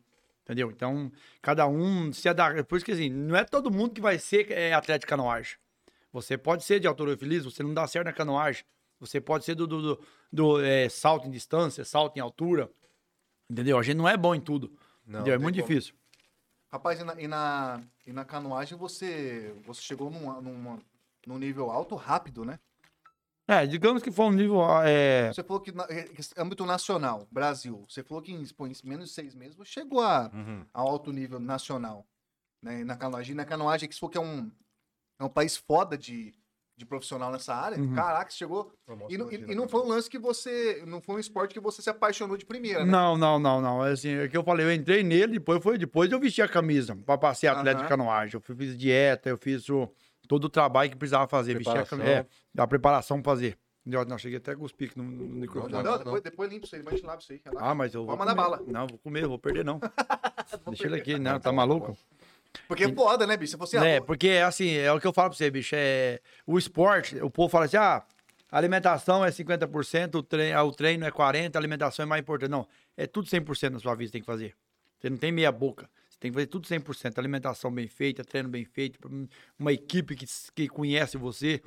Entendeu? 0.45 0.71
Então, 0.71 1.13
cada 1.43 1.67
um 1.69 2.11
se 2.13 2.29
adapta. 2.29 2.65
Por 2.65 2.77
isso 2.77 2.85
que 2.85 2.93
assim, 2.93 3.11
não 3.11 3.37
é 3.37 3.45
todo 3.45 3.71
mundo 3.71 3.93
que 3.93 4.01
vai 4.01 4.19
ser 4.19 4.51
é, 4.51 4.73
atleta 4.73 5.01
de 5.01 5.07
canoagem. 5.07 5.57
Você 6.13 6.39
pode 6.39 6.65
ser 6.65 6.81
de 6.81 6.87
autorofilismo, 6.87 7.51
você 7.51 7.63
não 7.63 7.75
dá 7.75 7.87
certo 7.87 8.07
na 8.07 8.13
canoagem. 8.15 8.65
Você 8.99 9.21
pode 9.21 9.45
ser 9.45 9.55
do, 9.55 9.67
do, 9.67 9.83
do- 9.83 10.01
do, 10.33 10.65
é, 10.65 10.89
salto 10.89 11.29
em 11.29 11.31
distância, 11.31 11.85
salto 11.85 12.17
em 12.17 12.21
altura. 12.21 12.71
Entendeu? 13.49 13.79
A 13.79 13.83
gente 13.83 13.97
não 13.99 14.09
é 14.09 14.17
bom 14.17 14.35
em 14.35 14.41
tudo. 14.41 14.73
Não, 15.07 15.21
entendeu? 15.21 15.35
É 15.35 15.39
muito 15.39 15.55
como. 15.57 15.67
difícil. 15.69 15.95
Rapaz, 16.71 17.01
e 17.01 17.05
na, 17.05 17.21
e 17.21 17.27
na, 17.27 17.83
e 18.07 18.13
na 18.13 18.25
canoagem 18.25 18.77
você, 18.77 19.55
você 19.65 19.81
chegou 19.81 20.11
num, 20.11 20.41
num, 20.41 20.79
num 21.27 21.39
nível 21.39 21.71
alto 21.71 21.95
rápido, 21.95 22.45
né? 22.45 22.59
É, 23.47 23.67
digamos 23.67 24.03
que 24.03 24.11
foi 24.13 24.27
um 24.27 24.33
nível. 24.33 24.61
É, 24.83 25.33
Você 25.33 25.43
falou 25.43 25.63
que, 25.63 25.73
na, 25.73 25.85
eh, 25.85 26.03
que 26.05 26.21
âmbito 26.37 26.67
nacional, 26.67 27.27
Brasil, 27.31 27.83
você 27.89 28.03
falou 28.05 28.23
que 28.23 28.31
em, 28.31 28.47
pô, 28.49 28.67
em 28.67 28.75
menos 28.85 29.09
de 29.09 29.15
seis 29.15 29.35
meses 29.35 29.57
você 29.57 29.71
chegou 29.71 30.03
a, 30.03 30.31
Uhum. 30.35 30.67
a 30.75 30.81
alto 30.81 31.11
nível 31.11 31.41
nacional. 31.41 32.07
Né? 32.63 32.81
E 32.81 32.85
na 32.85 32.95
canoagem, 32.95 33.35
na 33.35 33.47
canoagem 33.47 33.89
que 33.89 33.95
você 33.95 34.01
falou 34.01 34.11
que 34.13 34.19
é 34.19 34.21
um, 34.21 34.53
é 35.19 35.25
um 35.25 35.31
país 35.31 35.57
foda 35.57 35.97
de, 35.97 36.35
de 36.79 36.87
profissional 36.87 37.33
nessa 37.33 37.53
área. 37.53 37.77
Uhum. 37.77 37.93
Caraca, 37.93 38.31
você 38.31 38.37
chegou. 38.39 38.73
E, 39.09 39.19
não- 39.19 39.31
e- 39.33 39.35
e 39.35 39.55
não 39.55 39.67
cara. 39.67 39.69
foi 39.69 39.81
um 39.83 39.89
lance 39.89 40.09
que 40.09 40.19
você. 40.19 40.83
Não 40.87 41.03
foi 41.03 41.17
um 41.17 41.19
esporte 41.19 41.53
que 41.53 41.59
você 41.61 41.83
se 41.83 41.91
apaixonou 41.91 42.37
de 42.37 42.47
primeira, 42.47 42.85
né? 42.85 42.91
Não, 42.91 43.17
não, 43.19 43.39
não, 43.39 43.61
não. 43.61 43.85
É 43.85 43.91
assim, 43.91 44.11
é 44.11 44.29
que 44.29 44.37
eu 44.37 44.45
falei, 44.45 44.65
eu 44.65 44.73
entrei 44.73 45.03
nele, 45.03 45.33
depois 45.35 45.61
foi 45.61 45.77
depois 45.77 46.11
eu 46.13 46.21
vesti 46.21 46.41
a 46.41 46.49
camisa 46.49 46.97
pra 47.05 47.19
passear 47.19 47.57
atleta 47.57 47.79
Aham. 47.79 47.83
de 47.83 47.89
canoagem. 47.89 48.35
Eu 48.49 48.57
fiz 48.57 48.79
dieta, 48.79 49.29
eu 49.29 49.37
fiz 49.37 49.69
o, 49.69 49.89
todo 50.29 50.45
o 50.45 50.49
trabalho 50.49 50.89
que 50.89 50.97
precisava 50.97 51.27
fazer, 51.27 51.59
vestir 51.59 51.77
a 51.77 51.85
camisa. 51.85 52.09
É, 52.09 52.27
a 52.57 52.67
preparação 52.67 53.21
pra 53.21 53.33
fazer. 53.33 53.59
Não, 53.85 54.19
cheguei 54.19 54.37
até 54.37 54.53
a 54.53 54.57
cuspir 54.57 54.91
aqui 54.91 54.99
no, 54.99 55.05
no 55.05 55.25
microfone. 55.41 55.73
Não, 55.73 55.83
Não, 55.83 55.99
depois, 55.99 56.23
depois 56.23 56.51
limpa 56.51 56.67
isso 56.67 56.77
aí, 56.77 56.83
mas 56.85 57.01
lava 57.03 57.21
isso 57.21 57.33
aí. 57.33 57.41
relaxa. 57.45 57.67
Ah, 57.71 57.75
mas 57.75 57.95
eu 57.95 58.05
Pode 58.05 58.19
vou 58.19 58.27
mandar 58.27 58.43
comer. 58.45 58.57
bala. 58.59 58.73
Não, 58.73 58.87
vou 58.87 58.99
comer, 58.99 59.27
vou 59.27 59.39
perder 59.39 59.65
não. 59.65 59.81
Deixa 60.69 60.87
ele 60.87 60.97
aqui, 60.97 61.19
não, 61.19 61.41
tá 61.41 61.51
maluco? 61.51 61.97
Porque 62.67 62.85
é 62.85 62.93
foda, 62.93 63.27
né, 63.27 63.37
bicho? 63.37 63.57
Você 63.57 63.77
É, 63.87 64.01
porque 64.01 64.31
assim, 64.45 64.71
é 64.77 64.93
o 64.93 65.01
que 65.01 65.07
eu 65.07 65.13
falo 65.13 65.31
pra 65.31 65.37
você, 65.37 65.51
bicho, 65.51 65.75
é 65.77 66.21
o 66.47 66.59
esporte, 66.59 67.17
o 67.23 67.31
povo 67.31 67.49
fala 67.49 67.67
assim, 67.67 67.77
ah, 67.77 68.03
a 68.51 68.57
alimentação 68.57 69.25
é 69.25 69.31
50%, 69.31 70.15
o 70.15 70.23
treino, 70.23 70.61
o 70.61 70.73
treino 70.73 71.05
é 71.05 71.11
40%, 71.11 71.55
a 71.55 71.59
alimentação 71.59 72.03
é 72.03 72.07
mais 72.07 72.23
importante. 72.23 72.51
Não, 72.51 72.67
é 72.97 73.07
tudo 73.07 73.29
100% 73.29 73.71
na 73.71 73.79
sua 73.79 73.95
vida 73.95 74.11
tem 74.11 74.23
que 74.23 74.27
fazer. 74.27 74.55
Você 74.99 75.11
não 75.11 75.19
tem 75.19 75.31
meia 75.31 75.53
boca. 75.53 75.89
Você 76.09 76.19
tem 76.19 76.31
que 76.31 76.35
fazer 76.35 76.47
tudo 76.47 76.67
100%. 76.67 77.19
Alimentação 77.19 77.71
bem 77.71 77.87
feita, 77.89 78.25
treino 78.25 78.49
bem 78.49 78.65
feito, 78.65 78.99
uma 79.59 79.73
equipe 79.73 80.17
que, 80.17 80.27
que 80.55 80.69
conhece 80.69 81.19
você. 81.19 81.63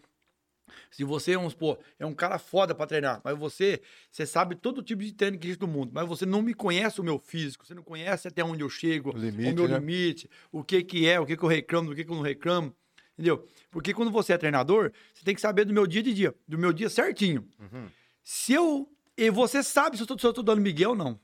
Se 0.90 1.04
você, 1.04 1.36
vamos 1.36 1.54
supor, 1.54 1.80
é 2.00 2.06
um 2.06 2.14
cara 2.14 2.38
foda 2.38 2.74
pra 2.76 2.86
treinar, 2.86 3.22
mas 3.24 3.38
você, 3.38 3.82
você 4.12 4.26
sabe 4.26 4.56
todo 4.56 4.82
tipo 4.82 5.04
de 5.04 5.12
treino 5.14 5.38
que 5.38 5.48
existe 5.48 5.62
no 5.62 5.68
mundo, 5.68 5.92
mas 5.94 6.08
você 6.08 6.26
não 6.26 6.42
me 6.42 6.54
conhece 6.54 7.00
o 7.00 7.04
meu 7.04 7.20
físico, 7.20 7.66
você 7.66 7.74
não 7.74 7.84
conhece 7.84 8.28
até 8.28 8.44
onde 8.44 8.64
eu 8.64 8.70
chego, 8.70 9.16
O 9.16 9.18
limite, 9.18 9.52
o 9.52 9.56
meu 9.56 9.68
né? 9.68 9.80
limite, 9.80 10.30
o 10.52 10.64
que 10.64 10.84
que 10.84 11.08
é, 11.08 11.20
o 11.20 11.26
que 11.26 11.36
que 11.38 11.44
eu 11.44 11.50
reclamo, 11.50 11.90
do 11.90 11.96
que 11.96 12.04
que 12.04 12.12
eu 12.12 12.16
não 12.16 12.24
reclamo, 12.24 12.76
entendeu? 13.14 13.48
Porque 13.70 13.94
quando 13.94 14.12
você 14.12 14.34
é 14.34 14.38
treinador, 14.38 14.92
você 15.14 15.24
tem 15.24 15.36
que 15.36 15.42
saber 15.42 15.66
do 15.66 15.74
meu 15.74 15.86
dia 15.88 16.04
de 16.04 16.14
dia, 16.14 16.36
do 16.48 16.58
meu 16.58 16.74
dia 16.74 16.90
certinho. 16.90 17.48
Uhum. 17.60 17.88
Se 18.24 18.54
eu, 18.54 18.90
e 19.18 19.30
você 19.30 19.64
sabe 19.64 19.98
se 19.98 20.04
eu 20.04 20.08
tô, 20.08 20.18
se 20.18 20.26
eu 20.26 20.34
tô 20.34 20.44
dando 20.44 20.62
Miguel 20.62 20.92
ou 20.92 20.96
não. 20.96 21.20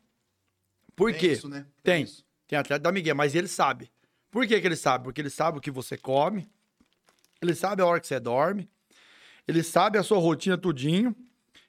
Por 0.96 1.12
Tem 1.12 1.20
quê? 1.20 1.32
isso, 1.34 1.48
né? 1.48 1.66
Tem. 1.84 2.04
isso. 2.04 2.26
Tem 2.48 2.58
atleta 2.58 2.82
da 2.82 2.92
Miguel, 2.92 3.16
mas 3.16 3.36
ele 3.36 3.48
sabe. 3.48 3.92
Por 4.32 4.48
que, 4.48 4.60
que 4.60 4.68
ele 4.68 4.76
sabe? 4.76 5.04
Porque 5.04 5.22
ele 5.22 5.30
sabe 5.30 5.58
o 5.58 5.62
que 5.62 5.70
você 5.70 5.98
come, 5.98 6.50
ele 7.42 7.54
sabe 7.54 7.82
a 7.82 7.86
hora 7.86 8.00
que 8.00 8.08
você 8.08 8.20
dorme, 8.20 8.70
ele 9.48 9.64
sabe 9.64 9.98
a 9.98 10.04
sua 10.04 10.18
rotina 10.20 10.58
tudinho, 10.58 11.16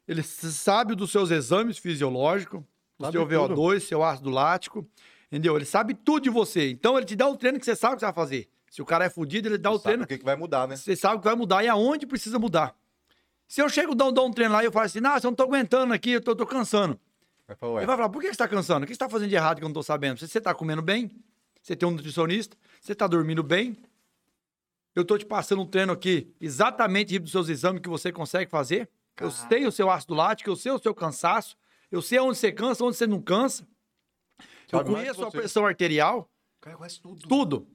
ele 0.06 0.22
sabe 0.22 0.94
dos 0.94 1.10
seus 1.10 1.30
exames 1.30 1.78
fisiológicos, 1.78 2.60
o 2.98 3.04
Sabe 3.04 3.12
seu 3.12 3.26
tudo. 3.28 3.54
VO2, 3.54 3.80
seu 3.80 4.02
ácido 4.02 4.30
lático, 4.30 4.86
entendeu? 5.30 5.54
Ele 5.56 5.64
sabe 5.64 5.94
tudo 5.94 6.24
de 6.24 6.30
você. 6.30 6.70
Então 6.70 6.96
ele 6.96 7.06
te 7.06 7.14
dá 7.14 7.28
o 7.28 7.36
treino 7.36 7.58
que 7.58 7.64
você 7.64 7.76
sabe 7.76 7.94
o 7.94 7.96
que 7.96 8.00
você 8.00 8.06
vai 8.06 8.14
fazer. 8.14 8.48
Se 8.70 8.82
o 8.82 8.84
cara 8.84 9.04
é 9.04 9.10
fudido, 9.10 9.48
ele 9.48 9.58
dá 9.58 9.70
o 9.70 9.74
Sabe 9.74 9.84
treino 9.84 10.04
o 10.04 10.06
que, 10.06 10.18
que 10.18 10.24
vai 10.24 10.36
mudar, 10.36 10.66
né? 10.66 10.76
você 10.76 10.96
sabe 10.96 11.18
que 11.18 11.24
vai 11.24 11.34
mudar 11.36 11.62
e 11.64 11.68
aonde 11.68 12.06
precisa 12.06 12.38
mudar. 12.38 12.74
Se 13.46 13.62
eu 13.62 13.68
chego, 13.68 13.94
dou, 13.94 14.12
dou 14.12 14.26
um 14.26 14.30
treino 14.32 14.52
lá 14.52 14.62
e 14.62 14.66
eu 14.66 14.72
falo 14.72 14.84
assim, 14.86 15.00
não, 15.00 15.14
eu 15.14 15.20
não 15.22 15.34
tô 15.34 15.44
aguentando 15.44 15.94
aqui, 15.94 16.10
eu 16.10 16.20
tô, 16.20 16.34
tô 16.34 16.44
cansando. 16.44 16.98
Vai 17.46 17.56
falar, 17.56 17.72
ué, 17.72 17.80
Ele 17.80 17.86
vai 17.86 17.96
falar, 17.96 18.08
por 18.10 18.20
que 18.20 18.28
você 18.28 18.36
tá 18.36 18.46
cansando? 18.46 18.84
O 18.84 18.86
que 18.86 18.92
você 18.92 18.98
tá 18.98 19.08
fazendo 19.08 19.30
de 19.30 19.36
errado 19.36 19.58
que 19.58 19.64
eu 19.64 19.68
não 19.68 19.72
tô 19.72 19.82
sabendo? 19.82 20.18
Você, 20.18 20.26
você 20.26 20.40
tá 20.40 20.52
comendo 20.52 20.82
bem? 20.82 21.10
Você 21.62 21.74
tem 21.74 21.88
um 21.88 21.92
nutricionista? 21.92 22.56
Você 22.80 22.94
tá 22.94 23.06
dormindo 23.06 23.42
bem? 23.42 23.76
Eu 24.98 25.04
tô 25.04 25.16
te 25.16 25.24
passando 25.24 25.62
um 25.62 25.66
treino 25.66 25.92
aqui 25.92 26.34
exatamente 26.40 27.18
dos 27.20 27.30
seus 27.30 27.48
exames 27.48 27.80
que 27.80 27.88
você 27.88 28.10
consegue 28.10 28.50
fazer. 28.50 28.88
Eu 29.20 29.30
sei 29.30 29.64
o 29.66 29.70
seu 29.72 29.88
ácido 29.90 30.14
lático, 30.14 30.50
eu 30.50 30.56
sei 30.56 30.72
o 30.72 30.78
seu 30.78 30.94
cansaço, 30.94 31.56
eu 31.90 32.02
sei 32.02 32.18
onde 32.18 32.36
você 32.38 32.50
cansa, 32.52 32.84
onde 32.84 32.96
você 32.96 33.06
não 33.06 33.20
cansa. 33.22 33.66
Eu 34.72 34.84
conheço 34.84 35.22
a 35.24 35.30
você. 35.30 35.38
pressão 35.38 35.64
arterial, 35.66 36.28
O 36.58 36.60
cara 36.60 36.76
conhece 36.76 37.00
tudo. 37.00 37.28
tudo. 37.28 37.68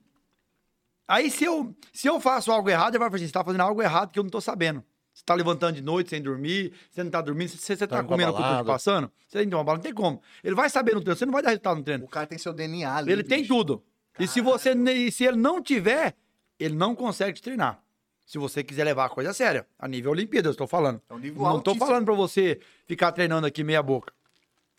Aí 1.07 1.29
se 1.29 1.43
eu, 1.43 1.75
se 1.91 2.07
eu 2.07 2.19
faço 2.19 2.51
algo 2.51 2.69
errado, 2.69 2.93
ele 2.95 2.99
vai 2.99 3.09
falar 3.09 3.15
assim, 3.17 3.27
você 3.27 3.31
tá 3.33 3.43
fazendo 3.43 3.61
algo 3.61 3.81
errado 3.81 4.11
que 4.11 4.19
eu 4.19 4.23
não 4.23 4.29
tô 4.29 4.39
sabendo. 4.41 4.83
Você 5.13 5.23
tá 5.25 5.33
levantando 5.33 5.75
de 5.75 5.81
noite 5.81 6.09
sem 6.09 6.21
dormir, 6.21 6.73
você 6.89 7.03
não 7.03 7.11
tá 7.11 7.21
dormindo, 7.21 7.49
você, 7.49 7.75
você 7.75 7.87
tá, 7.87 7.97
pra 7.97 8.03
comendo 8.03 8.31
o 8.31 8.35
que 8.35 8.39
eu 8.41 8.43
tô 8.43 8.49
te 8.49 8.51
balada. 8.51 8.67
passando, 8.67 9.11
você 9.27 9.37
tem 9.37 9.45
que 9.47 9.51
tomar 9.51 9.63
bala, 9.63 9.77
não 9.77 9.83
tem 9.83 9.93
como. 9.93 10.21
Ele 10.43 10.55
vai 10.55 10.69
saber 10.69 10.93
no 10.95 11.01
treino, 11.01 11.17
você 11.17 11.25
não 11.25 11.33
vai 11.33 11.41
dar 11.41 11.49
resultado 11.49 11.77
no 11.77 11.83
treino. 11.83 12.03
O 12.05 12.07
cara 12.09 12.25
tem 12.27 12.37
seu 12.37 12.51
DNA 12.53 12.95
ali. 12.95 13.11
Ele 13.11 13.23
tem 13.23 13.41
bicho. 13.41 13.53
tudo. 13.53 13.83
E 14.19 14.27
se 14.27 14.41
você 14.41 14.73
ne- 14.75 15.11
se 15.11 15.23
ele 15.23 15.37
não 15.37 15.61
tiver, 15.61 16.15
ele 16.63 16.75
não 16.75 16.95
consegue 16.95 17.33
te 17.33 17.41
treinar. 17.41 17.81
Se 18.25 18.37
você 18.37 18.63
quiser 18.63 18.83
levar 18.85 19.05
a 19.05 19.09
coisa 19.09 19.33
séria, 19.33 19.67
a 19.77 19.87
nível 19.87 20.11
Olimpíada, 20.11 20.47
eu 20.47 20.51
estou 20.51 20.65
falando. 20.67 21.01
É 21.09 21.13
um 21.13 21.17
nível 21.19 21.43
Não 21.43 21.57
estou 21.57 21.75
falando 21.75 22.05
pra 22.05 22.13
você 22.13 22.59
ficar 22.85 23.11
treinando 23.11 23.45
aqui 23.45 23.63
meia 23.63 23.83
boca. 23.83 24.13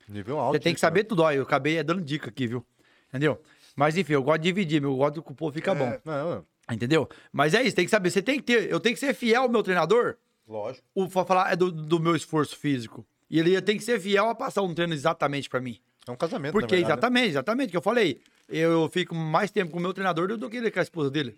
nível 0.08 0.38
alto. 0.38 0.54
Você 0.54 0.60
tem 0.60 0.72
que 0.74 0.78
né? 0.78 0.80
saber 0.80 1.04
tudo. 1.04 1.22
Ó, 1.22 1.30
eu 1.30 1.42
acabei 1.42 1.82
dando 1.82 2.02
dica 2.02 2.28
aqui, 2.30 2.46
viu? 2.46 2.64
Entendeu? 3.08 3.40
Mas 3.76 3.96
enfim, 3.96 4.14
eu 4.14 4.22
gosto 4.22 4.38
de 4.40 4.44
dividir, 4.48 4.82
eu 4.82 4.96
gosto 4.96 5.22
que 5.22 5.32
o 5.32 5.34
povo 5.34 5.52
fica 5.52 5.74
bom. 5.74 5.92
Não, 6.04 6.30
não, 6.36 6.46
Entendeu? 6.70 7.08
Mas 7.32 7.52
é 7.52 7.62
isso, 7.62 7.76
tem 7.76 7.84
que 7.84 7.90
saber. 7.90 8.10
Você 8.10 8.22
tem 8.22 8.36
que 8.38 8.42
ter. 8.44 8.70
Eu 8.70 8.80
tenho 8.80 8.94
que 8.94 9.00
ser 9.00 9.12
fiel 9.14 9.42
ao 9.42 9.48
meu 9.48 9.62
treinador. 9.62 10.16
lógico. 10.48 10.86
O 10.94 11.08
fa- 11.10 11.24
falar 11.24 11.52
é 11.52 11.56
do, 11.56 11.70
do 11.70 12.00
meu 12.00 12.16
esforço 12.16 12.56
físico. 12.56 13.06
E 13.28 13.38
ele 13.38 13.60
tem 13.60 13.76
que 13.76 13.84
ser 13.84 14.00
fiel 14.00 14.28
a 14.30 14.34
passar 14.34 14.62
um 14.62 14.72
treino 14.74 14.94
exatamente 14.94 15.48
pra 15.50 15.60
mim. 15.60 15.78
É 16.06 16.10
um 16.10 16.16
casamento, 16.16 16.52
Porque, 16.52 16.76
verdade, 16.76 16.82
né? 16.82 16.92
exatamente, 16.94 17.28
exatamente, 17.28 17.70
que 17.70 17.76
eu 17.76 17.82
falei. 17.82 18.20
Eu 18.48 18.88
fico 18.90 19.14
mais 19.14 19.50
tempo 19.50 19.72
com 19.72 19.78
o 19.78 19.82
meu 19.82 19.92
treinador 19.92 20.28
do 20.36 20.48
que 20.50 20.56
ele 20.56 20.70
com 20.70 20.78
a 20.78 20.82
esposa 20.82 21.10
dele. 21.10 21.36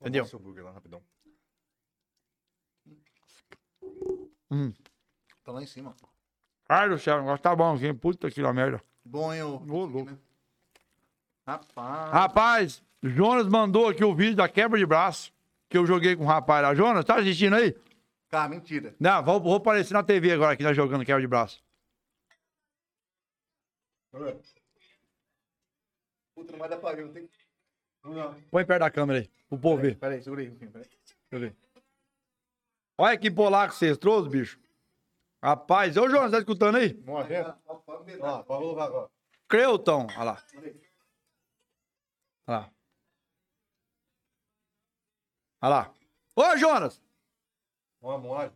Entendeu? 0.00 0.24
seu 0.24 0.38
hambúrguer 0.38 0.64
lá, 0.64 0.72
rapidão. 0.72 1.02
Tá 5.44 5.52
lá 5.52 5.62
em 5.62 5.66
cima. 5.66 5.94
Ai 6.68 6.88
do 6.88 6.98
céu, 6.98 7.16
o 7.16 7.20
negócio 7.20 7.42
tá 7.42 7.54
bom 7.54 7.74
aqui. 7.74 7.92
Puta 7.92 8.30
que 8.30 8.40
lá 8.40 8.52
merda. 8.52 8.82
Bom, 9.04 9.32
eu. 9.34 9.56
Ô, 9.56 9.84
louco. 9.84 10.18
Rapaz. 11.46 12.12
Rapaz, 12.12 12.82
Jonas 13.02 13.46
mandou 13.46 13.88
aqui 13.88 14.04
o 14.04 14.14
vídeo 14.14 14.36
da 14.36 14.48
quebra 14.48 14.78
de 14.78 14.86
braço 14.86 15.32
que 15.68 15.76
eu 15.76 15.86
joguei 15.86 16.16
com 16.16 16.24
o 16.24 16.26
rapaz 16.26 16.62
lá. 16.62 16.74
Jonas, 16.74 17.04
tá 17.04 17.16
assistindo 17.16 17.54
aí? 17.54 17.76
Cara, 18.28 18.48
mentira. 18.48 18.94
Não, 18.98 19.22
vou, 19.24 19.40
vou 19.40 19.56
aparecer 19.56 19.94
na 19.94 20.02
TV 20.02 20.32
agora 20.32 20.56
que 20.56 20.62
tá 20.62 20.72
jogando 20.72 21.04
quebra 21.04 21.20
de 21.20 21.26
braço. 21.26 21.62
Puta, 26.34 26.52
não 26.52 26.58
vai 26.58 26.68
dar 26.68 26.76
pra 26.78 26.92
ver. 26.92 27.06
Não 27.06 27.12
tem... 27.12 27.28
Põe 28.50 28.64
perto 28.64 28.80
da 28.80 28.90
câmera 28.90 29.20
aí, 29.20 29.30
pro 29.48 29.58
povo 29.58 29.82
ver. 29.82 29.98
Peraí, 29.98 30.22
segura 30.22 30.42
aí, 30.42 30.50
peraí. 30.50 30.70
Deixa 30.70 31.14
eu 31.32 31.40
ver. 31.40 31.56
Olha 32.98 33.18
que 33.18 33.30
polaco 33.30 33.74
vocês 33.74 33.96
trouxe, 33.98 34.28
bicho. 34.28 34.60
Rapaz, 35.42 35.96
ô 35.96 36.08
Jonas, 36.08 36.32
tá 36.32 36.38
escutando 36.38 36.76
aí? 36.76 36.94
Morrendo. 37.02 37.54
Ó, 37.66 37.74
pode 37.76 38.18
colocar 38.46 38.84
agora. 38.84 39.10
Creuton, 39.48 40.06
olha 40.16 40.22
lá. 40.22 40.44
Olha 42.46 42.58
lá. 42.58 42.72
Olha 45.62 45.68
lá. 45.70 45.94
Ô, 46.36 46.56
Jonas! 46.56 47.02
Ó, 48.02 48.18
mole. 48.18 48.50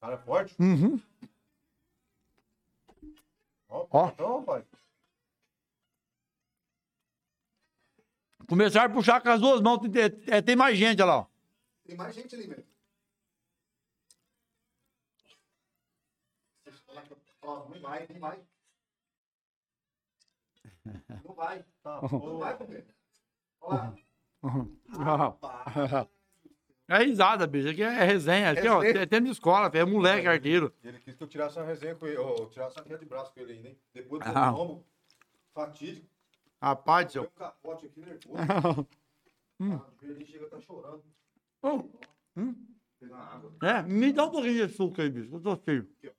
Cara 0.00 0.18
forte. 0.18 0.54
Uhum. 0.60 1.00
Ó, 3.68 3.86
Ó. 3.90 4.08
Então, 4.08 4.44
pai. 4.44 4.64
Começaram 8.48 8.90
a 8.90 8.94
puxar 8.94 9.20
com 9.20 9.28
as 9.30 9.40
duas 9.40 9.60
mãos. 9.60 9.78
Tem, 9.80 10.10
tem- 10.10 10.42
tem 10.42 10.56
mais 10.56 10.76
gente, 10.76 11.00
olha 11.02 11.12
lá. 11.14 11.18
ó. 11.20 11.26
Tem 11.86 11.96
mais 11.96 12.14
gente 12.14 12.34
ali, 12.34 12.46
velho. 12.46 12.64
Ó, 17.42 17.68
não 17.68 17.80
vai, 17.80 18.06
não 18.08 18.20
vai. 18.20 18.38
Não 21.24 21.34
vai. 21.34 21.64
Tá, 21.82 22.00
Não 22.10 22.38
vai, 22.38 22.56
companheiro. 22.56 22.86
Olha 23.60 23.94
lá. 24.98 26.08
É 26.88 26.98
risada, 26.98 27.46
bicho. 27.46 27.68
Aqui 27.70 27.82
é 27.82 28.04
resenha. 28.04 28.50
Aqui, 28.50 28.66
ó, 28.68 28.78
Resenha. 28.80 29.02
é 29.02 29.06
tempo 29.06 29.24
de 29.26 29.32
escola, 29.32 29.70
é 29.72 29.84
moleque 29.84 30.26
arteiro. 30.26 30.74
Ele 30.82 30.98
quis 31.00 31.14
que 31.14 31.22
eu 31.22 31.26
tirasse 31.28 31.58
uma 31.58 31.64
resenha 31.66 31.94
com 31.94 32.06
ele, 32.06 32.18
ou 32.18 32.48
tirasse 32.50 32.76
uma 32.76 32.84
queda 32.84 32.98
de 32.98 33.06
braço 33.06 33.32
com 33.32 33.40
ele 33.40 33.52
ainda, 33.54 33.68
hein? 33.68 33.78
Depois 33.94 34.22
do 34.22 34.28
Ah. 34.38 34.52
tombo, 34.52 34.86
fatídico, 35.54 36.06
Rapaz 36.64 37.06
do 37.06 37.12
deu 37.12 37.22
céu. 37.22 37.30
um 37.34 37.38
capote 37.38 37.86
aqui 37.86 38.00
nervoso. 38.00 38.34
Hum. 39.60 39.74
Ah, 39.76 39.88
ele 40.02 40.26
chega 40.26 40.46
a 40.46 40.50
tá 40.50 40.60
chorando. 40.60 41.04
Ô, 41.62 41.84
hum, 42.36 42.56
Fez 42.98 43.08
uma 43.08 43.22
água. 43.22 43.54
É, 43.62 43.82
me 43.82 44.12
dá 44.12 44.24
um 44.24 44.30
pouquinho 44.32 44.54
de 44.54 44.62
açúcar 44.62 45.02
aí, 45.02 45.10
bicho. 45.10 45.32
Eu 45.32 45.40
tô 45.40 45.56
cheio. 45.64 45.88
De 46.02 46.10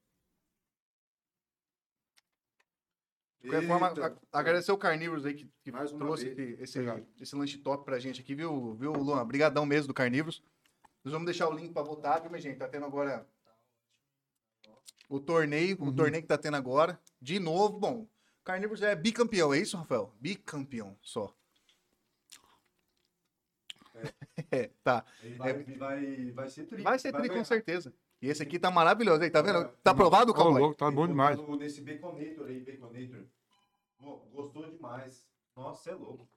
qualquer 3.50 3.68
forma, 3.68 3.88
a- 3.88 4.40
agradecer 4.40 4.72
o 4.72 4.78
Carnívoros 4.78 5.26
aí 5.26 5.34
que, 5.34 5.52
que 5.62 5.72
trouxe 5.98 6.30
esse, 6.30 6.42
esse, 6.62 6.80
esse 7.20 7.36
lanche 7.36 7.58
top 7.58 7.84
pra 7.84 8.00
gente 8.00 8.22
aqui, 8.22 8.34
viu, 8.34 8.74
viu 8.76 8.94
Luan? 8.94 9.22
Obrigadão 9.22 9.66
mesmo 9.66 9.90
do 9.90 9.94
Carnívoros. 9.94 10.42
Nós 11.04 11.12
vamos 11.12 11.26
deixar 11.26 11.50
o 11.50 11.54
link 11.54 11.74
pra 11.74 11.84
votar, 11.84 12.22
viu, 12.22 12.30
minha 12.32 12.42
gente? 12.42 12.58
Tá 12.58 12.70
tendo 12.70 12.86
agora 12.86 13.28
o 15.10 15.20
torneio, 15.20 15.76
o 15.84 15.94
torneio 15.94 16.24
que 16.24 16.30
tá 16.30 16.38
tendo 16.38 16.56
agora. 16.56 16.98
De 17.22 17.38
novo, 17.38 17.78
bom, 17.78 18.08
Carnívoros 18.46 18.84
é 18.84 18.96
bicampeão, 18.96 19.52
é 19.52 19.58
isso, 19.58 19.76
Rafael? 19.76 20.14
Bicampeão 20.22 20.96
só. 21.02 21.36
É. 23.96 24.14
é 24.64 24.72
tá. 24.84 25.04
Ele 25.24 25.36
vai, 25.36 25.50
é... 25.50 25.64
vai, 25.76 26.32
vai 26.32 26.50
ser 26.50 26.66
tri. 26.66 26.84
Vai 26.84 27.00
ser 27.00 27.12
tri, 27.12 27.28
vai 27.28 27.38
com 27.38 27.44
certeza. 27.44 27.92
E 28.22 28.28
esse 28.28 28.44
aqui 28.44 28.60
tá 28.60 28.70
maravilhoso, 28.70 29.24
aí, 29.24 29.32
tá 29.32 29.42
vendo? 29.42 29.64
Tá, 29.64 29.74
tá 29.84 29.92
aprovado, 29.92 30.32
tá 30.32 30.38
Calma? 30.38 30.60
Louco, 30.60 30.76
tá 30.76 30.92
bom 30.92 31.08
demais. 31.08 31.40
Nesse 31.58 31.82
Baconator 31.82 32.48
aí, 32.48 32.60
Baconator. 32.64 33.26
Gostou 34.32 34.70
demais. 34.70 35.28
Nossa, 35.56 35.90
é 35.90 35.96
louco. 35.96 36.30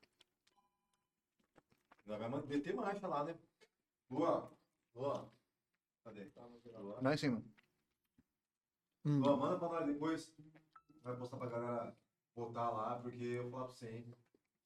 Nós 2.06 2.18
vamos 2.18 2.46
meter 2.46 2.74
marcha 2.74 3.06
lá, 3.06 3.24
né? 3.24 3.36
Boa. 4.08 4.50
Boa. 4.94 5.30
Cadê? 6.04 6.24
Tá 6.24 6.42
lá 7.02 7.12
em 7.12 7.16
cima. 7.18 7.42
Hum. 9.04 9.18
Manda 9.20 9.58
pra 9.58 9.68
nós 9.68 9.86
depois. 9.86 10.32
Vai 11.08 11.16
postar 11.16 11.38
pra 11.38 11.48
galera 11.48 11.96
botar 12.36 12.68
lá, 12.68 12.98
porque 12.98 13.24
eu 13.24 13.44
vou 13.44 13.52
falar 13.52 13.64
pra 13.64 13.74
você, 13.74 13.88
hein? 13.88 14.14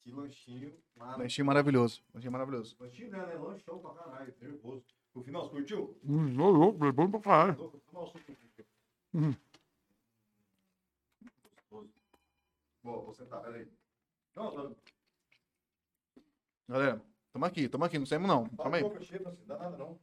Que 0.02 0.10
lanchinho 0.10 0.77
maravilhoso. 0.97 1.23
Lanchinho 1.23 1.47
maravilhoso. 1.47 2.02
Lanchinho 2.12 2.32
maravilhoso. 2.32 2.77
Lanchinho 2.81 3.10
né, 3.10 3.27
né? 3.27 3.35
Lanchão 3.35 3.78
pra 3.78 3.94
caralho, 3.94 4.35
nervoso. 4.40 4.85
No 5.14 5.23
final, 5.23 5.44
você 5.44 5.51
curtiu? 5.51 5.97
Hum, 6.05 6.36
louco, 6.36 6.85
é 6.85 6.90
bom 6.90 7.09
pra 7.09 7.20
caralho. 7.20 7.82
Uhum. 9.14 9.36
Gostoso. 11.70 11.94
Bom, 12.82 13.05
vou 13.05 13.14
sentar, 13.14 13.40
peraí. 13.40 13.69
Não, 14.35 14.52
não. 14.52 14.77
Galera, 16.69 17.01
tamo 17.32 17.44
aqui, 17.44 17.69
tamo 17.69 17.85
aqui, 17.85 17.98
não 18.01 18.06
saímos 18.06 18.27
não. 18.27 18.48
Calma 18.48 18.78
aí. 18.78 18.82
não. 18.82 20.01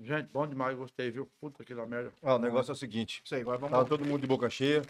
Gente, 0.00 0.28
bom 0.28 0.46
demais, 0.46 0.78
gostei, 0.78 1.10
viu? 1.10 1.26
Puta 1.40 1.64
que 1.64 1.74
da 1.74 1.84
merda. 1.84 2.12
Ó, 2.22 2.36
o 2.36 2.38
negócio 2.38 2.70
é 2.70 2.74
o 2.74 2.76
seguinte. 2.76 3.22
Isso 3.24 3.34
aí, 3.34 3.40
agora 3.40 3.58
vamos 3.58 3.72
Tava 3.72 3.88
todo 3.88 4.04
mundo 4.04 4.20
de 4.20 4.28
boca 4.28 4.48
cheia. 4.48 4.82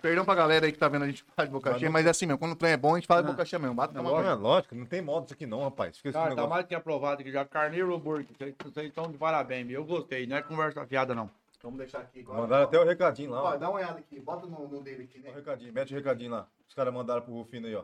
Perdão 0.00 0.24
pra 0.24 0.34
galera 0.34 0.66
aí 0.66 0.72
que 0.72 0.78
tá 0.78 0.88
vendo 0.88 1.02
a 1.02 1.06
gente 1.06 1.24
falar 1.34 1.46
de 1.46 1.52
boca 1.52 1.70
Mas 1.70 1.80
cheia, 1.80 1.90
mas 1.90 2.06
é 2.06 2.10
assim 2.10 2.26
mesmo, 2.26 2.38
quando 2.38 2.52
o 2.52 2.56
trem 2.56 2.72
é 2.72 2.76
bom, 2.76 2.92
a 2.92 2.98
gente 2.98 3.06
fala 3.06 3.22
de 3.22 3.28
boca 3.28 3.44
cheia 3.44 3.58
mesmo. 3.58 3.74
Bata 3.74 4.00
Não, 4.00 4.20
é 4.20 4.34
lógico, 4.34 4.74
não 4.76 4.86
tem 4.86 5.02
modo 5.02 5.24
isso 5.24 5.34
aqui 5.34 5.44
não, 5.44 5.62
rapaz. 5.64 5.96
Fica 5.96 6.12
Cara, 6.12 6.36
tá 6.36 6.46
mais 6.46 6.66
que 6.66 6.74
aprovado 6.74 7.20
aqui 7.20 7.32
já. 7.32 7.44
Carneiro 7.44 7.92
hambúrguer. 7.94 8.26
Vocês 8.36 8.54
vocês 8.62 8.86
estão 8.86 9.10
de 9.10 9.18
parabéns, 9.18 9.66
viu? 9.66 9.80
Eu 9.80 9.84
gostei, 9.84 10.26
não 10.26 10.36
é 10.36 10.42
conversa 10.42 10.86
fiada, 10.86 11.14
não. 11.14 11.28
Vamos 11.62 11.78
deixar 11.78 11.98
aqui 11.98 12.20
agora. 12.20 12.42
Mandaram 12.42 12.64
até 12.64 12.78
o 12.78 12.84
recadinho 12.84 13.30
lá. 13.32 13.42
Ó, 13.42 13.56
dá 13.56 13.68
uma 13.68 13.78
olhada 13.78 13.98
aqui, 13.98 14.20
bota 14.20 14.46
no, 14.46 14.68
no 14.68 14.80
dele 14.80 15.02
aqui, 15.04 15.18
o 15.18 15.22
né? 15.22 15.32
recadinho, 15.34 15.72
mete 15.72 15.92
o 15.92 15.96
recadinho 15.96 16.30
lá. 16.30 16.46
Os 16.68 16.74
caras 16.74 16.94
mandaram 16.94 17.22
pro 17.22 17.34
Rufino 17.34 17.66
aí, 17.66 17.74
ó. 17.74 17.82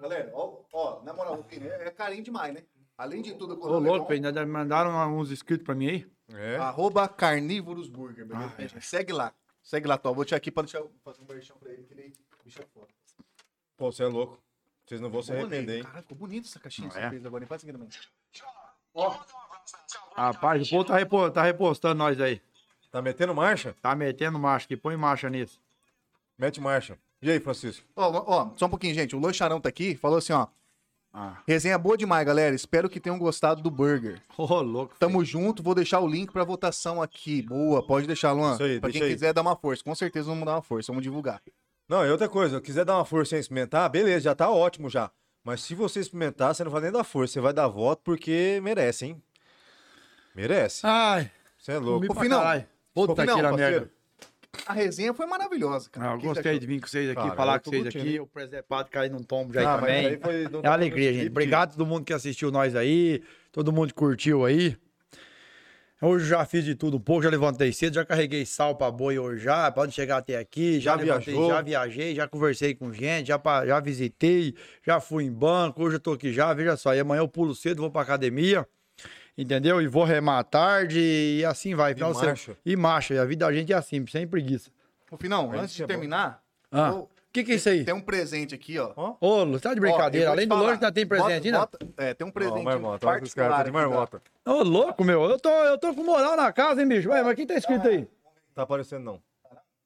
Galera, 0.00 0.32
ó, 0.34 0.58
ó, 0.72 1.02
na 1.04 1.12
moral, 1.12 1.34
o 1.34 1.44
Pino 1.44 1.66
é, 1.66 1.86
é 1.86 1.90
carinho 1.90 2.24
demais, 2.24 2.52
né? 2.52 2.62
Além 2.98 3.22
de 3.22 3.34
tudo, 3.34 3.58
Ô, 3.60 3.78
louco, 3.78 4.12
ainda 4.12 4.44
mandaram 4.44 5.16
uns 5.16 5.30
inscritos 5.30 5.64
pra 5.64 5.74
mim 5.74 5.88
aí. 5.88 6.06
É. 6.34 6.56
Arroba 6.56 7.06
Carnívoros 7.08 7.88
Burger, 7.88 8.26
beleza? 8.26 8.52
Ah, 8.56 8.60
gente? 8.60 8.80
Segue 8.84 9.12
lá. 9.12 9.32
Segue 9.64 9.88
lá, 9.88 9.98
Tó. 9.98 10.12
Vou 10.14 10.24
deixar 10.24 10.36
aqui 10.36 10.50
pra 10.52 10.62
deixar, 10.62 10.82
fazer 11.02 11.20
um 11.22 11.24
merchan 11.26 11.54
pra 11.56 11.72
ele, 11.72 11.82
que 11.84 11.92
ele 11.94 12.12
bicho 12.44 12.60
é 12.62 12.66
foda. 12.66 12.86
Pô, 13.76 13.90
você 13.90 14.04
é 14.04 14.06
louco. 14.06 14.38
Vocês 14.86 15.00
não 15.00 15.10
vão 15.10 15.22
se 15.22 15.32
arrepender, 15.32 15.78
hein? 15.78 15.82
Caralho, 15.82 16.02
ficou 16.02 16.18
bonito 16.18 16.46
essa 16.46 16.60
caixinha 16.60 16.88
de 16.88 16.94
Não 16.94 17.00
é? 17.00 17.04
surpresa 17.04 17.26
agora. 17.28 17.42
hein? 17.44 17.48
Faz 17.48 17.62
aqui 17.64 17.72
também. 17.72 17.88
Rapaz, 20.14 20.66
o 20.66 20.70
povo 20.70 20.84
tá, 20.84 20.96
repo- 20.98 21.30
tá 21.30 21.42
repostando 21.42 21.94
nós 21.96 22.20
aí. 22.20 22.40
Tá 22.90 23.02
metendo 23.02 23.34
marcha? 23.34 23.74
Tá 23.82 23.94
metendo 23.94 24.38
marcha 24.38 24.66
aqui, 24.66 24.76
põe 24.76 24.96
marcha 24.96 25.28
nisso. 25.28 25.60
Mete 26.38 26.60
marcha. 26.60 26.98
E 27.22 27.30
aí, 27.30 27.40
Francisco? 27.40 27.84
Ó, 27.96 28.10
ó, 28.26 28.52
só 28.56 28.66
um 28.66 28.70
pouquinho, 28.70 28.94
gente. 28.94 29.16
O 29.16 29.18
Lancharão 29.20 29.60
tá 29.60 29.68
aqui, 29.68 29.96
falou 29.96 30.18
assim, 30.18 30.32
ó. 30.32 30.46
Ah. 31.16 31.36
Resenha 31.46 31.78
boa 31.78 31.96
demais, 31.96 32.26
galera. 32.26 32.56
Espero 32.56 32.88
que 32.88 32.98
tenham 32.98 33.16
gostado 33.16 33.62
do 33.62 33.70
burger. 33.70 34.20
Ô, 34.36 34.60
louco. 34.60 34.96
Tamo 34.98 35.24
junto, 35.24 35.62
vou 35.62 35.72
deixar 35.72 36.00
o 36.00 36.08
link 36.08 36.32
pra 36.32 36.42
votação 36.42 37.00
aqui. 37.00 37.40
Boa, 37.42 37.86
pode 37.86 38.04
deixar, 38.08 38.32
Luan. 38.32 38.54
Isso 38.54 38.62
aí, 38.64 38.80
pra 38.80 38.88
deixa 38.88 38.98
quem 38.98 39.08
aí. 39.08 39.14
quiser 39.14 39.32
dar 39.32 39.42
uma 39.42 39.54
força. 39.54 39.84
Com 39.84 39.94
certeza 39.94 40.26
vamos 40.26 40.44
dar 40.44 40.56
uma 40.56 40.62
força, 40.62 40.90
vamos 40.90 41.04
divulgar. 41.04 41.40
Não, 41.88 42.04
e 42.04 42.10
outra 42.10 42.28
coisa, 42.28 42.60
quiser 42.60 42.84
dar 42.84 42.96
uma 42.96 43.04
força 43.04 43.30
sem 43.30 43.38
experimentar, 43.38 43.88
beleza, 43.90 44.20
já 44.24 44.34
tá 44.34 44.50
ótimo 44.50 44.90
já. 44.90 45.08
Mas 45.44 45.60
se 45.60 45.74
você 45.74 46.00
experimentar, 46.00 46.52
você 46.54 46.64
não 46.64 46.70
vai 46.70 46.80
nem 46.80 46.90
dar 46.90 47.04
força, 47.04 47.34
você 47.34 47.40
vai 47.40 47.52
dar 47.52 47.68
voto 47.68 48.00
porque 48.02 48.58
merece, 48.62 49.04
hein? 49.06 49.22
Merece. 50.34 50.80
Ai, 50.84 51.30
Você 51.58 51.72
é 51.72 51.78
louco. 51.78 52.06
Ô, 52.10 52.14
caralho. 52.14 52.66
Puta 52.92 53.14
que 53.14 53.26
parceiro. 53.26 53.56
merda. 53.56 53.90
A 54.66 54.72
resenha 54.72 55.12
foi 55.14 55.26
maravilhosa, 55.26 55.88
cara. 55.90 56.10
Ah, 56.12 56.14
eu 56.14 56.20
gostei 56.20 56.52
achou? 56.52 56.60
de 56.60 56.66
vir 56.66 56.80
com 56.80 56.86
vocês 56.86 57.10
aqui, 57.10 57.20
Cara, 57.22 57.34
falar 57.34 57.58
com 57.60 57.70
vocês 57.70 57.82
curtindo, 57.84 58.04
aqui. 58.04 58.20
O 58.20 58.26
presepado 58.26 58.88
cair 58.90 59.10
num 59.10 59.22
tombo 59.22 59.52
já 59.52 59.60
aí 59.60 59.66
Ah, 59.66 59.70
mas 59.72 59.80
também. 59.80 60.06
aí 60.06 60.18
foi- 60.18 60.44
É 60.58 60.62
tá 60.62 60.72
alegria, 60.72 61.12
gente. 61.12 61.28
Obrigado 61.28 61.68
a 61.70 61.72
todo 61.76 61.86
mundo 61.86 62.04
que 62.04 62.12
assistiu 62.12 62.50
nós 62.50 62.74
aí. 62.74 63.22
Todo 63.52 63.72
mundo 63.72 63.88
que 63.88 63.94
curtiu 63.94 64.44
aí. 64.44 64.76
Hoje 66.02 66.24
eu 66.24 66.28
já 66.30 66.44
fiz 66.44 66.64
de 66.64 66.74
tudo 66.74 66.98
um 66.98 67.00
pouco, 67.00 67.22
já 67.22 67.30
levantei 67.30 67.72
cedo, 67.72 67.94
já 67.94 68.04
carreguei 68.04 68.44
sal 68.44 68.76
pra 68.76 68.90
boi 68.90 69.18
hoje 69.18 69.44
já, 69.44 69.70
pode 69.70 69.92
chegar 69.92 70.18
até 70.18 70.36
aqui, 70.36 70.78
já, 70.78 70.90
Já 70.90 70.96
levantei, 71.02 71.32
viajou. 71.34 71.48
já 71.50 71.62
viajei, 71.62 72.14
já 72.14 72.28
conversei 72.28 72.74
com 72.74 72.92
gente, 72.92 73.28
já, 73.28 73.40
já 73.64 73.80
visitei, 73.80 74.54
já 74.84 75.00
fui 75.00 75.24
em 75.24 75.32
banco, 75.32 75.82
hoje 75.82 75.96
eu 75.96 76.00
tô 76.00 76.12
aqui 76.12 76.30
já, 76.30 76.52
veja 76.52 76.76
só, 76.76 76.94
e 76.94 77.00
amanhã 77.00 77.20
eu 77.20 77.28
pulo 77.28 77.54
cedo, 77.54 77.80
vou 77.80 77.90
pra 77.90 78.02
academia, 78.02 78.66
entendeu? 79.36 79.80
E 79.82 79.86
vou 79.86 80.04
remar 80.04 80.42
tarde 80.44 81.00
e 81.00 81.44
assim 81.44 81.74
vai. 81.74 81.94
final 81.94 82.10
de 82.10 82.16
semana. 82.16 82.30
marcha. 82.32 82.56
E 82.64 82.76
marcha, 82.76 83.14
e 83.14 83.18
a 83.18 83.24
vida 83.24 83.46
da 83.46 83.52
gente 83.52 83.72
é 83.72 83.76
assim, 83.76 84.06
sem 84.06 84.26
preguiça. 84.26 84.70
Ô, 85.10 85.16
Finão, 85.16 85.52
antes 85.52 85.74
de 85.74 85.82
é 85.82 85.86
terminar, 85.86 86.42
Ah, 86.72 86.92
ô, 86.92 86.98
o 87.02 87.08
que 87.32 87.44
que 87.44 87.52
é 87.52 87.54
isso 87.56 87.68
aí? 87.68 87.84
tem 87.84 87.94
um 87.94 88.00
presente 88.00 88.54
aqui, 88.54 88.78
ó. 88.78 89.14
Ô, 89.20 89.44
Lu, 89.44 89.52
você 89.52 89.60
tá 89.60 89.74
de 89.74 89.80
brincadeira, 89.80 90.26
Ó, 90.26 90.28
eu 90.30 90.32
além 90.32 90.48
do 90.48 90.54
lanche 90.56 90.72
ainda 90.74 90.92
tem 90.92 91.06
presente, 91.06 91.50
né? 91.50 91.58
Bota- 91.58 91.78
bota- 91.84 92.02
É, 92.02 92.14
tem 92.14 92.26
um 92.26 92.30
presente 92.30 92.60
ó, 92.60 92.62
marmota, 92.62 93.06
olha 93.06 93.22
os 93.22 93.34
caras 93.34 93.56
tá 93.56 93.62
de 93.64 93.70
tá? 93.70 93.72
marmota. 93.72 94.22
Ô, 94.44 94.62
louco, 94.62 95.04
meu, 95.04 95.22
eu 95.24 95.38
tô, 95.38 95.48
eu 95.50 95.78
tô 95.78 95.94
com 95.94 96.02
moral 96.04 96.36
na 96.36 96.52
casa, 96.52 96.80
hein, 96.82 96.88
bicho? 96.88 97.08
Ué, 97.10 97.22
mas 97.22 97.32
o 97.32 97.36
que 97.36 97.46
tá 97.46 97.54
escrito 97.54 97.86
aí? 97.88 98.08
Tá 98.54 98.62
aparecendo 98.62 99.04
não. 99.04 99.22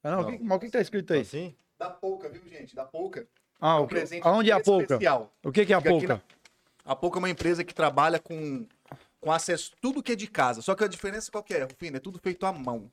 Ah, 0.03 0.11
não, 0.13 0.21
o 0.21 0.27
que- 0.27 0.43
mas 0.45 0.57
o 0.57 0.61
que 0.61 0.71
tá 0.71 0.81
escrito 0.81 1.13
aí? 1.13 1.21
Assim? 1.21 1.55
Da 1.79 1.91
Pouca, 1.91 2.29
viu, 2.29 2.43
gente? 2.49 2.75
Da 2.75 2.85
Pouca. 2.85 3.27
Ah, 3.61 3.81
Um 3.81 3.85
o 3.85 3.87
que, 3.89 3.95
presente 3.95 4.27
aonde 4.27 4.51
é 4.51 4.55
a 4.55 4.59
especial. 4.59 5.33
O 5.45 5.51
que 5.53 5.67
que 5.67 5.73
é 5.73 5.77
a 5.77 5.81
Fica 5.81 5.95
aqui 5.95 6.07
polca? 6.07 6.23
A 6.85 6.95
Pouca 6.97 7.19
é 7.19 7.21
uma 7.21 7.29
empresa 7.31 7.65
que 7.65 7.75
trabalha 7.75 8.19
com, 8.19 8.65
com 9.21 9.33
acesso 9.33 9.73
tudo 9.81 10.03
que 10.03 10.13
é 10.13 10.17
de 10.17 10.27
casa. 10.27 10.63
Só 10.63 10.75
que 10.75 10.85
a 10.85 10.89
diferença 10.89 11.31
qual 11.31 11.43
que 11.43 11.55
é, 11.55 11.63
Rufino? 11.65 11.97
É 11.97 12.01
tudo 12.01 12.19
feito 12.19 12.47
à 12.47 12.53
mão. 12.53 12.91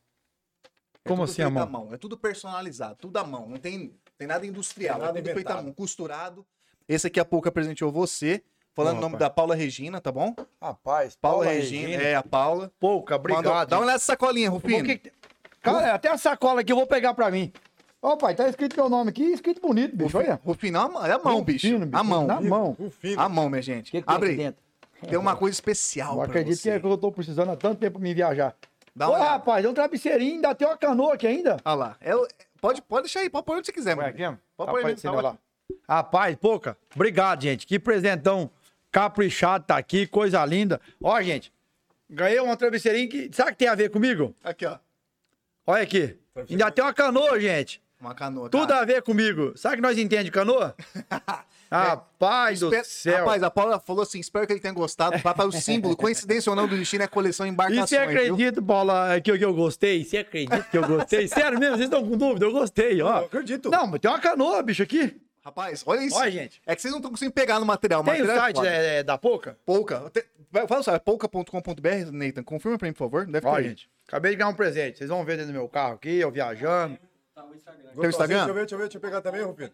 É 1.03 1.10
Como 1.10 1.22
tudo 1.22 1.31
assim 1.31 1.41
à 1.41 1.52
feito 1.52 1.69
mão? 1.72 1.93
É 1.93 1.97
tudo 1.97 2.18
personalizado, 2.18 2.95
tudo 2.99 3.18
à 3.18 3.23
mão. 3.23 3.47
Não 3.47 3.57
tem, 3.57 3.93
tem 4.18 4.27
nada 4.27 4.45
industrial. 4.45 4.95
Tem 4.97 5.06
nada 5.06 5.19
é 5.19 5.22
tudo 5.22 5.34
feito 5.34 5.47
à 5.47 5.52
inventado. 5.52 5.65
mão, 5.65 5.73
costurado. 5.73 6.45
Esse 6.88 7.07
aqui 7.07 7.19
a 7.19 7.26
Pouca 7.26 7.52
presenteou 7.52 7.91
você. 7.91 8.43
Falando 8.73 8.97
o 8.97 9.02
nome 9.02 9.15
da 9.18 9.30
Paula 9.30 9.56
Regina, 9.56 10.02
tá 10.02 10.11
bom? 10.11 10.35
Rapaz, 10.61 11.15
Paula, 11.15 11.45
Regina, 11.45 11.93
é 11.93 12.14
a 12.14 12.22
Paula. 12.22 12.69
Pouca, 12.77 13.18
Mandou- 13.18 13.38
obrigado. 13.38 13.69
Dá 13.69 13.77
uma 13.77 13.84
olhada 13.84 13.93
nessa 13.93 14.06
sacolinha, 14.07 14.49
Rufino. 14.49 14.84
que 14.84 15.11
Cara, 15.61 15.93
até 15.95 16.10
a 16.10 16.18
sacola 16.18 16.60
aqui 16.60 16.73
eu 16.73 16.76
vou 16.76 16.85
pegar 16.85 17.14
pra 17.14 17.31
mim. 17.31 17.53
Ó, 18.02 18.18
pai, 18.18 18.35
tá 18.35 18.47
escrito 18.49 18.76
meu 18.76 18.89
nome 18.89 19.11
aqui, 19.11 19.23
escrito 19.31 19.61
bonito, 19.61 19.95
bicho, 19.95 20.18
olha. 20.18 20.39
Rufino, 20.43 20.77
é 20.77 20.81
a 20.81 20.88
mão- 20.89 21.06
é 21.06 21.11
a 21.14 21.18
mão, 21.18 21.41
bicho. 21.41 21.65
Rufino, 21.68 21.85
bicho, 21.85 21.97
A 21.97 22.03
mão. 22.03 22.27
Na 22.27 22.41
mão. 22.41 22.76
O 22.77 22.89
fino. 22.89 23.19
A 23.22 23.30
mão, 23.30 23.49
minha 23.49 23.61
gente. 23.61 23.88
O 23.88 23.91
que 23.91 24.02
que 24.02 24.06
tem 24.07 24.15
Abre 24.15 24.35
dentro? 24.35 24.61
Tem 25.07 25.18
uma 25.18 25.36
coisa 25.36 25.53
especial 25.53 26.15
Eu 26.15 26.22
acredito 26.22 26.56
que 26.57 26.61
você. 26.64 26.80
que 26.80 26.86
eu 26.86 26.98
tô 26.98 27.11
precisando 27.11 27.52
há 27.52 27.56
tanto 27.56 27.80
tempo 27.80 27.94
pra 27.99 28.02
me 28.02 28.14
viajar. 28.14 28.56
Dá 28.95 29.07
Ô, 29.07 29.11
uma 29.11 29.18
olhada. 29.19 29.32
rapaz, 29.32 29.65
é 29.65 29.69
um 29.69 29.73
travesseirinho, 29.73 30.36
ainda 30.36 30.56
tem 30.56 30.68
uma 30.68 30.77
canoa 30.77 31.14
aqui 31.15 31.27
ainda. 31.27 31.57
Olha 31.65 31.76
lá. 31.76 31.98
É 32.02 32.11
pode, 32.61 32.82
pode 32.82 33.03
deixar 33.03 33.19
aí, 33.22 33.30
pode 33.30 33.45
pôr 33.45 33.57
onde 33.57 33.65
você 33.68 33.72
quiser, 33.73 33.95
mano. 33.95 34.10
Pode 34.11 34.18
Tá 34.57 34.65
pôr 34.65 34.86
aí, 34.86 34.95
tá 34.95 35.11
lá. 35.11 35.38
Rapaz, 35.88 36.36
pouca. 36.38 36.77
Obrigado, 36.95 37.41
gente. 37.41 37.68
Que 37.68 37.77
presentão 37.80 38.49
caprichado 38.91 39.65
tá 39.65 39.77
aqui, 39.77 40.07
coisa 40.07 40.44
linda. 40.45 40.80
Ó, 41.03 41.22
gente, 41.22 41.52
ganhei 42.10 42.40
uma 42.40 42.56
travesseirinha 42.56 43.07
que. 43.10 43.30
Sabe 43.34 43.49
o 43.49 43.53
que 43.53 43.60
tem 43.60 43.68
a 43.68 43.76
ver 43.76 43.90
comigo? 43.90 44.34
Aqui, 44.44 44.65
ó. 44.65 44.77
Olha 45.68 45.84
aqui. 45.84 46.18
Ainda 46.49 46.72
tem 46.72 46.84
uma 46.84 46.94
canoa, 46.94 47.40
gente. 47.40 47.82
Uma 47.99 48.14
canoa. 48.14 48.49
Tudo 48.49 48.68
cara. 48.68 48.82
a 48.82 48.86
ver 48.86 49.02
comigo. 49.02 49.57
Sabe 49.57 49.77
que 49.77 49.82
nós 49.82 49.98
entendemos 49.98 50.26
de 50.26 50.32
canoa? 50.32 50.76
Rapaz 51.72 52.60
do 52.60 52.74
Espe- 52.74 52.88
céu. 52.88 53.20
Rapaz, 53.20 53.44
a 53.44 53.52
Paula 53.52 53.80
falou 53.80 54.04
assim: 54.04 54.20
espero 54.20 54.46
que 54.48 54.54
ele 54.54 54.60
tenha 54.60 54.74
gostado. 54.74 55.20
Papai, 55.22 55.46
o 55.48 55.52
símbolo, 55.52 55.96
coincidência 55.96 56.50
ou 56.50 56.56
não, 56.56 56.68
do 56.68 56.78
destino 56.78 57.04
é 57.04 57.08
coleção 57.08 57.46
E 57.46 57.50
embarcações. 57.50 57.90
você 57.90 58.00
viu? 58.08 58.10
acredita, 58.36 58.62
Paula, 58.62 59.20
que 59.22 59.32
eu, 59.32 59.38
que 59.38 59.46
eu 59.46 59.54
gostei? 59.54 60.04
Você 60.04 60.18
acredita 60.20 60.64
que 60.64 60.78
eu 60.78 60.88
gostei? 60.88 61.28
Sério 61.30 61.60
mesmo, 61.60 61.76
vocês 61.78 61.86
estão 61.90 62.08
com 62.08 62.18
dúvida? 62.18 62.46
Eu 62.46 62.52
gostei, 62.52 63.02
ó. 63.02 63.20
Eu 63.20 63.26
acredito. 63.26 63.70
Não, 63.70 63.88
mas 63.88 64.00
tem 64.00 64.10
uma 64.10 64.20
canoa, 64.20 64.62
bicho, 64.64 64.84
aqui. 64.84 65.20
Rapaz, 65.44 65.84
olha 65.86 66.02
isso. 66.02 66.16
Olha, 66.18 66.32
gente. 66.32 66.60
É 66.66 66.76
que 66.76 66.82
vocês 66.82 66.92
não 66.92 66.98
estão 67.00 67.12
conseguindo 67.12 67.34
pegar 67.34 67.60
no 67.60 67.66
material. 67.66 68.04
Tem 68.04 68.14
o 68.14 68.18
material 68.18 68.38
é 68.38 68.40
site 68.40 68.66
é, 68.68 68.98
é, 69.00 69.04
da 69.04 69.18
Pouca? 69.18 69.58
Pouca. 69.66 70.10
Te- 70.12 70.26
Fala 70.68 70.82
só, 70.82 70.96
é 70.96 71.00
pouca.com.br, 71.00 72.12
Nathan. 72.12 72.42
Confirma 72.44 72.78
pra 72.78 72.88
mim, 72.88 72.94
por 72.94 73.00
favor. 73.00 73.26
Deve 73.28 73.46
Olha, 73.46 73.70
gente. 73.70 73.90
Acabei 74.08 74.32
de 74.32 74.38
ganhar 74.38 74.50
um 74.50 74.54
presente. 74.56 74.98
Vocês 74.98 75.10
vão 75.10 75.24
ver 75.26 75.38
dentro 75.38 75.52
do 75.52 75.58
meu 75.58 75.68
carro 75.68 75.96
aqui, 75.96 76.16
eu 76.16 76.32
viajando. 76.32 76.98
Tá 77.36 77.44
no 77.44 77.54
Instagram. 77.54 77.84
Teu 77.84 77.96
Gostosinho, 77.96 78.08
Instagram? 78.10 78.38
Deixa 78.38 78.50
eu 78.50 78.54
ver, 78.54 78.60
deixa 78.62 78.76
eu 78.76 78.80
ver, 78.80 78.84
deixa 78.86 78.98
eu 78.98 79.02
pegar 79.02 79.22
também, 79.22 79.42
Rufino. 79.42 79.72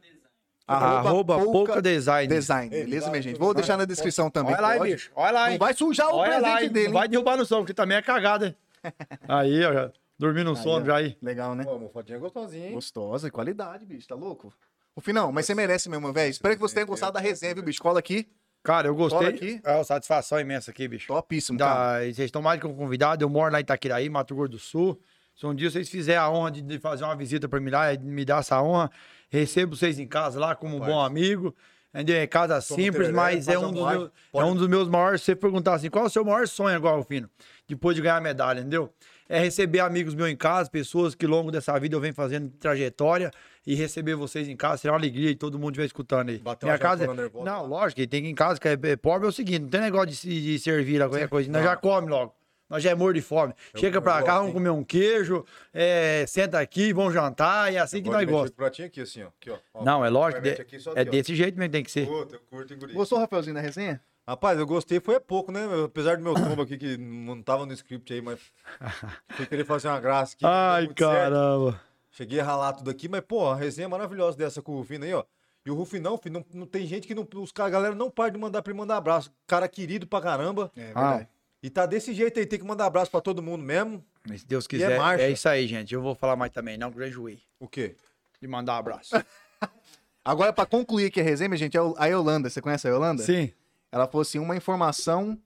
Arroba 0.68 1.38
Pouca 1.40 1.82
Design. 1.82 2.28
Design, 2.34 2.70
beleza, 2.70 3.10
minha 3.10 3.22
gente? 3.22 3.38
Vou 3.40 3.54
deixar 3.54 3.78
na 3.78 3.86
descrição 3.86 4.30
também. 4.30 4.54
Olha 4.54 4.62
lá, 4.62 4.78
pode? 4.78 4.92
bicho. 4.92 5.12
Olha 5.16 5.32
lá, 5.32 5.46
Não 5.46 5.52
hein. 5.54 5.58
vai 5.58 5.74
sujar 5.74 6.10
o 6.10 6.16
Olha 6.16 6.40
lá, 6.40 6.42
presente 6.56 6.64
hein. 6.66 6.72
dele. 6.72 6.88
Não 6.88 6.94
vai 6.94 7.08
derrubar 7.08 7.38
no 7.38 7.46
som, 7.46 7.58
porque 7.58 7.74
também 7.74 7.98
é 7.98 8.02
cagada, 8.02 8.48
hein. 8.48 8.56
Aí, 9.28 9.66
ó. 9.66 9.74
já 9.74 9.92
Dormi 10.18 10.44
no 10.44 10.56
sono 10.56 10.84
ó. 10.84 10.86
já 10.86 10.96
aí. 10.98 11.18
Legal, 11.22 11.56
né? 11.56 11.64
Uma 11.68 11.90
fotinha 11.90 12.20
gostosinha, 12.20 12.68
hein? 12.68 12.74
Gostosa, 12.74 13.28
e 13.28 13.32
qualidade, 13.32 13.86
bicho. 13.86 14.08
Tá 14.08 14.14
louco? 14.16 14.54
O 14.96 15.02
final, 15.02 15.32
mas 15.32 15.46
você 15.48 15.56
merece 15.56 15.90
mesmo, 15.90 16.12
velho. 16.14 16.30
Espero 16.30 16.54
que 16.56 16.62
você 16.62 16.76
tenha 16.76 16.86
gostado 16.86 17.14
da 17.14 17.20
resenha, 17.20 17.56
viu, 17.56 17.64
bicho? 17.64 17.82
Cola 17.82 17.98
aqui. 18.00 18.28
Cara, 18.64 18.88
eu 18.88 18.94
gostei. 18.96 19.18
Cola 19.18 19.30
aqui. 19.32 19.60
É 19.64 19.74
uma 19.76 19.84
satisfação 19.84 20.40
imensa 20.40 20.70
aqui, 20.70 20.88
bicho. 20.88 21.08
Topíssimo, 21.08 21.58
cara. 21.58 22.00
Da... 22.00 22.06
e 22.06 22.14
Vocês 22.14 22.26
estão 22.28 22.42
mais 22.42 22.62
que 22.62 22.68
convidados. 22.68 23.22
Eu 23.24 23.30
moro 23.30 23.52
lá 23.52 23.60
em 23.60 23.64
Itaquiraí, 23.64 24.08
Mato 24.10 24.36
Grosso 24.36 24.52
do 24.52 24.60
Sul. 24.60 25.02
Se 25.36 25.46
um 25.48 25.56
dia 25.56 25.72
vocês 25.72 25.90
fizerem 25.90 26.20
a 26.20 26.30
honra 26.30 26.52
de- 26.52 26.78
fazer 26.78 27.04
uma 27.04 27.16
visita 27.16 27.50
para 27.50 27.60
mim 27.60 27.72
lá, 27.72 27.96
de 27.96 28.06
me 28.06 28.24
dar 28.24 28.42
essa 28.42 28.62
honra, 28.62 28.92
recebo 29.32 29.76
vocês 29.76 29.98
em 29.98 30.06
casa 30.06 30.40
lá 30.40 30.54
como 30.54 30.76
um 30.76 30.80
bom 30.80 31.00
amigo. 31.00 31.56
Entendeu? 31.94 32.16
É 32.18 32.28
casa 32.28 32.62
simples, 32.62 32.94
tereré, 32.94 33.12
mas 33.12 33.48
é 33.50 33.60
um, 33.60 33.72
dos 33.72 33.86
meus, 33.86 34.12
é 34.34 34.44
um 34.44 34.56
dos 34.56 34.68
meus 34.68 34.88
maiores. 34.88 35.22
Se 35.22 35.26
você 35.26 35.36
perguntar 35.36 35.74
assim, 35.74 35.90
qual 35.90 36.06
é 36.06 36.08
o 36.08 36.10
seu 36.10 36.24
maior 36.24 36.48
sonho 36.48 36.76
agora, 36.76 36.96
Rufino? 36.96 37.30
Depois 37.68 37.96
de 37.96 38.02
ganhar 38.02 38.16
a 38.16 38.22
medalha, 38.22 38.62
entendeu? 38.62 38.94
É 39.28 39.40
receber 39.40 39.82
amigos 39.82 40.14
meus 40.14 40.30
em 40.30 40.36
casa, 40.36 40.70
pessoas 40.70 41.16
que 41.16 41.26
ao 41.26 41.32
longo 41.32 41.52
dessa 41.52 41.78
vida 41.80 41.96
eu 41.96 42.00
venho 42.00 42.14
fazendo 42.14 42.50
trajetória 42.50 43.30
e 43.68 43.76
receber 43.76 44.16
vocês 44.16 44.48
em 44.48 44.56
casa. 44.56 44.78
Será 44.78 44.94
uma 44.94 45.00
alegria 45.00 45.30
e 45.30 45.36
todo 45.36 45.60
mundo 45.60 45.72
estiver 45.72 45.86
escutando 45.86 46.30
aí. 46.30 46.38
Bater 46.38 46.66
Minha 46.66 46.78
casa. 46.78 47.06
nervosa 47.14 47.46
Não, 47.46 47.66
lógico, 47.66 48.08
tem 48.08 48.22
que 48.22 48.28
ir 48.28 48.32
em 48.32 48.36
casa, 48.36 48.60
que 48.60 48.68
é 48.70 48.78
é 48.82 48.96
pobre 48.96 49.26
é 49.26 49.30
o 49.30 49.34
seguinte: 49.34 49.64
não 49.64 49.70
tem 49.70 49.82
negócio 49.82 50.08
de, 50.08 50.42
de 50.42 50.60
servir 50.60 50.98
lá, 50.98 51.10
qualquer 51.10 51.28
coisa. 51.28 51.52
Nós 51.52 51.64
já 51.64 51.76
come 51.76 52.10
logo. 52.10 52.34
Nós 52.72 52.82
já 52.82 52.90
é 52.92 52.96
morto 52.96 53.16
de 53.16 53.22
fome. 53.22 53.54
Chega 53.76 53.98
eu 53.98 54.02
pra 54.02 54.14
gosto, 54.14 54.26
cá, 54.26 54.38
vamos 54.40 54.54
comer 54.54 54.70
um 54.70 54.84
queijo, 54.84 55.46
é, 55.74 56.26
senta 56.28 56.60
aqui, 56.60 56.94
vamos 56.94 57.14
jantar, 57.14 57.72
e 57.72 57.76
é 57.76 57.80
assim 57.80 58.02
que 58.02 58.08
Agora 58.10 58.24
nós 58.24 58.32
gostamos. 58.32 58.56
pratinho 58.56 58.88
aqui, 58.88 59.02
assim, 59.02 59.24
ó. 59.24 59.28
Aqui, 59.28 59.50
ó. 59.52 59.58
Ó, 59.74 59.84
Não, 59.84 60.04
é 60.04 60.10
lógico, 60.10 60.42
de- 60.42 60.50
aqui, 60.52 60.78
é 60.96 61.02
aqui, 61.02 61.10
desse 61.12 61.36
jeito 61.36 61.56
mesmo 61.60 61.70
que 61.70 61.74
tem 61.78 61.84
que 61.84 61.92
ser. 61.92 62.08
Puta, 62.08 62.36
eu 62.36 62.40
curto? 62.50 62.94
Gostou, 62.94 63.20
Rafaelzinho, 63.20 63.54
da 63.56 63.62
resenha? 63.62 64.02
Rapaz, 64.26 64.58
eu 64.58 64.66
gostei, 64.66 65.00
foi 65.00 65.20
pouco, 65.20 65.52
né? 65.52 65.62
Apesar 65.86 66.16
do 66.16 66.24
meu 66.24 66.34
tombo 66.34 66.62
aqui, 66.62 66.78
que 66.78 66.96
não 66.98 67.42
tava 67.44 67.66
no 67.66 67.74
script 67.74 68.14
aí, 68.14 68.22
mas. 68.22 68.40
Fui 69.36 69.46
querer 69.46 69.66
fazer 69.66 69.88
uma 69.90 70.00
graça 70.00 70.36
aqui. 70.36 70.46
deu 70.46 70.86
muito 70.86 71.00
certo. 71.04 71.12
caramba. 71.34 71.82
Cheguei 72.12 72.40
a 72.40 72.44
ralar 72.44 72.74
tudo 72.74 72.90
aqui, 72.92 73.10
mas, 73.10 73.22
pô, 73.22 73.50
a 73.50 73.56
resenha 73.56 73.90
maravilhosa 73.90 74.38
dessa 74.38 74.62
com 74.62 74.74
o 74.74 74.78
Rufino 74.78 75.04
aí, 75.06 75.14
ó. 75.14 75.24
E 75.66 75.70
o 75.70 75.76
Rufinão, 75.76 76.18
filho, 76.18 76.34
não, 76.34 76.46
não 76.62 76.66
tem 76.66 76.86
gente 76.88 77.08
que 77.08 77.14
não. 77.14 77.28
Os 77.36 77.52
caras, 77.52 77.72
a 77.72 77.74
galera 77.74 77.96
não 77.96 78.10
para 78.10 78.32
de 78.32 78.38
mandar 78.40 78.62
pra 78.64 78.72
ele 78.72 78.80
mandar 78.80 78.98
abraço. 78.98 79.32
Cara 79.46 79.68
querido 79.68 80.08
pra 80.08 80.20
caramba. 80.20 80.72
É 80.76 80.92
Ah, 80.96 81.26
E 81.64 81.70
tá 81.70 81.86
desse 81.86 82.14
jeito 82.14 82.40
aí, 82.40 82.46
tem 82.46 82.58
que 82.60 82.66
mandar 82.66 82.86
abraço 82.88 83.12
pra 83.12 83.22
todo 83.22 83.42
mundo 83.42 83.64
mesmo. 83.64 84.04
se 84.38 84.46
Deus 84.46 84.66
é 84.66 84.68
quiser, 84.68 84.92
é, 84.94 84.98
marcha. 84.98 85.30
isso 85.30 85.48
aí, 85.48 85.68
gente. 85.68 85.94
Eu 85.94 86.02
vou 86.02 86.16
falar 86.16 86.36
mais 86.36 86.52
também, 86.52 86.78
não 86.78 86.90
enjoei 87.04 87.40
O 87.60 87.68
quê? 87.68 87.96
de 88.42 88.48
mandar 88.48 88.74
um 88.74 88.78
abraço. 88.78 89.12
Agora, 90.26 90.52
pra 90.54 90.66
concluir 90.66 91.06
aqui 91.08 91.20
a 91.20 91.24
resenha, 91.24 91.56
gente, 91.56 91.78
é 91.78 91.80
a 91.98 92.06
Yolanda. 92.08 92.50
Você 92.50 92.62
conhece 92.62 92.88
a 92.88 92.92
Yolanda? 92.92 93.22
Sim. 93.24 93.52
Ela 93.92 94.08
falou 94.08 94.22
assim: 94.22 94.40
uma 94.40 94.56
informação 94.56 95.40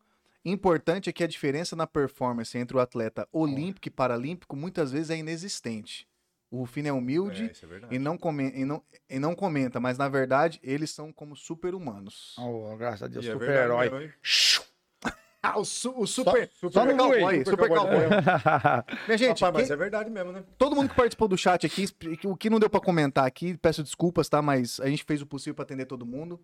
importante 0.46 1.10
é 1.10 1.14
que 1.14 1.24
a 1.24 1.28
diferença 1.28 1.76
na 1.76 1.88
performance 1.88 2.58
entre 2.58 2.78
o 2.78 2.80
atleta 2.80 3.28
olímpico 3.32 3.88
e 3.88 3.92
paralímpico 3.92 4.56
muitas 4.56 4.92
vezes 4.92 5.10
é 5.10 5.18
inexistente. 5.18 6.08
O 6.52 6.60
Rufino 6.60 6.88
é 6.88 6.94
humilde 6.94 7.52
É, 7.64 7.92
é 7.92 7.96
e, 7.96 8.00
não 8.00 8.18
come- 8.18 8.52
e 8.56 8.64
não- 8.64 8.82
e 9.10 9.20
não 9.20 9.36
comenta, 9.36 9.80
mas 9.80 9.98
na 9.98 10.08
verdade 10.08 10.60
eles 10.64 10.92
são 10.92 11.12
como 11.12 11.36
super-humanos. 11.36 12.36
Oh, 12.38 12.78
graças 12.78 13.04
a 13.04 13.08
Deus, 13.08 13.26
E 13.26 13.30
é 13.30 13.32
super-herói. 13.34 13.90
verdade 13.90 14.06
mesmo, 14.06 14.14
hein? 14.32 15.16
Ah, 15.54 15.60
o, 15.60 15.66
su- 15.66 15.94
o 15.98 16.08
super, 16.08 16.50
só 16.60 16.68
super 16.70 16.86
no 16.96 16.98
cowboy, 16.98 17.24
Whey, 17.24 17.46
super 17.46 17.68
cowboy. 17.70 18.06
Minha 19.08 19.18
gente, 19.18 19.42
Rapaz, 19.44 19.54
mas 19.54 19.68
quem- 19.68 19.74
é 19.74 19.78
verdade 19.78 20.10
mesmo, 20.10 20.32
né? 20.32 20.44
todo 20.58 20.76
mundo 20.76 20.90
que 20.90 20.96
participou 20.96 21.28
do 21.28 21.38
chat 21.38 21.66
aqui, 21.66 21.86
o 22.26 22.36
que 22.36 22.50
não 22.50 22.60
deu 22.60 22.70
pra 22.70 22.80
comentar 22.80 23.26
aqui, 23.26 23.58
peço 23.58 23.84
desculpas, 23.84 24.28
tá? 24.30 24.42
Mas 24.42 24.80
a 24.80 24.88
gente 24.88 25.04
fez 25.04 25.22
o 25.22 25.26
possível 25.26 25.54
pra 25.56 25.64
atender 25.64 25.86
todo 25.86 26.06
mundo. 26.06 26.40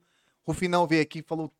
O 0.45 0.53
final 0.53 0.85
veio 0.87 1.01
aqui, 1.01 1.21
falou 1.21 1.51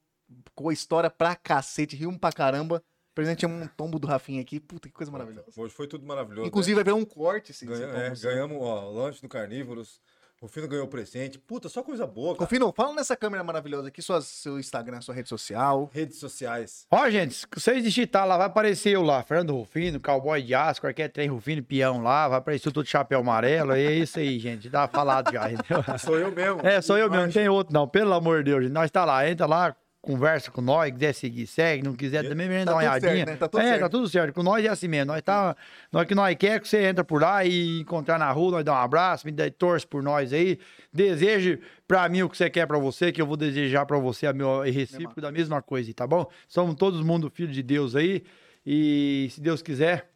com 0.55 0.69
a 0.69 0.73
história 0.73 1.09
pra 1.09 1.35
cacete, 1.35 1.95
riu 1.95 2.09
um 2.09 2.18
pra 2.18 2.31
caramba. 2.31 2.84
Presente 3.13 3.45
um 3.45 3.68
tombo 3.68 3.99
do 3.99 4.07
Rafinha 4.07 4.41
aqui. 4.41 4.57
Puta, 4.59 4.88
que 4.88 4.93
coisa 4.93 5.11
maravilhosa. 5.11 5.47
Hoje 5.57 5.73
foi 5.73 5.85
tudo 5.85 6.05
maravilhoso. 6.05 6.47
Inclusive, 6.47 6.76
vai 6.76 6.84
ver 6.85 6.93
um 6.93 7.03
corte 7.03 7.51
esse, 7.51 7.65
né? 7.65 7.73
esse 7.73 7.81
Ganha- 7.81 7.91
tombo. 7.93 8.03
é, 8.05 8.07
assim. 8.11 8.23
ganhamos, 8.23 8.57
ó, 8.61 8.89
lanche 8.89 9.22
do 9.22 9.27
Carnívoros. 9.27 9.99
O 10.41 10.47
Rufino 10.47 10.68
ganhou 10.68 10.88
presente. 10.88 11.38
Puta, 11.38 11.69
só 11.69 11.84
coisa 11.84 12.07
boa, 12.07 12.34
cara. 12.34 12.45
Rufino, 12.45 12.73
fala 12.76 12.95
nessa 12.95 13.15
câmera 13.15 13.43
maravilhosa 13.43 13.89
aqui, 13.89 14.01
suas- 14.01 14.26
seu 14.26 14.59
Instagram, 14.59 14.99
sua 14.99 15.13
rede 15.13 15.30
social. 15.30 15.88
Redes 15.93 16.18
sociais. 16.18 16.88
Ó, 16.89 17.07
gente, 17.11 17.35
se 17.35 17.45
vocês 17.55 17.84
digitar 17.84 18.26
lá, 18.26 18.38
vai 18.38 18.47
aparecer 18.47 18.89
eu 18.95 19.03
lá, 19.03 19.22
Fernando 19.22 19.53
Rufino, 19.55 19.99
cowboy 19.99 20.41
de 20.41 20.55
aço, 20.55 20.81
qualquer 20.81 21.09
trem 21.09 21.27
Rufino, 21.30 21.61
peão 21.61 22.01
lá, 22.01 22.27
vai 22.27 22.39
aparecer 22.39 22.72
todo 22.72 22.84
de 22.84 22.89
chapéu 22.89 23.19
amarelo, 23.19 23.73
é 23.73 23.93
isso 23.93 24.18
aí, 24.18 24.39
gente, 24.39 24.68
dá 24.68 24.88
falado 24.88 25.31
já, 25.31 25.51
entendeu? 25.51 25.84
Sou 25.99 26.18
eu 26.18 26.31
mesmo. 26.31 26.59
É, 26.65 26.81
sou 26.81 26.97
eu 26.97 27.07
mesmo, 27.07 27.26
não 27.27 27.31
tem 27.31 27.47
outro 27.47 27.72
não, 27.72 27.88
pelo 27.88 28.11
amor 28.11 28.43
de 28.43 28.49
Deus, 28.49 28.63
gente. 28.63 28.73
nós 28.73 28.89
tá 28.89 29.05
lá, 29.05 29.30
entra 29.30 29.45
lá, 29.45 29.76
conversa 30.01 30.49
com 30.49 30.61
nós, 30.61 30.91
quiser 30.91 31.13
seguir, 31.13 31.45
segue, 31.45 31.83
não 31.83 31.93
quiser 31.93 32.27
também 32.27 32.49
vem 32.49 32.65
dar 32.65 32.71
Tá 32.71 32.77
uma 32.77 32.81
tudo 32.81 32.89
olhadinha. 32.89 33.15
certo, 33.17 33.29
né? 33.29 33.35
Tá 33.35 33.47
tudo 33.47 33.61
é, 33.61 33.67
certo. 33.67 33.79
tá 33.81 33.89
tudo 33.89 34.09
certo, 34.09 34.33
com 34.33 34.41
nós 34.43 34.65
é 34.65 34.67
assim 34.67 34.87
mesmo, 34.87 35.05
nós 35.11 35.21
tá, 35.21 35.55
nós 35.91 36.07
que 36.07 36.15
nós 36.15 36.35
quer 36.35 36.59
que 36.59 36.67
você 36.67 36.83
entra 36.85 37.03
por 37.03 37.21
lá 37.21 37.45
e 37.45 37.81
encontrar 37.81 38.17
na 38.17 38.31
rua, 38.31 38.51
nós 38.51 38.65
dá 38.65 38.73
um 38.73 38.77
abraço, 38.77 39.27
me 39.27 39.31
dá, 39.31 39.49
torce 39.51 39.85
por 39.85 40.01
nós 40.01 40.33
aí, 40.33 40.57
deseje 40.91 41.59
pra 41.87 42.09
mim 42.09 42.23
o 42.23 42.29
que 42.29 42.35
você 42.35 42.49
quer 42.49 42.65
pra 42.65 42.79
você, 42.79 43.11
que 43.11 43.21
eu 43.21 43.27
vou 43.27 43.37
desejar 43.37 43.85
pra 43.85 43.99
você 43.99 44.25
a 44.25 44.33
meu 44.33 44.61
recíproco 44.61 45.21
da 45.21 45.31
mesma 45.31 45.61
coisa, 45.61 45.93
tá 45.93 46.07
bom? 46.07 46.25
Somos 46.47 46.73
todos 46.75 47.01
mundo 47.01 47.29
filho 47.29 47.51
de 47.51 47.61
Deus 47.61 47.95
aí 47.95 48.23
e 48.65 49.27
se 49.31 49.39
Deus 49.39 49.61
quiser, 49.61 50.09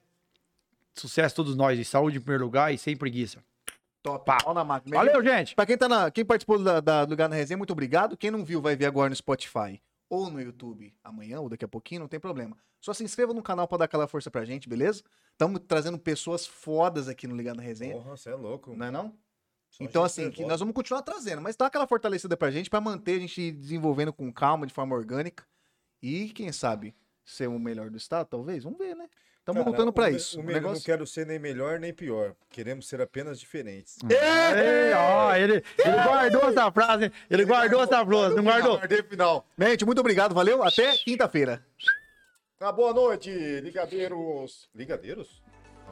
sucesso 0.95 1.33
a 1.33 1.35
todos 1.35 1.55
nós, 1.55 1.77
e 1.77 1.85
saúde 1.85 2.17
em 2.17 2.21
primeiro 2.21 2.45
lugar 2.45 2.73
e 2.73 2.77
sem 2.77 2.95
preguiça. 2.95 3.39
Top. 4.05 4.23
Pá. 4.23 4.37
Pau 4.43 4.53
na 4.53 4.63
máquina. 4.63 4.97
Valeu, 4.97 5.23
gente! 5.23 5.55
Pra 5.55 5.65
quem, 5.65 5.75
tá 5.75 5.89
na, 5.89 6.11
quem 6.11 6.23
participou 6.23 6.63
da, 6.63 6.79
da 6.79 7.05
do 7.05 7.09
Lugar 7.09 7.27
na 7.27 7.35
Resenha, 7.35 7.57
muito 7.57 7.73
obrigado. 7.73 8.15
Quem 8.15 8.29
não 8.29 8.45
viu, 8.45 8.61
vai 8.61 8.75
ver 8.75 8.85
agora 8.85 9.09
no 9.09 9.15
Spotify 9.15 9.81
ou 10.07 10.29
no 10.29 10.39
YouTube 10.39 10.93
amanhã 11.03 11.39
ou 11.41 11.49
daqui 11.49 11.65
a 11.65 11.67
pouquinho, 11.67 12.01
não 12.01 12.07
tem 12.07 12.19
problema. 12.19 12.55
Só 12.79 12.93
se 12.93 13.03
inscreva 13.03 13.33
no 13.33 13.41
canal 13.41 13.67
pra 13.67 13.79
dar 13.79 13.85
aquela 13.85 14.07
força 14.07 14.29
pra 14.29 14.45
gente, 14.45 14.69
beleza? 14.69 15.03
Estamos 15.31 15.59
trazendo 15.67 15.97
pessoas 15.97 16.45
fodas 16.45 17.07
aqui 17.09 17.27
no 17.27 17.35
Ligar 17.35 17.55
na 17.55 17.63
Resenha, 17.63 17.95
Porra, 17.95 18.15
você 18.15 18.29
é 18.29 18.35
louco. 18.35 18.75
não 18.75 18.85
é 18.85 18.91
não? 18.91 19.17
Só 19.71 19.83
então, 19.83 20.03
assim, 20.03 20.29
que 20.29 20.45
nós 20.45 20.59
vamos 20.59 20.75
continuar 20.75 21.01
trazendo, 21.01 21.41
mas 21.41 21.55
dá 21.55 21.65
aquela 21.65 21.87
fortalecida 21.87 22.37
pra 22.37 22.51
gente 22.51 22.69
pra 22.69 22.79
manter 22.79 23.17
a 23.17 23.19
gente 23.19 23.51
desenvolvendo 23.51 24.13
com 24.13 24.31
calma, 24.31 24.67
de 24.67 24.73
forma 24.73 24.95
orgânica. 24.95 25.43
E, 26.01 26.29
quem 26.29 26.51
sabe, 26.51 26.95
ser 27.25 27.47
o 27.47 27.57
melhor 27.57 27.89
do 27.89 27.97
estado, 27.97 28.27
talvez? 28.27 28.63
Vamos 28.63 28.77
ver, 28.77 28.95
né? 28.95 29.09
Estamos 29.47 29.63
lutando 29.63 29.93
me- 29.95 30.09
isso. 30.17 30.37
O 30.39 30.41
O 30.41 30.43
me- 30.43 30.53
Não 30.53 30.61
negócio... 30.61 30.83
quero 30.83 31.05
ser 31.05 31.27
nem 31.27 31.37
melhor 31.37 31.79
nem 31.79 31.93
pior. 31.93 32.33
Queremos 32.49 32.87
ser 32.87 32.99
apenas 32.99 33.39
diferentes. 33.39 33.97
Ei, 34.09 34.91
ó, 34.95 35.35
ele, 35.35 35.63
ele 35.77 36.03
guardou 36.03 36.49
essa 36.49 36.71
frase, 36.71 37.11
ele 37.29 37.45
guardou 37.45 37.83
essa 37.83 38.03
frase, 38.03 38.35
não 38.35 38.43
guardou? 38.43 38.77
Guardei 38.77 39.03
final. 39.03 39.45
Gente, 39.55 39.85
muito 39.85 39.99
obrigado, 39.99 40.33
valeu. 40.33 40.63
Até 40.63 40.97
quinta-feira. 40.97 41.63
Tá, 42.57 42.71
boa 42.71 42.91
noite, 42.91 43.29
ligadeiros. 43.61 44.67
Ligadeiros? 44.73 45.43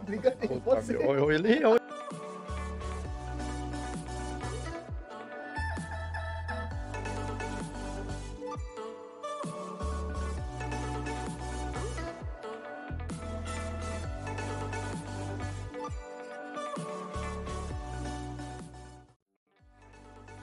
Liga 0.07 0.35
aí, 0.41 0.47
Puta, 0.47 0.81
meu, 0.81 1.31
ele- 1.31 1.51
ele- 1.51 1.63